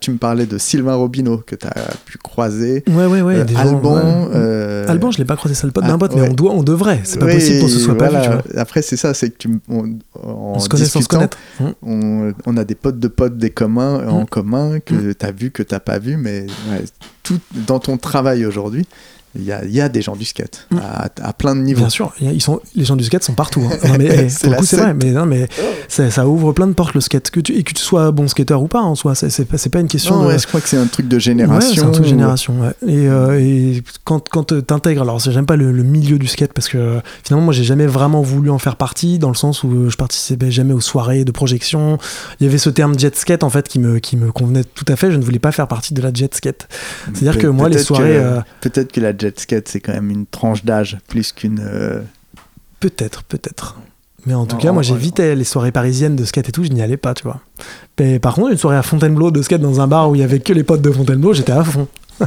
Tu 0.00 0.10
me 0.10 0.18
parlais 0.18 0.46
de 0.46 0.58
Sylvain 0.58 0.94
Robineau 0.94 1.38
que 1.38 1.54
tu 1.54 1.66
as 1.66 1.74
pu 2.04 2.18
croiser. 2.18 2.82
ouais, 2.88 3.06
ouais, 3.06 3.22
ouais. 3.22 3.36
Euh, 3.36 3.44
des 3.44 3.54
gens, 3.54 3.60
Alban. 3.60 3.94
ouais. 3.94 4.28
euh, 4.34 4.88
Alban, 4.88 5.10
je 5.10 5.18
l'ai 5.18 5.24
pas 5.24 5.36
croisé, 5.36 5.54
ça 5.54 5.66
le 5.66 5.72
pote 5.72 5.84
ah, 5.86 5.88
d'un 5.88 5.98
pote, 5.98 6.14
mais 6.14 6.22
ouais. 6.22 6.28
on, 6.30 6.34
doit, 6.34 6.52
on 6.52 6.62
devrait. 6.62 7.00
C'est 7.04 7.18
pas 7.18 7.26
possible 7.26 7.60
qu'on 7.60 7.68
se 7.68 7.78
soit 7.78 7.96
pas 7.96 8.06
vu. 8.08 8.10
voilà. 8.16 8.26
Tu 8.26 8.32
vois. 8.52 8.60
Après, 8.60 8.82
c'est 8.82 8.96
ça, 8.96 9.14
c'est 9.14 9.30
que 9.30 9.36
tu, 9.38 9.60
on, 9.68 10.58
se 10.58 10.68
connaît 10.68 10.84
sans 10.84 11.00
se 11.00 11.08
connaître. 11.08 11.38
Hum. 11.60 11.74
On, 11.82 12.32
on 12.46 12.56
a 12.56 12.64
des 12.64 12.74
potes 12.74 12.98
de 12.98 13.08
potes, 13.08 13.38
des 13.38 13.50
communs 13.50 14.06
en 14.08 14.22
Mm. 14.22 14.26
commun 14.26 14.80
que 14.80 15.12
tu 15.12 15.26
as 15.26 15.30
vu, 15.30 15.50
que 15.50 15.62
tu 15.62 15.76
pas 15.78 15.98
vu, 15.98 16.16
mais 16.16 16.46
ouais, 16.70 16.84
dans 17.52 17.78
ton 17.78 17.98
travail 17.98 18.44
aujourd'hui, 18.46 18.86
il 19.38 19.44
y 19.44 19.52
a, 19.52 19.64
il 19.64 19.70
y 19.72 19.80
a 19.80 19.88
des 19.88 20.02
gens 20.02 20.16
du 20.16 20.24
skate 20.24 20.66
Mm. 20.70 20.78
à, 20.78 21.08
à 21.22 21.32
plein 21.32 21.54
de 21.54 21.60
niveaux. 21.60 21.80
Bien 21.80 21.88
sûr, 21.88 22.12
ils 22.20 22.40
sont, 22.42 22.60
les 22.74 22.84
gens 22.84 22.96
du 22.96 23.04
skate 23.04 23.22
sont 23.24 23.34
partout. 23.34 23.62
hein. 23.70 23.76
Non, 23.88 23.94
mais, 23.98 24.06
eh, 24.24 24.28
C'est 24.28 24.40
pour 24.40 24.48
le 24.50 24.52
la 24.52 24.58
coup, 24.58 24.64
c'est 24.66 24.76
vrai, 24.76 24.94
mais, 24.94 25.10
non, 25.12 25.26
mais 25.26 25.48
ça, 25.88 26.10
ça 26.10 26.26
ouvre 26.26 26.52
plein 26.52 26.66
de 26.66 26.72
portes 26.72 26.94
le 26.94 27.00
skate. 27.00 27.30
Que 27.30 27.40
tu, 27.40 27.52
et 27.54 27.62
que 27.62 27.72
tu 27.72 27.82
sois 27.82 28.10
bon 28.12 28.26
skater 28.28 28.54
ou 28.60 28.68
pas 28.68 28.80
en 28.80 28.94
soi, 28.94 29.14
c'est 29.14 29.44
pas, 29.44 29.58
c'est 29.58 29.70
pas 29.70 29.80
une 29.80 29.88
question 29.88 30.16
Non, 30.16 30.22
de. 30.22 30.28
ouais, 30.28 30.38
je 30.38 30.46
crois 30.46 30.60
que 30.60 30.68
c'est 30.68 30.76
un 30.76 30.86
truc 30.86 31.08
de 31.08 31.16
Ouais, 31.16 31.20
génération. 31.20 31.74
c'est 31.74 31.80
un 31.86 31.90
truc 31.90 32.04
de 32.04 32.08
génération. 32.10 32.60
ouais. 32.60 32.72
Et, 32.86 33.08
euh, 33.08 33.38
et 33.40 33.82
quand, 34.04 34.28
quand 34.28 34.52
euh, 34.52 34.60
t'intègres, 34.62 35.02
alors 35.02 35.18
j'aime 35.18 35.46
pas 35.46 35.56
le, 35.56 35.72
le 35.72 35.82
milieu 35.82 36.18
du 36.18 36.26
skate 36.26 36.52
parce 36.52 36.68
que 36.68 36.78
euh, 36.78 37.00
finalement 37.24 37.44
moi 37.46 37.54
j'ai 37.54 37.64
jamais 37.64 37.86
vraiment 37.86 38.22
voulu 38.22 38.50
en 38.50 38.58
faire 38.58 38.76
partie 38.76 39.18
dans 39.18 39.28
le 39.28 39.34
sens 39.34 39.62
où 39.64 39.88
je 39.90 39.96
participais 39.96 40.50
jamais 40.50 40.72
aux 40.72 40.80
soirées 40.80 41.24
de 41.24 41.32
projection. 41.32 41.98
Il 42.40 42.46
y 42.46 42.48
avait 42.48 42.58
ce 42.58 42.70
terme 42.70 42.98
jet 42.98 43.14
skate 43.16 43.42
en 43.44 43.50
fait 43.50 43.68
qui 43.68 43.78
me, 43.78 43.98
qui 43.98 44.16
me 44.16 44.30
convenait 44.32 44.64
tout 44.64 44.84
à 44.88 44.96
fait. 44.96 45.10
Je 45.10 45.16
ne 45.16 45.22
voulais 45.24 45.38
pas 45.38 45.52
faire 45.52 45.68
partie 45.68 45.94
de 45.94 46.00
la 46.02 46.12
jet 46.12 46.34
skate. 46.34 46.68
C'est-à-dire 47.14 47.38
que 47.40 47.46
moi 47.46 47.68
les 47.68 47.78
soirées, 47.78 48.16
euh, 48.18 48.40
Peut-être 48.60 48.92
que 48.92 49.00
la 49.00 49.16
jet 49.16 49.25
skate, 49.38 49.68
c'est 49.68 49.80
quand 49.80 49.92
même 49.92 50.10
une 50.10 50.26
tranche 50.26 50.64
d'âge 50.64 50.98
plus 51.08 51.32
qu'une. 51.32 51.60
euh, 51.62 52.00
peut-être, 52.80 53.22
peut-être. 53.24 53.76
Mais 54.26 54.34
en 54.34 54.44
tout 54.46 54.56
Non, 54.56 54.62
cas, 54.62 54.72
moi 54.72 54.82
j'évitais 54.82 55.34
les 55.36 55.44
soirées 55.44 55.70
parisiennes 55.72 56.16
de 56.16 56.24
skate 56.24 56.48
et 56.48 56.52
tout, 56.52 56.64
je 56.64 56.70
n'y 56.70 56.82
allais 56.82 56.96
pas, 56.96 57.14
tu 57.14 57.22
vois. 57.22 57.40
Mais 58.00 58.18
par 58.18 58.34
contre, 58.34 58.50
une 58.52 58.58
soirée 58.58 58.76
à 58.76 58.82
Fontainebleau 58.82 59.30
de 59.30 59.40
skate 59.42 59.60
dans 59.60 59.80
un 59.80 59.86
bar 59.86 60.10
où 60.10 60.14
il 60.16 60.20
y 60.20 60.24
avait 60.24 60.40
que 60.40 60.52
les 60.52 60.64
potes 60.64 60.82
de 60.82 60.90
Fontainebleau, 60.90 61.32
j'étais 61.32 61.52
à 61.52 61.62
fond. 61.62 61.86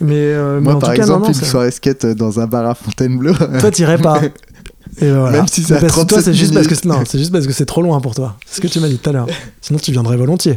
mais, 0.00 0.14
euh, 0.14 0.56
mais 0.56 0.60
Moi, 0.62 0.74
en 0.74 0.78
par 0.78 0.90
tout 0.90 0.96
cas, 0.96 1.02
exemple, 1.02 1.22
non, 1.26 1.32
non, 1.32 1.38
une 1.38 1.44
soirée 1.46 1.70
skate 1.70 2.06
dans 2.06 2.38
un 2.40 2.46
bar 2.46 2.66
à 2.66 2.74
Fontainebleau. 2.74 3.32
Toi, 3.60 3.70
t'irais 3.70 3.98
pas. 3.98 4.20
Et 5.00 5.10
voilà. 5.10 5.38
Même 5.38 5.48
si 5.48 5.62
c'est 5.62 5.74
à 5.74 5.80
parce 5.80 5.92
que 5.92 5.98
toi, 5.98 6.06
37 6.18 6.24
c'est 6.24 6.34
juste 6.34 6.54
parce 6.54 6.66
que 6.66 6.88
non, 6.88 7.02
c'est 7.06 7.18
juste 7.18 7.30
parce 7.30 7.46
que 7.46 7.52
c'est 7.52 7.66
trop 7.66 7.82
loin 7.82 8.00
pour 8.00 8.14
toi. 8.14 8.36
C'est 8.46 8.56
ce 8.56 8.60
que 8.62 8.66
tu 8.66 8.80
m'as 8.80 8.88
dit 8.88 8.98
tout 8.98 9.10
à 9.10 9.12
l'heure. 9.12 9.26
Sinon, 9.60 9.78
tu 9.78 9.92
viendrais 9.92 10.16
volontiers. 10.16 10.56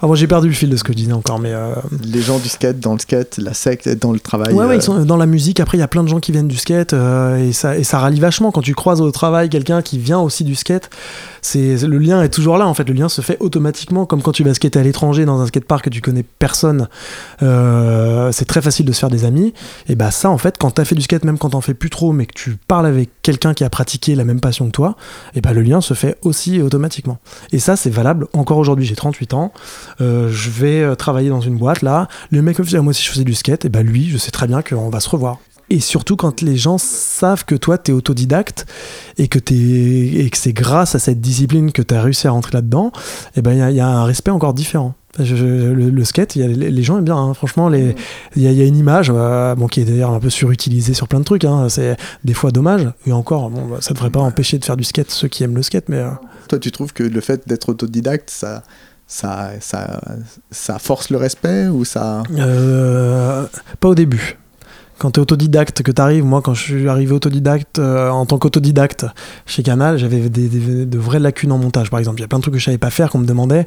Ah, 0.00 0.06
moi, 0.06 0.16
j'ai 0.16 0.26
perdu 0.26 0.48
le 0.48 0.54
fil 0.54 0.70
de 0.70 0.76
ce 0.76 0.84
que 0.84 0.92
je 0.92 0.98
disais 0.98 1.12
encore, 1.12 1.38
mais 1.38 1.52
euh, 1.52 1.74
les 2.04 2.22
gens 2.22 2.38
du 2.38 2.48
skate 2.48 2.78
dans 2.80 2.92
le 2.92 2.98
skate, 2.98 3.38
la 3.38 3.54
secte 3.54 3.88
dans 3.88 4.12
le 4.12 4.20
travail. 4.20 4.52
ouais, 4.52 4.64
ouais, 4.64 4.72
euh, 4.72 4.76
ils 4.76 4.82
sont 4.82 5.04
dans 5.04 5.16
la 5.16 5.26
musique. 5.26 5.60
Après, 5.60 5.76
il 5.76 5.80
y 5.80 5.84
a 5.84 5.88
plein 5.88 6.02
de 6.02 6.08
gens 6.08 6.20
qui 6.20 6.32
viennent 6.32 6.48
du 6.48 6.56
skate 6.56 6.92
euh, 6.92 7.36
et 7.36 7.52
ça 7.52 7.76
et 7.76 7.84
ça 7.84 7.98
rallie 7.98 8.20
vachement 8.20 8.50
quand 8.50 8.60
tu 8.60 8.74
croises 8.74 9.00
au 9.00 9.10
travail 9.10 9.48
quelqu'un 9.48 9.82
qui 9.82 9.98
vient 9.98 10.20
aussi 10.20 10.44
du 10.44 10.54
skate. 10.54 10.90
Le 11.54 11.98
lien 11.98 12.22
est 12.22 12.28
toujours 12.28 12.58
là. 12.58 12.66
En 12.66 12.74
fait, 12.74 12.88
le 12.88 12.94
lien 12.94 13.08
se 13.08 13.20
fait 13.20 13.36
automatiquement, 13.40 14.06
comme 14.06 14.22
quand 14.22 14.32
tu 14.32 14.44
vas 14.44 14.54
skater 14.54 14.78
à 14.78 14.82
l'étranger 14.82 15.24
dans 15.24 15.40
un 15.40 15.46
skatepark 15.46 15.84
que 15.84 15.90
tu 15.90 16.00
connais 16.00 16.22
personne. 16.22 16.88
Euh, 17.42 18.32
c'est 18.32 18.44
très 18.44 18.62
facile 18.62 18.86
de 18.86 18.92
se 18.92 19.00
faire 19.00 19.10
des 19.10 19.24
amis. 19.24 19.54
Et 19.88 19.94
bah 19.94 20.10
ça, 20.10 20.30
en 20.30 20.38
fait, 20.38 20.56
quand 20.58 20.72
t'as 20.72 20.84
fait 20.84 20.94
du 20.94 21.02
skate, 21.02 21.24
même 21.24 21.38
quand 21.38 21.50
t'en 21.50 21.60
fais 21.60 21.74
plus 21.74 21.90
trop, 21.90 22.12
mais 22.12 22.26
que 22.26 22.34
tu 22.34 22.56
parles 22.56 22.86
avec 22.86 23.10
quelqu'un 23.22 23.54
qui 23.54 23.64
a 23.64 23.70
pratiqué 23.70 24.14
la 24.14 24.24
même 24.24 24.40
passion 24.40 24.66
que 24.66 24.72
toi, 24.72 24.96
et 25.34 25.40
bah 25.40 25.52
le 25.52 25.62
lien 25.62 25.80
se 25.80 25.94
fait 25.94 26.16
aussi 26.22 26.60
automatiquement. 26.60 27.18
Et 27.52 27.58
ça, 27.58 27.76
c'est 27.76 27.90
valable 27.90 28.26
encore 28.32 28.58
aujourd'hui. 28.58 28.86
J'ai 28.86 28.96
38 28.96 29.34
ans. 29.34 29.52
Euh, 30.00 30.28
je 30.30 30.50
vais 30.50 30.82
euh, 30.82 30.94
travailler 30.94 31.30
dans 31.30 31.40
une 31.40 31.56
boîte 31.56 31.82
là. 31.82 32.08
Le 32.30 32.42
mec 32.42 32.58
me 32.58 32.64
dit, 32.64 32.76
moi 32.78 32.92
si 32.92 33.02
je 33.04 33.10
faisais 33.10 33.24
du 33.24 33.34
skate, 33.34 33.64
et 33.64 33.68
bah 33.68 33.82
lui, 33.82 34.08
je 34.08 34.18
sais 34.18 34.30
très 34.30 34.46
bien 34.46 34.62
qu'on 34.62 34.90
va 34.90 35.00
se 35.00 35.08
revoir. 35.08 35.38
Et 35.70 35.80
surtout 35.80 36.16
quand 36.16 36.40
les 36.42 36.56
gens 36.56 36.78
savent 36.78 37.44
que 37.44 37.54
toi, 37.54 37.76
t'es 37.76 37.92
autodidacte 37.92 38.66
et 39.18 39.28
que, 39.28 39.38
et 39.52 40.30
que 40.30 40.38
c'est 40.38 40.52
grâce 40.54 40.94
à 40.94 40.98
cette 40.98 41.20
discipline 41.20 41.72
que 41.72 41.82
t'as 41.82 42.00
réussi 42.00 42.26
à 42.26 42.30
rentrer 42.30 42.52
là-dedans, 42.54 42.90
et 43.36 43.42
ben 43.42 43.52
il 43.52 43.58
y, 43.58 43.62
a- 43.62 43.70
y 43.70 43.80
a 43.80 43.86
un 43.88 44.04
respect 44.04 44.30
encore 44.30 44.54
différent. 44.54 44.94
Je- 45.18 45.36
je- 45.36 45.44
le, 45.44 45.90
le 45.90 46.04
skate, 46.04 46.36
il 46.36 46.42
y 46.42 46.44
a- 46.44 46.48
les, 46.48 46.70
les 46.70 46.82
gens 46.82 46.96
aiment 46.98 47.04
bien. 47.04 47.16
hein. 47.16 47.34
Franchement, 47.34 47.70
il 47.72 47.94
y, 48.36 48.46
a- 48.46 48.50
il 48.52 48.58
y 48.58 48.62
a 48.62 48.64
une 48.64 48.76
image, 48.76 49.10
euh, 49.14 49.54
bon, 49.56 49.66
qui 49.66 49.80
est 49.80 49.84
d'ailleurs 49.84 50.12
un 50.12 50.20
peu 50.20 50.30
surutilisée 50.30 50.94
sur 50.94 51.06
plein 51.08 51.18
de 51.18 51.24
trucs. 51.24 51.44
hein. 51.44 51.68
C'est 51.68 51.96
des 52.24 52.34
fois 52.34 52.50
dommage. 52.50 52.88
Et 53.06 53.12
encore, 53.12 53.50
bon, 53.50 53.66
bah, 53.66 53.76
ça 53.80 53.92
devrait 53.94 54.10
pas 54.10 54.20
empêcher 54.20 54.58
de 54.58 54.64
faire 54.64 54.76
du 54.76 54.84
skate 54.84 55.10
ceux 55.10 55.28
qui 55.28 55.44
aiment 55.44 55.56
le 55.56 55.62
skate, 55.62 55.88
mais 55.88 55.96
euh, 55.98 56.10
Toi, 56.48 56.58
tu 56.60 56.70
trouves 56.72 56.92
que 56.94 57.02
le 57.02 57.20
fait 57.20 57.46
d'être 57.48 57.68
autodidacte, 57.70 58.30
ça, 58.30 58.62
ça, 59.06 59.50
ça, 59.60 60.00
ça 60.50 60.78
force 60.78 61.10
le 61.10 61.16
respect 61.18 61.66
ou 61.66 61.84
ça... 61.84 62.22
euh, 62.38 63.44
pas 63.80 63.88
au 63.88 63.94
début. 63.94 64.38
Quand 64.98 65.12
tu 65.12 65.20
es 65.20 65.22
autodidacte, 65.22 65.82
que 65.84 65.92
tu 65.92 66.02
arrives, 66.02 66.24
moi 66.24 66.42
quand 66.42 66.54
je 66.54 66.62
suis 66.62 66.88
arrivé 66.88 67.12
autodidacte, 67.12 67.78
euh, 67.78 68.10
en 68.10 68.26
tant 68.26 68.38
qu'autodidacte 68.38 69.06
chez 69.46 69.62
Canal, 69.62 69.96
j'avais 69.96 70.28
des, 70.28 70.48
de 70.86 70.98
vraies 70.98 71.20
lacunes 71.20 71.52
en 71.52 71.58
montage 71.58 71.88
par 71.88 72.00
exemple. 72.00 72.18
Il 72.18 72.22
y 72.22 72.24
a 72.24 72.28
plein 72.28 72.38
de 72.38 72.42
trucs 72.42 72.54
que 72.54 72.60
je 72.60 72.64
savais 72.64 72.78
pas 72.78 72.90
faire 72.90 73.08
qu'on 73.10 73.18
me 73.18 73.26
demandait 73.26 73.64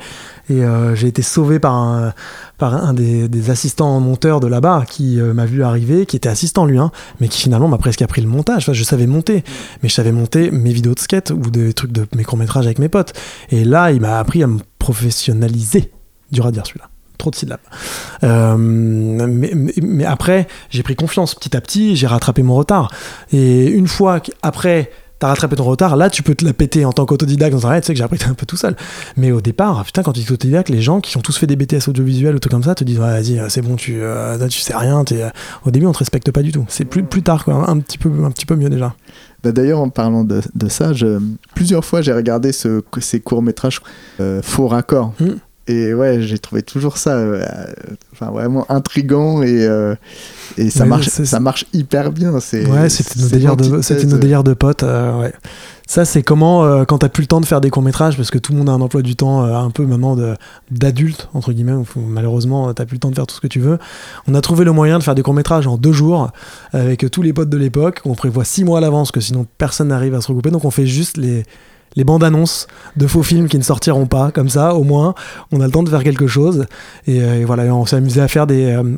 et 0.49 0.63
euh, 0.63 0.93
j'ai 0.93 1.07
été 1.07 1.21
sauvé 1.21 1.59
par 1.59 1.73
un, 1.73 2.13
par 2.57 2.75
un 2.75 2.93
des, 2.93 3.29
des 3.29 3.49
assistants 3.49 3.97
monteurs 4.01 4.41
de 4.41 4.47
là-bas 4.47 4.83
qui 4.89 5.21
euh, 5.21 5.33
m'a 5.33 5.45
vu 5.45 5.63
arriver, 5.63 6.05
qui 6.05 6.17
était 6.17 6.27
assistant 6.27 6.65
lui, 6.65 6.77
hein, 6.77 6.91
mais 7.21 7.29
qui 7.29 7.41
finalement 7.41 7.69
m'a 7.69 7.77
presque 7.77 8.01
appris 8.01 8.21
le 8.21 8.27
montage. 8.27 8.63
Enfin, 8.63 8.73
je 8.73 8.83
savais 8.83 9.07
monter, 9.07 9.45
mais 9.81 9.87
je 9.89 9.93
savais 9.93 10.11
monter 10.11 10.51
mes 10.51 10.73
vidéos 10.73 10.95
de 10.95 10.99
skate 10.99 11.31
ou 11.31 11.49
des 11.49 11.71
trucs 11.71 11.93
de 11.93 12.07
mes 12.13 12.25
courts-métrages 12.25 12.65
avec 12.65 12.77
mes 12.77 12.89
potes. 12.89 13.13
Et 13.51 13.63
là, 13.63 13.93
il 13.93 14.01
m'a 14.01 14.19
appris 14.19 14.43
à 14.43 14.47
me 14.47 14.59
professionnaliser. 14.79 15.91
Dur 16.31 16.45
à 16.45 16.51
dire 16.51 16.65
celui-là. 16.65 16.90
Trop 17.21 17.29
de 17.29 17.35
syllabes. 17.35 17.59
Euh, 18.23 18.57
mais, 18.57 20.05
après, 20.05 20.47
j'ai 20.71 20.81
pris 20.81 20.95
confiance 20.95 21.35
petit 21.35 21.55
à 21.55 21.61
petit, 21.61 21.95
j'ai 21.95 22.07
rattrapé 22.07 22.41
mon 22.41 22.55
retard. 22.55 22.91
Et 23.31 23.67
une 23.67 23.87
fois 23.87 24.19
qu'après, 24.19 24.89
t'as 25.19 25.27
rattrapé 25.27 25.55
ton 25.55 25.65
retard, 25.65 25.97
là, 25.97 26.09
tu 26.09 26.23
peux 26.23 26.33
te 26.33 26.43
la 26.43 26.51
péter 26.51 26.83
en 26.83 26.91
tant 26.91 27.05
qu'autodidacte 27.05 27.53
dans 27.53 27.67
un 27.67 27.79
tu 27.79 27.85
sais 27.85 27.93
que 27.93 27.97
j'ai 27.99 28.03
appris 28.03 28.17
un 28.27 28.33
peu 28.33 28.47
tout 28.47 28.57
seul. 28.57 28.75
Mais 29.17 29.31
au 29.31 29.39
départ, 29.39 29.83
putain, 29.85 30.01
quand 30.01 30.13
tu 30.13 30.21
es 30.21 30.31
autodidacte, 30.31 30.69
les 30.69 30.81
gens 30.81 30.99
qui 30.99 31.15
ont 31.15 31.21
tous 31.21 31.37
fait 31.37 31.45
des 31.45 31.55
BTS 31.55 31.89
audiovisuels 31.89 32.33
ou 32.35 32.39
trucs 32.39 32.51
comme 32.51 32.63
ça 32.63 32.73
te 32.73 32.83
disent, 32.83 32.97
Ouais, 32.97 33.05
vas-y, 33.21 33.37
euh, 33.37 33.49
c'est 33.49 33.61
bon, 33.61 33.75
tu, 33.75 34.01
euh, 34.01 34.39
là, 34.39 34.47
tu 34.47 34.59
sais 34.59 34.75
rien. 34.75 35.03
Au 35.63 35.69
début, 35.69 35.85
on 35.85 35.91
te 35.91 35.99
respecte 35.99 36.31
pas 36.31 36.41
du 36.41 36.51
tout. 36.51 36.65
C'est 36.69 36.85
plus, 36.85 37.03
plus 37.03 37.21
tard, 37.21 37.45
quoi, 37.45 37.69
un 37.69 37.77
petit 37.81 37.99
peu, 37.99 38.09
un 38.25 38.31
petit 38.31 38.47
peu 38.47 38.55
mieux 38.55 38.69
déjà. 38.71 38.95
Bah, 39.43 39.51
D'ailleurs, 39.51 39.79
en 39.79 39.89
parlant 39.89 40.23
de, 40.23 40.41
de 40.55 40.69
ça, 40.69 40.93
je- 40.93 41.19
plusieurs 41.53 41.85
fois 41.85 42.01
j'ai 42.01 42.13
regardé 42.13 42.51
ce, 42.51 42.81
ces 42.99 43.19
courts-métrages 43.19 43.79
euh, 44.19 44.41
faux 44.41 44.67
raccords. 44.67 45.13
Mm. 45.19 45.25
Et 45.71 45.93
ouais, 45.93 46.21
j'ai 46.21 46.37
trouvé 46.37 46.63
toujours 46.63 46.97
ça 46.97 47.11
euh, 47.15 47.45
enfin, 48.11 48.29
vraiment 48.29 48.69
intrigant 48.69 49.41
et, 49.41 49.65
euh, 49.65 49.95
et 50.57 50.69
ça, 50.69 50.85
marche, 50.85 51.07
ça 51.07 51.39
marche 51.39 51.65
hyper 51.71 52.11
bien. 52.11 52.33
Ouais, 52.33 52.89
c'était 52.89 53.19
nos 53.21 53.29
délires 53.29 53.55
de, 53.55 53.81
c'était 53.81 54.05
nos 54.05 54.17
délires 54.17 54.43
de 54.43 54.53
potes. 54.53 54.83
euh, 54.83 55.21
ouais. 55.21 55.33
Ça, 55.87 56.05
c'est 56.05 56.23
comment, 56.23 56.63
euh, 56.63 56.85
quand 56.85 56.99
t'as 56.99 57.09
plus 57.09 57.23
le 57.23 57.27
temps 57.27 57.41
de 57.41 57.45
faire 57.45 57.59
des 57.59 57.69
courts-métrages, 57.69 58.15
parce 58.15 58.31
que 58.31 58.37
tout 58.37 58.53
le 58.53 58.57
monde 58.59 58.69
a 58.69 58.71
un 58.71 58.79
emploi 58.79 59.01
du 59.01 59.17
temps 59.17 59.43
euh, 59.43 59.55
un 59.55 59.71
peu 59.71 59.85
maintenant 59.85 60.15
d'adulte, 60.69 61.27
entre 61.33 61.51
guillemets, 61.51 61.73
où 61.73 61.85
malheureusement, 61.97 62.69
euh, 62.69 62.73
t'as 62.73 62.85
plus 62.85 62.95
le 62.95 62.99
temps 63.01 63.09
de 63.09 63.15
faire 63.15 63.27
tout 63.27 63.35
ce 63.35 63.41
que 63.41 63.47
tu 63.47 63.59
veux. 63.59 63.77
On 64.25 64.33
a 64.33 64.39
trouvé 64.39 64.63
le 64.63 64.71
moyen 64.71 64.99
de 64.99 65.03
faire 65.03 65.15
des 65.15 65.21
courts-métrages 65.21 65.67
en 65.67 65.77
deux 65.77 65.91
jours, 65.91 66.31
avec 66.71 67.09
tous 67.11 67.21
les 67.21 67.33
potes 67.33 67.49
de 67.49 67.57
l'époque. 67.57 67.99
On 68.05 68.15
prévoit 68.15 68.45
six 68.45 68.63
mois 68.63 68.77
à 68.77 68.81
l'avance, 68.81 69.11
que 69.11 69.19
sinon 69.19 69.45
personne 69.57 69.89
n'arrive 69.89 70.15
à 70.15 70.21
se 70.21 70.27
regrouper. 70.27 70.49
Donc 70.49 70.63
on 70.63 70.71
fait 70.71 70.87
juste 70.87 71.17
les, 71.17 71.43
les 71.95 72.03
bandes 72.03 72.23
annonces 72.23 72.67
de 72.95 73.07
faux 73.07 73.23
films 73.23 73.47
qui 73.47 73.57
ne 73.57 73.63
sortiront 73.63 74.05
pas, 74.05 74.31
comme 74.31 74.49
ça, 74.49 74.75
au 74.75 74.83
moins, 74.83 75.13
on 75.51 75.61
a 75.61 75.65
le 75.65 75.71
temps 75.71 75.83
de 75.83 75.89
faire 75.89 76.03
quelque 76.03 76.27
chose. 76.27 76.65
Et, 77.07 77.21
euh, 77.21 77.43
voilà, 77.45 77.63
on 77.75 77.85
s'est 77.85 77.97
amusé 77.97 78.21
à 78.21 78.27
faire 78.27 78.47
des. 78.47 78.65
euh, 78.65 78.97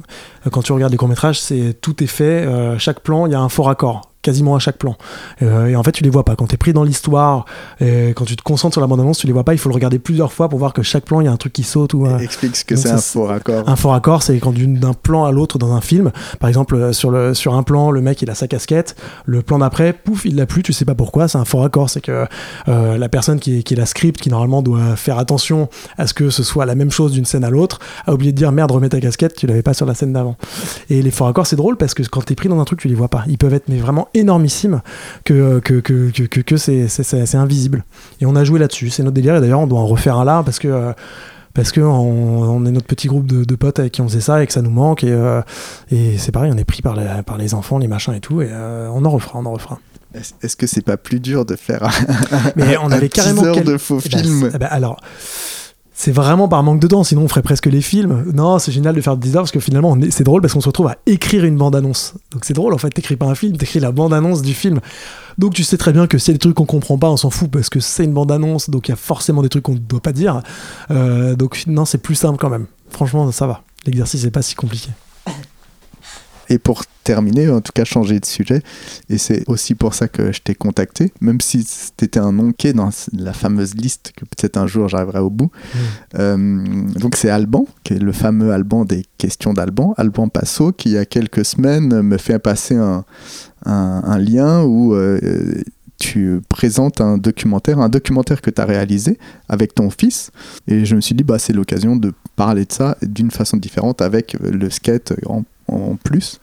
quand 0.52 0.62
tu 0.62 0.72
regardes 0.74 0.92
les 0.92 0.98
courts-métrages, 0.98 1.40
c'est 1.42 1.76
tout 1.82 2.04
est 2.04 2.08
fait. 2.08 2.46
euh, 2.46 2.78
chaque 2.78 3.00
plan, 3.02 3.26
il 3.26 3.32
y 3.32 3.36
a 3.36 3.40
un 3.40 3.50
faux 3.50 3.64
raccord. 3.64 4.13
Quasiment 4.24 4.56
à 4.56 4.60
chaque 4.60 4.78
plan. 4.78 4.96
Euh, 5.44 5.68
et 5.68 5.76
en 5.76 5.84
fait, 5.84 5.92
tu 5.92 6.04
les 6.04 6.10
vois 6.10 6.26
pas. 6.26 6.36
Quand 6.36 6.48
tu 6.48 6.56
es 6.56 6.58
pris 6.58 6.74
dans 6.74 6.84
l'histoire, 6.84 7.46
et 7.80 8.14
quand 8.16 8.26
tu 8.26 8.36
te 8.36 8.42
concentres 8.42 8.74
sur 8.74 8.82
la 8.82 8.88
bande-annonce, 8.88 9.20
tu 9.20 9.28
les 9.28 9.34
vois 9.34 9.44
pas. 9.44 9.54
Il 9.54 9.60
faut 9.60 9.70
le 9.70 9.76
regarder 9.76 10.00
plusieurs 10.00 10.34
fois 10.34 10.50
pour 10.50 10.58
voir 10.58 10.74
que 10.74 10.82
chaque 10.82 11.06
plan, 11.06 11.22
il 11.22 11.26
y 11.26 11.28
a 11.28 11.32
un 11.32 11.38
truc 11.38 11.54
qui 11.54 11.64
saute 11.64 11.94
ou 11.94 12.08
Explique 12.08 12.56
ce 12.56 12.66
que 12.66 12.76
c'est 12.76 12.90
un 12.90 12.98
faux 12.98 13.26
raccord. 13.26 13.68
un 13.68 13.76
faux 13.76 13.90
raccord, 13.90 14.24
c'est 14.24 14.40
quand 14.40 14.54
d'un 14.58 14.94
plan 14.94 15.26
à 15.26 15.32
l'autre 15.32 15.58
dans 15.58 15.74
un 15.74 15.82
film, 15.82 16.12
par 16.40 16.48
exemple 16.48 16.76
euh, 16.76 16.94
sur, 16.94 17.12
le, 17.12 17.34
sur 17.34 17.54
un 17.56 17.64
plan, 17.64 17.92
le 17.92 18.02
mec 18.02 18.22
il 18.22 18.30
a 18.30 18.36
sa 18.36 18.48
casquette, 18.48 18.96
le 19.26 19.42
plan 19.42 19.60
d'après, 19.60 19.94
pouf, 19.94 20.26
il 20.26 20.36
l'a 20.36 20.46
plus, 20.46 20.64
tu 20.64 20.74
sais 20.74 20.86
pas 20.86 20.96
pourquoi, 20.96 21.28
c'est 21.28 21.38
un 21.38 21.46
faux 21.46 21.60
raccord, 21.60 21.90
c'est 21.90 22.02
que 22.02 22.26
euh, 22.68 22.98
la 22.98 23.10
personne 23.10 23.40
qui, 23.40 23.64
qui 23.64 23.74
est 23.74 23.78
la 23.78 23.86
script, 23.86 24.22
qui 24.22 24.30
normalement 24.30 24.62
doit 24.62 24.96
faire 24.96 25.18
attention 25.18 25.70
à 25.98 26.08
ce 26.08 26.14
que 26.14 26.30
ce 26.30 26.44
soit 26.44 26.66
la 26.66 26.76
même 26.76 26.92
chose 26.92 27.12
d'une 27.12 27.26
scène 27.26 27.44
à 27.44 27.50
l'autre, 27.50 27.80
a 28.06 28.14
oublié 28.14 28.32
de 28.32 28.38
dire 28.38 28.52
merde, 28.52 28.72
remets 28.72 28.90
ta 28.90 29.00
casquette, 29.00 29.36
tu 29.36 29.48
l'avais 29.48 29.64
pas 29.64 29.74
sur 29.74 29.86
la 29.86 29.94
scène 29.94 30.14
d'avant. 30.14 30.38
Et 30.90 31.02
les 31.02 31.12
faux 31.12 31.26
raccords, 31.26 31.48
c'est 31.48 31.56
drôle 31.56 31.78
parce 31.78 31.94
que 31.94 32.04
quand 32.04 32.22
t'es 32.22 32.36
pris 32.36 32.50
dans 32.50 32.60
un 32.60 32.66
truc, 32.66 32.80
tu 32.80 32.88
les 32.88 32.96
vois 32.96 33.10
pas. 33.10 33.24
Ils 33.28 33.38
peuvent 33.38 33.54
être 33.54 33.70
mais 33.70 33.78
vraiment 33.78 34.08
énormissimes 34.14 34.82
que, 35.24 35.60
que, 35.60 35.80
que, 35.80 36.10
que, 36.12 36.40
que, 36.42 36.58
c'est, 36.58 36.88
c'est, 36.88 37.04
c'est- 37.04 37.26
c'est 37.26 37.38
invisible. 37.38 37.84
Et 38.22 38.26
on 38.26 38.36
a 38.36 38.44
joué 38.44 38.60
là-dessus, 38.60 38.90
c'est 38.90 39.04
notre 39.04 39.16
délire, 39.16 39.36
et 39.36 39.42
d'ailleurs 39.42 39.60
on 39.62 39.68
doit 39.68 39.80
en 39.80 39.88
refaire 39.88 40.18
un 40.18 40.26
là 40.26 40.42
parce 40.44 40.60
que. 40.60 40.68
euh, 40.68 40.94
parce 41.56 41.72
que 41.72 41.82
on, 41.82 41.92
on 42.42 42.66
est 42.66 42.72
notre 42.72 42.88
petit 42.88 43.08
groupe 43.08 43.28
de, 43.28 43.44
de 43.44 43.56
potes 43.56 43.78
avec 43.78 43.92
qui 43.92 44.02
on 44.02 44.08
faisait 44.08 44.22
ça 44.22 44.42
et 44.42 44.48
que 44.48 44.54
ça 44.54 44.64
nous 44.64 44.72
manque 44.72 45.04
et, 45.04 45.12
euh, 45.12 45.40
et 45.92 46.18
c'est 46.18 46.32
pareil 46.32 46.52
on 46.52 46.58
est 46.58 46.64
pris 46.64 46.82
par 46.82 46.96
les, 46.96 47.06
par 47.24 47.38
les 47.38 47.54
enfants 47.54 47.78
les 47.78 47.88
machins 47.88 48.16
et 48.16 48.20
tout 48.22 48.42
et 48.42 48.48
euh, 48.52 48.90
on 48.92 49.06
en 49.06 49.12
refera 49.12 49.38
on 49.38 49.46
en 49.46 49.52
refera 49.52 49.78
Est-ce 50.42 50.56
que 50.56 50.66
c'est 50.66 50.82
pas 50.84 50.98
plus 50.98 51.20
dur 51.20 51.46
de 51.46 51.56
faire 51.56 51.84
un, 51.84 51.92
mais 52.56 52.76
on 52.78 52.86
un 52.88 52.92
avait 52.94 53.08
carrément 53.08 53.44
quel- 53.54 53.66
de 53.66 53.78
faux 53.78 54.00
Eh 54.04 54.10
ben, 54.10 54.18
films 54.24 54.50
eh 54.52 54.58
ben, 54.58 54.68
alors 54.72 55.00
c'est 55.94 56.12
vraiment 56.12 56.48
par 56.48 56.64
manque 56.64 56.80
de 56.80 56.88
temps 56.88 57.04
sinon 57.04 57.24
on 57.24 57.28
ferait 57.28 57.42
presque 57.42 57.68
les 57.68 57.82
films. 57.82 58.26
Non 58.34 58.60
c'est 58.60 58.72
génial 58.72 58.96
de 58.96 59.02
faire 59.02 59.16
des 59.16 59.28
teasers 59.28 59.42
parce 59.42 59.52
que 59.52 59.60
finalement 59.60 59.98
c'est 60.10 60.24
drôle 60.24 60.42
parce 60.42 60.54
qu'on 60.54 60.62
se 60.62 60.68
retrouve 60.68 60.88
à 60.88 60.98
écrire 61.06 61.46
une 61.46 61.58
bande 61.58 61.76
annonce 61.76 62.16
donc 62.32 62.46
c'est 62.46 62.54
drôle 62.54 62.74
en 62.74 62.78
fait 62.78 62.90
t'écris 62.90 63.16
pas 63.16 63.28
un 63.28 63.36
film 63.36 63.58
t'écris 63.58 63.80
la 63.80 63.92
bande 63.92 64.14
annonce 64.14 64.42
du 64.42 64.54
film. 64.54 64.80
Donc 65.38 65.54
tu 65.54 65.64
sais 65.64 65.78
très 65.78 65.94
bien 65.94 66.08
que 66.08 66.18
s'il 66.18 66.32
y 66.32 66.34
a 66.34 66.36
des 66.36 66.40
trucs 66.40 66.56
qu'on 66.56 66.66
comprend 66.66 66.98
pas 66.98 67.10
on 67.10 67.18
s'en 67.18 67.30
fout 67.30 67.50
parce 67.50 67.70
que 67.70 67.80
c'est 67.80 68.06
une 68.06 68.14
bande 68.14 68.32
annonce 68.32 68.70
donc 68.70 68.88
il 68.88 68.92
y 68.92 68.94
a 68.94 68.98
forcément 68.98 69.42
des 69.42 69.50
trucs 69.50 69.64
qu'on 69.64 69.74
ne 69.74 69.78
doit 69.78 70.02
pas 70.02 70.14
dire. 70.14 70.42
Euh, 70.92 71.36
donc 71.36 71.64
non 71.68 71.86
c'est 71.86 72.00
plus 72.00 72.16
simple 72.16 72.38
quand 72.40 72.50
même. 72.50 72.66
Franchement 72.90 73.32
ça 73.32 73.48
va. 73.48 73.62
L'exercice 73.86 74.24
n'est 74.24 74.32
pas 74.32 74.42
si 74.42 74.56
compliqué 74.56 74.90
Et 76.50 76.58
pour 76.60 76.84
terminer, 77.04 77.50
en 77.50 77.62
tout 77.62 77.72
cas 77.74 77.84
changer 77.86 78.20
de 78.20 78.26
sujet, 78.26 78.62
et 79.10 79.18
c'est 79.18 79.44
aussi 79.48 79.76
pour 79.76 79.94
ça 79.94 80.08
que 80.08 80.32
je 80.32 80.42
t'ai 80.42 80.56
contacté, 80.56 81.12
même 81.22 81.42
si 81.42 81.66
t'étais 81.98 82.20
un 82.20 82.32
nom 82.32 82.52
qui 82.54 82.68
est 82.68 82.74
dans 82.74 82.90
la 83.14 83.34
fameuse 83.34 83.76
liste, 83.76 84.14
que 84.16 84.24
peut-être 84.26 84.58
un 84.58 84.68
jour 84.68 84.88
j'arriverai 84.90 85.20
au 85.20 85.30
bout. 85.30 85.52
Euh, 86.20 86.64
donc 87.00 87.16
c'est 87.16 87.30
Alban, 87.30 87.66
qui 87.84 87.94
est 87.94 88.00
le 88.00 88.12
fameux 88.12 88.52
Alban 88.52 88.86
des 88.86 89.04
questions 89.18 89.54
d'Alban, 89.54 89.94
Alban 89.98 90.28
Passo, 90.30 90.72
qui 90.72 90.90
il 90.90 90.92
y 90.94 90.98
a 90.98 91.06
quelques 91.06 91.44
semaines 91.46 92.02
me 92.02 92.18
fait 92.18 92.40
passer 92.40 92.76
un, 92.76 93.04
un- 93.66 94.02
un 94.06 94.18
lien 94.20 94.64
où 94.64 94.94
euh, 94.94 95.20
tu 96.00 96.42
présentes 96.50 97.00
un 97.02 97.18
documentaire, 97.18 97.80
un 97.80 97.90
documentaire 97.90 98.42
que 98.42 98.50
tu 98.50 98.62
as 98.62 98.66
réalisé 98.66 99.18
avec 99.48 99.74
ton 99.74 99.90
fils, 99.90 100.32
et 100.68 100.84
je 100.86 100.96
me 100.96 101.02
suis 101.02 101.16
dit, 101.16 101.24
bah, 101.24 101.40
c'est 101.40 101.54
l'occasion 101.54 101.96
de 101.96 102.14
parler 102.36 102.66
de 102.66 102.72
ça 102.72 102.98
d'une 103.02 103.32
façon 103.32 103.58
différente 103.58 104.02
avec 104.02 104.36
le 104.42 104.70
skate 104.70 105.14
en, 105.26 105.44
en 105.68 105.96
plus. 105.96 106.40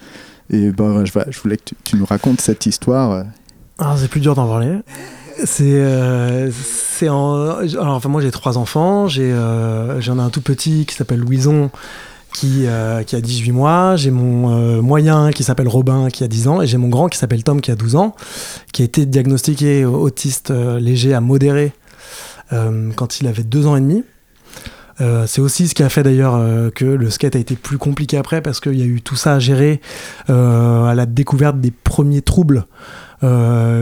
Et 0.51 0.71
bah, 0.71 1.05
je, 1.05 1.41
voulais 1.41 1.57
que 1.57 1.75
tu, 1.85 1.97
nous 1.97 2.05
racontes 2.05 2.41
cette 2.41 2.67
histoire. 2.67 3.25
Ah, 3.79 3.95
c'est 3.97 4.09
plus 4.09 4.21
dur 4.21 4.35
d'en 4.35 4.47
parler. 4.47 4.79
C'est, 5.45 5.65
euh, 5.65 6.51
c'est 6.53 7.09
en... 7.09 7.59
Alors, 7.61 7.95
enfin, 7.95 8.09
moi, 8.09 8.21
j'ai 8.21 8.31
trois 8.31 8.59
enfants. 8.59 9.09
J'ai, 9.09 9.33
euh, 9.33 10.01
j'en 10.01 10.19
ai 10.19 10.23
un 10.23 10.31
tout 10.31 10.43
petit 10.43 10.85
qui 10.87 10.95
s'appelle 10.95 11.21
Louison, 11.21 11.71
qui, 12.35 12.67
euh, 12.67 13.03
qui 13.05 13.17
a 13.17 13.21
18 13.21 13.53
mois. 13.53 13.97
J'ai 13.97 14.11
mon 14.11 14.83
moyen 14.83 15.31
qui 15.31 15.45
s'appelle 15.45 15.69
Robin, 15.69 16.09
qui 16.09 16.25
a 16.25 16.29
10 16.29 16.49
ans. 16.49 16.63
Et 16.63 16.67
j'ai 16.67 16.77
mon 16.77 16.89
grand 16.89 17.09
qui 17.09 17.17
s'appelle 17.17 17.45
Tom, 17.45 17.61
qui 17.61 17.71
a 17.71 17.77
12 17.77 17.97
ans, 17.97 18.15
qui 18.73 18.83
a 18.83 18.85
été 18.85 19.07
diagnostiqué 19.07 19.85
autiste 19.85 20.51
léger 20.51 21.15
à 21.15 21.21
modéré 21.21 21.73
quand 22.51 23.21
il 23.21 23.29
avait 23.29 23.45
2 23.45 23.67
ans 23.67 23.77
et 23.77 23.81
demi. 23.81 24.05
Euh, 25.01 25.27
c'est 25.27 25.41
aussi 25.41 25.69
ce 25.69 25.75
qui 25.75 25.83
a 25.83 25.89
fait 25.89 26.03
d'ailleurs 26.03 26.35
euh, 26.35 26.71
que 26.71 26.85
le 26.85 27.11
skate 27.11 27.37
a 27.37 27.39
été 27.39 27.57
plus 27.57 27.79
compliqué 27.79 28.17
après 28.17 28.43
parce 28.43 28.61
qu'il 28.61 28.79
y 28.79 28.83
a 28.83 28.87
eu 28.87 29.01
tout 29.01 29.17
ça 29.17 29.35
à 29.35 29.39
gérer 29.39 29.81
euh, 30.29 30.85
à 30.85 30.95
la 30.95 31.07
découverte 31.07 31.61
des 31.61 31.71
premiers 31.71 32.23
troubles 32.23 32.67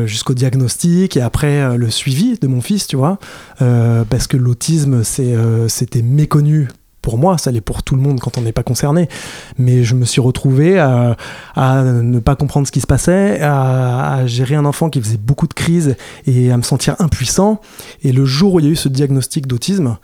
jusqu'au 0.06 0.34
diagnostic 0.34 1.16
et 1.16 1.20
après 1.20 1.78
le 1.78 1.90
suivi 1.90 2.36
de 2.40 2.48
mon 2.48 2.60
fils, 2.60 2.88
tu 2.88 2.96
vois, 2.96 3.20
parce 3.60 4.26
que 4.26 4.36
l'autisme 4.36 5.04
c'était 5.04 6.02
méconnu. 6.02 6.66
Pour 7.02 7.18
moi, 7.18 7.38
ça 7.38 7.52
l'est 7.52 7.60
pour 7.60 7.84
tout 7.84 7.94
le 7.94 8.02
monde 8.02 8.18
quand 8.18 8.36
on 8.36 8.40
n'est 8.40 8.50
pas 8.50 8.64
concerné. 8.64 9.08
Mais 9.56 9.84
je 9.84 9.94
me 9.94 10.04
suis 10.04 10.20
retrouvé 10.20 10.80
à, 10.80 11.16
ne 11.56 12.18
pas 12.18 12.34
comprendre 12.34 12.66
ce 12.66 12.72
qui 12.72 12.80
se 12.80 12.88
passait, 12.88 13.40
à 13.40 14.26
gérer 14.26 14.56
un 14.56 14.64
enfant 14.64 14.90
qui 14.90 15.00
faisait 15.00 15.18
beaucoup 15.18 15.46
de 15.46 15.54
crises 15.54 15.94
et 16.26 16.50
à 16.50 16.56
me 16.56 16.62
sentir 16.62 16.96
impuissant. 16.98 17.60
Et 18.02 18.10
le 18.10 18.24
jour 18.24 18.54
où 18.54 18.58
il 18.58 18.66
y 18.66 18.68
a 18.68 18.72
eu 18.72 18.76
ce 18.76 18.88
diagnostic 18.88 19.46
d'autisme, 19.46 19.98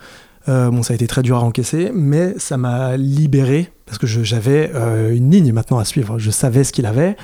euh, 0.47 0.69
bon, 0.69 0.83
ça 0.83 0.93
a 0.93 0.95
été 0.95 1.07
très 1.07 1.21
dur 1.21 1.37
à 1.37 1.41
encaisser, 1.41 1.91
mais 1.93 2.35
ça 2.37 2.57
m'a 2.57 2.97
libéré 2.97 3.71
parce 3.85 3.97
que 3.97 4.07
j'avais 4.07 4.71
euh, 4.73 5.15
une 5.15 5.31
ligne 5.31 5.51
maintenant 5.53 5.79
à 5.79 5.85
suivre. 5.85 6.19
Je 6.19 6.31
savais 6.31 6.63
ce 6.63 6.71
qu'il 6.71 6.85
avait. 6.85 7.15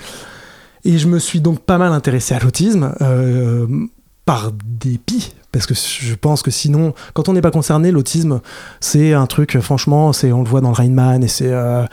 Et 0.84 0.98
je 0.98 1.08
me 1.08 1.20
suis 1.20 1.42
donc 1.42 1.60
pas 1.60 1.78
mal 1.78 1.94
intéressé 1.94 2.34
à 2.34 2.40
l'autisme. 2.40 2.94
euh, 3.02 3.68
par 4.26 4.52
dépit, 4.54 5.34
parce 5.52 5.66
que 5.66 5.74
je 5.74 6.14
pense 6.14 6.44
que 6.44 6.52
sinon, 6.52 6.94
quand 7.14 7.28
on 7.28 7.34
n'est 7.34 7.42
pas 7.42 7.50
concerné, 7.52 7.92
l'autisme, 7.92 8.40
c'est 8.80 9.14
un 9.14 9.26
truc, 9.26 9.60
franchement, 9.60 10.14
c'est 10.14 10.32
on 10.32 10.44
le 10.44 10.48
voit 10.48 10.62
dans 10.62 10.70
le 10.70 10.76
Rain 10.76 10.92
Man, 10.92 11.24
et 11.24 11.28
c'est... 11.28 11.52
euh, 11.52 11.84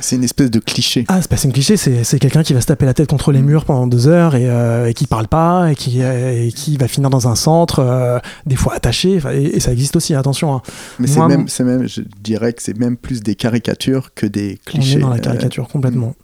C'est 0.00 0.16
une 0.16 0.22
espèce 0.24 0.50
de 0.50 0.58
cliché. 0.60 1.04
ah, 1.08 1.20
c'est 1.22 1.28
pas 1.30 1.36
c'est 1.38 1.48
une 1.48 1.54
cliché, 1.54 1.76
c'est 1.78 2.04
c'est 2.04 2.18
quelqu'un 2.18 2.42
qui 2.42 2.52
va 2.52 2.60
se 2.60 2.66
taper 2.66 2.84
la 2.84 2.92
tête 2.94 3.08
contre 3.08 3.32
les 3.32 3.40
murs 3.40 3.64
pendant 3.64 3.86
deux 3.86 4.06
heures 4.06 4.34
et, 4.36 4.48
euh, 4.48 4.86
et 4.86 4.94
qui 4.94 5.06
parle 5.06 5.28
pas 5.28 5.72
et 5.72 5.74
qui, 5.74 6.02
euh, 6.02 6.44
et 6.46 6.52
qui 6.52 6.76
va 6.76 6.88
finir 6.88 7.08
dans 7.10 7.26
un 7.26 7.34
centre, 7.36 7.80
euh, 7.80 8.18
des 8.46 8.56
fois 8.56 8.74
attaché, 8.74 9.18
et, 9.32 9.56
et 9.56 9.60
ça 9.60 9.72
existe 9.72 9.96
aussi, 9.96 10.14
attention. 10.14 10.54
hein. 10.54 10.62
Mais 10.98 11.06
c'est 11.08 11.26
même, 11.26 11.48
c'est 11.48 11.64
même, 11.64 11.88
je 11.88 12.02
dirais 12.22 12.52
que 12.52 12.62
c'est 12.62 12.76
même 12.78 12.96
plus 12.98 13.22
des 13.22 13.34
caricatures 13.34 14.10
que 14.14 14.26
des 14.26 14.58
On 14.66 14.70
clichés. 14.70 14.96
est 14.98 15.00
dans 15.00 15.08
la 15.10 15.18
caricature 15.18 15.68
complètement. 15.68 16.14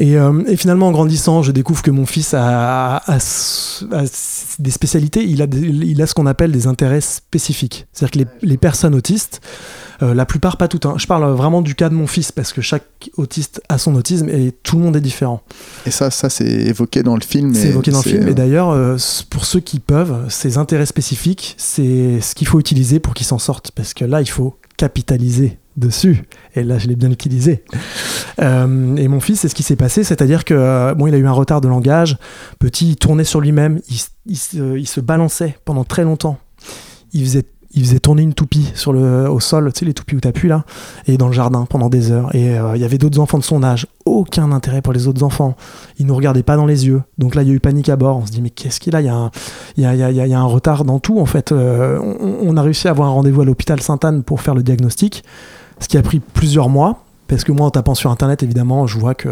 Et, 0.00 0.16
euh, 0.16 0.42
et 0.46 0.56
finalement, 0.56 0.86
en 0.88 0.92
grandissant, 0.92 1.42
je 1.42 1.50
découvre 1.50 1.82
que 1.82 1.90
mon 1.90 2.06
fils 2.06 2.32
a, 2.32 2.96
a- 2.96 3.12
a 3.12 3.16
s- 3.16 3.84
a 3.90 4.04
s- 4.04 4.54
des 4.60 4.70
spécialités. 4.70 5.24
Il 5.24 5.42
a, 5.42 5.46
des- 5.48 5.58
il 5.60 6.00
a 6.00 6.06
ce 6.06 6.14
qu'on 6.14 6.26
appelle 6.26 6.52
des 6.52 6.68
intérêts 6.68 7.00
spécifiques. 7.00 7.86
C'est-à-dire 7.92 8.12
que 8.12 8.18
les, 8.44 8.48
les 8.48 8.56
personnes 8.58 8.94
autistes, 8.94 9.40
euh, 10.02 10.14
la 10.14 10.24
plupart, 10.24 10.56
pas 10.56 10.68
toutes. 10.68 10.86
hein. 10.86 10.94
Je 10.98 11.06
parle 11.08 11.28
vraiment 11.32 11.62
du 11.62 11.74
cas 11.74 11.88
de 11.88 11.94
mon 11.94 12.06
fils 12.06 12.30
parce 12.30 12.52
que 12.52 12.60
chaque 12.62 13.10
autiste 13.16 13.60
a 13.68 13.76
son 13.78 13.96
autisme 13.96 14.28
et 14.28 14.52
tout 14.62 14.76
le 14.76 14.82
monde 14.84 14.94
est 14.94 15.00
différent. 15.00 15.42
Et 15.84 15.90
ça, 15.90 16.12
ça 16.12 16.30
c'est 16.30 16.46
évoqué 16.46 17.02
dans 17.02 17.16
le 17.16 17.20
film. 17.22 17.52
C'est 17.54 17.68
évoqué 17.70 17.90
dans 17.90 17.98
le 17.98 18.04
film. 18.08 18.28
Et 18.28 18.34
d'ailleurs, 18.34 18.70
euh, 18.70 18.94
s- 18.94 19.24
pour 19.28 19.44
ceux 19.44 19.58
qui 19.58 19.80
peuvent, 19.80 20.26
ces 20.28 20.58
intérêts 20.58 20.86
spécifiques, 20.86 21.56
c'est 21.58 22.20
ce 22.20 22.36
qu'il 22.36 22.46
faut 22.46 22.60
utiliser 22.60 23.00
pour 23.00 23.14
qu'ils 23.14 23.26
s'en 23.26 23.40
sortent. 23.40 23.72
Parce 23.72 23.94
que 23.94 24.04
là, 24.04 24.20
il 24.20 24.28
faut 24.30 24.56
capitaliser 24.76 25.58
dessus. 25.78 26.24
Et 26.54 26.62
là, 26.64 26.78
je 26.78 26.88
l'ai 26.88 26.96
bien 26.96 27.10
utilisé. 27.10 27.64
Euh, 28.40 28.96
et 28.96 29.08
mon 29.08 29.20
fils, 29.20 29.40
c'est 29.40 29.48
ce 29.48 29.54
qui 29.54 29.62
s'est 29.62 29.76
passé. 29.76 30.04
C'est-à-dire 30.04 30.44
que, 30.44 30.54
euh, 30.54 30.94
bon, 30.94 31.06
il 31.06 31.14
a 31.14 31.18
eu 31.18 31.26
un 31.26 31.32
retard 31.32 31.60
de 31.60 31.68
langage. 31.68 32.18
Petit, 32.58 32.90
il 32.90 32.96
tournait 32.96 33.24
sur 33.24 33.40
lui-même. 33.40 33.80
Il, 33.88 33.96
il 34.26 34.36
se- 34.36 34.78
il 34.78 34.86
se 34.86 35.00
balançait 35.00 35.56
pendant 35.64 35.84
très 35.84 36.04
longtemps. 36.04 36.38
Il 37.12 37.22
faisait 37.24 37.44
il 37.74 37.84
faisait 37.84 38.00
tourner 38.00 38.22
une 38.22 38.32
toupie 38.32 38.72
sur 38.74 38.94
le, 38.94 39.28
au 39.30 39.40
sol, 39.40 39.70
tu 39.74 39.80
sais, 39.80 39.84
les 39.84 39.92
toupies 39.92 40.16
où 40.16 40.20
t'appuies 40.20 40.48
là, 40.48 40.64
et 41.06 41.18
dans 41.18 41.26
le 41.26 41.34
jardin 41.34 41.66
pendant 41.66 41.90
des 41.90 42.10
heures. 42.10 42.34
Et 42.34 42.58
euh, 42.58 42.74
il 42.74 42.80
y 42.80 42.84
avait 42.84 42.96
d'autres 42.96 43.20
enfants 43.20 43.36
de 43.36 43.44
son 43.44 43.62
âge, 43.62 43.86
aucun 44.06 44.50
intérêt 44.52 44.80
pour 44.80 44.94
les 44.94 45.06
autres 45.06 45.22
enfants. 45.22 45.54
Il 45.98 46.06
nous 46.06 46.16
regardait 46.16 46.42
pas 46.42 46.56
dans 46.56 46.64
les 46.64 46.86
yeux. 46.86 47.02
Donc 47.18 47.34
là, 47.34 47.42
il 47.42 47.48
y 47.48 47.50
a 47.52 47.54
eu 47.54 47.60
panique 47.60 47.90
à 47.90 47.96
bord. 47.96 48.16
On 48.16 48.26
se 48.26 48.32
dit, 48.32 48.40
mais 48.40 48.48
qu'est-ce 48.50 48.80
qu'il 48.80 48.96
a? 48.96 49.02
Il 49.02 49.06
y 49.06 49.10
a, 49.10 49.14
un, 49.14 49.30
il 49.76 49.82
y, 49.82 49.86
a, 49.86 49.90
a- 49.90 50.10
il 50.10 50.16
y 50.16 50.34
a- 50.34 50.40
un 50.40 50.44
retard 50.44 50.86
dans 50.86 50.98
tout, 50.98 51.20
en 51.20 51.26
fait. 51.26 51.52
Euh, 51.52 51.98
on, 52.00 52.38
on 52.48 52.56
a 52.56 52.62
réussi 52.62 52.88
à 52.88 52.90
avoir 52.92 53.06
un 53.08 53.12
rendez-vous 53.12 53.42
à 53.42 53.44
l'hôpital 53.44 53.78
Sainte-Anne 53.82 54.22
pour 54.22 54.40
faire 54.40 54.54
le 54.54 54.62
diagnostic, 54.62 55.22
ce 55.80 55.88
qui 55.88 55.96
a 55.96 56.02
pris 56.02 56.20
plusieurs 56.20 56.68
mois. 56.68 57.04
Parce 57.26 57.44
que 57.44 57.52
moi, 57.52 57.66
en 57.66 57.70
tapant 57.70 57.94
sur 57.94 58.10
Internet, 58.10 58.42
évidemment, 58.42 58.86
je 58.86 58.98
vois 58.98 59.14
que, 59.14 59.28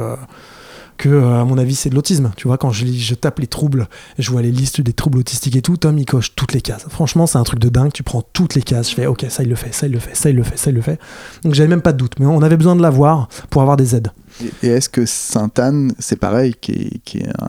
euh, 1.06 1.40
à 1.40 1.44
mon 1.44 1.56
avis, 1.56 1.74
c'est 1.74 1.88
de 1.88 1.94
l'autisme. 1.94 2.30
Tu 2.36 2.46
vois, 2.46 2.58
quand 2.58 2.70
je, 2.70 2.86
je 2.86 3.14
tape 3.14 3.38
les 3.38 3.46
troubles, 3.46 3.88
je 4.18 4.30
vois 4.30 4.42
les 4.42 4.50
listes 4.50 4.82
des 4.82 4.92
troubles 4.92 5.18
autistiques 5.18 5.56
et 5.56 5.62
tout, 5.62 5.78
Tom, 5.78 5.96
il 5.98 6.04
coche 6.04 6.34
toutes 6.36 6.52
les 6.52 6.60
cases. 6.60 6.84
Franchement, 6.90 7.26
c'est 7.26 7.38
un 7.38 7.44
truc 7.44 7.58
de 7.58 7.70
dingue. 7.70 7.92
Tu 7.92 8.02
prends 8.02 8.20
toutes 8.20 8.54
les 8.54 8.60
cases. 8.60 8.90
Je 8.90 8.94
fais, 8.94 9.06
OK, 9.06 9.24
ça, 9.30 9.44
il 9.44 9.48
le 9.48 9.56
fait, 9.56 9.72
ça, 9.72 9.86
il 9.86 9.94
le 9.94 9.98
fait, 9.98 10.14
ça, 10.14 10.28
il 10.28 10.36
le 10.36 10.42
fait, 10.42 10.58
ça, 10.58 10.70
il 10.70 10.76
le 10.76 10.82
fait. 10.82 11.00
Donc, 11.42 11.54
j'avais 11.54 11.68
même 11.68 11.80
pas 11.80 11.94
de 11.94 11.98
doute. 11.98 12.12
Mais 12.20 12.26
on 12.26 12.42
avait 12.42 12.58
besoin 12.58 12.76
de 12.76 12.82
l'avoir 12.82 13.28
pour 13.48 13.62
avoir 13.62 13.78
des 13.78 13.96
aides. 13.96 14.12
Et, 14.42 14.66
et 14.66 14.70
est-ce 14.72 14.90
que 14.90 15.06
Sainte-Anne, 15.06 15.92
c'est 15.98 16.16
pareil, 16.16 16.54
qui 16.60 16.72
est, 16.72 16.98
qui 17.02 17.18
est 17.18 17.28
un, 17.28 17.48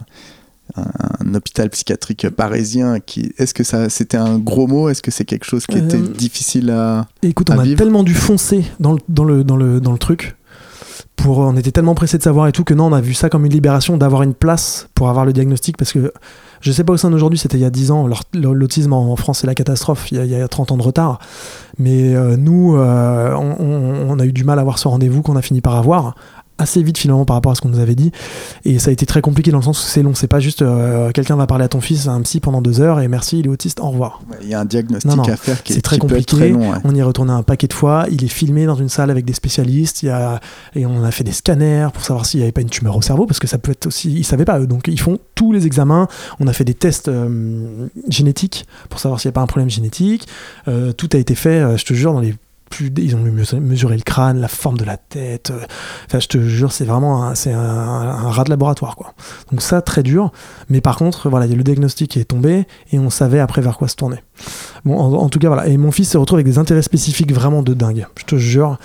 un 0.77 1.33
hôpital 1.33 1.69
psychiatrique 1.69 2.29
parisien, 2.29 2.99
qui, 2.99 3.31
est-ce 3.37 3.53
que 3.53 3.63
ça, 3.63 3.89
c'était 3.89 4.17
un 4.17 4.37
gros 4.37 4.67
mot? 4.67 4.89
Est-ce 4.89 5.01
que 5.01 5.11
c'est 5.11 5.25
quelque 5.25 5.45
chose 5.45 5.65
qui 5.65 5.77
était 5.77 5.97
Euh, 5.97 6.07
difficile 6.17 6.69
à. 6.71 7.07
Écoute, 7.23 7.49
à 7.49 7.55
on 7.55 7.59
a 7.59 7.63
vivre? 7.63 7.77
tellement 7.77 8.03
dû 8.03 8.13
foncer 8.13 8.63
dans 8.79 8.93
le, 8.93 8.99
dans 9.09 9.23
le, 9.25 9.43
dans 9.43 9.57
le, 9.57 9.79
dans 9.81 9.91
le 9.91 9.97
truc. 9.97 10.35
Pour, 11.15 11.39
on 11.39 11.55
était 11.57 11.71
tellement 11.71 11.95
pressé 11.95 12.17
de 12.19 12.23
savoir 12.23 12.47
et 12.47 12.51
tout 12.51 12.63
que 12.63 12.75
non, 12.75 12.85
on 12.87 12.93
a 12.93 13.01
vu 13.01 13.15
ça 13.15 13.27
comme 13.29 13.43
une 13.45 13.51
libération 13.51 13.97
d'avoir 13.97 14.21
une 14.21 14.35
place 14.35 14.87
pour 14.93 15.09
avoir 15.09 15.25
le 15.25 15.33
diagnostic 15.33 15.75
parce 15.75 15.91
que 15.91 16.13
je 16.61 16.71
sais 16.71 16.83
pas 16.83 16.93
où 16.93 16.97
c'est 16.97 17.07
aujourd'hui, 17.07 17.39
c'était 17.39 17.57
il 17.57 17.61
y 17.61 17.65
a 17.65 17.69
10 17.71 17.89
ans. 17.91 18.07
L'autisme 18.33 18.93
en 18.93 19.15
France, 19.15 19.39
c'est 19.39 19.47
la 19.47 19.55
catastrophe. 19.55 20.11
Il 20.11 20.17
y, 20.17 20.21
a, 20.21 20.25
il 20.25 20.31
y 20.31 20.35
a 20.35 20.47
30 20.47 20.71
ans 20.71 20.77
de 20.77 20.81
retard. 20.83 21.19
Mais 21.79 22.15
euh, 22.15 22.35
nous, 22.37 22.75
euh, 22.75 23.33
on, 23.35 23.55
on- 23.63 24.09
on 24.11 24.19
a 24.19 24.25
eu 24.25 24.31
du 24.31 24.43
mal 24.43 24.57
à 24.59 24.61
avoir 24.61 24.77
ce 24.79 24.87
rendez-vous 24.87 25.21
qu'on 25.23 25.35
a 25.35 25.41
fini 25.41 25.61
par 25.61 25.75
avoir 25.75 26.15
assez 26.57 26.81
vite 26.83 26.97
finalement 26.97 27.25
par 27.25 27.35
rapport 27.35 27.51
à 27.51 27.55
ce 27.55 27.61
qu'on 27.61 27.69
nous 27.69 27.79
avait 27.79 27.95
dit 27.95 28.11
et 28.65 28.79
ça 28.79 28.89
a 28.89 28.93
été 28.93 29.05
très 29.05 29.21
compliqué 29.21 29.51
dans 29.51 29.57
le 29.59 29.63
sens 29.63 29.83
où 29.83 29.87
c'est 29.87 30.03
long 30.03 30.15
c'est 30.15 30.27
pas 30.27 30.39
juste 30.39 30.61
euh, 30.61 31.11
quelqu'un 31.11 31.35
va 31.35 31.47
parler 31.47 31.65
à 31.65 31.67
ton 31.69 31.81
fils 31.81 32.07
un 32.07 32.21
psy 32.21 32.39
pendant 32.39 32.61
deux 32.61 32.81
heures 32.81 32.99
et 32.99 33.07
merci 33.07 33.39
il 33.39 33.45
est 33.45 33.49
autiste 33.49 33.79
au 33.79 33.89
revoir 33.89 34.21
Il 34.41 34.49
y 34.49 34.53
a 34.53 34.59
un 34.59 34.65
diagnostic 34.65 35.09
Non, 35.09 35.17
non, 35.17 35.23
à 35.23 35.35
faire 35.35 35.61
qui, 35.63 35.73
est, 35.73 35.81
très 35.81 35.97
qui 35.97 35.99
compliqué. 36.01 36.35
très 36.35 36.49
long. 36.49 36.71
ouais. 36.71 36.77
on 36.83 36.93
y 36.95 36.99
est 36.99 37.03
retourné 37.03 37.31
un 37.31 37.43
paquet 37.43 37.67
de 37.67 37.73
fois. 37.73 38.05
Il 38.11 38.23
est 38.23 38.27
filmé 38.29 38.65
dans 38.65 38.75
une 38.75 38.89
salle 38.89 39.09
avec 39.11 39.25
des 39.25 39.33
spécialistes. 39.33 40.03
Il 40.03 40.07
y 40.07 40.09
a, 40.09 40.39
et 40.75 40.85
on 40.85 41.03
a 41.03 41.11
fait 41.11 41.23
des 41.23 41.31
scanners 41.31 41.87
pour 41.93 42.03
savoir 42.03 42.25
s'il 42.25 42.39
n'y 42.39 42.43
avait 42.43 42.51
pas 42.51 42.61
une 42.61 42.69
tumeur 42.69 42.95
au 42.95 43.01
cerveau, 43.01 43.25
parce 43.25 43.39
que 43.39 43.47
ça 43.47 43.57
peut 43.57 43.71
être 43.71 43.87
aussi. 43.87 44.11
Ils 44.13 44.23
savaient 44.23 44.45
pas 44.45 44.59
eux. 44.59 44.67
Donc 44.67 44.87
ils 44.87 44.99
font 44.99 45.19
tous 45.35 45.51
les 45.51 45.65
examens. 45.65 46.07
On 46.39 46.47
a 46.47 46.53
fait 46.53 46.63
des 46.63 46.73
tests 46.73 47.07
euh, 47.07 47.87
génétiques 48.09 48.65
pour 48.89 48.99
savoir 48.99 49.19
s'il 49.19 49.29
n'y 49.29 49.33
a 49.33 49.35
pas 49.35 49.41
un 49.41 49.47
problème 49.47 49.69
génétique. 49.69 50.27
Euh, 50.67 50.91
tout 50.93 51.09
a 51.13 51.17
été 51.17 51.35
fait, 51.35 51.77
je 51.77 51.85
te 51.85 51.93
jure, 51.93 52.13
dans 52.13 52.19
les 52.19 52.35
plus. 52.69 52.91
Ils 52.97 53.15
ont 53.15 53.19
mesuré, 53.19 53.95
le 53.95 54.03
crâne, 54.03 54.39
la 54.39 54.47
forme 54.47 54.77
de 54.77 54.85
la 54.85 54.97
tête. 54.97 55.51
euh, 55.51 55.59
Enfin, 56.05 56.19
je 56.19 56.27
te 56.27 56.39
jure, 56.39 56.71
c'est 56.71 56.85
vraiment 56.85 57.23
un, 57.25 58.31
rat 58.31 58.43
de 58.43 58.49
laboratoire, 58.49 58.95
quoi. 58.95 59.13
Donc 59.51 59.61
ça, 59.61 59.81
très 59.81 60.03
dur. 60.03 60.31
Mais 60.69 60.81
par 60.81 60.97
contre, 60.97 61.29
voilà, 61.29 61.47
le 61.47 61.63
diagnostic 61.63 62.17
est 62.17 62.25
tombé 62.25 62.67
et 62.91 62.99
on 62.99 63.09
savait 63.09 63.39
après 63.39 63.61
vers 63.61 63.77
quoi 63.77 63.87
se 63.87 63.95
tourner. 63.95 64.23
Bon, 64.85 64.97
en, 64.97 65.29
tout 65.29 65.39
cas, 65.39 65.47
voilà. 65.47 65.67
Et 65.67 65.77
mon 65.77 65.91
fils 65.91 66.09
se 66.09 66.17
retrouve 66.17 66.37
avec 66.37 66.47
des 66.47 66.57
intérêts 66.57 66.81
spécifiques 66.81 67.33
vraiment 67.33 67.63
de 67.63 67.73
dingue. 67.73 68.07
Je 68.17 68.25
te 68.25 68.35
jure. 68.35 68.77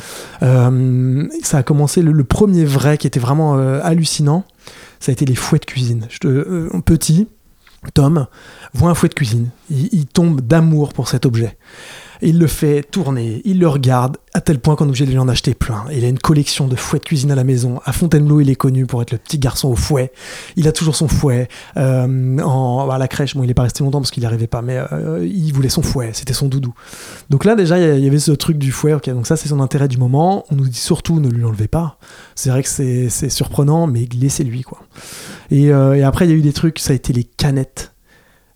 Euh, 0.43 1.29
ça 1.43 1.59
a 1.59 1.63
commencé, 1.63 2.03
le, 2.03 2.25
premier 2.25 2.65
vrai 2.65 2.99
qui 2.99 3.07
était 3.07 3.21
vraiment 3.21 3.59
euh, 3.59 3.81
hallucinant, 3.83 4.45
ça 5.01 5.11
a 5.11 5.13
été 5.13 5.25
les 5.25 5.35
fouets 5.35 5.59
de 5.59 5.65
cuisine. 5.65 6.07
Je 6.09 6.19
te, 6.19 6.79
petit, 6.81 7.29
Tom 7.95 8.27
voit 8.75 8.91
un 8.91 8.95
fouet 8.95 9.09
de 9.09 9.15
cuisine. 9.15 9.49
Il, 9.71 9.89
il 9.93 10.07
tombe 10.07 10.41
d'amour 10.41 10.93
pour 10.93 11.09
cet 11.09 11.27
objet. 11.27 11.57
Il 12.25 12.39
le 12.39 12.47
fait 12.47 12.83
tourner, 12.89 13.43
il 13.45 13.59
le 13.59 13.67
regarde, 13.67 14.17
à 14.33 14.41
tel 14.41 14.61
point 14.61 14.77
qu'on 14.77 14.85
est 14.85 14.89
obligé 14.89 15.07
de 15.07 15.11
lui 15.11 15.19
en 15.19 15.29
acheter 15.29 15.55
plein. 15.55 15.85
Il 15.93 16.05
a 16.05 16.09
une 16.09 16.21
collection 16.21 16.69
de 16.69 16.77
fouets 16.77 17.01
de 17.01 17.05
cuisine 17.05 17.33
à 17.33 17.35
la 17.35 17.43
maison. 17.43 17.81
À 17.85 17.93
Fontainebleau, 17.93 18.41
il 18.41 18.49
est 18.49 18.55
connu 18.55 18.87
pour 18.87 19.03
être 19.03 19.11
le 19.11 19.19
petit 19.19 19.39
garçon 19.39 19.69
au 19.69 19.75
fouet. 19.75 20.13
Il 20.55 20.69
a 20.69 20.73
toujours 20.73 20.95
son 20.95 21.09
fouet. 21.09 21.49
Euh, 21.77 22.39
en, 22.39 22.89
à 22.89 22.99
la 22.99 23.09
crèche, 23.09 23.35
bon, 23.35 23.43
il 23.43 23.49
n'est 23.49 23.55
pas 23.55 23.65
resté 23.65 23.83
longtemps 23.83 24.01
parce 24.01 24.13
qu'il 24.13 24.21
n'y 24.21 24.27
arrivait 24.27 24.47
pas, 24.47 24.63
mais 24.63 24.81
euh, 24.93 25.27
il 25.27 25.53
voulait 25.53 25.69
son 25.69 25.83
fouet, 25.83 26.11
c'était 26.13 26.33
son 26.33 26.47
doudou. 26.47 26.73
Donc 27.29 27.45
là, 27.45 27.57
déjà, 27.57 27.79
il 27.79 28.05
y 28.05 28.07
avait 28.07 28.21
ce 28.21 28.33
truc 28.33 28.57
du 28.57 28.71
fouet. 28.71 28.97
donc 29.09 29.27
ça, 29.27 29.37
c'est 29.37 29.49
son 29.49 29.59
intérêt 29.59 29.89
du 29.89 29.99
moment. 29.99 30.45
On 30.51 30.55
nous 30.55 30.69
dit 30.69 30.79
surtout, 30.79 31.19
ne 31.19 31.29
lui 31.29 31.45
enlevez 31.45 31.69
pas. 31.69 31.99
C'est 32.37 32.51
vrai 32.51 32.63
que 32.63 32.69
c'est 32.69 33.29
surprenant, 33.31 33.89
mais 33.89 34.09
laissez-lui, 34.19 34.63
quoi. 34.63 34.79
Et, 35.51 35.73
euh, 35.73 35.95
et 35.95 36.05
après, 36.05 36.27
il 36.27 36.31
y 36.31 36.35
a 36.35 36.37
eu 36.37 36.43
des 36.43 36.53
trucs, 36.53 36.79
ça 36.79 36.93
a 36.93 36.97
été 36.97 37.13
les 37.13 37.25
canettes 37.25 37.93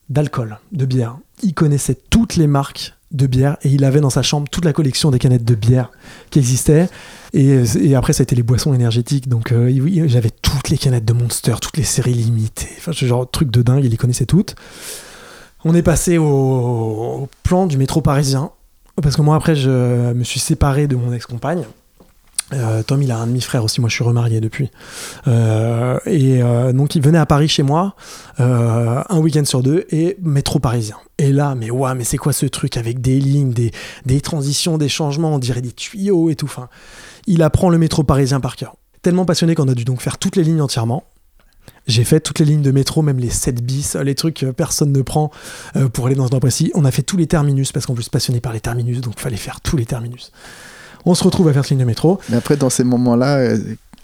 d'alcool, 0.09 0.59
de 0.71 0.87
bière. 0.87 1.19
Il 1.43 1.53
connaissait 1.53 1.99
toutes 2.11 2.37
les 2.37 2.47
marques 2.47 2.96
de 3.13 3.27
bière 3.27 3.57
et 3.63 3.69
il 3.69 3.85
avait 3.85 4.01
dans 4.01 4.11
sa 4.11 4.23
chambre 4.23 4.49
toute 4.51 4.65
la 4.65 4.73
collection 4.73 5.11
des 5.11 5.19
canettes 5.19 5.45
de 5.45 5.55
bière 5.55 5.91
qui 6.31 6.39
existaient. 6.39 6.89
Et, 7.33 7.95
après, 7.95 8.13
ça 8.13 8.23
a 8.23 8.25
été 8.25 8.35
les 8.35 8.43
boissons 8.43 8.73
énergétiques. 8.73 9.29
Donc, 9.29 9.53
euh, 9.53 9.71
j'avais 10.07 10.31
toutes 10.31 10.71
les 10.71 10.79
canettes 10.79 11.05
de 11.05 11.13
Monster, 11.13 11.55
toutes 11.61 11.77
les 11.77 11.85
séries 11.85 12.15
limitées. 12.15 12.69
Ce 12.81 13.05
genre 13.05 13.27
de 13.27 13.31
truc 13.31 13.51
de 13.51 13.63
dingue, 13.63 13.85
il 13.85 13.91
les 13.91 13.97
connaissait 13.97 14.27
toutes. 14.27 14.55
On 15.65 15.75
est 15.75 15.83
passé 15.83 16.17
au 16.17 17.29
plan 17.43 17.67
du 17.67 17.77
métro 17.77 18.01
parisien. 18.01 18.53
Parce 19.03 19.17
que 19.17 19.23
moi, 19.23 19.37
après, 19.37 19.55
je 19.55 20.13
me 20.13 20.25
suis 20.25 20.41
séparé 20.41 20.87
de 20.87 20.97
mon 20.97 21.13
ex-compagne. 21.13 21.65
Euh, 22.53 22.83
Tom, 22.83 23.03
il 23.03 23.11
a 23.11 23.19
un 23.19 23.27
demi-frère 23.27 23.65
aussi. 23.65 23.81
Moi, 23.81 23.89
je 23.89 23.95
suis 23.95 24.05
remarié 24.05 24.41
depuis. 24.41 24.71
Euh, 25.27 25.99
et 26.07 26.43
euh, 26.43 26.73
donc, 26.73 26.95
il 26.95 27.03
venait 27.03 27.19
à 27.19 27.27
Paris 27.27 27.49
chez 27.49 27.63
moi 27.63 27.97
euh, 28.41 29.03
un 29.09 29.19
week-end 29.19 29.45
sur 29.45 29.63
deux 29.63 29.87
et 29.91 30.17
métro 30.23 30.59
parisien. 30.59 30.97
Et 31.19 31.33
là, 31.33 31.55
mais 31.55 31.71
ouais, 31.71 31.95
mais 31.95 32.05
c'est 32.05 32.19
quoi 32.19 32.33
ce 32.33 32.47
truc 32.47 32.77
avec 32.77 33.01
des 33.01 33.19
lignes, 33.19 33.53
des, 33.53 33.73
des 34.05 34.21
transitions, 34.21 34.79
des 34.79 34.89
changements, 34.89 35.35
on 35.35 35.39
dirait 35.39 35.63
des 35.63 35.73
tuyaux 35.73 36.31
et 36.31 36.37
tout. 36.37 36.47
Enfin, 36.47 36.69
il 37.27 37.43
apprend 37.43 37.69
le 37.69 37.79
métro 37.79 38.05
parisien 38.05 38.39
par 38.39 38.57
cœur. 38.57 38.77
Tellement 39.03 39.25
passionné 39.25 39.55
qu'on 39.55 39.69
a 39.69 39.75
dû 39.75 39.85
donc 39.85 40.01
faire 40.01 40.19
toutes 40.19 40.37
les 40.37 40.45
lignes 40.45 40.61
entièrement. 40.61 41.05
J'ai 41.89 42.05
fait 42.05 42.21
toutes 42.21 42.41
les 42.41 42.45
lignes 42.45 42.63
de 42.63 42.71
métro, 42.73 43.03
même 43.03 43.19
les 43.19 43.31
7 43.31 43.63
bis, 43.63 43.95
les 43.95 44.17
trucs 44.17 44.39
que 44.39 44.47
personne 44.47 44.93
ne 44.93 45.03
prend 45.03 45.31
pour 45.93 46.07
aller 46.07 46.17
dans 46.17 46.25
un 46.25 46.27
endroit 46.27 46.41
précis. 46.41 46.73
On 46.75 46.85
a 46.85 46.91
fait 46.91 47.03
tous 47.03 47.17
les 47.17 47.29
terminus 47.29 47.71
parce 47.71 47.87
qu'en 47.87 47.95
plus 47.95 48.09
passionné 48.09 48.41
par 48.41 48.53
les 48.53 48.61
terminus, 48.61 49.01
donc 49.01 49.21
fallait 49.21 49.37
faire 49.37 49.61
tous 49.61 49.77
les 49.77 49.87
terminus. 49.87 50.33
On 51.07 51.15
se 51.15 51.25
retrouve 51.25 51.49
à 51.49 51.53
faire 51.53 51.63
cette 51.65 51.71
ligne 51.71 51.81
de 51.81 51.85
métro. 51.85 52.19
Mais 52.29 52.37
après, 52.37 52.57
dans 52.57 52.69
ces 52.71 52.85
moments-là, 52.85 53.37
euh, 53.39 53.59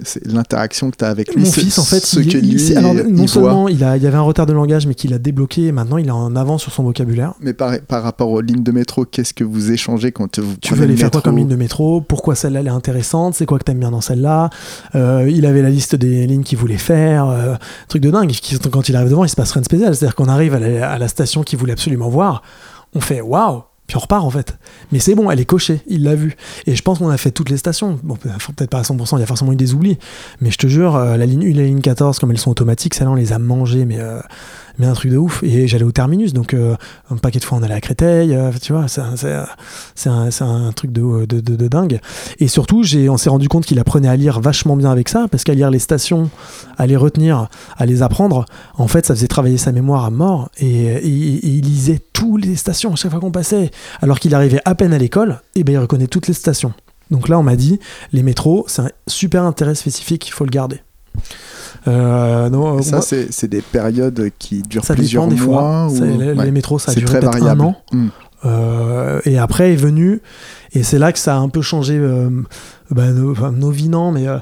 c'est 0.05 0.27
l'interaction 0.27 0.91
que 0.91 0.97
tu 0.97 1.05
as 1.05 1.09
avec 1.09 1.35
lui. 1.35 1.45
Mon 1.45 1.51
ce- 1.51 1.61
fils, 1.61 1.79
en 1.79 1.85
fait, 1.85 2.01
ce 2.05 2.19
il, 2.21 2.29
que 2.33 2.39
il- 2.39 2.55
lui, 2.57 2.75
non 3.13 3.19
voit. 3.19 3.29
seulement 3.29 3.69
il, 3.69 3.85
a, 3.85 3.97
il 3.97 4.03
y 4.03 4.07
avait 4.07 4.17
un 4.17 4.23
retard 4.23 4.47
de 4.47 4.53
langage, 4.53 4.87
mais 4.87 4.95
qu'il 4.95 5.13
a 5.15 5.19
débloqué, 5.19 5.67
et 5.67 5.73
maintenant 5.73 5.99
il 5.99 6.07
est 6.09 6.11
en 6.13 6.35
avance 6.35 6.63
sur 6.63 6.73
son 6.73 6.83
vocabulaire. 6.83 7.35
Mais 7.41 7.53
par, 7.53 7.73
par 7.87 8.03
rapport 8.03 8.31
aux 8.31 8.41
lignes 8.41 8.63
de 8.63 8.73
métro, 8.73 9.05
qu'est-ce 9.05 9.35
que 9.35 9.45
vous 9.45 9.71
échangez 9.71 10.11
quand 10.11 10.39
vous 10.39 10.55
Tu 10.63 10.75
veux 10.75 10.85
aller 10.85 10.93
le 10.95 10.99
faire 10.99 11.11
quoi 11.11 11.21
comme 11.21 11.37
ligne 11.37 11.47
de 11.49 11.57
métro? 11.57 12.01
Pourquoi 12.01 12.35
celle-là 12.35 12.61
elle 12.61 12.67
est 12.69 12.71
intéressante? 12.71 13.35
C'est 13.35 13.47
quoi 13.47 13.59
que 13.59 13.65
t'aimes 13.65 13.81
bien 13.81 13.91
dans 13.91 14.01
celle-là? 14.01 14.49
Euh, 14.95 15.29
Il 15.31 15.45
avait 15.45 15.63
la 15.63 15.71
liste 15.71 15.95
des 15.95 16.27
lignes 16.27 16.43
qu'il 16.45 16.59
voulait 16.59 16.79
faire. 16.79 17.29
euh, 17.29 17.55
truc 17.89 18.03
de 18.03 18.11
dingue. 18.11 18.33
Quand 18.73 18.89
il 18.89 18.97
arrive 18.97 19.11
devant, 19.11 19.25
il 19.25 19.29
se 19.29 19.37
passe 19.37 19.53
rien 19.53 19.61
de 19.61 19.67
spécial. 19.67 19.95
C'est-à-dire 19.95 20.15
qu'on 20.15 20.29
arrive 20.29 20.55
à 20.55 20.59
la, 20.59 20.91
à 20.91 20.99
la 20.99 21.09
station 21.09 21.43
qu'il 21.43 21.59
voulait 21.59 21.75
absolument 21.75 22.09
voir. 22.09 22.43
On 22.95 23.01
fait 23.01 23.21
waouh 23.21 23.63
puis 23.87 23.97
on 23.97 24.01
repart 24.01 24.25
en 24.25 24.31
fait. 24.31 24.57
Mais 24.91 24.99
c'est 24.99 25.15
bon, 25.15 25.31
elle 25.31 25.41
est 25.41 25.45
cochée, 25.45 25.81
il 25.87 26.05
l'a 26.05 26.15
vu. 26.15 26.37
Et 26.67 26.75
je 26.75 26.83
pense 26.83 26.99
qu'on 26.99 27.09
a 27.09 27.17
fait 27.17 27.31
toutes 27.31 27.51
les 27.51 27.57
stations. 27.57 27.99
Bon, 28.03 28.17
peut-être 28.17 28.71
pas 28.71 28.79
à 28.79 28.83
100%, 28.83 29.17
il 29.17 29.21
y 29.21 29.23
a 29.23 29.27
forcément 29.27 29.53
eu 29.53 29.57
des 29.57 29.75
oublis. 29.75 29.99
Mais 30.41 30.51
je 30.51 30.59
te 30.59 30.67
jure, 30.67 30.97
euh, 30.97 31.17
la 31.17 31.27
ligne 31.27 31.45
1 31.45 31.51
et 31.51 31.53
la 31.53 31.63
ligne 31.65 31.81
14, 31.81 32.19
comme 32.19 32.31
elles 32.31 32.39
sont 32.39 32.51
automatiques, 32.51 32.95
celles-là, 32.95 33.13
on 33.13 33.17
les 33.17 33.33
a 33.33 33.39
mangées. 33.39 33.85
Mais, 33.85 33.99
euh, 33.99 34.21
mais 34.79 34.87
un 34.87 34.93
truc 34.95 35.11
de 35.11 35.17
ouf. 35.17 35.43
Et 35.43 35.67
j'allais 35.69 35.85
au 35.85 35.93
terminus, 35.93 36.33
donc 36.33 36.55
euh, 36.55 36.77
un 37.11 37.17
paquet 37.17 37.39
de 37.39 37.45
fois 37.45 37.59
on 37.59 37.63
allait 37.63 37.75
à 37.75 37.81
Créteil, 37.81 38.35
euh, 38.35 38.51
tu 38.61 38.73
vois, 38.73 38.87
c'est 38.89 39.01
un, 40.09 40.29
un- 40.41 40.73
truc 40.73 40.93
de, 40.93 41.25
de, 41.27 41.41
de- 41.41 41.69
dingue. 41.69 42.01
Et 42.39 42.49
surtout, 42.49 42.83
on 43.09 43.17
s'est 43.17 43.31
rendu 43.31 43.49
compte 43.49 43.65
qu'il 43.67 43.79
apprenait 43.79 44.09
à 44.09 44.17
lire 44.17 44.41
vachement 44.41 44.77
bien 44.77 44.91
avec 44.91 45.09
ça, 45.09 45.27
parce 45.31 45.45
qu'à 45.45 45.55
lire 45.55 45.71
les 45.71 45.79
stations, 45.79 46.31
à 46.79 46.87
les 46.87 46.97
retenir, 46.97 47.49
à 47.77 47.87
les 47.87 48.03
apprendre, 48.03 48.45
en 48.77 48.89
fait, 48.89 49.07
ça 49.07 49.15
faisait 49.15 49.29
travailler 49.29 49.59
sa 49.59 49.73
mémoire 49.73 50.05
à 50.05 50.11
mort. 50.11 50.51
Et, 50.59 51.01
il 51.07 51.61
lisait 51.63 52.01
toutes 52.13 52.45
les 52.45 52.57
stations 52.57 52.93
à 52.93 52.97
chaque 52.97 53.11
fois 53.11 53.21
qu'on 53.21 53.31
passait. 53.31 53.71
Alors 54.01 54.19
qu'il 54.21 54.35
arrivait 54.35 54.61
à 54.65 54.75
peine 54.75 54.93
à 54.93 54.99
l'école, 54.99 55.41
et 55.55 55.65
ben 55.65 55.73
il 55.73 55.79
reconnaît 55.79 56.07
toutes 56.07 56.29
les 56.29 56.35
stations. 56.35 56.73
Donc 57.11 57.29
là, 57.29 57.39
on 57.39 57.43
m'a 57.43 57.57
dit, 57.57 57.79
les 58.13 58.23
métros, 58.23 58.65
c'est 58.69 58.83
un 58.83 58.91
super 59.07 59.43
intérêt 59.43 59.75
spécifique, 59.75 60.29
il 60.29 60.33
faut 60.33 60.45
le 60.45 60.51
garder. 60.51 60.81
Euh, 61.89 62.49
non, 62.51 62.81
Ça, 62.83 62.97
moi- 62.97 63.05
c'est 63.31 63.49
des 63.49 63.61
périodes 63.61 64.31
qui 64.39 64.63
durent 64.63 64.85
ça 64.85 64.95
plusieurs 64.95 65.27
dépend 65.27 65.41
des 65.43 65.47
mois. 65.47 65.61
fois. 65.61 65.87
ou- 65.93 65.99
Ça, 65.99 66.05
les, 66.07 66.33
Ouais. 66.33 66.45
les 66.45 66.51
métros, 66.51 66.79
ça 66.79 66.93
a 66.93 66.95
duré 66.95 67.21
peut-être 67.21 67.43
un 67.45 67.61
an. 67.61 67.77
Hmm. 67.93 68.09
Euh, 68.45 69.21
et 69.25 69.39
après 69.39 69.73
est 69.73 69.77
venu, 69.77 70.21
et 70.73 70.83
c'est 70.83 70.99
là 70.99 71.13
que 71.13 71.19
ça 71.21 71.37
a 71.37 71.39
un 71.39 71.49
peu 71.49 71.63
changé 71.63 71.97
euh, 71.97 72.29
bah, 72.91 73.13
nos, 73.13 73.31
enfin, 73.33 73.53
nos 73.53 73.71
vies, 73.71 73.89
non, 73.89 74.11
mais 74.11 74.27
euh, 74.27 74.39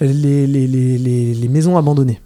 les, 0.00 0.46
les, 0.48 0.66
les, 0.66 0.98
les, 0.98 1.34
les 1.34 1.48
maisons 1.48 1.76
abandonnées. 1.78 2.20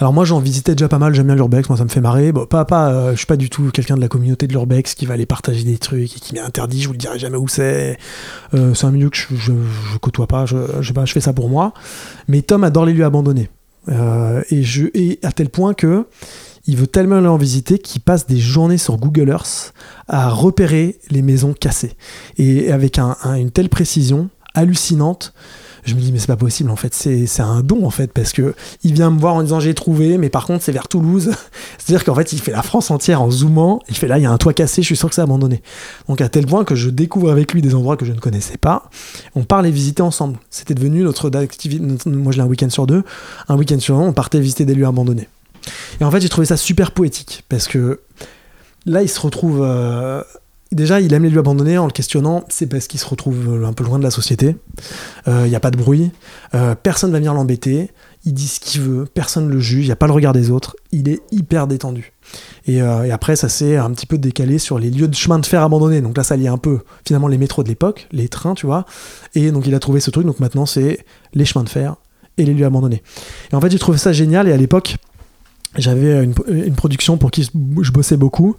Alors 0.00 0.12
moi 0.12 0.24
j'en 0.24 0.40
visitais 0.40 0.72
déjà 0.74 0.88
pas 0.88 0.98
mal, 0.98 1.14
j'aime 1.14 1.26
bien 1.26 1.34
l'urbex, 1.36 1.68
moi 1.68 1.76
ça 1.78 1.84
me 1.84 1.88
fait 1.90 2.00
marrer. 2.00 2.32
Bon, 2.32 2.44
pas, 2.46 2.64
pas, 2.64 3.12
je 3.12 3.16
suis 3.18 3.26
pas 3.26 3.36
du 3.36 3.50
tout 3.50 3.70
quelqu'un 3.70 3.96
de 3.96 4.00
la 4.00 4.08
communauté 4.08 4.46
de 4.46 4.52
l'urbex 4.52 4.94
qui 4.94 5.06
va 5.06 5.14
aller 5.14 5.26
partager 5.26 5.62
des 5.62 5.78
trucs 5.78 6.16
et 6.16 6.20
qui 6.20 6.34
m'est 6.34 6.40
interdit, 6.40 6.80
je 6.82 6.86
vous 6.88 6.92
le 6.92 6.98
dirai 6.98 7.18
jamais 7.18 7.36
où 7.36 7.48
c'est. 7.48 7.96
C'est 8.52 8.84
un 8.84 8.90
milieu 8.90 9.10
que 9.10 9.16
je, 9.16 9.26
je, 9.36 9.52
je 9.92 9.98
côtoie 9.98 10.26
pas, 10.26 10.44
je, 10.46 10.56
je, 10.80 10.92
pas, 10.92 11.04
je 11.04 11.12
fais 11.12 11.20
ça 11.20 11.32
pour 11.34 11.48
moi. 11.50 11.72
Mais 12.28 12.42
Tom 12.42 12.64
adore 12.64 12.84
les 12.86 12.94
lieux 12.94 13.04
abandonnés. 13.04 13.48
Euh, 13.88 14.42
et, 14.50 14.62
je, 14.62 14.86
et 14.94 15.18
à 15.22 15.32
tel 15.32 15.48
point 15.48 15.74
que 15.74 16.06
il 16.68 16.76
veut 16.76 16.88
tellement 16.88 17.16
aller 17.18 17.28
en 17.28 17.36
visiter 17.36 17.78
qu'il 17.78 18.00
passe 18.00 18.26
des 18.26 18.38
journées 18.38 18.78
sur 18.78 18.96
Google 18.96 19.28
Earth 19.28 19.72
à 20.08 20.28
repérer 20.30 20.98
les 21.10 21.22
maisons 21.22 21.52
cassées. 21.52 21.92
Et 22.38 22.72
avec 22.72 22.98
un- 22.98 23.16
un- 23.22 23.34
une 23.34 23.52
telle 23.52 23.68
précision 23.68 24.28
hallucinante, 24.54 25.32
je 25.86 25.94
me 25.94 26.00
dis 26.00 26.12
mais 26.12 26.18
c'est 26.18 26.26
pas 26.26 26.36
possible 26.36 26.70
en 26.70 26.76
fait, 26.76 26.92
c'est 26.94 27.26
c'est 27.26 27.42
un 27.42 27.62
don 27.62 27.86
en 27.86 27.90
fait, 27.90 28.12
parce 28.12 28.32
que 28.32 28.54
il 28.82 28.92
vient 28.92 29.10
me 29.10 29.18
voir 29.18 29.34
en 29.34 29.42
disant 29.42 29.60
j'ai 29.60 29.74
trouvé, 29.74 30.18
mais 30.18 30.28
par 30.28 30.46
contre 30.46 30.62
c'est 30.62 30.72
vers 30.72 30.88
Toulouse. 30.88 31.30
C'est-à-dire 31.78 32.04
qu'en 32.04 32.14
fait 32.14 32.32
il 32.32 32.40
fait 32.40 32.52
la 32.52 32.62
France 32.62 32.90
entière 32.90 33.22
en 33.22 33.30
zoomant, 33.30 33.80
il 33.88 33.96
fait 33.96 34.08
là 34.08 34.18
il 34.18 34.22
y 34.22 34.26
a 34.26 34.30
un 34.30 34.38
toit 34.38 34.52
cassé, 34.52 34.82
je 34.82 34.86
suis 34.86 34.96
sûr 34.96 35.08
que 35.08 35.14
c'est 35.14 35.22
abandonné. 35.22 35.62
Donc 36.08 36.20
à 36.20 36.28
tel 36.28 36.46
point 36.46 36.64
que 36.64 36.74
je 36.74 36.90
découvre 36.90 37.30
avec 37.30 37.52
lui 37.52 37.62
des 37.62 37.74
endroits 37.74 37.96
que 37.96 38.04
je 38.04 38.12
ne 38.12 38.18
connaissais 38.18 38.56
pas, 38.58 38.90
on 39.34 39.44
part 39.44 39.62
les 39.62 39.70
visiter 39.70 40.02
ensemble. 40.02 40.38
C'était 40.50 40.74
devenu 40.74 41.02
notre 41.02 41.34
activité, 41.36 41.82
moi 42.06 42.32
je 42.32 42.38
l'ai 42.38 42.42
un 42.42 42.46
week-end 42.46 42.70
sur 42.70 42.86
deux, 42.86 43.04
un 43.48 43.56
week-end 43.56 43.78
sur 43.78 43.96
un, 43.96 44.02
on 44.02 44.12
partait 44.12 44.40
visiter 44.40 44.64
des 44.64 44.74
lieux 44.74 44.86
abandonnés. 44.86 45.28
Et 46.00 46.04
en 46.04 46.10
fait, 46.10 46.20
j'ai 46.20 46.28
trouvé 46.28 46.46
ça 46.46 46.56
super 46.56 46.92
poétique 46.92 47.44
parce 47.48 47.66
que 47.66 48.00
là, 48.84 49.02
il 49.02 49.08
se 49.08 49.20
retrouve. 49.20 49.62
euh, 49.62 50.22
Déjà, 50.76 51.00
il 51.00 51.14
aime 51.14 51.22
les 51.22 51.30
lieux 51.30 51.38
abandonnés 51.38 51.78
en 51.78 51.86
le 51.86 51.90
questionnant, 51.90 52.44
c'est 52.50 52.66
parce 52.66 52.86
qu'il 52.86 53.00
se 53.00 53.06
retrouve 53.06 53.62
euh, 53.62 53.66
un 53.66 53.72
peu 53.72 53.82
loin 53.82 53.98
de 53.98 54.04
la 54.04 54.10
société. 54.10 54.58
Euh, 55.26 55.44
Il 55.46 55.48
n'y 55.48 55.56
a 55.56 55.60
pas 55.60 55.70
de 55.70 55.78
bruit, 55.78 56.10
euh, 56.54 56.74
personne 56.74 57.10
va 57.12 57.16
venir 57.16 57.32
l'embêter, 57.32 57.90
il 58.26 58.34
dit 58.34 58.46
ce 58.46 58.60
qu'il 58.60 58.82
veut, 58.82 59.06
personne 59.06 59.46
ne 59.46 59.52
le 59.52 59.58
juge, 59.58 59.84
il 59.84 59.88
n'y 59.88 59.92
a 59.92 59.96
pas 59.96 60.06
le 60.06 60.12
regard 60.12 60.34
des 60.34 60.50
autres, 60.50 60.76
il 60.92 61.08
est 61.08 61.22
hyper 61.32 61.66
détendu. 61.66 62.12
Et, 62.66 62.82
euh, 62.82 63.04
et 63.04 63.10
après, 63.10 63.36
ça 63.36 63.48
s'est 63.48 63.78
un 63.78 63.90
petit 63.92 64.04
peu 64.04 64.18
décalé 64.18 64.58
sur 64.58 64.78
les 64.78 64.90
lieux 64.90 65.08
de 65.08 65.14
chemin 65.14 65.38
de 65.38 65.46
fer 65.46 65.62
abandonnés. 65.62 66.02
Donc 66.02 66.14
là, 66.14 66.24
ça 66.24 66.36
liait 66.36 66.48
un 66.48 66.58
peu 66.58 66.80
finalement 67.06 67.28
les 67.28 67.38
métros 67.38 67.62
de 67.62 67.68
l'époque, 67.68 68.06
les 68.12 68.28
trains, 68.28 68.54
tu 68.54 68.66
vois. 68.66 68.84
Et 69.34 69.52
donc 69.52 69.66
il 69.66 69.74
a 69.74 69.78
trouvé 69.78 70.00
ce 70.00 70.10
truc, 70.10 70.26
donc 70.26 70.40
maintenant 70.40 70.66
c'est 70.66 71.06
les 71.32 71.46
chemins 71.46 71.64
de 71.64 71.70
fer 71.70 71.96
et 72.36 72.44
les 72.44 72.52
lieux 72.52 72.66
abandonnés. 72.66 73.02
Et 73.50 73.54
en 73.56 73.62
fait, 73.62 73.70
j'ai 73.70 73.78
trouvé 73.78 73.96
ça 73.96 74.12
génial, 74.12 74.46
et 74.46 74.52
à 74.52 74.58
l'époque, 74.58 74.98
j'avais 75.78 76.24
une, 76.24 76.74
production 76.74 77.16
pour 77.16 77.30
qui 77.30 77.44
je 77.44 77.90
bossais 77.92 78.16
beaucoup. 78.16 78.56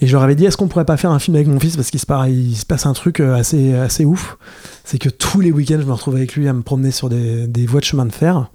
Et 0.00 0.06
je 0.06 0.12
leur 0.12 0.22
avais 0.22 0.34
dit 0.34 0.44
est-ce 0.44 0.56
qu'on 0.56 0.68
pourrait 0.68 0.84
pas 0.84 0.96
faire 0.96 1.10
un 1.10 1.18
film 1.18 1.36
avec 1.36 1.46
mon 1.46 1.60
fils? 1.60 1.76
Parce 1.76 1.90
qu'il 1.90 2.00
se, 2.00 2.06
passe- 2.06 2.86
un 2.86 2.92
truc 2.92 3.20
euh, 3.20 3.34
assez, 3.34 3.74
assez 3.74 4.04
ouf. 4.04 4.36
C'est 4.84 4.98
que 4.98 5.08
tous 5.08 5.40
les 5.40 5.52
week-ends 5.52 5.78
je 5.80 5.86
me 5.86 5.92
retrouvais 5.92 6.18
avec 6.18 6.34
lui 6.36 6.48
à 6.48 6.52
me 6.52 6.62
promener 6.62 6.90
sur 6.90 7.08
des, 7.08 7.46
des 7.46 7.66
voies 7.66 7.80
de 7.80 7.84
chemin 7.84 8.06
de 8.06 8.12
fer. 8.12 8.50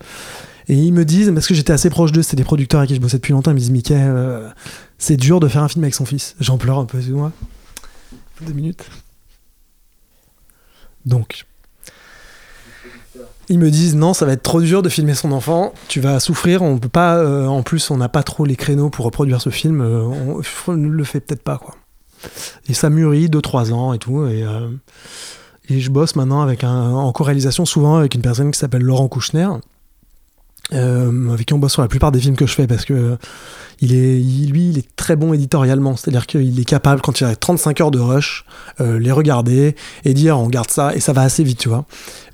Et 0.68 0.76
ils 0.76 0.94
me 0.94 1.06
disent 1.06 1.32
parce 1.34 1.48
que 1.48 1.54
j'étais 1.54 1.74
assez 1.74 1.90
proche 1.90 2.12
d'eux 2.12 2.22
c'était 2.22 2.38
des 2.38 2.44
producteurs 2.44 2.80
avec 2.80 2.90
qui 2.90 2.96
je 2.96 3.02
bossais 3.02 3.18
depuis 3.18 3.34
longtemps 3.34 3.52
ils 3.52 3.56
me 3.56 3.60
disent 3.60 3.72
Mickey 3.72 3.96
euh, 3.98 4.48
c'est 4.98 5.18
dur 5.18 5.40
de 5.40 5.48
faire 5.48 5.64
un 5.64 5.68
film 5.68 5.84
avec 5.84 5.96
son 5.96 6.06
fils. 6.06 6.36
J'en 6.40 6.58
pleure 6.58 6.78
un 6.78 6.86
peu 6.86 6.98
excuse-moi. 6.98 7.32
Deux 8.46 8.54
minutes. 8.54 8.86
Donc 11.06 11.46
ils 13.52 13.60
me 13.60 13.70
disent 13.70 13.96
non, 13.96 14.14
ça 14.14 14.26
va 14.26 14.32
être 14.32 14.44
trop 14.44 14.62
dur 14.62 14.82
de 14.82 14.88
filmer 14.88 15.14
son 15.14 15.34
enfant, 15.34 15.74
tu 15.90 16.00
vas 16.00 16.20
souffrir, 16.22 16.62
on 16.62 16.78
peut 16.78 16.90
pas, 16.90 17.18
euh, 17.18 17.48
en 17.48 17.64
plus 17.64 17.92
on 17.92 17.98
n'a 17.98 18.08
pas 18.08 18.24
trop 18.24 18.46
les 18.46 18.56
créneaux 18.56 18.90
pour 18.90 19.06
reproduire 19.06 19.42
ce 19.42 19.50
film, 19.50 19.82
euh, 19.82 20.04
on, 20.68 20.74
ne 20.74 20.88
le 20.88 21.04
fait 21.04 21.20
peut-être 21.20 21.44
pas 21.44 21.58
quoi. 21.58 21.76
Et 22.70 22.74
ça 22.74 22.90
mûrit 22.90 23.28
2-3 23.28 23.74
ans 23.74 23.94
et 23.94 23.98
tout, 23.98 24.26
et, 24.26 24.44
euh, 24.44 24.70
et 25.68 25.82
je 25.82 25.92
bosse 25.92 26.16
maintenant 26.16 26.42
avec 26.42 26.64
un, 26.64 26.92
en 26.92 27.12
co-réalisation 27.12 27.66
souvent 27.66 27.98
avec 27.98 28.16
une 28.16 28.22
personne 28.22 28.52
qui 28.52 28.60
s'appelle 28.60 28.84
Laurent 28.84 29.10
Kouchner, 29.10 29.50
euh, 30.74 31.30
avec 31.32 31.48
qui 31.48 31.54
on 31.54 31.60
bosse 31.60 31.74
sur 31.74 31.82
la 31.82 31.88
plupart 31.88 32.12
des 32.12 32.20
films 32.20 32.36
que 32.36 32.46
je 32.46 32.54
fais 32.54 32.68
parce 32.68 32.86
que 32.86 33.18
il 33.82 33.96
est, 33.96 34.20
lui, 34.20 34.70
il 34.70 34.78
est 34.78 34.96
très 34.96 35.16
bon 35.16 35.34
éditorialement, 35.34 35.96
c'est-à-dire 35.96 36.28
qu'il 36.28 36.60
est 36.60 36.66
capable, 36.66 37.02
quand 37.02 37.20
il 37.20 37.24
a 37.24 37.36
35 37.36 37.82
heures 37.82 37.92
de 37.92 38.00
rush, 38.00 38.46
euh, 38.80 39.00
les 39.00 39.12
regarder 39.12 39.76
et 40.06 40.14
dire 40.14 40.38
on 40.40 40.48
garde 40.50 40.70
ça, 40.70 40.96
et 40.96 41.00
ça 41.00 41.14
va 41.14 41.24
assez 41.24 41.44
vite, 41.44 41.58
tu 41.58 41.68
vois. 41.68 41.86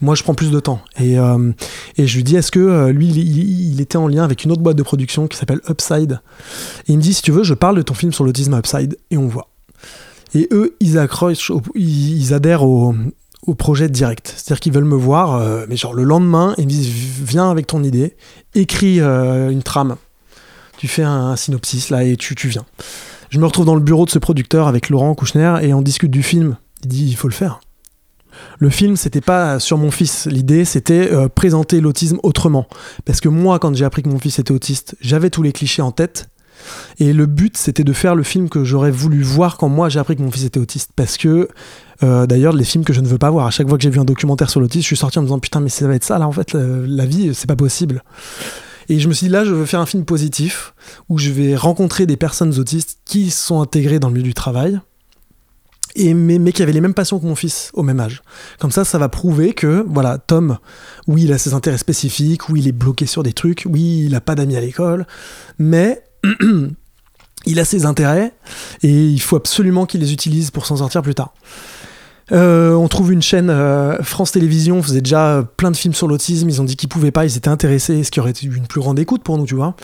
Moi, 0.01 0.13
je 0.13 0.23
prends 0.23 0.33
plus 0.35 0.51
de 0.51 0.59
temps. 0.59 0.81
Et, 0.99 1.17
euh, 1.17 1.51
et 1.95 2.05
je 2.05 2.17
lui 2.17 2.23
dis 2.25 2.35
est-ce 2.35 2.51
que 2.51 2.59
euh, 2.59 2.91
lui, 2.91 3.07
il, 3.07 3.79
était 3.79 3.97
en 3.97 4.09
lien 4.09 4.23
avec 4.25 4.43
une 4.43 4.51
autre 4.51 4.61
boîte 4.61 4.75
de 4.77 4.83
production 4.83 5.27
qui 5.27 5.37
s'appelle 5.37 5.61
Upside? 5.69 6.19
Et 6.87 6.91
il 6.91 6.97
me 6.97 7.01
dit 7.01 7.13
si 7.13 7.21
tu 7.21 7.31
veux, 7.31 7.43
je 7.43 7.53
parle 7.53 7.77
de 7.77 7.81
ton 7.81 7.93
film 7.93 8.11
sur 8.11 8.25
l'autisme 8.25 8.53
Upside, 8.53 8.97
et 9.09 9.17
on 9.17 9.27
voit. 9.27 9.47
Et 10.35 10.49
eux, 10.51 10.75
ils 10.81 10.97
accrochent, 10.99 11.49
au- 11.49 11.61
ils, 11.75 12.17
ils 12.17 12.33
adhèrent 12.33 12.63
au, 12.63 12.93
au 13.47 13.55
projet 13.55 13.89
direct. 13.89 14.33
C'est-à-dire 14.35 14.59
qu'ils 14.59 14.73
veulent 14.73 14.83
me 14.83 14.95
voir, 14.95 15.35
euh, 15.35 15.65
mais 15.67 15.77
genre 15.77 15.93
le 15.93 16.03
lendemain, 16.03 16.53
ils 16.57 16.65
me 16.65 16.69
disent 16.69 16.89
viens 16.89 17.49
avec 17.49 17.65
ton 17.65 17.83
idée, 17.83 18.15
écris 18.53 18.99
euh, 18.99 19.49
une 19.49 19.63
trame. 19.63 19.95
Tu 20.77 20.87
fais 20.87 21.03
un, 21.03 21.35
synopsis 21.35 21.89
là 21.89 22.03
et 22.03 22.17
tu, 22.17 22.35
tu 22.35 22.49
viens. 22.49 22.65
Je 23.29 23.39
me 23.39 23.45
retrouve 23.45 23.65
dans 23.65 23.75
le 23.75 23.81
bureau 23.81 24.05
de 24.05 24.11
ce 24.11 24.19
producteur 24.19 24.67
avec 24.67 24.89
Laurent 24.89 25.15
Kouchner 25.15 25.57
et 25.63 25.73
on 25.73 25.81
discute 25.81 26.11
du 26.11 26.21
film. 26.21 26.57
Il 26.83 26.89
dit 26.89 27.07
il 27.07 27.15
faut 27.15 27.27
le 27.27 27.33
faire. 27.33 27.61
Le 28.59 28.69
film, 28.69 28.95
c'était 28.95 29.21
pas 29.21 29.59
sur 29.59 29.77
mon 29.77 29.89
fils. 29.89 30.27
L'idée, 30.27 30.65
c'était 30.65 31.11
euh, 31.11 31.27
présenter 31.27 31.81
l'autisme 31.81 32.19
autrement. 32.21 32.67
Parce 33.05 33.21
que 33.21 33.29
moi, 33.29 33.57
quand 33.57 33.75
j'ai 33.75 33.85
appris 33.85 34.03
que 34.03 34.09
mon 34.09 34.19
fils 34.19 34.37
était 34.37 34.51
autiste, 34.51 34.95
j'avais 35.01 35.31
tous 35.31 35.41
les 35.41 35.51
clichés 35.51 35.81
en 35.81 35.91
tête. 35.91 36.29
Et 36.99 37.13
le 37.13 37.25
but, 37.25 37.57
c'était 37.57 37.83
de 37.83 37.93
faire 37.93 38.15
le 38.15 38.23
film 38.23 38.49
que 38.49 38.63
j'aurais 38.63 38.91
voulu 38.91 39.21
voir 39.21 39.57
quand 39.57 39.69
moi 39.69 39.89
j'ai 39.89 39.99
appris 39.99 40.15
que 40.15 40.21
mon 40.21 40.31
fils 40.31 40.45
était 40.45 40.59
autiste. 40.59 40.91
Parce 40.95 41.17
que, 41.17 41.47
euh, 42.03 42.25
d'ailleurs, 42.25 42.53
les 42.53 42.63
films 42.63 42.83
que 42.83 42.93
je 42.93 43.01
ne 43.01 43.07
veux 43.07 43.17
pas 43.17 43.29
voir, 43.29 43.47
à 43.47 43.51
chaque 43.51 43.67
fois 43.67 43.77
que 43.77 43.83
j'ai 43.83 43.89
vu 43.89 43.99
un 43.99 44.05
documentaire 44.05 44.49
sur 44.49 44.59
l'autisme, 44.59 44.81
je 44.81 44.87
suis 44.87 44.97
sorti 44.97 45.19
en 45.19 45.21
me 45.21 45.27
disant 45.27 45.39
putain, 45.39 45.59
mais 45.59 45.69
ça 45.69 45.87
va 45.87 45.95
être 45.95 46.03
ça 46.03 46.17
là, 46.17 46.27
en 46.27 46.31
fait, 46.31 46.53
la, 46.53 47.05
vie, 47.05 47.33
c'est 47.33 47.47
pas 47.47 47.55
possible. 47.55 48.03
Et 48.89 48.99
je 48.99 49.07
me 49.07 49.13
suis 49.13 49.27
dit 49.27 49.33
là, 49.33 49.43
je 49.43 49.53
veux 49.53 49.65
faire 49.65 49.81
un 49.81 49.85
film 49.85 50.05
positif 50.05 50.73
où 51.09 51.17
je 51.17 51.29
vais 51.31 51.55
rencontrer 51.55 52.05
des 52.05 52.17
personnes 52.17 52.57
autistes 52.57 52.99
qui 53.05 53.31
sont 53.31 53.61
intégrées 53.61 53.99
dans 53.99 54.07
le 54.07 54.13
milieu 54.13 54.27
du 54.27 54.33
travail. 54.33 54.79
Et 55.95 56.13
mais, 56.13 56.51
qui 56.51 56.61
avaient 56.61 56.73
les 56.73 56.81
mêmes 56.81 56.93
passions 56.93 57.19
que 57.19 57.25
mon 57.25 57.35
fils 57.35 57.71
au 57.73 57.81
même 57.81 57.99
âge. 57.99 58.21
Comme 58.59 58.71
ça, 58.71 58.85
ça 58.85 58.99
va 58.99 59.09
prouver 59.09 59.53
que, 59.53 59.83
voilà, 59.87 60.19
Tom, 60.19 60.59
oui, 61.07 61.23
il 61.23 61.33
a 61.33 61.39
ses 61.39 61.55
intérêts 61.55 61.79
spécifiques, 61.79 62.49
oui, 62.49 62.59
il 62.59 62.67
est 62.67 62.73
bloqué 62.73 63.07
sur 63.07 63.23
des 63.23 63.33
trucs, 63.33 63.63
oui, 63.67 64.03
il 64.05 64.13
a 64.13 64.21
pas 64.21 64.35
d'amis 64.35 64.55
à 64.55 64.61
l'école, 64.61 65.07
mais 65.57 66.03
il 67.45 67.59
a 67.59 67.65
ses 67.65 67.85
intérêts 67.85 68.33
et 68.83 69.07
il 69.07 69.21
faut 69.21 69.35
absolument 69.35 69.85
qu'il 69.85 70.01
les 70.01 70.13
utilise 70.13 70.51
pour 70.51 70.65
s'en 70.65 70.77
sortir 70.77 71.01
plus 71.01 71.15
tard. 71.15 71.33
Euh, 72.33 72.73
on 72.73 72.89
trouve 72.89 73.13
une 73.13 73.21
chaîne 73.21 73.49
euh, 73.49 74.03
France 74.03 74.33
Télévisions 74.33 74.83
faisait 74.83 74.99
déjà 74.99 75.47
plein 75.55 75.71
de 75.71 75.77
films 75.77 75.93
sur 75.93 76.07
l'autisme. 76.07 76.49
Ils 76.49 76.61
ont 76.61 76.65
dit 76.65 76.75
qu'ils 76.75 76.89
pouvaient 76.89 77.11
pas, 77.11 77.25
ils 77.25 77.37
étaient 77.37 77.47
intéressés, 77.47 78.03
ce 78.03 78.11
qui 78.11 78.19
aurait 78.19 78.31
été 78.31 78.45
une 78.47 78.67
plus 78.67 78.81
grande 78.81 78.99
écoute 78.99 79.23
pour 79.23 79.37
nous, 79.37 79.45
tu 79.45 79.55
vois. 79.55 79.75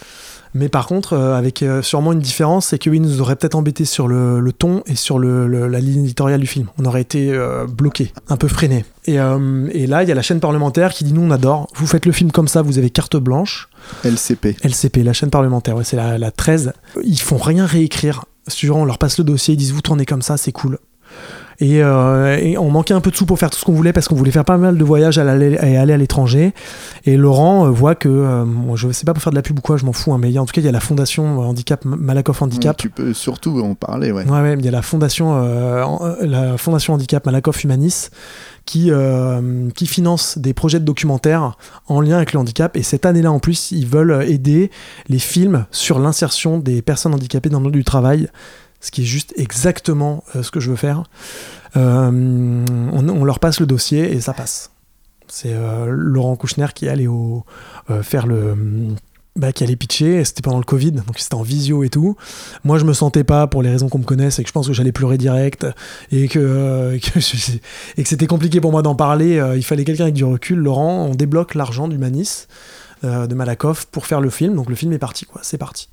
Mais 0.55 0.69
par 0.69 0.85
contre, 0.88 1.13
euh, 1.13 1.35
avec 1.35 1.63
euh, 1.63 1.81
sûrement 1.81 2.13
une 2.13 2.19
différence, 2.19 2.67
c'est 2.67 2.77
qu'ils 2.80 3.01
nous 3.01 3.21
auraient 3.21 3.35
peut-être 3.35 3.55
embêtés 3.55 3.85
sur 3.85 4.07
le, 4.07 4.39
le 4.39 4.51
ton 4.53 4.84
et 4.85 4.95
sur 4.95 5.17
le, 5.19 5.47
le- 5.47 5.67
la 5.67 5.80
ligne 5.80 6.03
éditoriale 6.03 6.39
du 6.39 6.47
film. 6.47 6.67
On 6.77 6.85
aurait 6.85 7.01
été 7.01 7.31
euh, 7.34 7.65
bloqué, 7.65 8.13
un 8.30 8.38
peu 8.38 8.47
freiné. 8.47 8.85
Et, 9.05 9.19
euh, 9.19 9.67
et 9.71 9.88
là, 9.88 10.03
il 10.03 10.09
y 10.09 10.11
a 10.11 10.15
la 10.15 10.21
chaîne 10.21 10.39
parlementaire 10.39 10.93
qui 10.93 11.03
dit 11.03 11.13
nous 11.13 11.21
on 11.21 11.31
adore. 11.31 11.67
Vous 11.75 11.88
faites 11.88 12.05
le 12.05 12.11
film 12.11 12.31
comme 12.31 12.47
ça, 12.47 12.61
vous 12.61 12.77
avez 12.77 12.89
carte 12.89 13.17
blanche. 13.17 13.67
LCP. 14.03 14.55
LCP, 14.63 14.97
la 15.03 15.13
chaîne 15.13 15.30
parlementaire, 15.31 15.75
ouais, 15.75 15.84
c'est 15.84 15.97
la, 15.97 16.17
la 16.17 16.31
13. 16.31 16.73
Ils 17.03 17.19
font 17.19 17.38
rien 17.38 17.65
réécrire. 17.65 18.25
Sur, 18.47 18.75
on 18.75 18.84
leur 18.85 18.97
passe 18.97 19.17
le 19.17 19.23
dossier, 19.23 19.53
ils 19.53 19.57
disent 19.57 19.71
vous 19.71 19.81
tournez 19.81 20.05
comme 20.05 20.21
ça, 20.21 20.35
c'est 20.38 20.51
cool. 20.51 20.77
Et, 21.64 21.81
euh, 21.81 22.38
et 22.41 22.57
on 22.57 22.69
manquait 22.69 22.94
un 22.94 22.99
peu 22.99 23.10
de 23.10 23.15
sous 23.15 23.26
pour 23.26 23.40
faire 23.40 23.49
tout 23.49 23.57
ce 23.57 23.64
qu'on 23.64 23.72
voulait 23.72 23.94
parce 23.94 24.10
qu'on 24.10 24.15
voulait 24.15 24.31
faire 24.31 24.44
pas 24.44 24.57
mal 24.57 24.77
de 24.77 24.84
voyages 24.84 25.18
et 25.18 25.22
aller, 25.22 25.57
à 25.57 25.98
l'étranger. 25.98 26.53
Et 27.06 27.15
Laurent 27.15 27.65
euh, 27.65 27.69
voit 27.69 27.95
que, 27.95 28.10
euh, 28.10 28.44
bon, 28.45 28.76
je 28.76 28.91
sais 28.91 29.06
pas 29.06 29.14
pour 29.14 29.23
faire 29.23 29.31
de 29.31 29.38
la 29.38 29.41
pub 29.41 29.60
ou 29.60 29.61
quoi, 29.61 29.77
je 29.77 29.85
m'en 29.85 29.94
fous, 29.94 30.11
hein, 30.11 30.18
mais 30.19 30.38
en 30.38 30.45
tout 30.45 30.52
cas, 30.52 30.60
il 30.60 30.65
y 30.65 30.68
a 30.68 30.73
la 30.73 30.81
fondation 30.81 31.40
handicap, 31.40 31.85
Malakoff 31.85 32.41
Handicap. 32.41 32.76
Tu 32.76 32.90
peux 32.90 33.14
surtout 33.14 33.61
en 33.61 33.76
parler, 33.76 34.11
ouais. 34.11 34.26
Ouais, 34.26 34.41
ouais, 34.41 34.56
il 34.60 34.65
y 34.65 34.68
a 34.68 34.72
la 34.72 34.81
fondation, 34.81 35.38
euh, 35.38 35.85
euh, 36.02 36.15
la 36.22 36.57
fondation 36.57 36.95
handicap 36.95 37.26
Malakoff 37.26 37.64
Humanis 37.64 38.10
qui, 38.65 38.91
euh, 38.91 39.69
qui 39.73 39.88
finance 39.88 40.38
des 40.38 40.53
projets 40.53 40.81
de 40.81 40.85
documentaires 40.85 41.57
en 41.88 42.02
lien 42.02 42.18
avec 42.18 42.34
le 42.34 42.40
handicap. 42.40 42.76
Et 42.76 42.84
cette 42.84 43.06
année-là, 43.06 43.31
en 43.31 43.40
plus, 43.40 43.72
ils 43.72 43.88
veulent 43.88 44.26
aider 44.27 44.69
les 45.07 45.19
films 45.19 45.65
sur 45.72 45.99
l'insertion 45.99 46.57
des 46.57 46.81
personnes 46.81 47.14
handicapées 47.14 47.49
dans 47.49 47.60
le 47.60 47.64
monde 47.64 47.73
du 47.73 47.85
travail, 47.85 48.27
ce 48.84 48.91
qui 48.91 49.01
est 49.01 49.05
juste 49.05 49.34
exactement 49.38 50.23
euh, 50.35 50.43
ce 50.43 50.51
que 50.51 50.60
je 50.60 50.69
veux 50.69 50.76
faire. 50.76 51.03
Euh, 51.77 52.11
on, 52.11 53.23
leur 53.23 53.39
passe 53.39 53.60
le 53.60 53.65
dossier 53.65 54.11
et 54.11 54.19
ça 54.19 54.34
passe. 54.34 54.72
C'est 55.27 55.53
euh, 55.53 55.88
Laurent 55.89 56.35
Kouchner 56.35 56.68
qui 56.76 56.85
est 56.85 57.07
au, 57.07 57.45
faire 58.01 58.27
le. 58.27 58.55
Bah, 59.35 59.51
qui 59.51 59.64
allait 59.64 59.76
pitcher, 59.76 60.23
c'était 60.26 60.43
pendant 60.43 60.60
le 60.60 60.64
Covid, 60.64 60.91
donc 60.91 61.18
c'était 61.18 61.34
en 61.34 61.41
visio 61.41 61.84
et 61.84 61.89
tout. 61.89 62.15
Moi, 62.64 62.77
je 62.77 62.85
me 62.85 62.93
sentais 62.93 63.23
pas, 63.23 63.47
pour 63.47 63.64
les 63.64 63.72
raisons 63.72 63.89
qu'on 63.89 63.97
me 63.97 64.03
connaisse, 64.03 64.38
et 64.38 64.43
que 64.43 64.47
je 64.47 64.53
pense 64.53 64.68
que 64.68 64.73
j'allais 64.73 64.91
pleurer 64.91 65.18
direct, 65.18 65.65
et 66.11 66.27
que, 66.27 66.93
et 67.97 68.03
que 68.03 68.07
c'était 68.07 68.27
compliqué 68.27 68.61
pour 68.61 68.72
moi 68.72 68.84
d'en 68.84 68.93
parler. 68.93 69.43
il 69.55 69.64
fallait 69.64 69.85
quelqu'un 69.85 70.03
avec 70.03 70.14
du 70.14 70.23
recul. 70.23 70.60
Laurent, 70.60 71.07
on 71.07 71.15
débloque 71.15 71.55
l'argent 71.55 71.88
du 71.88 71.97
Manis, 71.97 72.45
de 73.01 73.34
Malakoff, 73.34 73.88
pour 73.88 74.05
faire 74.05 74.22
le 74.22 74.30
film. 74.30 74.53
Donc 74.53 74.69
le 74.69 74.76
film 74.76 74.93
est 74.93 74.99
parti, 74.99 75.26
quoi. 75.26 75.41
C'est 75.43 75.57
parti. 75.57 75.89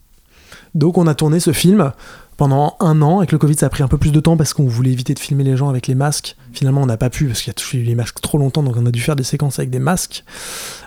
Donc 0.75 0.99
on 0.99 1.07
a 1.07 1.15
tourné 1.15 1.41
ce 1.41 1.53
film 1.53 1.93
pendant 2.41 2.75
un 2.81 3.03
an. 3.03 3.19
Avec 3.19 3.33
le 3.33 3.39
Covid, 3.39 3.55
ça 3.55 3.67
a 3.67 3.69
pris 3.69 3.83
un 3.83 3.89
peu 3.89 3.99
plus 3.99 4.13
de 4.13 4.19
temps 4.21 4.39
parce 4.39 4.55
qu'on 4.55 4.67
voulait 4.67 4.93
éviter 4.93 5.13
de 5.13 5.19
filmer 5.19 5.45
les 5.45 5.59
gens 5.59 5.69
avec 5.69 5.87
les 5.87 5.95
masques. 5.95 6.37
Finalement, 6.55 6.81
on 6.81 6.87
n'a 6.87 6.97
pas 6.97 7.11
pu 7.11 7.27
parce 7.27 7.43
qu'il 7.43 7.53
y 7.53 7.77
a 7.77 7.85
eu 7.85 7.87
les 7.87 7.95
masques 7.95 8.23
trop 8.23 8.39
longtemps, 8.39 8.63
donc 8.63 8.79
on 8.79 8.87
a 8.87 8.91
dû 8.91 9.03
faire 9.03 9.15
des 9.15 9.25
séquences 9.25 9.59
avec 9.59 9.69
des 9.69 9.79
masques. 9.79 10.25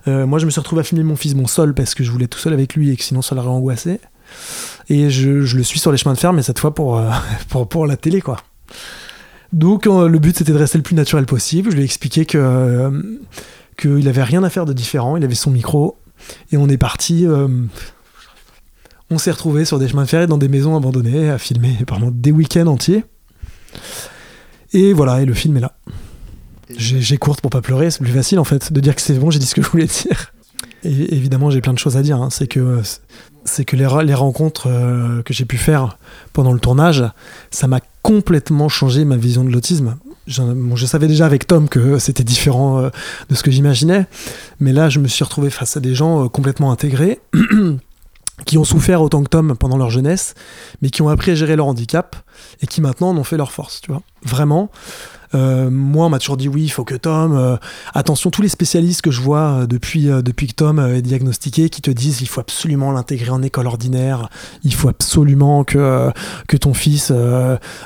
Euh, 0.08 0.26
moi, 0.26 0.40
je 0.40 0.48
me 0.48 0.50
suis 0.50 0.60
retrouvé 0.60 0.80
à 0.80 0.84
filmer 0.84 1.04
mon 1.04 1.16
fils, 1.16 1.36
mon 1.36 1.46
seul, 1.46 1.76
parce 1.76 1.94
que 1.94 2.04
je 2.04 2.10
voulais 2.10 2.26
tout 2.26 2.40
seul 2.40 2.54
avec 2.54 2.74
lui 2.74 2.90
et 2.90 2.98
que 2.98 3.04
sinon 3.04 3.22
ça 3.22 3.36
l'aurait 3.36 3.50
angoissé. 3.50 4.00
Et 4.90 5.12
je, 5.12 5.30
le 5.30 5.64
suis 5.64 5.80
sur 5.80 5.92
les 5.92 5.98
chemins 6.00 6.16
de 6.16 6.18
fer, 6.18 6.34
mais 6.34 6.42
cette 6.42 6.58
fois 6.58 6.74
pour, 6.74 6.98
euh, 6.98 7.12
pour, 7.70 7.86
la 7.86 7.98
télé, 7.98 8.20
quoi. 8.20 8.38
Donc 9.52 9.86
euh, 9.86 10.08
le 10.08 10.18
but 10.18 10.36
c'était 10.36 10.54
de 10.54 10.58
rester 10.58 10.80
le 10.80 10.84
plus 10.84 10.96
naturel 10.96 11.28
possible. 11.28 11.70
Je 11.70 11.76
lui 11.76 11.84
ai 11.84 11.86
expliqué 11.86 12.26
que 12.26 13.20
qu'il 13.78 14.10
avait 14.10 14.24
rien 14.24 14.44
à 14.44 14.50
faire 14.50 14.66
de 14.66 14.74
différent. 14.74 15.18
Il 15.18 15.24
avait 15.24 15.36
son 15.36 15.52
micro 15.52 15.98
et 16.52 16.58
on 16.58 16.68
est 16.68 16.78
parti. 16.78 17.28
On 19.10 19.18
s'est 19.18 19.32
retrouvé 19.32 19.66
sur 19.66 19.80
des 19.80 19.88
chemins 19.88 20.04
de 20.04 20.10
fer 20.10 20.22
et 20.22 20.28
dans 20.28 20.38
des 20.38 20.48
maisons 20.48 20.76
abandonnées 20.76 21.30
à 21.30 21.38
filmer 21.38 21.78
pendant 21.86 22.10
des 22.12 22.32
week-ends 22.32 22.68
entiers. 22.68 23.04
Et 24.74 24.94
voilà, 24.94 25.22
et 25.22 25.26
le 25.26 25.34
film 25.34 25.58
est 25.58 25.62
là. 25.62 25.74
J'ai 26.76 27.18
courte 27.18 27.42
pour 27.42 27.52
pas 27.52 27.62
pleurer, 27.62 27.92
c'est 27.92 28.02
plus 28.02 28.12
facile 28.12 28.40
en 28.40 28.44
fait 28.44 28.74
de 28.74 28.80
dire 28.80 28.96
que 28.96 29.02
c'est 29.02 29.14
bon, 29.20 29.30
j'ai 29.30 29.40
dit 29.40 29.46
ce 29.46 29.54
que 29.54 29.62
je 29.62 29.70
voulais 29.70 29.86
dire. 29.86 30.34
Et 30.84 31.16
évidemment, 31.16 31.50
j'ai 31.50 31.62
plein 31.62 31.74
de 31.74 31.80
choses 31.80 31.98
à 31.98 32.02
dire. 32.02 32.22
hein. 32.22 32.30
C'est 32.32 32.48
que 32.48 32.82
c'est 33.46 33.66
que 33.66 33.76
les, 33.76 33.88
les 34.06 34.14
rencontres 34.14 34.68
euh, 34.68 35.22
que 35.22 35.34
j'ai 35.34 35.46
pu 35.46 35.58
faire 35.58 35.98
pendant 36.32 36.54
le 36.54 36.60
tournage, 36.60 37.04
ça 37.52 37.68
m'a 37.68 37.80
complètement 38.02 38.70
changé 38.70 39.06
ma 39.06 39.18
vision 39.18 39.44
de 39.44 39.50
l'autisme. 39.50 39.98
Je, 40.28 40.42
bon, 40.42 40.76
je 40.76 40.86
savais 40.86 41.08
déjà 41.08 41.26
avec 41.26 41.46
Tom 41.46 41.68
que 41.68 42.00
c'était 42.00 42.24
différent 42.24 42.80
euh, 42.80 42.90
de 43.30 43.36
ce 43.36 43.44
que 43.44 43.52
j'imaginais, 43.52 44.08
mais 44.60 44.72
là, 44.72 44.90
je 44.90 45.00
me 45.00 45.08
suis 45.08 45.24
retrouvé 45.24 45.50
face 45.50 45.76
à 45.78 45.82
des 45.82 45.94
gens 45.94 46.24
euh, 46.26 46.30
complètement 46.30 46.72
intégrés. 46.72 47.20
qui 48.46 48.58
ont 48.58 48.64
souffert 48.64 49.02
autant 49.02 49.24
que 49.24 49.30
Tom 49.30 49.56
pendant 49.58 49.78
leur 49.78 49.90
jeunesse, 49.90 50.34
mais 50.82 50.90
qui 50.90 51.02
ont 51.02 51.10
appris 51.10 51.32
à 51.32 51.36
gérer 51.36 51.56
leur 51.56 51.68
handicap 51.68 52.16
et 52.62 52.68
qui 52.68 52.82
maintenant 52.82 53.10
en 53.10 53.18
ont 53.18 53.24
fait 53.24 53.38
leur 53.38 53.52
force, 53.52 53.82
tu 53.82 53.92
vois. 53.92 54.02
Vraiment. 54.24 54.70
Euh, 55.36 55.70
moi, 55.72 56.06
on 56.06 56.10
m'a 56.10 56.20
toujours 56.20 56.38
dit 56.38 56.48
oui, 56.48 56.64
il 56.64 56.70
faut 56.70 56.84
que 56.84 56.96
Tom. 56.96 57.36
euh, 57.36 57.58
attention, 57.94 58.30
tous 58.30 58.42
les 58.42 58.50
spécialistes 58.50 59.02
que 59.02 59.12
je 59.12 59.22
vois 59.22 59.62
euh, 59.62 59.66
depuis, 59.66 60.06
depuis 60.06 60.48
que 60.48 60.54
Tom 60.54 60.80
est 60.80 61.02
diagnostiqué, 61.02 61.70
qui 61.70 61.82
te 61.82 61.92
disent 61.92 62.22
il 62.22 62.28
faut 62.28 62.42
absolument 62.42 62.92
l'intégrer 62.92 63.32
en 63.32 63.42
école 63.42 63.68
ordinaire, 63.68 64.30
il 64.64 64.74
faut 64.74 64.90
absolument 64.90 65.64
que, 65.64 66.12
que 66.48 66.58
ton 66.58 66.74
fils 66.74 67.12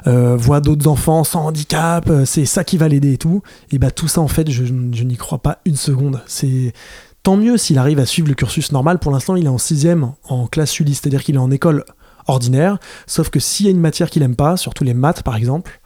voit 0.05 0.59
d'autres 0.61 0.87
enfants 0.87 1.23
sans 1.23 1.45
handicap, 1.45 2.09
c'est 2.25 2.45
ça 2.45 2.63
qui 2.63 2.77
va 2.77 2.87
l'aider 2.87 3.13
et 3.13 3.17
tout. 3.17 3.41
Et 3.71 3.79
bah 3.79 3.91
tout 3.91 4.07
ça, 4.07 4.21
en 4.21 4.27
fait, 4.27 4.49
je, 4.49 4.65
je 4.65 5.03
n'y 5.03 5.17
crois 5.17 5.39
pas 5.39 5.59
une 5.65 5.75
seconde. 5.75 6.21
C'est 6.27 6.73
tant 7.23 7.37
mieux 7.37 7.57
s'il 7.57 7.77
arrive 7.77 7.99
à 7.99 8.05
suivre 8.05 8.27
le 8.27 8.35
cursus 8.35 8.71
normal. 8.71 8.99
Pour 8.99 9.11
l'instant, 9.11 9.35
il 9.35 9.45
est 9.45 9.49
en 9.49 9.57
sixième 9.57 10.13
en 10.27 10.47
classe 10.47 10.79
Ulysse, 10.79 11.01
c'est-à-dire 11.01 11.23
qu'il 11.23 11.35
est 11.35 11.39
en 11.39 11.51
école 11.51 11.83
ordinaire. 12.27 12.77
Sauf 13.05 13.29
que 13.29 13.39
s'il 13.39 13.65
y 13.65 13.69
a 13.69 13.71
une 13.71 13.79
matière 13.79 14.09
qu'il 14.09 14.23
aime 14.23 14.35
pas, 14.35 14.57
surtout 14.57 14.83
les 14.83 14.93
maths 14.93 15.23
par 15.23 15.35
exemple, 15.35 15.79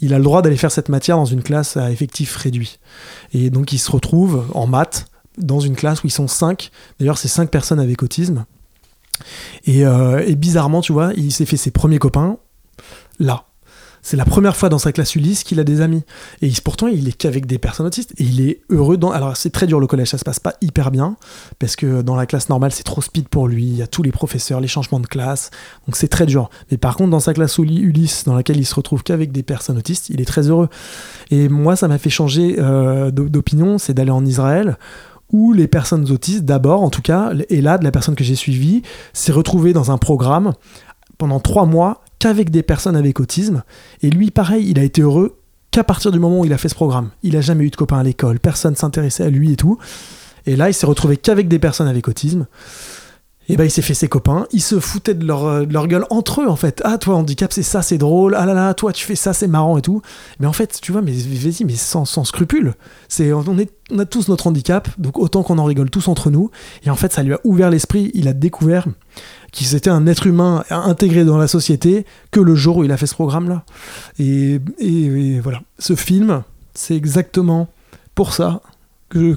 il 0.00 0.14
a 0.14 0.18
le 0.18 0.24
droit 0.24 0.42
d'aller 0.42 0.56
faire 0.56 0.70
cette 0.70 0.88
matière 0.88 1.16
dans 1.16 1.24
une 1.24 1.42
classe 1.42 1.76
à 1.76 1.90
effectif 1.90 2.36
réduit. 2.36 2.78
Et 3.32 3.50
donc 3.50 3.72
il 3.72 3.78
se 3.78 3.90
retrouve 3.90 4.46
en 4.54 4.66
maths 4.66 5.06
dans 5.36 5.60
une 5.60 5.76
classe 5.76 6.02
où 6.02 6.06
ils 6.06 6.12
sont 6.12 6.28
cinq. 6.28 6.70
D'ailleurs, 6.98 7.18
c'est 7.18 7.28
cinq 7.28 7.50
personnes 7.50 7.80
avec 7.80 8.02
autisme. 8.02 8.44
Euh, 9.68 10.22
et 10.26 10.34
bizarrement, 10.36 10.80
tu 10.80 10.92
vois, 10.92 11.12
il 11.16 11.32
s'est 11.32 11.46
fait 11.46 11.56
ses 11.56 11.70
premiers 11.70 11.98
copains 11.98 12.38
là. 13.18 13.44
C'est 14.02 14.16
la 14.16 14.24
première 14.24 14.56
fois 14.56 14.68
dans 14.68 14.78
sa 14.78 14.92
classe 14.92 15.14
Ulysse 15.16 15.42
qu'il 15.42 15.60
a 15.60 15.64
des 15.64 15.80
amis. 15.80 16.02
Et 16.40 16.50
pourtant, 16.64 16.86
il 16.86 17.08
est 17.08 17.12
qu'avec 17.12 17.46
des 17.46 17.58
personnes 17.58 17.86
autistes. 17.86 18.12
Et 18.18 18.24
il 18.24 18.40
est 18.40 18.60
heureux 18.70 18.96
dans. 18.96 19.10
Alors, 19.10 19.36
c'est 19.36 19.50
très 19.50 19.66
dur 19.66 19.80
le 19.80 19.86
collège, 19.86 20.08
ça 20.08 20.18
se 20.18 20.24
passe 20.24 20.40
pas 20.40 20.54
hyper 20.60 20.90
bien. 20.90 21.16
Parce 21.58 21.76
que 21.76 22.02
dans 22.02 22.16
la 22.16 22.26
classe 22.26 22.48
normale, 22.48 22.72
c'est 22.72 22.84
trop 22.84 23.02
speed 23.02 23.28
pour 23.28 23.48
lui. 23.48 23.64
Il 23.64 23.76
y 23.76 23.82
a 23.82 23.86
tous 23.86 24.02
les 24.02 24.12
professeurs, 24.12 24.60
les 24.60 24.68
changements 24.68 25.00
de 25.00 25.06
classe. 25.06 25.50
Donc, 25.86 25.96
c'est 25.96 26.08
très 26.08 26.26
dur. 26.26 26.48
Mais 26.70 26.76
par 26.76 26.96
contre, 26.96 27.10
dans 27.10 27.20
sa 27.20 27.34
classe 27.34 27.58
Ulysse, 27.58 28.24
dans 28.24 28.34
laquelle 28.34 28.56
il 28.58 28.66
se 28.66 28.74
retrouve 28.74 29.02
qu'avec 29.02 29.32
des 29.32 29.42
personnes 29.42 29.78
autistes, 29.78 30.08
il 30.10 30.20
est 30.20 30.26
très 30.26 30.48
heureux. 30.48 30.68
Et 31.30 31.48
moi, 31.48 31.76
ça 31.76 31.88
m'a 31.88 31.98
fait 31.98 32.10
changer 32.10 32.56
euh, 32.58 33.10
d'o- 33.10 33.28
d'opinion. 33.28 33.78
C'est 33.78 33.94
d'aller 33.94 34.10
en 34.10 34.24
Israël 34.24 34.78
où 35.30 35.52
les 35.52 35.68
personnes 35.68 36.10
autistes, 36.10 36.46
d'abord 36.46 36.80
en 36.82 36.88
tout 36.88 37.02
cas, 37.02 37.32
et 37.50 37.60
là, 37.60 37.76
de 37.76 37.84
la 37.84 37.90
personne 37.90 38.14
que 38.14 38.24
j'ai 38.24 38.34
suivie, 38.34 38.80
s'est 39.12 39.30
retrouvée 39.32 39.74
dans 39.74 39.90
un 39.90 39.98
programme 39.98 40.54
pendant 41.18 41.40
trois 41.40 41.66
mois 41.66 42.02
qu'avec 42.18 42.50
des 42.50 42.62
personnes 42.62 42.96
avec 42.96 43.20
autisme. 43.20 43.62
Et 44.02 44.10
lui, 44.10 44.30
pareil, 44.30 44.68
il 44.68 44.78
a 44.78 44.84
été 44.84 45.02
heureux 45.02 45.38
qu'à 45.70 45.84
partir 45.84 46.10
du 46.12 46.18
moment 46.18 46.40
où 46.40 46.44
il 46.44 46.52
a 46.52 46.58
fait 46.58 46.68
ce 46.68 46.74
programme. 46.74 47.10
Il 47.22 47.36
a 47.36 47.40
jamais 47.40 47.64
eu 47.64 47.70
de 47.70 47.76
copains 47.76 47.98
à 47.98 48.02
l'école, 48.02 48.40
personne 48.40 48.76
s'intéressait 48.76 49.24
à 49.24 49.30
lui 49.30 49.52
et 49.52 49.56
tout. 49.56 49.78
Et 50.46 50.56
là, 50.56 50.70
il 50.70 50.74
s'est 50.74 50.86
retrouvé 50.86 51.16
qu'avec 51.16 51.48
des 51.48 51.58
personnes 51.58 51.88
avec 51.88 52.08
autisme. 52.08 52.46
Et 53.50 53.56
ben, 53.56 53.64
il 53.64 53.70
s'est 53.70 53.82
fait 53.82 53.94
ses 53.94 54.08
copains, 54.08 54.46
ils 54.52 54.62
se 54.62 54.78
foutaient 54.78 55.14
de 55.14 55.24
leur, 55.24 55.46
euh, 55.46 55.64
de 55.64 55.86
gueule 55.86 56.04
entre 56.10 56.42
eux 56.42 56.48
en 56.48 56.56
fait. 56.56 56.82
Ah, 56.84 56.98
toi, 56.98 57.14
handicap, 57.14 57.50
c'est 57.50 57.62
ça, 57.62 57.80
c'est 57.80 57.96
drôle. 57.96 58.34
Ah 58.36 58.44
là 58.44 58.52
là, 58.52 58.74
toi, 58.74 58.92
tu 58.92 59.06
fais 59.06 59.14
ça, 59.14 59.32
c'est 59.32 59.46
marrant 59.46 59.78
et 59.78 59.82
tout. 59.82 60.02
Mais 60.38 60.46
en 60.46 60.52
fait, 60.52 60.78
tu 60.82 60.92
vois, 60.92 61.00
mais 61.00 61.12
vas-y, 61.12 61.64
mais 61.64 61.74
sans, 61.74 62.04
sans 62.04 62.24
scrupule. 62.24 62.74
C'est, 63.08 63.32
on, 63.32 63.42
on 63.90 63.98
a 63.98 64.04
tous 64.04 64.28
notre 64.28 64.48
handicap, 64.48 64.88
donc 64.98 65.18
autant 65.18 65.42
qu'on 65.42 65.56
en 65.56 65.64
rigole 65.64 65.88
tous 65.88 66.08
entre 66.08 66.30
nous. 66.30 66.50
Et 66.84 66.90
en 66.90 66.94
fait, 66.94 67.10
ça 67.10 67.22
lui 67.22 67.32
a 67.32 67.40
ouvert 67.42 67.70
l'esprit. 67.70 68.10
Il 68.12 68.28
a 68.28 68.34
découvert 68.34 68.86
qu'il 69.52 69.74
était 69.74 69.90
un 69.90 70.06
être 70.06 70.26
humain 70.26 70.64
intégré 70.70 71.24
dans 71.24 71.38
la 71.38 71.48
société 71.48 72.04
que 72.30 72.40
le 72.40 72.54
jour 72.54 72.76
où 72.78 72.84
il 72.84 72.92
a 72.92 72.96
fait 72.96 73.06
ce 73.06 73.14
programme-là. 73.14 73.64
Et, 74.18 74.60
et- 74.78 75.40
voilà. 75.40 75.60
Ce 75.78 75.96
film, 75.96 76.42
c'est 76.74 76.94
exactement 76.96 77.68
pour 78.14 78.32
ça 78.34 78.60
que. 79.08 79.36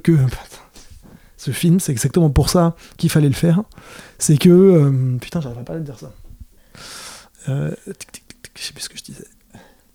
ce 1.37 1.51
film, 1.51 1.79
c'est 1.79 1.91
exactement 1.91 2.29
pour 2.29 2.49
ça 2.49 2.75
qu'il 2.97 3.09
fallait 3.09 3.29
le 3.29 3.33
faire. 3.35 3.63
C'est 4.19 4.37
que. 4.37 4.49
euh, 4.49 5.17
putain, 5.19 5.41
j'arriverai 5.41 5.65
pas 5.65 5.73
à 5.75 5.79
dire 5.79 5.97
ça. 5.97 6.11
Euh, 7.49 7.71
je 8.55 8.63
sais 8.63 8.73
plus 8.73 8.81
ce 8.83 8.89
que 8.89 8.97
je 8.97 9.03
disais. 9.03 9.25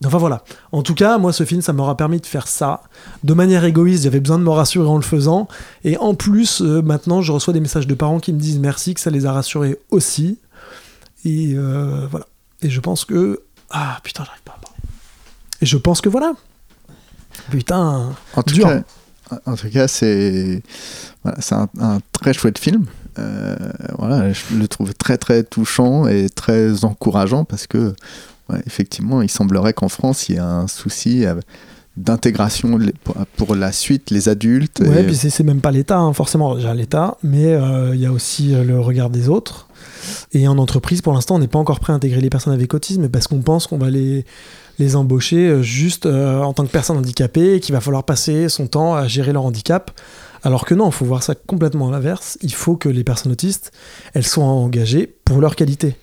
Enfin 0.04 0.18
voilà. 0.18 0.44
En 0.72 0.82
tout 0.82 0.94
cas, 0.94 1.16
moi, 1.16 1.32
ce 1.32 1.44
film, 1.44 1.62
ça 1.62 1.72
m'aura 1.72 1.96
permis 1.96 2.20
de 2.20 2.26
faire 2.26 2.48
ça. 2.48 2.82
De 3.24 3.32
manière 3.32 3.64
égoïste, 3.64 4.04
j'avais 4.04 4.20
besoin 4.20 4.38
de 4.38 4.44
me 4.44 4.50
rassurer 4.50 4.86
en 4.88 4.96
le 4.96 5.02
faisant. 5.02 5.48
Et 5.84 5.96
en 5.96 6.14
plus, 6.14 6.60
euh, 6.60 6.82
maintenant, 6.82 7.22
je 7.22 7.32
reçois 7.32 7.54
des 7.54 7.60
messages 7.60 7.86
de 7.86 7.94
parents 7.94 8.20
qui 8.20 8.32
me 8.32 8.38
disent 8.38 8.58
merci, 8.58 8.92
que 8.92 9.00
ça 9.00 9.10
les 9.10 9.24
a 9.24 9.32
rassurés 9.32 9.78
aussi. 9.90 10.38
Et 11.24 11.54
euh, 11.54 12.06
voilà. 12.10 12.26
Et 12.62 12.68
je 12.70 12.80
pense 12.80 13.04
que. 13.04 13.40
Ah 13.70 13.98
putain, 14.02 14.24
j'arrive 14.24 14.42
pas 14.42 14.52
à 14.52 14.60
parler. 14.60 14.76
Et 15.62 15.66
je 15.66 15.76
pense 15.78 16.00
que 16.02 16.08
voilà. 16.10 16.34
Putain. 17.50 18.14
En 18.34 18.42
tout 18.42 18.54
Dur. 18.54 18.68
cas, 18.68 18.82
en 19.46 19.56
tout 19.56 19.70
cas, 19.70 19.88
c'est 19.88 20.62
voilà, 21.22 21.40
c'est 21.40 21.54
un, 21.54 21.68
un 21.80 22.00
très 22.12 22.32
chouette 22.32 22.58
film. 22.58 22.84
Euh, 23.18 23.56
voilà, 23.98 24.30
je 24.32 24.54
le 24.54 24.68
trouve 24.68 24.92
très 24.94 25.16
très 25.16 25.42
touchant 25.42 26.06
et 26.06 26.28
très 26.28 26.84
encourageant 26.84 27.44
parce 27.44 27.66
que 27.66 27.94
ouais, 28.50 28.60
effectivement, 28.66 29.22
il 29.22 29.30
semblerait 29.30 29.72
qu'en 29.72 29.88
France, 29.88 30.28
il 30.28 30.36
y 30.36 30.38
a 30.38 30.46
un 30.46 30.66
souci 30.68 31.24
euh, 31.24 31.34
d'intégration 31.96 32.78
pour, 33.36 33.54
la 33.54 33.72
suite, 33.72 34.10
les 34.10 34.28
adultes. 34.28 34.80
Et- 34.80 35.02
puis 35.04 35.16
c'est 35.16 35.42
même 35.42 35.60
pas 35.60 35.70
l'État, 35.70 35.98
hein, 35.98 36.12
forcément, 36.12 36.54
déjà 36.54 36.74
l'État, 36.74 37.16
mais 37.22 37.46
euh, 37.46 37.94
il 37.94 38.00
y 38.00 38.06
a 38.06 38.12
aussi 38.12 38.54
euh, 38.54 38.64
le 38.64 38.78
regard 38.80 39.08
des 39.10 39.28
autres. 39.28 39.68
Et 40.32 40.46
en 40.46 40.58
entreprise, 40.58 41.00
pour 41.00 41.14
l'instant, 41.14 41.36
on 41.36 41.38
n'est 41.38 41.48
pas 41.48 41.58
encore 41.58 41.80
prêt 41.80 41.92
à 41.92 41.96
intégrer 41.96 42.20
les 42.20 42.30
personnes 42.30 42.52
avec 42.52 42.74
autisme 42.74 43.08
parce 43.08 43.26
qu'on 43.28 43.40
pense 43.40 43.66
qu'on 43.66 43.78
va 43.78 43.88
les, 43.88 44.26
les 44.78 44.94
embaucher 44.94 45.62
juste 45.62 46.04
euh, 46.06 46.42
en 46.42 46.52
tant 46.52 46.64
que 46.66 46.70
personne 46.70 46.98
handicapée 46.98 47.54
et 47.54 47.60
qu'il 47.60 47.74
va 47.74 47.80
falloir 47.80 48.04
passer 48.04 48.48
son 48.50 48.66
temps 48.66 48.94
à 48.94 49.08
gérer 49.08 49.32
leur 49.32 49.44
handicap. 49.46 49.90
Alors 50.42 50.66
que 50.66 50.74
non, 50.74 50.88
il 50.90 50.92
faut 50.92 51.06
voir 51.06 51.22
ça 51.22 51.34
complètement 51.34 51.88
à 51.88 51.92
l'inverse. 51.92 52.36
Il 52.42 52.52
faut 52.52 52.76
que 52.76 52.88
les 52.90 53.04
personnes 53.04 53.32
autistes, 53.32 53.72
elles 54.12 54.26
soient 54.26 54.44
engagées 54.44 55.12
pour 55.24 55.40
leur 55.40 55.56
qualité. 55.56 55.96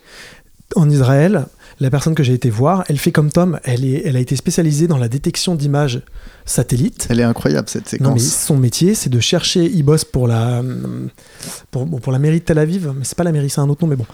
En 0.76 0.90
Israël, 0.90 1.46
la 1.80 1.90
personne 1.90 2.16
que 2.16 2.24
j'ai 2.24 2.34
été 2.34 2.50
voir, 2.50 2.84
elle 2.88 2.98
fait 2.98 3.12
comme 3.12 3.32
Tom, 3.32 3.60
elle, 3.64 3.86
est, 3.86 4.04
elle 4.06 4.16
a 4.16 4.20
été 4.20 4.36
spécialisée 4.36 4.88
dans 4.88 4.98
la 4.98 5.08
détection 5.08 5.56
d'images 5.56 6.02
satellites. 6.46 7.08
Elle 7.10 7.20
est 7.20 7.24
incroyable 7.24 7.70
cette 7.70 7.88
séquence. 7.88 8.08
Non, 8.08 8.14
mais 8.14 8.20
son 8.20 8.58
métier, 8.58 8.96
c'est 8.96 9.10
de 9.10 9.20
chercher. 9.20 9.66
Il 9.66 9.84
bosse 9.84 10.06
pour 10.06 10.28
la, 10.28 10.62
pour, 11.72 11.86
bon, 11.86 12.00
pour 12.00 12.12
la 12.12 12.20
mairie 12.20 12.40
de 12.40 12.46
Tel 12.46 12.60
Aviv, 12.60 12.94
mais 12.96 13.04
c'est 13.04 13.18
pas 13.18 13.24
la 13.24 13.32
mairie, 13.32 13.50
c'est 13.50 13.62
un 13.62 13.70
autre 13.70 13.84
nom, 13.84 13.90
mais 13.90 13.96
bon. 13.96 14.06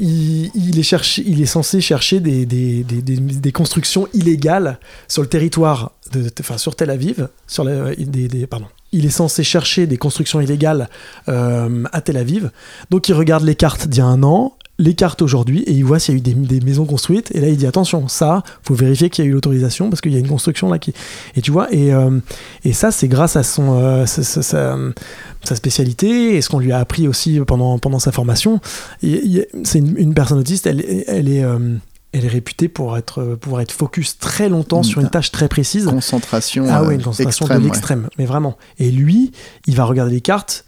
Il, 0.00 0.52
il 0.54 0.78
est, 0.78 0.84
cherché, 0.84 1.24
il 1.26 1.42
est 1.42 1.46
censé 1.46 1.80
chercher 1.80 2.20
des, 2.20 2.46
des, 2.46 2.84
des, 2.84 3.02
des, 3.02 3.52
constructions 3.52 4.06
illégales 4.14 4.78
sur 5.08 5.22
le 5.22 5.28
territoire, 5.28 5.90
de, 6.12 6.30
enfin 6.38 6.56
sur 6.56 6.76
Tel 6.76 6.90
Aviv, 6.90 7.28
sur 7.48 7.64
la, 7.64 7.94
des, 7.96 8.46
pardon. 8.46 8.66
Il 8.92 9.04
est 9.04 9.10
censé 9.10 9.42
chercher 9.42 9.88
des 9.88 9.96
constructions 9.96 10.40
illégales 10.40 10.88
euh, 11.28 11.82
à 11.92 12.00
Tel 12.00 12.16
Aviv. 12.16 12.50
Donc 12.90 13.08
il 13.08 13.14
regarde 13.14 13.42
les 13.42 13.56
cartes 13.56 13.88
d'il 13.88 13.98
y 13.98 14.00
a 14.00 14.06
un 14.06 14.22
an, 14.22 14.56
les 14.78 14.94
cartes 14.94 15.22
aujourd'hui 15.22 15.62
et 15.62 15.72
il 15.72 15.84
voit 15.84 15.98
s'il 15.98 16.14
y 16.14 16.16
a 16.16 16.18
eu 16.18 16.20
des, 16.20 16.34
des, 16.34 16.60
maisons 16.60 16.84
construites 16.84 17.34
et 17.34 17.40
là 17.40 17.48
il 17.48 17.56
dit 17.56 17.66
attention 17.66 18.06
ça 18.06 18.44
faut 18.62 18.74
vérifier 18.74 19.10
qu'il 19.10 19.24
y 19.24 19.28
a 19.28 19.30
eu 19.30 19.34
l'autorisation 19.34 19.90
parce 19.90 20.00
qu'il 20.00 20.12
y 20.12 20.16
a 20.16 20.20
une 20.20 20.28
construction 20.28 20.70
là 20.70 20.78
qui 20.78 20.94
et 21.34 21.42
tu 21.42 21.50
vois 21.50 21.72
et, 21.72 21.92
euh, 21.92 22.20
et 22.64 22.72
ça 22.72 22.92
c'est 22.92 23.08
grâce 23.08 23.34
à 23.34 23.42
son 23.42 23.80
euh, 23.80 24.06
sa, 24.06 24.22
sa, 24.22 24.42
sa, 24.42 24.78
sa, 25.42 25.56
spécialité 25.56 26.36
et 26.36 26.42
ce 26.42 26.48
qu'on 26.48 26.60
lui 26.60 26.70
a 26.70 26.78
appris 26.78 27.08
aussi 27.08 27.40
pendant 27.46 27.78
pendant 27.78 27.98
sa 27.98 28.12
formation. 28.12 28.60
C'est 29.02 29.78
une, 29.78 29.96
une, 29.98 30.14
personne 30.14 30.38
autiste 30.38 30.66
elle, 30.66 30.84
elle 31.08 31.28
est 31.28 31.42
euh, 31.42 31.76
elle 32.12 32.24
est 32.24 32.28
réputée 32.28 32.68
pour 32.68 32.96
être 32.96 33.34
pouvoir 33.34 33.62
être 33.62 33.72
focus 33.72 34.16
très 34.18 34.48
longtemps 34.48 34.84
sur 34.84 35.00
une 35.00 35.10
tâche 35.10 35.32
très 35.32 35.48
précise. 35.48 35.86
Concentration 35.86 36.66
ah 36.70 36.84
ouais 36.84 36.94
une 36.94 37.02
concentration 37.02 37.46
extrême, 37.46 37.60
de 37.60 37.64
l'extrême 37.64 38.02
ouais. 38.04 38.10
mais 38.18 38.26
vraiment. 38.26 38.56
Et 38.78 38.92
lui 38.92 39.32
il 39.66 39.74
va 39.74 39.84
regarder 39.84 40.12
les 40.12 40.20
cartes 40.20 40.64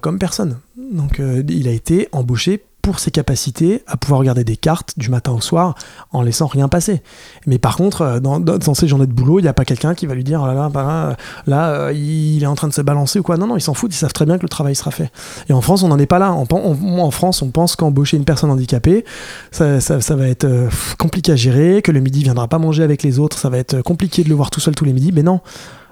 comme 0.00 0.18
personne. 0.18 0.58
Donc 0.76 1.20
il 1.48 1.68
a 1.68 1.72
été 1.72 2.08
embauché 2.10 2.64
pour 2.82 2.98
ses 2.98 3.12
capacités 3.12 3.82
à 3.86 3.96
pouvoir 3.96 4.20
regarder 4.20 4.42
des 4.42 4.56
cartes 4.56 4.98
du 4.98 5.08
matin 5.08 5.32
au 5.32 5.40
soir 5.40 5.76
en 6.10 6.22
laissant 6.22 6.46
rien 6.46 6.68
passer. 6.68 7.00
Mais 7.46 7.58
par 7.58 7.76
contre, 7.76 8.18
dans, 8.20 8.40
dans 8.40 8.74
ces 8.74 8.88
journées 8.88 9.06
de 9.06 9.12
boulot, 9.12 9.38
il 9.38 9.42
n'y 9.42 9.48
a 9.48 9.52
pas 9.52 9.64
quelqu'un 9.64 9.94
qui 9.94 10.06
va 10.06 10.14
lui 10.14 10.24
dire 10.24 10.40
oh 10.42 10.46
là 10.46 10.54
là, 10.54 10.68
bah, 10.68 11.16
là 11.46 11.70
euh, 11.70 11.92
il 11.92 12.42
est 12.42 12.46
en 12.46 12.56
train 12.56 12.68
de 12.68 12.72
se 12.72 12.82
balancer 12.82 13.20
ou 13.20 13.22
quoi. 13.22 13.36
Non, 13.36 13.46
non, 13.46 13.56
ils 13.56 13.60
s'en 13.60 13.74
foutent, 13.74 13.94
ils 13.94 13.98
savent 13.98 14.12
très 14.12 14.26
bien 14.26 14.36
que 14.36 14.42
le 14.42 14.48
travail 14.48 14.74
sera 14.74 14.90
fait. 14.90 15.10
Et 15.48 15.52
en 15.52 15.60
France, 15.60 15.84
on 15.84 15.88
n'en 15.88 15.98
est 15.98 16.06
pas 16.06 16.18
là. 16.18 16.32
En, 16.32 17.10
France, 17.10 17.42
on 17.42 17.50
pense 17.50 17.76
qu'embaucher 17.76 18.16
une 18.16 18.24
personne 18.24 18.50
handicapée, 18.50 19.04
ça, 19.52 19.80
ça, 19.80 20.16
va 20.16 20.26
être 20.26 20.44
euh, 20.44 20.68
compliqué 20.98 21.32
à 21.32 21.36
gérer, 21.36 21.82
que 21.82 21.92
le 21.92 22.00
midi 22.00 22.22
viendra 22.24 22.48
pas 22.48 22.58
manger 22.58 22.82
avec 22.82 23.02
les 23.02 23.18
autres, 23.18 23.38
ça 23.38 23.48
va 23.48 23.58
être 23.58 23.80
compliqué 23.82 24.24
de 24.24 24.28
le 24.28 24.34
voir 24.34 24.50
tout 24.50 24.60
seul 24.60 24.74
tous 24.74 24.84
les 24.84 24.92
midis. 24.92 25.12
Mais 25.12 25.22
non, 25.22 25.40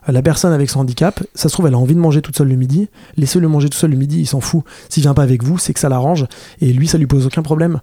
la 0.08 0.22
personne 0.22 0.52
avec 0.52 0.70
son 0.70 0.80
handicap, 0.80 1.22
ça 1.34 1.48
se 1.48 1.52
trouve, 1.52 1.66
elle 1.66 1.74
a 1.74 1.78
envie 1.78 1.94
de 1.94 2.00
manger 2.00 2.22
toute 2.22 2.36
seule 2.36 2.48
le 2.48 2.56
midi. 2.56 2.88
Laissez-le 3.16 3.48
manger 3.48 3.68
tout 3.68 3.78
seul 3.78 3.90
le 3.90 3.96
midi, 3.96 4.20
il 4.20 4.26
s'en 4.26 4.40
fout. 4.40 4.64
S'il 4.88 5.02
vient 5.02 5.14
pas 5.14 5.22
avec 5.22 5.42
vous, 5.42 5.58
c'est 5.58 5.74
que 5.74 5.80
ça 5.80 5.88
l'arrange. 5.88 6.26
Et 6.60 6.72
lui, 6.72 6.88
ça 6.88 6.98
lui 6.98 7.06
pose 7.06 7.26
aucun 7.26 7.42
problème. 7.42 7.80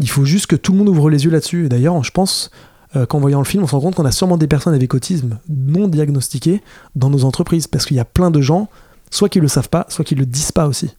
Il 0.00 0.08
faut 0.08 0.24
juste 0.24 0.46
que 0.46 0.56
tout 0.56 0.72
le 0.72 0.78
monde 0.78 0.88
ouvre 0.88 1.10
les 1.10 1.24
yeux 1.24 1.30
là-dessus. 1.30 1.66
Et 1.66 1.68
d'ailleurs, 1.68 2.02
je 2.02 2.10
pense 2.10 2.50
euh, 2.96 3.06
qu'en 3.06 3.20
voyant 3.20 3.38
le 3.38 3.44
film, 3.44 3.62
on 3.62 3.66
se 3.66 3.74
rend 3.74 3.80
compte 3.80 3.94
qu'on 3.94 4.04
a 4.04 4.12
sûrement 4.12 4.38
des 4.38 4.46
personnes 4.46 4.74
avec 4.74 4.94
autisme 4.94 5.38
non 5.48 5.88
diagnostiquées 5.88 6.62
dans 6.96 7.10
nos 7.10 7.24
entreprises. 7.24 7.66
Parce 7.66 7.84
qu'il 7.84 7.96
y 7.96 8.00
a 8.00 8.04
plein 8.04 8.30
de 8.30 8.40
gens, 8.40 8.68
soit 9.10 9.28
qui 9.28 9.40
le 9.40 9.48
savent 9.48 9.68
pas, 9.68 9.86
soit 9.88 10.04
qui 10.04 10.14
le 10.14 10.26
disent 10.26 10.52
pas 10.52 10.66
aussi. 10.66 10.90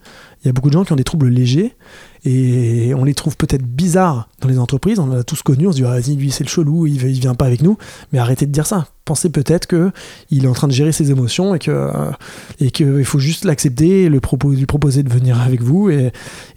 Il 0.43 0.47
y 0.47 0.49
a 0.49 0.53
beaucoup 0.53 0.69
de 0.69 0.73
gens 0.73 0.85
qui 0.85 0.93
ont 0.93 0.97
des 0.97 1.03
troubles 1.03 1.27
légers 1.27 1.75
et 2.23 2.93
on 2.95 3.03
les 3.03 3.13
trouve 3.13 3.35
peut-être 3.35 3.63
bizarres 3.63 4.29
dans 4.41 4.47
les 4.47 4.57
entreprises. 4.57 4.99
On 4.99 5.11
a 5.11 5.23
tous 5.23 5.41
connu, 5.41 5.67
on 5.67 5.71
se 5.71 5.77
dit, 5.77 5.83
ah, 5.85 5.99
lui, 5.99 6.31
c'est 6.31 6.43
le 6.43 6.49
chelou, 6.49 6.87
il, 6.87 6.95
il 6.95 7.19
vient 7.19 7.35
pas 7.35 7.45
avec 7.45 7.61
nous. 7.61 7.77
Mais 8.11 8.19
arrêtez 8.19 8.45
de 8.45 8.51
dire 8.51 8.65
ça. 8.65 8.87
Pensez 9.03 9.29
peut-être 9.29 9.67
qu'il 9.67 10.45
est 10.45 10.47
en 10.47 10.53
train 10.53 10.67
de 10.67 10.73
gérer 10.73 10.91
ses 10.91 11.11
émotions 11.11 11.55
et 11.55 11.59
qu'il 11.59 11.73
euh, 11.73 12.11
et 12.59 12.71
que 12.71 13.03
faut 13.03 13.19
juste 13.19 13.43
l'accepter, 13.43 14.07
le 14.07 14.19
propos, 14.19 14.51
lui 14.51 14.65
proposer 14.65 15.03
de 15.03 15.09
venir 15.11 15.41
avec 15.41 15.61
vous 15.61 15.89
et, 15.89 16.11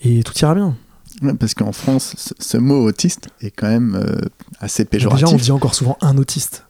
et 0.04 0.22
tout 0.22 0.36
ira 0.38 0.54
bien. 0.54 0.76
Ouais, 1.22 1.34
parce 1.34 1.54
qu'en 1.54 1.72
France, 1.72 2.14
ce, 2.16 2.34
ce, 2.38 2.56
mot 2.56 2.84
autiste 2.84 3.28
est 3.40 3.50
quand 3.50 3.68
même 3.68 3.94
euh, 3.94 4.20
assez 4.60 4.84
péjoratif. 4.84 5.24
Déjà, 5.24 5.34
on 5.34 5.38
dit 5.38 5.50
encore 5.52 5.74
souvent 5.74 5.96
un 6.00 6.16
autiste. 6.18 6.64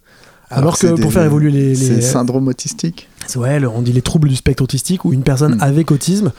Alors, 0.53 0.65
Alors 0.65 0.79
que 0.79 0.87
pour 0.89 0.97
des, 0.97 1.11
faire 1.11 1.25
évoluer 1.25 1.51
les. 1.51 1.69
les... 1.71 1.75
C'est 1.75 2.01
syndrome 2.01 2.49
autistique 2.49 3.09
Ouais, 3.37 3.65
on 3.65 3.83
dit 3.83 3.93
les 3.93 4.03
troubles 4.03 4.29
du 4.29 4.37
spectre 4.37 4.63
autistique 4.63 5.05
ou 5.05 5.13
une 5.13 5.23
personne 5.23 5.57
mmh. 5.57 5.63
avec 5.63 5.91
autisme 5.91 6.33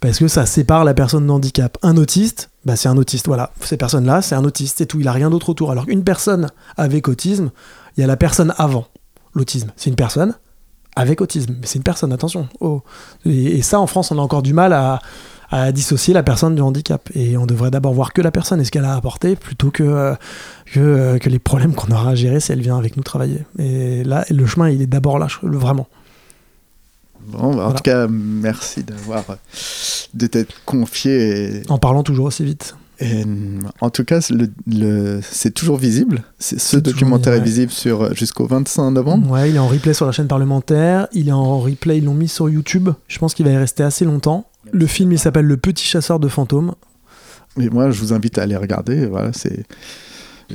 parce 0.00 0.18
que 0.18 0.28
ça 0.28 0.46
sépare 0.46 0.84
la 0.84 0.94
personne 0.94 1.26
de 1.26 1.30
handicap. 1.32 1.76
Un 1.82 1.96
autiste, 1.96 2.50
bah 2.64 2.76
c'est 2.76 2.88
un 2.88 2.96
autiste, 2.96 3.26
voilà. 3.26 3.50
Ces 3.60 3.76
personnes-là, 3.76 4.22
c'est 4.22 4.34
un 4.34 4.44
autiste, 4.44 4.78
c'est 4.78 4.86
tout. 4.86 5.00
Il 5.00 5.08
a 5.08 5.12
rien 5.12 5.30
d'autre 5.30 5.48
autour. 5.48 5.70
Alors 5.70 5.86
qu'une 5.86 6.04
personne 6.04 6.48
avec 6.76 7.08
autisme, 7.08 7.50
il 7.96 8.00
y 8.00 8.04
a 8.04 8.06
la 8.06 8.16
personne 8.16 8.54
avant 8.58 8.86
l'autisme. 9.34 9.72
C'est 9.76 9.90
une 9.90 9.96
personne 9.96 10.34
avec 10.94 11.20
autisme. 11.20 11.54
Mais 11.60 11.66
c'est 11.66 11.78
une 11.78 11.84
personne, 11.84 12.12
attention. 12.12 12.48
Oh. 12.60 12.82
Et, 13.24 13.58
et, 13.58 13.62
ça, 13.62 13.80
en 13.80 13.86
France, 13.86 14.10
on 14.10 14.18
a 14.18 14.22
encore 14.22 14.42
du 14.42 14.52
mal 14.52 14.72
à, 14.72 15.00
à, 15.50 15.72
dissocier 15.72 16.14
la 16.14 16.22
personne 16.22 16.54
du 16.54 16.62
handicap. 16.62 17.08
Et 17.14 17.36
on 17.36 17.46
devrait 17.46 17.70
d'abord 17.70 17.94
voir 17.94 18.12
que 18.12 18.22
la 18.22 18.30
personne 18.30 18.60
et 18.60 18.64
ce 18.64 18.70
qu'elle 18.70 18.84
a 18.84 18.94
apporté 18.94 19.36
plutôt 19.36 19.70
que, 19.70 20.14
que, 20.72 21.18
que 21.18 21.28
les 21.28 21.38
problèmes 21.38 21.74
qu'on 21.74 21.92
aura 21.92 22.10
à 22.10 22.14
gérer 22.14 22.40
si 22.40 22.52
elle 22.52 22.60
vient 22.60 22.78
avec 22.78 22.96
nous 22.96 23.02
travailler. 23.02 23.44
Et 23.58 24.04
là, 24.04 24.24
le 24.30 24.46
chemin, 24.46 24.68
il 24.68 24.82
est 24.82 24.86
d'abord 24.86 25.18
là, 25.18 25.28
vraiment. 25.42 25.88
Bon, 27.26 27.38
bah, 27.38 27.54
voilà. 27.54 27.68
en 27.68 27.72
tout 27.72 27.82
cas, 27.82 28.06
merci 28.08 28.82
d'avoir 28.82 29.24
de 30.14 30.26
t'être 30.26 30.54
confié. 30.64 31.58
Et... 31.58 31.62
En 31.68 31.78
parlant 31.78 32.02
toujours 32.02 32.26
aussi 32.26 32.44
vite. 32.44 32.74
Et, 33.00 33.24
en 33.80 33.90
tout 33.90 34.04
cas, 34.04 34.18
le, 34.30 34.50
le, 34.66 35.20
c'est 35.22 35.52
toujours 35.52 35.76
visible. 35.76 36.24
Ce 36.40 36.76
documentaire 36.76 37.34
est 37.34 37.40
visible 37.40 37.70
sur 37.70 38.12
jusqu'au 38.14 38.46
25 38.46 38.90
novembre. 38.90 39.30
Ouais, 39.30 39.50
il 39.50 39.56
est 39.56 39.60
en 39.60 39.68
replay 39.68 39.94
sur 39.94 40.04
la 40.04 40.10
chaîne 40.10 40.26
parlementaire. 40.26 41.06
Il 41.12 41.28
est 41.28 41.32
en 41.32 41.60
replay, 41.60 41.98
ils 41.98 42.04
l'ont 42.04 42.14
mis 42.14 42.26
sur 42.26 42.48
YouTube. 42.48 42.90
Je 43.06 43.18
pense 43.20 43.34
qu'il 43.34 43.46
va 43.46 43.52
y 43.52 43.56
rester 43.56 43.84
assez 43.84 44.04
longtemps. 44.04 44.47
Le 44.72 44.86
film, 44.86 45.12
il 45.12 45.18
s'appelle 45.18 45.46
Le 45.46 45.56
Petit 45.56 45.84
Chasseur 45.84 46.20
de 46.20 46.28
fantômes. 46.28 46.74
Et 47.60 47.70
moi, 47.70 47.90
je 47.90 48.00
vous 48.00 48.12
invite 48.12 48.38
à 48.38 48.42
aller 48.42 48.56
regarder. 48.56 49.06
Voilà, 49.06 49.32
c'est 49.32 49.64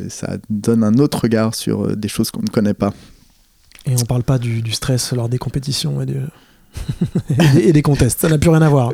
ça 0.09 0.37
donne 0.49 0.83
un 0.83 0.95
autre 0.95 1.21
regard 1.21 1.53
sur 1.53 1.95
des 1.95 2.07
choses 2.07 2.31
qu'on 2.31 2.41
ne 2.41 2.47
connaît 2.47 2.73
pas. 2.73 2.93
Et 3.85 3.95
on 3.95 4.05
parle 4.05 4.23
pas 4.23 4.39
du, 4.39 4.61
du 4.61 4.71
stress 4.71 5.11
lors 5.13 5.29
des 5.29 5.37
compétitions 5.37 6.01
et 6.01 6.05
de 6.05 6.21
et, 7.59 7.71
des, 7.71 7.79
et, 7.79 7.81
contests. 7.83 8.21
Ça 8.21 8.29
n'a 8.29 8.39
plus 8.39 8.49
rien 8.49 8.61
à 8.61 8.69
voir. 8.69 8.91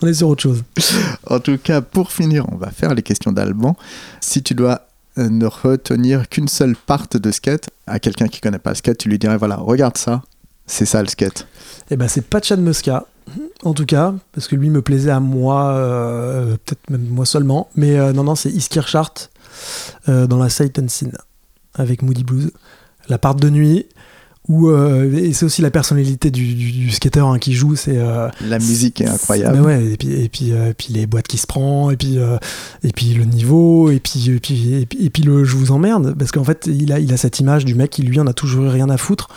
On 0.00 0.06
est 0.06 0.14
sur 0.14 0.28
autre 0.28 0.42
chose. 0.42 0.64
En 1.26 1.40
tout 1.40 1.58
cas, 1.58 1.82
pour 1.82 2.10
finir, 2.10 2.46
on 2.50 2.56
va 2.56 2.70
faire 2.70 2.94
les 2.94 3.02
questions 3.02 3.32
d'Alban. 3.32 3.76
Si 4.20 4.42
tu 4.42 4.54
dois 4.54 4.86
ne 5.16 5.46
retenir 5.46 6.28
qu'une 6.28 6.48
seule 6.48 6.76
part 6.76 7.06
de 7.10 7.30
skate 7.30 7.68
à 7.86 7.98
quelqu'un 7.98 8.28
qui 8.28 8.40
connaît 8.40 8.58
pas 8.58 8.70
le 8.70 8.76
skate, 8.76 8.98
tu 8.98 9.08
lui 9.08 9.18
dirais 9.18 9.36
voilà, 9.36 9.56
regarde 9.56 9.98
ça, 9.98 10.22
c'est 10.66 10.86
ça 10.86 11.02
le 11.02 11.08
skate. 11.08 11.46
Eh 11.90 11.96
ben, 11.96 12.08
c'est 12.08 12.24
pas 12.24 12.40
Chad 12.40 12.60
Muska, 12.60 13.04
en 13.64 13.74
tout 13.74 13.86
cas, 13.86 14.14
parce 14.32 14.48
que 14.48 14.56
lui 14.56 14.70
me 14.70 14.82
plaisait 14.82 15.10
à 15.10 15.20
moi, 15.20 15.70
euh, 15.70 16.56
peut-être 16.64 16.90
même 16.90 17.06
moi 17.08 17.26
seulement. 17.26 17.68
Mais 17.76 17.98
euh, 17.98 18.12
non, 18.12 18.24
non, 18.24 18.34
c'est 18.34 18.50
Iskirchart 18.50 19.14
euh, 20.08 20.26
dans 20.26 20.38
la 20.38 20.48
Sight 20.48 20.78
and 20.78 20.88
Scene 20.88 21.16
avec 21.74 22.02
Moody 22.02 22.24
Blues. 22.24 22.50
La 23.08 23.18
part 23.18 23.34
de 23.34 23.48
nuit, 23.48 23.86
où 24.48 24.70
euh, 24.70 25.12
et 25.14 25.34
c'est 25.34 25.44
aussi 25.44 25.60
la 25.60 25.70
personnalité 25.70 26.30
du, 26.30 26.54
du, 26.54 26.72
du 26.72 26.90
skater 26.90 27.20
hein, 27.20 27.38
qui 27.38 27.52
joue 27.52 27.76
c'est 27.76 27.98
euh, 27.98 28.28
la 28.40 28.58
musique 28.58 29.02
est 29.02 29.08
incroyable. 29.08 29.60
ouais 29.60 29.84
et 29.84 29.96
puis 29.98 30.12
et 30.12 30.28
puis, 30.28 30.52
euh, 30.52 30.72
puis 30.76 30.94
les 30.94 31.06
boîtes 31.06 31.28
qui 31.28 31.36
se 31.36 31.46
prend 31.46 31.90
et 31.90 31.96
puis 31.96 32.18
euh, 32.18 32.38
et 32.82 32.92
puis 32.92 33.12
le 33.12 33.24
niveau 33.24 33.90
et 33.90 34.00
puis 34.00 34.30
et 34.30 34.40
puis 34.40 34.74
et 34.74 34.86
puis, 34.86 35.04
et 35.04 35.10
puis 35.10 35.22
le 35.22 35.44
je 35.44 35.54
vous 35.54 35.70
emmerde. 35.70 36.14
Parce 36.18 36.32
qu'en 36.32 36.44
fait 36.44 36.66
il 36.66 36.92
a 36.92 36.98
il 36.98 37.12
a 37.12 37.18
cette 37.18 37.40
image 37.40 37.66
du 37.66 37.74
mec 37.74 37.90
qui 37.90 38.02
lui 38.02 38.18
en 38.20 38.26
a 38.26 38.32
toujours 38.32 38.64
eu 38.64 38.68
rien 38.68 38.88
à 38.88 38.96
foutre. 38.96 39.28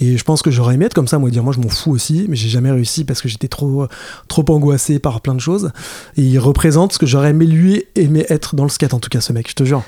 Et 0.00 0.16
je 0.16 0.22
pense 0.22 0.42
que 0.42 0.50
j'aurais 0.50 0.74
aimé 0.74 0.84
être 0.84 0.94
comme 0.94 1.08
ça 1.08 1.18
moi 1.18 1.30
dire 1.30 1.42
moi 1.42 1.54
je 1.54 1.60
m'en 1.60 1.70
fous 1.70 1.90
aussi 1.90 2.26
mais 2.28 2.36
j'ai 2.36 2.50
jamais 2.50 2.70
réussi 2.70 3.04
parce 3.04 3.22
que 3.22 3.28
j'étais 3.28 3.48
trop 3.48 3.86
trop 4.28 4.44
angoissé 4.50 4.98
par 4.98 5.22
plein 5.22 5.34
de 5.34 5.40
choses. 5.40 5.72
Et 6.18 6.22
il 6.22 6.38
représente 6.38 6.92
ce 6.92 6.98
que 6.98 7.06
j'aurais 7.06 7.30
aimé 7.30 7.46
lui 7.46 7.84
aimer 7.94 8.26
être 8.28 8.54
dans 8.54 8.64
le 8.64 8.70
skate 8.70 8.92
en 8.92 9.00
tout 9.00 9.08
cas 9.08 9.22
ce 9.22 9.32
mec 9.32 9.48
je 9.48 9.54
te 9.54 9.64
jure 9.64 9.82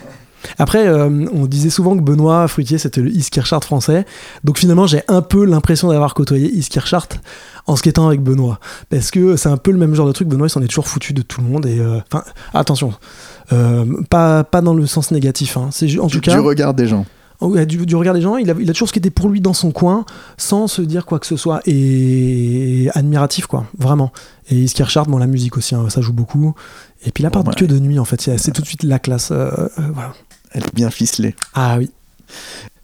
après, 0.59 0.87
euh, 0.87 1.27
on 1.33 1.47
disait 1.47 1.71
souvent 1.71 1.97
que 1.97 2.03
Benoît 2.03 2.47
Fruitier, 2.49 2.79
c'était 2.79 3.01
le 3.01 3.11
Iskirchart 3.11 3.63
français. 3.65 4.05
Donc 4.45 4.59
finalement, 4.59 4.87
j'ai 4.87 5.03
un 5.09 5.23
peu 5.23 5.45
l'impression 5.45 5.89
d'avoir 5.89 6.15
côtoyé 6.15 6.51
Iskirchart 6.51 7.09
en 7.67 7.77
skatant 7.77 8.09
avec 8.09 8.23
Benoît. 8.23 8.59
Parce 8.89 9.11
que 9.11 9.37
c'est 9.37 9.49
un 9.49 9.57
peu 9.57 9.71
le 9.71 9.79
même 9.79 9.95
genre 9.95 10.07
de 10.07 10.13
truc. 10.13 10.29
Benoît, 10.29 10.47
il 10.47 10.51
s'en 10.51 10.63
est 10.63 10.69
toujours 10.69 10.89
foutu 10.89 11.13
de 11.13 11.23
tout 11.23 11.41
le 11.41 11.47
monde. 11.47 11.67
Et 11.67 11.81
enfin, 11.81 12.25
euh, 12.27 12.59
attention, 12.59 12.93
euh, 13.53 13.85
pas, 14.09 14.45
pas 14.45 14.61
dans 14.61 14.75
le 14.75 14.87
sens 14.87 15.11
négatif. 15.11 15.57
Hein. 15.57 15.69
C'est 15.71 15.99
en 15.99 16.07
du, 16.07 16.15
tout 16.15 16.21
cas. 16.21 16.35
Du 16.35 16.41
regard 16.41 16.75
des 16.75 16.87
gens. 16.87 17.05
Oh, 17.43 17.57
du, 17.65 17.87
du, 17.87 17.97
regard 17.97 18.13
des 18.13 18.21
gens, 18.21 18.37
il 18.37 18.51
a, 18.51 18.55
il 18.61 18.69
a 18.69 18.75
toujours 18.75 18.89
ce 18.89 18.93
qui 18.93 18.99
était 18.99 19.09
pour 19.09 19.31
lui 19.31 19.41
dans 19.41 19.55
son 19.55 19.73
coin, 19.73 20.05
sans 20.37 20.67
se 20.67 20.83
dire 20.83 21.07
quoi 21.07 21.19
que 21.19 21.27
ce 21.27 21.37
soit. 21.37 21.63
Et 21.65 22.91
admiratif, 22.93 23.47
quoi, 23.47 23.65
vraiment. 23.79 24.13
Et 24.51 24.57
Iskirchart, 24.57 25.07
bon, 25.07 25.17
la 25.17 25.27
musique 25.27 25.57
aussi, 25.57 25.75
hein, 25.75 25.89
ça 25.89 26.03
joue 26.03 26.13
beaucoup. 26.13 26.55
Et 27.03 27.13
puis 27.13 27.23
la 27.23 27.31
part 27.31 27.43
bon, 27.43 27.51
ouais. 27.51 27.57
que 27.57 27.65
de 27.65 27.79
nuit, 27.79 27.99
en 27.99 28.05
fait, 28.05 28.21
c'est 28.21 28.53
tout 28.53 28.61
de 28.61 28.67
suite 28.67 28.83
la 28.83 28.99
classe. 28.99 29.33
voilà. 29.33 30.13
Elle 30.53 30.65
est 30.65 30.75
bien 30.75 30.91
ficelée. 30.91 31.35
Ah 31.55 31.77
oui. 31.79 31.91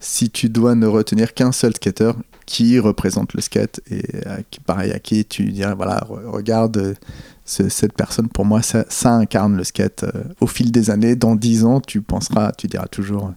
Si 0.00 0.30
tu 0.30 0.48
dois 0.48 0.74
ne 0.74 0.86
retenir 0.86 1.34
qu'un 1.34 1.52
seul 1.52 1.74
skater 1.74 2.12
qui 2.46 2.78
représente 2.78 3.34
le 3.34 3.40
skate 3.40 3.80
et 3.90 4.26
à 4.26 4.42
qui, 4.48 4.60
pareil 4.60 4.92
à 4.92 5.00
qui 5.00 5.24
tu 5.24 5.50
dirais 5.50 5.74
voilà 5.74 6.06
regarde 6.26 6.96
ce, 7.44 7.68
cette 7.68 7.92
personne 7.92 8.28
pour 8.28 8.44
moi 8.44 8.62
ça, 8.62 8.84
ça 8.88 9.14
incarne 9.14 9.56
le 9.56 9.64
skate 9.64 10.04
euh, 10.04 10.22
au 10.40 10.46
fil 10.46 10.70
des 10.70 10.90
années 10.90 11.16
dans 11.16 11.34
dix 11.34 11.64
ans 11.64 11.80
tu 11.80 12.00
penseras 12.00 12.52
tu 12.52 12.68
diras 12.68 12.86
toujours 12.86 13.32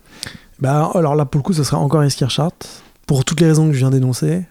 bah 0.60 0.92
alors 0.94 1.16
là 1.16 1.26
pour 1.26 1.40
le 1.40 1.44
coup 1.44 1.54
ce 1.54 1.64
sera 1.64 1.80
encore 1.80 2.04
Eskirchart 2.04 2.52
pour 3.08 3.26
toutes 3.26 3.42
les 3.42 3.48
raisons 3.48 3.68
que 3.68 3.74
je 3.74 3.80
viens 3.80 3.90
d'énoncer 3.90 4.44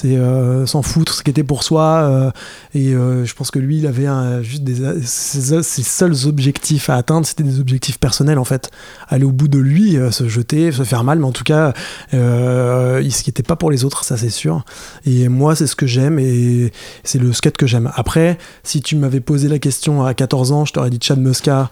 c'est 0.00 0.16
euh, 0.16 0.64
s'en 0.64 0.82
foutre, 0.82 1.12
ce 1.12 1.22
qui 1.24 1.30
était 1.30 1.42
pour 1.42 1.64
soi. 1.64 1.82
euh, 1.82 2.30
et 2.72 2.94
euh, 2.94 3.24
je 3.24 3.34
pense 3.34 3.50
que 3.50 3.58
lui, 3.58 3.78
il 3.78 3.86
avait 3.86 4.06
juste 4.44 4.62
ses, 5.02 5.82
seuls 5.82 6.14
objectifs 6.26 6.88
à 6.88 6.94
atteindre, 6.94 7.26
c'était 7.26 7.42
des 7.42 7.58
objectifs 7.58 7.98
personnels 7.98 8.38
en 8.38 8.44
fait. 8.44 8.70
Aller 9.08 9.24
au 9.24 9.32
bout 9.32 9.48
de 9.48 9.58
lui, 9.58 9.96
se 10.12 10.28
jeter, 10.28 10.70
se 10.70 10.84
faire 10.84 11.02
mal, 11.02 11.18
mais 11.18 11.26
en 11.26 11.32
tout 11.32 11.42
cas, 11.42 11.72
ce 12.12 13.22
qui 13.22 13.30
n'était 13.30 13.42
pas 13.42 13.56
pour 13.56 13.72
les 13.72 13.84
autres, 13.84 14.04
ça 14.04 14.16
c'est 14.16 14.30
sûr. 14.30 14.64
Et 15.04 15.28
moi, 15.28 15.56
c'est 15.56 15.66
ce 15.66 15.74
que 15.74 15.86
j'aime 15.86 16.20
et 16.20 16.72
c'est 17.02 17.18
le 17.18 17.32
skate 17.32 17.56
que 17.56 17.66
j'aime. 17.66 17.90
Après, 17.96 18.38
si 18.62 18.80
tu 18.82 18.94
m'avais 18.94 19.20
posé 19.20 19.48
la 19.48 19.58
question 19.58 20.04
à 20.04 20.14
14 20.14 20.52
ans, 20.52 20.64
je 20.64 20.72
t'aurais 20.72 20.90
dit 20.90 21.00
Chad 21.02 21.18
Muska 21.18 21.70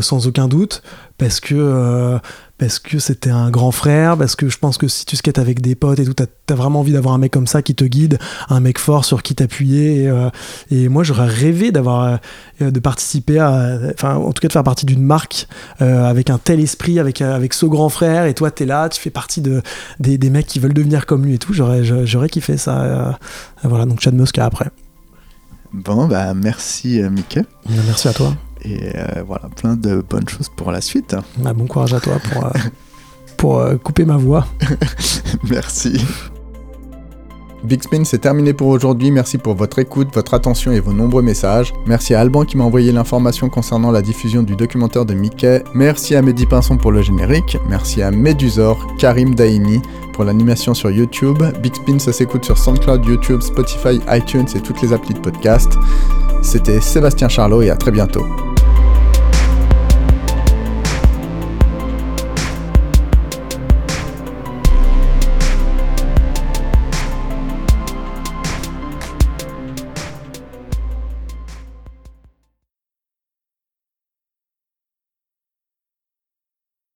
sans 0.00 0.26
aucun 0.26 0.48
doute, 0.48 0.82
parce 1.18 1.40
que 1.40 2.18
parce 2.58 2.78
que 2.78 2.98
c'était 2.98 3.30
un 3.30 3.50
grand 3.50 3.70
frère, 3.70 4.16
parce 4.16 4.34
que 4.34 4.48
je 4.48 4.58
pense 4.58 4.78
que 4.78 4.88
si 4.88 5.04
tu 5.04 5.16
skates 5.16 5.38
avec 5.38 5.60
des 5.60 5.74
potes 5.74 5.98
et 5.98 6.04
tout, 6.04 6.14
t'as 6.14 6.24
as 6.48 6.54
vraiment 6.54 6.80
envie 6.80 6.92
d'avoir 6.92 7.14
un 7.14 7.18
mec 7.18 7.32
comme 7.32 7.46
ça 7.46 7.60
qui 7.60 7.74
te 7.74 7.84
guide, 7.84 8.18
un 8.48 8.60
mec 8.60 8.78
fort 8.78 9.04
sur 9.04 9.22
qui 9.22 9.34
t'appuyer. 9.34 10.02
Et, 10.02 10.08
euh, 10.08 10.30
et 10.70 10.88
moi, 10.88 11.02
j'aurais 11.02 11.26
rêvé 11.26 11.70
d'avoir 11.72 12.18
euh, 12.62 12.70
de 12.70 12.80
participer 12.80 13.38
à, 13.38 13.78
enfin, 13.92 14.14
en 14.14 14.32
tout 14.32 14.40
cas 14.40 14.48
de 14.48 14.52
faire 14.52 14.64
partie 14.64 14.86
d'une 14.86 15.02
marque 15.02 15.48
euh, 15.82 16.04
avec 16.04 16.30
un 16.30 16.38
tel 16.38 16.60
esprit, 16.60 16.98
avec 16.98 17.20
avec 17.20 17.52
ce 17.52 17.66
grand 17.66 17.88
frère. 17.88 18.24
Et 18.24 18.34
toi, 18.34 18.50
t'es 18.50 18.64
là, 18.64 18.88
tu 18.88 19.00
fais 19.00 19.10
partie 19.10 19.40
de 19.42 19.60
des, 20.00 20.16
des 20.16 20.30
mecs 20.30 20.46
qui 20.46 20.58
veulent 20.58 20.74
devenir 20.74 21.04
comme 21.04 21.24
lui 21.24 21.34
et 21.34 21.38
tout. 21.38 21.52
J'aurais 21.52 21.84
j'aurais 21.84 22.28
kiffé 22.28 22.56
ça. 22.56 23.18
voilà, 23.64 23.84
donc 23.84 24.00
Chad 24.00 24.14
Muska 24.14 24.44
après. 24.44 24.70
Bon, 25.72 26.06
bah 26.06 26.32
merci 26.32 27.02
Mickey. 27.10 27.44
Merci 27.68 28.08
à 28.08 28.12
toi. 28.12 28.34
Et 28.62 28.96
euh, 28.96 29.22
voilà, 29.26 29.48
plein 29.54 29.76
de 29.76 30.04
bonnes 30.08 30.28
choses 30.28 30.48
pour 30.48 30.72
la 30.72 30.80
suite. 30.80 31.16
Ah, 31.44 31.52
bon 31.52 31.66
courage 31.66 31.94
à 31.94 32.00
toi 32.00 32.18
pour, 32.18 32.46
euh, 32.46 32.50
pour 33.36 33.58
euh, 33.58 33.76
couper 33.76 34.04
ma 34.04 34.16
voix. 34.16 34.46
Merci. 35.48 36.00
Big 37.66 37.82
Spin, 37.82 38.04
c'est 38.04 38.18
terminé 38.20 38.52
pour 38.52 38.68
aujourd'hui. 38.68 39.10
Merci 39.10 39.38
pour 39.38 39.54
votre 39.54 39.80
écoute, 39.80 40.14
votre 40.14 40.34
attention 40.34 40.70
et 40.70 40.78
vos 40.78 40.92
nombreux 40.92 41.22
messages. 41.22 41.74
Merci 41.84 42.14
à 42.14 42.20
Alban 42.20 42.44
qui 42.44 42.56
m'a 42.56 42.62
envoyé 42.62 42.92
l'information 42.92 43.48
concernant 43.48 43.90
la 43.90 44.02
diffusion 44.02 44.44
du 44.44 44.54
documentaire 44.54 45.04
de 45.04 45.14
Mickey. 45.14 45.64
Merci 45.74 46.14
à 46.14 46.22
Mehdi 46.22 46.46
Pinson 46.46 46.76
pour 46.76 46.92
le 46.92 47.02
générique. 47.02 47.58
Merci 47.68 48.02
à 48.02 48.12
Medusor, 48.12 48.86
Karim 48.98 49.34
Daini 49.34 49.82
pour 50.12 50.22
l'animation 50.22 50.74
sur 50.74 50.92
YouTube. 50.92 51.42
Big 51.60 51.74
Spin, 51.74 51.98
ça 51.98 52.12
s'écoute 52.12 52.44
sur 52.44 52.56
SoundCloud, 52.56 53.04
YouTube, 53.04 53.40
Spotify, 53.40 54.00
iTunes 54.12 54.46
et 54.54 54.60
toutes 54.60 54.80
les 54.80 54.92
applis 54.92 55.14
de 55.14 55.20
podcast. 55.20 55.72
C'était 56.42 56.80
Sébastien 56.80 57.28
Charlot 57.28 57.62
et 57.62 57.70
à 57.70 57.76
très 57.76 57.90
bientôt. 57.90 58.24